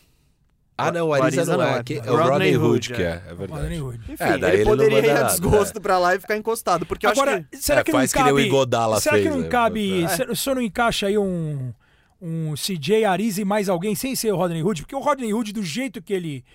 Ah, 0.77 0.91
não, 0.91 1.07
o 1.07 1.13
Ariza, 1.13 1.41
Ariza 1.41 1.57
não 1.57 1.63
não, 1.63 1.73
é. 1.73 1.79
é. 1.79 2.07
É 2.07 2.11
o 2.11 2.15
Rodney 2.15 2.55
Hood 2.55 2.65
Hood, 2.67 2.93
que 2.93 3.01
é. 3.01 3.05
é, 3.05 3.23
é 3.31 3.33
verdade. 3.33 3.61
Rodney 3.61 3.81
Hood. 3.81 3.99
Enfim, 4.09 4.23
É, 4.23 4.37
daí 4.37 4.37
ele 4.37 4.45
ele 4.61 4.63
não 4.65 4.77
poderia 4.77 4.99
ir 5.05 5.09
a 5.09 5.23
desgosto 5.23 5.77
é. 5.77 5.81
pra 5.81 5.97
lá 5.97 6.15
e 6.15 6.19
ficar 6.19 6.37
encostado, 6.37 6.85
porque 6.85 7.07
eu 7.07 7.09
Agora, 7.09 7.37
acho 7.37 7.43
que... 7.49 7.57
será 7.57 7.81
É, 7.81 7.83
que 7.83 7.91
não 7.91 7.99
faz 7.99 8.13
que 8.13 8.19
nem 8.19 8.27
cabe... 8.27 8.41
o 8.41 8.45
Iguodala 8.45 8.99
será 9.01 9.15
fez, 9.15 9.27
que 9.27 9.33
não 9.33 9.41
né? 9.41 9.47
cabe... 9.49 10.03
É. 10.03 10.07
se- 10.07 10.23
O 10.23 10.35
senhor 10.35 10.55
não 10.55 10.61
encaixa 10.61 11.07
aí 11.07 11.17
um... 11.17 11.73
Um 12.21 12.53
CJ 12.55 13.05
Ariza 13.05 13.41
e 13.41 13.45
mais 13.45 13.69
alguém 13.69 13.95
sem 13.95 14.15
ser 14.15 14.31
o 14.31 14.37
Rodney 14.37 14.61
Hood? 14.63 14.83
Porque 14.83 14.95
o 14.95 14.99
Rodney 14.99 15.33
Hood, 15.33 15.51
do 15.51 15.63
jeito 15.63 16.01
que 16.01 16.13
ele... 16.13 16.45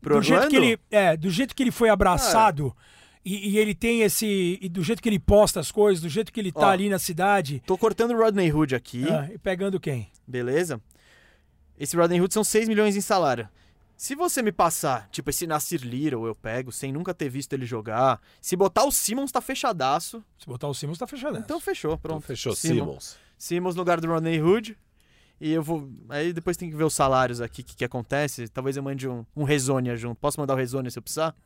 Pro 0.00 0.16
do 0.16 0.22
jeito 0.22 0.48
que 0.48 0.56
ele 0.56 0.78
É, 0.90 1.16
do 1.16 1.30
jeito 1.30 1.54
que 1.54 1.62
ele 1.62 1.70
foi 1.72 1.88
abraçado... 1.88 2.76
E, 3.22 3.50
e 3.50 3.58
ele 3.58 3.74
tem 3.74 4.00
esse... 4.00 4.58
E 4.62 4.68
do 4.68 4.82
jeito 4.82 5.02
que 5.02 5.08
ele 5.08 5.18
posta 5.18 5.60
as 5.60 5.70
coisas, 5.70 6.02
do 6.02 6.08
jeito 6.08 6.32
que 6.32 6.40
ele 6.40 6.50
tá 6.50 6.68
Ó. 6.68 6.70
ali 6.70 6.88
na 6.88 6.98
cidade... 6.98 7.62
Tô 7.66 7.76
cortando 7.76 8.12
o 8.12 8.16
Rodney 8.16 8.50
Hood 8.50 8.74
aqui, 8.74 9.06
ah, 9.10 9.28
e 9.32 9.36
pegando 9.38 9.78
quem? 9.78 10.08
beleza? 10.26 10.80
Esse 11.78 11.96
Rodney 11.96 12.20
Hood 12.20 12.32
são 12.32 12.44
6 12.44 12.68
milhões 12.68 12.94
em 12.96 13.00
salário. 13.00 13.48
Se 14.00 14.14
você 14.14 14.40
me 14.40 14.50
passar, 14.50 15.10
tipo, 15.10 15.28
esse 15.28 15.46
Nasir 15.46 15.82
Little 15.82 16.26
eu 16.26 16.34
pego, 16.34 16.72
sem 16.72 16.90
nunca 16.90 17.12
ter 17.12 17.28
visto 17.28 17.52
ele 17.52 17.66
jogar. 17.66 18.18
Se 18.40 18.56
botar 18.56 18.84
o 18.84 18.90
Simmons, 18.90 19.30
tá 19.30 19.42
fechadaço. 19.42 20.24
Se 20.38 20.46
botar 20.46 20.68
o 20.68 20.74
Simmons, 20.74 20.96
tá 20.96 21.06
fechado. 21.06 21.36
Então 21.36 21.60
fechou, 21.60 21.90
Então 21.90 21.98
pronto. 21.98 22.22
fechou, 22.22 22.56
Simmons. 22.56 22.78
Simmons. 22.78 23.16
Simmons 23.36 23.74
no 23.74 23.82
lugar 23.82 24.00
do 24.00 24.08
Rodney 24.08 24.40
Hood. 24.40 24.74
E 25.38 25.52
eu 25.52 25.62
vou. 25.62 25.86
Aí 26.08 26.32
depois 26.32 26.56
tem 26.56 26.70
que 26.70 26.76
ver 26.76 26.84
os 26.84 26.94
salários 26.94 27.42
aqui, 27.42 27.60
o 27.60 27.64
que, 27.64 27.76
que 27.76 27.84
acontece. 27.84 28.48
Talvez 28.48 28.74
eu 28.74 28.82
mande 28.82 29.06
um, 29.06 29.22
um 29.36 29.44
Rezonia 29.44 29.94
junto. 29.98 30.16
Posso 30.18 30.40
mandar 30.40 30.54
o 30.54 30.56
Rezonia 30.56 30.90
se 30.90 30.98
eu 30.98 31.02
precisar? 31.02 31.36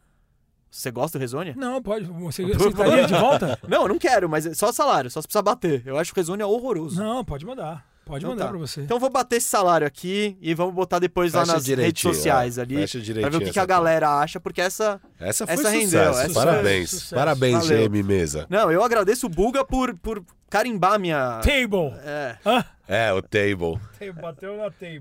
Você 0.70 0.92
gosta 0.92 1.18
do 1.18 1.20
Rezonia? 1.20 1.54
Não, 1.56 1.82
pode. 1.82 2.04
Você 2.04 2.44
aceitaria 2.54 3.08
de 3.08 3.14
volta? 3.14 3.58
Não, 3.66 3.82
eu 3.82 3.88
não 3.88 3.98
quero, 3.98 4.28
mas 4.28 4.46
é 4.46 4.54
só 4.54 4.70
salário, 4.70 5.10
só 5.10 5.20
se 5.20 5.26
precisar 5.26 5.42
bater. 5.42 5.84
Eu 5.84 5.98
acho 5.98 6.12
o 6.12 6.14
Rezonia 6.14 6.46
horroroso. 6.46 7.02
Não, 7.02 7.24
pode 7.24 7.44
mandar. 7.44 7.84
Pode 8.04 8.24
Então 8.24 8.30
mandar 8.32 8.44
tá. 8.44 8.50
pra 8.50 8.58
você. 8.58 8.82
Então 8.82 8.96
eu 8.96 9.00
vou 9.00 9.10
bater 9.10 9.36
esse 9.36 9.48
salário 9.48 9.86
aqui 9.86 10.36
e 10.40 10.52
vamos 10.54 10.74
botar 10.74 10.98
depois 10.98 11.32
lá 11.32 11.40
Fecha 11.40 11.52
nas 11.54 11.66
redes 11.66 12.02
sociais 12.02 12.58
é. 12.58 12.62
ali. 12.62 12.86
Fecha 12.86 12.98
Pra 13.20 13.28
ver 13.30 13.36
o 13.36 13.40
que, 13.40 13.50
que 13.50 13.58
a 13.58 13.64
galera 13.66 14.10
acha, 14.20 14.38
porque 14.38 14.60
essa. 14.60 15.00
Essa 15.18 15.46
foi 15.46 15.54
Essa 15.54 15.62
sucesso. 15.70 15.80
rendeu, 15.84 16.00
essa 16.20 16.34
Parabéns. 16.34 16.90
sucesso. 16.90 17.14
Parabéns, 17.14 17.66
Valeu. 17.66 17.88
GM 17.88 18.02
Mesa. 18.02 18.46
Não, 18.50 18.70
eu 18.70 18.82
agradeço 18.84 19.26
o 19.26 19.30
Buga 19.30 19.64
por, 19.64 19.94
por 19.96 20.22
carimbar 20.50 20.98
minha. 21.00 21.40
Table! 21.42 21.94
É. 22.04 22.36
Hã? 22.44 22.64
É, 22.86 23.10
o 23.14 23.22
table. 23.22 23.80
Bateu 24.20 24.58
na 24.58 24.70
table. 24.70 25.00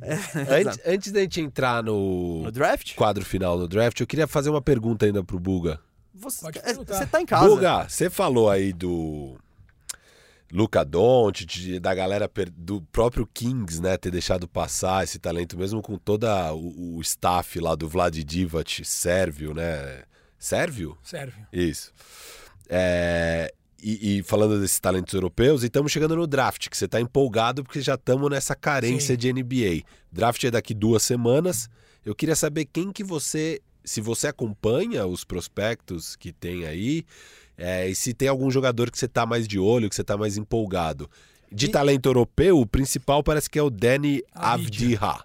Antes, 0.49 0.79
antes 0.85 1.11
da 1.11 1.19
gente 1.19 1.41
entrar 1.41 1.83
no 1.83 2.43
No 2.43 2.51
draft? 2.51 2.95
quadro 2.95 3.25
final 3.25 3.57
do 3.57 3.67
draft, 3.67 3.99
eu 3.99 4.07
queria 4.07 4.25
fazer 4.25 4.49
uma 4.49 4.61
pergunta 4.61 5.05
ainda 5.05 5.21
pro 5.21 5.37
Buga. 5.37 5.79
Você, 6.15 6.45
é, 6.63 6.73
você 6.73 7.05
tá 7.05 7.19
em 7.19 7.25
casa. 7.25 7.45
Buga, 7.45 7.85
você 7.89 8.09
falou 8.09 8.49
aí 8.49 8.71
do 8.71 9.35
Luca 10.53 10.85
Doncic, 10.85 11.79
da 11.79 11.95
galera 11.95 12.29
do 12.55 12.79
próprio 12.79 13.25
Kings, 13.25 13.81
né, 13.81 13.97
ter 13.97 14.11
deixado 14.11 14.47
passar 14.47 15.03
esse 15.03 15.17
talento, 15.17 15.57
mesmo 15.57 15.81
com 15.81 15.97
toda 15.97 16.53
o, 16.53 16.97
o 16.97 17.01
staff 17.01 17.59
lá 17.59 17.73
do 17.73 17.89
Vlad 17.89 18.15
Divac, 18.19 18.85
sérvio, 18.85 19.55
né? 19.55 20.03
Sérvio? 20.37 20.95
Sérvio. 21.01 21.47
Isso. 21.51 21.91
É, 22.69 23.51
e, 23.81 24.19
e 24.19 24.23
falando 24.23 24.59
desses 24.59 24.79
talentos 24.79 25.11
europeus, 25.15 25.63
e 25.63 25.65
estamos 25.65 25.91
chegando 25.91 26.15
no 26.15 26.27
draft, 26.27 26.69
que 26.69 26.77
você 26.77 26.85
está 26.85 27.01
empolgado 27.01 27.63
porque 27.63 27.81
já 27.81 27.95
estamos 27.95 28.29
nessa 28.29 28.55
carência 28.55 29.15
Sim. 29.15 29.17
de 29.17 29.33
NBA. 29.33 29.83
Draft 30.11 30.43
é 30.43 30.51
daqui 30.51 30.75
duas 30.75 31.01
semanas. 31.01 31.67
Eu 32.05 32.13
queria 32.13 32.35
saber 32.35 32.65
quem 32.65 32.91
que 32.91 33.03
você, 33.03 33.59
se 33.83 34.01
você 34.01 34.27
acompanha 34.27 35.07
os 35.07 35.23
prospectos 35.23 36.15
que 36.15 36.31
tem 36.31 36.67
aí, 36.67 37.05
é, 37.57 37.87
e 37.89 37.95
se 37.95 38.13
tem 38.13 38.27
algum 38.27 38.49
jogador 38.51 38.89
que 38.91 38.97
você 38.97 39.05
está 39.05 39.25
mais 39.25 39.47
de 39.47 39.59
olho, 39.59 39.89
que 39.89 39.95
você 39.95 40.01
está 40.01 40.17
mais 40.17 40.37
empolgado. 40.37 41.09
De 41.51 41.67
E- 41.67 41.69
talento 41.69 42.07
europeu, 42.07 42.59
o 42.59 42.65
principal 42.65 43.23
parece 43.23 43.49
que 43.49 43.59
é 43.59 43.61
o 43.63 43.69
Danny 43.69 44.23
Avdija. 44.33 44.97
Avdija. 45.05 45.23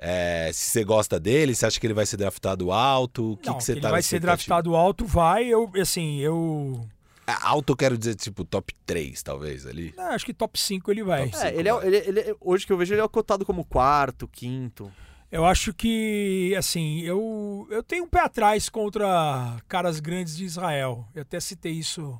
É, 0.00 0.50
se 0.52 0.70
você 0.70 0.84
gosta 0.84 1.18
dele, 1.18 1.54
você 1.54 1.66
acha 1.66 1.80
que 1.80 1.86
ele 1.86 1.94
vai 1.94 2.06
ser 2.06 2.16
draftado 2.18 2.70
alto? 2.70 3.32
O 3.32 3.36
que, 3.36 3.48
Não, 3.48 3.56
que 3.58 3.64
você 3.64 3.72
ele 3.72 3.80
tá 3.80 3.88
vai 3.90 3.98
na 3.98 4.02
ser 4.02 4.20
draftado 4.20 4.76
alto, 4.76 5.04
vai. 5.04 5.46
Eu, 5.46 5.70
assim, 5.80 6.18
eu. 6.18 6.86
É, 7.26 7.34
Alto 7.42 7.72
eu 7.72 7.76
quero 7.76 7.98
dizer, 7.98 8.14
tipo, 8.14 8.42
top 8.44 8.72
3, 8.86 9.22
talvez, 9.22 9.66
ali. 9.66 9.92
ah, 9.98 10.14
acho 10.14 10.24
que 10.24 10.32
top 10.32 10.58
5 10.58 10.90
ele 10.90 11.02
vai. 11.02 11.28
Top 11.28 11.44
É, 11.44 11.54
ele 11.54 11.68
é, 11.68 11.72
vai. 11.72 11.86
ele, 11.86 11.96
ele- 11.96 12.36
hoje 12.40 12.64
que 12.66 12.72
eu 12.72 12.76
vejo, 12.78 12.94
ele 12.94 13.02
é 13.02 13.08
cotado 13.08 13.44
como 13.44 13.64
quarto, 13.66 14.26
quinto. 14.28 14.90
Eu 15.30 15.44
acho 15.44 15.74
que, 15.74 16.54
assim, 16.56 17.00
eu, 17.02 17.66
eu 17.70 17.82
tenho 17.82 18.04
um 18.04 18.08
pé 18.08 18.20
atrás 18.20 18.68
contra 18.68 19.56
caras 19.68 20.00
grandes 20.00 20.34
de 20.36 20.44
Israel. 20.44 21.06
Eu 21.14 21.22
até 21.22 21.38
citei 21.38 21.72
isso 21.72 22.18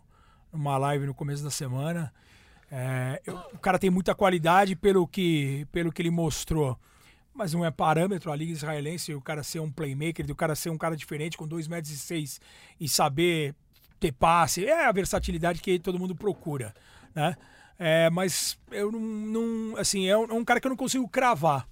numa 0.53 0.77
live 0.77 1.07
no 1.07 1.15
começo 1.15 1.43
da 1.43 1.51
semana. 1.51 2.13
É, 2.71 3.21
eu- 3.25 3.39
o 3.55 3.59
cara 3.59 3.79
tem 3.79 3.89
muita 3.89 4.15
qualidade 4.15 4.77
pelo 4.77 5.07
que, 5.07 5.67
pelo 5.73 5.91
que 5.91 6.03
ele 6.03 6.11
mostrou. 6.11 6.79
Mas 7.33 7.55
não 7.55 7.65
é 7.65 7.71
parâmetro 7.71 8.31
a 8.31 8.37
Liga 8.37 8.53
Israelense 8.53 9.15
o 9.15 9.23
cara 9.23 9.43
ser 9.43 9.61
um 9.61 9.71
playmaker, 9.71 10.31
o 10.31 10.35
cara 10.35 10.55
ser 10.55 10.71
um 10.71 10.77
cara 10.77 10.97
diferente 10.97 11.37
com 11.37 11.47
2 11.47 11.67
metros 11.69 11.93
e 11.93 11.97
seis 11.99 12.41
e 12.79 12.89
saber 12.89 13.55
ter 13.99 14.13
passe. 14.13 14.67
É 14.67 14.85
a 14.87 14.93
versatilidade 14.93 15.61
que 15.63 15.79
todo 15.79 15.99
mundo 15.99 16.15
procura, 16.15 16.75
né? 17.15 17.37
É, 17.79 18.11
mas 18.11 18.59
eu 18.73 18.91
não, 18.91 19.01
não- 19.01 19.77
assim, 19.79 20.09
é 20.09 20.19
um, 20.19 20.25
é 20.25 20.33
um 20.35 20.45
cara 20.45 20.61
que 20.61 20.67
eu 20.67 20.71
não 20.71 20.77
consigo 20.77 21.09
cravar. 21.09 21.67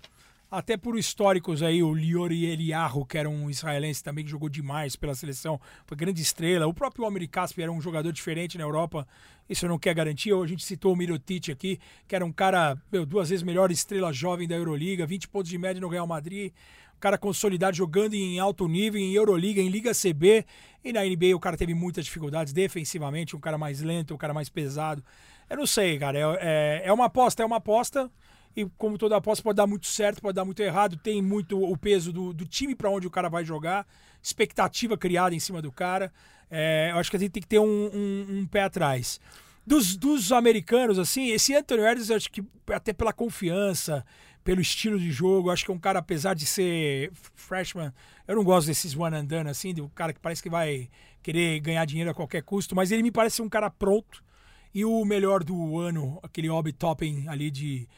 Até 0.48 0.77
por 0.77 0.97
históricos 0.97 1.60
aí, 1.60 1.82
o 1.82 1.93
Liori 1.93 2.44
Eliarro, 2.44 3.05
que 3.05 3.18
era 3.18 3.28
um 3.28 3.51
israelense 3.51 4.02
também 4.02 4.24
que 4.24 4.31
jogou 4.31 4.48
demais 4.48 4.94
pela 4.94 5.12
seleção, 5.12 5.60
foi 5.85 5.97
grande 5.97 6.23
estrela. 6.23 6.68
O 6.68 6.74
próprio 6.74 7.05
Omri 7.05 7.27
Caspi 7.27 7.62
era 7.62 7.73
um 7.73 7.81
jogador 7.81 8.12
diferente 8.12 8.56
na 8.56 8.62
Europa, 8.62 9.06
isso 9.51 9.66
não 9.66 9.77
quer 9.77 9.93
garantia. 9.93 10.36
A 10.36 10.47
gente 10.47 10.64
citou 10.64 10.93
o 10.93 10.97
Mirotic 10.97 11.51
aqui, 11.51 11.81
que 12.06 12.14
era 12.14 12.24
um 12.24 12.31
cara, 12.31 12.77
meu, 12.93 13.05
duas 13.05 13.28
vezes 13.28 13.43
melhor 13.43 13.73
estrela 13.73 14.12
jovem 14.12 14.47
da 14.47 14.55
Euroliga, 14.55 15.05
20 15.05 15.28
pontos 15.28 15.51
de 15.51 15.59
média 15.59 15.81
no 15.81 15.89
Real 15.89 16.06
Madrid. 16.06 16.52
Um 16.97 17.01
cara 17.01 17.18
consolidado 17.18 17.77
jogando 17.77 18.14
em 18.14 18.39
alto 18.39 18.68
nível, 18.68 19.01
em 19.01 19.12
Euroliga, 19.12 19.60
em 19.60 19.68
Liga 19.68 19.90
CB. 19.93 20.47
E 20.85 20.93
na 20.93 21.02
NBA 21.05 21.35
o 21.35 21.40
cara 21.40 21.56
teve 21.56 21.74
muitas 21.74 22.05
dificuldades 22.05 22.52
defensivamente, 22.52 23.35
um 23.35 23.40
cara 23.40 23.59
mais 23.59 23.82
lento, 23.82 24.14
um 24.14 24.16
cara 24.16 24.32
mais 24.32 24.48
pesado. 24.48 25.05
Eu 25.51 25.56
não 25.56 25.66
sei, 25.66 25.98
cara. 25.98 26.16
É, 26.16 26.23
é, 26.40 26.82
é 26.85 26.93
uma 26.93 27.06
aposta, 27.06 27.43
é 27.43 27.47
uma 27.47 27.56
aposta. 27.56 28.09
E 28.57 28.65
como 28.78 28.97
toda 28.97 29.16
aposta 29.16 29.43
pode 29.45 29.57
dar 29.57 29.66
muito 29.66 29.87
certo, 29.87 30.23
pode 30.23 30.35
dar 30.35 30.45
muito 30.45 30.61
errado, 30.62 30.97
tem 30.97 31.20
muito 31.20 31.62
o 31.62 31.77
peso 31.77 32.11
do, 32.12 32.33
do 32.33 32.47
time 32.47 32.74
para 32.74 32.89
onde 32.91 33.07
o 33.07 33.11
cara 33.11 33.28
vai 33.28 33.45
jogar, 33.45 33.87
expectativa 34.23 34.97
criada 34.97 35.35
em 35.35 35.39
cima 35.41 35.61
do 35.61 35.70
cara. 35.70 36.11
É, 36.51 36.89
eu 36.93 36.97
acho 36.99 37.11
que 37.11 37.16
a 37.16 37.20
gente 37.20 37.33
tem 37.33 37.43
que 37.43 37.49
ter 37.49 37.59
um, 37.59 37.65
um- 37.93 38.27
um 38.39 38.47
pé 38.47 38.62
atrás. 38.62 39.20
Dos, 39.66 39.97
dos 39.97 40.33
americanos, 40.33 40.99
assim, 40.99 41.28
esse 41.31 41.55
Anthony 41.55 41.83
Edwards, 41.83 42.11
acho 42.11 42.31
que 42.31 42.43
até 42.73 42.93
pela 42.93 43.12
confiança, 43.12 44.07
pelo 44.45 44.61
estilo 44.61 44.99
de 44.99 45.11
jogo, 45.11 45.51
acho 45.51 45.65
que 45.65 45.70
é 45.70 45.74
um 45.74 45.78
cara, 45.78 45.99
apesar 45.99 46.35
de 46.35 46.47
ser 46.47 47.11
freshman, 47.35 47.93
eu 48.28 48.37
não 48.37 48.45
gosto 48.45 48.69
desses 48.69 48.97
one 48.97 49.16
and 49.16 49.24
done, 49.27 49.51
assim, 49.51 49.74
do 49.74 49.89
cara 49.91 50.12
que 50.12 50.20
parece 50.20 50.43
que 50.43 50.49
vai 50.49 50.89
querer 51.23 51.59
ganhar 51.61 51.85
dinheiro 51.85 52.11
a 52.11 52.15
qualquer 52.15 52.43
custo, 52.43 52.74
mas 52.77 52.93
ele 52.93 53.03
me 53.03 53.11
parece 53.11 53.43
um 53.43 53.49
cara 53.49 53.69
pronto. 53.69 54.24
E 54.73 54.85
o 54.85 55.05
melhor 55.05 55.43
do 55.43 55.78
ano, 55.78 56.20
aquele 56.23 56.49
Obi 56.49 56.73
Toppin 56.73 57.27
ali 57.27 57.51
de, 57.51 57.89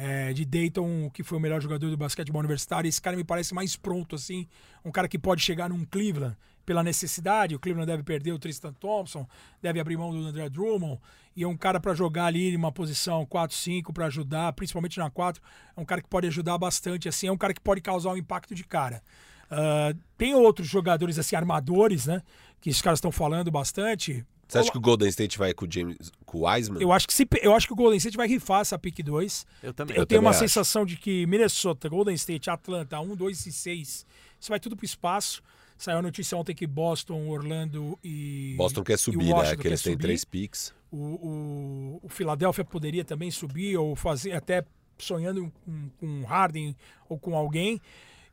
é, 0.00 0.32
de 0.32 0.44
Dayton, 0.44 1.10
que 1.10 1.24
foi 1.24 1.38
o 1.38 1.40
melhor 1.40 1.60
jogador 1.60 1.90
do 1.90 1.96
basquetebol 1.96 2.38
universitário, 2.38 2.88
esse 2.88 3.02
cara 3.02 3.16
me 3.16 3.24
parece 3.24 3.52
mais 3.52 3.74
pronto, 3.74 4.14
assim. 4.14 4.46
Um 4.84 4.92
cara 4.92 5.08
que 5.08 5.18
pode 5.18 5.42
chegar 5.42 5.68
num 5.68 5.84
Cleveland 5.84 6.36
pela 6.64 6.84
necessidade. 6.84 7.56
O 7.56 7.58
Cleveland 7.58 7.90
deve 7.90 8.04
perder 8.04 8.30
o 8.30 8.38
Tristan 8.38 8.72
Thompson, 8.74 9.26
deve 9.60 9.80
abrir 9.80 9.96
mão 9.96 10.12
do 10.12 10.24
André 10.24 10.48
Drummond. 10.48 11.00
E 11.34 11.42
é 11.42 11.48
um 11.48 11.56
cara 11.56 11.80
para 11.80 11.94
jogar 11.94 12.26
ali 12.26 12.52
numa 12.52 12.70
posição 12.70 13.26
4-5 13.26 13.92
para 13.92 14.06
ajudar, 14.06 14.52
principalmente 14.52 14.98
na 14.98 15.10
4. 15.10 15.42
É 15.76 15.80
um 15.80 15.84
cara 15.84 16.00
que 16.00 16.08
pode 16.08 16.28
ajudar 16.28 16.56
bastante, 16.58 17.08
assim. 17.08 17.26
É 17.26 17.32
um 17.32 17.36
cara 17.36 17.52
que 17.52 17.60
pode 17.60 17.80
causar 17.80 18.10
um 18.10 18.16
impacto 18.16 18.54
de 18.54 18.62
cara. 18.62 19.02
Ah, 19.50 19.92
tem 20.16 20.32
outros 20.32 20.68
jogadores, 20.68 21.18
assim, 21.18 21.34
armadores, 21.34 22.06
né? 22.06 22.22
Que 22.60 22.70
os 22.70 22.80
caras 22.80 22.98
estão 22.98 23.10
falando 23.10 23.50
bastante. 23.50 24.24
Você 24.48 24.58
acha 24.58 24.70
que 24.72 24.78
o 24.78 24.80
Golden 24.80 25.08
State 25.08 25.36
vai 25.36 25.52
com 25.52 25.66
o 25.66 25.68
James, 25.70 26.10
com 26.24 26.38
o 26.38 26.48
Wiseman? 26.48 26.80
Eu 26.80 26.90
acho 26.90 27.06
que 27.06 27.12
se, 27.12 27.28
eu 27.42 27.54
acho 27.54 27.66
que 27.66 27.72
o 27.72 27.76
Golden 27.76 27.98
State 27.98 28.16
vai 28.16 28.26
rifar 28.26 28.62
essa 28.62 28.78
pick 28.78 29.02
2. 29.02 29.46
Eu 29.62 29.74
também. 29.74 29.96
Eu, 29.96 30.02
Eu 30.02 30.06
tenho 30.06 30.18
também 30.20 30.26
uma 30.26 30.30
acho. 30.30 30.38
sensação 30.40 30.86
de 30.86 30.96
que 30.96 31.26
Minnesota, 31.26 31.88
Golden 31.88 32.14
State, 32.14 32.48
Atlanta, 32.48 32.98
1, 32.98 33.14
2 33.14 33.46
e 33.46 33.52
6, 33.52 34.06
isso 34.40 34.48
vai 34.48 34.58
tudo 34.58 34.74
pro 34.74 34.86
espaço. 34.86 35.42
Saiu 35.76 35.98
a 35.98 36.02
notícia 36.02 36.36
ontem 36.36 36.54
que 36.54 36.66
Boston, 36.66 37.28
Orlando 37.28 37.96
e. 38.02 38.54
Boston 38.56 38.82
quer 38.82 38.98
subir, 38.98 39.32
né? 39.32 39.54
Que 39.54 39.68
eles 39.68 39.82
têm 39.82 39.96
três 39.96 40.24
picks. 40.24 40.74
O, 40.90 40.96
o, 40.96 42.00
o 42.02 42.08
Philadelphia 42.08 42.64
poderia 42.64 43.04
também 43.04 43.30
subir, 43.30 43.76
ou 43.76 43.94
fazer, 43.94 44.32
até 44.32 44.64
sonhando 44.98 45.52
com, 45.64 45.90
com 46.00 46.24
Harden 46.24 46.74
ou 47.08 47.18
com 47.18 47.36
alguém. 47.36 47.80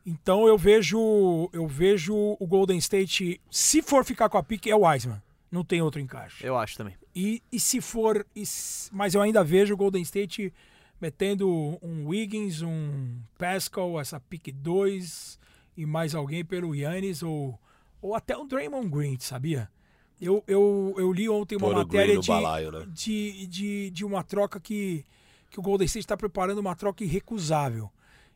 Então 0.06 0.48
eu 0.48 0.58
vejo, 0.58 1.50
eu 1.52 1.68
vejo 1.68 2.16
o 2.16 2.48
Golden 2.48 2.78
State, 2.78 3.42
se 3.50 3.82
for 3.82 4.06
ficar 4.06 4.30
com 4.30 4.38
a 4.38 4.44
pick, 4.44 4.68
é 4.68 4.76
o 4.76 4.88
Wiseman. 4.88 5.22
Não 5.52 5.64
tem 5.64 5.82
outro 5.82 6.02
encaixe. 6.02 6.46
Eu 6.46 6.58
acho 6.58 6.76
também. 6.78 6.96
E, 7.16 7.42
e 7.52 7.60
se 7.60 7.80
for. 7.82 8.26
e 8.36 8.46
se- 8.46 8.94
mas 8.94 9.14
eu 9.16 9.22
ainda 9.22 9.44
vejo 9.44 9.74
o 9.74 9.78
Golden 9.78 10.02
State 10.02 10.54
metendo 11.00 11.78
um 11.82 12.08
Wiggins, 12.08 12.62
um 12.62 13.20
Pascal, 13.38 14.00
essa 14.00 14.20
pick 14.20 14.52
2 14.54 15.40
e 15.78 15.86
mais 15.86 16.16
alguém 16.16 16.44
pelo 16.44 16.74
Yannis 16.74 17.22
ou, 17.22 17.60
ou 18.02 18.16
até 18.16 18.38
um 18.38 18.48
Draymond 18.48 18.90
Green, 18.90 19.18
sabia? 19.20 19.70
Eu, 20.20 20.44
eu, 20.48 20.96
eu 20.98 21.12
li 21.12 21.28
ontem 21.28 21.58
uma 21.58 21.68
Pôr 21.68 21.74
o 21.76 21.78
matéria 21.80 22.18
de, 22.18 22.28
balaio, 22.28 22.72
né? 22.72 22.86
de, 22.90 23.46
de, 23.48 23.90
de 23.92 24.06
uma 24.06 24.24
troca 24.24 24.60
que, 24.60 25.04
que 25.50 25.60
o 25.60 25.62
Golden 25.62 25.86
State 25.86 26.06
está 26.06 26.16
preparando 26.16 26.60
uma 26.60 26.76
troca 26.76 27.04
irrecusável. 27.04 27.92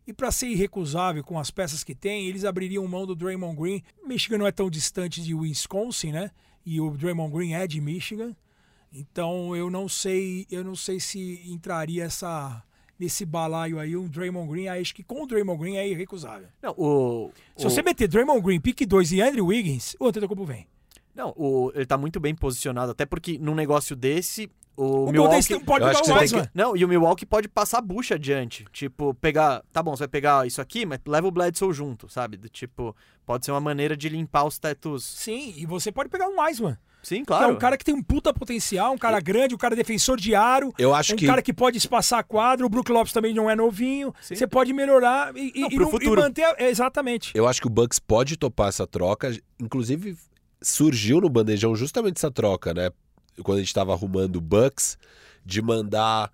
E 0.05 0.11
para 0.11 0.31
ser 0.31 0.47
irrecusável 0.47 1.23
com 1.23 1.39
as 1.39 1.49
peças 1.51 1.83
que 1.83 1.95
tem, 1.95 2.27
eles 2.27 2.43
abririam 2.43 2.85
mão 2.87 3.05
do 3.05 3.15
Draymond 3.15 3.55
Green. 3.55 3.81
Michigan 4.05 4.39
não 4.39 4.47
é 4.47 4.51
tão 4.51 4.69
distante 4.69 5.21
de 5.23 5.33
Wisconsin, 5.33 6.11
né? 6.11 6.31
E 6.71 6.79
o 6.79 6.91
Draymond 6.91 7.33
Green 7.33 7.53
é 7.53 7.65
de 7.65 7.81
Michigan. 7.81 8.35
Então 8.93 9.55
eu 9.55 9.69
não 9.69 9.87
sei, 9.87 10.45
eu 10.51 10.63
não 10.63 10.75
sei 10.75 10.99
se 10.99 11.41
entraria 11.45 12.03
essa 12.05 12.63
nesse 12.99 13.25
balaio 13.25 13.79
aí 13.79 13.95
um 13.95 14.07
Draymond 14.07 14.49
Green, 14.51 14.67
acho 14.67 14.93
que 14.93 15.03
com 15.03 15.23
o 15.23 15.27
Draymond 15.27 15.59
Green 15.59 15.77
é 15.77 15.87
irrecusável. 15.87 16.47
Não, 16.61 16.71
o, 16.77 17.31
Se 17.55 17.65
o- 17.65 17.69
você 17.69 17.81
meter 17.81 18.07
Draymond 18.07 18.41
Green, 18.41 18.59
pick 18.59 18.81
2 18.85 19.11
e 19.13 19.21
Andrew 19.21 19.45
Wiggins, 19.47 19.95
o 19.99 20.07
Antetokounmpo 20.07 20.43
vem. 20.45 20.67
Não, 21.15 21.33
o, 21.37 21.71
ele 21.73 21.85
tá 21.85 21.97
muito 21.97 22.19
bem 22.19 22.35
posicionado, 22.35 22.91
até 22.91 23.05
porque 23.05 23.37
num 23.37 23.55
negócio 23.55 23.95
desse, 23.95 24.49
o, 24.81 24.83
O 24.83 24.87
Golden 25.05 25.11
Milwaukee... 25.13 25.53
Não 25.53 25.59
pode 25.61 25.83
eu 25.83 25.89
acho 25.89 26.01
pegar 26.01 26.13
que 26.13 26.19
o 26.19 26.21
Wiseman. 26.21 26.41
tem 26.43 26.51
Não, 26.55 26.77
e 26.77 26.85
o 26.85 26.87
Milwaukee 26.87 27.25
pode 27.25 27.47
passar 27.47 27.79
a 27.79 27.81
bucha 27.81 28.15
adiante. 28.15 28.65
Tipo, 28.71 29.13
pegar. 29.15 29.61
Tá 29.73 29.83
bom, 29.83 29.95
você 29.95 29.99
vai 30.03 30.07
pegar 30.07 30.47
isso 30.47 30.61
aqui, 30.61 30.85
mas 30.85 30.99
leva 31.05 31.27
o 31.27 31.31
Bledsoe 31.31 31.73
junto, 31.73 32.07
sabe? 32.09 32.37
Do 32.37 32.47
tipo, 32.49 32.95
pode 33.25 33.45
ser 33.45 33.51
uma 33.51 33.59
maneira 33.59 33.97
de 33.97 34.07
limpar 34.09 34.45
os 34.45 34.57
tetos. 34.57 35.03
Sim, 35.05 35.53
e 35.57 35.65
você 35.65 35.91
pode 35.91 36.09
pegar 36.09 36.27
um 36.27 36.39
Wiseman. 36.41 36.77
Sim, 37.01 37.23
Que 37.23 37.33
é 37.33 37.37
claro. 37.37 37.53
um 37.53 37.57
cara 37.57 37.77
que 37.77 37.85
tem 37.85 37.95
um 37.95 38.03
puta 38.03 38.33
potencial, 38.33 38.91
um 38.91 38.97
cara 38.97 39.21
grande, 39.21 39.55
um 39.55 39.57
cara 39.57 39.73
defensor 39.73 40.17
de 40.19 40.35
aro. 40.35 40.73
Eu 40.77 40.93
acho 40.93 41.13
um 41.13 41.15
que. 41.15 41.25
cara 41.25 41.41
que 41.41 41.53
pode 41.53 41.77
espaçar 41.77 42.19
a 42.19 42.23
quadra, 42.23 42.65
o 42.65 42.69
Brook 42.69 42.91
Lopes 42.91 43.13
também 43.13 43.33
não 43.33 43.49
é 43.49 43.55
novinho. 43.55 44.13
Sim. 44.21 44.35
Você 44.35 44.45
pode 44.45 44.73
melhorar 44.73 45.33
e, 45.35 45.51
e- 45.55 45.61
Não, 45.61 45.67
e 45.69 45.75
pro 45.75 45.83
não- 45.83 45.87
e 45.87 45.91
futuro. 45.91 46.21
manter. 46.21 46.43
a- 46.43 46.55
é, 46.57 46.69
Exatamente. 46.69 47.31
Eu 47.33 47.47
acho 47.47 47.61
que 47.61 47.67
o 47.67 47.69
Bucks 47.69 47.99
pode 47.99 48.35
topar 48.35 48.67
essa 48.67 48.85
troca. 48.85 49.33
Inclusive, 49.61 50.17
surgiu 50.61 51.21
no 51.21 51.29
bandejão 51.29 51.73
justamente 51.75 52.17
essa 52.17 52.29
troca, 52.29 52.73
né? 52.73 52.89
Quando 53.43 53.57
a 53.57 53.61
gente 53.61 53.73
tava 53.73 53.93
arrumando 53.93 54.37
o 54.37 54.41
Bucks, 54.41 54.97
de 55.45 55.61
mandar 55.61 56.31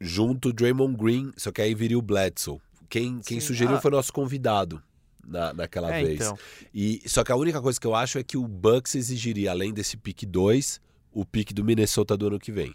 junto 0.00 0.48
o 0.48 0.52
Draymond 0.52 0.96
Green, 0.96 1.32
só 1.36 1.50
que 1.50 1.62
aí 1.62 1.74
viria 1.74 1.98
o 1.98 2.02
Bledsoe. 2.02 2.58
Quem, 2.88 3.20
quem 3.20 3.40
Sim. 3.40 3.46
sugeriu 3.46 3.76
Ah. 3.76 3.80
foi 3.80 3.90
nosso 3.90 4.12
convidado 4.12 4.82
na, 5.26 5.52
naquela 5.52 5.92
É, 5.94 6.02
vez. 6.04 6.20
então. 6.20 6.38
E, 6.72 7.02
só 7.06 7.24
que 7.24 7.32
a 7.32 7.36
única 7.36 7.60
coisa 7.60 7.80
que 7.80 7.86
eu 7.86 7.94
acho 7.94 8.18
é 8.18 8.22
que 8.22 8.36
o 8.36 8.46
Bucks 8.46 8.94
exigiria, 8.94 9.50
além 9.50 9.72
desse 9.72 9.96
pick 9.96 10.24
2, 10.26 10.80
o 11.12 11.24
pick 11.24 11.52
do 11.52 11.64
Minnesota 11.64 12.16
do 12.16 12.26
ano 12.26 12.38
que 12.38 12.52
vem. 12.52 12.74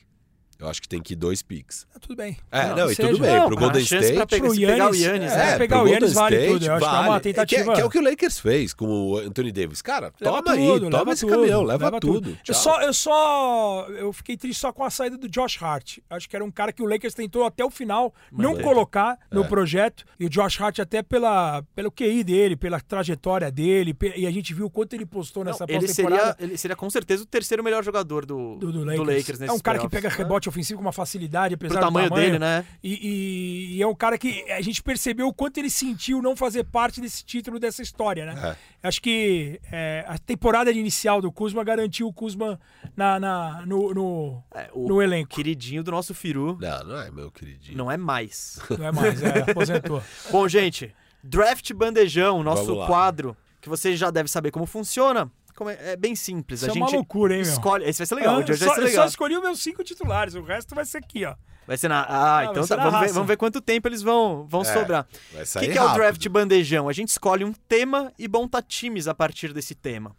Eu 0.60 0.68
acho 0.68 0.81
que 0.81 0.90
tem 0.90 1.02
que 1.02 1.14
ir 1.14 1.15
dois 1.15 1.41
picks. 1.41 1.88
Tá 1.94 1.99
tudo 2.02 2.18
bem. 2.18 2.38
É, 2.52 2.68
Não, 2.68 2.76
não, 2.76 2.91
e 2.91 2.95
tudo 2.95 3.18
bem. 3.19 3.34
Não, 3.38 3.48
pro 3.48 3.56
Golden 3.56 3.81
chance 3.86 4.11
pra 4.14 4.23
State. 4.26 4.30
pegar, 4.30 4.48
Pro 4.48 4.56
pegar 4.60 4.72
o 4.72 4.72
Yannis, 4.95 5.02
Yannis, 5.02 5.31
é, 5.31 5.38
né? 5.38 5.57
pegar 5.57 5.84
o 5.84 5.88
Yannis 5.88 6.14
vale 6.14 6.36
State, 6.36 6.53
tudo, 6.53 6.65
eu 6.65 6.73
acho 6.73 6.80
que 6.80 6.86
é 6.86 6.98
uma 6.99 7.07
vale. 7.07 7.22
tentativa. 7.22 7.64
Que, 7.64 7.69
é- 7.72 7.73
que 7.76 7.81
é 7.81 7.86
o 7.86 7.90
que 7.90 7.98
o 7.98 8.02
Lakers 8.02 8.40
fez 8.40 8.73
com 8.73 8.86
o 8.88 9.18
Anthony 9.19 9.52
Davis. 9.53 9.81
Cara, 9.81 10.11
Leva 10.19 10.44
toma 10.44 10.52
aí, 10.56 10.68
tudo, 10.68 10.80
toma 10.90 10.98
leva 10.98 11.11
esse 11.14 11.22
tudo, 11.26 11.30
caminhão, 11.31 11.64
leva, 11.64 11.99
tudo. 12.02 12.30
Eu 12.31 12.36
Tchau. 12.44 12.56
só, 12.56 12.81
eu 12.81 12.94
só. 12.94 13.88
Eu 13.90 14.11
fiquei 14.14 14.36
triste 14.36 14.60
só 14.60 14.73
com 14.73 14.84
a 14.84 14.90
saída 14.90 15.18
do 15.18 15.30
Josh 15.30 15.61
Hart. 15.64 15.99
Acho 16.10 16.30
que 16.30 16.36
era 16.36 16.44
um 16.44 16.52
cara 16.52 16.73
que 16.73 16.81
o 16.84 16.86
Lakers 16.86 17.14
tentou 17.14 17.45
até 17.45 17.64
o 17.64 17.69
final 17.69 18.14
não 18.31 18.49
Manteve. 18.52 18.64
colocar 18.68 19.18
no 19.31 19.44
É. 19.44 19.48
projeto. 19.48 20.03
E 20.19 20.26
o 20.26 20.30
Josh 20.30 20.60
Hart, 20.60 20.80
até 20.80 21.02
pela, 21.02 21.64
pelo 21.73 21.90
QI 21.90 22.22
dele, 22.23 22.57
pela 22.57 22.81
trajetória 22.81 23.49
dele, 23.49 23.95
e 24.15 24.27
a 24.27 24.31
gente 24.31 24.53
viu 24.53 24.65
o 24.65 24.69
quanto 24.69 24.94
ele 24.94 25.06
postou 25.06 25.44
nessa 25.45 25.64
ele, 25.69 25.80
pós-temporada. 25.80 26.34
seria, 26.34 26.36
ele 26.49 26.57
seria 26.57 26.76
com 26.76 26.90
certeza 26.90 27.23
o 27.23 27.26
terceiro 27.26 27.64
melhor 27.64 27.81
jogador 27.84 28.26
do, 28.26 28.57
Do, 28.57 28.72
do 28.73 28.80
do 28.80 28.86
Lakers. 28.86 29.07
Lakers, 29.07 29.41
é 29.41 29.52
um 29.53 29.60
cara 29.60 29.80
que 29.80 29.88
pega 29.88 30.10
rebote 30.10 30.49
ofensivo 30.50 30.80
com 30.80 30.86
uma 30.86 30.92
facilidade, 30.92 31.54
apesar 31.56 31.76
Pro 31.76 31.86
tamanho 31.88 32.08
do 32.08 32.10
tamanho 32.10 32.32
dele, 32.34 32.40
né? 32.40 32.66
E, 32.84 32.94
e- 32.94 33.78
e 33.78 33.82
é 33.82 33.88
um 33.88 33.96
cara 33.96 34.18
que 34.18 34.44
a 34.52 34.62
gente 34.62 34.84
percebeu 34.84 35.28
o 35.28 35.34
quanto 35.34 35.58
ele 35.58 35.70
sentiu 35.70 36.22
não 36.22 36.36
fazer 36.36 36.64
parte 36.66 37.00
desse 37.00 37.24
título, 37.24 37.60
dessa 37.60 37.82
história, 37.82 38.26
né? 38.26 38.56
Acho 38.84 39.02
que 39.02 39.60
é, 39.72 40.04
a 40.08 40.18
temporada 40.18 40.72
inicial 40.72 41.22
do 41.22 41.32
Kuzma 41.32 41.64
garantiu 41.64 42.08
o 42.08 42.14
Kuzma 42.14 42.60
na, 42.96 43.20
na- 43.20 43.64
no, 43.66 43.94
no, 43.94 44.44
É, 44.54 44.70
o 44.74 44.88
no 44.88 45.02
elenco. 45.02 45.30
queridinho 45.36 45.84
do 45.84 45.92
nosso 45.92 46.14
Firu 46.14 46.58
Não, 46.60 46.84
não 46.84 47.02
é 47.02 47.10
meu 47.12 47.32
queridinho. 47.32 47.78
não 47.78 47.92
é 47.92 47.98
mais. 47.98 48.60
Não 48.78 48.86
é 48.86 48.92
mais, 48.92 49.22
é, 49.24 49.40
aposentou. 49.50 50.02
Bom, 50.32 50.48
gente, 50.48 50.94
Draft 51.24 51.74
Bandejão, 51.74 52.42
nosso 52.44 52.76
quadro, 52.86 53.36
que 53.62 53.68
você 53.70 53.96
já 53.96 54.10
deve 54.10 54.30
saber 54.30 54.52
como 54.52 54.66
funciona. 54.66 55.30
Como 55.60 55.69
é, 55.69 55.91
é 55.91 55.95
bem 55.98 56.15
simples. 56.15 56.61
Isso 56.61 56.72
a 56.72 56.73
é 56.73 56.77
uma 56.77 56.86
gente 56.88 56.95
loucura, 56.95 57.36
hein, 57.36 57.41
meu? 57.44 57.52
escolhe. 57.52 57.84
Esse 57.84 57.98
vai 57.98 58.07
ser 58.07 58.15
legal. 58.15 58.36
Ah, 58.36 58.40
o 58.40 58.44
de 58.45 58.52
hoje 58.53 58.60
só, 58.61 58.65
vai 58.68 58.76
ser 58.76 58.81
eu 58.81 58.86
legal. 58.88 59.03
só 59.03 59.10
escolhi 59.10 59.36
os 59.36 59.44
meus 59.44 59.61
cinco 59.61 59.84
titulares, 59.84 60.34
o 60.36 60.41
resto 60.41 60.73
vai 60.73 60.86
ser 60.86 60.99
aqui, 60.99 61.26
ó. 61.26 61.36
Vai 61.68 61.76
ser 61.77 61.90
na. 61.90 61.99
Ah, 62.03 62.38
Ah, 62.38 62.45
então 62.45 62.65
tá. 62.65 62.77
na 62.77 62.84
Vamos 62.86 62.99
ver, 63.02 63.11
vamos 63.11 63.27
ver 63.27 63.36
quanto 63.36 63.60
tempo 63.60 63.86
eles 63.90 64.02
vão, 64.02 64.48
vão 64.48 64.61
É, 64.61 64.64
sobrar. 64.64 65.06
O 65.34 65.60
que, 65.60 65.68
que 65.68 65.77
é 65.77 65.84
o 65.84 65.94
draft 65.94 66.26
bandejão? 66.30 66.88
A 66.88 66.94
gente 66.94 67.10
escolhe 67.10 67.44
um 67.44 67.52
tema 67.68 68.14
e 68.18 68.26
monta 68.30 68.61
times 68.61 69.06
a 69.06 69.14
partir 69.14 69.52
desse 69.52 69.76
tema. 69.76 70.15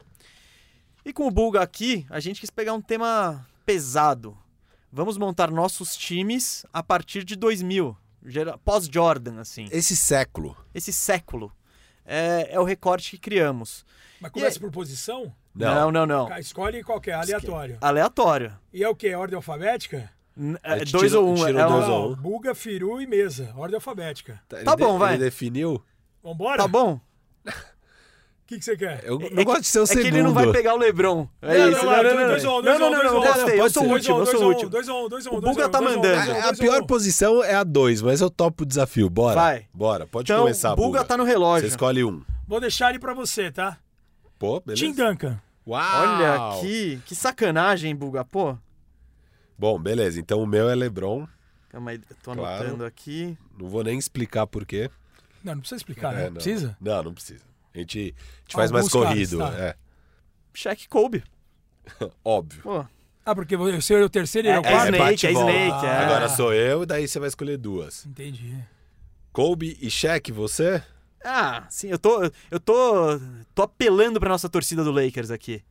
E 1.04 1.10
com 1.12 1.26
o 1.26 1.30
Bulga 1.30 1.62
aqui, 1.62 2.04
a 2.10 2.20
gente 2.20 2.38
quis 2.38 2.50
pegar 2.50 2.74
um 2.74 2.82
tema 2.82 3.46
pesado. 3.64 4.36
Vamos 4.92 5.16
montar 5.16 5.50
nossos 5.50 5.96
times 5.96 6.66
a 6.72 6.82
partir 6.82 7.24
de 7.24 7.34
2000, 7.34 7.96
gera- 8.26 8.58
pós-Jordan, 8.58 9.40
assim. 9.40 9.66
Esse 9.72 9.96
século. 9.96 10.54
Esse 10.74 10.92
século. 10.92 11.50
É, 12.12 12.48
é 12.54 12.58
o 12.60 12.64
recorte 12.64 13.12
que 13.12 13.18
criamos. 13.18 13.84
Mas 14.20 14.32
começa 14.32 14.58
E 14.58 14.60
por 14.60 14.70
posição? 14.72 15.32
Não, 15.54 15.90
não, 15.92 16.04
não. 16.06 16.26
Cara, 16.28 16.40
Escolhe 16.40 16.82
qualquer, 16.82 17.12
aleatório. 17.14 17.78
Aleatório. 17.80 18.52
E 18.72 18.82
é 18.82 18.88
o 18.88 18.94
quê? 18.96 19.14
Ordem 19.14 19.36
alfabética? 19.36 20.10
A 20.62 20.76
É, 20.76 20.78
gente 20.80 20.92
dois 20.92 21.10
tirou- 21.12 21.26
ou 21.26 21.30
um. 21.38 21.46
é 21.46 21.52
dois 21.52 21.88
ou 21.88 22.06
um. 22.06 22.08
Não, 22.10 22.16
Buga, 22.16 22.54
Firu 22.54 23.00
e 23.00 23.06
Mesa. 23.06 23.52
Ordem 23.56 23.76
alfabética. 23.76 24.40
Ele 24.52 24.64
Tá 24.64 24.74
bom, 24.76 24.92
de- 24.94 24.98
vai. 24.98 25.14
Ele 25.14 25.24
definiu. 25.24 25.82
Vambora? 26.22 26.62
Tá 26.62 26.68
bom? 26.68 27.00
O 28.50 28.52
que, 28.52 28.58
que 28.58 28.64
você 28.64 28.76
quer? 28.76 29.04
Eu 29.04 29.20
É 29.22 29.30
não 29.30 29.44
gosto 29.44 29.60
de 29.60 29.66
ser 29.68 29.78
o 29.78 29.82
é 29.84 29.86
segundo. 29.86 30.02
que 30.02 30.08
ele 30.08 30.22
não 30.24 30.32
vai 30.34 30.50
pegar 30.50 30.74
o 30.74 30.76
Lebron. 30.76 31.28
É 31.40 31.56
Não, 31.56 31.68
isso. 31.70 31.84
não, 31.84 31.92
Não, 31.92 32.02
não, 32.02 32.02
não, 32.02 32.10
não, 32.10 32.58
um, 32.58 33.04
não, 33.04 33.20
um, 33.20 33.44
um. 33.44 33.48
Eu 33.50 33.70
sou 33.70 33.84
o 33.84 33.88
último, 33.92 34.18
eu 34.18 34.26
sou 34.26 34.42
o 34.42 34.46
último. 34.48 34.70
2 34.70 34.88
1 34.88 35.08
2 35.08 35.26
1 35.28 35.30
O 35.36 35.40
Buga 35.40 35.68
tá 35.68 35.80
mandando. 35.80 36.32
A, 36.32 36.52
pior 36.52 36.84
posição 36.84 37.44
é 37.44 37.54
a 37.54 37.62
2, 37.62 38.02
mas 38.02 38.20
eu 38.20 38.28
topo 38.28 38.64
o 38.64 38.66
desafio. 38.66 39.08
Bora. 39.08 39.36
Vai. 39.36 39.66
Bora. 39.72 40.04
Pode 40.08 40.32
Então, 40.32 40.42
começar, 40.42 40.74
Buga 40.74 40.98
Buga. 40.98 41.04
tá 41.04 41.16
no 41.16 41.22
Você 41.24 41.30
relógio. 41.30 41.68
escolhe 41.68 42.02
um. 42.02 42.22
Vou 42.48 42.58
deixar 42.60 42.90
ele 42.90 42.98
pra 42.98 43.14
você, 43.14 43.52
tá? 43.52 43.78
Pô, 44.36 44.60
beleza. 44.60 44.84
Tim 44.84 44.92
Duncan. 44.94 45.40
Uau! 45.64 45.80
Olha 46.16 46.60
que, 46.60 47.00
que 47.06 47.14
sacanagem, 47.14 47.94
Buga. 47.94 48.24
Pô. 48.24 48.56
Bom, 49.56 49.78
beleza. 49.78 50.18
Então 50.18 50.42
o 50.42 50.46
meu 50.46 50.68
é 50.68 50.74
LeBron. 50.74 51.24
Calma 51.68 51.92
aí, 51.92 52.00
eu 52.10 52.16
tô 52.20 52.32
Claro. 52.32 52.62
anotando 52.64 52.84
aqui. 52.84 53.38
Não 53.56 53.68
vou 53.68 53.84
nem 53.84 53.96
explicar 53.96 54.44
por 54.48 54.66
quê. 54.66 54.90
Não, 55.44 55.52
não 55.54 55.60
precisa 55.60 55.76
explicar, 55.76 56.12
É, 56.14 56.16
né? 56.16 56.24
não. 56.24 56.32
Precisa? 56.32 56.76
Não, 56.80 57.02
não 57.04 57.14
precisa. 57.14 57.44
A 57.74 57.78
gente, 57.78 57.98
a 57.98 58.40
gente 58.42 58.52
faz 58.52 58.70
mais 58.70 58.88
caras, 58.88 59.08
corrido. 59.08 59.38
tá. 59.38 59.52
É. 59.58 59.76
Shaq 60.52 60.88
Kobe. 60.88 61.22
Óbvio. 62.24 62.62
Pô. 62.62 62.84
Ah, 63.24 63.34
porque 63.34 63.56
você 63.56 63.94
é 63.94 64.02
o 64.04 64.08
terceiro 64.10 64.48
e 64.48 64.50
ele 64.50 64.56
é 64.56 64.60
o 64.60 64.64
É, 64.64 64.70
quarto? 64.70 64.84
Snake, 64.94 65.04
bate 65.10 65.26
e 65.26 65.28
é. 65.28 65.32
Snake, 65.32 65.86
é. 65.86 65.96
Agora 65.98 66.28
sou 66.28 66.52
eu, 66.52 66.82
e 66.82 66.86
daí 66.86 67.06
você 67.06 67.18
vai 67.18 67.28
escolher 67.28 67.56
duas. 67.58 68.06
Entendi. 68.06 68.58
Kobe 69.32 69.76
e 69.80 69.90
Shaq, 69.90 70.32
você? 70.32 70.82
Ah, 71.24 71.66
sim, 71.68 71.88
eu 71.88 71.98
tô. 71.98 72.24
Eu 72.50 72.58
tô. 72.58 73.20
tô 73.54 73.62
apelando 73.62 74.18
pra 74.18 74.28
nossa 74.30 74.48
torcida 74.48 74.82
do 74.82 74.90
Lakers 74.90 75.30
aqui. 75.30 75.62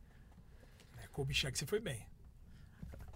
É, 1.03 1.07
Kobe 1.11 1.33
Shaq, 1.33 1.57
você 1.57 1.65
foi 1.65 1.79
bem. 1.79 1.99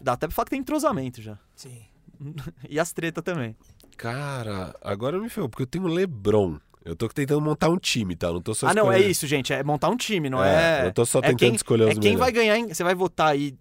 Dá 0.02 0.14
até 0.14 0.28
pra 0.28 0.36
falar 0.36 0.46
que 0.46 0.50
tem 0.52 0.60
entrosamento 0.60 1.22
já. 1.22 1.38
Sim. 1.56 1.86
E 2.70 2.80
as 2.80 2.92
tretas 2.92 3.24
também. 3.24 3.56
Cara, 3.98 4.76
agora 4.82 5.20
me 5.20 5.30
ferrou, 5.30 5.48
porque 5.50 5.64
eu 5.64 5.68
tenho 5.68 5.88
LeBron. 5.88 6.58
Eu 6.86 6.96
tô 6.96 7.08
tentando 7.08 7.40
montar 7.42 7.70
um 7.70 7.78
time, 7.78 8.16
tá? 8.16 8.32
Não 8.32 8.42
tô 8.42 8.54
só 8.54 8.68
ah, 8.68 8.74
não, 8.74 8.92
é 8.92 9.00
isso, 9.00 9.26
gente. 9.26 9.54
É 9.54 9.64
montar 9.64 9.90
um 9.90 9.96
time, 9.96 10.30
não 10.30 10.44
É, 10.44 10.82
é. 10.82 10.88
eu 10.88 10.92
tô 10.92 11.06
só 11.06 11.20
é 11.20 11.22
tentando 11.22 11.40
quem, 11.40 11.56
escolher 11.56 11.84
os 11.84 11.90
É 11.92 11.94
quem 11.94 12.02
melhores. 12.02 12.20
vai 12.20 12.32
ganhar. 12.32 12.58
em- 12.58 12.74
Você 12.74 12.84
vai 12.84 12.94
votar 12.94 13.28
aí. 13.32 13.56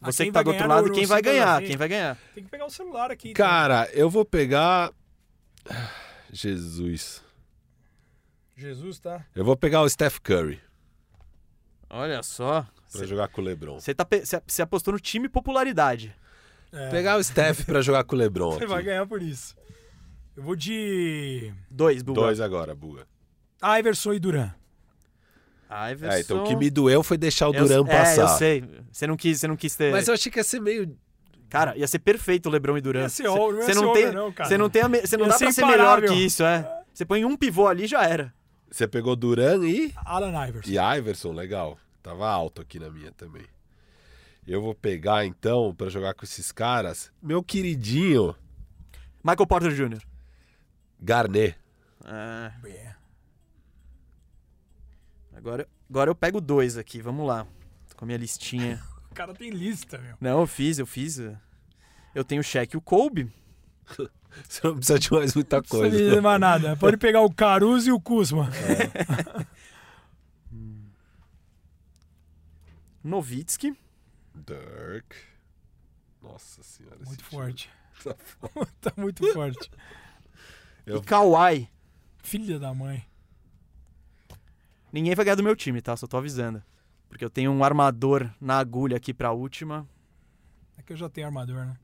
Ah, 0.00 0.10
Você 0.12 0.24
que 0.26 0.32
tá 0.32 0.42
do 0.42 0.50
outro 0.50 0.66
lado, 0.66 0.88
no- 0.88 0.94
quem 0.94 1.04
vai 1.06 1.20
ganhar? 1.22 1.56
assim. 1.58 1.66
Quem 1.66 1.76
vai 1.76 1.88
ganhar? 1.88 2.18
Tem 2.34 2.42
que 2.44 2.50
pegar 2.50 2.64
o 2.66 2.70
celular 2.70 3.10
aqui. 3.10 3.30
então. 3.30 3.44
Cara, 3.46 3.88
eu 3.92 4.08
vou 4.08 4.24
pegar. 4.24 4.90
Jesus. 6.32 7.22
Jesus, 8.56 8.98
tá? 8.98 9.24
Eu 9.34 9.44
vou 9.44 9.56
pegar 9.56 9.82
o 9.82 9.88
Steph 9.88 10.18
Curry 10.20 10.60
Olha 11.90 12.22
só. 12.22 12.66
pra 12.92 13.06
jogar 13.06 13.28
com 13.28 13.40
o 13.40 13.44
LeBron. 13.44 13.78
Você 13.80 13.94
tá, 13.94 14.04
pe- 14.04 14.22
apostou 14.62 14.92
no 14.92 15.00
time 15.00 15.28
popularidade. 15.28 16.14
É, 16.72 16.90
Pegar 16.90 17.16
o 17.18 17.22
Steph 17.22 17.64
pra 17.64 17.80
jogar 17.82 18.04
com 18.04 18.16
o 18.16 18.18
LeBron. 18.18 18.52
Você 18.52 18.66
vai 18.66 18.82
ganhar 18.82 19.06
por 19.06 19.22
isso. 19.22 19.54
Eu 20.36 20.42
vou 20.42 20.56
de 20.56 21.52
Dois, 21.70 22.02
Buga. 22.02 22.20
Dois 22.22 22.40
agora, 22.40 22.74
Buga. 22.74 23.06
Iverson 23.78 24.12
e 24.14 24.18
Duran. 24.18 24.50
Iverson. 25.92 26.16
É, 26.16 26.20
então 26.20 26.44
o 26.44 26.46
que 26.46 26.54
me 26.56 26.70
doeu 26.70 27.02
foi 27.02 27.16
deixar 27.16 27.48
o 27.48 27.54
Eu- 27.54 27.62
Duran 27.66 27.84
É, 27.88 27.98
passar. 27.98 28.20
eu 28.22 28.28
sei. 28.28 28.64
Você 28.92 29.06
não 29.06 29.16
quis, 29.16 29.40
você 29.40 29.48
não 29.48 29.56
quis 29.56 29.74
ter. 29.74 29.92
Mas 29.92 30.08
eu 30.08 30.14
achei 30.14 30.30
que 30.30 30.38
ia 30.38 30.44
ser 30.44 30.60
meio. 30.60 30.96
Cara, 31.48 31.76
ia 31.76 31.86
ser 31.86 31.98
perfeito 32.00 32.46
o 32.48 32.52
LeBron 32.52 32.76
e 32.76 32.80
Durant. 32.80 33.02
Ia 33.04 33.08
ser 33.08 33.26
all- 33.26 33.52
não 33.52 33.58
ia 33.60 33.64
Você 33.66 33.74
ser 33.74 33.80
não 33.80 33.88
over, 33.90 34.04
tem, 34.04 34.12
não, 34.12 34.32
cara. 34.32 34.48
Você 34.48 34.58
não 34.58 34.68
tem, 34.70 34.82
você 34.82 35.16
não 35.16 35.28
dá 35.28 35.38
pra 35.38 35.52
ser 35.52 35.64
melhor 35.66 36.02
que 36.02 36.14
isso, 36.14 36.42
é. 36.42 36.82
Você 36.92 37.04
põe 37.04 37.24
um 37.24 37.36
pivô 37.36 37.66
ali 37.68 37.86
já 37.86 38.04
era. 38.04 38.32
Você 38.70 38.86
pegou 38.88 39.14
Duran 39.14 39.64
e. 39.66 39.92
Alan 40.04 40.30
Iverson. 40.48 40.70
E 40.70 40.98
Iverson, 40.98 41.32
legal. 41.32 41.78
Tava 42.02 42.28
alto 42.28 42.60
aqui 42.60 42.78
na 42.78 42.90
minha 42.90 43.12
também. 43.12 43.44
Eu 44.46 44.60
vou 44.60 44.74
pegar 44.74 45.24
então 45.24 45.74
pra 45.74 45.88
jogar 45.88 46.12
com 46.14 46.24
esses 46.24 46.52
caras. 46.52 47.10
Meu 47.22 47.42
queridinho 47.42 48.34
Michael 49.22 49.46
Porter 49.46 49.70
Jr. 49.72 50.02
Garnet. 51.04 51.56
É, 52.04 52.52
É. 52.68 52.94
agora, 55.36 55.68
agora 55.88 56.10
eu 56.10 56.14
pego 56.14 56.40
dois 56.40 56.76
aqui, 56.78 57.00
vamos 57.02 57.26
lá. 57.26 57.46
Tô 57.88 57.96
com 57.96 58.04
a 58.04 58.06
minha 58.06 58.18
listinha. 58.18 58.82
O 59.10 59.14
cara 59.14 59.32
tem 59.32 59.48
lista, 59.48 59.96
meu. 59.96 60.16
Não, 60.20 60.40
eu 60.40 60.46
fiz, 60.48 60.76
eu 60.80 60.86
fiz. 60.86 61.20
Eu 62.12 62.24
tenho 62.24 62.40
o 62.40 62.42
Shaq 62.42 62.74
e 62.74 62.76
o 62.76 62.80
Kobe. 62.80 63.30
Você 64.48 64.66
não 64.66 64.74
precisa 64.74 64.98
de 64.98 65.12
mais 65.12 65.34
muita 65.36 65.56
Não 65.58 65.62
precisa 65.62 65.82
coisa. 65.82 65.96
dizer 65.96 66.20
mais 66.20 66.40
nada. 66.40 66.74
Pode 66.82 66.96
pegar 66.96 67.20
o 67.20 67.32
Caruso 67.32 67.88
e 67.88 67.92
o 67.92 68.00
Kuzma. 68.00 68.50
Novitsky. 73.02 73.76
Dirk. 74.34 75.14
Nossa 76.22 76.62
senhora. 76.64 76.96
Muito 77.04 77.24
forte. 77.24 77.70
tá 78.02 78.14
tá 78.80 78.92
muito 78.96 79.32
forte. 79.32 79.70
Eu- 80.86 80.98
E 80.98 81.02
Kawhi. 81.02 81.68
Filha 82.22 82.58
da 82.58 82.72
mãe. 82.74 83.04
Ninguém 84.92 85.14
vai 85.14 85.24
ganhar 85.24 85.34
do 85.34 85.42
meu 85.42 85.56
time, 85.56 85.80
tá? 85.82 85.96
Só 85.96 86.06
tô 86.06 86.16
avisando. 86.16 86.62
Porque 87.08 87.24
eu 87.24 87.30
tenho 87.30 87.50
um 87.50 87.64
armador 87.64 88.30
na 88.40 88.58
agulha 88.58 88.96
aqui 88.96 89.12
pra 89.12 89.32
última. 89.32 89.86
É 90.78 90.82
que 90.82 90.92
eu 90.92 90.96
já 90.96 91.08
tenho 91.08 91.26
armador, 91.26 91.64
né? 91.66 91.76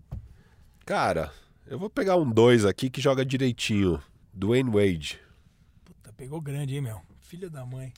Cara, 0.85 1.32
eu 1.66 1.78
vou 1.78 1.89
pegar 1.90 2.16
um 2.16 2.28
dois 2.31 2.64
aqui 2.64 2.90
que 2.90 3.01
joga 3.01 3.24
direitinho. 3.24 4.02
Dwayne 4.32 4.70
Wade. 4.70 5.20
Puta, 5.85 6.12
pegou 6.12 6.40
grande, 6.40 6.74
hein, 6.74 6.81
meu? 6.81 7.01
Filha 7.20 7.48
da 7.51 7.64
mãe. 7.64 7.93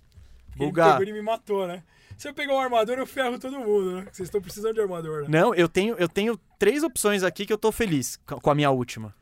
Ele 0.57 0.67
Buga. 0.67 0.93
pegou 0.99 1.09
e 1.09 1.13
me 1.13 1.23
matou, 1.23 1.67
né? 1.67 1.83
Se 2.19 2.29
eu 2.29 2.35
pegar 2.35 2.55
um 2.55 2.59
armador, 2.61 2.99
eu 2.99 3.07
ferro 3.07 3.39
todo 3.39 3.59
mundo, 3.59 3.97
né? 3.97 4.03
Vocês 4.13 4.29
estão 4.29 4.41
precisando 4.41 4.75
de 4.75 4.81
armador, 4.81 5.23
né? 5.23 5.29
Não, 5.29 5.55
eu 5.55 5.69
tenho, 5.69 5.95
eu 5.97 6.09
tenho 6.09 6.37
três 6.59 6.83
opções 6.83 7.23
aqui 7.23 7.47
que 7.47 7.53
eu 7.53 7.59
tô 7.59 7.73
feliz 7.73 8.17
co- 8.27 8.39
com 8.41 8.51
a 8.51 8.55
minha 8.55 8.71
última. 8.71 9.15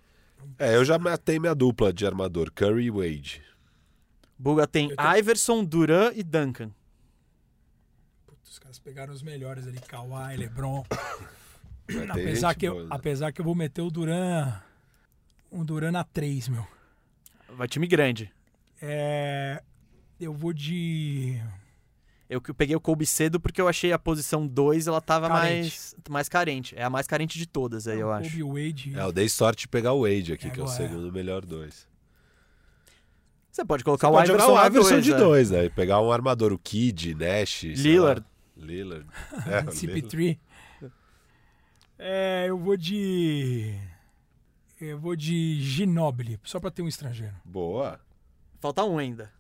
É, 0.59 0.77
eu 0.77 0.85
já 0.85 0.99
matei 0.99 1.39
minha 1.39 1.55
dupla 1.55 1.93
de 1.93 2.07
armador. 2.07 2.51
Curry 2.53 2.85
e 2.87 2.91
Wade. 2.91 3.43
Buga 4.39 4.67
tem 4.67 4.95
tenho- 4.95 5.17
Iverson, 5.19 5.65
Duran 5.65 6.13
e 6.15 6.23
Duncan. 6.23 6.71
Putz, 8.27 8.51
os 8.53 8.59
caras 8.59 8.79
pegaram 8.79 9.13
os 9.13 9.23
melhores 9.23 9.67
ali. 9.67 9.79
Kawhi, 9.81 10.37
LeBron. 10.37 10.85
Apesar, 12.11 12.55
que 12.55 12.67
eu, 12.67 12.73
boa, 12.75 12.85
né? 12.85 12.89
apesar 12.93 13.33
que 13.33 13.41
eu 13.41 13.45
vou 13.45 13.55
meter 13.55 13.83
o 13.83 13.91
Duran... 13.91 14.53
Um 15.51 15.65
Duran 15.65 15.91
na 15.91 16.05
3, 16.05 16.49
meu. 16.49 16.65
Vai 17.57 17.67
time 17.67 17.89
grande. 17.89 18.33
É... 18.81 19.61
Eu 20.21 20.33
vou 20.33 20.53
de... 20.53 21.43
Eu 22.31 22.41
que 22.41 22.55
peguei 22.55 22.77
o 22.77 22.81
Kobe 22.81 23.05
cedo 23.05 23.41
porque 23.41 23.61
eu 23.61 23.67
achei 23.67 23.93
a 23.93 23.99
posição 23.99 24.47
2 24.47 24.87
ela 24.87 25.01
tava 25.01 25.27
Carente. 25.29 25.59
mais 25.61 25.97
mais 26.09 26.29
carente. 26.29 26.75
É 26.79 26.85
a 26.85 26.89
mais 26.89 27.07
carente 27.09 27.37
de 27.37 27.45
todas 27.45 27.89
aí, 27.89 27.99
eu 27.99 28.07
Kobe 28.07 28.27
acho. 28.29 28.49
Wade. 28.49 28.93
É, 28.97 29.03
eu 29.03 29.11
dei 29.13 29.29
sorte 29.29 29.63
de 29.63 29.69
pegar 29.69 29.93
o 29.95 30.03
Wade 30.03 30.33
aqui, 30.33 30.47
É, 30.47 30.51
que 30.51 30.61
é 30.61 30.63
o 30.63 30.67
agora. 30.67 30.77
segundo 30.89 31.13
melhor 31.13 31.45
dois. 31.45 31.89
Você 33.51 33.65
pode 33.65 33.83
colocar 33.83 34.09
o 34.09 34.13
Pode 34.13 34.31
Iverson, 34.31 34.47
jogar 34.47 34.63
o 34.63 34.67
Iverson 34.67 34.91
dois, 34.91 35.05
de 35.05 35.13
é. 35.13 35.17
dois, 35.17 35.51
né? 35.51 35.65
E 35.65 35.71
pegar 35.71 36.01
um 36.01 36.13
armador, 36.13 36.53
o 36.53 36.59
Kid, 36.59 37.17
Nash. 37.17 37.65
Lillard. 37.65 38.25
Lillard. 38.57 39.05
É, 39.45 39.59
o 39.69 39.71
Lillard. 39.73 39.77
CP3. 39.77 40.39
É, 41.99 42.45
eu 42.49 42.57
vou 42.57 42.77
de... 42.77 43.75
Eu 44.81 44.99
vou 44.99 45.15
de 45.17 45.61
Ginobili, 45.61 46.39
só 46.45 46.59
pra 46.61 46.71
ter 46.71 46.81
um 46.81 46.89
estrangeiro. 46.89 47.35
Boa. 47.45 48.01
Falta 48.61 48.85
um 48.85 48.97
ainda. 48.99 49.31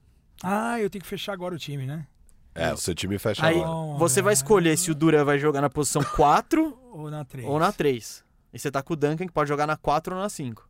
Ah, 0.42 0.78
eu 0.80 0.90
tenho 0.90 1.02
que 1.02 1.08
fechar 1.08 1.32
agora 1.32 1.54
o 1.54 1.58
time, 1.58 1.86
né? 1.86 2.06
É, 2.54 2.72
o 2.72 2.76
seu 2.76 2.94
time 2.94 3.18
fecha 3.18 3.46
Aí 3.46 3.60
agora. 3.60 3.98
Você 3.98 4.20
vai 4.20 4.32
escolher 4.32 4.76
se 4.76 4.90
o 4.90 4.94
Duran 4.94 5.24
vai 5.24 5.38
jogar 5.38 5.60
na 5.60 5.70
posição 5.70 6.02
4 6.16 6.78
Ou 6.92 7.10
na 7.10 7.24
3. 7.24 7.48
ou 7.48 7.58
na 7.58 7.72
3. 7.72 8.24
E 8.52 8.58
você 8.58 8.70
tá 8.70 8.82
com 8.82 8.94
o 8.94 8.96
Duncan, 8.96 9.26
que 9.26 9.32
pode 9.32 9.48
jogar 9.48 9.66
na 9.66 9.76
4 9.76 10.14
ou 10.14 10.20
na 10.20 10.28
5. 10.28 10.68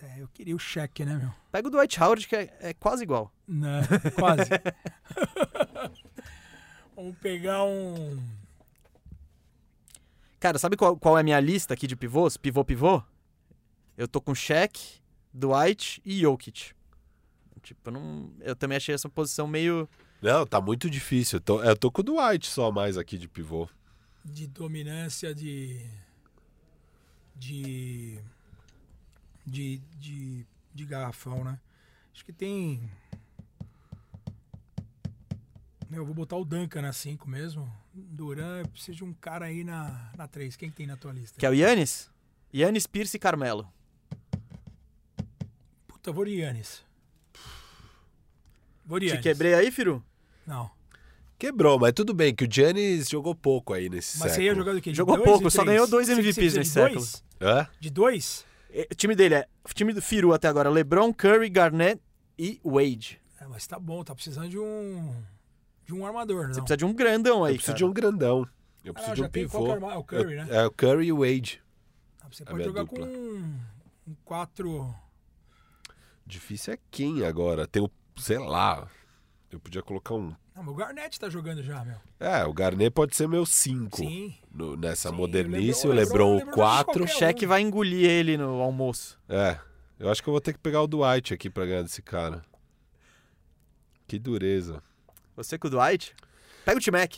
É, 0.00 0.22
eu 0.22 0.28
queria 0.28 0.54
o 0.54 0.58
cheque, 0.58 1.04
né, 1.04 1.16
meu? 1.16 1.32
Pega 1.50 1.66
o 1.66 1.70
Dwight 1.70 2.00
Howard, 2.00 2.26
que 2.26 2.36
é, 2.36 2.56
é 2.60 2.74
quase 2.74 3.02
igual. 3.02 3.32
Não, 3.46 3.80
quase. 4.18 4.42
Vamos 6.94 7.16
pegar 7.18 7.64
um. 7.64 8.20
Cara, 10.40 10.58
sabe 10.58 10.76
qual, 10.76 10.96
qual 10.96 11.16
é 11.16 11.20
a 11.20 11.24
minha 11.24 11.40
lista 11.40 11.74
aqui 11.74 11.86
de 11.86 11.96
pivôs? 11.96 12.36
Pivô, 12.36 12.64
pivô? 12.64 13.02
Eu 13.96 14.06
tô 14.06 14.20
com 14.20 14.34
Shaq, 14.34 15.00
Dwight 15.32 16.00
e 16.04 16.20
Jokic. 16.20 16.72
Tipo, 17.60 17.88
eu, 17.88 17.92
não, 17.92 18.30
eu 18.40 18.54
também 18.54 18.76
achei 18.76 18.94
essa 18.94 19.08
posição 19.08 19.48
meio... 19.48 19.88
Não, 20.20 20.46
tá 20.46 20.60
muito 20.60 20.90
difícil. 20.90 21.36
Eu 21.38 21.40
tô, 21.40 21.62
eu 21.62 21.76
tô 21.76 21.90
com 21.90 22.00
o 22.00 22.04
Dwight 22.04 22.46
só 22.48 22.70
mais 22.72 22.96
aqui 22.98 23.16
de 23.16 23.28
pivô. 23.28 23.68
de 24.24 24.46
dominância 24.46 25.34
de 25.34 25.86
de 27.36 28.18
de 29.46 29.78
de, 29.98 30.46
de 30.74 30.84
garrafão, 30.84 31.44
né? 31.44 31.58
Acho 32.12 32.24
que 32.24 32.32
tem 32.32 32.90
eu 35.90 36.04
vou 36.04 36.14
botar 36.14 36.36
o 36.36 36.44
Duncan 36.44 36.82
na 36.82 36.92
5 36.92 37.28
mesmo. 37.28 37.72
Duran, 37.94 38.58
eu 38.60 38.68
preciso 38.68 38.98
de 38.98 39.04
um 39.04 39.12
cara 39.14 39.46
aí 39.46 39.64
na, 39.64 40.12
na 40.16 40.28
3. 40.28 40.54
Quem 40.56 40.68
que 40.68 40.76
tem 40.76 40.86
na 40.86 40.96
tua 40.96 41.12
lista? 41.12 41.38
Que 41.38 41.46
é 41.46 41.48
o 41.50 41.54
Yannis? 41.54 42.10
Yannis, 42.54 42.86
Pierce 42.86 43.16
e 43.16 43.20
Carmelo. 43.20 43.66
Puta, 45.86 46.12
vou 46.12 46.24
de 46.26 46.32
Yannis. 46.32 46.84
De 49.00 49.08
Te 49.10 49.18
quebrei 49.18 49.54
aí, 49.54 49.70
Firu? 49.70 50.02
Não. 50.46 50.70
Quebrou, 51.38 51.78
mas 51.78 51.92
tudo 51.92 52.12
bem 52.14 52.34
que 52.34 52.44
o 52.44 52.48
Giannis 52.50 53.08
jogou 53.08 53.34
pouco 53.34 53.72
aí 53.72 53.88
nesse 53.88 54.18
Mas 54.18 54.32
você 54.32 54.36
século. 54.36 54.44
ia 54.46 54.54
jogar 54.54 54.72
do 54.72 54.80
quê? 54.80 54.90
De 54.90 54.96
Jogou 54.96 55.16
dois, 55.16 55.28
pouco, 55.28 55.50
só 55.50 55.64
ganhou 55.64 55.86
dois 55.86 56.06
Você- 56.08 56.14
você 56.14 56.20
MVPs 56.20 56.54
nesse 56.56 56.72
de 56.74 56.80
dois? 56.94 57.24
Hã? 57.40 57.68
De 57.78 57.90
dois? 57.90 58.44
E- 58.70 58.88
O 58.90 58.94
time 58.94 59.14
dele 59.14 59.34
é... 59.36 59.48
O 59.64 59.72
time 59.72 59.92
do 59.92 60.02
Firu 60.02 60.32
até 60.32 60.48
agora, 60.48 60.68
LeBron, 60.68 61.12
Curry, 61.12 61.48
Garnett 61.48 62.00
e 62.36 62.60
Wade. 62.64 63.20
É, 63.40 63.46
mas 63.46 63.66
tá 63.66 63.78
bom, 63.78 64.02
tá 64.02 64.14
precisando 64.14 64.48
de 64.48 64.58
um 64.58 65.14
de 65.84 65.94
um 65.94 66.04
armador, 66.04 66.48
não? 66.48 66.54
Você 66.54 66.60
precisa 66.60 66.76
de 66.76 66.84
um 66.84 66.92
grandão 66.92 67.44
aí, 67.44 67.52
Eu 67.52 67.56
preciso 67.56 67.66
cara. 67.72 67.78
de 67.78 67.84
um 67.84 67.92
grandão. 67.92 68.48
Eu 68.84 68.90
Ah, 68.90 68.94
preciso 68.94 69.08
não, 69.08 69.14
de 69.14 69.20
já 69.20 69.26
um 69.26 69.30
pivô. 69.30 69.66
é 69.66 69.78
o 69.78 69.90
é 69.90 69.96
o 69.96 70.04
Curry, 70.04 70.34
né? 70.36 70.46
É 70.50 70.66
o 70.66 70.70
Curry 70.70 71.06
e 71.06 71.12
o 71.12 71.18
Wade. 71.20 71.62
Ah, 72.20 72.26
Você 72.30 72.44
pode 72.44 72.64
jogar 72.64 72.82
dupla. 72.82 73.06
com 73.06 73.12
um, 73.12 73.60
um 74.08 74.14
4. 74.24 74.94
Difícil 76.26 76.74
é 76.74 76.78
quem 76.90 77.24
agora? 77.24 77.66
Tem 77.66 77.80
o, 77.82 77.90
sei 78.18 78.38
lá. 78.38 78.88
Eu 79.50 79.58
podia 79.58 79.82
colocar 79.82 80.14
um. 80.14 80.34
Não, 80.54 80.62
mas 80.62 80.68
o 80.68 80.74
Garnett 80.74 81.18
tá 81.18 81.30
jogando 81.30 81.62
já, 81.62 81.84
meu. 81.84 81.96
É, 82.20 82.44
o 82.44 82.52
Garnet 82.52 82.90
pode 82.90 83.16
ser 83.16 83.28
meu 83.28 83.46
5. 83.46 83.96
Sim. 83.96 84.34
Nessa 84.78 85.10
Sim, 85.10 85.14
modernice, 85.14 85.86
o 85.86 85.92
Lebron- 85.92 86.02
Lebron, 86.10 86.28
o 86.28 86.32
o 86.32 86.38
Lebron 86.38 86.52
4. 86.52 87.02
O 87.04 87.44
um. 87.44 87.48
vai 87.48 87.60
engolir 87.62 88.04
ele 88.10 88.36
no 88.36 88.60
almoço. 88.60 89.18
É. 89.28 89.58
Eu 89.98 90.10
acho 90.10 90.22
que 90.22 90.28
eu 90.28 90.32
vou 90.32 90.40
ter 90.40 90.52
que 90.52 90.58
pegar 90.58 90.82
o 90.82 90.86
Dwight 90.86 91.32
aqui 91.32 91.48
pra 91.48 91.64
ganhar 91.64 91.82
desse 91.82 92.02
cara. 92.02 92.44
Que 94.06 94.18
dureza. 94.18 94.82
Você 95.36 95.58
com 95.58 95.68
o 95.68 95.70
Dwight? 95.70 96.14
Pega 96.64 96.78
o 96.78 96.82
T-Mac. 96.82 97.16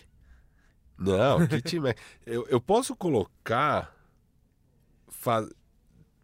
Não, 0.98 1.46
que 1.46 1.62
time 1.62 1.90
é. 1.90 1.94
Eu, 2.26 2.46
eu 2.48 2.60
posso 2.60 2.94
colocar. 2.94 3.94
Fa... 5.08 5.48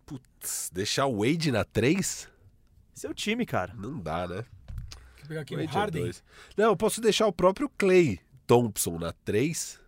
Putz, 0.04 0.70
deixar 0.72 1.06
o 1.06 1.24
Wade 1.24 1.50
na 1.50 1.64
3? 1.64 2.28
Seu 2.94 3.14
time, 3.14 3.44
cara. 3.46 3.74
Não 3.74 3.98
dá, 3.98 4.28
né? 4.28 4.44
Pegar 5.26 5.40
aqui 5.42 5.54
o 5.56 5.60
é 5.60 5.64
Harden? 5.66 6.02
dois. 6.02 6.22
Não, 6.56 6.66
eu 6.66 6.76
posso 6.76 7.00
deixar 7.00 7.26
o 7.26 7.32
próprio 7.32 7.70
Clay 7.78 8.20
Thompson 8.46 8.98
na 8.98 9.12
3. 9.24 9.80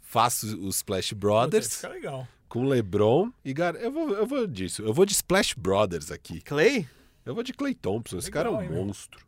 Faço 0.00 0.46
os 0.60 0.76
Splash 0.76 1.12
Brothers 1.12 1.76
Fica 1.76 1.88
legal. 1.88 2.28
com 2.48 2.64
LeBron 2.66 3.32
e 3.44 3.52
Gar... 3.52 3.74
eu 3.76 3.90
vou 3.90 4.10
eu 4.10 4.26
vou 4.26 4.46
disso. 4.46 4.82
Eu 4.82 4.92
vou 4.94 5.04
de 5.04 5.12
Splash 5.12 5.54
Brothers 5.54 6.10
aqui. 6.10 6.40
Clay? 6.40 6.86
Eu 7.24 7.34
vou 7.34 7.42
de 7.42 7.52
Clay 7.52 7.74
Thompson. 7.74 8.18
Esse 8.18 8.28
Legal, 8.28 8.44
cara 8.44 8.54
é 8.54 8.58
um 8.58 8.62
hein, 8.62 8.68
meu? 8.70 8.84
monstro. 8.86 9.24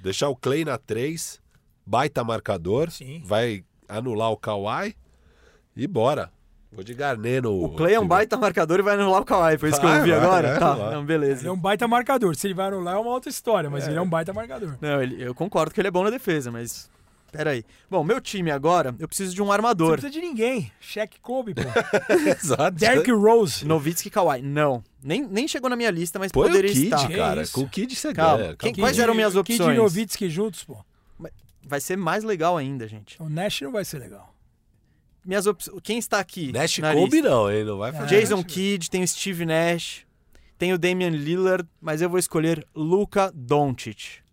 Deixar 0.00 0.28
o 0.28 0.36
Clay 0.36 0.64
na 0.64 0.78
3, 0.78 1.40
baita 1.84 2.22
marcador, 2.24 2.90
Sim. 2.90 3.20
vai 3.24 3.64
anular 3.88 4.30
o 4.30 4.36
Kawhi 4.36 4.94
e 5.76 5.86
bora. 5.86 6.32
Vou 6.74 6.82
de 6.84 6.92
Garnet 6.94 7.40
no. 7.42 7.64
O 7.64 7.68
Clay 7.70 7.94
é 7.94 8.00
um 8.00 8.06
baita 8.06 8.36
marcador 8.36 8.78
e 8.80 8.82
vai 8.82 8.94
anular 8.94 9.22
o 9.22 9.24
Kawhi. 9.24 9.56
Foi 9.58 9.68
isso 9.70 9.78
que 9.80 9.86
eu 9.86 9.90
Vai, 9.90 9.98
ouvi 10.00 10.10
vai, 10.10 10.20
agora? 10.20 10.48
vai 10.50 10.58
tá, 10.58 10.72
anular. 10.72 10.90
não, 10.92 10.98
Ele 10.98 11.06
beleza. 11.06 11.48
é 11.48 11.50
um 11.52 11.56
baita 11.56 11.86
marcador. 11.88 12.34
Se 12.36 12.46
ele 12.46 12.54
vai 12.54 12.66
anular 12.66 12.94
é 12.94 12.98
uma 12.98 13.10
outra 13.10 13.30
história, 13.30 13.70
mas 13.70 13.86
ele 13.86 13.96
é 13.96 14.00
um 14.00 14.08
baita 14.08 14.32
marcador. 14.32 14.76
Não, 14.80 15.02
ele- 15.02 15.22
eu 15.22 15.34
concordo 15.34 15.72
que 15.72 15.80
ele 15.80 15.88
é 15.88 15.90
bom 15.90 16.02
na 16.04 16.10
defesa, 16.10 16.50
mas... 16.50 16.92
Pera 17.32 17.50
aí. 17.50 17.64
Bom, 17.90 18.04
meu 18.04 18.20
time 18.20 18.52
agora, 18.52 18.94
eu 18.96 19.08
preciso 19.08 19.34
de 19.34 19.42
um 19.42 19.50
armador. 19.50 19.88
não 19.88 19.94
precisa 19.94 20.12
de 20.12 20.20
ninguém. 20.20 20.70
Shaq 20.80 21.18
Kobe, 21.20 21.52
pô. 21.52 21.62
Exato. 22.30 22.76
Derrick 22.78 23.10
Rose. 23.10 23.64
Novitsky 23.66 24.06
e 24.06 24.10
Kawhi. 24.10 24.40
Não. 24.40 24.84
Nem, 25.02 25.26
nem 25.26 25.48
chegou 25.48 25.68
na 25.68 25.74
minha 25.74 25.90
lista, 25.90 26.16
mas 26.18 26.30
Põe 26.30 26.44
o 26.44 26.46
poderia 26.48 26.70
Kid, 26.72 26.84
estar. 26.84 27.08
Cara. 27.08 27.42
isso? 27.42 27.52
Com 27.52 27.62
o 27.62 27.68
Kid 27.68 27.94
você 27.96 28.12
Calma, 28.14 28.54
quem- 28.56 28.74
quais 28.74 28.98
eram 29.00 29.14
minhas 29.14 29.32
Kid 29.32 29.40
opções? 29.54 29.76
e 29.76 29.80
Nowitzki 29.80 30.30
juntos, 30.30 30.62
pô. 30.64 30.76
Vai 31.66 31.80
ser 31.80 31.96
mais 31.96 32.22
legal 32.24 32.56
ainda, 32.58 32.86
gente. 32.86 33.16
O 33.20 33.28
Nash 33.28 33.62
não 33.62 33.72
vai 33.72 33.84
ser 33.84 33.98
legal. 33.98 34.33
Minhas. 35.24 35.44
Quem 35.82 35.98
está 35.98 36.18
aqui 36.18 36.52
Nash 36.52 36.78
na 36.78 36.92
Kobe 36.92 37.16
lista? 37.16 37.28
não, 37.28 37.50
hein? 37.50 37.64
Não 37.64 37.78
vai 37.78 37.92
fazer. 37.92 38.20
Jason 38.20 38.42
Kidd, 38.42 38.90
tem 38.90 39.02
o 39.02 39.08
Steve 39.08 39.46
Nash, 39.46 40.04
tem 40.58 40.72
o 40.72 40.78
Damian 40.78 41.10
Lillard, 41.10 41.68
mas 41.80 42.02
eu 42.02 42.10
vou 42.10 42.18
escolher 42.18 42.66
Luka 42.74 43.32
Doncic. 43.34 44.23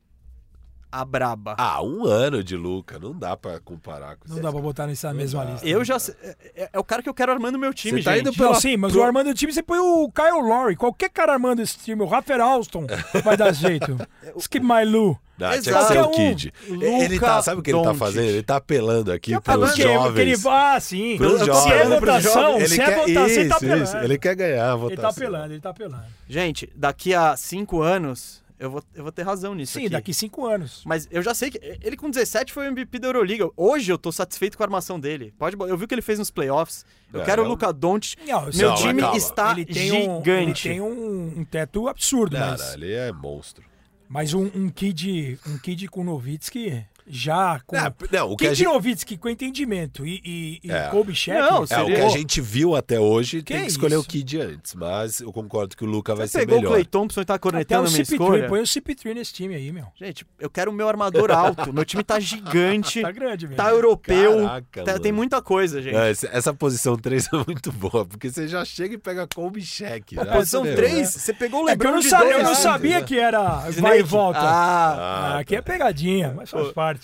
A 0.91 1.05
braba. 1.05 1.55
Ah, 1.57 1.81
um 1.81 2.03
ano 2.05 2.43
de 2.43 2.55
Luca. 2.57 2.99
Não 2.99 3.13
dá 3.17 3.37
pra 3.37 3.59
comparar 3.59 4.17
com 4.17 4.27
Não 4.27 4.35
isso. 4.35 4.43
dá 4.43 4.51
pra 4.51 4.59
botar 4.61 4.87
nessa 4.87 5.13
mesma 5.13 5.45
dá. 5.45 5.51
lista. 5.51 5.67
eu 5.67 5.83
já... 5.85 5.97
sei- 5.99 6.15
É, 6.21 6.35
é- 6.63 6.69
é 6.73 6.79
o 6.79 6.83
cara 6.83 7.01
que 7.01 7.07
eu 7.09 7.13
quero 7.13 7.31
armando 7.31 7.57
meu 7.57 7.73
time, 7.73 7.99
Você 8.01 8.03
tá 8.03 8.11
gente. 8.17 8.27
indo 8.27 8.33
pra- 8.33 8.45
Não, 8.45 8.51
pela 8.51 8.61
sim, 8.61 8.75
mas 8.77 8.91
pro- 8.91 9.01
o 9.01 9.03
armando 9.03 9.29
o 9.29 9.33
time, 9.33 9.53
você 9.53 9.63
põe 9.63 9.79
o 9.79 10.11
Kyle 10.11 10.41
Lowry. 10.41 10.75
Qualquer 10.75 11.09
cara 11.09 11.33
armando 11.33 11.61
esse 11.61 11.77
time, 11.77 12.01
o 12.01 12.05
Rafael 12.05 12.43
Alston, 12.43 12.85
vai 13.23 13.37
dar 13.37 13.53
jeito. 13.53 13.97
Skip 14.37 14.63
My 14.65 14.83
Lou. 14.85 15.17
Não, 15.37 15.49
tinha 15.49 15.61
que 15.63 15.69
Exato. 15.69 15.87
ser 15.93 15.99
o. 16.01 16.09
Kid. 16.11 16.53
ele 16.69 17.19
tá, 17.19 17.41
sabe 17.41 17.61
o 17.61 17.63
que 17.63 17.71
ele 17.71 17.81
tá 17.81 17.95
fazendo? 17.95 18.25
Ele 18.25 18.43
tá 18.43 18.57
apelando 18.57 19.11
aqui 19.11 19.33
apelando? 19.33 19.67
Porque, 19.69 19.81
porque 19.87 20.21
ele 20.21 20.35
jovens. 20.35 20.45
Ah, 20.45 20.79
sim. 20.79 21.17
Pros 21.17 21.39
jovens. 21.39 21.63
Se 21.63 21.69
é 21.69 21.75
apelando 21.79 21.99
pros 22.01 22.23
votação, 22.23 22.41
jovens. 22.51 22.57
Ele 22.59 22.67
se 22.75 22.81
é 22.81 22.85
quer, 22.85 22.95
votação, 22.97 23.25
ele 23.25 23.35
tá 23.35 23.41
isso, 23.41 23.53
apelando. 23.55 23.83
isso. 23.83 23.97
Ele 23.97 24.17
quer 24.19 24.35
ganhar 24.35 24.65
a 24.65 24.69
Ele 24.73 24.77
votação. 24.79 25.01
tá 25.01 25.09
apelando, 25.09 25.53
ele 25.53 25.61
tá 25.61 25.69
apelando. 25.71 26.03
Gente, 26.29 26.69
daqui 26.75 27.15
a 27.15 27.35
cinco 27.35 27.81
anos, 27.81 28.40
eu 28.61 28.69
vou, 28.71 28.83
eu 28.93 29.03
vou 29.03 29.11
ter 29.11 29.23
razão 29.23 29.53
nisso 29.55 29.73
Sim, 29.73 29.79
aqui. 29.81 29.89
daqui 29.89 30.13
cinco 30.13 30.45
anos. 30.45 30.83
Mas 30.85 31.07
eu 31.11 31.21
já 31.21 31.33
sei 31.33 31.49
que 31.51 31.59
ele 31.81 31.97
com 31.97 32.09
17 32.09 32.53
foi 32.53 32.65
o 32.65 32.67
MVP 32.71 32.99
da 32.99 33.07
Euroliga. 33.09 33.49
Hoje 33.57 33.91
eu 33.91 33.97
tô 33.97 34.11
satisfeito 34.11 34.55
com 34.55 34.63
a 34.63 34.67
armação 34.67 34.99
dele. 34.99 35.33
Pode, 35.37 35.57
eu 35.59 35.75
vi 35.77 35.85
o 35.85 35.87
que 35.87 35.95
ele 35.95 36.01
fez 36.01 36.19
nos 36.19 36.31
playoffs. 36.31 36.85
Eu 37.11 37.21
É, 37.21 37.25
quero 37.25 37.41
o 37.41 37.45
eu- 37.45 37.49
Luka 37.49 37.73
Doncic. 37.73 38.19
Não, 38.25 38.43
Meu 38.43 38.51
não, 38.53 38.69
mas 38.71 38.79
time 38.81 39.01
calma. 39.01 39.17
está 39.17 39.51
ele 39.51 39.65
tem 39.65 39.91
um, 39.91 39.95
ele 39.95 40.15
gigante. 40.19 40.69
tem 40.69 40.79
um, 40.81 41.39
um 41.39 41.43
teto 41.43 41.87
absurdo, 41.87 42.35
Cara, 42.37 42.51
mas, 42.51 42.73
ele 42.75 42.91
é 42.93 43.11
monstro. 43.11 43.63
mas 44.07 44.33
um, 44.33 44.49
um 44.55 44.69
kid, 44.69 45.39
um 45.47 45.57
kid 45.57 45.87
com 45.87 46.03
Nowitzki 46.03 46.85
já 47.11 47.59
com 47.65 47.75
Não, 47.75 47.93
não, 48.11 48.31
o 48.31 48.37
que 48.37 48.45
a 48.47 48.49
Kid 48.49 48.59
gente... 48.63 49.17
Com 49.17 49.29
entendimento 49.29 50.05
e, 50.05 50.21
e, 50.23 50.59
e 50.63 50.71
É. 50.71 50.87
Kobe 50.89 51.13
Shaq. 51.13 51.37
Não, 51.39 51.57
É, 51.57 51.59
o 51.61 51.67
seria- 51.67 51.95
que 51.95 52.01
a 52.01 52.09
gente 52.09 52.39
viu 52.41 52.75
até 52.75 52.99
hoje, 52.99 53.37
Que 53.43 53.53
tem 53.53 53.61
que 53.63 53.67
escolher 53.67 53.95
isso? 53.95 54.03
o 54.03 54.07
Kid 54.07 54.39
antes. 54.39 54.73
Mas 54.75 55.19
eu 55.19 55.31
concordo 55.33 55.75
que 55.75 55.83
o 55.83 55.87
Luca 55.87 56.15
vai 56.15 56.27
Você 56.27 56.33
ser 56.39 56.45
pegou 56.45 56.57
melhor. 56.57 56.69
o 56.69 56.71
Clay 56.73 56.85
Thompson 56.85 57.21
e 57.21 57.25
tá 57.25 57.33
até 57.35 57.39
o 57.39 57.51
cornetando 57.51 57.87
a 57.87 57.91
minha 57.91 58.03
CP3, 58.03 58.11
escolha? 58.13 58.47
põe 58.47 58.59
o 58.61 58.63
CP3 58.63 59.13
nesse 59.15 59.33
time 59.33 59.55
aí, 59.55 59.71
meu. 59.71 59.85
Gente, 59.95 60.25
eu 60.39 60.49
quero 60.49 60.71
o 60.71 60.73
meu 60.73 60.87
armador 60.87 61.29
alto. 61.31 61.73
meu 61.73 61.83
time 61.85 62.03
tá 62.03 62.19
gigante, 62.19 63.01
Tá 63.01 63.11
grande, 63.11 63.45
velho. 63.47 63.57
tá 63.57 63.69
europeu. 63.69 64.37
Caraca, 64.45 64.83
tá- 64.83 64.99
tem 64.99 65.11
muita 65.11 65.41
coisa, 65.41 65.81
gente. 65.81 65.93
Não, 65.93 66.07
esse- 66.07 66.27
essa 66.31 66.53
posição 66.53 66.95
3 66.97 67.27
é 67.33 67.37
muito 67.45 67.71
boa, 67.71 68.05
porque 68.05 68.29
você 68.29 68.47
já 68.47 68.63
chega 68.65 68.95
e 68.95 68.97
pega 68.97 69.27
Kobe 69.27 69.61
Shaq. 69.61 70.15
Né? 70.15 70.25
posição 70.25 70.63
Você 70.63 70.75
3, 70.75 70.91
vê, 70.93 70.99
né? 70.99 71.05
você 71.05 71.33
pegou 71.33 71.63
o 71.65 71.69
É 71.69 71.75
que 71.75 71.81
eu 71.85 71.89
LeBron 71.89 71.91
não, 71.91 71.99
de 71.99 72.09
sabia, 72.09 72.31
eu 72.33 72.43
não 72.43 72.49
né? 72.51 72.55
sabia 72.55 73.01
que 73.03 73.17
era 73.19 73.69
vai 73.79 73.99
e 73.99 74.03
volta. 74.03 74.39
Ah, 74.39 74.71
Ah, 74.91 75.35
Ah, 75.35 75.39
aqui 75.39 75.55
é 75.55 75.61
pegadinha, 75.61 76.33
mas 76.35 76.49
faz 76.49 76.71
parte. 76.71 77.00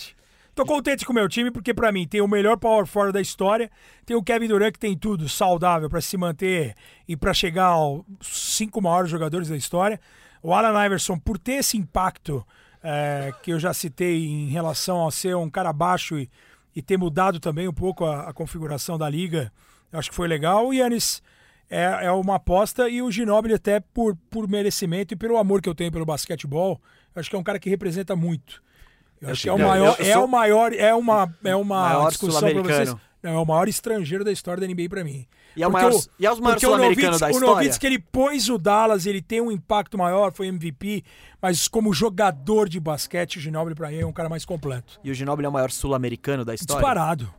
Tô 0.57 0.65
contente 0.65 1.05
com 1.05 1.11
o 1.11 1.15
meu 1.15 1.29
time, 1.29 1.51
porque 1.51 1.71
pra 1.71 1.91
mim 1.91 2.07
tem 2.07 2.19
o 2.19 2.27
melhor 2.27 2.57
power 2.57 2.87
forward 2.87 3.13
da 3.13 3.21
história. 3.21 3.69
Tem 4.03 4.17
o 4.17 4.23
Kevin 4.23 4.47
Durant 4.47 4.73
que 4.73 4.79
tem 4.79 4.97
tudo 4.97 5.29
saudável 5.29 5.87
pra 5.87 6.01
se 6.01 6.17
manter 6.17 6.73
e 7.07 7.15
pra 7.15 7.31
chegar 7.31 7.65
aos 7.65 8.03
cinco 8.23 8.81
maiores 8.81 9.07
jogadores 9.07 9.49
da 9.49 9.55
história. 9.55 10.01
O 10.41 10.51
Alan 10.51 10.83
Iverson, 10.83 11.19
por 11.19 11.37
ter 11.37 11.59
esse 11.59 11.77
impacto 11.77 12.43
é, 12.81 13.31
que 13.43 13.51
eu 13.53 13.59
já 13.59 13.71
citei 13.71 14.25
em 14.25 14.49
relação 14.49 15.07
a 15.07 15.11
ser 15.11 15.35
um 15.35 15.47
cara 15.47 15.71
baixo 15.71 16.17
e, 16.17 16.27
e 16.75 16.81
ter 16.81 16.97
mudado 16.97 17.39
também 17.39 17.67
um 17.67 17.73
pouco 17.73 18.03
a, 18.03 18.27
a 18.27 18.33
configuração 18.33 18.97
da 18.97 19.07
liga, 19.07 19.53
acho 19.93 20.09
que 20.09 20.15
foi 20.15 20.27
legal. 20.27 20.65
O 20.65 20.73
Yannis 20.73 21.21
é, 21.69 22.05
é 22.05 22.11
uma 22.11 22.37
aposta 22.37 22.89
e 22.89 22.99
o 22.99 23.11
Ginobili 23.11 23.53
até 23.53 23.79
por, 23.79 24.15
por 24.27 24.49
merecimento 24.49 25.13
e 25.13 25.17
pelo 25.17 25.37
amor 25.37 25.61
que 25.61 25.69
eu 25.69 25.75
tenho 25.75 25.91
pelo 25.91 26.03
basquetebol, 26.03 26.81
acho 27.15 27.29
que 27.29 27.35
é 27.35 27.39
um 27.39 27.43
cara 27.43 27.59
que 27.59 27.69
representa 27.69 28.15
muito. 28.15 28.65
Eu 29.21 29.29
acho 29.29 29.41
que 29.43 29.49
é 29.49 29.53
o 29.53 29.57
Não, 29.57 29.67
maior, 29.67 29.95
eu 29.99 30.05
é 30.05 30.13
sou- 30.13 30.25
o 30.25 30.27
maior, 30.27 30.73
é 30.73 30.93
uma, 30.93 31.33
é 31.43 31.55
uma 31.55 31.81
Maior 31.89 32.09
discussão 32.09 32.41
pra 32.51 32.61
vocês. 32.61 32.95
Não, 33.23 33.31
é 33.31 33.37
o 33.39 33.45
maior 33.45 33.67
estrangeiro 33.67 34.23
da 34.23 34.31
história 34.31 34.61
da 34.61 34.67
NBA 34.67 34.87
pra 34.89 35.03
mim. 35.03 35.25
E 35.55 35.63
é 35.63 35.67
o 35.67 35.71
Porque 35.71 35.85
maior- 35.87 36.01
e 36.19 36.25
é 36.25 36.31
o 36.31 36.35
maior 36.37 36.53
porque 36.53 36.65
sul-americano 36.67 37.07
Novitz- 37.07 37.19
da 37.19 37.27
O 37.27 37.29
história? 37.31 37.55
Novitz 37.55 37.77
que 37.79 37.87
ele 37.87 37.97
pôs 37.99 38.47
o 38.47 38.57
Dallas, 38.59 39.05
ele 39.07 39.21
tem 39.23 39.41
um 39.41 39.51
impacto 39.51 39.97
maior, 39.97 40.31
foi 40.31 40.47
MVP, 40.47 41.03
mas 41.41 41.67
como 41.67 41.91
jogador 41.93 42.69
de 42.69 42.79
basquete, 42.79 43.37
o 43.37 43.41
Ginobili 43.41 43.73
pra 43.75 43.89
mim 43.89 43.97
é 43.97 44.05
um 44.05 44.13
cara 44.13 44.29
mais 44.29 44.45
completo. 44.45 44.99
E 45.03 45.09
o 45.09 45.13
Ginobili 45.15 45.47
é 45.47 45.49
o 45.49 45.51
maior 45.51 45.71
sul-americano 45.71 46.45
da 46.45 46.53
história? 46.53 46.79
Disparado. 46.79 47.33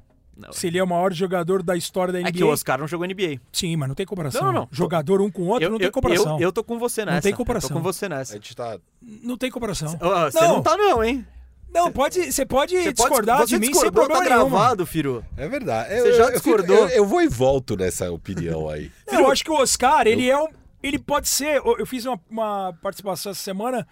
Se 0.52 0.68
ele 0.68 0.78
é 0.78 0.82
o 0.82 0.86
maior 0.86 1.12
jogador 1.12 1.62
da 1.64 1.76
história 1.76 2.12
da 2.12 2.18
NBA. 2.20 2.28
É 2.28 2.32
que 2.32 2.44
o 2.44 2.48
Oscar 2.48 2.78
não 2.78 2.86
jogou 2.86 3.04
NBA. 3.06 3.40
Sim, 3.52 3.74
mas 3.76 3.88
não 3.88 3.94
tem 3.96 4.06
comparação. 4.06 4.40
Não, 4.42 4.52
não, 4.52 4.60
não. 4.62 4.68
Jogador 4.70 5.20
um 5.20 5.30
com 5.30 5.42
o 5.42 5.46
outro 5.46 5.64
Eu, 5.64 5.70
não 5.70 5.78
tem 5.78 5.86
eu, 5.88 5.92
comparação. 5.92 6.36
eu, 6.36 6.42
eu 6.48 6.52
tô 6.52 6.62
com 6.62 6.78
você 6.78 7.04
nessa. 7.04 7.22
tem 7.22 7.32
Eu 7.32 7.36
comparação. 7.36 7.68
tô 7.70 7.74
com 7.74 7.80
você 7.82 8.06
A 8.06 8.08
nessa. 8.08 8.34
gente 8.34 8.54
tá. 8.54 8.78
Não 9.00 9.36
tem 9.36 9.50
comparação. 9.50 9.88
Você 9.98 10.40
não. 10.40 10.62
tá 10.62 10.76
não, 10.76 11.02
hein? 11.02 11.26
Não, 11.72 11.92
pode, 11.92 12.32
você 12.32 12.46
pode 12.46 12.74
Você 12.76 12.82
pode- 12.84 12.94
discordar 12.94 13.38
você 13.38 13.46
de 13.54 13.60
mim 13.60 13.66
sem 13.66 13.72
discordou, 13.72 14.06
problema 14.06 14.22
tá 14.22 14.28
gravado, 14.36 14.86
Firu. 14.86 15.24
É 15.36 15.46
verdade. 15.48 15.94
Você 16.00 16.12
já 16.14 16.24
eu, 16.24 16.32
discordou. 16.32 16.76
eu, 16.76 16.88
eu 16.88 17.06
vou 17.06 17.20
e 17.22 17.28
volto 17.28 17.76
nessa 17.76 18.10
opinião 18.10 18.68
aí. 18.68 18.90
Não, 19.10 19.20
eu 19.20 19.30
acho 19.30 19.44
que 19.44 19.50
o 19.50 19.54
Oscar, 19.60 20.06
ele 20.06 20.28
é 20.28 20.36
um. 20.38 20.48
Ele 20.82 20.98
pode 20.98 21.28
ser. 21.28 21.56
Eu 21.64 21.84
fiz 21.86 22.04
uma, 22.06 22.20
uma 22.30 22.72
participação 22.82 23.32
essa 23.32 23.42
semana. 23.42 23.86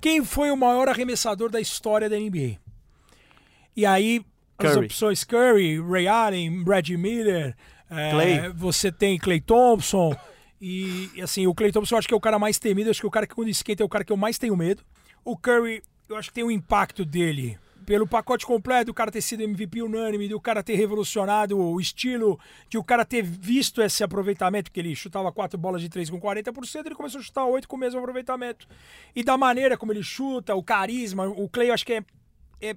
Quem 0.00 0.24
foi 0.24 0.50
o 0.50 0.56
maior 0.56 0.88
arremessador 0.88 1.48
da 1.48 1.60
história 1.60 2.08
da 2.10 2.16
NBA? 2.18 2.58
E 3.76 3.86
aí, 3.86 4.20
as 4.58 4.72
Curry. 4.74 4.86
opções 4.86 5.24
Curry, 5.24 5.80
Ray 5.80 6.08
Allen, 6.08 6.62
Brad 6.64 6.88
Miller, 6.90 7.56
é, 7.90 8.10
Clay. 8.10 8.48
você 8.54 8.90
tem 8.92 9.18
Clay 9.18 9.40
Thompson. 9.40 10.14
E, 10.60 11.10
e, 11.14 11.22
assim, 11.22 11.46
o 11.46 11.54
Clay 11.54 11.72
Thompson 11.72 11.94
eu 11.94 11.98
acho 12.00 12.08
que 12.08 12.14
é 12.14 12.16
o 12.16 12.20
cara 12.20 12.38
mais 12.38 12.58
temido, 12.58 12.90
acho 12.90 13.00
que 13.00 13.06
o 13.06 13.10
cara 13.10 13.26
que 13.26 13.34
quando 13.34 13.48
esquenta 13.48 13.82
é 13.82 13.86
o 13.86 13.88
cara 13.88 14.04
que 14.04 14.12
eu 14.12 14.16
mais 14.16 14.38
tenho 14.38 14.56
medo. 14.56 14.82
O 15.24 15.36
Curry, 15.36 15.82
eu 16.12 16.18
acho 16.18 16.28
que 16.28 16.34
tem 16.34 16.44
um 16.44 16.50
impacto 16.50 17.04
dele. 17.04 17.58
Pelo 17.84 18.06
pacote 18.06 18.46
completo, 18.46 18.92
o 18.92 18.94
cara 18.94 19.10
ter 19.10 19.20
sido 19.20 19.42
MVP 19.42 19.82
unânime, 19.82 20.28
do 20.28 20.40
cara 20.40 20.62
ter 20.62 20.76
revolucionado 20.76 21.58
o 21.58 21.80
estilo, 21.80 22.38
de 22.68 22.78
o 22.78 22.84
cara 22.84 23.04
ter 23.04 23.22
visto 23.22 23.82
esse 23.82 24.04
aproveitamento, 24.04 24.70
que 24.70 24.78
ele 24.78 24.94
chutava 24.94 25.32
quatro 25.32 25.58
bolas 25.58 25.82
de 25.82 25.88
três 25.88 26.08
com 26.08 26.20
40%, 26.20 26.86
ele 26.86 26.94
começou 26.94 27.20
a 27.20 27.24
chutar 27.24 27.44
oito 27.46 27.66
com 27.66 27.74
o 27.74 27.78
mesmo 27.78 27.98
aproveitamento. 27.98 28.68
E 29.16 29.24
da 29.24 29.36
maneira 29.36 29.76
como 29.76 29.92
ele 29.92 30.02
chuta, 30.02 30.54
o 30.54 30.62
carisma, 30.62 31.26
o 31.26 31.48
Clay 31.48 31.70
eu 31.70 31.74
acho 31.74 31.84
que 31.84 31.94
é, 31.94 32.04
é 32.60 32.76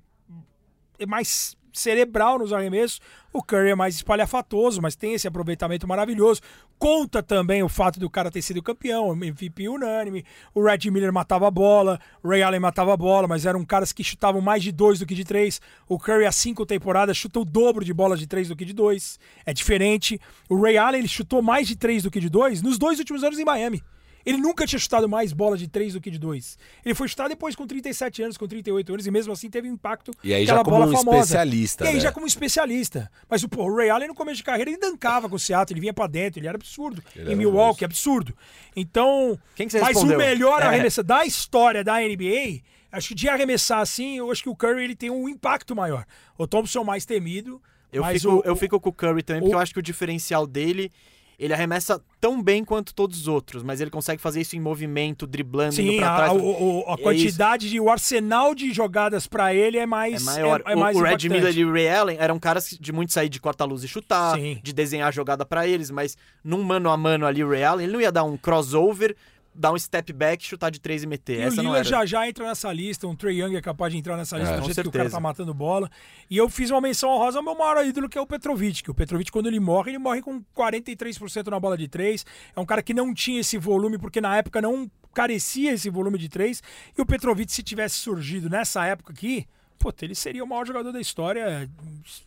é 1.00 1.06
mais 1.06 1.56
cerebral 1.80 2.40
nos 2.40 2.54
arremessos. 2.54 3.02
O 3.32 3.44
Curry 3.44 3.72
é 3.72 3.76
mais 3.76 3.96
espalhafatoso, 3.96 4.82
mas 4.82 4.96
tem 4.96 5.14
esse 5.14 5.28
aproveitamento 5.28 5.88
maravilhoso. 5.88 6.42
Conta 6.80 7.22
também 7.22 7.62
o 7.64 7.70
fato 7.70 8.00
do 8.00 8.10
cara 8.10 8.32
ter 8.32 8.42
sido 8.42 8.64
campeão, 8.64 9.12
MVP 9.12 9.68
unânime. 9.68 10.26
O 10.54 10.64
Red 10.64 10.90
Miller 10.90 11.12
matava 11.12 11.48
a 11.48 11.52
bola, 11.52 12.00
o 12.24 12.30
Ray 12.30 12.44
Allen 12.44 12.60
matava 12.60 12.94
a 12.94 12.98
bola, 12.98 13.28
mas 13.28 13.46
eram 13.46 13.64
caras 13.66 13.92
que 13.92 14.04
chutavam 14.04 14.42
mais 14.42 14.64
de 14.64 14.72
dois 14.72 15.00
do 15.00 15.06
que 15.06 15.16
de 15.16 15.24
três. 15.24 15.62
O 15.88 16.00
Curry, 16.00 16.26
há 16.26 16.32
cinco 16.32 16.66
temporadas, 16.66 17.18
chuta 17.18 17.40
o 17.40 17.46
dobro 17.46 17.84
de 17.84 17.94
bolas 17.94 18.20
de 18.20 18.28
três 18.28 18.48
do 18.48 18.56
que 18.56 18.66
de 18.66 18.74
dois. 18.74 19.20
É 19.46 19.54
diferente. 19.54 20.20
O 20.50 20.62
Ray 20.62 20.78
Allen 20.78 21.00
ele 21.00 21.08
chutou 21.08 21.42
mais 21.42 21.68
de 21.68 21.76
três 21.76 22.04
do 22.04 22.12
que 22.12 22.20
de 22.20 22.30
dois 22.30 22.62
nos 22.62 22.78
dois 22.78 23.00
últimos 23.00 23.24
anos 23.24 23.38
em 23.38 23.46
Miami. 23.46 23.84
Ele 24.26 24.38
nunca 24.40 24.66
tinha 24.66 24.80
chutado 24.80 25.08
mais 25.08 25.32
bola 25.32 25.56
de 25.56 25.68
3 25.68 25.94
do 25.94 26.02
que 26.02 26.10
de 26.10 26.18
2. 26.18 26.58
Ele 26.84 26.96
foi 26.96 27.08
chutar 27.08 27.28
depois 27.30 27.56
com 27.56 27.68
37 27.68 28.24
anos, 28.24 28.38
com 28.38 28.48
38 28.48 28.92
anos, 28.94 29.06
e 29.06 29.12
mesmo 29.12 29.32
assim 29.32 29.50
teve 29.50 29.68
impacto. 29.68 30.12
E 30.24 30.34
aí 30.34 30.46
já 30.46 30.64
como 30.64 30.78
bola 30.80 30.92
um 30.92 30.98
famosa. 30.98 31.20
especialista, 31.20 31.86
E 31.86 31.88
aí 31.90 31.94
né? 31.96 32.00
já 32.00 32.12
como 32.12 32.26
especialista. 32.26 33.12
Mas 33.30 33.44
o, 33.44 33.50
pô, 33.50 33.64
o 33.66 33.76
Ray 33.76 33.90
Allen 33.92 34.08
no 34.08 34.16
começo 34.16 34.38
de 34.38 34.44
carreira 34.44 34.72
ele 34.72 34.80
dancava 34.80 35.30
com 35.30 35.36
o 35.36 35.40
Seattle, 35.40 35.74
ele 35.76 35.82
vinha 35.82 35.94
pra 35.94 36.08
dentro, 36.08 36.40
ele 36.40 36.48
era 36.48 36.58
absurdo. 36.58 37.04
Ele 37.16 37.26
em 37.26 37.28
era 37.28 37.36
Milwaukee, 37.38 37.86
absurdo. 37.86 38.36
Então, 38.76 39.40
Quem 39.56 39.68
que 39.68 39.72
você 39.74 39.80
mas 39.80 39.90
respondeu? 39.90 40.16
o 40.18 40.20
melhor 40.20 40.62
É. 40.62 40.66
arremessador 40.66 41.06
da 41.18 41.26
história 41.26 41.84
da 41.84 42.00
NBA, 42.02 42.62
acho 42.92 43.10
que 43.10 43.16
de 43.16 43.30
arremessar 43.30 43.80
assim, 43.80 44.18
eu 44.18 44.32
acho 44.32 44.42
que 44.42 44.50
o 44.50 44.56
Curry 44.56 44.84
ele 44.84 44.96
tem 44.96 45.10
um 45.12 45.30
impacto 45.30 45.76
maior. 45.76 46.06
O 46.38 46.48
Thompson 46.48 46.84
mais 46.84 47.06
temido, 47.06 47.62
Eu, 47.92 48.02
mas 48.02 48.22
fico, 48.22 48.34
o, 48.36 48.42
eu 48.44 48.56
fico 48.56 48.80
com 48.80 48.90
o 48.90 48.94
Curry 48.94 49.22
também, 49.24 49.42
porque 49.44 49.56
o- 49.56 49.58
eu 49.58 49.62
acho 49.62 49.72
que 49.74 49.80
o 49.80 49.84
diferencial 49.84 50.46
dele. 50.48 50.92
Ele 51.38 51.54
arremessa 51.54 52.02
tão 52.20 52.42
bem 52.42 52.64
quanto 52.64 52.94
todos 52.94 53.20
os 53.22 53.28
outros, 53.28 53.62
mas 53.64 53.82
ele 53.82 53.90
consegue 53.92 54.22
fazer 54.22 54.42
isso 54.42 54.56
em 54.56 54.60
movimento, 54.60 55.28
driblando, 55.28 55.80
indo 55.82 55.92
Sim, 55.92 55.98
pra 55.98 56.14
a, 56.14 56.16
trás. 56.16 56.32
a- 56.32 56.36
o- 56.36 56.84
a 56.88 56.94
É 56.94 56.98
quantidade 56.98 57.70
de 57.70 57.80
o 57.80 57.90
arsenal 57.90 58.56
de 58.56 58.72
jogadas 58.74 59.28
pra 59.28 59.54
ele 59.54 59.78
é 59.78 59.86
mais 59.86 60.22
É 60.22 60.26
maior. 60.26 60.64
é, 60.66 60.72
é 60.72 60.76
O- 60.76 60.80
mais 60.80 60.98
o, 60.98 61.02
Red. 61.02 61.30
Miller 61.30 61.58
e 61.58 61.66
o 61.66 61.72
Ray 61.72 61.90
Allen 61.90 62.18
eram 62.20 62.40
caras 62.40 62.78
de 62.80 62.92
muito 62.92 63.12
sair 63.14 63.30
de 63.30 63.40
corta-luz 63.40 63.84
e 63.84 63.88
chutar, 63.88 64.36
Sim. 64.36 64.60
de 64.64 64.74
desenhar 64.74 65.08
a 65.10 65.12
jogada 65.12 65.46
pra 65.46 65.68
eles, 65.68 65.92
mas 65.92 66.18
num 66.44 66.64
mano 66.64 66.90
a 66.90 66.98
mano 66.98 67.26
ali, 67.26 67.44
o 67.44 67.50
Ray 67.50 67.64
Allen, 67.64 67.84
ele 67.86 67.94
não 67.94 68.02
ia 68.02 68.12
dar 68.12 68.24
um 68.24 68.38
crossover, 68.38 69.16
dar 69.58 69.72
um 69.72 69.80
step 69.80 70.12
back, 70.12 70.44
chutar 70.46 70.70
de 70.70 70.80
três 70.82 71.04
e 71.04 71.08
meter. 71.08 71.40
E 71.40 71.42
Essa 71.44 71.54
o 71.62 71.64
não 71.64 71.72
Lillard 71.72 71.88
era. 71.88 72.00
já 72.02 72.06
já 72.06 72.28
entra 72.28 72.46
nessa 72.46 72.72
lista, 72.74 73.08
um 73.08 73.16
Trey 73.16 73.42
Young 73.42 73.56
é 73.56 73.62
capaz 73.62 73.94
de 73.94 73.98
entrar 74.00 74.18
nessa 74.18 74.38
lista 74.38 74.56
É, 74.56 74.58
do 74.60 74.66
jeito 74.66 74.82
que 74.82 74.88
o 74.88 74.92
cara 74.92 75.04
certeza. 75.06 75.16
tá 75.18 75.20
matando 75.22 75.54
bola. 75.54 75.90
E 76.30 76.36
eu 76.38 76.50
fiz 76.50 76.70
uma 76.72 76.82
menção 76.82 77.10
honrosa 77.10 77.40
ao 77.40 77.44
meu 77.44 77.56
maior 77.58 77.86
ídolo, 77.86 78.10
que 78.10 78.18
é 78.18 78.22
o 78.22 78.28
Petrovic, 78.28 78.84
que 78.84 78.92
o 78.92 78.94
Petrovic, 78.94 79.32
quando 79.32 79.48
ele 79.48 79.60
morre, 79.60 79.92
ele 79.92 79.98
morre 79.98 80.22
com 80.22 80.44
43% 80.56 81.48
na 81.48 81.60
bola 81.60 81.78
de 81.78 81.88
três. 81.88 82.26
É 82.56 82.60
um 82.60 82.66
cara 82.66 82.84
que 82.84 82.94
não 82.94 83.14
tinha 83.14 83.40
esse 83.40 83.58
volume, 83.58 83.98
porque 83.98 84.20
na 84.20 84.36
época 84.38 84.62
não 84.62 84.90
carecia 85.14 85.72
esse 85.74 85.90
volume 85.90 86.18
de 86.18 86.28
três. 86.28 86.62
E 86.98 87.02
o 87.02 87.06
Petrovic, 87.06 87.52
se 87.52 87.64
tivesse 87.64 87.96
surgido 87.96 88.50
nessa 88.50 88.86
época 88.86 89.14
aqui, 89.14 89.48
pô, 89.80 89.94
ele 90.02 90.16
seria 90.16 90.44
o 90.44 90.48
maior 90.48 90.66
jogador 90.68 90.92
da 90.92 91.00
história, 91.00 91.70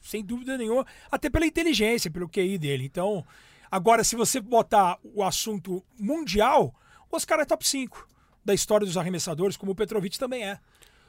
sem 0.00 0.24
dúvida 0.24 0.56
nenhuma, 0.56 0.86
até 1.10 1.28
pela 1.28 1.44
inteligência, 1.46 2.10
pelo 2.10 2.28
QI 2.28 2.56
dele. 2.56 2.84
Então, 2.84 3.24
agora, 3.70 4.02
se 4.02 4.16
você 4.16 4.40
botar 4.40 4.96
o 5.02 5.22
assunto 5.22 5.84
mundial, 5.98 6.74
o 7.10 7.16
Oscar 7.16 7.40
é 7.40 7.44
top 7.44 7.66
5 7.66 8.09
da 8.44 8.55
história 8.55 8.86
dos 8.86 8.97
arremessadores, 8.97 9.56
como 9.56 9.72
o 9.72 9.74
Petrovic 9.74 10.18
também 10.18 10.44
é. 10.44 10.59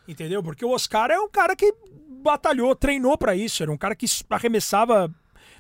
Entendeu? 0.07 0.41
Porque 0.41 0.65
o 0.65 0.71
Oscar 0.71 1.11
é 1.11 1.19
um 1.19 1.30
cara 1.30 1.55
que 1.55 1.73
batalhou, 2.21 2.76
treinou 2.76 3.17
pra 3.17 3.35
isso. 3.35 3.61
Era 3.61 3.71
um 3.71 3.77
cara 3.77 3.95
que 3.95 4.05
arremessava 4.30 5.13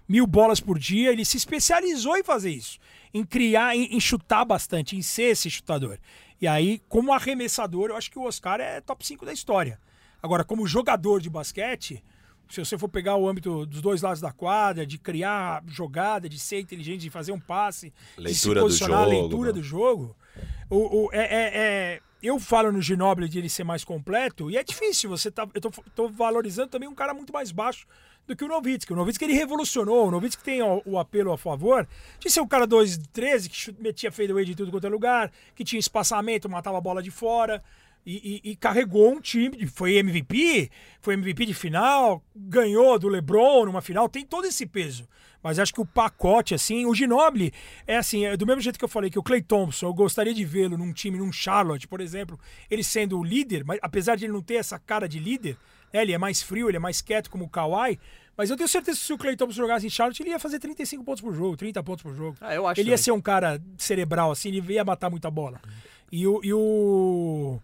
mil 0.07 0.25
bolas 0.25 0.59
por 0.59 0.79
dia. 0.79 1.11
Ele 1.11 1.23
se 1.23 1.37
especializou 1.37 2.17
em 2.17 2.23
fazer 2.23 2.49
isso. 2.49 2.79
Em 3.13 3.23
criar, 3.23 3.75
em, 3.75 3.95
em 3.95 3.99
chutar 3.99 4.43
bastante, 4.43 4.95
em 4.95 5.01
ser 5.01 5.31
esse 5.31 5.49
chutador. 5.49 5.99
E 6.41 6.47
aí, 6.47 6.81
como 6.89 7.13
arremessador, 7.13 7.89
eu 7.89 7.95
acho 7.95 8.09
que 8.09 8.17
o 8.17 8.23
Oscar 8.23 8.59
é 8.59 8.81
top 8.81 9.05
5 9.05 9.25
da 9.25 9.33
história. 9.33 9.79
Agora, 10.21 10.43
como 10.43 10.65
jogador 10.65 11.21
de 11.21 11.29
basquete, 11.29 12.03
se 12.49 12.59
você 12.59 12.77
for 12.77 12.89
pegar 12.89 13.15
o 13.15 13.27
âmbito 13.27 13.65
dos 13.65 13.81
dois 13.81 14.01
lados 14.01 14.19
da 14.19 14.31
quadra, 14.31 14.85
de 14.85 14.97
criar 14.97 15.63
jogada, 15.67 16.27
de 16.27 16.39
ser 16.39 16.59
inteligente, 16.59 17.01
de 17.01 17.09
fazer 17.09 17.31
um 17.31 17.39
passe, 17.39 17.93
de 18.17 18.33
se 18.33 18.47
Leitura 18.47 18.61
do 18.61 18.65
posicionar, 18.65 19.05
jogo, 19.05 19.11
leitura 19.11 19.49
né? 19.49 19.53
do 19.53 19.63
jogo, 19.63 20.15
o, 20.69 21.05
o- 21.05 21.09
é, 21.13 21.19
é- 21.19 21.51
é- 21.53 21.99
eu 22.21 22.37
falo 22.39 22.71
no 22.71 22.81
Ginobili 22.81 23.29
de 23.29 23.39
ele 23.39 23.49
ser 23.49 23.63
mais 23.63 23.83
completo, 23.83 24.51
e 24.51 24.57
é 24.57 24.63
difícil, 24.63 25.09
você 25.09 25.31
tá, 25.31 25.47
eu 25.53 25.61
tô, 25.61 25.71
tô 25.95 26.09
valorizando 26.09 26.67
também 26.69 26.87
um 26.89 26.93
cara 26.95 27.13
muito 27.13 27.31
mais 27.31 27.49
baixo 27.51 27.87
do 28.27 28.35
que 28.35 28.43
o 28.43 28.47
Novitsky. 28.47 28.91
O 28.91 28.95
Novitsky 28.95 29.23
ele 29.23 29.33
revolucionou, 29.33 30.07
o 30.07 30.11
Novitsky 30.11 30.43
tem 30.43 30.61
o, 30.61 30.81
o 30.85 30.99
apelo 30.99 31.31
a 31.31 31.37
favor 31.37 31.87
de 32.19 32.29
ser 32.29 32.41
um 32.41 32.47
cara 32.47 32.67
2-13, 32.67 33.47
que 33.49 33.81
metia 33.81 34.11
fadeaway 34.11 34.43
de 34.45 34.53
tudo 34.53 34.69
quanto 34.69 34.85
é 34.85 34.89
lugar, 34.89 35.31
que 35.55 35.63
tinha 35.63 35.79
espaçamento, 35.79 36.49
matava 36.49 36.77
a 36.77 36.81
bola 36.81 37.01
de 37.01 37.09
fora, 37.09 37.63
e, 38.05 38.41
e- 38.45 38.51
e 38.51 38.55
carregou 38.55 39.11
um 39.11 39.19
time, 39.21 39.65
foi 39.67 39.95
MVP, 39.97 40.69
foi 41.01 41.13
MVP 41.15 41.45
de 41.45 41.53
final, 41.53 42.23
ganhou 42.35 42.97
do 42.97 43.07
LeBron 43.07 43.65
numa 43.65 43.81
final, 43.81 44.07
tem 44.09 44.25
todo 44.25 44.45
esse 44.45 44.65
peso. 44.65 45.07
Mas 45.41 45.57
acho 45.57 45.73
que 45.73 45.79
o 45.79 45.85
pacote, 45.85 46.53
assim, 46.53 46.85
o 46.85 46.93
Ginobili 46.93 47.53
é 47.87 47.95
assim, 47.97 48.25
é 48.25 48.35
do 48.35 48.45
mesmo 48.45 48.61
jeito 48.61 48.77
que 48.77 48.83
eu 48.83 48.89
falei 48.89 49.09
que 49.09 49.17
o 49.19 49.23
Clay 49.23 49.41
Thompson, 49.41 49.85
eu 49.87 49.93
gostaria 49.93 50.33
de 50.33 50.43
vê-lo 50.43 50.77
num 50.77 50.91
time, 50.91 51.17
num 51.17 51.31
Charlotte, 51.31 51.87
por 51.87 52.01
exemplo, 52.01 52.37
ele 52.69 52.83
sendo 52.83 53.17
o 53.17 53.23
líder, 53.23 53.63
mas 53.63 53.79
apesar 53.81 54.15
de 54.17 54.25
ele 54.25 54.33
não 54.33 54.41
ter 54.41 54.55
essa 54.55 54.77
cara 54.77 55.07
de 55.07 55.17
líder, 55.17 55.55
né, 55.93 56.01
ele 56.01 56.11
é 56.11 56.17
mais 56.17 56.41
frio, 56.41 56.67
ele 56.69 56.75
é 56.75 56.79
mais 56.79 57.01
quieto 57.01 57.29
como 57.29 57.45
o 57.45 57.49
Kawhi, 57.49 57.97
mas 58.35 58.49
eu 58.49 58.57
tenho 58.57 58.67
certeza 58.67 58.99
que 58.99 59.05
se 59.05 59.13
o 59.13 59.17
Clay 59.17 59.35
Thompson 59.37 59.61
jogasse 59.61 59.85
em 59.85 59.89
Charlotte, 59.89 60.21
ele 60.21 60.29
ia 60.31 60.39
fazer 60.39 60.59
35 60.59 61.03
pontos 61.05 61.21
por 61.21 61.33
jogo, 61.33 61.55
30 61.55 61.81
pontos 61.83 62.03
por 62.03 62.13
jogo. 62.13 62.35
Ah, 62.41 62.53
eu 62.55 62.67
acho 62.67 62.79
ele 62.81 62.89
ia 62.89 62.95
também. 62.95 63.03
ser 63.03 63.11
um 63.11 63.21
cara 63.21 63.61
cerebral, 63.77 64.31
assim, 64.31 64.49
ele 64.49 64.73
ia 64.73 64.83
matar 64.83 65.09
muita 65.09 65.29
bola. 65.31 65.61
E 66.11 66.25
o. 66.27 66.39
E 66.43 66.53
o, 66.53 67.59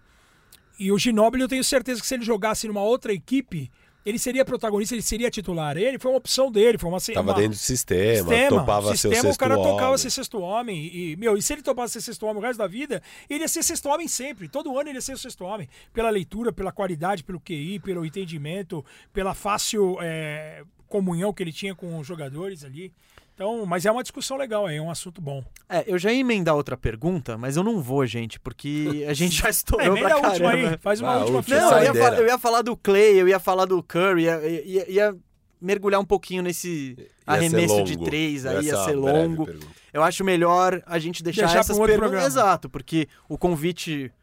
e 0.80 0.92
o 0.92 0.98
Ginóbili, 0.98 1.44
eu 1.44 1.48
tenho 1.48 1.64
certeza 1.64 2.02
que 2.02 2.08
se 2.08 2.14
ele 2.14 2.24
jogasse 2.24 2.68
numa 2.68 2.82
outra 2.82 3.14
equipe, 3.14 3.72
ele 4.06 4.20
seria 4.20 4.46
protagonista, 4.46 4.94
ele 4.94 5.02
seria 5.02 5.32
titular. 5.32 5.76
Ele 5.78 5.98
foi 5.98 6.12
uma 6.12 6.18
opção 6.18 6.52
dele, 6.52 6.78
foi 6.78 6.90
uma 6.90 7.00
Tava 7.02 7.22
uma, 7.22 7.34
dentro 7.34 7.52
do 7.52 7.56
sistema, 7.56 8.30
sistema. 8.30 8.60
topava 8.60 8.88
ser 8.90 8.98
sistema, 8.98 9.16
sexto 9.16 9.36
o 9.36 9.40
cara 9.40 9.56
tocava 9.56 9.88
homem. 9.88 9.98
ser 9.98 10.10
sexto 10.12 10.40
homem. 10.40 10.96
E, 10.96 11.16
meu, 11.16 11.36
e 11.36 11.42
se 11.42 11.54
ele 11.54 11.64
topasse 11.64 11.94
ser 11.94 12.02
sexto 12.02 12.28
homem 12.28 12.38
o 12.38 12.46
resto 12.46 12.60
da 12.60 12.68
vida, 12.68 13.02
ele 13.28 13.42
ia 13.42 13.48
ser 13.48 13.64
sexto 13.64 13.90
homem 13.90 14.08
sempre. 14.08 14.48
Todo 14.48 14.78
ano 14.78 14.90
ele 14.90 15.00
ia 15.00 15.02
ser 15.02 15.14
o 15.14 15.18
sexto 15.18 15.44
homem. 15.44 15.68
Pela 15.92 16.12
leitura, 16.12 16.54
pela 16.54 16.72
qualidade, 16.72 17.24
pelo 17.24 17.40
QI, 17.40 17.80
pelo 17.80 18.06
entendimento, 18.06 18.86
pela 19.12 19.34
fácil 19.34 19.98
é, 20.00 20.64
comunhão 20.88 21.34
que 21.34 21.42
ele 21.42 21.52
tinha 21.52 21.74
com 21.74 21.98
os 21.98 22.06
jogadores 22.06 22.64
ali. 22.64 22.94
Então, 23.36 23.66
mas 23.66 23.86
é 23.86 23.92
uma 23.92 24.02
discussão 24.02 24.38
legal, 24.38 24.68
é 24.70 24.80
um 24.82 24.90
assunto 24.90 25.22
bom. 25.22 25.44
É, 25.68 25.84
eu 25.86 26.00
já 26.00 26.10
ia 26.12 26.20
emendar 26.22 26.56
outra 26.56 26.78
pergunta, 26.78 27.38
mas 27.38 27.58
eu 27.58 27.64
não 27.64 27.82
vou, 27.82 28.06
gente, 28.06 28.40
porque 28.40 29.06
a 29.10 29.14
gente 29.14 29.36
já 29.36 29.48
É, 29.48 29.50
estourou 29.52 29.86
emenda 29.98 30.08
pra 30.08 30.16
a 30.16 30.30
última 30.30 30.52
caramba. 30.52 30.70
aí, 30.72 30.78
faz 30.78 31.02
uma 31.02 31.12
Ah, 31.12 31.18
última 31.20 31.38
última 31.40 31.58
Não, 31.58 31.72
eu 31.72 31.78
ia, 31.80 31.84
Saideira. 31.86 32.12
fa- 32.16 32.22
eu 32.22 32.28
ia 32.28 32.38
falar 32.40 32.62
do 32.62 32.78
Clay, 32.78 33.20
eu 33.22 33.28
ia 33.28 33.40
falar 33.40 33.66
do 33.66 33.84
Curry, 33.84 34.24
ia, 34.24 34.62
ia- 34.66 34.90
ia 34.90 35.16
mergulhar 35.62 36.00
um 36.00 36.06
pouquinho 36.06 36.42
nesse 36.44 36.96
Ia 36.98 37.08
arremesso 37.28 37.84
de 37.84 37.98
três, 38.00 38.46
aí 38.46 38.66
ia 38.68 38.74
é 38.74 38.86
ser 38.86 38.94
longo. 38.94 39.50
Eu 39.92 40.02
acho 40.02 40.24
melhor 40.24 40.82
a 40.86 40.98
gente 40.98 41.22
deixar, 41.22 41.42
Deixar 41.48 41.60
essas 41.60 41.78
um 41.78 41.82
perguntas. 41.82 42.00
programa. 42.10 42.28
Exato, 42.28 42.70
porque 42.70 43.08
o 43.28 43.38
convite 43.38 44.14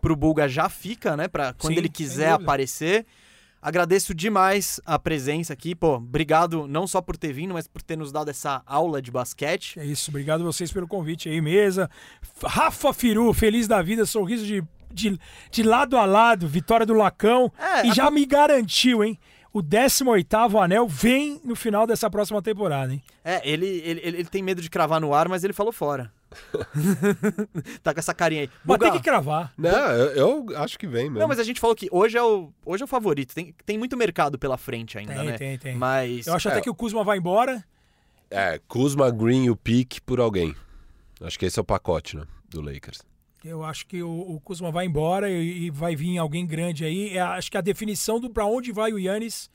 pro 0.00 0.16
Bulga 0.16 0.48
já 0.48 0.68
fica, 0.70 1.14
né? 1.14 1.28
Pra 1.28 1.52
quando 1.52 1.74
Sim, 1.74 1.78
ele 1.78 1.88
quiser 1.90 2.32
dúvida. 2.32 2.46
Agradeço 3.66 4.14
demais 4.14 4.80
a 4.86 4.96
presença 4.96 5.52
aqui, 5.52 5.74
pô. 5.74 5.96
Obrigado 5.96 6.68
não 6.68 6.86
só 6.86 7.02
por 7.02 7.16
ter 7.16 7.32
vindo, 7.32 7.52
mas 7.52 7.66
por 7.66 7.82
ter 7.82 7.96
nos 7.98 8.12
dado 8.12 8.28
essa 8.30 8.62
aula 8.64 9.02
de 9.02 9.10
basquete. 9.10 9.76
É 9.80 9.84
isso, 9.84 10.08
obrigado 10.08 10.44
vocês 10.44 10.70
pelo 10.70 10.86
convite 10.86 11.28
aí, 11.28 11.40
mesa. 11.40 11.90
Rafa 12.44 12.92
Firu, 12.92 13.32
feliz 13.34 13.66
da 13.66 13.82
vida, 13.82 14.06
sorriso 14.06 14.46
de, 14.46 14.62
de, 14.94 15.18
de 15.50 15.62
lado 15.64 15.96
a 15.96 16.04
lado, 16.06 16.46
vitória 16.46 16.86
do 16.86 16.94
Lacão. 16.94 17.52
É, 17.58 17.86
e 17.88 17.90
a- 17.90 17.94
já 17.94 18.08
me 18.08 18.24
garantiu, 18.24 19.02
hein? 19.02 19.18
o 19.52 19.60
18º 19.62 20.62
anel 20.62 20.86
vem 20.86 21.40
no 21.42 21.56
final 21.56 21.86
dessa 21.88 22.08
próxima 22.10 22.40
temporada, 22.42 22.92
hein? 22.92 23.02
É, 23.24 23.40
ele, 23.42 23.66
ele, 23.66 24.00
ele 24.04 24.24
tem 24.26 24.42
medo 24.42 24.60
de 24.62 24.68
cravar 24.70 25.00
no 25.00 25.12
ar, 25.12 25.28
mas 25.28 25.42
ele 25.42 25.54
falou 25.54 25.72
fora. 25.72 26.12
tá 27.82 27.92
com 27.94 28.00
essa 28.00 28.14
carinha 28.14 28.42
aí. 28.42 28.50
Mas 28.64 28.78
Buga- 28.78 28.90
tem 28.90 28.98
que 29.00 29.04
cravar. 29.04 29.52
Não, 29.56 29.70
eu, 29.92 30.46
eu 30.50 30.58
acho 30.58 30.78
que 30.78 30.86
vem 30.86 31.04
mesmo. 31.04 31.18
Não, 31.20 31.28
mas 31.28 31.38
a 31.38 31.44
gente 31.44 31.60
falou 31.60 31.74
que 31.76 31.88
hoje 31.90 32.16
é 32.16 32.22
o, 32.22 32.52
hoje 32.64 32.82
é 32.82 32.84
o 32.84 32.88
favorito. 32.88 33.34
Tem, 33.34 33.54
tem 33.64 33.78
muito 33.78 33.96
mercado 33.96 34.38
pela 34.38 34.56
frente 34.56 34.98
ainda, 34.98 35.14
Tem, 35.14 35.26
né? 35.26 35.38
tem, 35.38 35.58
tem. 35.58 35.74
Mas. 35.76 36.26
Eu 36.26 36.34
acho 36.34 36.48
É. 36.48 36.52
até 36.52 36.60
que 36.60 36.70
o 36.70 36.74
Kuzma 36.74 37.02
vai 37.04 37.18
embora. 37.18 37.64
É, 38.30 38.60
Kuzma, 38.66 39.10
Green 39.10 39.44
e 39.44 39.50
o 39.50 39.56
Pique 39.56 40.00
por 40.00 40.20
alguém. 40.20 40.54
Acho 41.20 41.38
que 41.38 41.46
esse 41.46 41.58
é 41.58 41.62
o 41.62 41.64
pacote, 41.64 42.16
né? 42.16 42.24
Do 42.48 42.60
Lakers. 42.60 43.00
Eu 43.44 43.62
acho 43.64 43.86
que 43.86 44.02
o, 44.02 44.10
o 44.10 44.40
Kuzma 44.40 44.72
vai 44.72 44.86
embora 44.86 45.30
e, 45.30 45.66
e 45.66 45.70
vai 45.70 45.94
vir 45.94 46.18
alguém 46.18 46.44
grande 46.46 46.84
aí. 46.84 47.16
É, 47.16 47.20
acho 47.20 47.50
que 47.50 47.56
a 47.56 47.60
definição 47.60 48.18
do 48.18 48.28
pra 48.28 48.44
onde 48.44 48.72
vai 48.72 48.92
o 48.92 48.98
Yannis. 48.98 49.48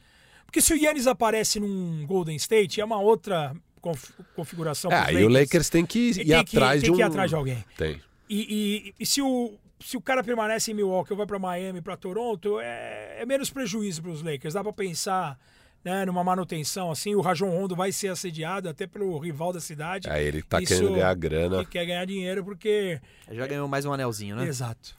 Porque 0.46 0.62
se 0.62 0.74
o 0.74 0.78
Yannis 0.78 1.08
aparece 1.08 1.60
num 1.60 2.06
Golden 2.06 2.36
State, 2.38 2.80
é 2.82 2.86
uma 2.86 3.00
outra 3.00 3.54
conf- 3.82 4.12
configuração. 4.36 4.92
É, 4.92 5.08
aí 5.08 5.24
o 5.26 5.30
Lakers 5.30 5.70
tem 5.70 5.86
que 5.86 6.10
ir 6.12 6.14
Tem 6.16 6.26
que- 6.26 6.34
atrás 6.58 6.82
tem 6.82 6.92
de 6.92 6.96
que 6.96 7.02
ir 7.02 7.06
um. 7.06 7.08
atrás 7.08 7.30
de 7.30 7.36
alguém. 7.36 7.66
Tem. 7.78 8.00
E, 8.30 8.86
e- 8.90 8.94
e 9.00 9.06
se, 9.06 9.22
o, 9.22 9.54
se 9.84 9.98
o 9.98 10.02
cara 10.02 10.24
permanece 10.24 10.72
em 10.72 10.74
Milwaukee 10.76 11.12
ou 11.12 11.18
vai 11.18 11.26
para 11.26 11.38
Miami, 11.40 11.82
para 11.82 11.98
Toronto, 11.98 12.60
é, 12.62 13.18
é 13.20 13.26
menos 13.26 13.50
prejuízo 13.50 14.02
para 14.02 14.12
os 14.12 14.22
Lakers. 14.24 14.54
Dá 14.54 14.64
para 14.64 14.72
pensar 14.72 15.38
né, 15.84 16.06
numa 16.06 16.24
manutenção 16.24 16.92
assim. 16.92 17.16
O 17.16 17.22
Rajon 17.22 17.50
Rondo 17.50 17.76
vai 17.76 17.92
ser 17.92 18.10
assediado 18.10 18.70
até 18.70 18.86
pelo 18.86 19.18
rival 19.18 19.52
da 19.52 19.60
cidade. 19.60 20.08
Aí 20.10 20.24
ele 20.26 20.42
tá 20.44 20.62
Isso- 20.62 20.76
querendo 20.76 20.94
ganhar 20.94 21.14
grana. 21.16 21.66
Que 21.66 21.72
quer 21.72 21.86
ganhar 21.86 22.06
dinheiro 22.06 22.44
porque. 22.46 23.02
Já 23.32 23.48
ganhou 23.48 23.68
mais 23.68 23.84
um 23.86 23.92
anelzinho, 23.92 24.36
né? 24.36 24.46
Exato. 24.46 24.96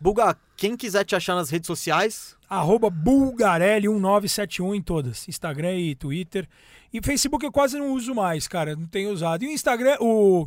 Buga, 0.00 0.36
quem 0.56 0.76
quiser 0.76 1.04
te 1.04 1.14
achar 1.14 1.36
nas 1.36 1.48
redes 1.48 1.66
sociais, 1.68 2.34
Arroba 2.48 2.90
Bulgarelli1971 2.90 4.74
em 4.74 4.82
todas. 4.82 5.28
Instagram 5.28 5.74
e 5.76 5.94
Twitter. 5.94 6.48
E 6.92 7.00
Facebook 7.00 7.44
eu 7.44 7.52
quase 7.52 7.78
não 7.78 7.92
uso 7.92 8.14
mais, 8.14 8.46
cara. 8.46 8.76
Não 8.76 8.86
tenho 8.86 9.10
usado. 9.10 9.44
E 9.44 9.48
o 9.48 9.50
Instagram, 9.50 9.96
o, 10.00 10.46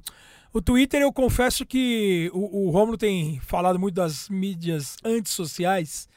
o 0.53 0.61
Twitter 0.61 1.01
eu 1.01 1.11
confesso 1.11 1.65
que 1.65 2.30
o, 2.34 2.67
o 2.67 2.69
Romulo 2.69 2.97
tem 2.97 3.39
falado 3.41 3.80
muito 3.80 3.95
das 3.95 4.30
mídias 4.30 4.97
antissociais. 5.03 6.07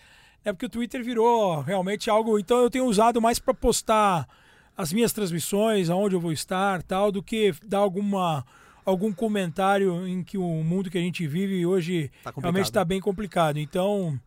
É 0.44 0.52
porque 0.52 0.66
o 0.66 0.70
Twitter 0.70 1.02
virou 1.02 1.60
realmente 1.60 2.10
algo. 2.10 2.38
Então 2.38 2.58
eu 2.58 2.70
tenho 2.70 2.84
usado 2.84 3.20
mais 3.20 3.38
para 3.38 3.54
postar 3.54 4.28
as 4.76 4.92
minhas 4.92 5.12
transmissões, 5.12 5.90
aonde 5.90 6.14
eu 6.14 6.20
vou 6.20 6.32
estar, 6.32 6.82
tal, 6.82 7.10
do 7.10 7.22
que 7.22 7.52
dar 7.64 7.78
alguma 7.78 8.46
algum 8.84 9.12
comentário 9.12 10.06
em 10.08 10.22
que 10.22 10.38
o 10.38 10.64
mundo 10.64 10.88
que 10.88 10.96
a 10.96 11.00
gente 11.00 11.26
vive 11.26 11.66
hoje 11.66 12.10
Tá 12.22 12.32
realmente 12.34 12.64
está 12.64 12.84
bem 12.84 13.00
complicado. 13.00 13.58
Então, 13.58 14.18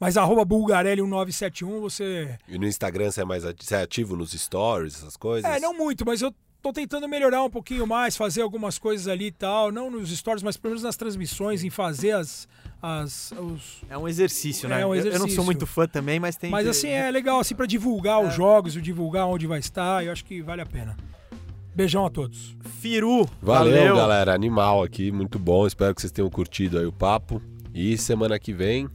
mas 0.00 0.16
arroba 0.16 0.44
Bulgarelli1971, 0.44 1.80
você. 1.80 2.38
E 2.48 2.58
no 2.58 2.66
Instagram 2.66 3.10
você 3.10 3.22
é 3.22 3.24
mais 3.24 3.44
ati- 3.44 3.64
você 3.64 3.74
é 3.74 3.82
ativo 3.82 4.16
nos 4.16 4.32
stories, 4.32 4.94
essas 4.96 5.16
coisas? 5.16 5.50
É, 5.50 5.60
não 5.60 5.72
muito, 5.76 6.04
mas 6.06 6.22
eu 6.22 6.32
tô 6.62 6.72
tentando 6.72 7.08
melhorar 7.08 7.42
um 7.44 7.50
pouquinho 7.50 7.86
mais, 7.86 8.16
fazer 8.16 8.42
algumas 8.42 8.78
coisas 8.78 9.06
ali 9.08 9.26
e 9.26 9.32
tal. 9.32 9.70
Não 9.72 9.90
nos 9.90 10.10
stories, 10.16 10.42
mas 10.42 10.56
pelo 10.56 10.72
menos 10.72 10.82
nas 10.82 10.96
transmissões, 10.96 11.62
em 11.64 11.70
fazer 11.70 12.12
as. 12.12 12.48
as 12.82 13.32
os... 13.32 13.82
é 13.88 13.96
um 13.96 14.06
exercício, 14.08 14.68
né? 14.68 14.80
É 14.82 14.86
um 14.86 14.94
Eu- 14.94 15.00
Eu 15.00 15.04
não 15.04 15.08
exercício. 15.10 15.36
sou 15.36 15.44
muito 15.44 15.66
fã 15.66 15.86
também, 15.86 16.18
mas 16.20 16.36
tem. 16.36 16.50
Mas 16.50 16.64
que- 16.64 16.70
assim, 16.70 16.88
é 16.88 17.10
legal 17.10 17.40
assim 17.40 17.54
para 17.54 17.66
divulgar 17.66 18.20
os 18.20 18.34
jogos, 18.34 18.74
divulgar 18.74 19.26
onde 19.26 19.46
vai 19.46 19.58
estar. 19.60 20.04
Eu 20.04 20.12
acho 20.12 20.24
que 20.24 20.42
vale 20.42 20.60
a 20.62 20.66
pena. 20.66 20.96
Beijão 21.74 22.04
a 22.04 22.10
todos. 22.10 22.56
Firu, 22.80 23.28
Valeu, 23.40 23.94
galera. 23.94 24.34
Animal 24.34 24.82
aqui, 24.82 25.12
muito 25.12 25.38
bom. 25.38 25.64
Espero 25.64 25.94
que 25.94 26.00
vocês 26.00 26.10
tenham 26.12 26.28
curtido 26.28 26.76
aí 26.76 26.84
o 26.86 26.92
papo. 26.92 27.40
E 27.72 27.96
semana 27.96 28.36
que 28.36 28.52
vem 28.52 28.88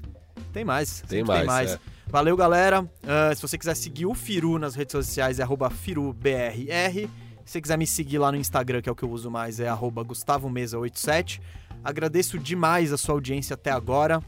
Tem 0.54 0.64
mais. 0.64 1.02
Tem 1.02 1.10
sempre 1.10 1.18
Tem 1.18 1.24
mais, 1.26 1.46
mais. 1.46 1.72
é. 1.74 1.80
Valeu, 2.08 2.38
galera. 2.38 2.88
Ah, 3.06 3.34
se 3.36 3.42
você 3.42 3.58
quiser 3.58 3.76
seguir 3.76 4.06
o 4.06 4.14
Firu 4.14 4.60
nas 4.60 4.76
redes 4.76 4.92
sociais, 4.92 5.40
é 5.40 5.46
FiruBRR. 5.72 7.10
Se 7.44 7.52
você 7.54 7.62
quiser 7.62 7.78
me 7.78 7.88
seguir 7.88 8.20
lá 8.20 8.32
no 8.32 8.38
Instagram, 8.38 8.82
que 8.82 8.88
é 8.88 8.92
o 8.92 8.96
que 8.96 9.04
eu 9.04 9.10
uso 9.10 9.30
mais, 9.32 9.60
é 9.60 9.68
arroba 9.68 10.06
GustavoMesa87. 10.06 11.42
Agradeço 11.84 12.38
demais 12.38 12.94
a 12.94 12.98
sua 12.98 13.16
audiência 13.16 13.56
até 13.56 13.72
agora. 13.72 14.22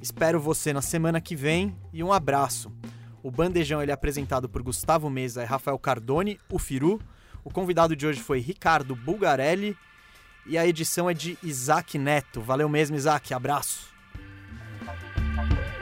Espero 0.00 0.40
você 0.40 0.72
na 0.72 0.80
semana 0.80 1.20
que 1.20 1.34
vem 1.34 1.76
e 1.92 2.02
um 2.02 2.12
abraço. 2.12 2.72
O 3.22 3.30
Bandejão 3.30 3.82
ele 3.82 3.90
é 3.90 3.94
apresentado 3.94 4.48
por 4.48 4.62
Gustavo 4.62 5.10
Mesa 5.10 5.42
e 5.42 5.46
Rafael 5.46 5.78
Cardone, 5.78 6.38
o 6.48 6.58
Firu. 6.60 7.00
O 7.42 7.50
convidado 7.50 7.96
de 7.96 8.06
hoje 8.06 8.20
foi 8.20 8.38
Ricardo 8.38 8.94
Bulgarelli. 8.94 9.76
E 10.46 10.56
a 10.56 10.64
edição 10.64 11.10
é 11.10 11.14
de 11.14 11.36
Isaac 11.42 11.98
Neto. 11.98 12.40
Valeu 12.40 12.68
mesmo, 12.68 12.96
Isaac. 12.96 13.34
Abraço. 13.34 13.95
Thank 15.36 15.50
you. 15.52 15.75